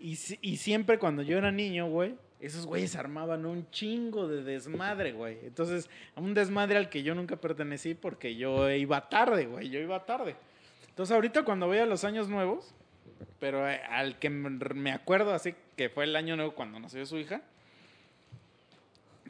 Y, 0.00 0.18
y 0.40 0.56
siempre 0.56 0.98
cuando 0.98 1.22
yo 1.22 1.38
era 1.38 1.52
niño, 1.52 1.88
güey, 1.88 2.16
esos 2.42 2.66
güeyes 2.66 2.96
armaban 2.96 3.46
un 3.46 3.70
chingo 3.70 4.26
de 4.26 4.42
desmadre, 4.42 5.12
güey. 5.12 5.38
Entonces, 5.44 5.88
un 6.16 6.34
desmadre 6.34 6.76
al 6.76 6.88
que 6.88 7.04
yo 7.04 7.14
nunca 7.14 7.36
pertenecí 7.36 7.94
porque 7.94 8.34
yo 8.34 8.68
iba 8.70 9.08
tarde, 9.08 9.46
güey. 9.46 9.70
Yo 9.70 9.78
iba 9.78 10.04
tarde. 10.04 10.34
Entonces, 10.88 11.14
ahorita 11.14 11.44
cuando 11.44 11.68
voy 11.68 11.78
a 11.78 11.86
los 11.86 12.02
años 12.02 12.28
nuevos, 12.28 12.74
pero 13.38 13.68
eh, 13.68 13.80
al 13.88 14.18
que 14.18 14.28
me 14.28 14.90
acuerdo 14.90 15.32
así 15.32 15.54
que 15.76 15.88
fue 15.88 16.04
el 16.04 16.16
año 16.16 16.34
nuevo 16.34 16.54
cuando 16.54 16.80
nació 16.80 17.06
su 17.06 17.16
hija, 17.16 17.42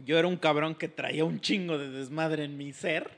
yo 0.05 0.19
era 0.19 0.27
un 0.27 0.37
cabrón 0.37 0.75
que 0.75 0.89
traía 0.89 1.25
un 1.25 1.41
chingo 1.41 1.77
de 1.77 1.91
desmadre 1.91 2.45
en 2.45 2.57
mi 2.57 2.73
ser. 2.73 3.11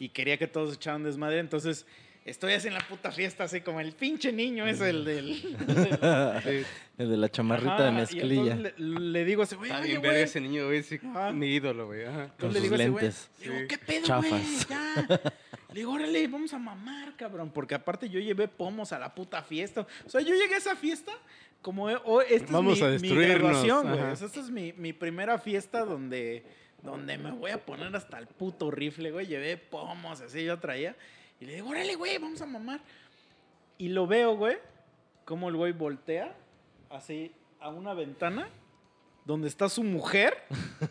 y 0.00 0.10
quería 0.10 0.36
que 0.36 0.46
todos 0.46 0.74
echaran 0.74 1.02
desmadre. 1.02 1.38
Entonces, 1.38 1.86
estoy 2.28 2.52
así 2.54 2.68
en 2.68 2.74
la 2.74 2.80
puta 2.86 3.10
fiesta, 3.12 3.44
así 3.44 3.60
como 3.60 3.80
el 3.80 3.92
pinche 3.92 4.32
niño 4.32 4.66
es 4.66 4.80
el 4.80 5.04
del. 5.04 5.56
El 6.98 7.10
de 7.10 7.16
la 7.16 7.28
chamarrita 7.28 7.74
Ajá, 7.74 7.84
de 7.84 7.92
mezclilla. 7.92 8.56
le, 8.56 8.74
le 8.76 9.24
digo 9.24 9.42
a 9.42 9.44
ese 9.44 9.54
güey, 9.54 9.70
oye, 9.70 9.98
güey. 9.98 10.22
ese 10.22 10.40
niño, 10.40 10.66
güey. 10.66 10.82
Sí, 10.82 10.98
mi 11.32 11.46
ídolo, 11.54 11.86
güey. 11.86 12.04
Ajá. 12.04 12.34
Con 12.36 12.50
Entonces 12.50 12.54
le 12.54 12.60
sus 12.60 12.62
digo 12.62 12.74
a 12.74 12.78
ese 12.78 12.90
güey, 12.90 13.04
lentes. 13.04 13.30
le 13.38 13.52
digo. 13.54 13.68
¿qué 13.68 13.78
pedo, 13.78 14.06
Chafas. 14.06 14.30
güey? 14.30 14.42
Ya. 14.68 15.20
Le 15.68 15.74
digo, 15.74 15.92
órale, 15.92 16.26
vamos 16.26 16.52
a 16.54 16.58
mamar, 16.58 17.14
cabrón. 17.16 17.52
Porque 17.54 17.76
aparte 17.76 18.08
yo 18.08 18.18
llevé 18.18 18.48
pomos 18.48 18.92
a 18.92 18.98
la 18.98 19.14
puta 19.14 19.42
fiesta. 19.44 19.86
O 20.04 20.10
sea, 20.10 20.20
yo 20.22 20.34
llegué 20.34 20.54
a 20.54 20.58
esa 20.58 20.74
fiesta 20.74 21.12
como, 21.62 21.84
oh, 21.84 22.20
esta 22.22 22.52
Vamos 22.52 22.80
es 22.80 22.80
mi, 22.80 22.86
a 22.86 22.88
mi 22.88 22.98
destruirnos, 22.98 23.38
graduación, 23.38 23.88
güey. 23.88 24.00
O 24.12 24.16
sea, 24.16 24.26
esta 24.26 24.40
es 24.40 24.50
mi, 24.50 24.72
mi 24.72 24.92
primera 24.92 25.38
fiesta 25.38 25.84
donde, 25.84 26.44
donde 26.82 27.16
me 27.16 27.30
voy 27.30 27.52
a 27.52 27.64
poner 27.64 27.94
hasta 27.94 28.18
el 28.18 28.26
puto 28.26 28.72
rifle, 28.72 29.12
güey. 29.12 29.26
Llevé 29.28 29.56
pomos, 29.56 30.20
así 30.20 30.42
yo 30.44 30.58
traía. 30.58 30.96
Y 31.40 31.46
le 31.46 31.54
digo, 31.54 31.68
órale, 31.70 31.94
güey, 31.94 32.18
vamos 32.18 32.40
a 32.42 32.46
mamar. 32.46 32.80
Y 33.78 33.88
lo 33.88 34.06
veo, 34.06 34.36
güey, 34.36 34.56
como 35.24 35.48
el 35.48 35.56
güey 35.56 35.72
voltea 35.72 36.34
así 36.90 37.32
a 37.60 37.68
una 37.68 37.94
ventana 37.94 38.48
donde 39.28 39.46
está 39.46 39.68
su 39.68 39.84
mujer, 39.84 40.38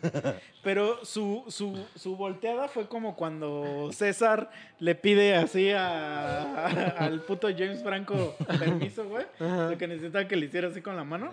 pero 0.62 1.04
su, 1.04 1.44
su, 1.48 1.84
su 1.96 2.14
volteada 2.14 2.68
fue 2.68 2.86
como 2.86 3.16
cuando 3.16 3.90
César 3.92 4.48
le 4.78 4.94
pide 4.94 5.34
así 5.34 5.72
a, 5.72 6.66
al 6.98 7.20
puto 7.22 7.48
James 7.48 7.82
Franco 7.82 8.36
permiso, 8.60 9.08
güey, 9.08 9.26
de 9.40 9.76
que 9.76 9.88
necesitaba 9.88 10.28
que 10.28 10.36
le 10.36 10.46
hiciera 10.46 10.68
así 10.68 10.80
con 10.80 10.94
la 10.94 11.02
mano. 11.02 11.32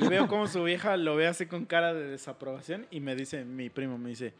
Y 0.00 0.06
veo 0.06 0.28
como 0.28 0.46
su 0.46 0.62
vieja 0.62 0.96
lo 0.96 1.16
ve 1.16 1.26
así 1.26 1.46
con 1.46 1.64
cara 1.64 1.92
de 1.92 2.06
desaprobación 2.06 2.86
y 2.92 3.00
me 3.00 3.16
dice, 3.16 3.44
mi 3.44 3.68
primo 3.68 3.98
me 3.98 4.10
dice, 4.10 4.32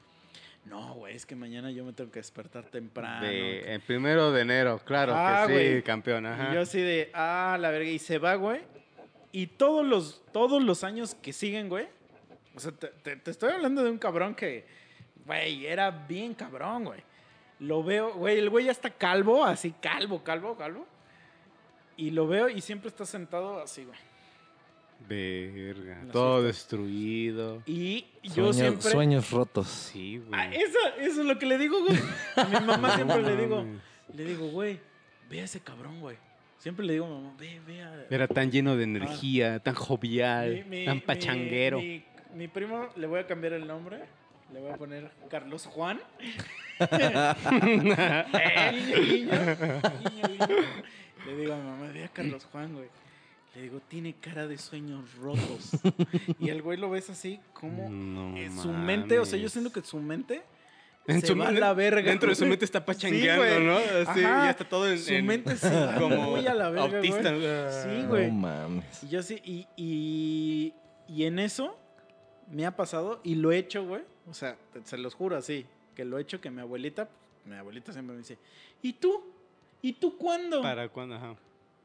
no, 0.69 0.95
güey, 0.95 1.15
es 1.17 1.25
que 1.27 1.35
mañana 1.37 1.71
yo 1.71 1.85
me 1.85 1.93
tengo 1.93 2.11
que 2.11 2.19
despertar 2.21 2.65
temprano. 2.65 3.27
De, 3.27 3.75
el 3.75 3.81
primero 3.81 4.31
de 4.33 4.43
enero, 4.43 4.81
claro 4.85 5.13
Ah, 5.15 5.45
que 5.47 5.53
sí, 5.53 5.69
güey. 5.71 5.83
campeón. 5.83 6.27
Ajá. 6.27 6.51
Y 6.51 6.55
yo 6.55 6.61
así 6.61 6.81
de, 6.81 7.11
ah, 7.15 7.57
la 7.61 7.71
verga, 7.71 7.89
y 7.91 7.99
se 7.99 8.19
va, 8.19 8.35
güey. 8.35 8.61
Y 9.33 9.47
todos 9.47 9.85
los, 9.87 10.23
todos 10.33 10.63
los 10.63 10.85
años 10.85 11.15
que 11.15 11.33
siguen, 11.33 11.69
güey. 11.69 11.87
O 12.55 12.61
sea, 12.61 12.73
te, 12.73 12.89
te- 12.89 13.17
te 13.17 13.31
estoy 13.31 13.53
hablando 13.53 13.83
de 13.85 13.91
un 13.91 13.99
cabrón 13.99 14.35
que, 14.35 14.67
güey, 15.27 15.67
era 15.67 15.91
bien 15.91 16.35
cabrón, 16.35 16.85
güey. 16.85 17.01
Lo 17.61 17.83
veo, 17.83 18.15
güey, 18.15 18.39
el 18.39 18.51
güey 18.51 18.67
ya 18.67 18.73
está 18.73 18.91
calvo, 18.91 19.45
así 19.45 19.73
calvo, 19.81 20.23
calvo, 20.23 20.57
calvo. 20.57 20.87
Y 21.97 22.11
lo 22.13 22.27
veo 22.29 22.49
y 22.49 22.61
siempre 22.61 22.89
está 22.89 23.05
sentado 23.05 23.61
así, 23.61 23.85
güey. 23.85 23.99
Verga. 25.07 26.03
Todo 26.13 26.43
destruido. 26.43 27.63
Y 27.67 28.07
yo 28.23 28.53
Sueños- 28.53 28.57
siempre... 28.57 28.91
Sueños 28.91 29.31
rotos. 29.31 29.69
Sí, 29.69 30.19
güey. 30.19 30.31
Ah, 30.33 30.51
eso, 30.53 30.79
eso 30.99 31.21
es 31.21 31.27
lo 31.27 31.39
que 31.39 31.47
le 31.47 31.59
digo, 31.59 31.81
güey. 31.85 31.99
A 32.37 32.45
mi 32.45 32.67
mamá 32.67 32.95
siempre 32.95 33.23
le 33.23 33.37
digo, 33.37 33.57
mames. 33.65 33.81
le 34.15 34.25
digo, 34.25 34.49
güey, 34.49 34.79
ve 35.31 35.41
a 35.41 35.45
ese 35.45 35.61
cabrón, 35.61 36.01
güey. 36.01 36.17
Siempre 36.59 36.85
le 36.85 36.95
digo 36.95 37.07
a 37.07 37.11
mamá, 37.11 37.35
ve, 37.39 37.61
ve 37.67 37.83
a... 37.83 38.07
Era 38.11 38.27
tan 38.27 38.51
lleno 38.51 38.77
de 38.77 38.85
energía, 38.85 39.61
tan 39.61 39.75
jovial, 39.75 40.65
Mi- 40.69 40.79
mi- 40.81 40.85
tan 40.85 40.97
mi- 40.97 41.01
pachanguero. 41.03 41.79
Mi, 41.79 42.05
mi 42.35 42.49
primo, 42.49 42.89
le 42.97 43.07
voy 43.07 43.21
a 43.21 43.27
cambiar 43.27 43.53
el 43.55 43.67
nombre. 43.67 44.01
Le 44.53 44.61
voy 44.61 44.71
a 44.73 44.77
poner 44.77 45.11
Carlos 45.31 45.67
Juan. 45.67 46.01
Eh. 46.81 47.35
Le 51.27 51.37
digo 51.37 51.53
a 51.53 51.57
mi 51.57 51.63
mamá, 51.65 51.91
ve 51.93 52.05
a 52.05 52.09
Carlos 52.09 52.47
Juan, 52.51 52.73
güey. 52.75 52.89
Le 53.55 53.63
digo, 53.63 53.81
tiene 53.89 54.15
cara 54.15 54.47
de 54.47 54.59
sueños 54.59 55.15
rotos. 55.17 55.71
Y 56.39 56.51
el 56.51 56.63
güey 56.63 56.79
lo 56.79 56.91
ves 56.91 57.11
así, 57.11 57.41
como 57.55 57.89
No 57.89 58.37
eh, 58.37 58.51
su 58.63 58.73
mente, 58.73 59.19
o 59.19 59.25
sea, 59.25 59.37
yo 59.39 59.43
mames. 59.45 59.53
siento 59.53 59.73
que 59.73 59.83
su 59.83 59.99
mente 59.99 60.43
En 61.07 61.21
se 61.21 61.29
su 61.29 61.37
va 61.37 61.45
a 61.45 61.47
mente- 61.49 61.61
la 61.61 61.73
verga. 61.75 62.11
Dentro 62.11 62.29
de 62.29 62.35
su 62.37 62.47
mente 62.47 62.65
está 62.65 62.79
Sí, 62.81 62.85
pachangueando, 62.87 63.43
güey. 63.45 63.65
¿no? 63.65 63.77
Así, 63.79 64.23
Ajá. 64.23 64.45
ya 64.45 64.51
está 64.51 64.69
todo 64.69 64.89
en, 64.89 64.99
Su 64.99 65.13
en- 65.13 65.27
mente 65.27 65.57
se 65.57 65.69
va 65.87 65.95
como 65.97 66.17
muy 66.31 66.47
a 66.47 66.55
la 66.55 66.71
verga, 66.71 66.97
autista. 66.99 67.31
güey. 67.33 67.43
Sí, 67.83 68.03
No 68.03 68.09
güey. 68.09 68.31
mames. 68.31 69.03
Y 69.03 69.09
yo 69.09 69.23
sí, 69.23 69.41
y, 69.45 69.67
y, 69.77 70.75
y 71.09 71.25
en 71.25 71.39
eso 71.39 71.77
me 72.51 72.65
ha 72.67 72.77
pasado 72.77 73.21
y 73.25 73.35
lo 73.35 73.51
he 73.51 73.59
hecho, 73.59 73.85
güey. 73.85 74.03
O 74.29 74.35
sea, 74.35 74.57
se 74.85 74.99
los 74.99 75.15
juro 75.15 75.37
así, 75.37 75.67
que 75.97 76.05
lo 76.05 76.19
he 76.19 76.23
hecho 76.23 76.41
que 76.41 76.51
mi 76.51 76.61
abuelita, 76.61 77.09
mi 77.47 77.57
abuelita 77.57 77.93
siempre 77.93 78.13
me 78.15 78.19
dice, 78.21 78.37
¿y 78.83 78.93
tú? 78.93 79.25
¿Y 79.81 79.95
tú 79.95 80.17
cuándo? 80.19 80.61
¿Para 80.61 80.89
cuándo? 80.91 81.15
Ajá. 81.17 81.35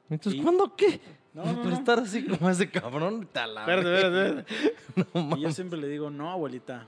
Entonces, 0.09 0.39
Y- 0.39 0.43
¿cuándo 0.43 0.75
qué? 0.75 0.99
No, 1.34 1.43
No, 1.45 1.63
no, 1.63 1.73
estar 1.73 1.97
así 1.99 2.23
como 2.25 2.49
ese 2.49 2.69
cabrón, 2.69 3.27
te 3.31 3.47
la 3.47 3.61
Espérate, 3.61 3.89
verga. 3.89 4.27
espérate, 4.39 4.55
espérate. 4.95 5.11
No 5.30 5.38
Y 5.38 5.41
yo 5.41 5.51
siempre 5.51 5.80
le 5.80 5.88
digo, 5.88 6.09
no, 6.11 6.30
abuelita, 6.31 6.85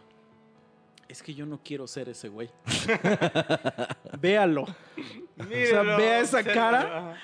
es 1.10 1.24
que 1.24 1.34
yo 1.34 1.46
no 1.48 1.60
quiero 1.64 1.88
ser 1.88 2.10
ese 2.10 2.30
güey. 2.30 2.50
Véalo. 4.22 4.66
Míralo, 5.50 5.98
vea 5.98 6.20
esa 6.20 6.44
cara. 6.44 7.18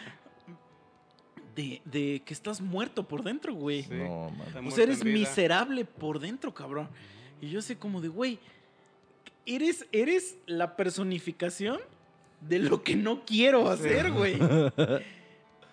De, 1.55 1.81
de 1.85 2.21
que 2.25 2.33
estás 2.33 2.61
muerto 2.61 3.07
por 3.07 3.23
dentro, 3.23 3.53
güey. 3.53 3.83
Sí. 3.83 3.89
No, 3.93 4.31
O 4.65 4.71
sea, 4.71 4.85
eres 4.85 5.03
miserable 5.03 5.83
por 5.85 6.19
dentro, 6.19 6.53
cabrón. 6.53 6.89
Y 7.41 7.49
yo 7.49 7.61
sé 7.61 7.77
como 7.77 8.01
de, 8.01 8.07
güey, 8.07 8.39
eres, 9.45 9.85
eres 9.91 10.37
la 10.45 10.75
personificación 10.75 11.79
de 12.39 12.59
lo 12.59 12.81
que 12.83 12.95
no 12.95 13.25
quiero 13.25 13.69
hacer, 13.69 14.11
güey. 14.11 14.37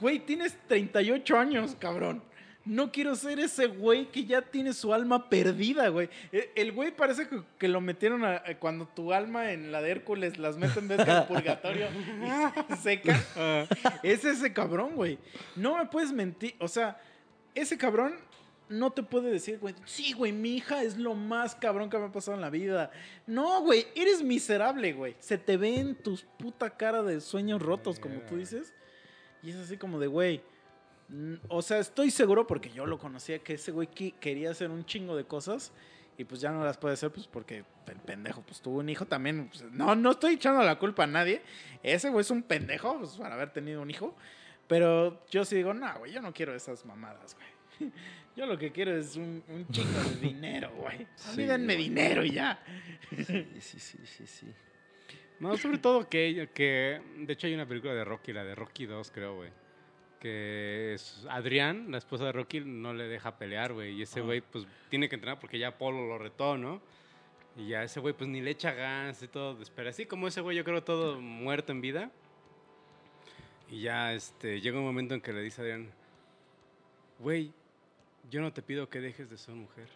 Güey, 0.00 0.20
tienes 0.20 0.56
38 0.68 1.38
años, 1.38 1.76
cabrón. 1.78 2.22
No 2.64 2.92
quiero 2.92 3.16
ser 3.16 3.40
ese 3.40 3.66
güey 3.66 4.10
que 4.10 4.26
ya 4.26 4.42
tiene 4.42 4.74
su 4.74 4.92
alma 4.92 5.30
perdida, 5.30 5.88
güey. 5.88 6.10
E- 6.30 6.50
El 6.54 6.72
güey 6.72 6.94
parece 6.94 7.26
que, 7.58 7.66
lo 7.68 7.80
metieron 7.80 8.24
a, 8.26 8.42
cuando 8.58 8.86
tu 8.86 9.12
alma 9.14 9.52
en 9.52 9.72
la 9.72 9.80
de 9.80 9.90
Hércules 9.90 10.36
las 10.36 10.58
meten 10.58 10.86
desde 10.86 11.10
el 11.10 11.24
purgatorio 11.24 11.86
y 11.88 12.74
se 12.74 12.76
seca. 12.76 13.66
Es 14.02 14.22
ese 14.24 14.52
cabrón, 14.52 14.96
güey. 14.96 15.18
No 15.56 15.78
me 15.78 15.86
puedes 15.86 16.12
mentir. 16.12 16.54
O 16.58 16.68
sea, 16.68 17.00
ese 17.54 17.78
cabrón 17.78 18.16
no 18.68 18.90
te 18.90 19.02
puede 19.02 19.30
decir, 19.30 19.58
güey, 19.58 19.74
sí, 19.86 20.12
güey, 20.12 20.32
mi 20.32 20.54
hija 20.56 20.82
es 20.82 20.98
lo 20.98 21.14
más 21.14 21.54
cabrón 21.54 21.88
que 21.88 21.96
me 21.96 22.04
ha 22.04 22.12
pasado 22.12 22.34
en 22.34 22.42
la 22.42 22.50
vida. 22.50 22.90
No, 23.26 23.62
güey, 23.62 23.86
eres 23.94 24.22
miserable, 24.22 24.92
güey. 24.92 25.16
Se 25.20 25.38
te 25.38 25.56
ve 25.56 25.76
en 25.78 25.94
tus 25.94 26.24
puta 26.38 26.68
cara 26.76 27.02
de 27.02 27.22
sueños 27.22 27.62
rotos, 27.62 27.98
como 27.98 28.20
tú 28.20 28.36
dices. 28.36 28.74
Y 29.42 29.50
es 29.50 29.56
así 29.56 29.76
como 29.76 29.98
de, 29.98 30.06
güey. 30.06 30.40
O 31.48 31.62
sea, 31.62 31.78
estoy 31.78 32.10
seguro 32.10 32.46
porque 32.46 32.70
yo 32.70 32.84
lo 32.84 32.98
conocía 32.98 33.38
que 33.38 33.54
ese 33.54 33.72
güey 33.72 33.86
que- 33.88 34.12
quería 34.12 34.50
hacer 34.50 34.70
un 34.70 34.84
chingo 34.84 35.16
de 35.16 35.24
cosas 35.24 35.72
y 36.18 36.24
pues 36.24 36.40
ya 36.40 36.50
no 36.50 36.62
las 36.64 36.76
puede 36.76 36.94
hacer 36.94 37.10
pues 37.10 37.26
porque 37.26 37.64
el 37.86 37.96
pendejo 38.04 38.42
pues 38.42 38.60
tuvo 38.60 38.78
un 38.80 38.88
hijo 38.90 39.06
también. 39.06 39.48
pues, 39.48 39.62
no, 39.72 39.94
no 39.94 40.10
estoy 40.10 40.34
echando 40.34 40.62
la 40.62 40.78
culpa 40.78 41.04
a 41.04 41.06
nadie. 41.06 41.40
Ese 41.82 42.10
güey 42.10 42.20
es 42.22 42.30
un 42.30 42.42
pendejo 42.42 42.98
pues, 42.98 43.12
para 43.12 43.34
haber 43.36 43.50
tenido 43.52 43.80
un 43.80 43.90
hijo. 43.90 44.14
Pero 44.66 45.24
yo 45.30 45.46
sí 45.46 45.56
digo, 45.56 45.72
no, 45.72 45.98
güey, 45.98 46.12
yo 46.12 46.20
no 46.20 46.34
quiero 46.34 46.54
esas 46.54 46.84
mamadas, 46.84 47.34
güey. 47.36 47.90
Yo 48.36 48.46
lo 48.46 48.56
que 48.56 48.70
quiero 48.70 48.96
es 48.96 49.16
un, 49.16 49.42
un 49.48 49.66
chingo 49.68 49.98
de 50.00 50.14
dinero, 50.28 50.70
güey. 50.76 50.94
A 50.96 50.98
mí 50.98 51.06
Sí, 51.16 51.42
denme 51.44 51.74
dinero 51.74 52.24
y 52.24 52.30
ya. 52.32 52.62
Sí, 53.10 53.24
sí, 53.60 53.80
sí, 53.80 53.98
sí, 54.06 54.26
sí. 54.28 54.46
No, 55.40 55.56
sobre 55.56 55.78
todo 55.78 56.08
que, 56.08 56.48
que, 56.52 57.00
de 57.16 57.32
hecho 57.32 57.46
hay 57.46 57.54
una 57.54 57.66
película 57.66 57.94
de 57.94 58.04
Rocky, 58.04 58.32
la 58.32 58.44
de 58.44 58.54
Rocky 58.54 58.86
2, 58.86 59.10
creo, 59.12 59.36
güey. 59.36 59.50
Que 60.18 60.94
es 60.94 61.24
Adrián, 61.30 61.92
la 61.92 61.98
esposa 61.98 62.24
de 62.24 62.32
Rocky, 62.32 62.60
no 62.60 62.92
le 62.92 63.04
deja 63.04 63.38
pelear, 63.38 63.72
güey. 63.72 63.92
Y 63.94 64.02
ese 64.02 64.20
Ah. 64.20 64.24
güey, 64.24 64.40
pues, 64.40 64.66
tiene 64.88 65.08
que 65.08 65.14
entrenar 65.14 65.38
porque 65.38 65.58
ya 65.58 65.78
Polo 65.78 66.06
lo 66.06 66.18
retó, 66.18 66.58
¿no? 66.58 66.80
Y 67.56 67.68
ya 67.68 67.84
ese 67.84 68.00
güey, 68.00 68.14
pues, 68.14 68.28
ni 68.28 68.40
le 68.40 68.50
echa 68.50 68.72
ganas 68.72 69.22
y 69.22 69.28
todo. 69.28 69.62
Espera, 69.62 69.90
así 69.90 70.06
como 70.06 70.26
ese 70.26 70.40
güey, 70.40 70.56
yo 70.56 70.64
creo 70.64 70.82
todo 70.82 71.20
muerto 71.20 71.70
en 71.72 71.80
vida. 71.80 72.10
Y 73.70 73.82
ya, 73.82 74.12
este, 74.12 74.60
llega 74.60 74.78
un 74.78 74.84
momento 74.84 75.14
en 75.14 75.20
que 75.20 75.32
le 75.32 75.42
dice 75.42 75.60
a 75.60 75.64
Adrián, 75.64 75.90
güey, 77.20 77.52
yo 78.30 78.40
no 78.40 78.52
te 78.52 78.62
pido 78.62 78.88
que 78.88 79.00
dejes 79.00 79.30
de 79.30 79.38
ser 79.38 79.54
mujer. 79.54 79.88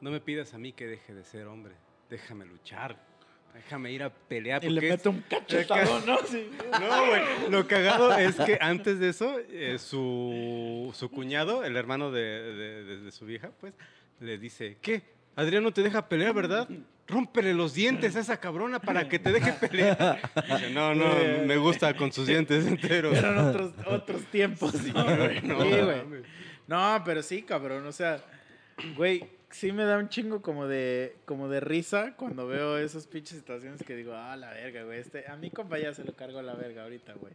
No 0.00 0.10
me 0.10 0.20
pidas 0.20 0.52
a 0.52 0.58
mí 0.58 0.72
que 0.72 0.86
deje 0.86 1.14
de 1.14 1.24
ser 1.24 1.46
hombre. 1.46 1.74
Déjame 2.10 2.44
luchar. 2.44 3.09
Déjame 3.54 3.92
ir 3.92 4.02
a 4.02 4.10
pelear. 4.10 4.64
Y 4.64 4.70
le 4.70 4.80
mete 4.80 5.08
un 5.08 5.20
cachetadón, 5.22 6.04
¿no? 6.06 6.18
Sí. 6.26 6.50
no, 6.72 7.06
güey. 7.06 7.22
Lo 7.50 7.66
cagado 7.66 8.12
es 8.16 8.36
que 8.36 8.58
antes 8.60 8.98
de 8.98 9.08
eso, 9.10 9.38
eh, 9.50 9.78
su, 9.78 10.90
su 10.94 11.08
cuñado, 11.10 11.64
el 11.64 11.76
hermano 11.76 12.10
de, 12.10 12.20
de- 12.22 12.84
de- 12.84 12.96
de 13.00 13.10
su 13.12 13.26
vieja, 13.26 13.50
pues, 13.60 13.72
le 14.20 14.38
dice, 14.38 14.78
¿qué? 14.80 15.02
Adrián 15.36 15.62
no 15.62 15.72
te 15.72 15.82
deja 15.82 16.08
pelear, 16.08 16.34
¿verdad? 16.34 16.68
Rómpele 17.06 17.54
los 17.54 17.74
dientes 17.74 18.14
a 18.16 18.20
esa 18.20 18.38
cabrona 18.38 18.78
para 18.80 19.08
que 19.08 19.18
te 19.18 19.32
deje 19.32 19.52
pelear. 19.54 20.20
Dice, 20.48 20.70
no, 20.70 20.94
no, 20.94 21.06
me 21.44 21.56
gusta 21.56 21.94
con 21.96 22.12
sus 22.12 22.26
dientes 22.26 22.66
enteros. 22.66 23.16
Eran 23.16 23.48
otros, 23.48 23.72
otros 23.86 24.22
tiempos. 24.26 24.72
Sí, 24.72 24.90
güey. 24.92 25.40
No, 25.42 25.62
Sí. 25.62 26.22
No, 26.68 27.02
pero 27.04 27.22
sí, 27.22 27.42
cabrón. 27.42 27.84
O 27.86 27.92
sea, 27.92 28.22
güey, 28.96 29.24
sí 29.50 29.72
me 29.72 29.84
da 29.84 29.98
un 29.98 30.08
chingo 30.08 30.42
como 30.42 30.66
de, 30.66 31.16
como 31.24 31.48
de 31.48 31.60
risa 31.60 32.14
cuando 32.16 32.46
veo 32.46 32.78
esas 32.78 33.06
pinches 33.06 33.38
situaciones 33.38 33.82
que 33.82 33.96
digo, 33.96 34.14
ah, 34.14 34.36
la 34.36 34.50
verga, 34.50 34.84
güey. 34.84 35.00
Este, 35.00 35.26
a 35.28 35.36
mi 35.36 35.50
compa 35.50 35.78
ya 35.78 35.92
se 35.92 36.04
lo 36.04 36.14
cargo 36.14 36.38
a 36.38 36.42
la 36.42 36.54
verga 36.54 36.84
ahorita, 36.84 37.14
güey. 37.14 37.32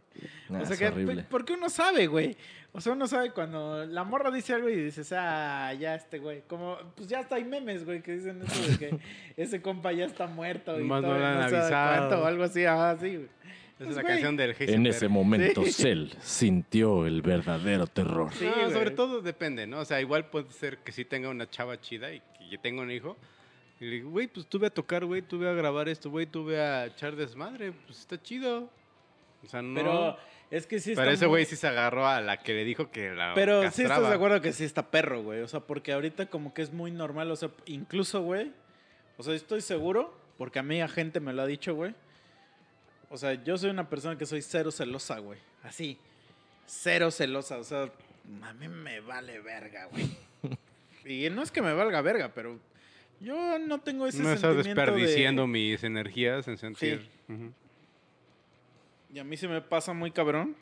Nah, 0.48 0.62
o 0.62 0.64
sea 0.64 0.74
es 0.74 0.78
que, 0.78 0.86
horrible. 0.88 1.26
porque 1.28 1.52
uno 1.52 1.68
sabe, 1.68 2.06
güey. 2.06 2.36
O 2.72 2.80
sea, 2.80 2.92
uno 2.92 3.06
sabe 3.06 3.30
cuando 3.30 3.84
la 3.86 4.04
morra 4.04 4.30
dice 4.30 4.54
algo 4.54 4.68
y 4.68 4.76
dices, 4.76 5.12
ah, 5.12 5.72
ya 5.74 5.94
este 5.94 6.18
güey. 6.18 6.42
Como, 6.46 6.78
pues 6.94 7.08
ya 7.08 7.20
hasta 7.20 7.36
hay 7.36 7.44
memes, 7.44 7.84
güey, 7.84 8.02
que 8.02 8.12
dicen 8.12 8.42
eso 8.42 8.70
de 8.70 8.78
que 8.78 8.98
ese 9.36 9.60
compa 9.60 9.92
ya 9.92 10.06
está 10.06 10.26
muerto 10.26 10.80
y 10.80 10.86
no 10.86 11.00
todo, 11.00 11.14
no 11.14 11.18
sabe 11.18 11.56
avisado. 11.56 11.98
cuánto 11.98 12.22
o 12.22 12.26
algo 12.26 12.44
así, 12.44 12.64
ah, 12.64 12.96
sí, 12.98 13.16
güey. 13.16 13.28
Es 13.78 13.84
Pues, 13.84 13.96
la 13.96 14.02
güey. 14.02 14.14
canción 14.14 14.36
del 14.36 14.50
En 14.52 14.56
Heisenberg. 14.58 14.94
ese 14.96 15.08
momento, 15.08 15.62
Sí. 15.64 15.72
Cell 15.72 16.08
sintió 16.20 17.06
el 17.06 17.20
verdadero 17.20 17.86
terror. 17.86 18.32
Sí, 18.32 18.46
No, 18.46 18.70
sobre 18.70 18.90
todo 18.90 19.20
depende, 19.20 19.66
¿no? 19.66 19.80
O 19.80 19.84
sea, 19.84 20.00
igual 20.00 20.30
puede 20.30 20.50
ser 20.50 20.78
que 20.78 20.92
sí 20.92 21.04
tenga 21.04 21.28
una 21.28 21.48
chava 21.50 21.78
chida 21.80 22.10
y 22.12 22.20
que 22.20 22.48
yo 22.48 22.58
tenga 22.60 22.80
un 22.82 22.90
hijo. 22.90 23.16
Y 23.78 23.84
le 23.84 23.90
digo, 23.96 24.10
güey, 24.10 24.28
pues 24.28 24.46
tuve 24.46 24.68
a 24.68 24.70
tocar, 24.70 25.04
güey, 25.04 25.20
tuve 25.20 25.46
a 25.48 25.52
grabar 25.52 25.90
esto, 25.90 26.08
güey, 26.10 26.24
tuve 26.24 26.58
a 26.58 26.86
echar 26.86 27.16
desmadre, 27.16 27.72
pues 27.86 27.98
está 28.00 28.20
chido. 28.22 28.70
O 29.44 29.48
sea, 29.48 29.60
no. 29.60 29.74
Pero 29.74 30.16
es 30.50 30.66
que 30.66 30.80
sí 30.80 30.92
está 30.92 31.02
Pero 31.02 31.12
ese 31.12 31.26
muy- 31.26 31.32
güey 31.32 31.44
sí 31.44 31.56
se 31.56 31.68
agarró 31.68 32.06
a 32.08 32.22
la 32.22 32.38
que 32.38 32.54
le 32.54 32.64
dijo 32.64 32.90
que 32.90 33.10
la. 33.10 33.34
Pero 33.34 33.60
sí 33.60 33.66
estás 33.66 33.88
castraba. 33.88 34.08
de 34.08 34.14
acuerdo 34.14 34.40
que 34.40 34.54
sí 34.54 34.64
está 34.64 34.90
perro, 34.90 35.22
güey. 35.22 35.42
O 35.42 35.48
sea, 35.48 35.60
porque 35.60 35.92
ahorita 35.92 36.24
como 36.30 36.54
que 36.54 36.62
es 36.62 36.72
muy 36.72 36.90
normal. 36.90 37.30
O 37.30 37.36
sea, 37.36 37.50
incluso, 37.66 38.22
güey. 38.22 38.50
O 39.18 39.22
sea, 39.22 39.34
estoy 39.34 39.60
seguro, 39.60 40.16
porque 40.38 40.58
a 40.58 40.62
mí 40.62 40.80
a 40.80 40.88
gente 40.88 41.20
me 41.20 41.34
lo 41.34 41.42
ha 41.42 41.46
dicho, 41.46 41.74
güey. 41.74 41.94
O 43.10 43.16
sea, 43.16 43.34
yo 43.42 43.56
soy 43.56 43.70
una 43.70 43.88
persona 43.88 44.18
que 44.18 44.26
soy 44.26 44.42
cero 44.42 44.70
celosa, 44.70 45.18
güey. 45.18 45.38
Así. 45.62 45.98
Cero 46.66 47.10
celosa. 47.10 47.58
O 47.58 47.64
sea, 47.64 47.90
a 48.42 48.52
mí 48.54 48.68
me 48.68 49.00
vale 49.00 49.40
verga, 49.40 49.86
güey. 49.86 50.08
Y 51.04 51.30
no 51.30 51.40
es 51.40 51.52
que 51.52 51.62
me 51.62 51.72
valga 51.72 52.00
verga, 52.00 52.32
pero 52.34 52.58
yo 53.20 53.60
no 53.60 53.80
tengo 53.80 54.08
ese 54.08 54.22
No 54.22 54.32
estás 54.32 54.54
sentimiento 54.54 54.80
desperdiciando 54.80 55.42
de... 55.42 55.48
mis 55.48 55.84
energías 55.84 56.48
en 56.48 56.58
sentir. 56.58 57.08
Ujú. 57.28 57.52
Y 59.14 59.18
a 59.20 59.24
mí 59.24 59.36
se 59.36 59.46
me 59.46 59.60
pasa 59.60 59.92
muy 59.92 60.10
cabrón 60.10 60.56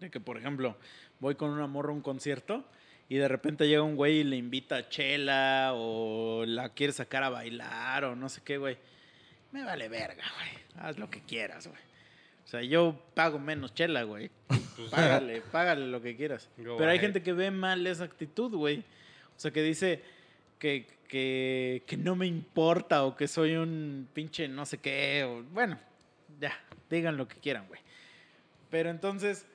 de 0.00 0.10
que, 0.10 0.18
por 0.18 0.36
ejemplo, 0.36 0.76
voy 1.20 1.36
con 1.36 1.50
una 1.50 1.68
morra 1.68 1.90
a 1.90 1.94
un 1.94 2.02
concierto 2.02 2.64
y 3.08 3.16
de 3.16 3.28
repente 3.28 3.68
llega 3.68 3.82
un 3.82 3.96
güey 3.96 4.18
y 4.18 4.24
le 4.24 4.36
invita 4.36 4.76
a 4.76 4.88
chela 4.88 5.70
o 5.74 6.44
la 6.44 6.70
quiere 6.70 6.92
sacar 6.92 7.22
a 7.22 7.30
bailar 7.30 8.04
o 8.04 8.16
no 8.16 8.28
sé 8.28 8.40
qué, 8.44 8.58
güey. 8.58 8.76
Me 9.56 9.64
vale 9.64 9.88
verga, 9.88 10.22
güey. 10.36 10.84
Haz 10.84 10.98
lo 10.98 11.08
que 11.08 11.22
quieras, 11.22 11.66
güey. 11.66 11.80
O 12.44 12.46
sea, 12.46 12.60
yo 12.60 12.94
pago 13.14 13.38
menos 13.38 13.72
chela, 13.72 14.02
güey. 14.02 14.30
Págale, 14.90 15.40
págale 15.50 15.86
lo 15.86 16.02
que 16.02 16.14
quieras. 16.14 16.50
Go 16.58 16.76
Pero 16.76 16.90
hay 16.90 16.98
ahead. 16.98 17.00
gente 17.00 17.22
que 17.22 17.32
ve 17.32 17.50
mal 17.50 17.86
esa 17.86 18.04
actitud, 18.04 18.54
güey. 18.54 18.80
O 18.80 19.40
sea, 19.40 19.52
que 19.52 19.62
dice 19.62 20.02
que, 20.58 20.86
que, 21.08 21.82
que 21.86 21.96
no 21.96 22.16
me 22.16 22.26
importa 22.26 23.04
o 23.04 23.16
que 23.16 23.28
soy 23.28 23.56
un 23.56 24.06
pinche 24.12 24.46
no 24.46 24.66
sé 24.66 24.76
qué. 24.76 25.24
O, 25.24 25.42
bueno, 25.54 25.78
ya, 26.38 26.52
digan 26.90 27.16
lo 27.16 27.26
que 27.26 27.36
quieran, 27.36 27.66
güey. 27.66 27.80
Pero 28.68 28.90
entonces, 28.90 29.46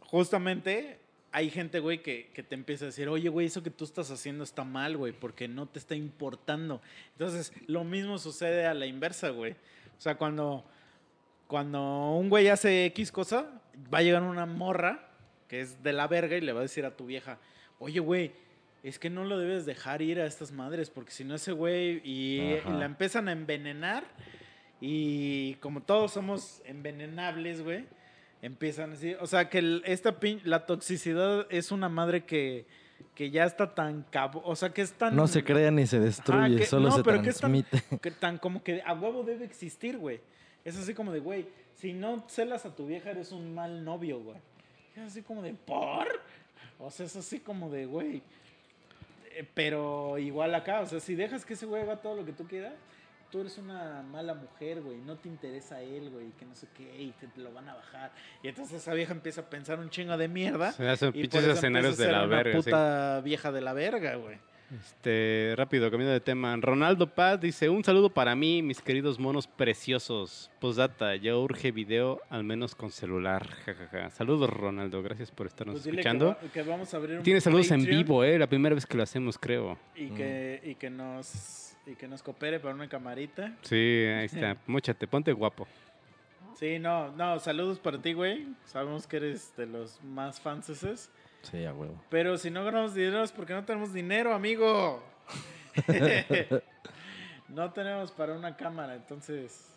justamente 0.00 1.00
hay 1.36 1.50
gente, 1.50 1.80
güey, 1.80 2.02
que, 2.02 2.30
que 2.32 2.42
te 2.42 2.54
empieza 2.54 2.86
a 2.86 2.86
decir, 2.86 3.10
oye, 3.10 3.28
güey, 3.28 3.48
eso 3.48 3.62
que 3.62 3.68
tú 3.68 3.84
estás 3.84 4.10
haciendo 4.10 4.42
está 4.42 4.64
mal, 4.64 4.96
güey, 4.96 5.12
porque 5.12 5.48
no 5.48 5.66
te 5.66 5.78
está 5.78 5.94
importando. 5.94 6.80
Entonces, 7.12 7.52
lo 7.66 7.84
mismo 7.84 8.16
sucede 8.16 8.64
a 8.64 8.72
la 8.72 8.86
inversa, 8.86 9.28
güey. 9.28 9.52
O 9.52 10.00
sea, 10.00 10.16
cuando, 10.16 10.64
cuando 11.46 12.12
un 12.12 12.30
güey 12.30 12.48
hace 12.48 12.86
X 12.86 13.12
cosa, 13.12 13.60
va 13.92 13.98
a 13.98 14.02
llegar 14.02 14.22
una 14.22 14.46
morra 14.46 15.10
que 15.46 15.60
es 15.60 15.82
de 15.82 15.92
la 15.92 16.06
verga 16.06 16.38
y 16.38 16.40
le 16.40 16.54
va 16.54 16.60
a 16.60 16.62
decir 16.62 16.86
a 16.86 16.96
tu 16.96 17.04
vieja, 17.04 17.38
oye, 17.80 18.00
güey, 18.00 18.32
es 18.82 18.98
que 18.98 19.10
no 19.10 19.22
lo 19.24 19.36
debes 19.36 19.66
dejar 19.66 20.00
ir 20.00 20.18
a 20.18 20.24
estas 20.24 20.52
madres, 20.52 20.88
porque 20.88 21.10
si 21.10 21.22
no 21.22 21.34
ese 21.34 21.52
güey 21.52 22.00
y 22.02 22.54
Ajá. 22.60 22.70
la 22.70 22.86
empiezan 22.86 23.28
a 23.28 23.32
envenenar 23.32 24.04
y 24.80 25.56
como 25.56 25.82
todos 25.82 26.12
somos 26.12 26.62
envenenables, 26.64 27.62
güey, 27.62 27.84
empiezan 28.46 28.92
así, 28.92 29.14
o 29.20 29.26
sea, 29.26 29.48
que 29.50 29.58
el- 29.58 29.82
esta 29.86 30.18
pin- 30.20 30.40
la 30.44 30.66
toxicidad 30.66 31.46
es 31.50 31.70
una 31.72 31.88
madre 31.88 32.24
que, 32.24 32.64
que 33.14 33.30
ya 33.30 33.44
está 33.44 33.74
tan 33.74 34.02
cabo, 34.10 34.42
o 34.44 34.56
sea, 34.56 34.70
que 34.70 34.82
es 34.82 34.92
tan 34.92 35.14
No 35.16 35.26
se 35.26 35.42
crea 35.44 35.70
ni 35.70 35.86
se 35.86 35.98
destruye, 36.00 36.56
que- 36.58 36.66
solo 36.66 36.88
no, 36.90 36.96
se 36.96 37.02
pero 37.04 37.22
que 37.22 37.30
es 37.30 37.40
tan- 37.40 37.52
transmite. 37.52 37.98
que 38.02 38.10
tan 38.10 38.38
como 38.38 38.62
que 38.62 38.82
a 38.84 38.94
huevo 38.94 39.22
debe 39.24 39.44
existir, 39.44 39.98
güey. 39.98 40.20
Es 40.64 40.76
así 40.76 40.94
como 40.94 41.12
de, 41.12 41.20
güey, 41.20 41.46
si 41.74 41.92
no 41.92 42.24
celas 42.28 42.64
a 42.66 42.74
tu 42.74 42.86
vieja 42.86 43.10
eres 43.10 43.32
un 43.32 43.54
mal 43.54 43.84
novio, 43.84 44.20
güey. 44.20 44.38
Es 44.96 45.02
así 45.02 45.22
como 45.22 45.42
de, 45.42 45.52
¿por? 45.54 46.06
O 46.78 46.90
sea, 46.90 47.06
es 47.06 47.14
así 47.16 47.38
como 47.40 47.70
de, 47.70 47.86
güey. 47.86 48.22
Eh, 49.34 49.46
Pero 49.54 50.18
igual 50.18 50.54
acá, 50.54 50.80
o 50.80 50.86
sea, 50.86 51.00
si 51.00 51.14
dejas 51.14 51.44
que 51.44 51.54
ese 51.54 51.66
güey 51.66 51.82
haga 51.82 51.96
todo 51.96 52.16
lo 52.16 52.24
que 52.24 52.32
tú 52.32 52.46
quieras, 52.46 52.72
tú 53.36 53.42
eres 53.42 53.58
una 53.58 54.02
mala 54.02 54.32
mujer, 54.32 54.80
güey. 54.80 54.96
No 54.96 55.16
te 55.16 55.28
interesa 55.28 55.82
él, 55.82 56.08
güey, 56.08 56.30
que 56.38 56.46
no 56.46 56.54
sé 56.54 56.68
qué, 56.74 57.02
y 57.02 57.12
te, 57.12 57.28
lo 57.38 57.52
van 57.52 57.68
a 57.68 57.74
bajar. 57.74 58.10
Y 58.42 58.48
entonces 58.48 58.80
esa 58.80 58.94
vieja 58.94 59.12
empieza 59.12 59.42
a 59.42 59.50
pensar 59.50 59.78
un 59.78 59.90
chingo 59.90 60.16
de 60.16 60.26
mierda. 60.26 60.72
Se 60.72 60.88
hacen 60.88 61.12
pinches 61.12 61.44
escenarios 61.44 61.98
de 61.98 62.10
la 62.10 62.24
una 62.24 62.36
verga. 62.36 62.52
sí. 62.62 62.64
puta 62.64 63.20
vieja 63.20 63.52
de 63.52 63.60
la 63.60 63.74
verga, 63.74 64.14
güey. 64.16 64.38
Este, 64.74 65.52
rápido, 65.54 65.90
cambiando 65.90 66.14
de 66.14 66.20
tema. 66.20 66.56
Ronaldo 66.56 67.14
Paz 67.14 67.38
dice: 67.38 67.68
Un 67.68 67.84
saludo 67.84 68.08
para 68.08 68.34
mí, 68.34 68.62
mis 68.62 68.80
queridos 68.80 69.18
monos 69.18 69.46
preciosos. 69.46 70.50
Postdata, 70.58 71.14
ya 71.14 71.36
urge 71.36 71.72
video, 71.72 72.22
al 72.30 72.42
menos 72.42 72.74
con 72.74 72.90
celular. 72.90 73.46
jajaja. 73.66 74.08
Saludos, 74.10 74.48
Ronaldo. 74.48 75.02
Gracias 75.02 75.30
por 75.30 75.46
estarnos 75.46 75.74
Pues 75.74 75.84
que, 75.84 75.90
escuchando. 75.90 76.28
va- 76.28 76.38
que 76.52 76.62
vamos 76.62 76.92
a 76.94 76.96
abrir 76.96 77.18
un 77.18 77.22
Tiene 77.22 77.42
saludos 77.42 77.70
en 77.70 77.84
vivo, 77.84 78.24
eh. 78.24 78.38
La 78.38 78.46
primera 78.48 78.74
vez 78.74 78.86
que 78.86 78.96
lo 78.96 79.02
hacemos, 79.02 79.36
creo. 79.38 79.78
Y 79.94 80.08
que, 80.08 80.62
y 80.64 80.74
que 80.74 80.88
nos 80.90 81.65
y 81.86 81.94
que 81.94 82.08
nos 82.08 82.22
coopere 82.22 82.58
para 82.58 82.74
una 82.74 82.88
camarita. 82.88 83.56
Sí, 83.62 83.76
ahí 83.76 84.26
está. 84.26 84.56
Móchate, 84.66 85.06
ponte 85.06 85.32
guapo. 85.32 85.66
Sí, 86.58 86.78
no, 86.78 87.12
no, 87.12 87.38
saludos 87.38 87.78
para 87.78 88.00
ti, 88.00 88.12
güey. 88.12 88.46
Sabemos 88.64 89.06
que 89.06 89.18
eres 89.18 89.54
de 89.56 89.66
los 89.66 90.02
más 90.02 90.40
fanses. 90.40 91.10
Sí, 91.42 91.64
a 91.64 91.72
huevo. 91.72 92.02
Pero 92.10 92.36
si 92.38 92.50
no 92.50 92.64
ganamos 92.64 92.94
dinero 92.94 93.22
es 93.22 93.30
porque 93.30 93.52
no 93.52 93.64
tenemos 93.64 93.92
dinero, 93.92 94.34
amigo. 94.34 95.02
no 97.48 97.72
tenemos 97.72 98.10
para 98.10 98.34
una 98.34 98.56
cámara, 98.56 98.94
entonces 98.94 99.70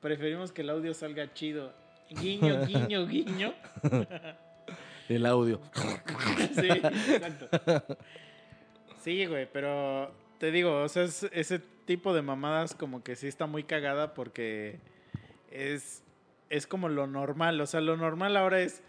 preferimos 0.00 0.50
que 0.50 0.62
el 0.62 0.70
audio 0.70 0.92
salga 0.94 1.32
chido. 1.32 1.72
Guiño, 2.10 2.64
guiño, 2.66 3.06
guiño. 3.06 3.54
El 5.08 5.26
audio. 5.26 5.60
Sí, 6.54 6.68
exacto. 6.68 7.48
Sí, 9.00 9.26
güey, 9.26 9.46
pero 9.52 10.10
te 10.38 10.50
digo, 10.50 10.82
o 10.82 10.88
sea, 10.88 11.02
es- 11.04 11.28
ese 11.32 11.58
tipo 11.84 12.14
de 12.14 12.22
mamadas 12.22 12.74
como 12.74 13.02
que 13.02 13.16
sí 13.16 13.26
está 13.26 13.46
muy 13.46 13.64
cagada 13.64 14.14
porque 14.14 14.78
es, 15.50 16.02
es 16.50 16.66
como 16.66 16.88
lo 16.88 17.06
normal. 17.06 17.60
O 17.60 17.66
sea, 17.66 17.80
lo 17.80 17.96
normal 17.96 18.36
ahora 18.36 18.60
es, 18.60 18.82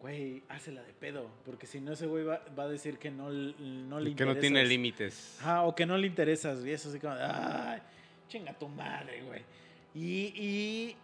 güey, 0.00 0.42
hácela 0.48 0.82
de 0.82 0.92
pedo. 0.94 1.30
Porque 1.44 1.66
si 1.66 1.80
no, 1.80 1.92
ese 1.92 2.06
güey 2.06 2.24
va, 2.24 2.42
va 2.58 2.64
a 2.64 2.68
decir 2.68 2.98
que 2.98 3.10
no, 3.10 3.30
no 3.30 4.00
le 4.00 4.14
Que 4.14 4.24
no 4.24 4.36
tiene 4.36 4.64
límites. 4.64 5.38
Ajá, 5.40 5.62
o 5.62 5.74
que 5.74 5.86
no 5.86 5.96
le 5.98 6.06
interesas. 6.06 6.64
Y 6.64 6.70
eso 6.70 6.88
así 6.88 6.98
como, 6.98 7.14
ay, 7.18 7.80
chinga 8.28 8.52
tu 8.58 8.68
madre, 8.68 9.22
güey. 9.22 9.42
Y, 9.94 10.32
y 10.40 10.96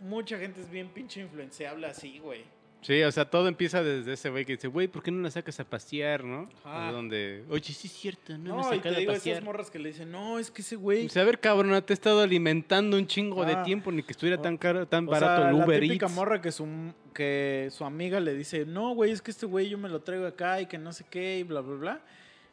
mucha 0.00 0.38
gente 0.38 0.60
es 0.60 0.70
bien 0.70 0.88
pinche 0.88 1.20
influenciable 1.20 1.86
así, 1.86 2.18
güey. 2.20 2.44
Sí, 2.80 3.02
o 3.02 3.10
sea, 3.10 3.28
todo 3.28 3.48
empieza 3.48 3.82
desde 3.82 4.12
ese 4.12 4.30
güey 4.30 4.44
que 4.44 4.52
dice, 4.52 4.68
güey, 4.68 4.86
¿por 4.86 5.02
qué 5.02 5.10
no 5.10 5.20
la 5.20 5.30
sacas 5.32 5.58
a 5.58 5.64
pasear, 5.64 6.22
no? 6.22 6.48
Ajá. 6.64 6.90
O 6.90 6.92
donde, 6.92 7.44
oye, 7.50 7.72
sí 7.72 7.88
es 7.88 7.92
cierto, 7.92 8.38
no, 8.38 8.56
No, 8.56 8.56
me 8.70 8.76
y 8.76 8.78
sacas 8.78 8.94
a 8.94 8.98
digo, 9.00 9.12
pasear. 9.12 9.36
esas 9.36 9.44
morras 9.44 9.70
que 9.70 9.78
le 9.80 9.88
dicen, 9.88 10.12
no, 10.12 10.38
es 10.38 10.50
que 10.52 10.62
ese 10.62 10.76
güey... 10.76 11.02
Dice, 11.02 11.20
a 11.20 11.24
ver, 11.24 11.40
cabrona, 11.40 11.80
te 11.82 11.92
he 11.92 11.94
estado 11.94 12.20
alimentando 12.22 12.96
un 12.96 13.06
chingo 13.08 13.44
de 13.44 13.54
Ah. 13.54 13.62
tiempo, 13.64 13.90
ni 13.90 14.04
que 14.04 14.12
estuviera 14.12 14.38
O- 14.38 14.42
tan 14.42 14.56
caro, 14.56 14.86
tan 14.86 15.08
O 15.08 15.10
barato 15.10 15.42
sea, 15.42 15.50
el 15.50 15.56
Uber 15.56 15.68
la 15.76 15.80
típica 15.80 16.06
Eats. 16.06 16.14
morra 16.14 16.40
que 16.40 16.52
su, 16.52 16.66
que 17.12 17.68
su 17.72 17.84
amiga 17.84 18.20
le 18.20 18.34
dice, 18.34 18.64
no, 18.64 18.94
güey, 18.94 19.10
es 19.10 19.22
que 19.22 19.32
este 19.32 19.46
güey 19.46 19.68
yo 19.68 19.76
me 19.76 19.88
lo 19.88 20.00
traigo 20.02 20.26
acá 20.26 20.60
y 20.60 20.66
que 20.66 20.78
no 20.78 20.92
sé 20.92 21.04
qué 21.10 21.40
y 21.40 21.42
bla, 21.42 21.60
bla, 21.60 21.74
bla. 21.76 22.00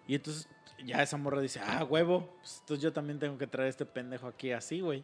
Y 0.08 0.16
entonces 0.16 0.50
ya 0.84 1.04
esa 1.04 1.18
morra 1.18 1.40
dice, 1.40 1.60
ah, 1.64 1.84
huevo, 1.84 2.36
pues 2.42 2.58
entonces 2.62 2.84
yo 2.84 2.92
también 2.92 3.20
tengo 3.20 3.38
que 3.38 3.46
traer 3.46 3.70
este 3.70 3.86
pendejo 3.86 4.26
aquí 4.28 4.52
así, 4.52 4.80
güey. 4.82 5.04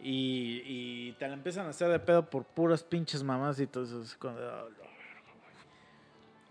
Y, 0.00 0.62
y 0.66 1.12
te 1.18 1.26
la 1.28 1.34
empiezan 1.34 1.66
a 1.66 1.70
hacer 1.70 1.88
de 1.88 1.98
pedo 1.98 2.28
por 2.28 2.44
puras 2.44 2.82
pinches 2.82 3.22
mamás 3.22 3.58
y 3.60 3.66
todo 3.66 3.84
eso. 3.84 4.02
"Ah, 4.28 4.64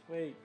güey. 0.08 0.36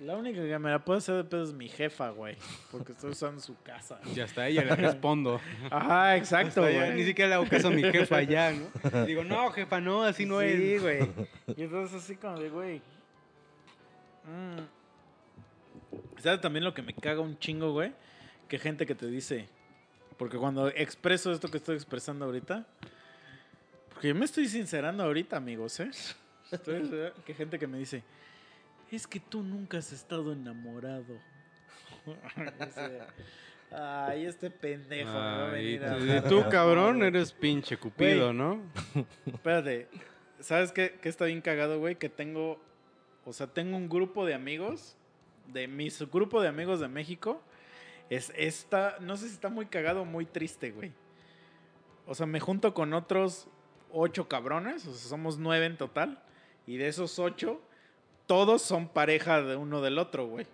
La 0.00 0.16
única 0.16 0.40
que 0.40 0.58
me 0.60 0.70
la 0.70 0.84
puede 0.84 0.98
hacer 0.98 1.16
de 1.16 1.24
pedo 1.24 1.42
es 1.42 1.52
mi 1.52 1.68
jefa, 1.68 2.10
güey. 2.10 2.36
Porque 2.70 2.92
estoy 2.92 3.10
usando 3.10 3.40
su 3.40 3.60
casa. 3.62 3.98
Ya 4.14 4.24
está, 4.26 4.46
ella 4.46 4.62
le 4.64 4.76
respondo. 4.76 5.40
Ajá, 5.70 6.16
exacto, 6.16 6.62
Hasta 6.62 6.78
güey. 6.78 6.94
Ni 6.94 7.04
siquiera 7.04 7.30
le 7.30 7.34
hago 7.34 7.48
caso 7.48 7.66
a 7.68 7.70
mi 7.72 7.82
jefa 7.82 8.22
ya, 8.22 8.52
¿no? 8.52 9.04
Digo, 9.06 9.24
no, 9.24 9.50
jefa, 9.50 9.80
no, 9.80 10.04
así 10.04 10.24
no 10.24 10.40
sí, 10.40 10.46
es. 10.46 10.82
güey. 10.82 11.10
Y 11.56 11.62
entonces 11.64 12.00
así 12.02 12.14
como 12.14 12.38
de, 12.38 12.48
güey. 12.50 12.78
mm. 14.24 16.20
¿Sabes 16.20 16.40
también 16.40 16.64
lo 16.64 16.74
que 16.74 16.82
me 16.82 16.92
caga 16.94 17.20
un 17.20 17.36
chingo, 17.38 17.72
güey? 17.72 17.92
Que 18.48 18.58
gente 18.58 18.86
que 18.86 18.94
te 18.94 19.06
dice. 19.06 19.48
Porque 20.18 20.36
cuando 20.36 20.68
expreso 20.68 21.32
esto 21.32 21.48
que 21.48 21.58
estoy 21.58 21.76
expresando 21.76 22.24
ahorita. 22.24 22.66
Porque 23.92 24.08
yo 24.08 24.14
me 24.14 24.24
estoy 24.24 24.48
sincerando 24.48 25.02
ahorita, 25.04 25.36
amigos, 25.36 25.78
¿eh? 25.80 25.90
Estoy- 26.50 27.12
que 27.24 27.34
gente 27.34 27.58
que 27.58 27.66
me 27.66 27.78
dice. 27.78 28.02
Es 28.90 29.06
que 29.06 29.20
tú 29.20 29.42
nunca 29.42 29.78
has 29.78 29.92
estado 29.92 30.32
enamorado. 30.32 31.14
Ay, 33.70 34.24
este 34.24 34.50
pendejo 34.50 35.10
me 35.10 35.14
va 35.18 35.42
a 35.48 35.50
Ay, 35.50 35.64
venir 35.64 35.84
a 35.84 35.92
hablar 35.92 36.28
tú, 36.28 36.42
cabrón, 36.48 37.02
eres 37.02 37.32
pinche 37.32 37.76
cupido, 37.76 38.26
Güey. 38.26 38.36
¿no? 38.36 38.62
Espérate, 39.26 39.88
¿sabes 40.40 40.72
qué, 40.72 40.98
qué 41.02 41.08
está 41.10 41.26
bien 41.26 41.42
cagado, 41.42 41.78
güey? 41.78 41.96
Que 41.96 42.08
tengo, 42.08 42.58
o 43.26 43.32
sea, 43.34 43.46
tengo 43.46 43.76
un 43.76 43.90
grupo 43.90 44.24
de 44.24 44.32
amigos, 44.32 44.96
de 45.48 45.68
mi 45.68 45.90
grupo 46.10 46.40
de 46.40 46.48
amigos 46.48 46.80
de 46.80 46.88
México, 46.88 47.42
es 48.10 48.32
esta, 48.36 48.96
no 49.00 49.16
sé 49.16 49.28
si 49.28 49.34
está 49.34 49.48
muy 49.48 49.66
cagado 49.66 50.02
o 50.02 50.04
muy 50.04 50.24
triste, 50.26 50.70
güey. 50.70 50.92
O 52.06 52.14
sea, 52.14 52.26
me 52.26 52.40
junto 52.40 52.72
con 52.74 52.94
otros 52.94 53.48
ocho 53.92 54.28
cabrones, 54.28 54.86
o 54.86 54.94
sea, 54.94 55.08
somos 55.08 55.38
nueve 55.38 55.66
en 55.66 55.76
total, 55.76 56.22
y 56.66 56.76
de 56.76 56.88
esos 56.88 57.18
ocho, 57.18 57.60
todos 58.26 58.62
son 58.62 58.88
pareja 58.88 59.42
de 59.42 59.56
uno 59.56 59.80
del 59.80 59.98
otro, 59.98 60.26
güey. 60.26 60.46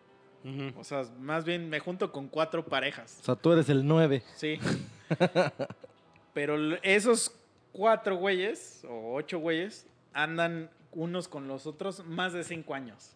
O 0.76 0.84
sea, 0.84 1.04
más 1.20 1.46
bien 1.46 1.70
me 1.70 1.80
junto 1.80 2.12
con 2.12 2.28
cuatro 2.28 2.66
parejas. 2.66 3.18
O 3.22 3.24
sea, 3.24 3.34
tú 3.34 3.52
eres 3.52 3.70
el 3.70 3.86
9. 3.86 4.22
Sí. 4.36 4.60
Pero 6.34 6.76
esos 6.82 7.34
cuatro 7.72 8.16
güeyes, 8.16 8.84
o 8.86 9.14
ocho 9.14 9.38
güeyes, 9.38 9.86
andan 10.12 10.70
unos 10.92 11.28
con 11.28 11.48
los 11.48 11.66
otros 11.66 12.04
más 12.04 12.34
de 12.34 12.44
cinco 12.44 12.74
años. 12.74 13.12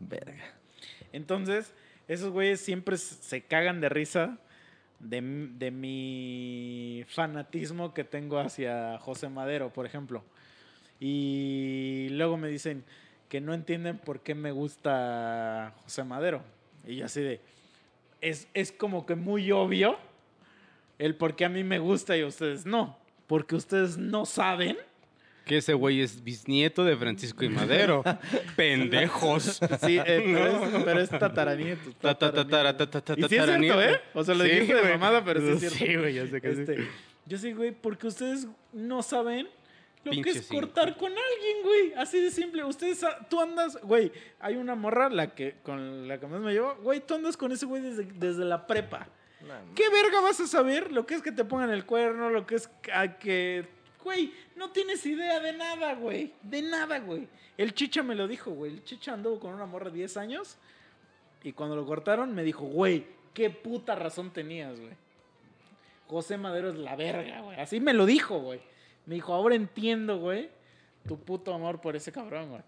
Verga. 0.00 0.52
Entonces, 1.12 1.72
esos 2.08 2.30
güeyes 2.30 2.60
siempre 2.60 2.96
se 2.96 3.42
cagan 3.42 3.80
de 3.80 3.88
risa 3.88 4.38
de, 5.00 5.20
de 5.56 5.70
mi 5.70 7.04
fanatismo 7.08 7.94
que 7.94 8.04
tengo 8.04 8.38
hacia 8.38 8.98
José 8.98 9.28
Madero, 9.28 9.72
por 9.72 9.86
ejemplo. 9.86 10.24
Y 11.00 12.08
luego 12.10 12.36
me 12.36 12.48
dicen 12.48 12.84
que 13.28 13.40
no 13.40 13.54
entienden 13.54 13.98
por 13.98 14.20
qué 14.20 14.34
me 14.34 14.52
gusta 14.52 15.74
José 15.82 16.04
Madero. 16.04 16.42
Y 16.86 16.96
yo 16.96 17.06
así 17.06 17.20
de... 17.20 17.40
Es, 18.20 18.48
es 18.54 18.72
como 18.72 19.04
que 19.04 19.16
muy 19.16 19.52
obvio 19.52 19.98
el 20.98 21.14
por 21.14 21.36
qué 21.36 21.44
a 21.44 21.48
mí 21.48 21.62
me 21.64 21.78
gusta 21.78 22.16
y 22.16 22.22
a 22.22 22.26
ustedes 22.26 22.64
no. 22.64 22.96
Porque 23.26 23.56
ustedes 23.56 23.98
no 23.98 24.24
saben. 24.24 24.78
Que 25.44 25.58
ese 25.58 25.74
güey 25.74 26.00
es 26.00 26.24
bisnieto 26.24 26.84
de 26.84 26.96
Francisco 26.96 27.44
y 27.44 27.48
Madero. 27.50 28.02
Pendejos. 28.56 29.60
Sí, 29.82 29.98
eh, 29.98 30.22
pero, 30.34 30.46
es, 30.46 30.84
pero 30.84 31.00
es 31.00 31.10
tataranieto. 31.10 31.92
Ta, 32.00 32.14
ta, 32.14 32.32
ta, 32.32 32.46
tara, 32.48 32.76
tataranieto. 32.76 33.26
Y 33.26 33.28
sí 33.28 33.36
es 33.36 33.44
cierto. 33.60 33.82
¿eh? 33.82 34.00
O 34.14 34.24
sea, 34.24 34.34
lo 34.34 34.44
Sí, 34.44 34.50
dijiste 34.50 34.74
de 34.74 34.80
güey. 34.80 34.92
mamada, 34.92 35.24
pero 35.24 35.40
sí 35.40 35.48
es 35.48 35.58
cierto. 35.60 35.76
Sí, 35.78 35.96
güey, 35.96 36.14
ya 36.14 36.26
sé 36.26 36.40
que 36.40 36.54
sí. 36.54 36.60
Este, 36.62 36.88
yo 37.26 37.38
sí, 37.38 37.52
güey, 37.52 37.72
porque 37.72 38.06
ustedes 38.06 38.46
no 38.72 39.02
saben 39.02 39.48
lo 40.04 40.12
que 40.22 40.30
es 40.30 40.46
sí. 40.46 40.54
cortar 40.54 40.96
con 40.96 41.10
alguien, 41.12 41.56
güey. 41.62 41.92
Así 41.96 42.20
de 42.20 42.30
simple. 42.30 42.64
Ustedes, 42.64 42.98
sa- 42.98 43.26
tú 43.28 43.40
andas, 43.40 43.78
güey, 43.82 44.12
hay 44.40 44.56
una 44.56 44.74
morra 44.74 45.08
la 45.10 45.34
que, 45.34 45.56
con 45.62 46.08
la 46.08 46.18
que 46.20 46.26
más 46.26 46.40
me 46.40 46.52
llevo, 46.52 46.74
güey, 46.82 47.00
tú 47.00 47.14
andas 47.14 47.36
con 47.36 47.52
ese 47.52 47.66
güey 47.66 47.82
desde, 47.82 48.04
desde 48.14 48.44
la 48.44 48.66
prepa. 48.66 49.08
¿Qué 49.74 49.90
verga 49.90 50.20
vas 50.22 50.40
a 50.40 50.46
saber 50.46 50.90
lo 50.90 51.04
que 51.04 51.14
es 51.16 51.22
que 51.22 51.30
te 51.32 51.44
pongan 51.44 51.68
el 51.70 51.84
cuerno, 51.84 52.30
lo 52.30 52.46
que 52.46 52.54
es 52.54 52.70
a 52.94 53.18
que... 53.18 53.66
Güey, 54.04 54.32
no 54.54 54.70
tienes 54.70 55.04
idea 55.06 55.40
de 55.40 55.54
nada, 55.54 55.94
güey. 55.94 56.32
De 56.42 56.60
nada, 56.60 57.00
güey. 57.00 57.26
El 57.56 57.74
chicha 57.74 58.02
me 58.02 58.14
lo 58.14 58.28
dijo, 58.28 58.50
güey. 58.50 58.72
El 58.72 58.84
chicha 58.84 59.14
anduvo 59.14 59.40
con 59.40 59.54
una 59.54 59.64
morra 59.64 59.90
de 59.90 59.98
10 59.98 60.16
años 60.18 60.58
y 61.42 61.52
cuando 61.52 61.74
lo 61.74 61.86
cortaron 61.86 62.34
me 62.34 62.44
dijo, 62.44 62.64
güey, 62.64 63.06
qué 63.32 63.50
puta 63.50 63.94
razón 63.94 64.30
tenías, 64.30 64.78
güey. 64.78 64.92
José 66.06 66.36
Madero 66.36 66.70
es 66.70 66.76
la 66.76 66.96
verga, 66.96 67.40
güey. 67.40 67.58
Así 67.58 67.80
me 67.80 67.94
lo 67.94 68.06
dijo, 68.06 68.38
güey. 68.38 68.60
Me 69.06 69.16
dijo, 69.16 69.32
ahora 69.32 69.54
entiendo, 69.54 70.18
güey, 70.18 70.50
tu 71.06 71.18
puto 71.18 71.54
amor 71.54 71.80
por 71.80 71.96
ese 71.96 72.12
cabrón, 72.12 72.50
güey. 72.50 72.62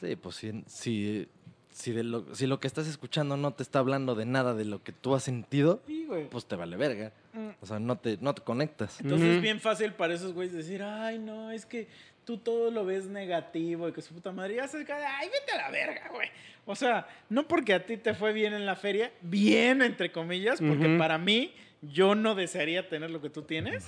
Sí, 0.00 0.16
pues 0.16 0.36
si, 0.36 0.64
si, 0.66 1.28
si, 1.70 1.92
de 1.92 2.02
lo, 2.02 2.34
si 2.34 2.46
lo 2.46 2.60
que 2.60 2.66
estás 2.66 2.86
escuchando 2.88 3.36
no 3.36 3.52
te 3.52 3.62
está 3.62 3.78
hablando 3.78 4.14
de 4.14 4.24
nada 4.26 4.54
de 4.54 4.64
lo 4.64 4.82
que 4.82 4.92
tú 4.92 5.14
has 5.14 5.22
sentido, 5.22 5.80
Sí, 5.86 6.06
pues 6.30 6.46
te 6.46 6.56
vale 6.56 6.76
verga. 6.76 7.12
Mm. 7.32 7.48
O 7.60 7.66
sea, 7.66 7.78
no 7.78 7.96
te, 7.96 8.18
no 8.20 8.34
te 8.34 8.42
conectas. 8.42 9.00
Entonces 9.00 9.36
es 9.36 9.42
bien 9.42 9.60
fácil 9.60 9.92
para 9.92 10.14
esos 10.14 10.32
güeyes 10.32 10.54
decir, 10.54 10.82
ay, 10.82 11.18
no, 11.18 11.50
es 11.50 11.66
que 11.66 11.88
tú 12.24 12.36
todo 12.36 12.70
lo 12.70 12.84
ves 12.84 13.06
negativo 13.06 13.88
y 13.88 13.92
que 13.92 14.02
su 14.02 14.12
puta 14.12 14.32
madre 14.32 14.56
ya 14.56 14.68
se 14.68 14.84
cae, 14.84 15.04
ay, 15.04 15.28
vete 15.28 15.52
a 15.52 15.56
la 15.62 15.70
verga, 15.70 16.08
güey. 16.12 16.28
O 16.66 16.76
sea, 16.76 17.08
no 17.30 17.48
porque 17.48 17.72
a 17.72 17.86
ti 17.86 17.96
te 17.96 18.12
fue 18.12 18.32
bien 18.32 18.52
en 18.52 18.66
la 18.66 18.76
feria, 18.76 19.10
bien 19.22 19.80
entre 19.80 20.12
comillas, 20.12 20.60
porque 20.60 20.96
para 20.98 21.16
mí 21.16 21.54
yo 21.80 22.14
no 22.14 22.34
desearía 22.34 22.88
tener 22.88 23.10
lo 23.10 23.22
que 23.22 23.30
tú 23.30 23.42
tienes. 23.42 23.86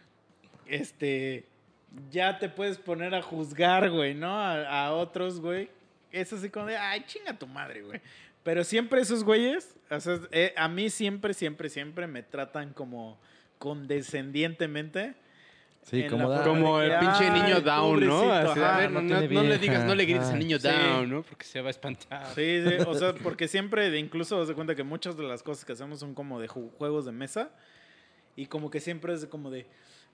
este, 0.66 1.44
ya 2.10 2.38
te 2.38 2.48
puedes 2.48 2.78
poner 2.78 3.14
a 3.14 3.22
juzgar, 3.22 3.90
güey, 3.90 4.14
¿no? 4.14 4.40
A, 4.40 4.86
a 4.86 4.92
otros, 4.92 5.40
güey. 5.40 5.68
Es 6.12 6.32
así 6.32 6.48
como 6.50 6.66
de, 6.66 6.76
ay, 6.76 7.04
chinga 7.06 7.38
tu 7.38 7.46
madre, 7.46 7.82
güey. 7.82 8.00
Pero 8.42 8.64
siempre 8.64 9.00
esos 9.00 9.24
güeyes, 9.24 9.76
o 9.90 10.00
sea, 10.00 10.18
eh, 10.30 10.54
a 10.56 10.68
mí 10.68 10.88
siempre, 10.90 11.34
siempre, 11.34 11.68
siempre 11.68 12.06
me 12.06 12.22
tratan 12.22 12.72
como 12.72 13.18
condescendientemente. 13.58 15.14
Sí, 15.82 16.04
como 16.06 16.28
da- 16.28 16.42
de 16.44 16.86
el 16.86 16.92
que, 16.92 16.98
pinche 16.98 17.28
ay, 17.28 17.40
niño 17.42 17.60
down, 17.62 18.06
¿no? 18.06 18.30
Así, 18.32 18.60
a 18.60 18.68
ajá, 18.70 18.78
ver, 18.78 18.90
no 18.90 19.00
no, 19.00 19.08
no- 19.14 19.18
tiene 19.20 19.34
no 19.34 19.42
le 19.42 19.58
digas, 19.58 19.84
no 19.84 19.94
le 19.94 20.04
grites 20.04 20.24
ajá. 20.24 20.32
al 20.34 20.38
niño 20.38 20.58
Sí. 20.58 20.68
down, 20.68 21.08
¿no? 21.10 21.22
Porque 21.22 21.46
se 21.46 21.60
va 21.62 21.68
a 21.68 21.70
espantar. 21.70 22.26
Sí, 22.34 22.62
sí, 22.66 22.74
o 22.86 22.94
sea, 22.94 23.14
porque 23.22 23.48
siempre, 23.48 23.88
de- 23.90 23.98
incluso, 23.98 24.44
se 24.44 24.54
cuenta 24.54 24.74
que 24.74 24.82
muchas 24.82 25.16
de 25.16 25.22
las 25.22 25.42
cosas 25.42 25.64
que 25.64 25.72
hacemos 25.72 26.00
son 26.00 26.14
como 26.14 26.40
de 26.40 26.48
ju- 26.48 26.70
juegos 26.76 27.06
de 27.06 27.12
mesa. 27.12 27.50
Y 28.36 28.46
como 28.46 28.70
que 28.70 28.80
siempre 28.80 29.14
es 29.14 29.24
como 29.26 29.50
de, 29.50 29.66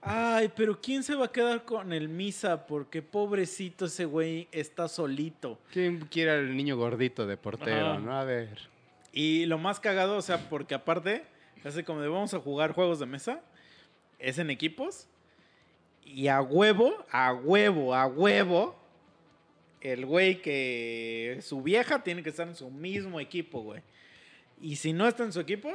ay, 0.04 0.52
pero 0.54 0.80
¿quién 0.80 1.02
se 1.02 1.14
va 1.14 1.26
a 1.26 1.32
quedar 1.32 1.64
con 1.64 1.92
el 1.92 2.08
misa? 2.08 2.66
Porque 2.66 3.02
pobrecito 3.02 3.86
ese 3.86 4.04
güey 4.04 4.48
está 4.52 4.88
solito. 4.88 5.58
¿Quién 5.72 6.00
quiere 6.00 6.32
al 6.32 6.56
niño 6.56 6.76
gordito 6.76 7.26
de 7.26 7.36
portero, 7.36 7.92
Ajá. 7.92 7.98
no? 7.98 8.16
A 8.16 8.24
ver. 8.24 8.58
Y 9.12 9.46
lo 9.46 9.58
más 9.58 9.80
cagado, 9.80 10.16
o 10.16 10.22
sea, 10.22 10.48
porque 10.48 10.74
aparte, 10.74 11.24
hace 11.64 11.84
como 11.84 12.00
de 12.00 12.08
vamos 12.08 12.34
a 12.34 12.40
jugar 12.40 12.72
juegos 12.72 12.98
de 12.98 13.06
mesa, 13.06 13.40
es 14.18 14.38
en 14.38 14.50
equipos, 14.50 15.06
y 16.04 16.28
a 16.28 16.40
huevo, 16.42 17.04
a 17.10 17.32
huevo, 17.32 17.94
a 17.94 18.06
huevo, 18.06 18.76
el 19.80 20.06
güey 20.06 20.40
que 20.42 21.38
su 21.42 21.62
vieja 21.62 22.02
tiene 22.02 22.22
que 22.22 22.30
estar 22.30 22.48
en 22.48 22.56
su 22.56 22.70
mismo 22.70 23.20
equipo, 23.20 23.62
güey. 23.62 23.82
Y 24.60 24.76
si 24.76 24.92
no 24.92 25.06
está 25.06 25.24
en 25.24 25.32
su 25.32 25.40
equipo, 25.40 25.70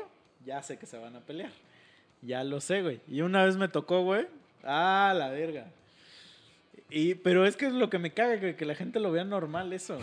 ya 0.45 0.61
sé 0.61 0.77
que 0.77 0.85
se 0.85 0.97
van 0.97 1.15
a 1.15 1.19
pelear. 1.19 1.51
Ya 2.21 2.43
lo 2.43 2.59
sé, 2.61 2.81
güey. 2.81 3.01
Y 3.07 3.21
una 3.21 3.45
vez 3.45 3.57
me 3.57 3.67
tocó, 3.67 4.01
güey. 4.03 4.27
Ah, 4.63 5.13
la 5.15 5.29
verga. 5.29 5.67
Y, 6.89 7.15
pero 7.15 7.45
es 7.45 7.55
que 7.55 7.67
es 7.67 7.73
lo 7.73 7.89
que 7.89 7.99
me 7.99 8.11
caga, 8.11 8.39
que, 8.39 8.55
que 8.55 8.65
la 8.65 8.75
gente 8.75 8.99
lo 8.99 9.11
vea 9.11 9.23
normal 9.23 9.71
eso. 9.73 9.99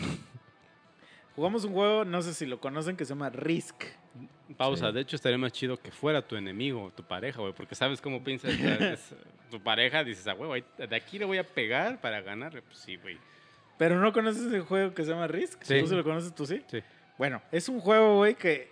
Jugamos 1.35 1.65
un 1.65 1.73
juego, 1.73 2.05
no 2.05 2.21
sé 2.21 2.33
si 2.33 2.45
lo 2.45 2.59
conocen, 2.59 2.97
que 2.97 3.05
se 3.05 3.09
llama 3.09 3.29
Risk. 3.29 3.83
Pausa. 4.55 4.91
De 4.91 5.01
hecho, 5.01 5.15
estaría 5.15 5.37
más 5.37 5.51
chido 5.51 5.77
que 5.77 5.91
fuera 5.91 6.25
tu 6.25 6.35
enemigo, 6.35 6.91
tu 6.95 7.03
pareja, 7.03 7.41
güey. 7.41 7.53
Porque 7.53 7.75
sabes 7.75 8.01
cómo 8.01 8.23
piensas. 8.23 8.51
tu 9.51 9.61
pareja, 9.61 10.03
dices, 10.03 10.27
ah, 10.27 10.33
güey, 10.33 10.63
de 10.77 10.95
aquí 10.95 11.19
le 11.19 11.25
voy 11.25 11.37
a 11.37 11.43
pegar 11.43 12.01
para 12.01 12.21
ganarle. 12.21 12.61
Pues 12.61 12.79
sí, 12.79 12.95
güey. 12.95 13.17
Pero 13.77 13.99
no 13.99 14.11
conoces 14.11 14.43
ese 14.43 14.61
juego 14.61 14.93
que 14.93 15.03
se 15.03 15.11
llama 15.11 15.27
Risk. 15.27 15.61
Sí. 15.61 15.79
¿Tú 15.79 15.87
sí 15.87 15.95
lo 15.95 16.03
conoces 16.03 16.33
tú 16.33 16.45
sí? 16.45 16.63
Sí. 16.67 16.81
Bueno, 17.17 17.41
es 17.51 17.69
un 17.69 17.79
juego, 17.79 18.17
güey, 18.17 18.35
que 18.35 18.71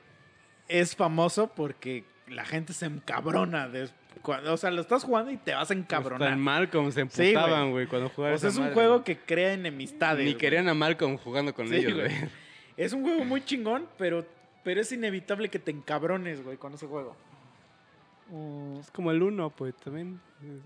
es 0.68 0.96
famoso 0.96 1.48
porque 1.54 2.04
la 2.28 2.46
gente 2.46 2.74
se 2.74 2.86
encabrona. 2.86 3.68
de- 3.68 3.90
cuando- 4.22 4.54
o 4.54 4.58
sea, 4.58 4.72
lo 4.72 4.82
estás 4.82 5.04
jugando 5.04 5.30
y 5.32 5.38
te 5.38 5.54
vas 5.54 5.64
a 5.66 5.68
Tan 5.74 5.78
encabronar. 5.80 6.36
Malcolm 6.38 6.92
se 6.92 7.06
Sí, 7.10 7.32
emputaban, 7.32 7.62
güey. 7.64 7.72
güey, 7.72 7.88
cuando 7.88 8.10
jugaban. 8.10 8.36
O 8.36 8.40
sea, 8.40 8.50
es 8.50 8.56
un 8.56 8.64
madre, 8.64 8.74
juego 8.74 9.04
que 9.04 9.18
crea 9.18 9.54
enemistades. 9.54 10.26
Ni 10.26 10.36
querían 10.36 10.68
a 10.70 10.74
Malcolm 10.74 11.18
jugando 11.18 11.54
con 11.54 11.68
Sí, 11.68 11.76
ellos, 11.76 11.94
güey. 11.94 12.12
Es 12.78 12.94
un 12.94 13.04
juego 13.04 13.24
muy 13.26 13.44
chingón, 13.44 13.88
pero, 13.98 14.26
pero 14.64 14.82
es 14.82 14.92
inevitable 14.92 15.50
que 15.50 15.60
te 15.60 15.72
encabrones, 15.72 16.44
güey, 16.44 16.58
con 16.58 16.74
ese 16.74 16.88
juego. 16.88 17.16
Es 18.80 18.90
como 18.92 19.12
el 19.12 19.22
uno, 19.22 19.52
pues 19.52 19.76
también. 19.76 20.20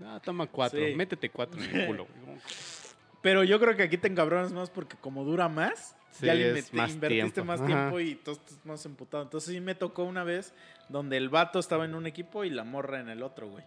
Ah, 0.04 0.18
toma 0.24 0.46
cuatro. 0.46 0.80
Sí. 0.80 0.94
Métete 0.94 1.28
cuatro 1.28 1.60
en 1.62 1.74
el 1.80 1.86
culo, 1.86 2.06
güey. 2.24 2.38
Pero 3.22 3.44
yo 3.44 3.60
creo 3.60 3.76
que 3.76 3.82
aquí 3.82 3.98
te 3.98 4.08
encabronas 4.08 4.50
más 4.50 4.70
porque 4.70 4.96
como 4.98 5.24
dura 5.24 5.46
más, 5.50 5.94
Sí, 6.12 6.26
ya 6.26 6.34
le 6.34 6.52
más 6.72 6.92
invertiste 6.92 7.08
tiempo. 7.08 7.44
más 7.44 7.60
Ajá. 7.60 7.66
tiempo 7.66 8.00
y 8.00 8.12
estás 8.12 8.38
más 8.64 8.84
emputado. 8.84 9.22
Entonces 9.22 9.54
sí 9.54 9.60
me 9.60 9.74
tocó 9.74 10.04
una 10.04 10.24
vez 10.24 10.52
donde 10.88 11.16
el 11.16 11.28
vato 11.28 11.58
estaba 11.58 11.84
en 11.84 11.94
un 11.94 12.06
equipo 12.06 12.44
y 12.44 12.50
la 12.50 12.64
morra 12.64 13.00
en 13.00 13.08
el 13.08 13.22
otro, 13.22 13.48
güey. 13.48 13.64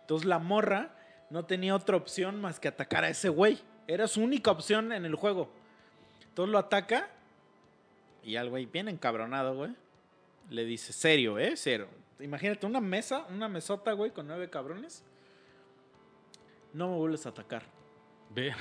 Entonces 0.00 0.26
la 0.26 0.38
morra 0.38 0.90
no 1.30 1.44
tenía 1.46 1.74
otra 1.74 1.96
opción 1.96 2.40
más 2.40 2.60
que 2.60 2.68
atacar 2.68 3.04
a 3.04 3.08
ese 3.08 3.28
güey. 3.28 3.58
Era 3.86 4.06
su 4.08 4.22
única 4.22 4.50
opción 4.50 4.92
en 4.92 5.04
el 5.04 5.14
juego. 5.14 5.50
Entonces 6.28 6.52
lo 6.52 6.58
ataca 6.58 7.08
y 8.22 8.36
al 8.36 8.50
güey 8.50 8.66
bien 8.66 8.88
encabronado, 8.88 9.54
güey. 9.54 9.74
Le 10.50 10.64
dice, 10.64 10.92
serio, 10.92 11.38
¿eh? 11.38 11.54
Cero. 11.56 11.88
Imagínate 12.18 12.66
una 12.66 12.80
mesa, 12.80 13.24
una 13.30 13.48
mesota, 13.48 13.92
güey, 13.92 14.10
con 14.10 14.26
nueve 14.26 14.50
cabrones. 14.50 15.02
No 16.72 16.90
me 16.90 16.96
vuelves 16.96 17.24
a 17.26 17.30
atacar. 17.30 17.62
Ve. 18.34 18.52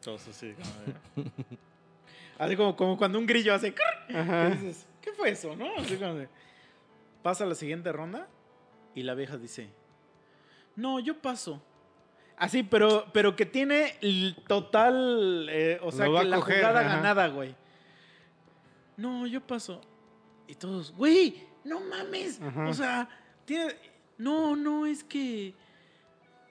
Entonces, 0.00 0.34
sí. 0.36 0.54
como 0.54 1.24
de- 1.24 1.30
Así 2.38 2.56
como, 2.56 2.74
como 2.74 2.96
cuando 2.96 3.18
un 3.18 3.26
grillo 3.26 3.52
hace... 3.54 3.74
"Crr", 3.74 4.16
Ajá. 4.16 4.48
y 4.48 4.56
dices, 4.56 4.86
¿qué 5.02 5.12
fue 5.12 5.30
eso, 5.30 5.54
no? 5.54 5.76
Así 5.76 5.96
como 5.96 6.14
de- 6.14 6.28
Pasa 7.22 7.44
la 7.44 7.54
siguiente 7.54 7.92
ronda 7.92 8.26
y 8.94 9.02
la 9.02 9.14
vieja 9.14 9.36
dice, 9.36 9.68
no, 10.74 11.00
yo 11.00 11.18
paso. 11.18 11.62
Así, 12.38 12.62
pero, 12.62 13.04
pero 13.12 13.36
que 13.36 13.44
tiene 13.44 13.94
el 14.00 14.34
total, 14.48 15.46
eh, 15.50 15.78
o 15.82 15.92
sea, 15.92 16.06
que 16.06 16.24
la 16.24 16.36
coger, 16.36 16.56
jugada 16.60 16.80
ajá. 16.80 16.96
ganada, 16.96 17.28
güey. 17.28 17.54
no, 18.96 19.26
yo 19.26 19.42
paso. 19.46 19.82
Y 20.48 20.54
todos, 20.54 20.92
güey, 20.96 21.46
no 21.64 21.80
mames. 21.80 22.40
Ajá. 22.40 22.68
O 22.68 22.72
sea, 22.74 23.08
tiene... 23.44 23.74
No, 24.16 24.56
no, 24.56 24.86
es 24.86 25.04
que... 25.04 25.54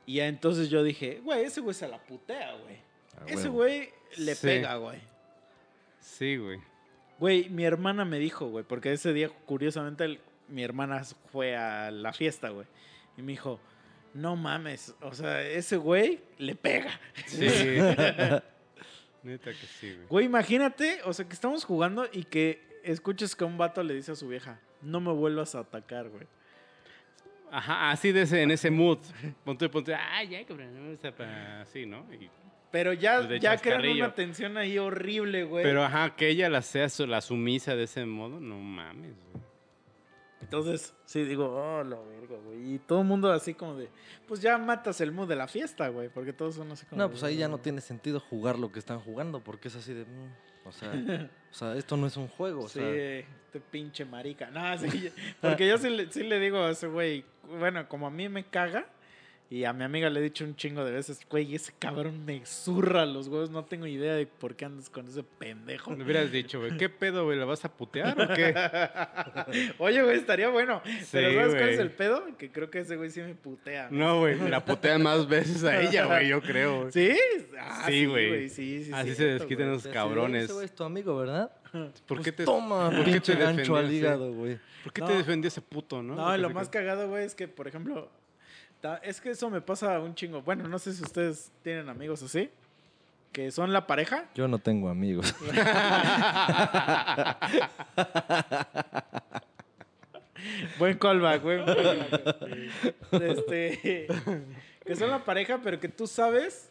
Y 0.05 0.13
ya 0.15 0.27
entonces 0.27 0.69
yo 0.69 0.83
dije, 0.83 1.19
güey, 1.23 1.43
ese 1.45 1.61
güey 1.61 1.73
se 1.73 1.87
la 1.87 1.97
putea, 1.97 2.53
güey. 2.57 2.77
Ah, 3.21 3.25
ese 3.27 3.47
güey 3.49 3.89
le 4.17 4.35
Sí. 4.35 4.47
pega, 4.47 4.75
güey. 4.75 4.99
Sí, 5.99 6.37
güey. 6.37 6.59
Güey, 7.19 7.49
mi 7.49 7.65
hermana 7.65 8.05
me 8.05 8.17
dijo, 8.19 8.47
güey, 8.49 8.63
porque 8.63 8.93
ese 8.93 9.11
día, 9.13 9.29
curiosamente, 9.45 10.05
el- 10.05 10.19
mi 10.47 10.63
hermana 10.63 11.03
fue 11.31 11.55
a 11.55 11.91
la 11.91 12.13
fiesta, 12.13 12.49
güey. 12.49 12.65
Y 13.17 13.21
me 13.21 13.33
dijo, 13.33 13.59
no 14.13 14.35
mames, 14.35 14.95
o 15.01 15.13
sea, 15.13 15.41
ese 15.43 15.77
güey 15.77 16.21
le 16.37 16.55
pega. 16.55 16.91
Sí. 17.27 17.45
Neta 19.23 19.51
que 19.51 19.65
sí, 19.79 19.93
güey. 19.95 20.07
Güey, 20.07 20.25
imagínate, 20.25 21.01
o 21.03 21.11
sea, 21.13 21.27
que 21.27 21.33
estamos 21.33 21.65
jugando 21.65 22.07
y 22.11 22.23
que 22.23 22.61
escuches 22.83 23.35
que 23.35 23.43
un 23.43 23.57
vato 23.57 23.83
le 23.83 23.93
dice 23.93 24.13
a 24.13 24.15
su 24.15 24.27
vieja, 24.29 24.59
no 24.81 25.01
me 25.01 25.11
vuelvas 25.11 25.55
a 25.55 25.59
atacar, 25.59 26.07
güey. 26.09 26.25
Ajá, 27.51 27.91
así 27.91 28.11
de 28.11 28.21
ese, 28.21 28.41
en 28.43 28.51
ese 28.51 28.71
mood. 28.71 28.99
Ponte, 29.43 29.67
ponte, 29.67 29.93
ah, 29.93 30.23
ya, 30.23 30.45
cabrón. 30.45 30.97
Así, 31.61 31.85
¿no? 31.85 32.05
Y- 32.13 32.29
Pero 32.71 32.93
ya, 32.93 33.25
Pues 33.27 33.41
ya 33.41 33.57
crean 33.57 33.83
una 33.85 34.13
tensión 34.13 34.55
ahí 34.57 34.77
horrible, 34.77 35.43
güey. 35.45 35.63
pero 35.63 35.83
ajá, 35.83 36.15
que 36.15 36.29
ella 36.29 36.49
la 36.49 36.61
sea 36.61 36.87
su- 36.89 37.07
la 37.07 37.19
sumisa 37.21 37.75
de 37.75 37.83
ese 37.83 38.05
modo, 38.05 38.39
no 38.39 38.59
mames, 38.59 39.13
güey. 39.31 39.43
Entonces, 40.41 40.93
sí, 41.05 41.23
digo, 41.25 41.45
oh, 41.47 41.83
la 41.83 41.97
verga, 41.99 42.37
güey. 42.43 42.75
Y 42.75 42.79
todo 42.79 43.01
el 43.01 43.07
mundo 43.07 43.31
así 43.31 43.53
como 43.53 43.75
de, 43.75 43.89
pues 44.27 44.41
ya 44.41 44.57
matas 44.57 45.01
el 45.01 45.11
mood 45.11 45.27
de 45.27 45.35
la 45.35 45.47
fiesta, 45.47 45.89
güey, 45.89 46.09
porque 46.09 46.31
todos 46.33 46.55
son 46.55 46.71
así 46.71 46.85
como... 46.85 47.01
No, 47.01 47.09
pues 47.09 47.23
ahí 47.23 47.35
ya 47.37 47.47
no 47.47 47.57
tiene 47.59 47.81
sentido 47.81 48.19
jugar 48.19 48.57
lo 48.57 48.71
que 48.71 48.79
están 48.79 48.99
jugando, 48.99 49.43
porque 49.43 49.67
es 49.67 49.75
así 49.75 49.93
de. 49.93 50.05
mm, 50.05 50.67
o, 50.67 50.71
sea, 50.71 50.91
o 51.51 51.53
sea, 51.53 51.75
esto 51.75 51.97
no 51.97 52.07
es 52.07 52.17
un 52.17 52.27
juego. 52.29 52.63
O 52.65 52.67
Sí, 52.69 52.79
sea, 52.79 52.89
este 52.89 53.59
pinche 53.59 54.05
marica. 54.05 54.49
No, 54.49 54.77
sí, 54.77 55.11
porque 55.41 55.67
yo 55.67 55.77
sí 55.77 55.89
le, 55.89 56.11
sí 56.11 56.23
le 56.23 56.39
digo 56.39 56.59
a 56.59 56.71
ese 56.71 56.87
güey, 56.87 57.25
bueno, 57.43 57.87
como 57.89 58.07
a 58.07 58.11
mí 58.11 58.27
me 58.29 58.43
caga, 58.45 58.87
y 59.51 59.63
a 59.63 59.73
mi 59.73 59.83
amiga 59.83 60.09
le 60.11 60.19
he 60.19 60.23
dicho 60.23 60.43
un 60.43 60.55
chingo 60.55 60.85
de 60.85 60.91
veces, 60.91 61.21
güey, 61.29 61.55
ese 61.55 61.73
cabrón 61.79 62.23
me 62.23 62.45
zurra 62.45 63.05
los 63.07 63.27
huevos, 63.27 63.49
no 63.49 63.65
tengo 63.65 63.87
idea 63.87 64.13
de 64.13 64.27
por 64.27 64.55
qué 64.55 64.65
andas 64.65 64.89
con 64.91 65.07
ese 65.07 65.23
pendejo. 65.23 65.95
Le 65.95 66.03
hubieras 66.03 66.31
dicho, 66.31 66.59
güey, 66.59 66.77
¿qué 66.77 66.87
pedo, 66.89 67.25
güey? 67.25 67.37
¿La 67.39 67.45
vas 67.45 67.65
a 67.65 67.71
putear 67.75 68.19
o 68.21 68.27
qué? 68.35 68.53
Oye, 69.79 70.03
güey, 70.03 70.17
estaría 70.17 70.49
bueno. 70.49 70.81
pero 71.11 71.29
Sí, 71.29 71.35
¿sabes 71.35 71.55
cuál 71.55 71.69
es 71.69 71.75
güey. 71.75 71.79
el 71.79 71.91
pedo? 71.91 72.23
Que 72.37 72.51
creo 72.51 72.69
que 72.69 72.79
ese 72.79 72.95
güey 72.95 73.09
sí 73.09 73.21
me 73.21 73.33
putea. 73.35 73.87
No, 73.91 74.19
güey, 74.19 74.37
la 74.49 74.63
putean 74.63 75.01
más 75.01 75.27
veces 75.27 75.63
a 75.63 75.81
ella, 75.81 76.05
güey, 76.05 76.27
yo 76.27 76.41
creo, 76.41 76.81
güey. 76.81 76.91
¿Sí? 76.91 77.17
Ah, 77.59 77.83
Sí, 77.87 78.05
güey. 78.05 78.49
Sí, 78.49 78.83
sí, 78.85 78.91
Así 78.93 79.09
se 79.09 79.15
cierto, 79.15 79.33
desquitan 79.45 79.65
güey. 79.69 79.75
los 79.83 79.87
cabrones. 79.87 80.43
Ese 80.45 80.53
güey 80.53 80.65
es 80.65 80.75
tu 80.75 80.83
amigo, 80.83 81.17
¿verdad? 81.17 81.51
¿Por 81.71 81.91
Pues 82.07 82.21
qué 82.21 82.31
te, 82.31 82.45
Toma, 82.45 82.91
por 82.91 83.05
qué 83.05 83.19
te 83.19 83.35
gancho 83.35 83.75
al 83.75 83.91
hígado, 83.91 84.31
güey. 84.33 84.59
¿por 84.83 84.93
qué 84.93 85.01
No. 85.01 85.07
te 85.07 85.13
defendió 85.15 85.47
ese 85.47 85.61
puto, 85.61 86.01
no? 86.01 86.15
No, 86.15 86.37
lo 86.37 86.49
más 86.51 86.69
cagado, 86.69 87.09
güey, 87.09 87.25
es 87.25 87.35
que, 87.35 87.47
por 87.47 87.67
ejemplo, 87.67 88.09
es 89.03 89.19
que 89.21 89.31
eso 89.31 89.49
me 89.49 89.61
pasa 89.61 89.99
un 89.99 90.15
chingo. 90.15 90.41
Bueno, 90.41 90.67
no 90.67 90.79
sé 90.79 90.93
si 90.93 91.03
ustedes 91.03 91.51
tienen 91.63 91.89
amigos 91.89 92.23
así, 92.23 92.49
que 93.31 93.51
son 93.51 93.73
la 93.73 93.87
pareja. 93.87 94.25
Yo 94.35 94.47
no 94.47 94.59
tengo 94.59 94.89
amigos. 94.89 95.35
Buen 100.77 100.97
callback, 100.97 101.43
buen 101.43 101.65
callback. 101.65 102.93
Este, 103.11 104.07
que 104.85 104.95
son 104.95 105.09
la 105.09 105.25
pareja, 105.25 105.59
pero 105.61 105.79
que 105.79 105.89
tú 105.89 106.07
sabes 106.07 106.69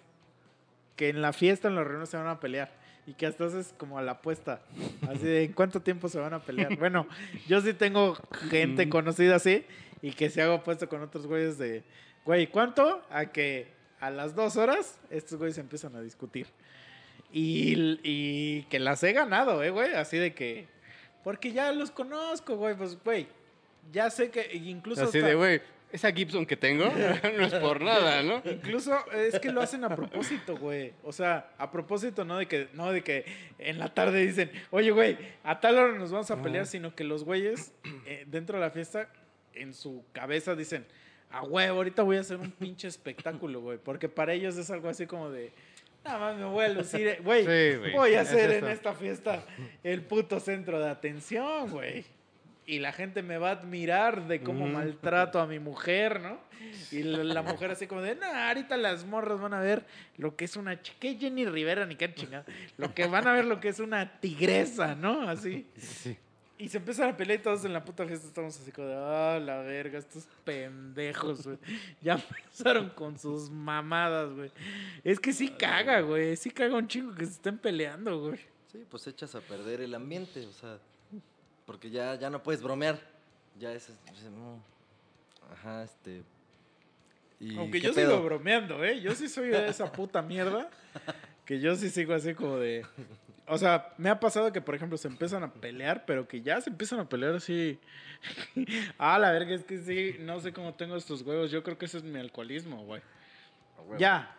que 0.96 1.10
en 1.10 1.20
la 1.20 1.32
fiesta, 1.32 1.68
en 1.68 1.74
los 1.74 1.84
reuniones 1.84 2.08
se 2.08 2.16
van 2.16 2.28
a 2.28 2.40
pelear. 2.40 2.70
Y 3.06 3.14
que 3.14 3.26
hasta 3.26 3.46
haces 3.46 3.74
como 3.78 3.98
a 3.98 4.02
la 4.02 4.12
apuesta. 4.12 4.60
Así 5.08 5.24
de, 5.24 5.44
¿en 5.44 5.52
cuánto 5.52 5.80
tiempo 5.80 6.08
se 6.08 6.18
van 6.18 6.34
a 6.34 6.40
pelear? 6.40 6.76
Bueno, 6.78 7.06
yo 7.46 7.60
sí 7.60 7.72
tengo 7.72 8.18
gente 8.50 8.88
conocida 8.88 9.36
así. 9.36 9.64
Y 10.02 10.12
que 10.12 10.30
se 10.30 10.42
hago 10.42 10.54
apuesto 10.54 10.88
con 10.88 11.02
otros 11.02 11.26
güeyes 11.26 11.58
de, 11.58 11.82
güey, 12.24 12.46
¿cuánto? 12.46 13.02
A 13.10 13.26
que 13.26 13.68
a 14.00 14.10
las 14.10 14.34
dos 14.34 14.56
horas 14.56 14.98
estos 15.10 15.38
güeyes 15.38 15.58
empiezan 15.58 15.96
a 15.96 16.00
discutir. 16.00 16.46
Y, 17.32 17.98
y 18.02 18.62
que 18.64 18.78
las 18.78 19.02
he 19.02 19.12
ganado, 19.12 19.62
eh, 19.62 19.70
güey. 19.70 19.94
Así 19.94 20.16
de 20.16 20.34
que, 20.34 20.66
porque 21.24 21.52
ya 21.52 21.72
los 21.72 21.90
conozco, 21.90 22.56
güey. 22.56 22.74
Pues, 22.76 22.96
güey, 23.02 23.26
ya 23.92 24.10
sé 24.10 24.30
que 24.30 24.50
incluso... 24.54 25.02
Así 25.04 25.18
hasta- 25.18 25.28
de, 25.28 25.34
güey, 25.34 25.60
esa 25.90 26.12
Gibson 26.12 26.44
que 26.46 26.56
tengo 26.56 26.84
no 27.36 27.44
es 27.46 27.54
por 27.54 27.80
nada, 27.80 28.22
¿no? 28.22 28.42
Incluso 28.44 28.94
es 29.12 29.38
que 29.40 29.50
lo 29.50 29.60
hacen 29.60 29.84
a 29.84 29.94
propósito, 29.94 30.56
güey. 30.56 30.92
O 31.02 31.12
sea, 31.12 31.50
a 31.58 31.70
propósito, 31.70 32.24
no 32.24 32.38
de 32.38 32.46
que, 32.46 32.68
no 32.74 32.92
de 32.92 33.02
que 33.02 33.24
en 33.58 33.78
la 33.78 33.92
tarde 33.92 34.24
dicen, 34.24 34.50
oye, 34.70 34.90
güey, 34.90 35.18
a 35.44 35.60
tal 35.60 35.78
hora 35.78 35.98
nos 35.98 36.10
vamos 36.12 36.30
a 36.30 36.42
pelear, 36.42 36.66
sino 36.66 36.94
que 36.94 37.04
los 37.04 37.24
güeyes 37.24 37.72
eh, 38.06 38.24
dentro 38.26 38.58
de 38.58 38.64
la 38.64 38.70
fiesta, 38.70 39.08
en 39.60 39.74
su 39.74 40.04
cabeza 40.12 40.54
dicen, 40.54 40.86
a 41.30 41.42
huevo, 41.42 41.78
ahorita 41.78 42.02
voy 42.02 42.16
a 42.16 42.20
hacer 42.20 42.38
un 42.38 42.50
pinche 42.52 42.88
espectáculo, 42.88 43.60
güey. 43.60 43.78
Porque 43.78 44.08
para 44.08 44.32
ellos 44.32 44.56
es 44.56 44.70
algo 44.70 44.88
así 44.88 45.06
como 45.06 45.30
de, 45.30 45.52
nada 46.04 46.18
más 46.18 46.36
me 46.36 46.44
voy 46.44 46.64
a 46.64 46.68
lucir, 46.70 47.06
eh, 47.06 47.20
güey. 47.22 47.42
Sí, 47.42 47.90
voy 47.92 48.14
a 48.14 48.22
es 48.22 48.28
ser 48.28 48.50
en 48.52 48.66
esta 48.66 48.94
fiesta 48.94 49.44
el 49.82 50.02
puto 50.02 50.40
centro 50.40 50.80
de 50.80 50.88
atención, 50.88 51.70
güey. 51.70 52.04
Y 52.66 52.80
la 52.80 52.92
gente 52.92 53.22
me 53.22 53.38
va 53.38 53.48
a 53.48 53.52
admirar 53.52 54.28
de 54.28 54.42
cómo 54.42 54.66
maltrato 54.66 55.40
a 55.40 55.46
mi 55.46 55.58
mujer, 55.58 56.20
¿no? 56.20 56.38
Y 56.90 57.02
la, 57.02 57.40
mujer 57.40 57.70
así 57.70 57.86
como 57.86 58.02
de, 58.02 58.14
no, 58.14 58.26
ahorita 58.26 58.76
las 58.76 59.06
morras 59.06 59.40
van 59.40 59.54
a 59.54 59.60
ver 59.60 59.86
lo 60.18 60.36
que 60.36 60.44
es 60.44 60.54
una 60.56 60.76
¿qué 60.76 61.14
Jenny 61.14 61.46
Rivera 61.46 61.86
ni 61.86 61.96
qué 61.96 62.12
chingada. 62.12 62.44
Lo 62.76 62.92
que 62.94 63.06
van 63.06 63.26
a 63.26 63.32
ver 63.32 63.46
lo 63.46 63.58
que 63.58 63.68
es 63.68 63.80
una 63.80 64.20
tigresa, 64.20 64.94
¿no? 64.94 65.28
Así. 65.30 65.66
Sí. 65.78 66.18
Y 66.58 66.68
se 66.68 66.78
empiezan 66.78 67.10
a 67.10 67.16
pelear 67.16 67.38
y 67.38 67.42
todos 67.42 67.64
en 67.64 67.72
la 67.72 67.84
puta 67.84 68.04
fiesta 68.04 68.26
estamos 68.26 68.58
así 68.58 68.72
como 68.72 68.88
de, 68.88 68.96
ah, 68.96 69.38
la 69.40 69.58
verga, 69.58 69.98
estos 69.98 70.26
pendejos, 70.44 71.44
güey. 71.44 71.58
Ya 72.02 72.14
empezaron 72.14 72.90
con 72.90 73.16
sus 73.16 73.48
mamadas, 73.48 74.34
güey. 74.34 74.50
Es 75.04 75.20
que 75.20 75.32
sí 75.32 75.50
caga, 75.50 76.00
güey. 76.00 76.36
Sí 76.36 76.50
caga 76.50 76.76
un 76.76 76.88
chingo 76.88 77.14
que 77.14 77.24
se 77.26 77.32
estén 77.32 77.58
peleando, 77.58 78.20
güey. 78.20 78.40
Sí, 78.72 78.84
pues 78.90 79.06
echas 79.06 79.34
a 79.36 79.40
perder 79.40 79.80
el 79.80 79.94
ambiente, 79.94 80.44
o 80.44 80.52
sea, 80.52 80.78
porque 81.64 81.90
ya, 81.90 82.16
ya 82.16 82.28
no 82.28 82.42
puedes 82.42 82.60
bromear. 82.60 82.98
Ya 83.58 83.72
es, 83.72 83.88
ajá, 85.52 85.84
este. 85.84 86.22
¿y 87.40 87.56
Aunque 87.56 87.80
yo 87.80 87.94
pedo? 87.94 88.10
sigo 88.16 88.24
bromeando, 88.24 88.84
¿eh? 88.84 89.00
Yo 89.00 89.14
sí 89.14 89.28
soy 89.28 89.48
de 89.48 89.68
esa 89.68 89.90
puta 89.90 90.22
mierda. 90.22 90.70
Que 91.44 91.60
yo 91.60 91.76
sí 91.76 91.88
sigo 91.88 92.14
así 92.14 92.34
como 92.34 92.56
de. 92.56 92.84
O 93.48 93.58
sea, 93.58 93.94
me 93.96 94.10
ha 94.10 94.20
pasado 94.20 94.52
que, 94.52 94.60
por 94.60 94.74
ejemplo, 94.74 94.98
se 94.98 95.08
empiezan 95.08 95.42
a 95.42 95.52
pelear, 95.52 96.04
pero 96.06 96.28
que 96.28 96.42
ya 96.42 96.60
se 96.60 96.70
empiezan 96.70 97.00
a 97.00 97.08
pelear 97.08 97.34
así. 97.34 97.78
ah, 98.98 99.18
la 99.18 99.32
verga, 99.32 99.54
es 99.54 99.64
que 99.64 99.78
sí, 99.78 100.16
no 100.20 100.40
sé 100.40 100.52
cómo 100.52 100.74
tengo 100.74 100.96
estos 100.96 101.22
huevos. 101.22 101.50
Yo 101.50 101.62
creo 101.62 101.78
que 101.78 101.86
ese 101.86 101.98
es 101.98 102.04
mi 102.04 102.18
alcoholismo, 102.18 102.84
güey. 102.84 103.02
Huevo. 103.78 103.98
Ya. 103.98 104.34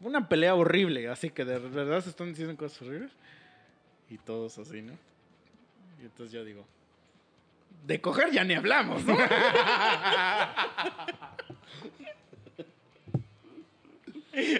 Una 0.00 0.28
pelea 0.28 0.54
horrible, 0.54 1.08
así 1.08 1.30
que 1.30 1.44
de 1.44 1.58
verdad 1.58 2.00
se 2.00 2.10
están 2.10 2.28
diciendo 2.28 2.56
cosas 2.56 2.82
horribles. 2.82 3.12
Y 4.10 4.18
todos 4.18 4.58
así, 4.58 4.82
¿no? 4.82 4.94
Y 6.00 6.06
entonces 6.06 6.32
yo 6.32 6.44
digo. 6.44 6.66
De 7.86 8.00
coger 8.00 8.30
ya 8.32 8.44
ni 8.44 8.54
hablamos, 8.54 9.04
¿no? 9.04 9.16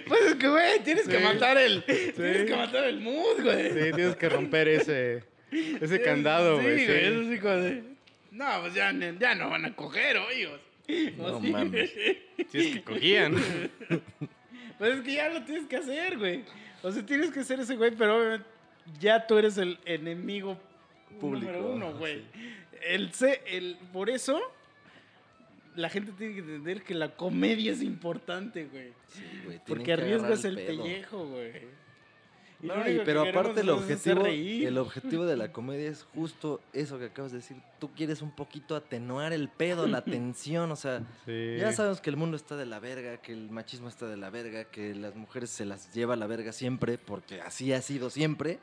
Pues 0.07 0.21
es 0.21 0.35
que, 0.35 0.47
güey, 0.47 0.79
tienes 0.83 1.07
que 1.07 1.19
matar 1.19 1.57
el. 1.57 1.83
Tienes 1.83 2.45
que 2.45 2.55
matar 2.55 2.85
el 2.85 2.99
mood, 2.99 3.41
güey. 3.41 3.71
Sí, 3.71 3.91
tienes 3.95 4.15
que 4.15 4.29
romper 4.29 4.67
ese, 4.67 5.23
ese 5.51 6.01
candado, 6.01 6.61
güey. 6.61 6.79
Sí, 6.79 6.85
sí. 6.85 7.37
güey, 7.37 7.61
de. 7.61 7.83
No, 8.31 8.61
pues 8.61 8.73
ya, 8.73 8.93
ya 9.19 9.35
no 9.35 9.49
van 9.49 9.65
a 9.65 9.75
coger, 9.75 10.17
oíos. 10.17 10.59
No 11.17 11.39
mames. 11.39 11.91
Si 12.51 12.57
es 12.57 12.75
que 12.75 12.83
cogían. 12.83 13.35
Pues 14.77 14.95
es 14.95 15.01
que 15.01 15.13
ya 15.13 15.29
lo 15.29 15.43
tienes 15.43 15.67
que 15.67 15.75
hacer, 15.75 16.17
güey. 16.17 16.43
O 16.81 16.91
sea, 16.91 17.05
tienes 17.05 17.31
que 17.31 17.43
ser 17.43 17.59
ese 17.59 17.75
güey, 17.75 17.91
pero 17.91 18.17
obviamente 18.17 18.45
ya 18.99 19.27
tú 19.27 19.37
eres 19.37 19.57
el 19.57 19.77
enemigo 19.85 20.57
Público, 21.19 21.51
número 21.51 21.73
uno, 21.73 21.93
güey. 21.93 22.23
El, 22.81 23.11
el, 23.47 23.77
por 23.91 24.09
eso, 24.09 24.41
la 25.75 25.89
gente 25.89 26.11
tiene 26.13 26.33
que 26.33 26.39
entender 26.39 26.83
que 26.83 26.93
la 26.93 27.15
comedia 27.15 27.71
es 27.71 27.81
importante, 27.81 28.65
güey. 28.65 28.93
Sí, 29.07 29.23
güey, 29.45 29.61
Porque 29.67 29.93
arriesgas 29.93 30.43
el, 30.45 30.55
pedo. 30.55 30.83
pellejo, 30.83 31.27
güey. 31.27 31.79
Y 32.61 32.67
No, 32.67 32.89
y- 32.89 32.99
pero 33.05 33.21
aparte 33.21 33.61
el 33.61 33.69
objetivo, 33.69 34.25
el 34.25 34.77
objetivo 34.77 35.25
de 35.25 35.37
la 35.37 35.49
comedia 35.53 35.89
es 35.89 36.03
justo 36.13 36.59
eso 36.73 36.99
que 36.99 37.05
acabas 37.05 37.31
de 37.31 37.37
decir. 37.37 37.55
Tú 37.79 37.89
quieres 37.93 38.21
un 38.21 38.31
poquito 38.31 38.75
atenuar 38.75 39.31
el 39.31 39.47
pedo, 39.47 39.87
la 39.87 40.01
tensión, 40.03 40.69
o 40.69 40.75
sea, 40.75 41.01
Sí. 41.25 41.55
ya 41.57 41.71
sabemos 41.71 42.01
que 42.01 42.09
el 42.09 42.17
mundo 42.17 42.35
está 42.35 42.57
de 42.57 42.65
la 42.65 42.79
verga, 42.81 43.15
que 43.21 43.31
el 43.31 43.49
machismo 43.49 43.87
está 43.87 44.07
de 44.07 44.17
la 44.17 44.29
verga, 44.29 44.65
que 44.65 44.93
las 44.93 45.15
mujeres 45.15 45.49
se 45.51 45.63
las 45.63 45.93
lleva 45.93 46.15
a 46.15 46.17
la 46.17 46.27
verga 46.27 46.51
siempre, 46.51 46.97
porque 46.97 47.39
así 47.41 47.71
ha 47.71 47.81
sido 47.81 48.09
siempre. 48.09 48.59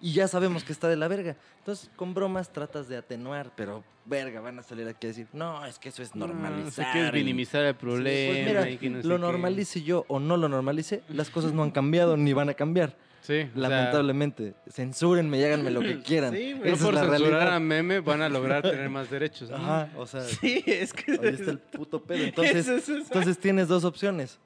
Y 0.00 0.12
ya 0.12 0.28
sabemos 0.28 0.64
que 0.64 0.72
está 0.72 0.88
de 0.88 0.96
la 0.96 1.08
verga. 1.08 1.36
Entonces, 1.58 1.90
con 1.96 2.14
bromas 2.14 2.52
tratas 2.52 2.88
de 2.88 2.96
atenuar, 2.96 3.50
pero 3.56 3.82
verga, 4.04 4.40
van 4.40 4.58
a 4.58 4.62
salir 4.62 4.86
aquí 4.88 5.06
a 5.06 5.10
decir, 5.10 5.26
no, 5.32 5.64
es 5.66 5.78
que 5.78 5.88
eso 5.90 6.02
es 6.02 6.14
normalizar. 6.14 6.86
No, 6.86 6.92
quieres 6.92 7.10
y- 7.12 7.24
minimizar 7.24 7.64
el 7.64 7.74
problema. 7.74 8.32
Pues 8.34 8.46
mira, 8.46 8.70
y 8.70 8.78
que 8.78 8.90
no 8.90 9.02
sé 9.02 9.08
lo 9.08 9.16
qué. 9.16 9.20
normalice 9.20 9.82
yo 9.82 10.04
o 10.08 10.18
no 10.20 10.36
lo 10.36 10.48
normalice, 10.48 11.02
las 11.08 11.30
cosas 11.30 11.52
no 11.52 11.62
han 11.62 11.70
cambiado 11.70 12.16
ni 12.16 12.32
van 12.32 12.48
a 12.48 12.54
cambiar. 12.54 12.96
Sí, 13.20 13.40
o 13.40 13.60
sea, 13.60 13.68
Lamentablemente. 13.68 14.54
Censúrenme 14.70 15.38
y 15.38 15.44
háganme 15.44 15.70
lo 15.70 15.80
que 15.80 16.00
quieran. 16.02 16.32
Sí, 16.34 16.54
No 16.54 16.60
por 16.60 16.66
es 16.68 16.78
censurar 16.78 17.08
realidad. 17.08 17.54
a 17.54 17.60
meme 17.60 18.00
van 18.00 18.22
a 18.22 18.28
lograr 18.28 18.62
tener 18.62 18.88
más 18.88 19.10
derechos. 19.10 19.50
Ajá, 19.50 19.90
o 19.96 20.06
sea, 20.06 20.22
Sí, 20.24 20.62
es 20.66 20.92
que. 20.94 21.12
ahí 21.12 21.34
está 21.34 21.50
el 21.50 21.58
puto 21.58 22.02
pedo. 22.02 22.24
Entonces, 22.24 22.68
es 22.68 22.88
entonces 22.88 23.38
tienes 23.38 23.68
dos 23.68 23.84
opciones. 23.84 24.38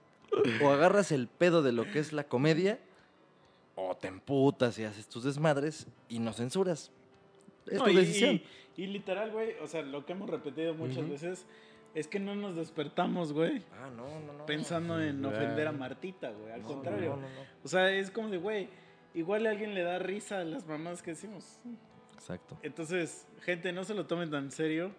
O 0.63 0.71
agarras 0.71 1.13
el 1.13 1.29
pedo 1.29 1.63
de 1.63 1.73
lo 1.73 1.85
que 1.91 1.99
es 1.99 2.13
la 2.15 2.25
comedia, 2.25 2.79
o 3.75 3.97
te 3.97 4.09
emputas 4.09 4.79
y 4.79 4.85
haces 4.85 5.09
tus 5.09 5.25
desmadres 5.25 5.87
y 6.09 6.19
no 6.19 6.33
censuras. 6.33 6.91
Es 7.67 7.79
No, 7.79 7.85
tu 7.85 7.91
y- 7.91 7.97
decisión. 7.97 8.43
Y, 8.77 8.83
y 8.85 8.87
literal, 8.89 9.31
güey, 9.31 9.55
o 9.63 9.67
sea, 9.67 9.83
lo 9.83 10.05
que 10.05 10.13
hemos 10.13 10.29
repetido 10.29 10.75
muchas 10.75 10.99
Ujú. 10.99 11.13
veces 11.13 11.47
es 11.95 12.09
que 12.09 12.19
no 12.19 12.35
nos 12.35 12.57
despertamos, 12.57 13.33
güey, 13.33 13.63
Ah, 13.81 13.91
no, 13.95 14.21
no, 14.21 14.33
no. 14.33 14.47
pensando 14.47 15.01
en 15.01 15.25
ofender 15.25 15.69
a 15.69 15.73
Martita, 15.73 16.31
güey. 16.31 16.53
Al 16.53 16.63
No, 16.63 16.69
contrario. 16.69 17.11
no, 17.11 17.17
no, 17.17 17.29
no. 17.29 17.41
O 17.65 17.69
sea, 17.69 17.91
es 17.93 18.11
como 18.11 18.29
de, 18.29 18.39
güey, 18.39 18.69
igual 19.15 19.47
a 19.47 19.51
alguien 19.51 19.75
le 19.75 19.83
da 19.83 19.99
risa 19.99 20.41
a 20.41 20.45
las 20.45 20.67
mamás 20.67 21.03
que 21.03 21.11
decimos. 21.11 21.59
Exacto. 22.15 22.59
Entonces, 22.63 23.27
gente, 23.43 23.73
no 23.73 23.85
se 23.85 23.95
lo 23.95 24.07
tomen 24.07 24.31
tan 24.31 24.51
serio. 24.51 24.93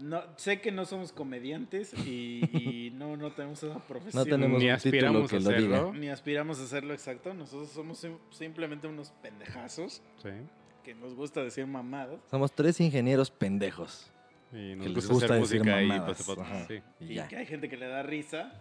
No, 0.00 0.22
sé 0.36 0.60
que 0.60 0.72
no 0.72 0.84
somos 0.86 1.12
comediantes 1.12 1.92
y, 2.06 2.40
y 2.52 2.90
no, 2.94 3.16
no 3.16 3.32
tenemos 3.32 3.62
esa 3.62 3.78
profesión. 3.86 4.24
No 4.24 4.30
tenemos 4.30 4.60
Ni 4.62 4.70
un 4.70 4.76
título 4.78 4.96
aspiramos 4.98 5.30
que 5.30 5.36
a 5.36 5.40
lo 5.40 5.48
diga. 5.50 5.58
hacerlo. 5.76 5.92
Ni 5.94 6.08
aspiramos 6.08 6.58
a 6.60 6.62
hacerlo 6.64 6.92
exacto. 6.94 7.34
Nosotros 7.34 7.68
somos 7.70 7.98
sim- 7.98 8.18
simplemente 8.30 8.86
unos 8.88 9.10
pendejazos 9.22 10.02
Sí. 10.22 10.30
que 10.84 10.94
nos 10.94 11.14
gusta 11.14 11.42
decir 11.42 11.66
mamadas. 11.66 12.18
Somos 12.30 12.52
tres 12.52 12.80
ingenieros 12.80 13.30
pendejos. 13.30 14.10
Y 14.52 14.74
nos 14.74 14.86
Que 14.86 14.92
les 14.94 15.08
gusta, 15.08 15.24
hacer 15.26 15.40
decir 15.40 15.58
música 15.60 15.82
y 15.82 15.86
mamadas. 15.86 16.22
pues, 16.24 16.36
pues, 16.38 16.66
sí. 16.66 16.82
Y 17.14 17.20
que 17.28 17.36
hay 17.36 17.46
gente 17.46 17.68
que 17.68 17.76
le 17.76 17.86
da 17.86 18.02
risa. 18.02 18.52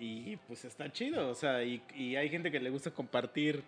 Y 0.00 0.36
pues 0.48 0.64
está 0.64 0.90
chido. 0.92 1.28
O 1.28 1.34
sea, 1.34 1.62
y, 1.64 1.82
y 1.94 2.16
hay 2.16 2.28
gente 2.30 2.50
que 2.50 2.58
le 2.60 2.70
gusta 2.70 2.90
compartir 2.92 3.62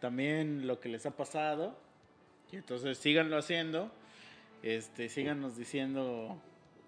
también 0.00 0.66
lo 0.66 0.78
que 0.80 0.88
les 0.88 1.06
ha 1.06 1.10
pasado. 1.16 1.76
Y 2.52 2.56
entonces 2.56 2.98
síganlo 2.98 3.36
haciendo. 3.36 3.90
Este, 4.64 5.10
síganos 5.10 5.58
diciendo 5.58 6.40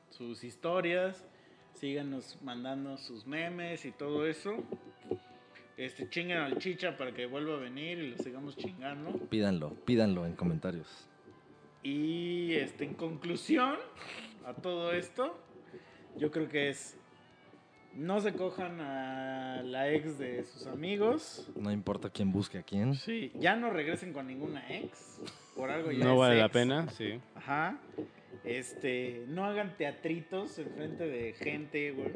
sus 0.08 0.44
historias. 0.44 1.22
Síganos 1.74 2.38
mandando 2.42 2.96
sus 2.96 3.26
memes 3.26 3.84
y 3.84 3.92
todo 3.92 4.26
eso. 4.26 4.64
Este, 5.76 6.08
chinguen 6.08 6.38
al 6.38 6.56
chicha 6.56 6.96
para 6.96 7.12
que 7.12 7.26
vuelva 7.26 7.56
a 7.56 7.58
venir 7.58 7.98
y 7.98 8.12
lo 8.12 8.16
sigamos 8.16 8.56
chingando. 8.56 9.12
Pídanlo, 9.28 9.74
pídanlo 9.84 10.24
en 10.24 10.34
comentarios. 10.34 11.06
Y 11.82 12.54
este, 12.54 12.84
en 12.84 12.94
conclusión 12.94 13.76
a 14.46 14.54
todo 14.54 14.92
esto, 14.92 15.38
yo 16.16 16.30
creo 16.30 16.48
que 16.48 16.70
es 16.70 16.96
no 17.96 18.20
se 18.20 18.32
cojan 18.34 18.80
a 18.80 19.62
la 19.62 19.90
ex 19.90 20.18
de 20.18 20.44
sus 20.44 20.66
amigos. 20.66 21.48
No 21.56 21.70
importa 21.70 22.10
quién 22.10 22.32
busque 22.32 22.58
a 22.58 22.62
quién. 22.62 22.94
Sí, 22.94 23.32
ya 23.34 23.56
no 23.56 23.70
regresen 23.70 24.12
con 24.12 24.26
ninguna 24.26 24.62
ex. 24.68 25.20
Por 25.56 25.70
algo 25.70 25.90
ya 25.90 26.04
No 26.04 26.12
es 26.12 26.18
vale 26.18 26.40
la 26.40 26.48
pena, 26.50 26.88
sí. 26.90 27.20
Ajá. 27.34 27.78
Este, 28.44 29.24
no 29.28 29.44
hagan 29.44 29.76
teatritos 29.76 30.58
enfrente 30.58 31.06
de 31.06 31.32
gente, 31.32 31.92
güey. 31.92 32.12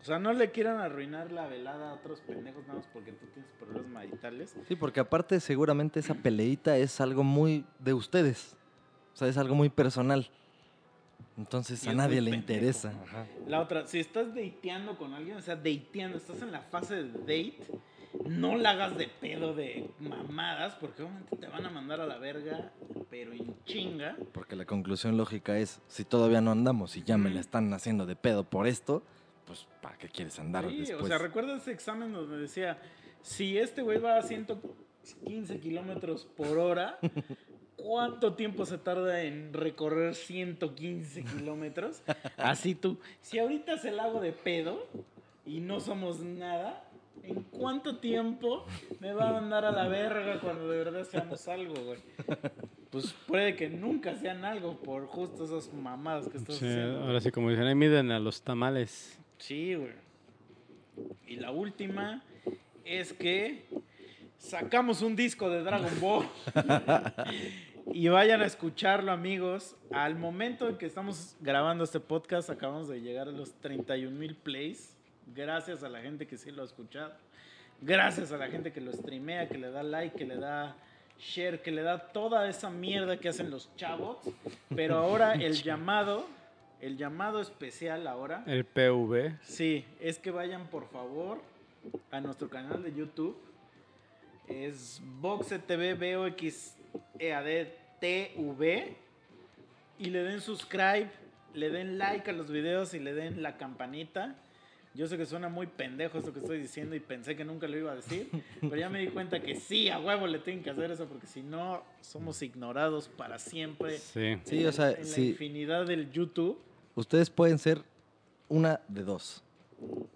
O 0.00 0.04
sea, 0.04 0.18
no 0.18 0.32
le 0.32 0.50
quieran 0.50 0.78
arruinar 0.78 1.30
la 1.30 1.46
velada 1.46 1.90
a 1.90 1.94
otros 1.94 2.20
pendejos 2.22 2.66
nada 2.66 2.78
más 2.78 2.88
porque 2.88 3.12
tú 3.12 3.26
tienes 3.34 3.50
problemas 3.58 3.86
maritales. 3.90 4.56
Sí, 4.66 4.74
porque 4.74 5.00
aparte 5.00 5.38
seguramente 5.40 6.00
esa 6.00 6.14
peleita 6.14 6.78
es 6.78 7.00
algo 7.02 7.22
muy 7.22 7.66
de 7.78 7.92
ustedes. 7.92 8.56
O 9.12 9.16
sea, 9.16 9.28
es 9.28 9.36
algo 9.36 9.54
muy 9.54 9.68
personal. 9.68 10.30
Entonces 11.36 11.84
Y 11.84 11.88
a 11.88 11.94
nadie 11.94 12.20
le 12.20 12.30
pendejo. 12.30 12.52
interesa. 12.52 12.92
Ajá. 13.04 13.26
La 13.46 13.60
otra, 13.60 13.86
si 13.86 13.98
estás 13.98 14.34
dateando 14.34 14.96
con 14.98 15.14
alguien, 15.14 15.36
o 15.38 15.42
sea, 15.42 15.56
dateando, 15.56 16.16
estás 16.18 16.42
en 16.42 16.52
la 16.52 16.60
fase 16.60 17.02
de 17.04 17.12
date, 17.20 17.56
no 18.28 18.56
la 18.56 18.70
hagas 18.70 18.98
de 18.98 19.08
pedo 19.08 19.54
de 19.54 19.90
mamadas, 20.00 20.74
porque 20.74 21.02
obviamente 21.02 21.36
te 21.36 21.46
van 21.46 21.64
a 21.64 21.70
mandar 21.70 22.00
a 22.00 22.06
la 22.06 22.18
verga, 22.18 22.72
pero 23.08 23.32
en 23.32 23.54
chinga. 23.64 24.16
Porque 24.32 24.56
la 24.56 24.66
conclusión 24.66 25.16
lógica 25.16 25.56
es, 25.58 25.80
si 25.88 26.04
todavía 26.04 26.40
no 26.40 26.50
andamos 26.50 26.96
y 26.96 27.02
ya 27.04 27.16
me 27.16 27.30
la 27.30 27.40
están 27.40 27.72
haciendo 27.72 28.04
de 28.06 28.16
pedo 28.16 28.44
por 28.44 28.66
esto, 28.66 29.02
pues 29.46 29.66
¿para 29.80 29.96
qué 29.96 30.08
quieres 30.08 30.38
andar 30.38 30.68
Sí, 30.68 30.76
después? 30.78 31.02
o 31.02 31.06
sea, 31.06 31.18
¿recuerdas 31.18 31.62
ese 31.62 31.72
examen 31.72 32.12
donde 32.12 32.36
decía, 32.38 32.78
si 33.22 33.56
este 33.56 33.80
güey 33.82 33.98
va 33.98 34.18
a 34.18 34.22
115 34.22 35.58
kilómetros 35.60 36.26
por 36.36 36.58
hora, 36.58 36.98
¿cuánto 37.82 38.34
tiempo 38.34 38.66
se 38.66 38.78
tarda 38.78 39.22
en 39.22 39.52
recorrer 39.52 40.14
115 40.14 41.24
kilómetros? 41.24 42.02
Así 42.36 42.74
tú, 42.74 42.98
si 43.20 43.38
ahorita 43.38 43.78
se 43.78 43.90
la 43.90 44.04
hago 44.04 44.20
de 44.20 44.32
pedo 44.32 44.86
y 45.46 45.60
no 45.60 45.80
somos 45.80 46.20
nada, 46.20 46.84
¿en 47.22 47.42
cuánto 47.44 47.96
tiempo 47.98 48.64
me 49.00 49.12
va 49.12 49.30
a 49.30 49.32
mandar 49.32 49.64
a 49.64 49.72
la 49.72 49.88
verga 49.88 50.40
cuando 50.40 50.68
de 50.68 50.78
verdad 50.78 51.04
seamos 51.04 51.46
algo, 51.48 51.74
güey? 51.84 51.98
Pues 52.90 53.12
puede 53.26 53.54
que 53.54 53.68
nunca 53.68 54.16
sean 54.16 54.44
algo 54.44 54.76
por 54.80 55.06
justo 55.06 55.44
esas 55.44 55.72
mamadas 55.72 56.28
que 56.28 56.38
estás 56.38 56.56
Sí, 56.56 56.66
haciendo. 56.66 57.00
ahora 57.04 57.20
sí, 57.20 57.30
como 57.30 57.50
dicen, 57.50 57.66
ahí 57.66 57.74
miden 57.74 58.10
a 58.10 58.18
los 58.18 58.42
tamales. 58.42 59.18
Sí, 59.38 59.74
güey. 59.76 59.92
Y 61.26 61.36
la 61.36 61.50
última 61.52 62.22
es 62.84 63.12
que 63.12 63.64
sacamos 64.38 65.02
un 65.02 65.14
disco 65.14 65.48
de 65.48 65.62
Dragon 65.62 66.00
Ball. 66.00 66.26
y 67.92 68.08
vayan 68.08 68.42
a 68.42 68.46
escucharlo, 68.46 69.12
amigos. 69.12 69.76
Al 69.92 70.16
momento 70.16 70.68
en 70.68 70.76
que 70.76 70.86
estamos 70.86 71.36
grabando 71.40 71.84
este 71.84 72.00
podcast, 72.00 72.50
acabamos 72.50 72.88
de 72.88 73.00
llegar 73.00 73.28
a 73.28 73.32
los 73.32 73.52
31 73.54 74.16
mil 74.16 74.34
plays. 74.36 74.96
Gracias 75.34 75.82
a 75.82 75.88
la 75.88 76.00
gente 76.00 76.26
que 76.26 76.36
sí 76.36 76.50
lo 76.50 76.62
ha 76.62 76.64
escuchado. 76.64 77.12
Gracias 77.80 78.32
a 78.32 78.36
la 78.36 78.48
gente 78.48 78.72
que 78.72 78.80
lo 78.80 78.92
streamea, 78.92 79.48
que 79.48 79.58
le 79.58 79.70
da 79.70 79.82
like, 79.82 80.16
que 80.16 80.24
le 80.24 80.36
da 80.36 80.76
share, 81.18 81.62
que 81.62 81.70
le 81.70 81.82
da 81.82 81.98
toda 81.98 82.48
esa 82.48 82.70
mierda 82.70 83.16
que 83.18 83.28
hacen 83.28 83.50
los 83.50 83.74
chavos. 83.76 84.18
Pero 84.74 84.96
ahora 84.96 85.34
el 85.34 85.62
llamado, 85.62 86.26
el 86.80 86.96
llamado 86.96 87.40
especial 87.40 88.06
ahora. 88.06 88.44
El 88.46 88.64
PV. 88.64 89.38
Sí, 89.42 89.84
es 90.00 90.18
que 90.18 90.30
vayan 90.30 90.68
por 90.68 90.88
favor 90.88 91.40
a 92.10 92.20
nuestro 92.20 92.48
canal 92.48 92.82
de 92.82 92.92
YouTube. 92.92 93.36
Es 94.46 95.00
Boxe 95.20 95.58
TV 95.58 95.94
BOX 95.94 96.76
EAD 97.18 97.79
TV 98.00 98.96
y 99.98 100.06
le 100.06 100.22
den 100.22 100.40
subscribe, 100.40 101.10
le 101.54 101.70
den 101.70 101.98
like 101.98 102.30
a 102.30 102.32
los 102.32 102.50
videos 102.50 102.94
y 102.94 102.98
le 103.00 103.12
den 103.12 103.42
la 103.42 103.56
campanita. 103.56 104.34
Yo 104.92 105.06
sé 105.06 105.16
que 105.16 105.24
suena 105.24 105.48
muy 105.48 105.68
pendejo 105.68 106.18
esto 106.18 106.32
que 106.32 106.40
estoy 106.40 106.58
diciendo 106.58 106.96
y 106.96 107.00
pensé 107.00 107.36
que 107.36 107.44
nunca 107.44 107.68
lo 107.68 107.78
iba 107.78 107.92
a 107.92 107.94
decir, 107.94 108.28
pero 108.60 108.74
ya 108.76 108.88
me 108.88 108.98
di 108.98 109.06
cuenta 109.08 109.40
que 109.40 109.54
sí, 109.54 109.88
a 109.88 110.00
huevo 110.00 110.26
le 110.26 110.40
tienen 110.40 110.64
que 110.64 110.70
hacer 110.70 110.90
eso 110.90 111.06
porque 111.06 111.28
si 111.28 111.42
no 111.42 111.84
somos 112.00 112.42
ignorados 112.42 113.08
para 113.08 113.38
siempre. 113.38 113.98
Sí. 113.98 114.38
Sí, 114.44 114.62
en- 114.62 114.66
o 114.68 114.72
sea, 114.72 114.90
en 114.90 114.98
la 115.02 115.04
sí. 115.04 115.28
infinidad 115.28 115.86
del 115.86 116.10
YouTube. 116.10 116.58
Ustedes 116.96 117.30
pueden 117.30 117.58
ser 117.60 117.82
una 118.48 118.80
de 118.88 119.04
dos. 119.04 119.44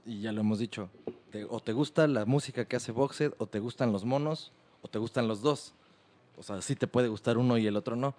Y 0.05 0.23
ya 0.23 0.33
lo 0.33 0.41
hemos 0.41 0.59
dicho. 0.59 0.91
Te- 1.31 1.45
o 1.45 1.61
te 1.61 1.73
gusta 1.73 2.09
la 2.09 2.25
música 2.25 2.65
que 2.65 2.75
hace 2.75 2.91
Boxed, 2.91 3.33
o 3.39 3.47
te 3.47 3.61
gustan 3.61 3.93
los 3.93 4.05
monos, 4.05 4.51
o 4.83 4.89
te 4.89 4.99
gustan 4.99 5.29
los 5.29 5.41
dos. 5.41 5.73
O 6.37 6.43
sea, 6.43 6.61
sí 6.63 6.75
te 6.77 6.87
puede 6.87 7.09
gustar 7.09 7.39
uno 7.39 7.59
y 7.59 7.67
el 7.67 7.77
otro 7.77 7.97
no. 7.97 8.15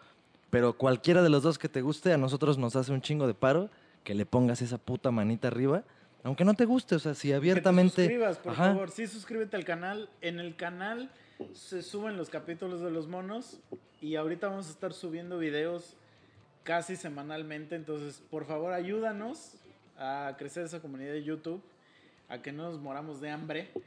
Pero 0.50 0.78
cualquiera 0.78 1.22
de 1.24 1.30
los 1.30 1.44
dos 1.44 1.58
que 1.58 1.70
te 1.70 1.82
guste, 1.82 2.14
a 2.14 2.18
nosotros 2.18 2.58
nos 2.58 2.76
hace 2.76 2.92
un 2.92 3.02
chingo 3.02 3.28
de 3.28 3.34
paro 3.34 3.70
que 4.04 4.14
le 4.16 4.26
pongas 4.26 4.62
esa 4.62 4.78
puta 4.78 5.12
manita 5.12 5.48
arriba. 5.48 5.84
Aunque 6.24 6.46
no 6.46 6.54
te 6.54 6.66
guste, 6.66 6.96
o 6.96 7.00
sea, 7.00 7.14
si 7.14 7.28
Que 7.28 7.34
te 7.34 7.38
abiertamente. 7.38 7.96
suscribas, 8.04 8.38
por 8.38 8.54
Ajá. 8.54 8.66
favor. 8.68 8.90
Sí, 8.92 9.06
suscríbete 9.08 9.56
al 9.58 9.66
canal. 9.66 10.10
En 10.22 10.40
el 10.40 10.56
canal 10.56 11.12
se 11.54 11.82
suben 11.84 12.18
los 12.18 12.30
capítulos 12.30 12.82
de 12.82 12.90
los 12.92 13.08
monos. 13.08 13.60
Y 14.02 14.16
ahorita 14.16 14.48
vamos 14.48 14.68
a 14.68 14.72
estar 14.72 14.94
subiendo 14.94 15.38
videos 15.38 15.96
casi 16.64 16.96
semanalmente. 16.96 17.76
Entonces, 17.76 18.24
por 18.32 18.46
favor, 18.46 18.74
ayúdanos 18.74 19.54
a 19.98 20.36
crecer 20.38 20.66
esa 20.66 20.80
comunidad 20.80 21.12
de 21.14 21.24
YouTube. 21.24 21.62
A 22.30 22.42
que 22.42 22.52
no 22.52 22.64
nos 22.72 22.80
moramos 22.80 23.22
de 23.22 23.30
hambre. 23.30 23.72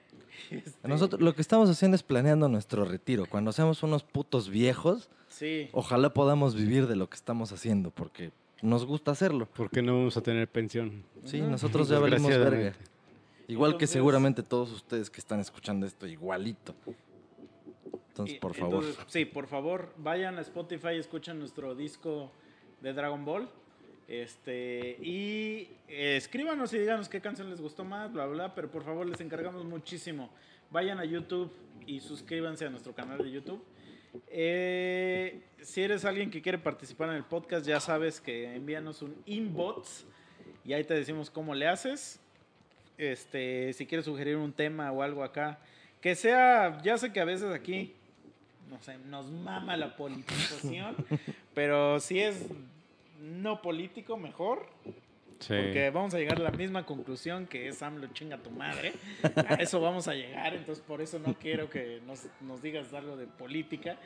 Este, 0.51 0.87
Nosotros 0.87 1.21
lo 1.21 1.35
que 1.35 1.41
estamos 1.41 1.69
haciendo 1.69 1.97
es 1.97 2.03
planeando 2.05 2.49
nuestro 2.49 2.85
retiro. 2.85 3.25
Cuando 3.29 3.51
seamos 3.51 3.83
unos 3.83 4.05
putos 4.05 4.49
viejos, 4.49 5.09
Sí. 5.29 5.69
ojalá 5.73 6.15
podamos 6.15 6.55
vivir 6.55 6.87
de 6.87 6.95
lo 6.95 7.09
que 7.11 7.17
estamos 7.17 7.51
haciendo, 7.51 7.91
porque 7.91 8.31
nos 8.63 8.87
gusta 8.87 9.11
hacerlo. 9.11 9.47
¿Por 9.47 9.69
qué 9.69 9.83
no 9.83 9.95
vamos 9.97 10.17
a 10.17 10.21
tener 10.21 10.47
pensión? 10.47 11.03
Sí, 11.25 11.41
nosotros 11.41 11.89
ya 11.89 11.99
valimos 11.99 12.29
verga. 12.31 12.73
Igual 13.49 13.77
que 13.79 13.87
seguramente 13.89 14.43
todos 14.45 14.71
ustedes 14.71 15.11
que 15.11 15.19
están 15.21 15.41
escuchando 15.41 15.87
esto, 15.87 16.07
igualito. 16.07 16.75
Entonces, 18.11 18.37
Y- 18.37 18.39
por 18.39 18.55
favor. 18.55 18.85
entonces, 18.85 19.05
sí, 19.09 19.25
por 19.25 19.47
favor, 19.49 19.93
vayan 19.97 20.39
a 20.39 20.43
Spotify 20.43 20.91
y 20.95 20.99
escuchen 20.99 21.39
nuestro 21.41 21.75
disco 21.75 22.31
de 22.81 22.93
Dragon 22.93 23.25
Ball. 23.25 23.49
Este, 24.09 24.97
y 25.03 25.69
eh, 25.87 26.17
escríbanos 26.17 26.73
y 26.73 26.79
díganos 26.79 27.11
qué 27.11 27.21
canción 27.21 27.51
les 27.51 27.61
gustó 27.61 27.85
más, 27.85 28.11
bla, 28.11 28.25
bla, 28.27 28.55
pero 28.55 28.71
por 28.71 28.83
favor 28.83 29.07
les 29.07 29.21
encargamos 29.21 29.65
muchísimo. 29.67 30.31
vayan 30.71 30.99
a 30.99 31.05
YouTube 31.05 31.53
y 31.87 32.01
suscríbanse 32.01 32.65
a 32.65 32.71
nuestro 32.71 32.95
canal 32.95 33.19
de 33.19 33.31
YouTube. 33.31 33.63
Eh, 34.29 35.43
si 35.61 35.83
eres 35.83 36.07
alguien 36.07 36.31
que 36.31 36.41
quiere 36.41 36.57
participar 36.57 37.11
en 37.11 37.17
el 37.17 37.25
podcast, 37.25 37.67
ya 37.67 37.81
sabes 37.81 38.19
que 38.19 38.55
envíanos 38.55 39.03
un 39.03 39.15
inbox 39.27 40.07
y 40.65 40.73
ahí 40.73 40.85
te 40.85 40.95
decimos 40.95 41.31
cómo 41.31 41.55
le 41.55 41.69
haces. 41.69 42.19
Este, 42.97 43.75
si 43.75 43.87
quieres 43.87 44.07
sugerir 44.07 44.37
un 44.37 44.53
tema 44.53 44.91
o 44.91 45.03
algo 45.03 45.23
acá, 45.23 45.59
que 46.01 46.15
sea, 46.15 46.81
ya 46.83 46.97
sé 46.97 47.13
que 47.13 47.21
a 47.21 47.25
veces 47.25 47.53
aquí, 47.53 47.95
no 48.71 48.81
sé, 48.81 48.97
nos 48.99 49.31
mama 49.31 49.77
la 49.77 49.97
politización, 49.97 50.97
pero 51.55 52.01
si 52.01 52.21
es 52.21 52.47
no 53.19 53.61
político, 53.63 54.17
mejor. 54.17 54.67
Sí. 55.41 55.55
Porque 55.55 55.91
vamos 55.91 56.15
a 56.15 56.19
llegar 56.19 56.39
a 56.39 56.43
la 56.43 56.51
misma 56.51 56.85
conclusión 56.85 57.47
que 57.47 57.69
es 57.69 57.81
AMLO 57.83 58.09
chinga 58.09 58.39
tu 58.39 58.51
madre. 58.51 58.93
A 59.49 59.55
eso 59.55 59.81
vamos 59.81 60.09
a 60.09 60.15
llegar, 60.15 60.53
entonces 60.55 60.83
por 60.85 61.01
eso 61.01 61.21
no 61.21 61.35
quiero 61.35 61.71
que 61.71 62.01
nos, 62.07 62.27
nos 62.41 62.61
digas 62.61 62.93
algo 62.93 63.17
de 63.17 63.27
política. 63.29 63.97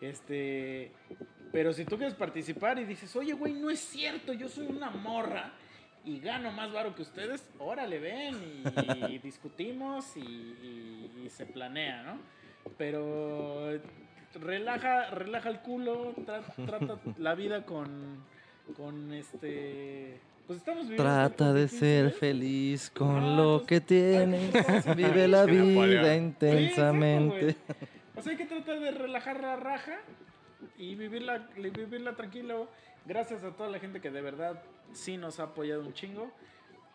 Este, 0.00 0.92
pero 1.52 1.72
si 1.72 1.84
tú 1.84 1.96
quieres 1.96 2.14
participar 2.14 2.78
y 2.78 2.84
dices, 2.84 3.14
oye, 3.16 3.32
güey, 3.32 3.54
no 3.54 3.68
es 3.70 3.80
cierto, 3.80 4.32
yo 4.32 4.48
soy 4.48 4.66
una 4.66 4.90
morra 4.90 5.52
y 6.04 6.20
gano 6.20 6.52
más 6.52 6.70
varo 6.72 6.94
que 6.94 7.02
ustedes, 7.02 7.48
órale, 7.58 7.98
ven 7.98 8.36
y, 9.08 9.14
y 9.14 9.18
discutimos 9.18 10.16
y, 10.16 10.20
y- 10.20 11.22
y 11.24 11.30
se 11.30 11.46
planea, 11.46 12.04
¿no? 12.04 12.18
Pero 12.78 13.70
relaja, 14.40 15.10
relaja 15.10 15.48
el 15.48 15.58
culo, 15.60 16.14
tra- 16.14 16.44
trata 16.66 16.98
la 17.18 17.34
vida 17.34 17.64
con, 17.64 18.22
con 18.76 19.12
este... 19.12 20.18
Pues 20.46 20.58
estamos 20.60 20.82
viviendo 20.84 21.02
Trata 21.02 21.52
de 21.52 21.66
ser 21.66 22.12
feliz 22.12 22.90
con 22.90 23.16
Ah, 23.16 23.36
lo 23.36 23.56
pues, 23.58 23.66
que 23.66 23.80
tienes. 23.80 24.50
pues, 24.64 24.96
Vive 24.96 25.26
la 25.26 25.44
vida 25.44 26.12
Sí, 26.12 26.18
intensamente. 26.20 27.56
O 28.14 28.22
sea, 28.22 28.32
hay 28.32 28.38
que 28.38 28.46
tratar 28.46 28.78
de 28.78 28.92
relajar 28.92 29.40
la 29.40 29.56
raja 29.56 29.98
y 30.78 30.94
vivirla, 30.94 31.48
vivirla 31.56 32.14
tranquilo. 32.14 32.68
Gracias 33.06 33.42
a 33.42 33.50
toda 33.56 33.68
la 33.70 33.78
gente 33.80 34.00
que 34.00 34.10
de 34.10 34.20
verdad 34.20 34.62
sí 34.92 35.16
nos 35.16 35.40
ha 35.40 35.44
apoyado 35.44 35.82
un 35.82 35.92
chingo. 35.92 36.30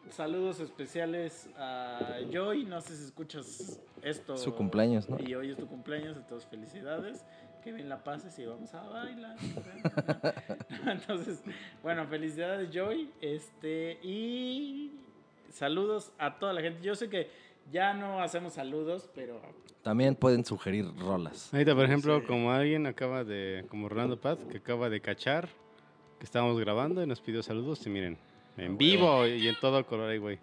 Saludos 0.09 0.59
especiales 0.61 1.50
a 1.58 2.19
Joy. 2.32 2.64
No 2.66 2.80
sé 2.82 2.95
si 2.95 3.03
escuchas 3.03 3.80
esto. 4.01 4.38
Su 4.38 4.56
cumpleaños, 4.56 5.09
¿no? 5.09 5.17
Y 5.19 5.35
hoy 5.35 5.51
es 5.51 5.58
tu 5.58 5.67
cumpleaños, 5.67 6.16
entonces 6.17 6.50
felicidades. 6.50 7.24
Que 7.64 7.72
bien 7.72 7.90
la 7.90 8.03
pases 8.03 8.38
y 8.40 8.45
vamos 8.45 8.73
a 8.73 8.81
bailar. 8.81 9.35
entonces, 10.88 11.41
bueno, 11.83 12.07
felicidades 12.07 12.72
Joy. 12.72 13.09
Este, 13.22 13.99
y 14.01 14.91
saludos 15.51 16.11
a 16.17 16.40
toda 16.40 16.53
la 16.53 16.61
gente. 16.61 16.81
Yo 16.81 16.95
sé 16.95 17.07
que 17.09 17.30
ya 17.72 17.93
no 17.93 18.19
hacemos 18.22 18.53
saludos, 18.53 19.09
pero 19.14 19.40
También 19.83 20.15
pueden 20.15 20.43
sugerir 20.43 20.85
rolas. 20.98 21.53
Ahorita, 21.53 21.75
por 21.75 21.85
ejemplo, 21.85 22.19
Sí. 22.22 22.25
como 22.25 22.51
alguien 22.51 22.88
acaba 22.88 23.23
de, 23.23 23.65
como 23.69 23.88
Rolando 23.90 24.19
Paz, 24.19 24.40
que 24.49 24.57
acaba 24.57 24.90
de 24.90 24.99
cachar, 24.99 25.48
que 26.17 26.25
estábamos 26.25 26.59
grabando 26.59 27.03
y 27.03 27.07
nos 27.07 27.22
pidió 27.22 27.43
saludos, 27.43 27.85
y 27.85 27.90
miren, 27.91 28.17
en 28.57 28.77
vivo 28.77 29.25
y 29.27 29.48
en 29.48 29.56
todo 29.59 29.85
color 29.85 30.09
ahí, 30.09 30.17
güey. 30.17 30.40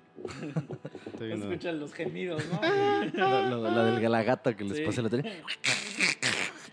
Escuchan 1.21 1.81
los 1.81 1.93
gemidos, 1.93 2.43
¿no? 2.47 2.61
La, 3.15 3.43
la- 3.49 3.57
la 3.71 3.85
del 3.85 4.01
galagato 4.01 4.55
que 4.57 4.63
les 4.65 4.77
Sí. 4.79 4.85
pasé 4.85 5.03
la 5.03 5.09
tele. 5.11 5.43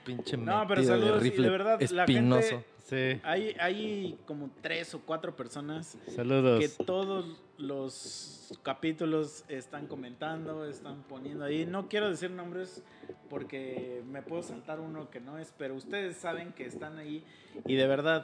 Pinche 0.06 0.38
No, 0.38 0.66
pero 0.68 0.82
de 0.82 0.88
saludos 0.88 1.22
y 1.22 1.30
rifle 1.30 1.44
de 1.46 1.50
verdad, 1.50 1.82
la 1.92 2.04
espinoso. 2.04 2.48
gente, 2.50 2.66
Sí, 2.86 3.20
hay, 3.24 3.56
hay 3.60 4.16
como 4.28 4.52
tres 4.62 4.94
o 4.94 5.00
cuatro 5.02 5.36
personas 5.36 5.98
saludos. 6.16 6.60
que 6.60 6.70
todos 6.86 7.42
los 7.58 8.54
capítulos 8.62 9.44
están 9.48 9.88
comentando, 9.88 10.68
están 10.70 11.02
poniendo 11.10 11.46
ahí. 11.46 11.66
No 11.66 11.90
quiero 11.90 12.12
decir 12.12 12.30
nombres 12.30 12.84
porque 13.28 14.04
me 14.12 14.22
puedo 14.22 14.44
saltar 14.44 14.80
uno 14.80 15.10
que 15.10 15.20
no 15.20 15.40
es, 15.40 15.52
pero 15.58 15.74
ustedes 15.74 16.16
saben 16.18 16.54
que 16.54 16.68
están 16.68 17.00
ahí 17.00 17.24
y 17.66 17.74
de 17.74 17.88
verdad 17.88 18.24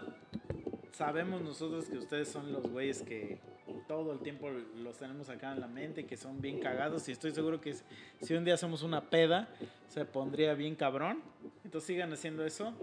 sabemos 0.92 1.42
nosotros 1.42 1.86
que 1.86 1.98
ustedes 1.98 2.28
son 2.28 2.54
los 2.54 2.68
güeyes 2.70 3.02
que 3.02 3.40
todo 3.88 4.14
el 4.14 4.20
tiempo 4.20 4.50
los 4.50 4.98
tenemos 4.98 5.30
acá 5.30 5.52
en 5.54 5.60
la 5.62 5.68
mente, 5.68 6.06
que 6.06 6.18
son 6.18 6.42
bien 6.42 6.60
cagados 6.60 7.08
y 7.10 7.12
estoy 7.12 7.32
seguro 7.32 7.60
que 7.62 7.76
si 8.22 8.34
un 8.34 8.44
día 8.46 8.54
hacemos 8.56 8.84
una 8.84 9.02
peda 9.10 9.50
se 9.88 10.06
pondría 10.06 10.54
bien 10.54 10.76
cabrón. 10.76 11.22
Entonces 11.64 11.88
sigan 11.88 12.12
haciendo 12.14 12.46
eso. 12.46 12.74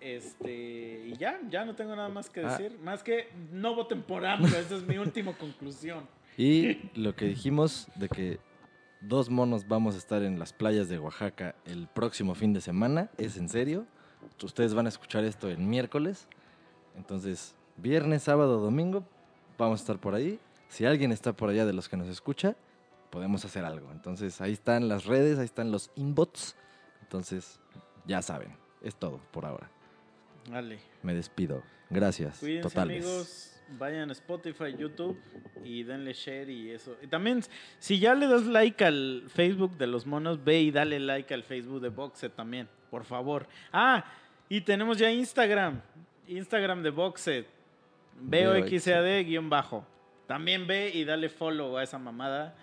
Este, 0.00 1.06
y 1.08 1.16
ya, 1.16 1.40
ya 1.50 1.64
no 1.64 1.74
tengo 1.74 1.94
nada 1.96 2.08
más 2.08 2.30
que 2.30 2.40
Ah. 2.44 2.50
decir. 2.56 2.78
Más 2.80 3.02
que 3.02 3.28
no 3.52 3.74
voten 3.74 4.02
por 4.02 4.24
AMLO, 4.24 4.46
esa 4.56 4.76
es 4.76 4.82
mi 4.86 4.96
última 4.98 5.32
conclusión. 5.36 6.06
Y 6.36 6.90
lo 6.94 7.14
que 7.16 7.26
dijimos 7.26 7.88
de 7.96 8.08
que 8.08 8.38
dos 9.00 9.28
monos 9.28 9.66
vamos 9.66 9.94
a 9.94 9.98
estar 9.98 10.22
en 10.22 10.38
las 10.38 10.52
playas 10.52 10.88
de 10.88 10.98
Oaxaca 10.98 11.54
el 11.64 11.88
próximo 11.88 12.34
fin 12.34 12.52
de 12.52 12.60
semana, 12.60 13.10
es 13.18 13.36
en 13.36 13.48
serio. 13.48 13.86
Ustedes 14.42 14.74
van 14.74 14.86
a 14.86 14.88
escuchar 14.88 15.24
esto 15.24 15.48
el 15.48 15.58
miércoles. 15.58 16.28
Entonces, 16.96 17.54
viernes, 17.76 18.22
sábado, 18.24 18.58
domingo, 18.60 19.04
vamos 19.58 19.80
a 19.80 19.82
estar 19.82 19.98
por 19.98 20.14
ahí. 20.14 20.38
Si 20.68 20.84
alguien 20.86 21.12
está 21.12 21.32
por 21.32 21.50
allá 21.50 21.66
de 21.66 21.72
los 21.72 21.88
que 21.88 21.96
nos 21.96 22.08
escucha, 22.08 22.56
podemos 23.10 23.44
hacer 23.44 23.64
algo. 23.64 23.90
Entonces, 23.92 24.40
ahí 24.40 24.52
están 24.52 24.88
las 24.88 25.04
redes, 25.04 25.38
ahí 25.38 25.44
están 25.44 25.72
los 25.72 25.90
inbots. 25.96 26.56
Entonces, 27.02 27.60
ya 28.06 28.22
saben, 28.22 28.56
es 28.82 28.94
todo 28.94 29.20
por 29.32 29.44
ahora. 29.44 29.70
Vale. 30.50 30.78
Me 31.02 31.14
despido. 31.14 31.62
Gracias. 31.90 32.38
Cuídense 32.38 32.68
totales. 32.68 33.04
amigos, 33.04 33.60
vayan 33.78 34.10
a 34.10 34.12
Spotify, 34.12 34.76
YouTube 34.76 35.18
y 35.64 35.82
denle 35.82 36.12
share 36.12 36.50
y 36.50 36.70
eso. 36.70 36.96
Y 37.02 37.06
también, 37.06 37.42
si 37.78 37.98
ya 37.98 38.14
le 38.14 38.26
das 38.26 38.44
like 38.46 38.84
al 38.84 39.24
Facebook 39.28 39.76
de 39.78 39.86
los 39.86 40.06
monos, 40.06 40.42
ve 40.44 40.60
y 40.60 40.70
dale 40.70 41.00
like 41.00 41.32
al 41.32 41.42
Facebook 41.42 41.80
de 41.80 41.88
Boxet 41.88 42.34
también, 42.34 42.68
por 42.90 43.04
favor. 43.04 43.48
Ah, 43.72 44.04
y 44.48 44.60
tenemos 44.60 44.98
ya 44.98 45.10
Instagram, 45.10 45.80
Instagram 46.26 46.82
de 46.82 46.90
Boxet, 48.20 49.04
BOXAD-bajo. 49.04 49.84
También 50.26 50.66
ve 50.66 50.90
y 50.94 51.04
dale 51.04 51.28
follow 51.28 51.76
a 51.78 51.82
esa 51.82 51.98
mamada, 51.98 52.54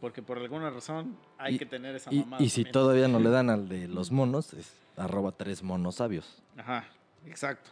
porque 0.00 0.20
por 0.22 0.38
alguna 0.38 0.70
razón 0.70 1.16
hay 1.38 1.54
Y- 1.54 1.58
que 1.58 1.66
tener 1.66 1.94
esa 1.94 2.12
Y, 2.12 2.20
mamada. 2.20 2.42
y 2.42 2.48
si 2.48 2.62
también. 2.64 2.72
todavía 2.72 3.08
no 3.08 3.20
le 3.20 3.30
dan 3.30 3.50
al 3.50 3.68
de 3.68 3.86
los 3.88 4.10
monos, 4.10 4.52
es 4.54 4.74
arroba 4.96 5.32
tres 5.32 5.62
monos 5.62 5.96
sabios. 5.96 6.42
Ajá, 6.56 6.86
exacto. 7.26 7.70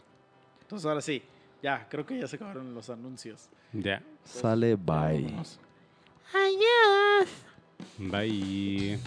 Entonces 0.62 0.86
ahora 0.86 1.00
sí, 1.00 1.22
ya, 1.62 1.86
creo 1.88 2.06
que 2.06 2.18
ya 2.18 2.26
se 2.28 2.36
acabaron 2.36 2.74
los 2.74 2.88
anuncios. 2.90 3.48
Ya. 3.72 4.02
Sale, 4.24 4.76
bye. 4.76 5.22
Vámonos. 5.22 5.58
Bye. 7.98 8.98